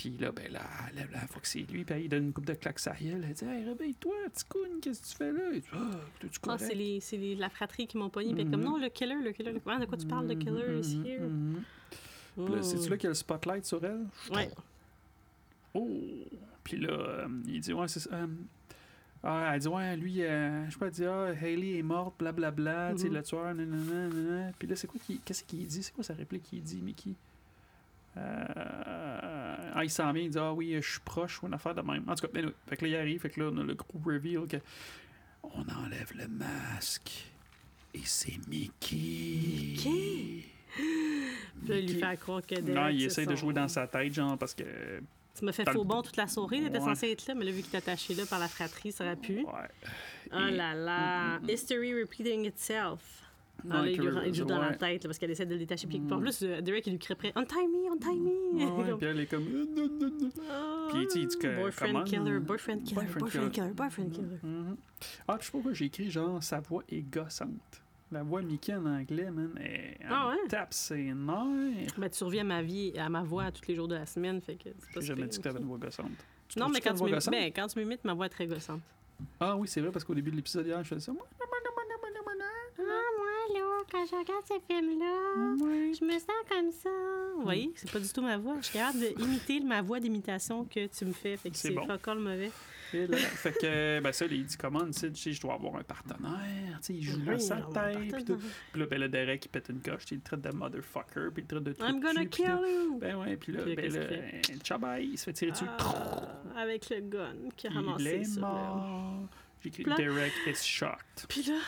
Puis 0.00 0.16
là, 0.18 0.32
ben 0.32 0.50
là, 0.50 0.62
là, 0.94 1.02
là, 1.12 1.18
faut 1.28 1.40
que 1.40 1.46
c'est 1.46 1.58
lui. 1.70 1.84
Puis 1.84 2.04
il 2.04 2.08
donne 2.08 2.24
une 2.24 2.32
coupe 2.32 2.46
de 2.46 2.54
claques 2.54 2.80
à 2.86 2.92
Ariel. 2.92 3.22
Elle 3.22 3.34
dit 3.34 3.44
Hey, 3.44 3.64
réveille-toi, 3.66 4.14
Ticoune, 4.32 4.80
qu'est-ce 4.80 5.02
que 5.02 5.06
tu 5.08 5.14
fais 5.14 5.30
là? 5.30 5.50
Il 5.52 5.60
dit 5.60 5.66
Ah, 5.74 5.90
t'es-tu 6.20 6.38
Ah, 6.42 6.46
correct? 6.46 6.64
c'est 6.66 6.74
les, 6.74 7.00
c'est 7.00 7.18
les- 7.18 7.34
la 7.34 7.50
fratrie 7.50 7.86
qui 7.86 7.98
m'ont 7.98 8.08
pogné. 8.08 8.34
Puis 8.34 8.50
comme 8.50 8.62
non, 8.62 8.78
le 8.78 8.88
killer, 8.88 9.16
le 9.22 9.32
killer. 9.32 9.52
le- 9.52 9.60
Ah, 9.66 9.78
de 9.78 9.84
quoi 9.84 9.98
tu 9.98 10.06
parles, 10.06 10.26
le 10.26 10.36
killer 10.36 10.80
is 10.80 10.96
Mhm, 10.96 11.06
here? 11.06 11.20
mhm. 11.20 11.62
Puis 12.34 12.54
là, 12.54 12.60
Mm. 12.60 12.62
c'est-tu 12.62 12.88
là 12.88 12.96
qu'il 12.96 13.04
y 13.04 13.06
a 13.08 13.10
le 13.10 13.14
spotlight 13.14 13.64
sur 13.66 13.84
elle? 13.84 14.06
Ouais. 14.32 14.48
Oh! 15.74 15.86
Puis 16.64 16.78
là, 16.78 16.88
euh, 16.92 17.28
il 17.46 17.60
dit, 17.60 17.72
ouais, 17.74 17.86
c'est 17.88 18.00
ça. 18.00 18.10
euh, 18.14 18.26
ah, 19.22 19.50
elle 19.54 19.60
dit, 19.60 19.68
ouais, 19.68 19.96
lui, 19.98 20.22
euh, 20.22 20.64
je 20.66 20.70
sais 20.72 20.78
pas, 20.78 20.86
elle 20.86 20.92
dit, 20.92 21.04
ah, 21.04 21.32
Hailey 21.42 21.76
est 21.78 21.82
morte, 21.82 22.14
blablabla, 22.18 22.92
tu 22.94 23.02
sais, 23.02 23.08
le 23.10 23.22
tueur, 23.22 23.54
nanana, 23.54 24.08
nanana. 24.08 24.52
Puis 24.58 24.66
là, 24.66 24.76
c'est 24.76 24.86
quoi 24.86 24.98
qui. 25.04 25.18
Qu'est-ce 25.18 25.44
qu'il 25.44 25.66
dit? 25.66 25.82
C'est 25.82 25.92
quoi 25.92 26.04
sa 26.04 26.14
réplique 26.14 26.44
qu'il 26.44 26.62
dit, 26.62 26.80
Mickey? 26.80 27.12
Euh, 28.16 29.70
ah, 29.74 29.84
il 29.84 29.90
s'en 29.90 30.12
vient, 30.12 30.24
il 30.24 30.30
dit, 30.30 30.38
ah 30.38 30.52
oui, 30.52 30.76
je 30.80 30.90
suis 30.90 31.00
proche, 31.00 31.42
ou 31.42 31.46
une 31.46 31.54
affaire 31.54 31.74
de 31.74 31.82
même. 31.82 32.04
En 32.08 32.14
tout 32.14 32.26
cas, 32.26 32.32
ben, 32.32 32.46
oui. 32.46 32.52
fait 32.68 32.76
que 32.76 32.84
là, 32.84 32.90
il 32.90 32.96
arrive, 32.96 33.20
fait 33.20 33.30
que 33.30 33.40
là, 33.40 33.50
on 33.52 33.58
a 33.58 33.62
le 33.62 33.74
gros 33.74 34.00
reveal 34.04 34.46
que. 34.46 34.56
On 35.42 35.62
enlève 35.62 36.12
le 36.16 36.28
masque. 36.28 37.10
Et 37.94 38.02
c'est 38.04 38.36
Mickey. 38.46 38.96
Mickey? 38.96 40.44
Puis 41.64 41.78
il 41.78 41.94
lui 41.94 42.00
fait 42.00 42.20
croire 42.20 42.42
que 42.46 42.60
Non, 42.60 42.88
il 42.88 43.04
essaie 43.04 43.26
de 43.26 43.34
jouer 43.34 43.54
dans 43.54 43.68
sa 43.68 43.86
tête, 43.86 44.12
genre, 44.12 44.36
parce 44.36 44.54
que. 44.54 44.64
Tu 45.38 45.44
m'as 45.44 45.52
fait 45.52 45.68
faux 45.70 45.84
bon 45.84 46.02
toute 46.02 46.16
la 46.16 46.26
soirée. 46.26 46.58
Il 46.58 46.66
était 46.66 46.80
censé 46.80 47.10
être 47.10 47.26
là, 47.26 47.34
mais 47.34 47.44
là, 47.44 47.52
vu 47.52 47.62
qu'il 47.62 47.74
est 47.74 47.78
attaché 47.78 48.14
là 48.14 48.24
par 48.26 48.38
la 48.38 48.48
fratrie, 48.48 48.92
ça 48.92 49.04
aurait 49.04 49.16
pu. 49.16 49.44
Ouais. 49.44 49.90
Oh 50.32 50.36
là 50.50 50.74
là. 50.74 51.38
Mm, 51.38 51.42
mm, 51.42 51.46
mm. 51.46 51.50
History 51.50 51.94
repeating 51.94 52.44
itself. 52.46 53.29
Ah, 53.68 53.74
là, 53.74 53.80
Ouais, 53.82 53.88
lui- 53.90 53.96
que- 53.98 54.26
il 54.28 54.34
joue 54.34 54.44
dans 54.44 54.58
la 54.60 54.74
tête 54.74 55.02
là, 55.04 55.08
parce 55.08 55.18
qu'elle 55.18 55.30
essaie 55.30 55.46
de 55.46 55.52
le 55.54 55.58
détacher. 55.58 55.86
Puis 55.86 55.98
Mm. 56.00 56.12
en 56.12 56.20
plus, 56.20 56.42
euh, 56.42 56.60
Derek, 56.60 56.86
il 56.86 56.90
lui 56.92 56.98
crie 56.98 57.12
après 57.14 57.32
Untie 57.34 57.54
me, 57.56 57.92
untie 57.92 58.18
me. 58.20 58.30
Ouais, 58.64 58.94
puis 58.98 59.06
elle 59.06 59.20
est 59.20 59.26
comme. 59.26 59.46
euh. 59.46 60.30
Ah, 60.50 60.88
Puis, 60.92 61.06
tu 61.06 61.10
sais, 61.10 61.20
il 61.20 61.56
Boyfriend 61.56 62.04
killer, 62.04 62.38
boyfriend 62.40 62.78
killer, 62.84 63.00
Boyfriend 63.18 63.50
killer. 63.50 63.70
boyfriend 63.72 64.10
killer. 64.10 64.38
Mhm. 64.42 64.76
Ah, 65.28 65.36
je 65.40 65.44
sais 65.44 65.50
pas 65.50 65.58
pourquoi 65.58 65.72
j'ai 65.72 65.84
écrit 65.86 66.10
genre 66.10 66.42
sa 66.42 66.60
voix 66.60 66.82
est 66.88 67.02
gossante. 67.02 67.82
La 68.12 68.24
voix 68.24 68.42
Mickey 68.42 68.74
en 68.74 68.84
anglais, 68.86 69.30
man, 69.30 69.52
elle, 69.60 69.96
Ah 70.08 70.30
ouais? 70.30 70.48
tape 70.48 70.74
ses 70.74 71.14
nerfs. 71.14 71.94
Ben, 71.96 72.10
tu 72.10 72.16
survis 72.16 72.40
à 72.40 72.44
ma 72.44 72.60
vie, 72.60 72.92
à 72.98 73.08
ma 73.08 73.22
voix 73.22 73.52
tous 73.52 73.68
les 73.68 73.76
jours 73.76 73.86
de 73.86 73.94
la 73.94 74.04
semaine, 74.06 74.40
fait 74.40 74.56
que 74.56 74.64
c'est 74.78 74.92
pas 74.94 75.00
J'ai 75.00 75.06
jamais 75.06 75.28
dit 75.28 75.38
que 75.38 75.42
t'avais 75.44 75.60
une 75.60 75.66
voix 75.66 75.78
gossante. 75.78 76.10
Tu 76.48 76.58
Non, 76.58 76.68
mais 76.68 76.80
quand 76.80 76.94
tu, 76.94 77.08
gossante? 77.08 77.32
ben, 77.32 77.52
quand 77.54 77.68
tu 77.68 77.78
m'imites, 77.78 78.04
ma 78.04 78.14
voix 78.14 78.26
est 78.26 78.30
très 78.30 78.48
gossante. 78.48 78.80
Ah 79.38 79.54
oui, 79.56 79.68
c'est 79.68 79.80
vrai, 79.80 79.92
parce 79.92 80.04
qu'au 80.04 80.14
début 80.14 80.32
de 80.32 80.36
l'épisode 80.36 80.66
hier, 80.66 80.82
je 80.82 80.88
faisais 80.88 81.00
ça. 81.02 81.12
Là. 83.54 83.82
quand 83.90 84.04
je 84.06 84.16
regarde 84.16 84.44
ce 84.46 84.54
film-là, 84.66 85.56
je 85.98 86.04
me 86.04 86.12
sens 86.12 86.30
comme 86.48 86.70
ça. 86.70 86.90
Vous 87.36 87.42
voyez, 87.42 87.72
c'est 87.76 87.90
pas 87.90 87.98
du 88.00 88.08
tout 88.08 88.22
ma 88.22 88.36
voix. 88.38 88.56
Je 88.60 88.66
suis 88.66 88.78
capable 88.78 88.98
d'imiter 89.16 89.60
ma 89.60 89.82
voix 89.82 90.00
d'imitation 90.00 90.64
que 90.64 90.86
tu 90.86 91.04
me 91.04 91.12
fais. 91.12 91.36
Fait 91.36 91.50
que 91.50 91.56
C'est 91.56 91.70
bon. 91.72 91.86
fuck 91.86 92.06
all 92.08 92.18
mauvais. 92.18 92.50
Et 92.92 93.06
là, 93.06 93.16
fait 93.18 93.52
que, 93.52 94.00
ben 94.00 94.12
ça, 94.12 94.26
il 94.26 94.44
dit 94.44 94.56
comment, 94.56 94.84
tu 94.90 95.14
sais, 95.14 95.32
je 95.32 95.40
dois 95.40 95.54
avoir 95.54 95.76
un 95.76 95.84
partenaire, 95.84 96.76
tu 96.80 96.86
sais, 96.86 96.94
il 96.94 97.02
joue 97.04 97.18
dans 97.20 97.34
Oui, 97.34 97.40
sa 97.40 97.58
tête, 97.58 98.12
puis 98.12 98.24
tout. 98.24 98.36
Puis 98.72 98.80
là, 98.80 98.86
ben, 98.88 98.98
le 99.00 99.08
Derek, 99.08 99.44
il 99.44 99.48
pète 99.48 99.68
une 99.68 99.80
coche, 99.80 100.02
il 100.10 100.16
le 100.16 100.20
traite 100.22 100.40
de 100.40 100.50
motherfucker, 100.50 101.30
puis 101.32 101.36
il 101.36 101.42
le 101.42 101.46
traite 101.46 101.62
de 101.62 101.72
trou 101.72 101.86
I'm 101.88 102.00
gonna 102.00 102.26
kill 102.26 102.46
tout. 102.46 102.66
you! 102.66 102.98
Ben 102.98 103.14
ouais, 103.14 103.36
puis 103.36 103.52
là, 103.52 103.62
Puis 103.62 103.76
là, 103.76 103.82
ben 103.82 103.92
là, 103.92 104.40
Chabai, 104.64 105.04
il 105.04 105.16
se 105.18 105.22
fait 105.26 105.32
tirer 105.34 105.52
dessus. 105.52 105.64
Ah, 105.78 106.26
avec 106.56 106.90
le 106.90 107.00
gun 107.02 107.34
qui 107.56 107.68
a 107.68 107.70
il 107.70 107.76
ramassé 107.76 108.04
est 108.06 108.24
sur 108.24 108.34
le- 108.42 108.48
mort. 108.48 109.20
Là- 109.86 109.96
Derek 109.96 110.32
is 110.48 110.64
shocked. 110.64 111.26
Puis 111.28 111.42
là, 111.44 111.58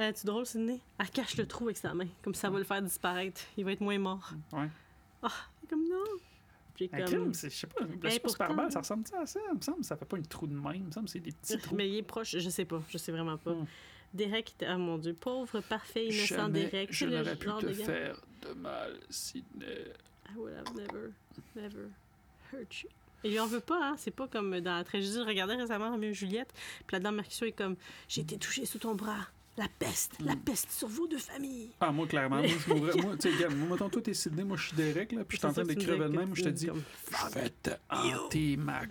euh, 0.00 0.12
tu 0.12 0.26
drôle, 0.26 0.46
Sydney? 0.46 0.80
Elle 0.98 1.10
cache 1.10 1.36
le 1.36 1.46
trou 1.46 1.64
avec 1.64 1.76
sa 1.76 1.92
main. 1.94 2.06
Comme 2.22 2.34
ça 2.34 2.50
va 2.50 2.58
le 2.58 2.64
faire 2.64 2.82
disparaître. 2.82 3.40
Il 3.56 3.64
va 3.64 3.72
être 3.72 3.80
moins 3.80 3.98
mort. 3.98 4.32
Ouais. 4.52 4.68
Ah, 5.22 5.28
comme 5.68 5.88
non. 5.88 6.04
Puis 6.74 6.88
Un 6.92 6.98
comme... 6.98 7.06
crime, 7.06 7.34
je 7.34 7.48
sais 7.50 7.66
pas, 7.66 7.84
le 7.84 7.88
Eh, 8.04 8.10
super 8.10 8.22
pourtant- 8.22 8.46
Barbell, 8.54 8.72
ça 8.72 8.80
ressemble 8.80 9.04
à 9.20 9.26
ça? 9.26 9.38
Il 9.52 9.56
me 9.56 9.60
semble 9.60 9.84
ça 9.84 9.96
fait 9.96 10.04
pas 10.06 10.16
une 10.16 10.26
trou 10.26 10.46
de 10.46 10.54
main. 10.54 10.72
Il 10.74 10.84
me 10.84 10.90
semble 10.90 11.08
c'est 11.08 11.20
des 11.20 11.32
petits 11.32 11.58
trous. 11.58 11.74
Mais 11.74 11.88
il 11.88 11.96
est 11.98 12.02
proche, 12.02 12.36
je 12.38 12.48
sais 12.50 12.64
pas, 12.64 12.82
je 12.88 12.96
sais 12.98 13.12
vraiment 13.12 13.36
pas. 13.36 13.52
Hmm. 13.52 13.66
Derek, 14.14 14.50
était- 14.52 14.66
ah 14.66 14.78
mon 14.78 14.96
dieu, 14.98 15.12
pauvre, 15.14 15.60
parfait, 15.60 16.06
innocent 16.06 16.36
Jamais 16.36 16.64
Derek. 16.70 16.88
je 16.92 17.06
n'aurais 17.06 17.36
pu 17.36 17.46
te 17.46 17.66
de 17.66 17.72
faire 17.74 18.20
de 18.42 18.54
mal, 18.54 18.98
Sidney. 19.10 19.84
I 20.32 20.36
would 20.38 20.54
have 20.54 20.74
never, 20.74 21.10
never 21.54 21.88
hurt 22.52 22.82
you. 22.82 22.88
Et 23.22 23.28
lui 23.30 23.38
en 23.38 23.46
veut 23.46 23.60
pas, 23.60 23.90
hein? 23.90 23.94
C'est 23.98 24.10
pas 24.10 24.26
comme 24.26 24.58
dans 24.60 24.76
la 24.76 24.82
tragédie. 24.84 25.12
Je 25.14 25.20
regardais 25.20 25.54
récemment 25.56 25.90
Roméo 25.90 26.10
et 26.10 26.14
Juliette, 26.14 26.52
puis 26.86 26.94
là-dedans, 26.94 27.12
Mercutio 27.12 27.46
est 27.46 27.52
comme 27.52 27.76
J'ai 28.08 28.22
été 28.22 28.38
touché 28.38 28.64
sous 28.64 28.78
ton 28.78 28.94
bras. 28.94 29.28
La 29.58 29.66
peste, 29.78 30.12
la 30.20 30.34
Hmm. 30.34 30.40
peste 30.40 30.70
sur 30.70 30.88
vos 30.88 31.06
deux 31.06 31.18
familles. 31.18 31.70
Ah, 31.80 31.90
moi, 31.92 32.06
clairement, 32.06 32.36
moi, 32.38 32.46
je 32.46 32.72
mourrais. 32.72 32.94
Moi, 33.02 33.16
tu 33.16 33.28
sais, 33.30 33.36
regarde, 33.36 33.56
moi, 33.56 33.68
mettons, 33.70 33.88
toi, 33.90 34.00
t'es 34.00 34.14
Sidney, 34.14 34.44
moi, 34.44 34.56
je 34.56 34.68
suis 34.68 34.76
Derek, 34.76 35.12
là, 35.12 35.24
puis 35.24 35.36
je 35.36 35.40
suis 35.40 35.46
en 35.46 35.52
train 35.52 35.64
de 35.64 35.74
crever 35.74 35.98
de 36.08 36.16
même, 36.16 36.34
je 36.34 36.42
te 36.42 36.48
dis, 36.48 36.66
je 36.68 37.34
vais 37.34 37.50
te 37.50 37.70
hanter 37.90 38.56
ma. 38.56 38.82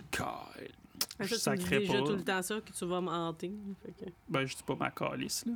Mais 1.18 1.26
Je 1.26 1.34
dis 1.34 1.40
sacrais 1.40 1.80
déjà 1.80 1.94
pas. 1.94 2.04
tout 2.06 2.12
le 2.16 2.22
temps 2.24 2.42
ça, 2.42 2.60
que 2.60 2.72
tu 2.72 2.84
vas 2.86 3.00
me 3.00 3.08
hanter. 3.08 3.52
Fait 3.84 3.92
que- 3.92 4.10
Ben, 4.28 4.44
je 4.46 4.56
dis 4.56 4.62
pas 4.62 4.76
ma 4.76 4.90
calice, 4.90 5.44
là. 5.46 5.52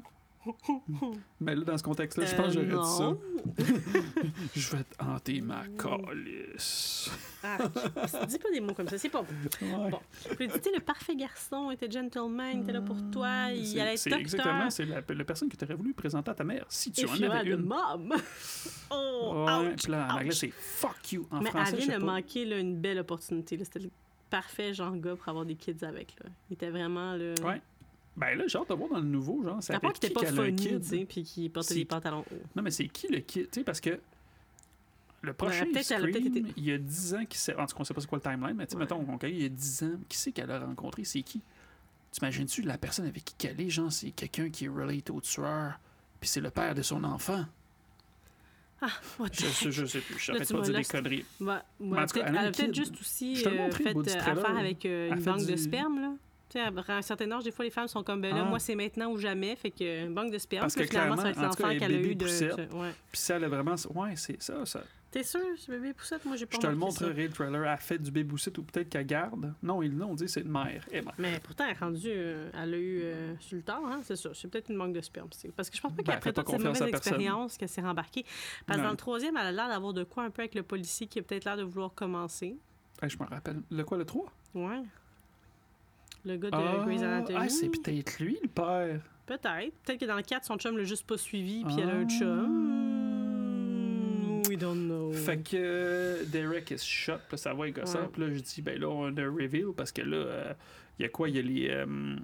Mais 1.40 1.54
là, 1.54 1.64
dans 1.64 1.78
ce 1.78 1.82
contexte-là, 1.82 2.26
je 2.26 2.34
pense 2.34 2.54
que 2.54 2.58
Euh, 2.60 2.70
j'aurais 2.70 2.82
dit 2.82 2.90
ça. 2.96 4.24
Je 4.54 4.76
vais 4.76 4.84
te 4.84 5.02
hanter 5.02 5.40
ma 5.40 5.64
calice. 5.78 7.10
Ah, 7.42 7.58
dis 8.26 8.38
pas 8.38 8.50
des 8.50 8.60
mots 8.60 8.74
comme 8.74 8.88
ça, 8.88 8.98
c'est 8.98 9.08
pas 9.08 9.22
bon. 9.22 9.28
Ouais. 9.84 9.90
Bon. 9.90 9.98
Tu 10.38 10.48
sais, 10.50 10.70
le 10.74 10.80
parfait 10.80 11.16
garçon 11.16 11.70
était 11.70 11.90
gentleman, 11.90 12.62
était 12.62 12.72
là 12.72 12.80
pour 12.80 12.96
toi, 13.10 13.50
il 13.52 13.78
allait 13.80 13.94
être 13.94 14.04
docteur. 14.04 14.18
exactement, 14.18 14.70
c'est 14.70 14.84
la, 14.86 15.02
la 15.06 15.24
personne 15.24 15.48
que 15.48 15.56
tu 15.56 15.64
aurais 15.64 15.74
voulu 15.74 15.92
présenter 15.94 16.30
à 16.30 16.34
ta 16.34 16.44
mère, 16.44 16.64
si 16.68 16.90
tu 16.90 17.02
If 17.04 17.10
en 17.10 17.14
avais 17.14 17.26
had 17.26 17.46
a 17.46 17.50
une. 17.50 17.56
mom. 17.62 18.14
oh, 18.90 19.44
Ouais, 19.46 19.72
ouch, 19.72 19.88
là, 19.88 20.06
en 20.06 20.14
ouch. 20.16 20.20
anglais, 20.20 20.30
c'est 20.32 20.50
fuck 20.52 21.12
you. 21.12 21.26
En 21.30 21.40
Mais 21.40 21.50
français, 21.50 21.72
elle 21.76 21.80
je 21.82 21.86
vient 21.88 21.98
de 21.98 22.04
manquer 22.04 22.44
là, 22.44 22.58
une 22.58 22.76
belle 22.80 22.98
opportunité. 22.98 23.58
C'était 23.62 23.78
le 23.80 23.90
parfait 24.30 24.72
genre 24.74 24.96
gars 24.96 25.14
pour 25.16 25.28
avoir 25.28 25.44
des 25.44 25.54
kids 25.54 25.84
avec. 25.84 26.14
Là. 26.22 26.30
Il 26.50 26.54
était 26.54 26.70
vraiment 26.70 27.14
le. 27.14 27.34
Ouais. 27.44 27.60
Ben 28.16 28.36
là, 28.39 28.45
j'ai 28.47 28.59
hâte 28.59 28.69
de 28.69 28.74
voir 28.74 28.91
dans 28.91 28.99
le 29.01 29.05
nouveau, 29.07 29.43
genre, 29.43 29.61
ça 29.62 29.78
part 29.81 29.93
qui 29.93 30.07
était 30.07 30.15
pas 30.15 30.24
funny, 30.27 30.57
tu 30.57 30.82
sais, 30.85 31.05
puis 31.05 31.24
qu'il 31.24 31.51
portait 31.51 31.74
des 31.74 31.85
pantalons 31.85 32.20
hauts. 32.20 32.43
Non, 32.55 32.62
mais 32.62 32.70
c'est 32.70 32.86
qui 32.89 33.09
le 33.09 33.19
kid? 33.19 33.51
Tu 33.51 33.61
sais, 33.61 33.65
parce 33.65 33.81
que 33.81 33.99
le 35.23 35.32
prochain 35.32 35.65
elle 35.74 35.82
Scream, 35.85 36.09
été- 36.09 36.45
il 36.57 36.65
y 36.65 36.73
a 36.73 36.78
10 36.78 37.15
ans, 37.15 37.24
qui 37.24 37.39
s'est... 37.39 37.55
en 37.57 37.66
tout 37.66 37.74
cas, 37.74 37.81
on 37.81 37.85
sait 37.85 37.95
pas 37.95 38.01
c'est 38.01 38.07
quoi 38.07 38.20
le 38.23 38.31
timeline, 38.31 38.55
mais 38.57 38.66
tu 38.66 38.73
sais, 38.73 38.77
Ouais. 38.77 38.82
mettons, 38.82 39.01
OK, 39.15 39.23
il 39.24 39.43
y 39.43 39.45
a 39.47 39.49
10 39.49 39.82
ans, 39.85 39.99
qui 40.09 40.16
c'est 40.16 40.32
qu'elle 40.32 40.51
a 40.51 40.61
rencontré? 40.61 41.03
C'est 41.05 41.23
qui? 41.23 41.41
T'imagines-tu 42.12 42.62
la 42.62 42.78
personne 42.78 43.07
avec 43.07 43.24
qui 43.24 43.35
qu'elle 43.36 43.61
est, 43.61 43.70
genre, 43.70 43.91
c'est 43.91 44.11
quelqu'un 44.12 44.49
qui 44.51 44.66
est 44.66 44.69
relate 44.69 45.11
au 45.11 45.20
tueur, 45.20 45.81
puis 46.20 46.28
c'est 46.28 46.41
le 46.41 46.51
père 46.51 46.74
de 46.74 46.82
son 46.82 47.03
enfant? 47.05 47.45
What 49.19 49.31
the 49.31 49.35
Je, 49.41 49.70
je, 49.70 49.70
je 49.70 49.86
sais 49.86 50.01
plus, 50.01 50.19
je 50.19 50.32
tu 50.32 50.55
pas 50.55 50.61
dire 50.61 50.74
des 50.77 50.85
conneries. 50.85 51.24
Ouais, 51.41 51.47
ouais, 51.47 51.61
Mais 51.81 52.01
en 52.01 52.07
tout 52.07 52.19
cas, 52.19 52.27
elle 52.27 52.36
a 52.36 52.45
elle 52.45 52.53
peut-être 52.53 52.74
juste 52.74 52.95
aussi 53.01 53.43
euh, 53.47 53.70
fait 53.70 53.97
euh, 53.97 54.03
affaire 54.20 54.57
avec 54.59 54.85
euh, 54.85 55.09
Elle 55.11 55.19
une 55.19 55.24
banque 55.24 55.47
de 55.47 55.57
sperme, 55.57 56.01
là. 56.01 56.12
À 56.60 56.97
un 56.97 57.02
certain 57.02 57.31
âge, 57.32 57.44
des 57.44 57.51
fois, 57.51 57.64
les 57.64 57.70
femmes 57.70 57.89
sont 57.89 58.02
comme, 58.02 58.20
ben 58.20 58.35
là, 58.35 58.43
Ah. 58.44 58.48
moi, 58.48 58.59
c'est 58.59 58.74
maintenant 58.74 59.10
ou 59.10 59.18
jamais. 59.18 59.56
Fait 59.56 59.70
que 59.70 60.05
une 60.06 60.14
banque 60.14 60.31
de 60.32 60.39
sperme, 60.39 60.62
Parce 60.62 60.74
puis 60.74 60.85
que 60.85 60.90
finalement, 60.90 61.16
ça 61.16 61.22
va 61.24 61.31
être 61.31 61.40
l'enfant 61.43 61.68
qu'elle 61.70 61.82
a 61.85 61.89
bébé 61.89 62.10
eu 62.10 62.14
de. 62.14 62.24
poussette. 62.24 62.72
Ouais. 62.74 62.93
Puis 63.10 63.20
ça, 63.20 63.36
elle 63.36 63.44
a 63.44 63.48
vraiment... 63.48 63.74
Ouais, 63.94 64.16
c'est 64.16 64.40
ça, 64.43 64.64
ça. 64.66 64.82
T'es 65.10 65.22
sûr, 65.22 65.40
ce 65.56 65.70
bébé 65.70 65.93
poussette? 65.93 66.24
Moi, 66.24 66.35
j'ai 66.35 66.44
pas 66.47 66.56
Je 66.56 66.60
te 66.60 66.66
le 66.66 66.72
remarqué 66.72 66.94
ça. 66.97 67.05
montrerai, 67.06 67.26
le 67.28 67.32
trailer. 67.32 67.64
Elle 67.70 67.78
fait 67.78 67.98
du 67.98 68.10
béboussite 68.10 68.59
ou 68.59 68.64
peut-être 68.64 68.89
qu'elle 68.89 69.06
garde. 69.06 69.55
Non, 69.62 69.81
ils 69.81 69.97
l'ont 69.97 70.14
dit, 70.14 70.28
c'est 70.28 70.40
une 70.40 70.51
mère. 70.51 70.85
Mais 71.18 71.39
pourtant, 71.40 71.64
elle 71.66 71.70
est 71.70 71.78
rendue. 71.78 72.09
euh, 72.09 72.51
elle 72.52 72.74
a 72.74 72.76
eu 72.76 73.01
euh, 73.02 73.35
sur 73.39 73.56
le 73.56 73.62
tard, 73.62 73.81
hein, 73.86 74.01
c'est 74.02 74.16
ça. 74.16 74.31
C'est 74.35 74.48
peut-être 74.48 74.70
une 74.70 74.76
manque 74.76 74.93
de 74.93 75.01
sperme. 75.01 75.28
Parce 75.55 75.70
que 75.70 75.76
je 75.76 75.81
pense 75.82 75.93
pas 75.93 76.02
Ben, 76.02 76.12
qu'après 76.14 76.32
confiance 76.32 76.55
à 76.64 76.64
mauvaises 76.64 76.78
personne. 76.90 76.97
expériences 77.14 77.56
qu'elle 77.56 77.68
s'est 77.68 77.81
rembarquée. 77.81 78.24
Parce 78.66 78.81
que 78.81 78.85
dans 78.85 78.90
le 78.90 78.97
troisième, 78.97 79.36
elle 79.36 79.47
a 79.47 79.52
l'air 79.52 79.68
d'avoir 79.68 79.93
de 79.93 80.02
quoi 80.02 80.24
un 80.24 80.31
peu 80.31 80.43
avec 80.43 80.56
le 80.56 80.64
policier 80.64 81.06
qui 81.06 81.20
a 81.20 81.22
peut-être 81.22 81.44
l'air 81.44 81.56
de 81.56 81.62
vouloir 81.62 81.94
commencer. 81.94 82.56
Hey, 83.01 83.09
je 83.09 83.16
me 83.18 83.24
rappelle. 83.28 83.62
Le 83.70 83.85
quoi, 83.85 83.98
le 83.98 84.05
3? 84.05 84.26
Ouais. 84.55 84.82
Le 86.24 86.36
gars 86.36 86.51
de 86.51 86.56
Ah, 86.56 86.82
Grey's 86.86 87.02
Anatomy. 87.02 87.38
ah, 87.40 87.48
c'est 87.48 87.68
peut-être 87.68 88.18
lui, 88.20 88.38
le 88.42 88.48
père. 88.48 89.01
Peut-être. 89.26 89.74
Peut-être 89.84 90.01
que 90.01 90.05
dans 90.06 90.16
le 90.16 90.22
4, 90.22 90.44
son 90.44 90.56
chum 90.56 90.76
l'a 90.78 90.84
juste 90.84 91.06
pas 91.06 91.18
suivi, 91.18 91.64
puis 91.64 91.74
elle 91.78 91.90
a 91.90 91.94
un 91.94 92.05
Ah. 92.05 92.09
chum. 92.18 92.70
We 94.48 94.59
don't 94.59 94.86
know. 94.86 95.12
Fait 95.12 95.38
que 95.38 95.56
euh, 95.56 96.24
Derek 96.26 96.70
is 96.70 96.78
shot, 96.84 97.18
là, 97.30 97.36
ça 97.36 97.55
va 97.55 97.70
gossant. 97.70 98.01
Ouais. 98.02 98.09
Puis 98.12 98.22
là, 98.22 98.28
je 98.32 98.40
dis, 98.40 98.62
ben 98.62 98.78
là, 98.78 98.88
on 98.88 99.05
a 99.16 99.22
un 99.22 99.30
reveal, 99.32 99.68
parce 99.76 99.90
que 99.92 100.02
là, 100.02 100.16
euh, 100.16 100.52
il 100.98 101.02
y 101.02 101.06
a 101.06 101.09
quoi? 101.09 101.28
Il 101.28 101.36
y 101.36 101.38
a 101.38 101.42
les... 101.42 101.68
euh, 101.70 102.16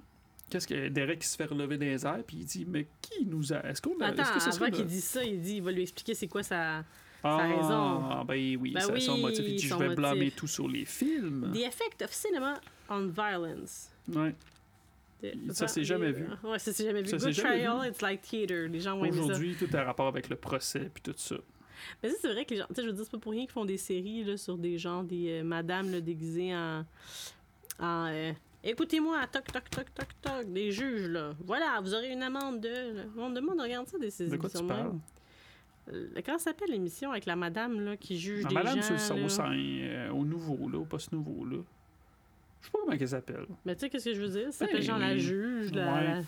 Qu'est-ce 0.49 0.67
que 0.67 0.89
Derek 0.89 1.23
se 1.23 1.35
fait 1.37 1.45
relever 1.45 1.77
dans 1.77 1.85
les 1.85 2.05
airs, 2.05 2.23
puis 2.27 2.37
il 2.37 2.45
dit, 2.45 2.65
mais 2.67 2.85
qui 3.01 3.25
nous 3.25 3.53
a... 3.53 3.65
Est-ce 3.65 3.81
qu'on 3.81 3.97
a... 4.01 4.07
Attends, 4.07 4.21
est-ce 4.23 4.33
que 4.33 4.39
ça 4.39 4.49
avant 4.63 4.69
qu'il 4.69 4.85
dise 4.85 5.03
ça, 5.05 5.23
il 5.23 5.41
dit 5.41 5.55
il 5.57 5.63
va 5.63 5.71
lui 5.71 5.81
expliquer 5.83 6.13
c'est 6.13 6.27
quoi 6.27 6.43
sa. 6.43 6.83
Ah, 7.23 7.37
raison. 7.37 8.23
ben 8.25 8.57
oui, 8.59 8.71
Ben 8.73 8.81
ça, 8.81 8.99
son 8.99 9.13
oui, 9.15 9.21
motif. 9.21 9.45
Il 9.47 9.55
dit, 9.55 9.67
son 9.67 9.79
je 9.79 9.83
vais 9.85 9.95
blâmer 9.95 10.31
tout 10.31 10.47
sur 10.47 10.67
les 10.67 10.85
films. 10.85 11.51
The 11.53 11.59
effect 11.67 12.01
of 12.03 12.11
cinema 12.11 12.59
on 12.89 13.07
violence. 13.07 13.90
Ouais. 14.07 14.35
The- 15.21 15.51
Ça, 15.51 15.67
c'est 15.67 15.83
jamais 15.83 16.11
vu. 16.11 16.25
Ouais, 16.43 16.57
ça 16.59 16.73
c'est 16.73 16.85
jamais 16.85 17.01
vu. 17.03 17.07
Ça, 17.09 17.17
Good 17.17 17.35
trial, 17.35 17.81
vu. 17.83 17.87
it's 17.89 18.01
like 18.01 18.21
theater. 18.21 18.67
Les 18.67 18.79
gens 18.79 18.97
vont 18.97 19.05
aimer 19.05 19.17
ça. 19.17 19.23
Aujourd'hui, 19.23 19.55
tout 19.55 19.67
a 19.73 19.83
rapport 19.83 20.07
avec 20.07 20.29
le 20.29 20.35
procès, 20.35 20.89
puis 20.93 21.03
tout 21.03 21.13
ça. 21.15 21.35
Mais 22.01 22.09
c'est 22.19 22.31
vrai 22.31 22.45
que 22.45 22.51
les 22.51 22.59
gens, 22.59 22.65
tu 22.69 22.75
sais, 22.75 22.81
je 22.83 22.87
veux 22.87 22.93
dire, 22.93 23.03
c'est 23.05 23.11
pas 23.11 23.17
pour 23.19 23.31
rien 23.31 23.41
qu'ils 23.43 23.51
font 23.51 23.65
des 23.65 23.77
séries 23.77 24.23
là, 24.23 24.37
sur 24.37 24.57
des 24.57 24.77
gens, 24.77 25.03
des 25.03 25.39
euh, 25.41 25.43
madames 25.43 25.91
là, 25.91 26.01
déguisées 26.01 26.55
en. 26.55 26.85
en 27.79 28.07
euh, 28.07 28.31
Écoutez-moi, 28.63 29.25
toc, 29.31 29.45
toc, 29.51 29.69
toc, 29.71 29.93
toc, 29.93 30.07
toc, 30.21 30.53
des 30.53 30.71
juges, 30.71 31.07
là. 31.07 31.33
Voilà, 31.45 31.79
vous 31.81 31.93
aurez 31.95 32.11
une 32.11 32.21
amende 32.23 32.61
de. 32.61 32.95
là. 32.97 33.03
On 33.17 33.29
demande, 33.31 33.59
regarde 33.61 33.87
ça, 33.87 33.97
des 33.97 34.09
ces 34.11 34.27
De 34.27 34.37
quoi 34.37 34.49
tu 34.49 34.63
parles? 34.65 34.93
Euh, 35.91 36.07
Comment 36.23 36.37
ça 36.37 36.45
s'appelle 36.51 36.69
l'émission 36.69 37.11
avec 37.11 37.25
la 37.25 37.35
madame 37.35 37.79
là, 37.81 37.97
qui 37.97 38.19
juge 38.19 38.43
La 38.43 38.49
des 38.49 38.55
madame 38.55 38.81
gens? 38.81 38.97
sur 38.99 39.15
le 39.15 39.21
là? 39.27 39.51
euh, 39.51 40.11
au 40.11 40.23
nouveau, 40.23 40.69
là, 40.69 40.77
au 40.77 40.85
poste 40.85 41.11
nouveau, 41.11 41.43
là. 41.45 41.57
Je 42.61 42.65
sais 42.67 42.71
pas 42.71 42.79
comment 42.79 42.91
elle 42.93 43.07
s'appelle. 43.07 43.45
Mais 43.65 43.75
tu 43.75 43.81
sais, 43.81 43.89
qu'est-ce 43.89 44.05
que 44.05 44.13
je 44.15 44.21
veux 44.21 44.29
dire? 44.29 44.45
Ça 44.53 44.59
s'appelle 44.59 44.75
Ben 44.77 44.81
genre 44.83 44.99
la 44.99 45.17
juge, 45.17 45.71
la- 45.73 45.93
Ouais. 45.93 46.21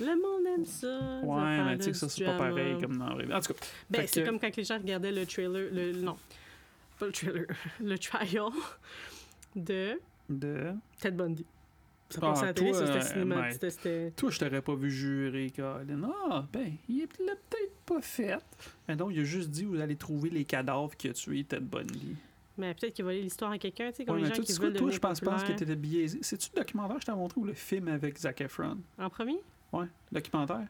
Le 0.00 0.06
monde 0.06 0.46
aime 0.58 0.64
ça. 0.64 1.20
Ouais, 1.22 1.62
mais 1.64 1.76
tu 1.76 1.84
sais 1.84 1.90
que 1.90 1.96
ça, 1.96 2.08
c'est 2.08 2.24
pas 2.24 2.36
pareil 2.38 2.76
comme 2.80 2.96
dans 2.98 3.10
En 3.10 3.40
tout 3.40 3.52
cas, 3.52 3.60
Ben, 3.90 4.06
c'est 4.06 4.22
que- 4.22 4.26
comme 4.26 4.40
quand 4.40 4.56
les 4.56 4.64
gens 4.64 4.78
regardaient 4.78 5.12
le 5.12 5.26
trailer, 5.26 5.68
le, 5.72 5.92
non, 5.92 6.16
pas 6.98 7.06
le 7.06 7.12
trailer, 7.12 7.46
le 7.80 7.98
trial 7.98 8.50
de 9.56 10.00
de... 10.28 10.72
Ted 11.00 11.16
Bundy. 11.16 11.44
Ça 12.08 12.18
Ah, 12.22 12.26
passait 12.30 12.42
à 12.42 12.46
la 12.46 12.54
télé, 12.54 12.72
c'était 12.72 13.00
cinéma. 13.02 13.50
c'était- 13.52 13.70
c'était- 13.70 14.10
Toi, 14.12 14.30
je 14.30 14.38
t'aurais 14.38 14.62
pas 14.62 14.74
vu 14.74 14.90
jurer, 14.90 15.52
Colin. 15.54 16.10
Ah, 16.30 16.46
ben, 16.52 16.72
il 16.88 17.02
est- 17.02 17.18
l'a 17.20 17.34
peut-être 17.48 17.74
pas 17.86 18.00
fait. 18.00 18.38
Mais 18.88 18.96
donc, 18.96 19.10
il 19.12 19.20
a 19.20 19.24
juste 19.24 19.50
dit, 19.50 19.64
vous 19.64 19.80
allez 19.80 19.96
trouver 19.96 20.30
les 20.30 20.44
cadavres 20.44 20.96
qui 20.96 21.08
a 21.08 21.12
tué 21.12 21.44
Ted 21.44 21.64
Bundy. 21.64 22.16
Mais 22.60 22.74
peut-être 22.74 22.94
qu'il 22.94 23.04
volait 23.04 23.20
l'histoire 23.22 23.50
à 23.52 23.58
quelqu'un, 23.58 23.90
tu 23.90 23.96
sais, 23.96 24.04
comme 24.04 24.16
Ouais, 24.16 24.28
les 24.28 24.34
gens 24.34 24.42
qui 24.42 24.52
veulent 24.52 24.74
toi, 24.74 24.90
je 24.90 24.98
pense, 24.98 25.20
pense 25.20 25.42
que 25.44 25.52
t'étais 25.52 25.76
biaisé. 25.76 26.18
C'est-tu 26.22 26.50
le 26.54 26.60
documentaire 26.60 26.96
que 26.96 27.02
je 27.02 27.06
t'ai 27.06 27.12
montré 27.12 27.40
ou 27.40 27.44
le 27.44 27.54
film 27.54 27.88
avec 27.88 28.18
Zac 28.18 28.40
Efron? 28.40 28.78
En 28.98 29.08
premier? 29.10 29.40
Ouais, 29.72 29.86
documentaire. 30.12 30.66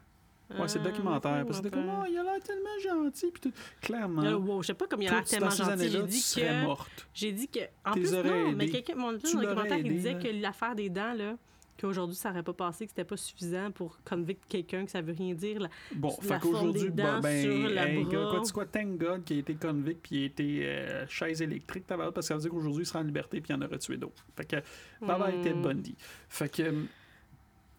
Ouais, 0.59 0.67
c'est 0.67 0.79
le 0.81 0.87
Ah, 0.87 0.91
documentaire. 0.91 1.47
Parce 1.47 1.61
que 1.61 1.65
c'était 1.65 1.71
comme, 1.71 1.89
enfin. 1.89 2.03
oh, 2.05 2.11
il 2.11 2.19
a 2.19 2.23
l'air 2.25 2.41
tellement 2.43 2.79
gentil. 2.83 3.31
Puis 3.31 3.41
tout. 3.41 3.53
Clairement. 3.81 4.23
Là, 4.23 4.37
wow, 4.37 4.63
je 4.63 4.69
sais 4.69 4.75
pas 4.75 4.87
comme 4.87 5.03
il 5.03 5.09
a 5.09 5.13
l'air 5.13 5.25
tellement 5.25 5.51
gentil. 5.51 5.89
J'ai 5.89 6.03
dit 6.03 6.35
que. 6.35 6.83
J'ai 7.15 7.33
dit 7.33 7.49
que. 7.49 7.61
En 7.85 7.93
plus, 7.93 8.13
non, 8.13 8.53
mais 8.57 8.69
quelqu'un, 8.69 8.95
mon 8.97 9.13
documentaire, 9.13 9.79
il 9.79 9.89
disait 9.93 10.15
là. 10.15 10.19
que 10.19 10.29
l'affaire 10.29 10.75
des 10.75 10.89
dents, 10.89 11.15
là, 11.15 11.37
qu'aujourd'hui, 11.81 12.17
ça 12.17 12.31
aurait 12.31 12.43
pas 12.43 12.53
passé, 12.53 12.85
que 12.87 12.91
c'était 12.91 13.05
pas 13.05 13.17
suffisant 13.17 13.71
pour 13.71 13.99
convict 14.05 14.43
quelqu'un, 14.49 14.85
que 14.85 14.91
ça 14.91 15.01
veut 15.03 15.15
rien 15.15 15.35
dire. 15.35 15.61
là. 15.61 15.69
Bon, 15.95 16.15
la 16.23 16.29
fait 16.39 16.41
qu'aujourd'hui, 16.43 16.91
ben, 16.91 17.25
hey, 17.25 18.05
quoi, 18.05 18.43
quoi, 18.53 18.67
thank 18.67 18.99
God 18.99 19.25
qui 19.25 19.35
a 19.35 19.37
été 19.39 19.55
convict 19.55 20.01
puis 20.03 20.17
il 20.17 20.23
a 20.23 20.27
été 20.27 20.61
euh, 20.65 21.07
chaise 21.09 21.43
électrique, 21.43 21.85
parce 21.87 22.15
que 22.15 22.21
ça 22.23 22.35
veut 22.35 22.41
dire 22.41 22.51
qu'aujourd'hui, 22.51 22.83
il 22.83 22.87
sera 22.87 23.01
en 23.01 23.05
liberté 23.05 23.41
puis 23.41 23.53
il 23.53 23.57
en 23.57 23.63
aurait 23.67 23.79
tué 23.79 23.97
d'autres. 23.97 24.25
Fait 24.37 24.45
que, 24.45 24.57
bye 25.05 25.39
Hmm. 25.39 25.43
Ted 25.43 25.55
Bundy. 25.61 25.95
Fait 26.29 26.49
que, 26.49 26.63
euh, 26.63 26.83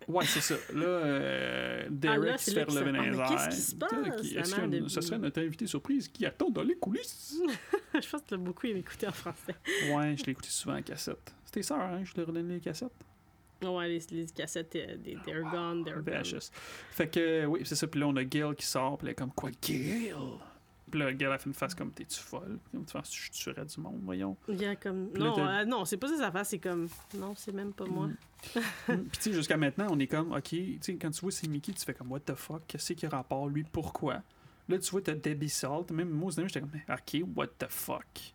ouais, 0.07 0.25
c'est 0.25 0.41
ça. 0.41 0.55
Là, 0.73 0.83
euh, 0.85 1.87
Derek 1.89 2.19
Ah, 2.23 2.25
là, 2.31 2.37
se 2.37 2.51
fait 2.51 2.59
ça- 2.71 2.79
relever 2.79 2.91
dans 2.91 2.99
Ah, 3.03 3.09
les 3.09 3.17
airs. 3.19 3.27
qu'est-ce 3.29 3.55
qui 3.55 3.61
se 3.61 3.75
passe, 3.75 3.91
Qui- 4.21 4.33
la 4.35 4.41
Est-ce 4.41 4.55
que 4.55 4.65
de- 4.65 4.87
ce 4.87 5.01
serait 5.01 5.19
notre 5.19 5.41
invité 5.41 5.67
surprise 5.67 6.07
qui 6.07 6.25
attend 6.25 6.49
dans 6.49 6.63
les 6.63 6.75
coulisses? 6.75 7.39
je 7.93 8.09
pense 8.09 8.21
que 8.21 8.27
tu 8.27 8.33
l'as 8.33 8.37
beaucoup 8.37 8.67
écouté 8.67 9.07
en 9.07 9.11
français. 9.11 9.55
ouais, 9.93 10.15
je 10.17 10.23
l'ai 10.25 10.31
écouté 10.31 10.49
souvent 10.49 10.77
en 10.77 10.81
cassette. 10.81 11.35
C'était 11.45 11.61
sœur, 11.63 11.81
hein? 11.81 12.01
Je 12.03 12.13
l'ai 12.15 12.23
redonné 12.23 12.53
les 12.55 12.59
cassettes? 12.61 12.91
Ouais, 13.63 13.87
les, 13.87 14.01
les 14.11 14.25
cassettes, 14.27 14.75
euh, 14.75 14.97
des 14.97 15.17
They're 15.25 15.43
Gone, 15.43 15.83
They're 15.83 16.01
Gone. 16.01 16.23
VHS. 16.23 16.51
Fait 16.91 17.07
que, 17.07 17.45
oui, 17.45 17.61
c'est 17.63 17.75
ça. 17.75 17.87
Puis 17.87 17.99
là, 17.99 18.07
on 18.07 18.15
a 18.15 18.23
Gail 18.23 18.55
qui 18.55 18.65
sort. 18.65 18.97
Puis 18.97 19.07
là, 19.07 19.13
comme 19.13 19.31
quoi, 19.31 19.51
Gail? 19.61 20.13
Puis 20.89 20.99
là, 20.99 21.13
Gail 21.13 21.31
a 21.31 21.37
fait 21.37 21.47
une 21.47 21.53
face 21.53 21.73
comme 21.73 21.91
t'es-tu 21.91 22.19
folle? 22.19 22.59
Comme 22.71 22.85
tu 22.85 22.93
penses 22.93 23.09
que 23.09 23.15
je 23.15 23.31
tuerais 23.31 23.65
du 23.65 23.79
monde, 23.79 24.01
voyons. 24.03 24.35
Il 24.49 24.61
y 24.61 24.65
a 24.65 24.75
comme... 24.75 25.09
Non, 25.13 25.39
euh, 25.39 25.63
non, 25.63 25.85
c'est 25.85 25.97
pas 25.97 26.07
ça 26.07 26.17
sa 26.17 26.31
face, 26.31 26.49
c'est 26.49 26.59
comme... 26.59 26.89
Non, 27.15 27.33
c'est 27.35 27.53
même 27.53 27.71
pas 27.71 27.85
moi. 27.85 28.07
Mm. 28.07 28.13
Puis 28.87 28.97
tu 29.13 29.21
sais, 29.21 29.33
jusqu'à 29.33 29.55
maintenant, 29.55 29.87
on 29.89 29.99
est 29.99 30.07
comme, 30.07 30.33
OK, 30.33 30.49
tu 30.49 30.77
sais, 30.81 30.95
quand 30.95 31.11
tu 31.11 31.21
vois 31.21 31.31
c'est 31.31 31.47
Mickey, 31.47 31.71
tu 31.71 31.85
fais 31.85 31.93
comme, 31.93 32.11
what 32.11 32.19
the 32.21 32.35
fuck? 32.35 32.63
Qu'est-ce 32.67 32.93
qui 32.93 33.05
a 33.05 33.09
rapport, 33.09 33.47
lui? 33.47 33.63
Pourquoi? 33.63 34.21
Là, 34.67 34.79
tu 34.79 34.91
vois, 34.91 35.01
t'as 35.01 35.13
Debbie 35.13 35.49
Salt. 35.49 35.91
Même 35.91 36.09
moi, 36.09 36.31
j'étais 36.35 36.59
comme, 36.59 36.71
OK, 36.89 37.23
what 37.35 37.47
the 37.57 37.67
fuck? 37.69 38.33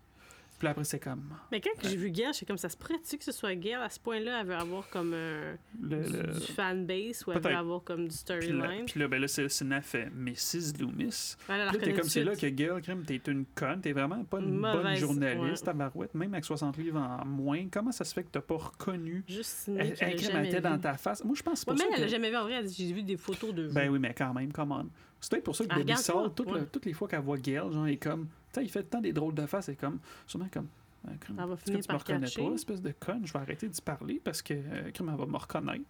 Puis 0.58 0.68
après, 0.68 0.84
c'est 0.84 0.98
comme, 0.98 1.22
Mais 1.52 1.60
quand 1.60 1.70
j'ai 1.82 1.96
vu 1.96 2.10
Gail, 2.10 2.32
j'étais 2.32 2.46
comme, 2.46 2.56
ça 2.58 2.68
se 2.68 2.76
pourrait-tu 2.76 3.18
que 3.18 3.24
ce 3.24 3.32
soit 3.32 3.54
Gail? 3.54 3.74
À 3.74 3.90
ce 3.90 4.00
point-là, 4.00 4.40
elle 4.40 4.46
veut 4.46 4.54
avoir 4.54 4.88
comme 4.88 5.12
un... 5.12 5.56
le. 5.82 6.02
du, 6.02 6.12
le- 6.12 6.32
du 6.40 6.52
fanbase 6.52 7.24
ou 7.26 7.32
elle 7.32 7.40
veut 7.42 7.54
avoir 7.54 7.82
comme 7.84 8.08
du 8.08 8.14
storyline. 8.16 8.86
puis 8.86 9.00
là, 9.00 9.08
ben 9.08 9.20
là, 9.20 9.28
c'est 9.28 9.42
le 9.42 9.48
cinéma 9.48 9.82
fait 9.82 10.08
Mrs. 10.14 10.78
Loomis. 10.80 11.36
Elle, 11.48 11.54
elle 11.60 11.64
la 11.66 11.70
Puis 11.72 11.78
là, 11.78 11.84
t'es 11.84 11.92
comme 11.94 12.08
c'est 12.08 12.24
là 12.24 12.34
que 12.36 12.46
Gail, 12.46 12.80
crème, 12.82 13.04
t'es 13.04 13.20
une 13.26 13.44
conne, 13.54 13.80
t'es 13.80 13.92
vraiment 13.92 14.24
pas 14.24 14.38
une 14.38 14.60
bonne 14.60 14.76
Mauvaise, 14.78 14.98
journaliste, 14.98 15.62
ouais. 15.66 15.72
tabarouette, 15.72 16.14
même 16.14 16.32
avec 16.32 16.44
60 16.44 16.76
livres 16.78 17.00
en 17.00 17.24
moins. 17.26 17.66
Comment 17.70 17.92
ça 17.92 18.04
se 18.04 18.14
fait 18.14 18.22
que 18.24 18.30
t'as 18.30 18.40
pas 18.40 18.56
reconnu? 18.56 19.24
Juste 19.28 19.68
Elle, 19.68 19.76
l'a 19.90 19.94
elle, 20.08 20.46
était 20.46 20.60
dans 20.60 20.78
ta 20.78 20.94
face? 20.94 21.22
Moi, 21.24 21.34
je 21.36 21.42
pense 21.42 21.60
c'est 21.60 21.68
Ouais, 21.70 21.74
pour 21.76 21.84
mais 21.84 21.90
ça 21.90 21.94
elle 21.96 22.00
l'a 22.00 22.06
que... 22.06 22.10
jamais 22.12 22.30
vu 22.30 22.36
en 22.36 22.44
vrai. 22.44 22.62
J'ai 22.68 22.92
vu 22.92 23.02
des 23.02 23.16
photos 23.16 23.54
de 23.54 23.66
vous. 23.66 23.74
Ben 23.74 23.90
oui, 23.90 23.98
mais 23.98 24.14
quand 24.14 24.32
même, 24.32 24.52
come 24.52 24.72
on. 24.72 24.88
C'est 25.26 25.30
peut-être 25.30 25.44
pour 25.44 25.56
ça 25.56 25.64
que 25.66 25.72
Elle 25.72 25.78
Debbie 25.84 25.94
pas, 26.06 26.28
toutes, 26.30 26.52
ouais. 26.52 26.60
le- 26.60 26.66
toutes 26.68 26.84
les 26.86 26.92
fois 26.92 27.08
qu'elle 27.08 27.18
voit 27.20 27.36
Gail, 27.36 27.56
genre, 27.72 27.84
elle 27.88 27.94
est 27.94 27.96
comme... 27.96 28.26
Tu 28.52 28.60
sais, 28.60 28.64
il 28.64 28.70
fait 28.70 28.84
tant 28.84 29.00
des 29.00 29.12
drôles 29.12 29.34
de 29.34 29.44
faces, 29.46 29.68
elle 29.68 29.72
est 29.74 29.76
comme... 29.76 29.98
Sûrement 30.24 30.46
comme... 30.52 30.68
euh, 31.08 31.10
crème, 31.18 31.36
Elle 31.42 31.48
va 31.48 31.56
finir 31.56 31.80
tu 31.84 31.92
me 31.92 31.98
reconnais 31.98 32.28
pas, 32.48 32.54
espèce 32.54 32.80
de 32.80 32.92
conne? 32.92 33.26
Je 33.26 33.32
vais 33.32 33.38
arrêter 33.40 33.68
d'y 33.68 33.82
parler 33.82 34.20
parce 34.22 34.40
que 34.40 34.54
euh, 34.54 34.88
elle 34.96 35.04
va 35.04 35.26
me 35.26 35.36
reconnaître. 35.36 35.82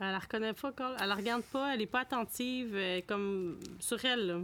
Elle 0.00 0.08
la 0.10 0.18
reconnaît 0.18 0.52
pas. 0.54 0.72
Elle 1.00 1.08
la 1.08 1.14
regarde 1.14 1.42
pas, 1.44 1.72
elle 1.72 1.82
est 1.82 1.86
pas 1.86 2.00
attentive, 2.00 2.74
elle 2.74 2.98
est 2.98 3.02
comme 3.02 3.60
sur 3.78 4.04
elle. 4.04 4.26
là. 4.26 4.40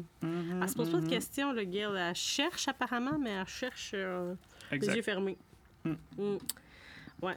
Elle 0.62 0.68
se 0.68 0.76
pose 0.76 0.88
pas 0.88 0.98
de 0.98 1.02
Mhm. 1.06 1.10
questions, 1.10 1.52
le 1.52 1.64
Gail. 1.64 1.92
Elle 1.96 2.14
cherche 2.14 2.68
apparemment, 2.68 3.18
mais 3.18 3.30
elle 3.30 3.48
cherche 3.48 3.90
euh, 3.94 4.32
les 4.70 4.78
yeux 4.86 5.02
fermés. 5.02 5.36
Mm. 5.84 5.90
Mm. 6.18 6.36
Ouais. 7.20 7.36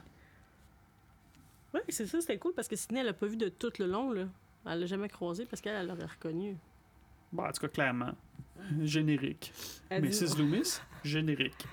Ouais, 1.74 1.82
c'est 1.88 2.06
ça, 2.06 2.20
c'était 2.20 2.38
cool 2.38 2.52
parce 2.54 2.68
que 2.68 2.76
Sydney, 2.76 3.00
elle 3.00 3.06
l'a 3.06 3.12
pas 3.14 3.26
vu 3.26 3.36
de 3.36 3.48
tout 3.48 3.72
le 3.80 3.86
long, 3.86 4.12
là. 4.12 4.26
Elle 4.66 4.80
l'a 4.80 4.86
jamais 4.86 5.08
croisé 5.08 5.44
parce 5.46 5.60
qu'elle 5.62 5.74
elle 5.76 5.86
l'aurait 5.86 6.06
reconnu. 6.06 6.56
Bon, 7.32 7.44
en 7.44 7.52
tout 7.52 7.60
cas, 7.60 7.68
clairement. 7.68 8.12
Générique. 8.82 9.52
Elle 9.90 10.02
Mais 10.02 10.08
dit- 10.08 10.24
Mrs. 10.24 10.38
Loomis, 10.38 10.80
générique. 11.04 11.66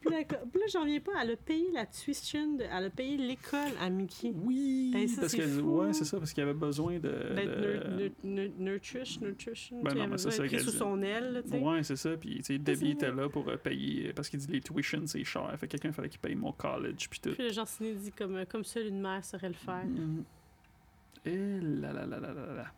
Puis 0.00 0.10
là, 0.10 0.18
puis 0.24 0.60
là, 0.60 0.66
j'en 0.72 0.84
viens 0.84 1.00
pas. 1.00 1.12
Elle 1.22 1.32
a 1.32 1.36
payé 1.36 1.66
la 1.72 1.84
tuition, 1.86 2.54
de- 2.54 2.62
elle 2.64 2.84
a 2.84 2.90
payé 2.90 3.16
l'école 3.16 3.72
à 3.80 3.90
Mickey. 3.90 4.32
Oui, 4.34 4.92
Hey, 4.94 5.08
ça, 5.08 5.22
parce 5.22 5.32
c'est 5.32 5.38
que 5.38 5.60
ouais, 5.60 5.92
c'est 5.92 6.04
ça, 6.04 6.18
parce 6.18 6.32
qu'il 6.32 6.42
avait 6.42 6.54
besoin 6.54 6.94
de. 6.98 7.08
D'être 7.34 7.60
de- 7.60 7.88
nur- 7.96 8.10
nur- 8.22 8.48
nur- 8.58 8.72
nutrition, 8.74 9.22
nutrition. 9.22 9.82
Ben 9.82 9.94
non, 9.94 10.06
mais 10.06 10.18
c'est 10.18 10.30
ça 10.30 10.58
sous 10.58 10.70
son 10.70 11.02
aile, 11.02 11.32
là, 11.32 11.42
tu 11.42 11.50
sais. 11.50 11.58
Ouais, 11.58 11.82
c'est 11.82 11.96
ça. 11.96 12.16
Puis, 12.16 12.36
tu 12.36 12.44
sais, 12.44 12.58
Debbie 12.58 12.90
était 12.92 13.10
là 13.10 13.28
pour 13.28 13.48
euh, 13.48 13.56
payer. 13.56 14.12
Parce 14.12 14.28
qu'il 14.28 14.38
dit 14.38 14.46
les 14.52 14.60
tuitions, 14.60 15.02
c'est 15.06 15.24
cher. 15.24 15.50
Fait 15.58 15.66
que 15.66 15.72
quelqu'un 15.72 15.92
fallait 15.92 16.08
qu'il 16.08 16.20
paye 16.20 16.34
mon 16.36 16.52
college. 16.52 17.08
Puis 17.10 17.20
tout. 17.20 17.30
Puis 17.32 17.42
le 17.44 17.52
Jean 17.52 17.66
Ciné 17.66 17.94
dit 17.94 18.12
comme, 18.12 18.36
euh, 18.36 18.44
comme 18.48 18.64
seule 18.64 18.86
une 18.86 19.00
mère 19.00 19.24
saurait 19.24 19.48
le 19.48 19.54
faire. 19.54 19.84
Mhm. 19.84 20.20
Et 20.20 20.24
là 21.24 21.92
là 21.92 22.06
là 22.06 22.18
là 22.18 22.32
là 22.32 22.54
là. 22.54 22.72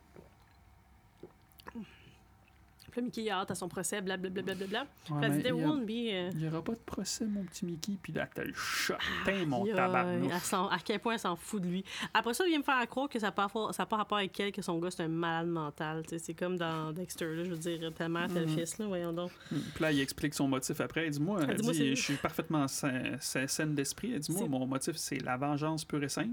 Puis 2.93 3.01
là, 3.01 3.05
Mickey 3.05 3.29
a 3.31 3.39
hâte 3.39 3.49
à 3.49 3.55
son 3.55 3.67
procès, 3.67 4.01
blablabla. 4.01 4.43
Bla, 4.43 4.53
bla, 4.53 4.67
bla. 4.67 4.81
Ouais, 4.81 4.87
Puis 5.05 5.13
elle 5.23 5.31
mais 5.31 5.37
dit, 5.37 5.43
there 5.43 5.55
il 5.57 5.61
y 5.61 5.63
a- 5.63 5.67
won't 5.67 5.85
be. 5.85 5.89
euh, 6.13 6.29
il 6.37 6.47
aura 6.47 6.63
pas 6.63 6.73
de 6.73 6.79
procès, 6.85 7.25
mon 7.25 7.43
petit 7.43 7.65
Mickey. 7.65 7.93
Puis 8.01 8.13
là, 8.13 8.27
t'as 8.31 8.43
le. 8.43 8.53
Putain, 8.53 9.45
mon 9.47 9.65
tabarnouche. 9.65 10.31
à 10.53 10.77
quel 10.85 10.99
point 10.99 11.13
elle 11.13 11.19
s'en 11.19 11.35
fout 11.35 11.61
de 11.61 11.67
lui. 11.67 11.83
Après 12.13 12.33
ça, 12.35 12.45
il 12.45 12.49
vient 12.49 12.59
me 12.59 12.63
faire 12.63 12.87
croire 12.87 13.09
que 13.09 13.17
ça 13.19 13.27
n'a 13.27 13.31
pas, 13.31 13.43
rapport- 13.47 14.07
pas 14.07 14.17
avec 14.17 14.39
elle, 14.39 14.51
que 14.51 14.61
son 14.61 14.77
gars, 14.79 14.91
c'est 14.91 15.03
un 15.03 15.07
malade 15.07 15.47
mental. 15.47 16.03
C'est 16.17 16.33
comme 16.35 16.57
dans 16.57 16.91
Dexter, 16.91 17.25
là, 17.35 17.43
je 17.45 17.49
veux 17.49 17.57
dire, 17.57 17.91
telle 17.95 18.09
mère, 18.09 18.27
tel 18.31 18.47
fils, 18.47 18.77
là, 18.77 18.85
voyons 18.85 19.11
donc. 19.13 19.31
Mm. 19.51 19.55
Puis 19.73 19.81
là, 19.83 19.91
il 19.91 19.99
explique 20.01 20.33
son 20.35 20.47
motif 20.47 20.79
après. 20.81 21.07
Il 21.07 21.11
dit 21.11 21.19
Moi, 21.21 21.39
Elle 21.47 21.55
dit, 21.55 21.63
moi, 21.63 21.73
je 21.73 21.93
suis 21.95 22.13
parfaitement 22.15 22.67
sain- 22.67 23.17
sain- 23.19 23.47
saine 23.47 23.73
d'esprit. 23.73 24.13
Elle 24.13 24.19
dit 24.19 24.31
Moi, 24.31 24.47
mon 24.47 24.67
motif, 24.67 24.95
c'est 24.97 25.17
la 25.23 25.35
vengeance 25.37 25.83
pure 25.85 26.03
et 26.03 26.09
simple. 26.09 26.29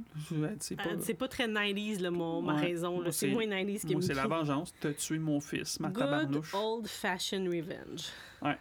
C'est 0.61 0.77
pas. 1.15 1.29
Très 1.31 1.47
90s, 1.47 2.01
là, 2.01 2.11
mon, 2.11 2.43
ma 2.43 2.55
raison. 2.55 3.03
C'est 3.11 3.29
moins 3.29 3.47
90s 3.47 3.83
que 3.87 3.93
Moi, 3.93 4.03
c'est 4.03 4.15
la 4.15 4.27
vengeance. 4.27 4.75
T'as 4.81 4.93
tué 4.93 5.19
mon 5.19 5.41
fils, 5.41 5.79
ma 5.81 5.89
Good 5.89 6.43
tabarnouche. 6.51 6.55
old-fashioned 6.55 7.49
revenge. 7.49 8.09
Ouais. 8.43 8.59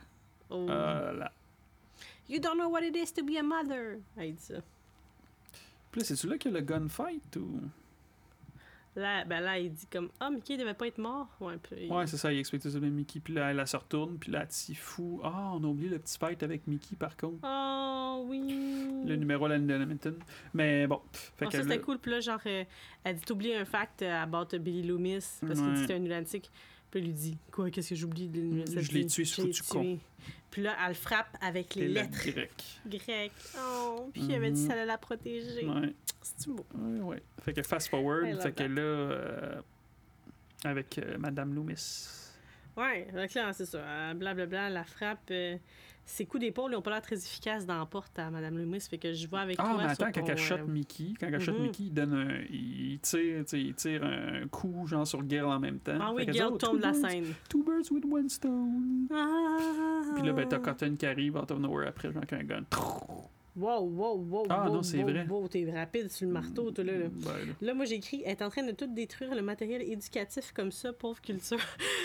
Oh. 0.49 0.67
Euh, 0.69 1.13
là. 1.13 1.31
You 2.27 2.39
don't 2.39 2.57
know 2.57 2.69
what 2.69 2.83
it 2.83 2.95
is 2.95 3.11
to 3.13 3.23
be 3.23 3.37
a 3.37 3.43
mother. 3.43 3.97
Elle 4.17 4.35
dit 4.35 4.41
ça. 4.43 4.61
Puis 5.91 6.01
là, 6.01 6.05
c'est-tu 6.05 6.27
là 6.27 6.37
qu'il 6.37 6.51
y 6.51 6.55
a 6.55 6.59
le 6.59 6.65
gunfight 6.65 7.35
ou? 7.37 7.61
Là, 8.95 9.23
ben 9.23 9.39
là, 9.39 9.57
il 9.57 9.71
dit 9.71 9.85
comme 9.87 10.09
Ah, 10.19 10.29
Mickey 10.29 10.57
devait 10.57 10.73
pas 10.73 10.87
être 10.87 10.97
mort. 10.97 11.27
Ouais, 11.39 11.57
puis 11.57 11.89
Ouais, 11.89 12.05
c'est 12.07 12.17
ça, 12.17 12.33
il 12.33 12.39
explique 12.39 12.61
tout 12.61 12.69
ça 12.69 12.79
de 12.79 12.87
Mickey. 12.87 13.19
Puis 13.19 13.33
là, 13.33 13.51
elle, 13.51 13.59
elle 13.59 13.67
se 13.67 13.77
retourne. 13.77 14.17
Puis 14.17 14.31
là, 14.31 14.43
elle 14.43 14.75
fou. 14.75 15.21
Ah, 15.23 15.51
on 15.53 15.63
a 15.63 15.67
oublié 15.67 15.89
le 15.89 15.99
petit 15.99 16.17
fight 16.17 16.41
avec 16.43 16.67
Mickey, 16.67 16.95
par 16.95 17.15
contre. 17.15 17.39
Oh, 17.43 18.25
oui. 18.27 19.03
Le 19.05 19.15
numéro 19.15 19.45
à 19.45 19.49
la 19.49 19.55
Hamilton. 19.55 20.15
Mais 20.53 20.85
bon. 20.87 21.01
Fait 21.37 21.45
que 21.45 21.51
ça, 21.53 21.63
c'était 21.63 21.79
cool. 21.79 21.99
Puis 21.99 22.11
là, 22.11 22.19
genre, 22.19 22.41
euh, 22.45 22.63
elle 23.03 23.15
dit 23.15 23.21
T'oublies 23.23 23.55
un 23.55 23.65
fact 23.65 24.01
about 24.01 24.57
Billy 24.59 24.83
Loomis 24.83 25.23
parce 25.41 25.53
qu'il 25.59 25.67
Ouais. 25.67 25.73
que 25.73 25.79
c'était 25.81 25.93
un 25.95 25.99
lunatique. 25.99 26.51
Puis 26.91 26.99
il 27.01 27.05
lui 27.05 27.13
dit 27.13 27.37
Quoi, 27.51 27.69
qu'est-ce 27.69 27.89
que 27.89 27.95
j'oublie 27.95 28.27
de 28.27 28.39
l'université 28.39 28.81
Je 28.81 28.91
l'ai 28.93 29.05
tué, 29.05 29.23
Je 29.25 29.33
foutu 29.33 29.61
tué. 29.61 29.99
Puis 30.51 30.63
là, 30.63 30.75
elle 30.81 30.89
le 30.89 30.93
frappe 30.95 31.37
avec 31.41 31.75
les 31.75 31.87
les 31.87 31.93
lettres 31.93 32.25
grecques. 32.31 32.79
grecques. 32.87 33.31
Oh, 33.59 34.09
puis 34.11 34.23
il 34.23 34.33
avait 34.33 34.49
dit 34.51 34.61
que 34.61 34.67
ça 34.67 34.73
allait 34.73 34.85
la 34.85 34.97
protéger. 34.97 35.65
Ouais. 35.65 35.93
C'est 36.21 36.47
beau? 36.49 36.65
Ouais, 36.73 36.99
ouais. 37.01 37.23
Fait 37.43 37.53
que 37.53 37.61
fast 37.61 37.89
forward, 37.89 38.27
I 38.27 38.31
love 38.31 38.41
fait 38.41 38.51
que 38.53 38.63
là, 38.63 38.81
euh, 38.81 39.61
avec 40.63 40.97
euh, 40.97 41.17
Madame 41.19 41.53
Loomis. 41.53 42.07
Ouais, 42.75 43.07
donc 43.13 43.33
là, 43.33 43.53
c'est 43.53 43.65
ça. 43.65 43.77
Euh, 43.79 44.13
Blablabla, 44.15 44.67
elle 44.67 44.73
la 44.73 44.83
frappe. 44.83 45.29
euh, 45.31 45.57
ses 46.09 46.25
coups 46.25 46.41
d'épaule, 46.41 46.71
n'ont 46.71 46.81
pas 46.81 46.89
l'air 46.89 47.01
très 47.01 47.15
efficaces 47.15 47.65
dans 47.67 47.77
la 47.77 47.85
porte 47.85 48.17
à 48.17 48.31
Madame 48.31 48.57
Loomis. 48.57 48.81
Fait 48.81 48.97
que 48.97 49.13
je 49.13 49.27
vois 49.27 49.41
avec 49.41 49.57
Ah, 49.59 49.63
toi. 49.63 49.77
mais 49.77 49.83
attends, 49.83 50.11
quand 50.11 50.21
ton, 50.21 50.27
elle 50.27 50.37
shot 50.37 50.55
euh, 50.55 50.65
Mickey, 50.65 51.13
quand 51.19 51.27
elle 51.27 51.39
shot 51.39 51.53
mhm. 51.53 51.61
Mickey, 51.61 51.83
il 51.83 51.93
donne 51.93 52.13
un. 52.13 52.41
Il 52.49 52.99
tire, 52.99 53.43
il 53.53 53.73
tire 53.75 54.03
un 54.03 54.47
coup, 54.47 54.87
genre 54.87 55.05
sur 55.05 55.23
Gail 55.23 55.41
en 55.41 55.59
même 55.59 55.79
temps. 55.79 55.97
Ah 56.01 56.11
oui, 56.13 56.25
Oh, 56.27 56.57
tombe 56.57 56.59
two 56.59 56.77
de 56.77 56.81
la 56.81 56.91
birds- 56.91 57.09
scène. 57.09 57.25
Two 57.47 57.63
birds 57.63 57.91
with 57.91 58.05
one 58.05 58.27
stone. 58.29 59.07
Ah. 59.11 60.01
Puis 60.15 60.25
là, 60.25 60.33
ben, 60.33 60.47
t'as 60.47 60.59
Cotton 60.59 60.95
qui 60.97 61.05
arrive 61.05 61.37
out 61.37 61.51
of 61.51 61.59
nowhere 61.59 61.87
après, 61.87 62.11
genre 62.11 62.23
avec 62.23 62.33
un 62.33 62.43
gun. 62.43 62.63
Wow, 63.55 63.81
wow, 63.83 64.15
wow, 64.17 64.45
Ah, 64.49 64.67
wow, 64.67 64.75
non, 64.75 64.83
c'est 64.83 64.97
wow, 64.99 65.09
vrai. 65.09 65.25
wow, 65.27 65.47
t'es 65.47 65.69
rapide 65.71 66.09
sur 66.11 66.27
le 66.27 66.33
marteau, 66.33 66.71
toi, 66.71 66.83
là. 66.83 66.93
là. 66.93 67.05
Ben, 67.11 67.31
là. 67.47 67.53
Là, 67.61 67.73
moi, 67.73 67.85
j'ai 67.85 67.95
écrit, 67.95 68.21
elle 68.25 68.31
est 68.31 68.41
en 68.41 68.49
train 68.49 68.63
de 68.63 68.71
tout 68.71 68.87
détruire 68.87 69.33
le 69.35 69.41
matériel 69.41 69.81
éducatif 69.81 70.51
comme 70.53 70.71
ça, 70.71 70.93
pauvre 70.93 71.19
culture. 71.21 71.57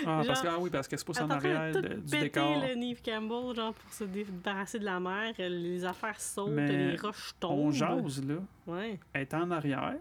Ah, 0.07 0.23
parce 0.27 0.43
que, 0.43 0.49
ah 0.49 0.59
oui, 0.59 0.71
parce 0.71 0.89
qu'elle 0.89 0.99
se 0.99 1.05
pousse 1.05 1.21
en 1.21 1.31
arrière 1.31 1.73
de 1.73 1.81
du 1.81 2.01
péter, 2.11 2.21
décor. 2.23 2.63
le 2.67 2.75
Neve 2.75 3.01
Campbell, 3.03 3.55
genre, 3.55 3.75
pour 3.75 3.93
se 3.93 4.05
débarrasser 4.05 4.79
de 4.79 4.85
la 4.85 4.99
mer. 4.99 5.33
Les 5.39 5.85
affaires 5.85 6.21
sautent, 6.21 6.51
Mais 6.51 6.67
les 6.93 6.97
roches 6.97 7.33
tombent. 7.39 7.59
On 7.59 7.71
jase, 7.71 8.25
là. 8.27 8.37
Ouais, 8.67 8.99
Elle 9.13 9.23
est 9.23 9.35
en 9.35 9.51
arrière. 9.51 9.97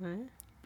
ouais. 0.00 0.18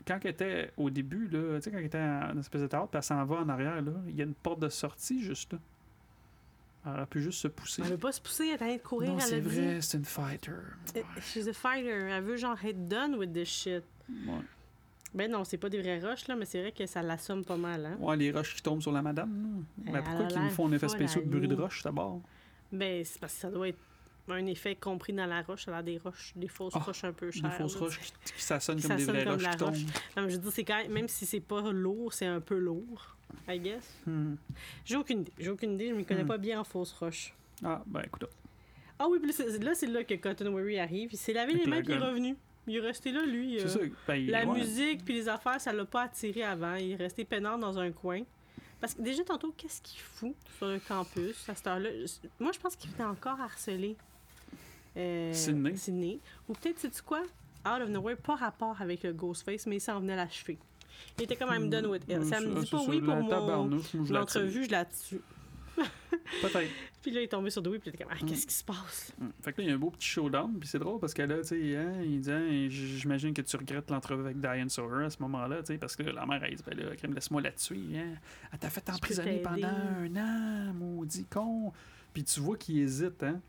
Quand 0.07 0.19
elle 0.25 0.31
était 0.31 0.71
au 0.79 0.89
début, 0.89 1.29
là, 1.29 1.57
tu 1.57 1.63
sais, 1.65 1.71
quand 1.71 1.77
elle 1.79 1.85
était 1.85 1.99
en 1.99 2.37
espèce 2.39 2.63
de 2.63 2.67
théâtre, 2.67 2.89
puis 2.89 2.97
elle 2.97 3.03
s'en 3.03 3.23
va 3.27 3.37
en 3.37 3.49
arrière, 3.51 3.83
là, 3.83 3.93
il 4.09 4.17
y 4.17 4.23
a 4.23 4.25
une 4.25 4.35
porte 4.35 4.59
de 4.61 4.69
sortie 4.71 5.23
juste 5.23 5.53
là. 5.53 5.59
Elle 6.85 6.93
aurait 6.93 7.07
pu 7.07 7.21
juste 7.21 7.41
se 7.41 7.49
pousser. 7.49 7.83
Elle 7.85 7.91
veut 7.91 7.99
pas 7.99 8.13
se 8.13 8.21
pousser, 8.21 8.45
elle 8.45 8.51
est 8.51 8.55
en 8.55 8.57
train 8.59 8.77
de 8.77 8.81
courir, 8.81 9.11
non, 9.11 9.19
elle 9.19 9.23
c'est 9.23 9.41
vrai, 9.41 9.81
c'est 9.83 9.99
une 9.99 10.05
fighter. 10.05 10.53
Eh, 10.95 11.03
She's 11.21 11.47
a 11.47 11.53
fighter. 11.53 12.09
Elle 12.11 12.23
veut, 12.25 12.37
genre, 12.37 12.57
être 12.65 12.89
done 12.89 13.17
with 13.17 13.33
this 13.33 13.49
shit. 13.49 13.85
Ouais. 14.09 14.41
Ben 15.13 15.31
non, 15.31 15.45
c'est 15.45 15.59
pas 15.59 15.69
des 15.69 15.81
vraies 15.83 16.01
roches, 16.01 16.27
là, 16.29 16.37
mais 16.37 16.47
c'est 16.47 16.61
vrai 16.61 16.73
que 16.73 16.87
ça 16.87 17.03
l'assomme 17.03 17.45
pas 17.45 17.57
mal, 17.57 17.85
hein. 17.85 17.97
Ouais, 17.99 18.17
les 18.17 18.31
roches 18.31 18.55
qui 18.55 18.63
tombent 18.63 18.81
sur 18.81 18.93
la 18.93 19.03
madame. 19.03 19.65
Mais 19.85 19.99
a 19.99 20.03
pourquoi 20.03 20.27
qu'ils 20.27 20.41
nous 20.41 20.51
font 20.51 20.69
un 20.69 20.73
effet 20.73 20.89
spécial 20.89 21.25
de 21.25 21.29
bruit 21.29 21.49
de 21.49 21.55
roche 21.55 21.83
d'abord? 21.83 22.23
Ben, 22.73 23.05
c'est 23.05 23.21
parce 23.21 23.35
que 23.35 23.41
ça 23.41 23.51
doit 23.51 23.69
être 23.69 23.79
un 24.33 24.47
effet 24.47 24.75
compris 24.77 25.13
dans 25.13 25.27
la 25.27 25.43
roche. 25.43 25.65
Ça 25.65 25.77
a 25.77 25.83
des 25.83 25.99
roches, 25.99 26.33
des 26.37 26.49
fausses 26.49 26.73
Ah, 26.77 26.81
roches 26.81 27.05
un 27.05 27.13
peu 27.13 27.31
chères. 27.31 27.51
Des 27.51 27.57
fausses 27.57 27.75
là, 27.75 27.81
roches 27.81 27.99
qui, 28.01 28.33
qui 28.35 28.43
s'assonnent 28.43 28.81
Qui 28.81 28.89
comme 28.89 28.97
des 28.97 29.05
vraies 29.05 29.25
comme 29.25 29.33
roches 29.35 29.43
la 29.43 29.55
qui 29.57 29.65
roche. 29.65 29.79
Non, 30.17 30.29
je 30.29 30.39
c'est 30.51 30.65
quand 30.65 30.77
même, 30.77 30.93
même 30.93 31.09
si 31.09 31.27
c'est 31.27 31.41
pas 31.41 31.61
lourd, 31.73 32.13
c'est 32.13 32.27
un 32.27 32.41
peu 32.41 32.59
lourd, 32.59 33.17
I 33.49 33.59
guess. 33.59 33.89
Hmm. 34.07 34.35
J'ai 34.85 34.97
aucune 34.97 35.21
idée. 35.21 35.33
J'ai 35.39 35.51
aucune 35.51 35.73
idée, 35.75 35.89
je 35.89 35.95
me 35.95 36.05
connais 36.05 36.25
Hmm. 36.25 36.29
pas 36.29 36.39
bien 36.39 36.61
en 36.61 36.65
fausses 36.65 36.93
roches. 36.93 37.35
Ah, 37.65 37.83
ben 37.87 38.03
écoute. 38.05 38.25
Ah 38.99 39.07
oui, 39.09 39.19
puis 39.19 39.33
là, 39.63 39.75
c'est 39.75 39.87
là, 39.87 40.05
que 40.05 40.15
Cotton 40.15 40.53
Weary 40.55 40.79
arrive. 40.79 41.11
Il 41.13 41.19
s'est 41.19 41.33
lavé 41.33 41.55
les 41.55 41.67
mains 41.67 41.83
puis 41.83 41.95
il 41.95 41.97
est 42.03 42.05
revenu. 42.07 42.37
Il 42.67 42.77
est 42.77 42.81
resté 42.81 43.11
là, 43.13 43.25
lui. 43.25 43.57
C'est 43.59 43.65
euh, 43.65 43.69
ça. 43.69 43.79
Ben, 44.07 44.27
La 44.27 44.45
ouais. 44.47 44.59
musique 44.59 45.05
puis 45.05 45.15
les 45.15 45.29
affaires, 45.29 45.61
ça 45.61 45.73
l'a 45.73 45.85
pas 45.87 46.03
attiré 46.03 46.43
avant. 46.43 46.75
Il 46.75 46.93
est 46.93 46.97
resté 46.97 47.25
peinard 47.25 47.59
dans 47.59 47.79
un 47.79 47.91
coin. 47.93 48.21
Parce 48.79 48.95
que 48.95 49.03
déjà, 49.03 49.25
tantôt, 49.25 49.53
qu'est-ce 49.57 49.81
qu'il 49.83 50.01
fout 50.01 50.35
sur 50.59 50.67
le 50.69 50.79
campus 50.79 51.49
à 51.49 51.55
cette 51.55 51.67
heure-là? 51.67 51.89
Moi, 52.39 52.53
je 52.53 52.59
pense 52.59 52.77
qu'il 52.77 52.91
était 52.91 53.03
encore 53.03 53.41
harcelé. 53.41 53.97
Euh, 54.97 55.33
Sydney. 55.33 55.77
Sydney. 55.77 56.21
Ou 56.49 56.55
peut-être, 56.55 56.79
sais-tu 56.79 57.03
quoi? 57.03 57.23
Out 57.67 57.83
of 57.83 57.89
nowhere, 57.91 58.17
pas 58.17 58.37
rapport 58.37 58.81
avec 58.81 59.03
le 59.03 59.13
Ghostface, 59.13 59.67
mais 59.67 59.77
il 59.77 59.81
s'en 59.81 60.01
venait 60.01 60.17
l'achever. 60.17 60.59
Il 61.19 61.25
était 61.25 61.37
quand 61.37 61.51
même 61.51 61.69
done 61.71 61.87
with 61.87 62.05
it. 62.05 62.19
Ouais, 62.19 62.25
Ça 62.25 62.41
me 62.41 62.61
dit 62.61 62.71
pas 62.71 62.83
oui 62.89 63.01
pour 63.01 63.15
mon 63.15 63.23
moi, 63.23 63.79
je 63.93 63.99
la 63.99 64.05
tire. 64.05 64.13
l'entrevue, 64.13 64.65
je 64.65 64.71
la 64.71 64.85
tue. 64.85 65.21
Peut-être. 66.43 66.71
Puis 67.03 67.11
là, 67.13 67.21
il 67.21 67.25
est 67.25 67.29
tombé 67.29 67.49
sur 67.49 67.63
Dewey, 67.63 67.79
puis 67.79 67.91
il 67.91 67.95
était 67.95 68.05
comme, 68.05 68.13
ah, 68.15 68.27
qu'est-ce 68.27 68.47
qui 68.47 68.55
se 68.55 68.65
passe? 68.65 69.13
Mm. 69.19 69.29
Fait 69.43 69.53
que 69.53 69.61
là, 69.61 69.67
il 69.67 69.71
y 69.71 69.73
a 69.73 69.77
un 69.77 69.79
beau 69.79 69.91
petit 69.91 70.09
showdown, 70.09 70.59
puis 70.59 70.69
c'est 70.69 70.79
drôle 70.79 71.01
parce 71.01 71.15
que 71.15 71.23
là, 71.23 71.39
tu 71.39 71.45
sais, 71.45 71.77
hein, 71.77 72.03
il 72.03 72.21
dit, 72.21 72.31
hein, 72.31 72.67
j'imagine 72.69 73.33
que 73.33 73.41
tu 73.41 73.57
regrettes 73.57 73.91
l'entrevue 73.91 74.25
avec 74.25 74.39
Diane 74.39 74.69
Sawyer 74.69 75.07
à 75.07 75.11
ce 75.11 75.21
moment-là, 75.23 75.61
tu 75.61 75.67
sais, 75.67 75.79
parce 75.79 75.97
que 75.97 76.03
là, 76.03 76.13
la 76.13 76.27
mère, 76.27 76.43
elle 76.45 76.55
dit, 76.55 76.63
ben 76.67 76.77
là, 76.77 76.91
laisse-moi 77.15 77.41
la 77.41 77.53
tuer, 77.53 77.81
hein. 77.97 78.15
Elle 78.53 78.59
t'a 78.59 78.69
fait 78.69 78.89
emprisonner 78.91 79.39
pendant 79.39 79.69
un 79.69 80.17
an, 80.17 80.75
maudit 80.75 81.25
con. 81.25 81.73
Puis 82.13 82.25
tu 82.25 82.41
vois 82.41 82.57
qu'il 82.57 82.79
hésite, 82.81 83.23
hein. 83.23 83.41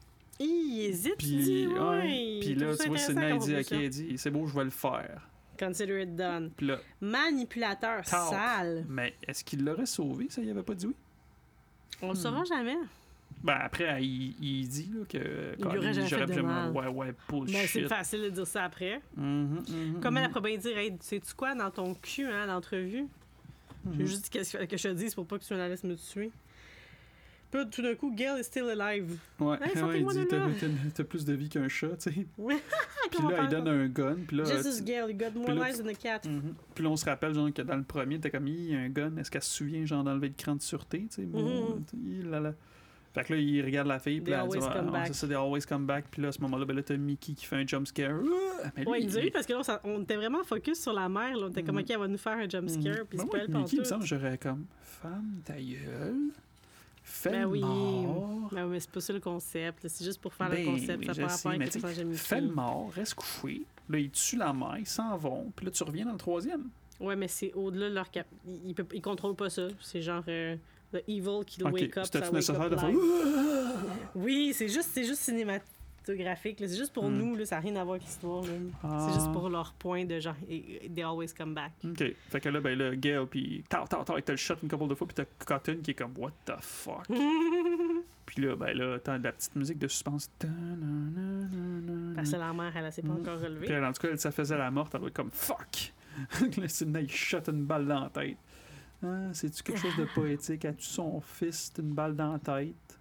Il 0.43 0.85
hésite, 0.85 1.17
tu 1.17 1.25
Puis, 1.25 1.67
ouais. 1.67 2.37
Puis 2.41 2.49
il 2.51 2.59
là, 2.59 2.75
tu 2.75 2.87
vois, 2.87 2.97
Sidney, 2.97 3.25
elle 3.31 3.37
dit, 3.39 3.55
ok, 3.55 3.71
elle 3.71 3.89
dit, 3.89 4.17
c'est 4.17 4.31
beau, 4.31 4.47
je 4.47 4.55
vais 4.55 4.63
le 4.63 4.69
faire. 4.71 5.27
Consider 5.59 6.01
it 6.01 6.15
done. 6.15 6.51
Puis 6.57 6.65
là, 6.67 6.79
Manipulateur 6.99 8.03
Talk. 8.03 8.29
sale. 8.33 8.85
mais 8.89 9.13
est-ce 9.27 9.43
qu'il 9.43 9.63
l'aurait 9.63 9.85
sauvé, 9.85 10.27
ça, 10.29 10.41
il 10.41 10.49
avait 10.49 10.63
pas 10.63 10.73
dit 10.73 10.87
oui? 10.87 10.95
On 12.01 12.07
le 12.07 12.13
Hmm. 12.13 12.15
saura 12.15 12.43
jamais. 12.45 12.77
Ben 13.43 13.57
après, 13.61 14.03
il, 14.03 14.35
il 14.41 14.67
dit 14.67 14.91
là, 14.93 15.05
que 15.07 15.55
Il 15.57 15.65
aurait 15.65 15.77
Colin, 15.77 15.91
jamais 15.93 16.07
j'aurais 16.07 16.25
vraiment-. 16.25 16.71
Ouais, 16.71 16.87
ouais, 16.87 17.05
Mais 17.07 17.11
Ben, 17.11 17.45
c'est 17.47 17.79
bullshit. 17.79 17.87
facile 17.87 18.21
de 18.23 18.29
dire 18.29 18.47
ça 18.47 18.63
après. 18.65 19.01
Comme 19.15 20.17
elle 20.17 20.25
a 20.25 20.29
pas 20.29 20.41
bien 20.41 20.57
dire, 20.57 20.77
hey, 20.77 20.97
sais-tu 20.99 21.33
quoi, 21.35 21.53
dans 21.55 21.69
ton 21.71 21.93
cul, 21.95 22.25
hein, 22.25 22.45
l'entrevue? 22.47 23.05
J'ai 23.85 23.89
Mhm. 24.03 24.05
juste 24.07 24.23
dit 24.25 24.29
qu'est-ce 24.31 24.57
que 24.57 24.77
je 24.77 24.83
te 24.89 24.93
dise 24.93 25.15
pour 25.15 25.25
pas 25.25 25.37
que 25.39 25.43
tu 25.43 25.53
me 25.53 25.59
la 25.59 25.69
laisses 25.69 25.83
me 25.83 25.95
tuer. 25.95 26.31
Puis 27.51 27.69
tout 27.69 27.81
d'un 27.81 27.95
coup, 27.95 28.11
Gail 28.15 28.39
est 28.39 28.43
still 28.43 28.69
alive. 28.69 29.17
Ouais, 29.39 29.57
Hey, 29.61 29.81
ouais, 29.83 29.99
il 30.01 30.07
dit 30.07 30.27
t'as, 30.29 30.37
t'as- 30.39 30.67
t'as 30.95 31.03
plus 31.03 31.25
de 31.25 31.33
vie 31.33 31.49
qu'un 31.49 31.67
chat, 31.67 31.89
tu 31.97 32.11
sais. 32.11 32.25
Puis 32.37 33.27
là, 33.29 33.43
il 33.43 33.49
donne 33.49 33.67
un 33.67 33.87
gun, 33.87 34.15
puis 34.25 34.37
là, 34.37 34.43
Jesus 34.45 34.81
Gail, 34.83 35.11
you 35.11 35.17
got 35.17 35.31
more 35.37 35.49
lives 35.51 35.77
than 35.83 35.87
a 35.89 35.93
cat. 35.93 36.21
Mhm. 36.25 36.53
Puis 36.73 36.83
là, 36.83 36.89
on 36.89 36.95
se 36.95 37.03
rappelle 37.05 37.33
genre 37.33 37.53
que 37.53 37.61
dans 37.61 37.75
le 37.75 37.83
premier, 37.83 38.19
t'es 38.19 38.29
comme 38.31 38.47
il 38.47 38.71
y 38.71 38.75
a 38.75 38.79
un 38.79 38.89
gun, 38.89 39.17
est-ce 39.17 39.29
qu'elle 39.29 39.43
se 39.43 39.53
souvient 39.53 39.85
genre 39.85 40.03
d'enlever 40.03 40.29
le 40.29 40.33
cran 40.37 40.55
de 40.55 40.61
sûreté, 40.61 41.07
tu 41.09 41.15
sais? 41.15 41.21
Mhm. 41.23 41.83
il- 42.05 42.29
là, 42.29 42.39
là. 42.39 42.53
Fait 43.13 43.25
que 43.25 43.33
là, 43.33 43.39
il 43.41 43.61
regarde 43.65 43.89
la 43.89 43.99
fille, 43.99 44.21
puis 44.21 44.31
là, 44.31 44.45
elle 44.45 44.49
dit, 44.57 44.65
back. 44.89 45.07
c'est 45.07 45.13
ça, 45.13 45.27
they 45.27 45.35
always 45.35 45.63
come 45.67 45.85
back. 45.85 46.05
Puis 46.09 46.21
là, 46.21 46.29
à 46.29 46.31
ce 46.31 46.39
moment-là, 46.43 46.63
ben 46.63 46.73
là, 46.77 46.81
t'as 46.83 46.95
Mickey 46.95 47.33
qui 47.33 47.45
fait 47.45 47.57
un 47.57 47.67
jump 47.67 47.85
scare. 47.85 48.21
Ah! 48.63 48.69
Mais 48.77 48.83
lui, 48.83 48.89
Ouais, 48.91 49.01
il 49.03 49.17
a 49.17 49.25
eu 49.25 49.31
parce 49.31 49.45
que 49.45 49.51
là, 49.51 49.81
on 49.83 50.01
était 50.03 50.15
vraiment 50.15 50.41
focus 50.45 50.81
sur 50.81 50.93
la 50.93 51.09
mère. 51.09 51.35
Là. 51.35 51.47
On 51.47 51.49
était 51.49 51.61
comme, 51.63 51.75
Mhm. 51.75 51.81
ok, 51.81 51.89
elle 51.89 51.99
va 51.99 52.07
nous 52.07 52.17
faire 52.17 52.37
un 52.37 52.47
jump 52.47 52.69
scare. 52.69 52.83
Mhm. 52.99 53.05
Puis 53.09 53.17
Ben 53.17 53.23
c'est 53.25 53.29
pas 53.29 53.37
elle 53.39 53.49
Mickey, 53.53 53.75
il 53.75 53.79
me 53.79 53.83
semble, 53.83 54.05
j'aurais 54.05 54.37
comme 54.37 54.65
femme 54.81 55.41
ta 55.43 55.55
gueule, 55.55 56.29
fais 57.11 57.29
Ben 57.31 57.41
le 57.41 57.47
oui. 57.47 57.59
mort. 57.61 58.49
Ben, 58.51 58.67
mais 58.67 58.79
c'est 58.79 58.91
pas 58.91 59.01
ça 59.01 59.13
le 59.13 59.19
concept. 59.19 59.87
C'est 59.87 60.03
juste 60.05 60.21
pour 60.21 60.33
faire 60.33 60.49
Ben 60.49 60.59
le 60.59 60.65
concept. 60.71 60.99
oui, 60.99 61.05
ça 61.07 61.13
sais, 61.13 61.23
rapport 61.23 61.51
avec 61.51 61.73
le 61.73 62.13
Fais 62.13 62.41
le 62.41 62.49
mort, 62.49 62.91
reste 62.93 63.13
couché. 63.15 63.61
Là, 63.89 63.97
ils 63.99 64.09
tuent 64.11 64.37
la 64.37 64.53
mère, 64.53 64.77
ils 64.79 64.87
s'en 64.87 65.17
vont. 65.17 65.51
Puis 65.55 65.65
là, 65.65 65.71
tu 65.71 65.83
reviens 65.83 66.05
dans 66.05 66.13
le 66.13 66.17
troisième. 66.17 66.69
Ouais, 66.99 67.15
mais 67.15 67.27
c'est 67.27 67.51
au-delà 67.53 67.89
de 67.89 67.95
leur 67.95 68.09
cap. 68.11 68.27
Ils, 68.47 68.75
ils 68.93 69.01
contrôlent 69.01 69.35
pas 69.35 69.49
ça. 69.49 69.67
C'est 69.81 70.01
genre 70.01 70.23
euh, 70.27 70.55
The 70.93 71.03
Evil 71.07 71.43
qui 71.45 71.63
Ok, 71.63 71.73
wake 71.73 71.97
up. 71.97 72.05
c'était 72.05 72.29
nécessaire 72.31 72.69
de 72.69 72.75
faire. 72.75 72.89
Oui, 74.15 74.53
c'est 74.55 74.67
juste, 74.69 74.89
c'est 74.93 75.03
juste 75.03 75.21
cinématographique. 75.21 75.67
C'est 76.03 76.77
juste 76.77 76.93
pour 76.93 77.09
Hmm. 77.09 77.17
nous. 77.17 77.35
là. 77.35 77.45
Ça 77.45 77.55
n'a 77.57 77.61
rien 77.61 77.75
à 77.75 77.83
voir 77.83 77.95
avec 77.95 78.03
l'histoire. 78.07 78.43
Ah. 78.83 79.05
C'est 79.07 79.13
juste 79.13 79.31
pour 79.31 79.49
leur 79.49 79.73
point 79.73 80.05
de 80.05 80.19
genre, 80.19 80.35
eh, 80.49 80.89
they 80.93 81.03
always 81.03 81.27
come 81.37 81.53
back. 81.53 81.71
Ok. 81.85 82.03
Fait 82.29 82.39
que 82.41 82.49
là, 82.49 82.59
ben 82.59 82.77
là, 82.77 82.95
Gail, 82.95 83.25
puis 83.29 83.63
tau, 83.69 83.77
tau, 84.03 84.17
il 84.17 84.23
te 84.23 84.31
le 84.31 84.37
shot 84.37 84.55
une 84.63 84.69
couple 84.69 84.87
de 84.87 84.95
fois, 84.95 85.07
puis 85.07 85.15
t'as 85.15 85.25
Cotton 85.45 85.77
qui 85.83 85.91
est 85.91 85.93
comme, 85.95 86.13
what 86.17 86.31
the 86.45 86.53
fuck? 86.59 87.05
puis 88.25 88.41
là, 88.43 88.55
ben 88.55 88.75
là, 88.77 88.97
t'as 88.99 89.17
de 89.19 89.23
la 89.23 89.31
petite 89.31 89.55
musique 89.55 89.77
de 89.79 89.87
suspense. 89.87 90.29
Parce 90.39 92.31
que 92.31 92.35
la 92.37 92.53
mère, 92.53 92.75
elle, 92.75 92.91
s'est 92.91 93.01
pas 93.01 93.07
Hmm. 93.09 93.19
encore 93.21 93.39
relevée. 93.39 93.65
Puis 93.67 93.75
elle, 93.75 93.85
en 93.85 93.93
tout 93.93 94.01
cas, 94.01 94.09
elle, 94.11 94.19
ça 94.19 94.31
faisait 94.31 94.57
la 94.57 94.71
morte, 94.71 94.93
elle 94.95 95.01
était 95.03 95.11
comme, 95.11 95.31
fuck. 95.31 95.93
là, 96.57 96.67
Sidney, 96.67 97.03
il 97.03 97.11
shot 97.11 97.39
une 97.47 97.63
balle 97.65 97.87
dans 97.87 98.01
la 98.01 98.09
tête. 98.09 98.37
Ah, 99.03 99.29
C'est-tu 99.33 99.63
quelque 99.63 99.79
chose 99.79 99.95
de 99.97 100.05
poétique? 100.15 100.65
As-tu 100.65 100.83
son 100.85 101.21
fils 101.21 101.71
une 101.79 101.93
balle 101.93 102.15
dans 102.15 102.33
la 102.33 102.39
tête? 102.39 102.99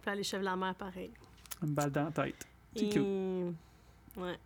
Puis 0.00 0.10
elle 0.10 0.20
échève 0.20 0.42
la 0.42 0.56
mère 0.56 0.74
pareil. 0.74 1.10
Une 1.62 1.74
balle 1.74 1.90
dans 1.90 2.04
la 2.04 2.10
tête. 2.10 2.46
C'est 2.74 2.96
Et-. 2.96 3.00
Ouais. 4.16 4.38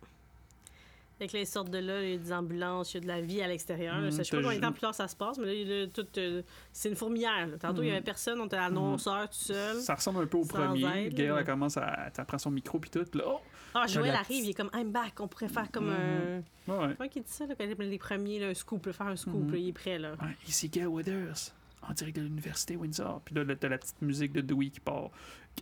Là, 1.19 1.25
ils 1.33 1.47
sortent 1.47 1.71
de 1.71 1.79
là, 1.79 2.03
il 2.03 2.11
y 2.11 2.13
a 2.13 2.17
des 2.17 2.31
ambulances, 2.31 2.93
il 2.93 2.97
y 2.97 2.99
a 2.99 3.01
de 3.01 3.07
la 3.07 3.21
vie 3.21 3.41
à 3.41 3.47
l'extérieur. 3.47 3.95
Mhm, 3.95 4.11
je 4.11 4.21
sais 4.21 4.37
pas 4.37 4.43
combien 4.43 4.57
de 4.57 4.61
temps 4.61 4.71
plus 4.71 4.81
tard 4.81 4.93
ça 4.93 5.07
se 5.07 5.15
passe, 5.15 5.39
mais 5.39 5.63
là, 5.63 5.87
tout, 5.91 6.05
euh, 6.17 6.43
c'est 6.71 6.89
une 6.89 6.95
fourmilière. 6.95 7.47
là. 7.47 7.57
Tantôt, 7.57 7.81
il 7.81 7.87
y 7.87 7.89
avait 7.89 7.99
Mhm. 8.01 8.05
personne, 8.05 8.39
on 8.39 8.45
était 8.45 8.55
l'annonceur 8.57 9.27
tout 9.27 9.35
seul. 9.35 9.77
Ça 9.81 9.95
ressemble 9.95 10.21
un 10.21 10.27
peu 10.27 10.37
au 10.37 10.45
premier. 10.45 11.09
Gail, 11.09 11.33
elle 11.39 11.43
commence 11.43 11.75
à. 11.77 12.11
Elle 12.15 12.25
prend 12.25 12.37
son 12.37 12.51
micro, 12.51 12.77
puis 12.77 12.91
tout. 12.91 13.03
Là, 13.17 13.23
oh! 13.25 13.39
Ah, 13.73 13.87
Joël 13.87 14.11
la 14.13 14.19
arrive, 14.19 14.43
il 14.45 14.49
est 14.51 14.53
comme 14.53 14.69
I'm 14.75 14.91
back, 14.91 15.19
on 15.19 15.27
pourrait 15.27 15.47
faire 15.49 15.71
comme 15.71 15.89
un. 15.89 16.37
Ouais, 16.67 16.77
ouais. 16.87 16.95
Comment 16.97 17.09
il 17.15 17.21
dit 17.23 17.31
ça, 17.31 17.47
là, 17.47 17.55
quand 17.57 17.65
les 17.65 17.97
premiers, 17.97 18.39
là, 18.39 18.47
un 18.49 18.53
scoop, 18.53 18.85
là, 18.85 18.93
faire 18.93 19.07
un 19.07 19.15
scoop, 19.15 19.41
Mhm. 19.45 19.51
là, 19.53 19.57
il 19.57 19.67
est 19.69 19.73
prêt, 19.73 19.97
là. 19.97 20.11
Ouais, 20.21 20.37
ici 20.47 20.69
Gail 20.69 20.85
Withers, 20.85 21.51
en 21.81 21.93
direct 21.93 22.17
de 22.17 22.21
l'université 22.23 22.75
Windsor. 22.75 23.21
Puis 23.25 23.35
là, 23.35 23.43
t'as 23.55 23.69
la 23.69 23.77
petite 23.77 24.01
musique 24.01 24.33
de 24.33 24.41
Dewey 24.41 24.69
qui 24.69 24.79
part, 24.79 25.09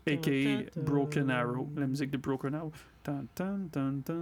a.k.a. 0.08 0.22
Dun. 0.30 0.64
Broken 0.84 1.30
Arrow, 1.30 1.70
la 1.76 1.88
musique 1.88 2.12
de 2.12 2.18
Broken 2.18 2.56
Arrow. 2.56 2.72
Tan, 3.06 3.26
tan, 3.32 3.68
tan. 3.70 4.16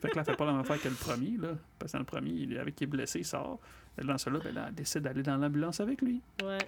Fait 0.00 0.08
que 0.08 0.16
là, 0.16 0.22
elle 0.22 0.24
fait 0.24 0.36
pas 0.36 0.46
la 0.46 0.52
même 0.52 0.60
affaire 0.62 0.80
que 0.80 0.88
le 0.88 0.94
premier, 0.94 1.36
là. 1.36 1.56
Parce 1.78 1.92
que 1.92 1.98
dans 1.98 2.00
le 2.00 2.06
premier, 2.06 2.30
il 2.30 2.52
est 2.54 2.58
avec 2.58 2.74
qui 2.74 2.84
est 2.84 2.86
blessé, 2.86 3.18
il 3.20 3.24
sort. 3.24 3.60
Et 4.00 4.04
dans 4.04 4.16
celui-là, 4.16 4.42
ben, 4.44 4.64
elle 4.68 4.74
décide 4.74 5.02
d'aller 5.02 5.22
dans 5.22 5.36
l'ambulance 5.36 5.80
avec 5.80 6.00
lui. 6.00 6.20
ouais. 6.42 6.58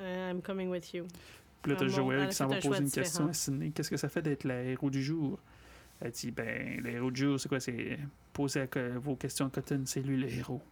Euh, 0.00 0.30
I'm 0.30 0.40
coming 0.42 0.68
with 0.68 0.92
you. 0.94 1.06
Puis 1.60 1.72
là, 1.72 1.78
t'as 1.78 1.86
Ah 1.86 1.88
Joël 1.88 2.28
qui 2.28 2.34
s'en 2.36 2.46
va 2.46 2.60
poser 2.60 2.82
une 2.84 2.90
question 2.90 3.26
à 3.26 3.32
Sydney. 3.32 3.70
Qu'est-ce 3.72 3.90
que 3.90 3.96
ça 3.96 4.08
fait 4.08 4.22
d'être 4.22 4.44
le 4.44 4.54
héros 4.54 4.90
du 4.90 5.02
jour? 5.02 5.40
Elle 6.00 6.10
dit, 6.12 6.30
ben, 6.30 6.80
le 6.80 6.90
héros 6.90 7.10
du 7.10 7.22
jour, 7.22 7.40
c'est 7.40 7.48
quoi? 7.48 7.60
C'est 7.60 7.98
poser 8.32 8.68
vos 8.96 9.16
questions 9.16 9.46
à 9.46 9.50
Cotton, 9.50 9.82
c'est 9.84 10.00
lui 10.02 10.16
le 10.16 10.28
héros. 10.32 10.62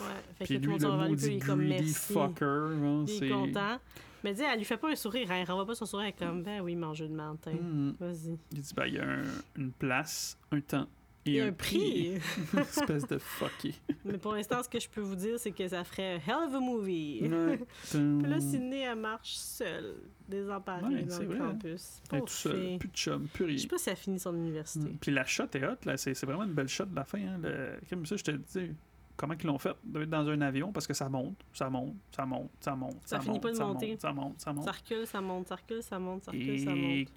Ouais. 0.00 0.06
Fait 0.38 0.44
Puis 0.44 0.60
que 0.60 0.64
tout 0.64 0.70
lui, 0.72 0.78
le 0.78 1.08
maudit 1.08 1.26
il 1.26 1.32
est 1.36 1.38
comme 1.40 1.66
greedy 1.66 1.92
fucker, 1.92 2.44
hein, 2.44 3.04
Il 3.08 3.24
est 3.24 3.28
content. 3.30 3.78
Mais 4.22 4.34
dis, 4.34 4.42
elle 4.42 4.58
lui 4.58 4.64
fait 4.64 4.76
pas 4.76 4.90
un 4.90 4.94
sourire, 4.96 5.30
hein, 5.30 5.36
elle 5.40 5.46
renvoie 5.46 5.66
pas 5.66 5.74
son 5.74 5.86
sourire, 5.86 6.06
elle 6.06 6.26
est 6.26 6.26
comme, 6.28 6.42
ben 6.42 6.60
oui, 6.60 6.74
mangeux 6.76 7.08
de 7.08 7.14
mentin. 7.14 7.52
Hmm. 7.52 7.92
Vas-y. 8.00 8.36
Il 8.52 8.60
dit, 8.60 8.74
ben, 8.74 8.86
il 8.86 8.94
y 8.94 8.98
a 8.98 9.04
un- 9.08 9.22
une 9.56 9.72
place, 9.72 10.36
un 10.52 10.60
temps 10.60 10.86
et, 11.26 11.30
Il 11.30 11.36
y 11.36 11.40
a 11.40 11.46
un 11.46 11.52
prix. 11.52 12.14
Espèce 12.58 13.06
de 13.06 13.18
fucké. 13.18 13.74
Mais 14.04 14.18
pour 14.18 14.32
l'instant, 14.34 14.62
ce 14.62 14.68
que 14.68 14.80
je 14.80 14.88
peux 14.88 15.00
vous 15.00 15.16
dire, 15.16 15.38
c'est 15.38 15.50
que 15.52 15.66
ça 15.68 15.84
ferait 15.84 16.20
hell 16.26 16.46
of 16.48 16.54
a 16.54 16.60
movie. 16.60 17.20
Puis 17.90 17.98
là, 18.30 18.40
Sydney, 18.40 18.80
elle 18.80 18.98
marche 18.98 19.34
seule, 19.34 19.94
désemparée 20.28 20.82
Ouais, 20.94 21.02
dans 21.04 21.18
le 21.18 21.26
vrai. 21.26 21.38
campus. 21.38 22.02
Elle 22.10 22.16
est 22.16 22.20
Pauvre 22.20 22.24
tout 22.30 22.36
seul, 22.36 22.60
fille. 22.60 22.78
plus 22.78 22.88
de 22.88 22.94
chum, 22.96 23.28
plus 23.28 23.44
Je 23.44 23.48
rien. 23.48 23.58
sais 23.58 23.68
pas 23.68 23.78
si 23.78 23.90
elle 23.90 23.96
finit 23.96 24.18
son 24.20 24.34
université. 24.34 24.88
Mm. 24.88 24.98
Puis 25.00 25.10
la 25.12 25.24
shot 25.24 25.44
est 25.54 25.64
hot, 25.66 25.76
là. 25.84 25.96
C'est 25.96 26.14
c'est 26.14 26.26
vraiment 26.26 26.44
une 26.44 26.52
belle 26.54 26.68
shot 26.68 26.84
de 26.86 26.94
la 26.96 27.04
fin. 27.04 27.18
Hein. 27.18 27.38
Le... 27.42 27.78
Comme 27.88 28.06
ça, 28.06 28.16
je 28.16 28.24
te 28.24 28.30
dis, 28.30 28.72
comment 29.16 29.34
ils 29.40 29.46
l'ont 29.46 29.58
fait? 29.58 29.74
Ils 29.94 30.02
être 30.02 30.10
dans 30.10 30.28
un 30.28 30.40
avion 30.42 30.72
parce 30.72 30.86
que 30.86 30.94
ça 30.94 31.08
monte, 31.08 31.36
ça 31.52 31.68
monte, 31.70 31.94
ça 32.14 32.26
monte, 32.26 32.50
ça 32.60 32.76
monte, 32.76 32.96
Ça 33.04 33.16
ça, 33.16 33.20
finit 33.20 33.32
monte, 33.34 33.42
pas 33.42 33.50
de 33.50 33.56
ça 33.56 33.64
monter. 33.66 33.90
monte, 33.92 34.00
ça 34.00 34.12
monte, 34.12 34.40
ça 34.40 34.52
monte. 34.52 34.64
Ça 34.64 34.72
recule, 34.72 35.06
ça 35.06 35.20
monte, 35.20 35.48
ça 35.48 35.54
recule, 35.56 35.82
ça 35.82 35.98
monte, 35.98 36.24
ça 36.24 36.30
recule, 36.32 36.58
ça 36.60 36.70
Et 36.72 37.04
monte. 37.04 37.08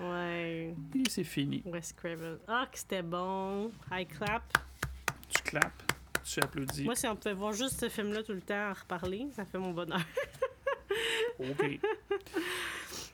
Ouais. 0.00 0.74
Et 0.94 1.08
c'est 1.08 1.24
fini. 1.24 1.62
Wes 1.64 1.92
Craven. 1.92 2.38
Ah, 2.48 2.66
que 2.70 2.78
c'était 2.78 3.02
bon. 3.02 3.70
High 3.90 4.08
clap. 4.08 4.42
Tu 5.28 5.42
clapes, 5.42 5.82
tu 6.24 6.40
applaudis. 6.40 6.84
Moi, 6.84 6.94
si 6.94 7.06
on 7.06 7.16
pouvait 7.16 7.34
voir 7.34 7.52
juste 7.52 7.80
ce 7.80 7.88
film-là 7.88 8.22
tout 8.22 8.32
le 8.32 8.40
temps 8.40 8.70
à 8.70 8.72
reparler, 8.72 9.28
ça 9.32 9.44
fait 9.44 9.58
mon 9.58 9.72
bonheur. 9.72 10.00
OK. 11.38 11.80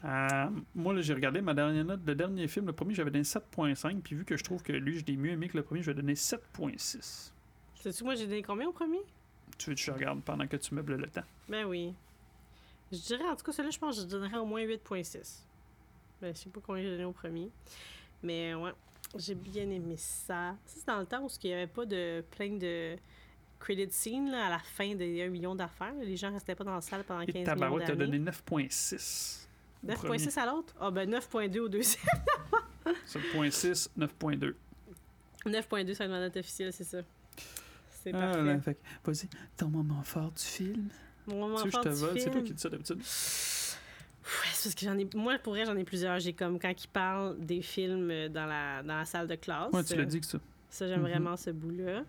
Euh, 0.05 0.47
moi, 0.75 0.95
là, 0.95 1.01
j'ai 1.01 1.15
regardé 1.15 1.41
ma 1.41 1.55
dernière 1.55 1.85
note. 1.85 2.01
Le 2.07 2.15
dernier 2.15 2.49
film, 2.49 2.67
le 2.67 2.73
premier, 2.73 2.95
j'avais 2.95 3.11
donné 3.11 3.25
7.5. 3.25 4.01
Puis 4.01 4.17
vu 4.17 4.25
que 4.25 4.37
je 4.37 4.45
trouve 4.45 4.63
que 4.63 4.73
lui, 4.73 4.99
je 4.99 5.05
l'ai 5.05 5.17
mieux 5.17 5.33
aimé 5.33 5.49
que 5.49 5.57
le 5.57 5.63
premier, 5.63 5.83
je 5.83 5.91
vais 5.91 5.95
donner 5.95 6.15
7.6. 6.15 7.33
Sais-tu, 7.75 8.05
moi, 8.05 8.15
j'ai 8.15 8.27
donné 8.27 8.43
combien 8.43 8.69
au 8.69 8.73
premier? 8.73 9.01
Tu 9.59 9.71
veux 9.71 9.77
que 9.77 9.81
je 9.81 9.91
regarde 9.91 10.23
pendant 10.23 10.47
que 10.47 10.57
tu 10.57 10.75
meubles 10.75 10.97
le 10.97 11.09
temps? 11.09 11.25
Ben 11.49 11.65
oui. 11.65 11.95
Je 12.93 12.99
dirais, 12.99 13.25
en 13.25 13.37
tout 13.37 13.45
cas, 13.45 13.53
celui-là, 13.53 13.71
je 13.71 13.79
pense 13.79 13.97
que 13.97 14.03
je 14.03 14.07
donnerais 14.07 14.39
au 14.39 14.47
moins 14.47 14.63
8.6. 14.63 15.45
Ben, 16.21 16.35
je 16.35 16.41
sais 16.41 16.51
pas 16.51 16.61
combien 16.65 16.83
j'ai 16.83 16.91
donné 16.91 17.05
au 17.05 17.13
premier. 17.13 17.51
Mais 18.23 18.55
ouais, 18.55 18.73
j'ai 19.17 19.35
bien 19.35 19.69
aimé 19.71 19.97
ça. 19.97 20.55
Ça, 20.67 20.75
c'est 20.79 20.87
dans 20.87 20.99
le 21.01 21.07
temps 21.07 21.23
où 21.25 21.29
il 21.43 21.47
n'y 21.47 21.55
avait 21.55 21.67
pas 21.67 21.87
de 21.87 22.23
plein 22.31 22.57
de 22.57 22.97
credit 23.59 23.89
scene 23.91 24.31
là, 24.31 24.47
à 24.47 24.51
la 24.51 24.59
fin 24.59 24.95
des 24.95 25.23
1 25.23 25.29
million 25.29 25.55
d'affaires. 25.55 25.93
Les 26.03 26.17
gens 26.17 26.33
restaient 26.33 26.55
pas 26.55 26.65
dans 26.65 26.75
la 26.75 26.81
salle 26.81 27.05
pendant 27.05 27.21
15 27.21 27.29
Et 27.29 27.33
millions 27.33 27.45
Tabarouette 27.47 27.87
t'a 27.87 27.97
donné 27.97 28.19
9.6. 28.19 29.47
au 29.85 29.87
9.6 29.89 30.39
à 30.39 30.47
l'autre? 30.47 30.75
Ah 30.81 30.91
ben 30.91 31.11
9.2 31.11 31.59
au 31.61 31.69
deuxième. 31.69 32.05
7.6, 33.07 33.89
9.2. 33.99 34.55
9.2 35.47 35.95
c'est 35.95 36.09
ma 36.09 36.21
note 36.21 36.37
officielle, 36.37 36.73
c'est 36.73 36.85
ça. 36.85 36.99
C'est 38.03 38.15
Ah, 38.15 38.33
parfait. 38.35 38.75
que, 38.75 39.11
vas-y, 39.11 39.29
ton 39.57 39.69
moment 39.69 40.03
fort 40.03 40.31
du 40.33 40.43
film. 40.43 40.89
Mon 41.27 41.49
moment 41.49 41.57
tu 41.59 41.65
veux, 41.65 41.71
je 41.71 41.71
fort 41.73 41.85
te 41.85 41.89
du 41.89 41.95
vole. 41.95 42.21
C'est 42.21 42.31
toi 42.31 42.41
qui 42.43 42.53
dis 42.55 42.61
ça 42.61 42.69
d'habitude. 42.71 43.01
Ouais, 44.23 44.51
c'est 44.53 44.69
parce 44.69 44.75
que 44.75 44.85
j'en 44.85 44.99
ai. 44.99 45.09
Moi, 45.15 45.39
pour 45.39 45.55
vrai, 45.55 45.65
j'en 45.65 45.77
ai 45.77 45.85
plusieurs. 45.85 46.19
J'ai 46.21 46.33
comme 46.35 46.59
quand 46.59 46.73
ils 46.85 46.89
parlent 46.89 47.39
des 47.39 47.63
films 47.63 48.11
euh, 48.11 48.29
dans 48.29 48.47
la, 48.47 48.83
dans 48.83 48.97
la 48.99 49.05
salle 49.05 49.27
de 49.27 49.35
classe. 49.35 49.73
Ouais, 49.73 49.83
tu 49.85 49.97
l'as 49.97 50.05
dit 50.05 50.21
que 50.21 50.27
ça. 50.27 50.39
Ça, 50.69 50.87
j'aime 50.87 51.01
Mhm. 51.01 51.09
vraiment 51.09 51.37
ce 51.37 51.51
bout-là. 51.51 52.03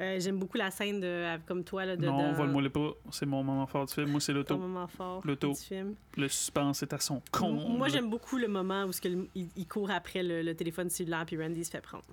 Euh, 0.00 0.18
j'aime 0.18 0.40
beaucoup 0.40 0.56
la 0.58 0.72
scène 0.72 0.98
de, 1.00 1.06
euh, 1.06 1.38
comme 1.46 1.62
toi, 1.62 1.84
là, 1.84 1.96
de. 1.96 2.04
non, 2.04 2.32
de- 2.32 2.36
vole-moi 2.36 2.60
le 2.62 2.70
pas. 2.70 2.90
C'est 3.12 3.26
mon 3.26 3.44
moment 3.44 3.64
fort 3.68 3.86
du 3.86 3.94
film. 3.94 4.10
Moi, 4.10 4.20
c'est 4.20 4.32
l'auto. 4.32 4.58
moment 4.58 4.88
fort 4.88 5.20
L'auto. 5.24 5.52
du 5.52 5.60
film. 5.60 5.94
Le 6.16 6.26
suspense 6.28 6.82
est 6.82 6.92
à 6.92 6.98
son 6.98 7.22
con. 7.30 7.52
Moi, 7.52 7.88
j'aime 7.88 8.10
beaucoup 8.10 8.36
le 8.36 8.48
moment 8.48 8.84
où 8.84 8.92
ce 8.92 9.00
que 9.00 9.06
le- 9.08 9.28
il, 9.36 9.48
il 9.56 9.68
court 9.68 9.90
après 9.92 10.24
le, 10.24 10.42
le 10.42 10.54
téléphone 10.56 10.90
cellulaire 10.90 11.24
puis 11.24 11.40
Randy 11.40 11.64
se 11.64 11.70
fait 11.70 11.80
prendre. 11.80 12.04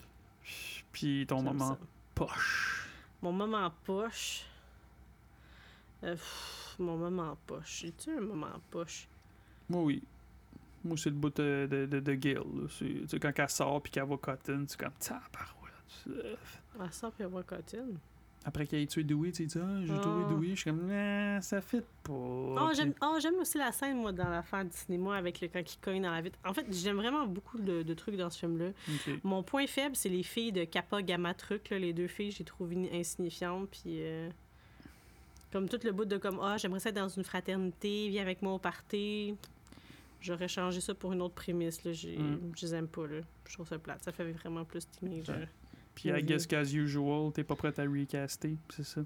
Puis 0.92 1.26
ton 1.28 1.42
moment 1.42 1.70
ça. 1.70 1.80
poche. 2.14 2.88
Mon 3.24 3.32
moment 3.32 3.72
poche. 3.84 4.44
Euh, 6.04 6.14
pff, 6.14 6.76
mon 6.80 6.98
moment 6.98 7.36
poche. 7.48 7.80
J'ai-tu 7.82 8.12
un 8.16 8.22
moment 8.22 8.48
poche? 8.70 9.08
Moi, 9.72 9.84
oui. 9.84 10.04
Moi, 10.84 10.98
c'est 10.98 11.10
le 11.12 11.16
bout 11.16 11.30
de, 11.36 11.68
de, 11.70 12.00
de, 12.00 12.14
Gale. 12.16 12.42
tu 12.78 13.08
sais, 13.08 13.20
quand 13.20 13.32
elle 13.38 13.50
sort 13.50 13.82
puis 13.82 13.92
qu'elle 13.92 14.06
va 14.06 14.18
Cotton, 14.18 14.66
c'est 14.68 14.80
comme 14.80 14.92
tabarouette. 15.00 16.28
Ah, 16.80 16.90
ça, 16.92 17.12
puis 17.12 17.24
avoir 17.24 17.46
Cotton. 17.46 17.96
Après 18.44 18.66
qu'il 18.66 18.80
ait 18.80 18.88
tué 18.88 19.04
Dewey, 19.04 19.32
tu 19.32 19.48
sais, 19.48 19.60
ah, 19.62 19.86
j'ai 19.86 19.94
Ah. 19.94 20.00
trouvé 20.00 20.24
Dewey. 20.34 20.50
Je 20.56 20.62
suis 20.62 20.72
comme, 20.72 20.88
nah, 20.88 21.40
ça 21.42 21.62
fit 21.62 21.82
pas. 22.02 22.12
Oh, 22.12 22.70
j'aime 22.74 22.94
oh, 23.04 23.18
aussi 23.40 23.60
la 23.60 23.72
scène, 23.72 23.98
moi, 23.98 24.12
dans 24.12 24.28
l'affaire 24.30 24.66
du 24.66 24.72
cinéma 24.76 25.16
avec 25.16 25.40
le 25.42 25.48
quand 25.50 25.60
il 25.60 25.78
cogne 25.80 26.02
dans 26.02 26.10
la 26.10 26.22
vitre. 26.22 26.40
En 26.44 26.52
fait, 26.56 26.66
j'aime 26.72 26.96
vraiment 26.96 27.28
beaucoup 27.28 27.60
de, 27.60 27.84
de 27.84 27.94
trucs 27.94 28.16
dans 28.16 28.32
ce 28.32 28.40
film-là. 28.40 28.72
Mon 29.24 29.44
point 29.44 29.68
faible, 29.68 29.96
c'est 29.96 30.10
les 30.10 30.24
filles 30.24 30.52
de 30.52 30.64
Kappa 30.64 31.04
Gamma 31.04 31.36
Truc. 31.36 31.70
là. 31.70 31.78
Les 31.78 31.94
deux 31.94 32.08
filles, 32.08 32.32
j'ai 32.32 32.44
trouvé 32.44 32.76
in- 32.76 33.00
insignifiantes. 33.00 33.70
Puis, 33.70 34.02
euh, 34.02 34.28
comme 35.52 35.70
tout 35.70 35.80
le 35.84 35.92
bout 35.92 36.06
de 36.06 36.18
comme, 36.18 36.40
ah, 36.42 36.58
j'aimerais 36.58 36.80
ça 36.80 36.90
être 36.90 36.96
dans 36.96 37.10
une 37.10 37.24
fraternité, 37.24 38.10
viens 38.10 38.24
avec 38.24 38.42
moi 38.42 38.54
au 38.54 38.60
party. 38.60 39.36
J'aurais 40.22 40.48
changé 40.48 40.80
ça 40.82 40.94
pour 40.94 41.14
une 41.14 41.22
autre 41.22 41.34
prémisse. 41.36 41.84
Là. 41.84 41.92
J'ai- 41.94 42.18
Mm. 42.18 42.52
Je 42.56 42.66
les 42.68 42.76
aime 42.76 42.88
pas. 42.88 43.08
Là. 43.08 43.22
Je 43.48 43.54
trouve 43.54 43.68
ça 43.68 43.80
plate. 43.80 44.04
Ça 44.04 44.12
fait 44.12 44.32
vraiment 44.32 44.64
plus 44.64 44.88
teenager. 44.90 45.32
Ouais. 45.34 45.50
Puis, 45.96 46.10
I 46.10 46.22
guess 46.24 46.46
qu'as 46.48 46.64
usual, 46.64 47.32
t'es 47.34 47.44
pas 47.44 47.56
prête 47.56 47.78
à 47.80 47.84
recaster, 47.84 48.56
c'est 48.70 48.84
ça. 48.86 49.02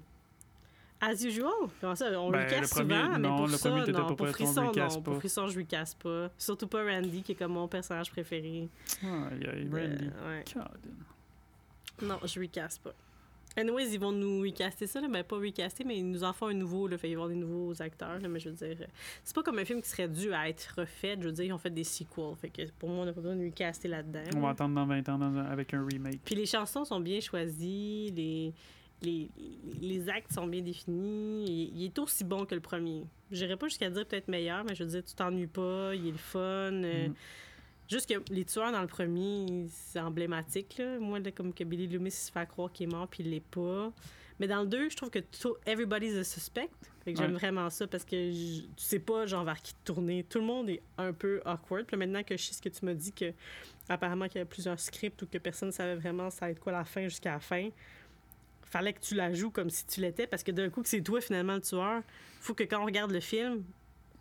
As 1.00 1.22
usual? 1.24 1.50
Comment 1.80 1.94
ça? 1.94 2.06
On 2.20 2.30
Ben, 2.30 2.40
le 2.42 2.46
premier- 2.46 2.66
souvent, 2.66 3.08
mais 3.12 3.18
non, 3.18 3.36
pour 3.36 3.46
le 3.48 3.52
ça, 3.56 3.68
premier, 3.70 3.92
non. 3.92 3.98
pas 3.98 4.04
Pour 4.06 4.16
prête, 4.16 4.28
on 4.30 4.32
Frisson, 4.32 4.70
casse 4.72 4.94
non. 4.94 5.02
pas. 5.02 5.10
Pour 5.10 5.18
Frisson, 5.20 5.46
je 5.48 5.56
lui 5.58 5.66
casse 5.66 5.94
pas. 5.94 6.30
Surtout 6.38 6.66
pas 6.68 6.84
Randy, 6.84 7.22
qui 7.22 7.32
est 7.32 7.34
comme 7.34 7.52
mon 7.52 7.68
personnage 7.68 8.10
préféré. 8.10 8.68
Aïe, 9.02 9.46
aïe, 9.46 9.68
Randy. 9.70 10.10
Euh, 10.22 10.38
ouais. 10.38 10.44
God. 10.54 12.08
Non, 12.08 12.18
je 12.24 12.38
lui 12.38 12.48
casse 12.48 12.78
pas. 12.78 12.94
Anyways, 13.56 13.88
ils 13.94 13.98
vont 14.00 14.12
nous 14.12 14.42
recaster 14.42 14.86
ça, 14.86 15.00
là. 15.00 15.08
Ben, 15.08 15.24
pas 15.24 15.36
recaster, 15.36 15.82
mais 15.84 15.98
ils 15.98 16.10
nous 16.10 16.22
en 16.24 16.32
font 16.32 16.48
un 16.48 16.54
nouveau, 16.54 16.86
là. 16.88 16.98
Fait 16.98 17.08
qu'ils 17.08 17.16
vont 17.16 17.24
avoir 17.24 17.34
des 17.36 17.40
nouveaux 17.42 17.80
acteurs, 17.80 18.18
là. 18.20 18.28
Mais 18.28 18.38
je 18.38 18.50
veux 18.50 18.54
dire, 18.54 18.76
c'est 19.24 19.34
pas 19.34 19.42
comme 19.42 19.58
un 19.58 19.64
film 19.64 19.80
qui 19.80 19.88
serait 19.88 20.08
dû 20.08 20.32
à 20.32 20.48
être 20.48 20.74
refait. 20.76 21.16
Je 21.18 21.26
veux 21.26 21.32
dire, 21.32 21.44
ils 21.46 21.52
ont 21.52 21.58
fait 21.58 21.70
des 21.70 21.84
sequels. 21.84 22.34
Fait 22.40 22.50
que 22.50 22.62
pour 22.78 22.88
moi, 22.90 23.02
on 23.02 23.06
n'a 23.06 23.12
pas 23.12 23.20
besoin 23.20 23.36
de 23.36 23.44
recaster 23.46 23.88
là-dedans. 23.88 24.20
On 24.36 24.40
va 24.40 24.50
attendre 24.50 24.74
dans 24.74 24.86
20 24.86 25.08
ans 25.08 25.18
dans 25.18 25.26
un- 25.38 25.46
avec 25.46 25.72
un 25.74 25.84
remake. 25.86 26.20
Puis 26.24 26.34
les 26.34 26.46
chansons 26.46 26.84
sont 26.84 27.00
bien 27.00 27.20
choisies, 27.20 28.12
les, 28.14 28.52
les, 29.02 29.30
les 29.80 30.08
actes 30.08 30.32
sont 30.32 30.46
bien 30.46 30.60
définis. 30.62 31.44
Il, 31.46 31.78
il 31.80 31.84
est 31.86 31.98
aussi 31.98 32.24
bon 32.24 32.44
que 32.44 32.54
le 32.54 32.60
premier. 32.60 33.04
Je 33.30 33.36
dirais 33.38 33.56
pas 33.56 33.68
jusqu'à 33.68 33.90
dire 33.90 34.06
peut-être 34.06 34.28
meilleur, 34.28 34.64
mais 34.64 34.74
je 34.74 34.84
veux 34.84 34.90
dire, 34.90 35.02
tu 35.04 35.14
t'ennuies 35.14 35.46
pas, 35.46 35.94
il 35.94 36.08
est 36.08 36.12
le 36.12 36.16
fun. 36.18 36.38
euh, 36.40 37.08
Mhm. 37.08 37.14
Juste 37.88 38.08
que 38.08 38.32
les 38.32 38.44
tueurs 38.44 38.72
dans 38.72 38.80
le 38.80 38.86
premier, 38.88 39.66
c'est 39.70 40.00
emblématique. 40.00 40.76
Là. 40.78 40.98
Moi, 40.98 41.20
là, 41.20 41.30
comme 41.30 41.52
que 41.54 41.62
Billy 41.64 41.86
Loomis 41.86 42.10
se 42.10 42.32
fait 42.32 42.46
croire 42.48 42.72
qu'il 42.72 42.88
est 42.88 42.92
mort, 42.92 43.06
puis 43.08 43.22
il 43.22 43.30
l'est 43.30 43.40
pas. 43.40 43.92
Mais 44.40 44.46
dans 44.48 44.60
le 44.62 44.66
2, 44.66 44.90
je 44.90 44.96
trouve 44.96 45.10
que 45.10 45.20
tout, 45.20 45.54
everybody's 45.66 46.14
a 46.16 46.24
suspect. 46.24 46.68
Fait 47.04 47.12
que 47.12 47.18
j'aime 47.20 47.34
vraiment 47.34 47.70
ça 47.70 47.86
parce 47.86 48.04
que 48.04 48.16
je- 48.32 48.62
tu 48.62 48.68
sais 48.76 48.98
pas 48.98 49.24
genre 49.26 49.44
vers 49.44 49.62
qui 49.62 49.72
te 49.72 49.78
tourner. 49.92 50.24
Tout 50.24 50.40
le 50.40 50.44
monde 50.44 50.68
est 50.68 50.82
un 50.98 51.12
peu 51.12 51.40
awkward. 51.46 51.86
Puis 51.86 51.96
maintenant 51.96 52.22
que 52.24 52.36
je 52.36 52.42
sais 52.42 52.54
ce 52.54 52.60
que 52.60 52.68
tu 52.68 52.84
m'as 52.84 52.94
dit, 52.94 53.12
que 53.12 53.32
apparemment 53.88 54.26
qu'il 54.26 54.34
y 54.36 54.38
avait 54.40 54.48
plusieurs 54.50 54.78
scripts 54.80 55.22
ou 55.22 55.26
que 55.26 55.38
personne 55.38 55.68
ne 55.68 55.72
savait 55.72 55.94
vraiment 55.94 56.28
ça 56.30 56.46
va 56.46 56.50
être 56.50 56.58
quoi 56.58 56.72
la 56.72 56.84
fin 56.84 57.04
jusqu'à 57.04 57.32
la 57.34 57.38
fin, 57.40 57.68
fallait 58.64 58.92
que 58.92 59.00
tu 59.00 59.14
la 59.14 59.32
joues 59.32 59.50
comme 59.52 59.70
si 59.70 59.86
tu 59.86 60.00
l'étais 60.00 60.26
parce 60.26 60.42
que 60.42 60.50
d'un 60.50 60.68
coup 60.68 60.82
que 60.82 60.88
c'est 60.88 61.00
toi 61.00 61.20
finalement 61.20 61.54
le 61.54 61.60
tueur, 61.60 62.02
faut 62.40 62.52
que 62.54 62.64
quand 62.64 62.82
on 62.82 62.86
regarde 62.86 63.12
le 63.12 63.20
film, 63.20 63.62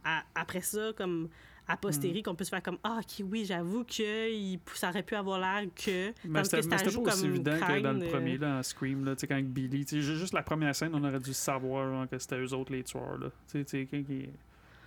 à- 0.03 0.23
après 0.35 0.61
ça, 0.61 0.91
comme 0.95 1.29
a 1.67 1.77
posteriori, 1.77 2.21
qu'on 2.23 2.35
puisse 2.35 2.49
faire 2.49 2.61
comme 2.63 2.77
Ah, 2.83 2.99
ok, 3.01 3.25
oui, 3.29 3.45
j'avoue 3.45 3.83
que 3.83 4.31
il- 4.31 4.59
ça 4.75 4.89
aurait 4.89 5.03
pu 5.03 5.15
avoir 5.15 5.39
l'air 5.39 5.67
que. 5.75 6.13
Mais 6.25 6.43
c'était 6.43 6.67
pas 6.67 6.75
aussi 7.11 7.25
évident 7.25 7.57
que 7.59 7.79
dans 7.81 7.93
le 7.93 8.07
premier, 8.09 8.35
euh, 8.35 8.39
là, 8.39 8.59
en 8.59 8.63
Scream, 8.63 9.03
là, 9.05 9.15
tu 9.15 9.21
sais, 9.21 9.27
quand 9.27 9.41
Billy, 9.41 9.85
juste 9.87 10.33
la 10.33 10.43
première 10.43 10.75
scène, 10.75 10.91
on 10.93 11.03
aurait 11.03 11.19
dû 11.19 11.33
savoir 11.33 11.89
genre, 11.91 12.07
que 12.09 12.17
c'était 12.19 12.39
eux 12.39 12.53
autres 12.53 12.71
les 12.71 12.83
tueurs, 12.83 13.17
là. 13.17 13.27
Tu 13.51 13.63
sais, 13.65 13.85
qui... 13.87 14.29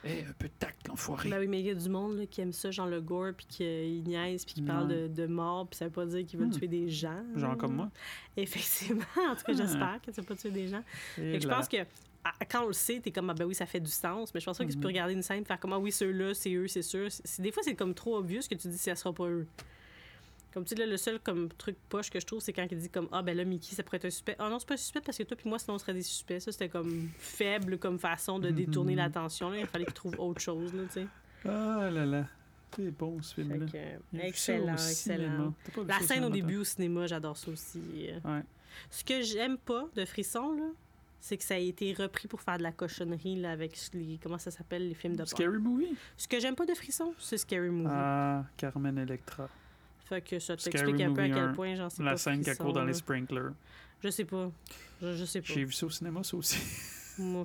Hey, 0.04 0.20
un 0.28 0.32
peu 0.38 0.46
de 0.46 0.52
tact, 0.60 0.86
l'enfoiré. 0.86 1.28
Ben 1.28 1.40
oui, 1.40 1.48
mais 1.48 1.58
il 1.58 1.66
y 1.66 1.70
a 1.70 1.74
du 1.74 1.88
monde 1.88 2.18
là, 2.18 2.26
qui 2.26 2.40
aime 2.40 2.52
ça, 2.52 2.70
genre 2.70 2.86
le 2.86 3.00
gore, 3.00 3.32
puis 3.36 3.46
qui 3.48 3.64
niaise, 4.06 4.44
puis 4.44 4.54
qui 4.54 4.62
parle 4.62 4.86
de, 4.86 5.08
de 5.08 5.26
mort, 5.26 5.66
puis 5.66 5.76
ça 5.76 5.86
veut 5.86 5.90
pas 5.90 6.06
dire 6.06 6.24
qu'il 6.24 6.38
veut 6.38 6.46
Hmm. 6.46 6.50
tuer 6.52 6.68
des 6.68 6.88
gens. 6.88 7.20
Genre 7.34 7.56
comme 7.58 7.74
moi. 7.74 7.90
Effectivement, 8.36 9.02
en 9.16 9.34
tout 9.34 9.42
cas, 9.42 9.52
Ah. 9.52 9.52
j'espère 9.54 9.98
que 10.06 10.12
tu 10.12 10.20
vas 10.20 10.26
pas 10.26 10.36
tuer 10.36 10.50
des 10.52 10.68
gens. 10.68 10.82
Et 11.20 11.40
je 11.40 11.48
pense 11.48 11.66
que 11.68 11.78
quand 12.50 12.64
on 12.64 12.66
le 12.68 12.72
sait, 12.72 13.00
t'es 13.00 13.10
comme, 13.10 13.30
ah 13.30 13.34
ben 13.34 13.44
oui, 13.44 13.54
ça 13.54 13.66
fait 13.66 13.80
du 13.80 13.90
sens, 13.90 14.32
mais 14.34 14.40
je 14.40 14.44
pense 14.46 14.58
pas 14.58 14.64
que 14.64 14.70
tu 14.70 14.76
peux 14.76 14.82
Mhm. 14.88 14.92
regarder 14.94 15.14
une 15.14 15.22
scène 15.22 15.44
faire 15.44 15.58
comme, 15.60 15.72
ah 15.72 15.78
oui, 15.78 15.92
ceux-là, 15.92 16.34
c'est 16.34 16.52
eux, 16.54 16.68
c'est 16.68 16.82
sûr. 16.82 17.08
Des 17.38 17.52
fois, 17.52 17.62
c'est 17.62 17.74
comme 17.74 17.94
trop 17.94 18.16
obvious 18.16 18.42
que 18.48 18.54
tu 18.54 18.68
dis, 18.68 18.78
ça 18.78 18.94
sera 18.94 19.12
pas 19.12 19.26
eux. 19.28 19.46
Comme 20.52 20.64
tu 20.64 20.70
sais, 20.74 20.80
là, 20.80 20.86
le 20.86 20.96
seul 20.96 21.20
comme 21.20 21.48
truc 21.50 21.76
poche 21.88 22.10
que 22.10 22.18
je 22.18 22.26
trouve, 22.26 22.40
c'est 22.40 22.52
quand 22.54 22.66
il 22.70 22.78
dit 22.78 22.88
comme, 22.88 23.08
ah 23.12 23.22
ben 23.22 23.36
là, 23.36 23.44
Mickey, 23.44 23.74
ça 23.74 23.82
pourrait 23.82 23.98
être 23.98 24.06
un 24.06 24.10
suspect. 24.10 24.34
Ah 24.38 24.48
non, 24.48 24.58
c'est 24.58 24.66
pas 24.66 24.74
un 24.74 24.78
suspect 24.78 25.00
parce 25.02 25.16
que 25.18 25.22
toi 25.22 25.36
puis 25.36 25.48
moi, 25.48 25.58
sinon, 25.58 25.74
on 25.74 25.78
serait 25.78 25.92
des 25.94 26.02
suspects. 26.02 26.40
Ça, 26.40 26.50
c'était 26.52 26.68
comme 26.70 27.08
faible 27.18 27.78
comme 27.78 27.98
façon 27.98 28.38
de 28.38 28.50
détourner 28.50 28.92
Mhm. 28.92 28.98
l'attention. 28.98 29.52
Il 29.54 29.66
fallait 29.66 29.84
qu'il 29.84 29.94
trouve 29.94 30.14
autre 30.18 30.40
chose, 30.40 30.72
là, 30.74 30.82
tu 30.86 30.92
sais. 30.94 31.06
Ah 31.44 31.90
là 31.92 32.04
là. 32.06 32.26
C'est 32.76 32.90
bon, 32.90 33.20
ce 33.22 33.34
film-là. 33.34 33.66
excellent, 34.22 34.72
excellent. 34.74 35.54
La 35.86 36.00
scène 36.00 36.24
au 36.24 36.30
début 36.30 36.56
au 36.56 36.64
cinéma, 36.64 37.06
j'adore 37.06 37.36
ça 37.36 37.50
aussi. 37.50 37.80
Ouais. 38.24 38.42
Ce 38.90 39.04
que 39.04 39.22
j'aime 39.22 39.56
pas 39.58 39.86
de 39.94 40.04
Frisson, 40.04 40.52
là, 40.52 40.64
c'est 41.20 41.36
que 41.36 41.44
ça 41.44 41.54
a 41.54 41.58
été 41.58 41.92
repris 41.92 42.28
pour 42.28 42.40
faire 42.40 42.58
de 42.58 42.62
la 42.62 42.72
cochonnerie 42.72 43.36
là, 43.36 43.50
avec 43.52 43.76
les. 43.94 44.18
Comment 44.22 44.38
ça 44.38 44.50
s'appelle, 44.50 44.88
les 44.88 44.94
films 44.94 45.16
de. 45.16 45.24
Scary 45.24 45.58
Movie? 45.58 45.96
Ce 46.16 46.28
que 46.28 46.38
j'aime 46.40 46.54
pas 46.54 46.66
de 46.66 46.74
Frisson, 46.74 47.12
c'est 47.18 47.38
Scary 47.38 47.70
Movie. 47.70 47.88
Ah, 47.92 48.44
Carmen 48.56 48.96
Electra. 48.98 49.48
Fait 50.06 50.22
que 50.22 50.38
ça 50.38 50.56
t'explique 50.56 51.00
un 51.02 51.12
peu 51.12 51.20
à 51.22 51.28
quel 51.28 51.38
1, 51.38 51.52
point 51.52 51.74
j'en 51.74 51.90
sais 51.90 52.02
La 52.02 52.12
pas. 52.12 52.16
scène 52.16 52.42
qui 52.42 52.54
court 52.56 52.72
dans 52.72 52.80
là. 52.80 52.86
les 52.86 52.94
sprinklers. 52.94 53.52
Je 54.02 54.08
sais 54.10 54.24
pas. 54.24 54.50
Je, 55.02 55.14
je 55.16 55.24
sais 55.24 55.40
pas. 55.42 55.52
J'ai 55.52 55.64
vu 55.64 55.72
ça 55.72 55.84
au 55.86 55.90
cinéma, 55.90 56.22
ça 56.22 56.36
aussi. 56.36 56.58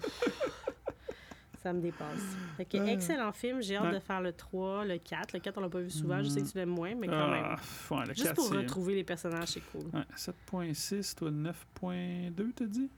Ça 1.62 1.72
me 1.72 1.80
dépasse. 1.82 2.20
Fait 2.58 2.66
que, 2.66 2.78
Ah. 2.78 2.92
excellent 2.92 3.32
film. 3.32 3.62
J'ai 3.62 3.78
hâte 3.78 3.86
Ouais. 3.86 3.94
de 3.94 4.00
faire 4.00 4.20
le 4.22 4.34
3, 4.34 4.84
le 4.84 4.98
4. 4.98 5.32
Le 5.34 5.40
4, 5.40 5.58
on 5.58 5.62
l'a 5.62 5.70
pas 5.70 5.80
vu 5.80 5.90
souvent. 5.90 6.22
Je 6.22 6.28
sais 6.28 6.42
que 6.42 6.48
tu 6.48 6.58
l'aimes 6.58 6.70
moins, 6.70 6.94
mais 6.94 7.08
quand 7.08 7.14
Ah, 7.16 7.32
même. 7.32 8.00
ouais, 8.00 8.06
le 8.08 8.14
Juste 8.14 8.24
4, 8.28 8.36
pour 8.36 8.50
retrouver 8.52 8.96
les 8.96 9.06
personnages, 9.06 9.48
c'est 9.48 9.62
cool. 9.72 9.86
Ouais, 9.94 10.04
7.6, 10.16 11.16
toi 11.16 11.32
9.2, 11.32 12.52
t'as 12.54 12.66
dit? 12.66 12.90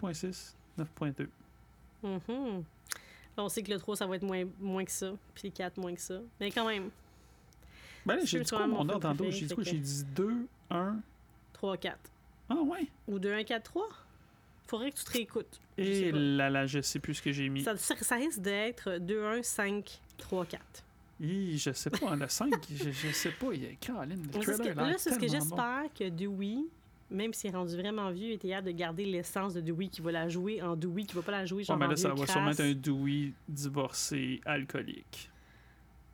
7.6, 0.00 0.54
9.2. 0.78 1.28
Mhm. 2.02 2.64
Là, 3.36 3.44
on 3.44 3.48
sait 3.48 3.62
que 3.62 3.70
le 3.70 3.78
3, 3.78 3.96
ça 3.96 4.06
va 4.06 4.16
être 4.16 4.22
moins, 4.22 4.44
moins 4.58 4.84
que 4.84 4.90
ça. 4.90 5.12
Puis 5.34 5.48
le 5.48 5.54
4, 5.54 5.76
moins 5.78 5.94
que 5.94 6.00
ça. 6.00 6.20
Mais 6.40 6.50
quand 6.50 6.66
même, 6.66 6.90
Ben 8.06 8.16
là, 8.16 8.24
j'ai 8.24 8.40
dit 8.40 8.50
quoi 8.50 8.66
mon 8.66 8.80
ordre 8.88 8.98
tantôt? 9.00 9.30
J'ai 9.30 9.46
dit 9.46 9.54
quoi? 9.54 9.62
que- 9.64 9.70
J'ai 9.70 9.78
dit 9.78 10.04
2, 10.14 10.46
1. 10.70 10.96
3, 11.52 11.76
4. 11.76 11.98
Ah 12.48 12.54
ouais? 12.54 12.88
Ou 13.06 13.18
2, 13.18 13.32
1, 13.32 13.44
4, 13.44 13.62
3. 13.64 13.88
Faudrait 14.66 14.90
que 14.92 14.96
tu 14.98 15.04
te 15.04 15.10
réécoutes. 15.12 15.60
Et 15.76 16.12
là 16.12 16.48
là, 16.50 16.66
je 16.66 16.80
sais 16.80 16.98
plus 16.98 17.14
ce 17.14 17.22
que 17.22 17.32
j'ai 17.32 17.48
mis. 17.48 17.62
Ça, 17.62 17.72
risque 18.16 18.40
d'être 18.40 18.98
2, 18.98 19.24
1, 19.24 19.42
5, 19.42 20.00
3, 20.18 20.46
4. 20.46 20.62
Hi, 21.20 21.58
je 21.58 21.72
sais 21.72 21.90
pas, 21.90 22.16
le 22.16 22.28
5, 22.28 22.52
je, 22.72 22.90
je 22.90 23.08
sais 23.12 23.32
pas. 23.32 23.52
Il 23.52 23.62
y 23.62 23.66
a 23.66 23.74
Caroline, 23.74 24.22
le 24.22 24.30
trailer 24.40 24.74
que- 24.74 24.78
là, 24.80 24.94
c'est 24.96 25.10
ce 25.10 25.18
que 25.18 25.26
bon. 25.26 25.32
j'espère 25.32 25.82
que 25.94 26.08
Dewey, 26.08 26.64
même 27.10 27.32
s'il 27.32 27.50
est 27.50 27.56
rendu 27.56 27.76
vraiment 27.76 28.10
vieux, 28.10 28.30
était 28.32 28.48
capable 28.48 28.68
de 28.68 28.72
garder 28.72 29.04
l'essence 29.04 29.54
de 29.54 29.60
Dewey 29.60 29.88
qui 29.88 30.00
va 30.00 30.12
la 30.12 30.28
jouer 30.28 30.62
en 30.62 30.76
Dewey, 30.76 31.04
qui 31.04 31.14
va 31.14 31.22
pas 31.22 31.32
la 31.32 31.46
jouer 31.46 31.58
Ouais, 31.58 31.64
genre 31.64 31.76
mais 31.78 31.86
en 31.86 31.90
là, 31.90 31.96
ça 31.96 32.08
vieux 32.08 32.18
va 32.18 32.24
crasse. 32.24 32.32
sûrement 32.36 32.50
être 32.50 32.60
un 32.60 32.74
Dewey 32.74 33.32
divorcé, 33.48 34.40
alcoolique. 34.44 35.30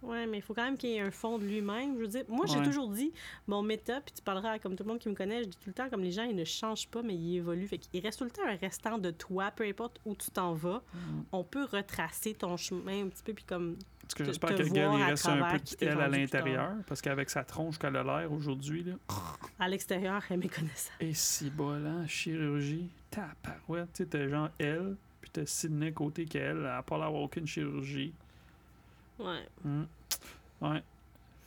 Ouais, 0.03 0.27
mais 0.27 0.39
il 0.39 0.43
faut 0.43 0.55
quand 0.55 0.63
même 0.65 0.77
qu'il 0.77 0.91
y 0.91 0.95
ait 0.97 1.01
un 1.01 1.11
fond 1.11 1.39
de 1.39 1.45
lui-même. 1.45 1.95
Je 1.97 2.01
veux 2.03 2.07
dire, 2.09 2.25
moi, 2.29 2.47
j'ai 2.47 2.59
Ouais. 2.59 2.65
toujours 2.65 2.89
dit, 2.91 3.13
mon 3.49 3.63
méta, 3.63 4.01
puis 4.03 4.15
tu 4.15 4.23
parleras 4.23 4.53
à 4.53 4.59
comme 4.59 4.77
tout 4.77 4.85
le 4.85 4.91
monde 4.91 4.99
qui 5.01 5.09
me 5.09 5.15
connaît, 5.15 5.43
je 5.43 5.49
dis 5.49 5.57
tout 5.57 5.69
le 5.69 5.73
temps, 5.73 5.89
comme 5.89 6.03
les 6.03 6.13
gens, 6.13 6.23
ils 6.25 6.37
ne 6.37 6.45
changent 6.45 6.87
pas, 6.89 7.03
mais 7.03 7.15
ils 7.15 7.37
évoluent. 7.39 7.67
Fait 7.67 7.79
qu'il 7.79 8.01
reste 8.03 8.19
tout 8.19 8.25
le 8.25 8.31
temps 8.31 8.47
un 8.47 8.55
restant 8.57 8.99
de 8.99 9.11
toi, 9.11 9.51
peu 9.51 9.65
importe 9.65 9.99
où 10.05 10.15
tu 10.15 10.31
t'en 10.31 10.53
vas. 10.53 10.83
Mm. 10.95 10.99
On 11.33 11.43
peut 11.45 11.65
retracer 11.65 12.35
ton 12.35 12.57
chemin 12.57 13.05
un 13.05 13.09
petit 13.09 13.23
peu, 13.25 13.33
puis 13.33 13.45
comme. 13.45 13.77
Parce 14.07 14.15
que 14.15 14.25
j'espère 14.25 14.55
que 14.55 14.63
le 14.63 14.69
gars, 14.69 14.93
il 14.95 15.03
à 15.03 15.07
reste 15.07 15.27
un 15.27 15.59
t'es 15.59 15.87
elle 15.87 16.01
à 16.01 16.09
l'intérieur. 16.09 16.75
Parce 16.87 17.03
qu'avec 17.03 17.29
sa 17.29 17.43
tronche 17.43 17.77
qu'elle 17.77 17.97
a 17.97 18.05
l'air 18.05 18.31
aujourd'hui, 18.31 18.85
là. 18.85 18.95
À 19.59 19.69
l'extérieur, 19.69 20.23
elle 20.31 20.35
est 20.35 20.39
méconnaissable. 20.45 20.97
Et 21.01 21.13
si 21.13 21.51
bol, 21.51 21.85
hein, 21.85 22.07
chirurgie, 22.07 22.89
taparouette. 23.11 23.93
Tu 23.93 24.05
sais, 24.05 24.09
t'as 24.09 24.29
genre 24.29 24.51
elle, 24.61 24.95
puis 25.21 25.31
t'as 25.33 25.45
Sydney 25.45 25.93
côté 25.93 26.25
qu'elle, 26.25 26.59
elle 26.59 26.67
a 26.67 26.83
pas 26.83 26.97
l'air 26.97 27.07
d'avoir 27.07 27.23
aucune 27.23 27.49
chirurgie. 27.49 28.15
Ouais. 29.19 29.49
Hmm. 29.65 29.85
Ouais. 30.61 30.83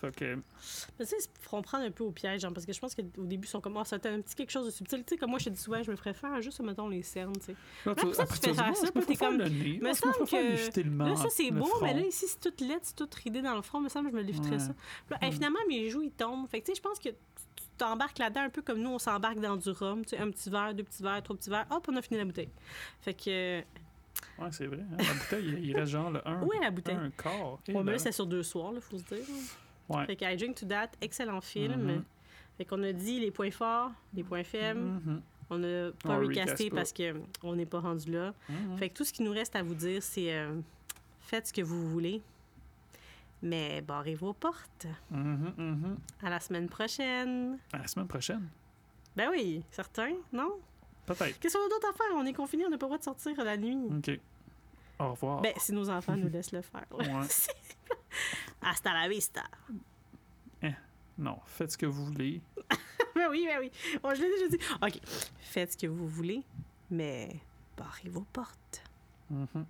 Fait 0.01 0.15
que. 0.15 0.35
Mais 0.35 1.05
tu 1.05 1.07
sais, 1.07 1.17
ils 1.19 1.41
feront 1.43 1.61
prendre 1.61 1.83
un 1.83 1.91
peu 1.91 2.03
au 2.05 2.11
piège, 2.11 2.41
genre, 2.41 2.53
parce 2.53 2.65
que 2.65 2.71
je 2.73 2.79
pense 2.79 2.95
qu'au 2.95 3.01
début, 3.17 3.47
ils 3.47 3.49
sont 3.49 3.59
comme, 3.59 3.75
oh, 3.77 3.83
ça 3.83 3.97
un 3.97 4.21
petit 4.21 4.33
quelque 4.35 4.49
chose 4.51 4.65
de 4.65 4.71
subtil. 4.71 5.03
Tu 5.03 5.09
sais, 5.15 5.17
comme 5.17 5.29
moi, 5.31 5.39
je 5.39 5.45
te 5.45 5.49
dis 5.49 5.59
souvent, 5.61 5.83
je 5.83 5.91
me 5.91 5.95
ferais 5.97 6.13
faire 6.13 6.41
juste, 6.41 6.61
mettons, 6.61 6.87
les 6.87 7.03
cernes, 7.03 7.33
tu 7.37 7.47
sais. 7.47 7.55
Là, 7.85 7.95
ça, 8.13 8.25
tu 8.25 8.33
fais 8.37 8.53
faire 8.53 8.75
ça, 8.77 8.91
puis 8.91 9.05
t'es 9.05 9.15
comme- 9.15 9.37
Me 9.37 9.93
semble 9.93 10.13
que- 10.25 11.03
Là, 11.09 11.15
ça, 11.15 11.27
c'est 11.29 11.51
beau, 11.51 11.69
mais 11.81 11.93
là, 11.93 12.01
ici, 12.01 12.25
c'est 12.27 12.39
tout 12.39 12.63
laid, 12.63 12.79
c'est 12.81 12.95
tout 12.95 13.09
ridé 13.23 13.41
dans 13.41 13.55
le 13.55 13.61
front. 13.61 13.81
me 13.81 13.89
semble 13.89 14.09
que 14.11 14.17
je 14.17 14.21
me 14.21 14.25
lifterais 14.25 14.51
Ouais. 14.51 14.59
ça. 14.59 14.73
Mm. 15.27 15.31
finalement, 15.33 15.59
mes 15.67 15.89
joues, 15.89 16.03
ils 16.03 16.11
tombent. 16.11 16.47
Fait 16.49 16.61
que, 16.61 16.65
tu 16.67 16.71
sais, 16.71 16.77
je 16.77 16.81
pense 16.81 16.97
que 16.99 17.09
tu 17.09 17.15
t'embarques 17.77 18.17
là-dedans 18.19 18.41
un 18.41 18.49
peu 18.49 18.61
comme 18.61 18.79
nous, 18.79 18.89
on 18.91 18.99
s'embarque 18.99 19.39
dans 19.39 19.55
du 19.57 19.69
rhum. 19.71 20.03
Tu 20.05 20.09
sais, 20.15 20.17
un 20.17 20.29
petit 20.31 20.49
verre, 20.49 20.73
deux 20.73 20.83
petits 20.83 21.01
verres, 21.03 21.23
trois 21.23 21.35
petits 21.35 21.49
verres. 21.49 21.65
Hop, 21.71 21.85
on 21.89 21.95
a 21.97 22.01
fini 22.01 22.17
la 22.19 22.25
bouteille. 22.25 22.49
Fait 23.01 23.13
que, 23.13 23.29
euh, 23.29 23.61
Ouais, 24.37 24.49
c'est 24.51 24.65
vrai. 24.67 24.79
hein, 24.79 24.97
La 24.97 25.13
bouteille, 25.13 25.45
il- 25.47 25.65
il 25.69 25.75
reste 25.77 25.91
genre 25.93 26.09
le 26.11 26.25
1. 26.27 26.41
où 26.43 26.51
est 26.53 26.59
la 26.59 26.71
bouteille? 26.71 26.95
Un 26.95 27.09
quart. 27.11 27.59
Et 27.67 27.71
Ouais, 27.73 27.79
mais 27.79 27.83
là- 27.85 27.91
là, 27.93 27.99
c'est 27.99 28.11
sur 28.11 28.25
deux 28.25 28.43
soirs, 28.43 28.71
là, 28.73 28.81
faut 28.81 28.97
se 28.97 29.03
dire. 29.03 29.23
Ouais. 29.89 30.05
Fait 30.05 30.15
que 30.15 30.25
I 30.25 30.37
Drink 30.37 30.55
to 30.55 30.65
That, 30.67 30.91
excellent 31.01 31.41
film. 31.41 31.81
Mhm. 31.81 32.03
Fait 32.57 32.65
qu'on 32.65 32.83
a 32.83 32.91
dit 32.91 33.19
les 33.19 33.31
points 33.31 33.51
forts, 33.51 33.91
les 34.13 34.23
points 34.23 34.43
faibles. 34.43 34.79
Mhm. 34.79 35.21
On 35.49 35.57
n'a 35.57 35.91
pas 36.03 36.17
On 36.17 36.19
recasté 36.19 36.69
parce 36.69 36.93
qu'on 36.93 37.55
n'est 37.55 37.65
pas 37.65 37.79
rendu 37.79 38.11
là. 38.11 38.33
Mhm. 38.49 38.77
Fait 38.77 38.89
que 38.89 38.93
tout 38.95 39.03
ce 39.03 39.11
qui 39.11 39.23
nous 39.23 39.31
reste 39.31 39.55
à 39.55 39.63
vous 39.63 39.73
dire, 39.73 40.03
c'est 40.03 40.33
euh, 40.33 40.59
faites 41.21 41.47
ce 41.47 41.53
que 41.53 41.61
vous 41.61 41.89
voulez, 41.89 42.21
mais 43.41 43.81
barrez 43.81 44.13
vos 44.15 44.33
portes. 44.33 44.85
À 46.21 46.29
la 46.29 46.39
semaine 46.39 46.69
prochaine. 46.69 47.57
À 47.73 47.79
la 47.79 47.87
semaine 47.87 48.07
prochaine. 48.07 48.47
Ben 49.15 49.29
oui, 49.31 49.63
certain, 49.71 50.11
non? 50.31 50.51
Peut-être. 51.05 51.39
Qu'est-ce 51.39 51.57
qu'on 51.57 51.65
a 51.65 51.69
d'autre 51.69 51.89
à 51.89 51.93
faire? 51.93 52.15
On 52.15 52.25
est 52.25 52.33
confinés, 52.33 52.65
on 52.67 52.69
n'a 52.69 52.77
pas 52.77 52.85
le 52.85 52.89
droit 52.89 52.97
de 52.99 53.03
sortir 53.03 53.43
la 53.43 53.57
nuit. 53.57 53.75
OK. 53.89 54.19
Au 54.99 55.11
revoir. 55.11 55.41
Ben, 55.41 55.53
si 55.57 55.73
nos 55.73 55.89
enfants 55.89 56.15
nous 56.15 56.29
laissent 56.29 56.51
le 56.51 56.61
faire. 56.61 56.85
Ouais. 56.91 57.05
Hasta 58.61 58.93
la 58.93 59.07
vista. 59.07 59.43
Non, 61.19 61.37
faites 61.45 61.71
ce 61.71 61.77
que 61.77 61.85
vous 61.85 62.05
voulez. 62.05 62.41
Ben 63.15 63.27
oui, 63.29 63.45
ben 63.45 63.57
oui. 63.59 63.69
Bon, 64.01 64.13
je 64.15 64.21
l'ai 64.21 64.29
déjà 64.29 64.47
dit. 64.47 64.59
OK. 64.81 65.01
Faites 65.41 65.73
ce 65.73 65.77
que 65.77 65.87
vous 65.87 66.07
voulez, 66.07 66.41
mais 66.89 67.41
barrez 67.75 68.07
vos 68.07 68.25
portes. 68.31 68.81
Mhm. 69.29 69.65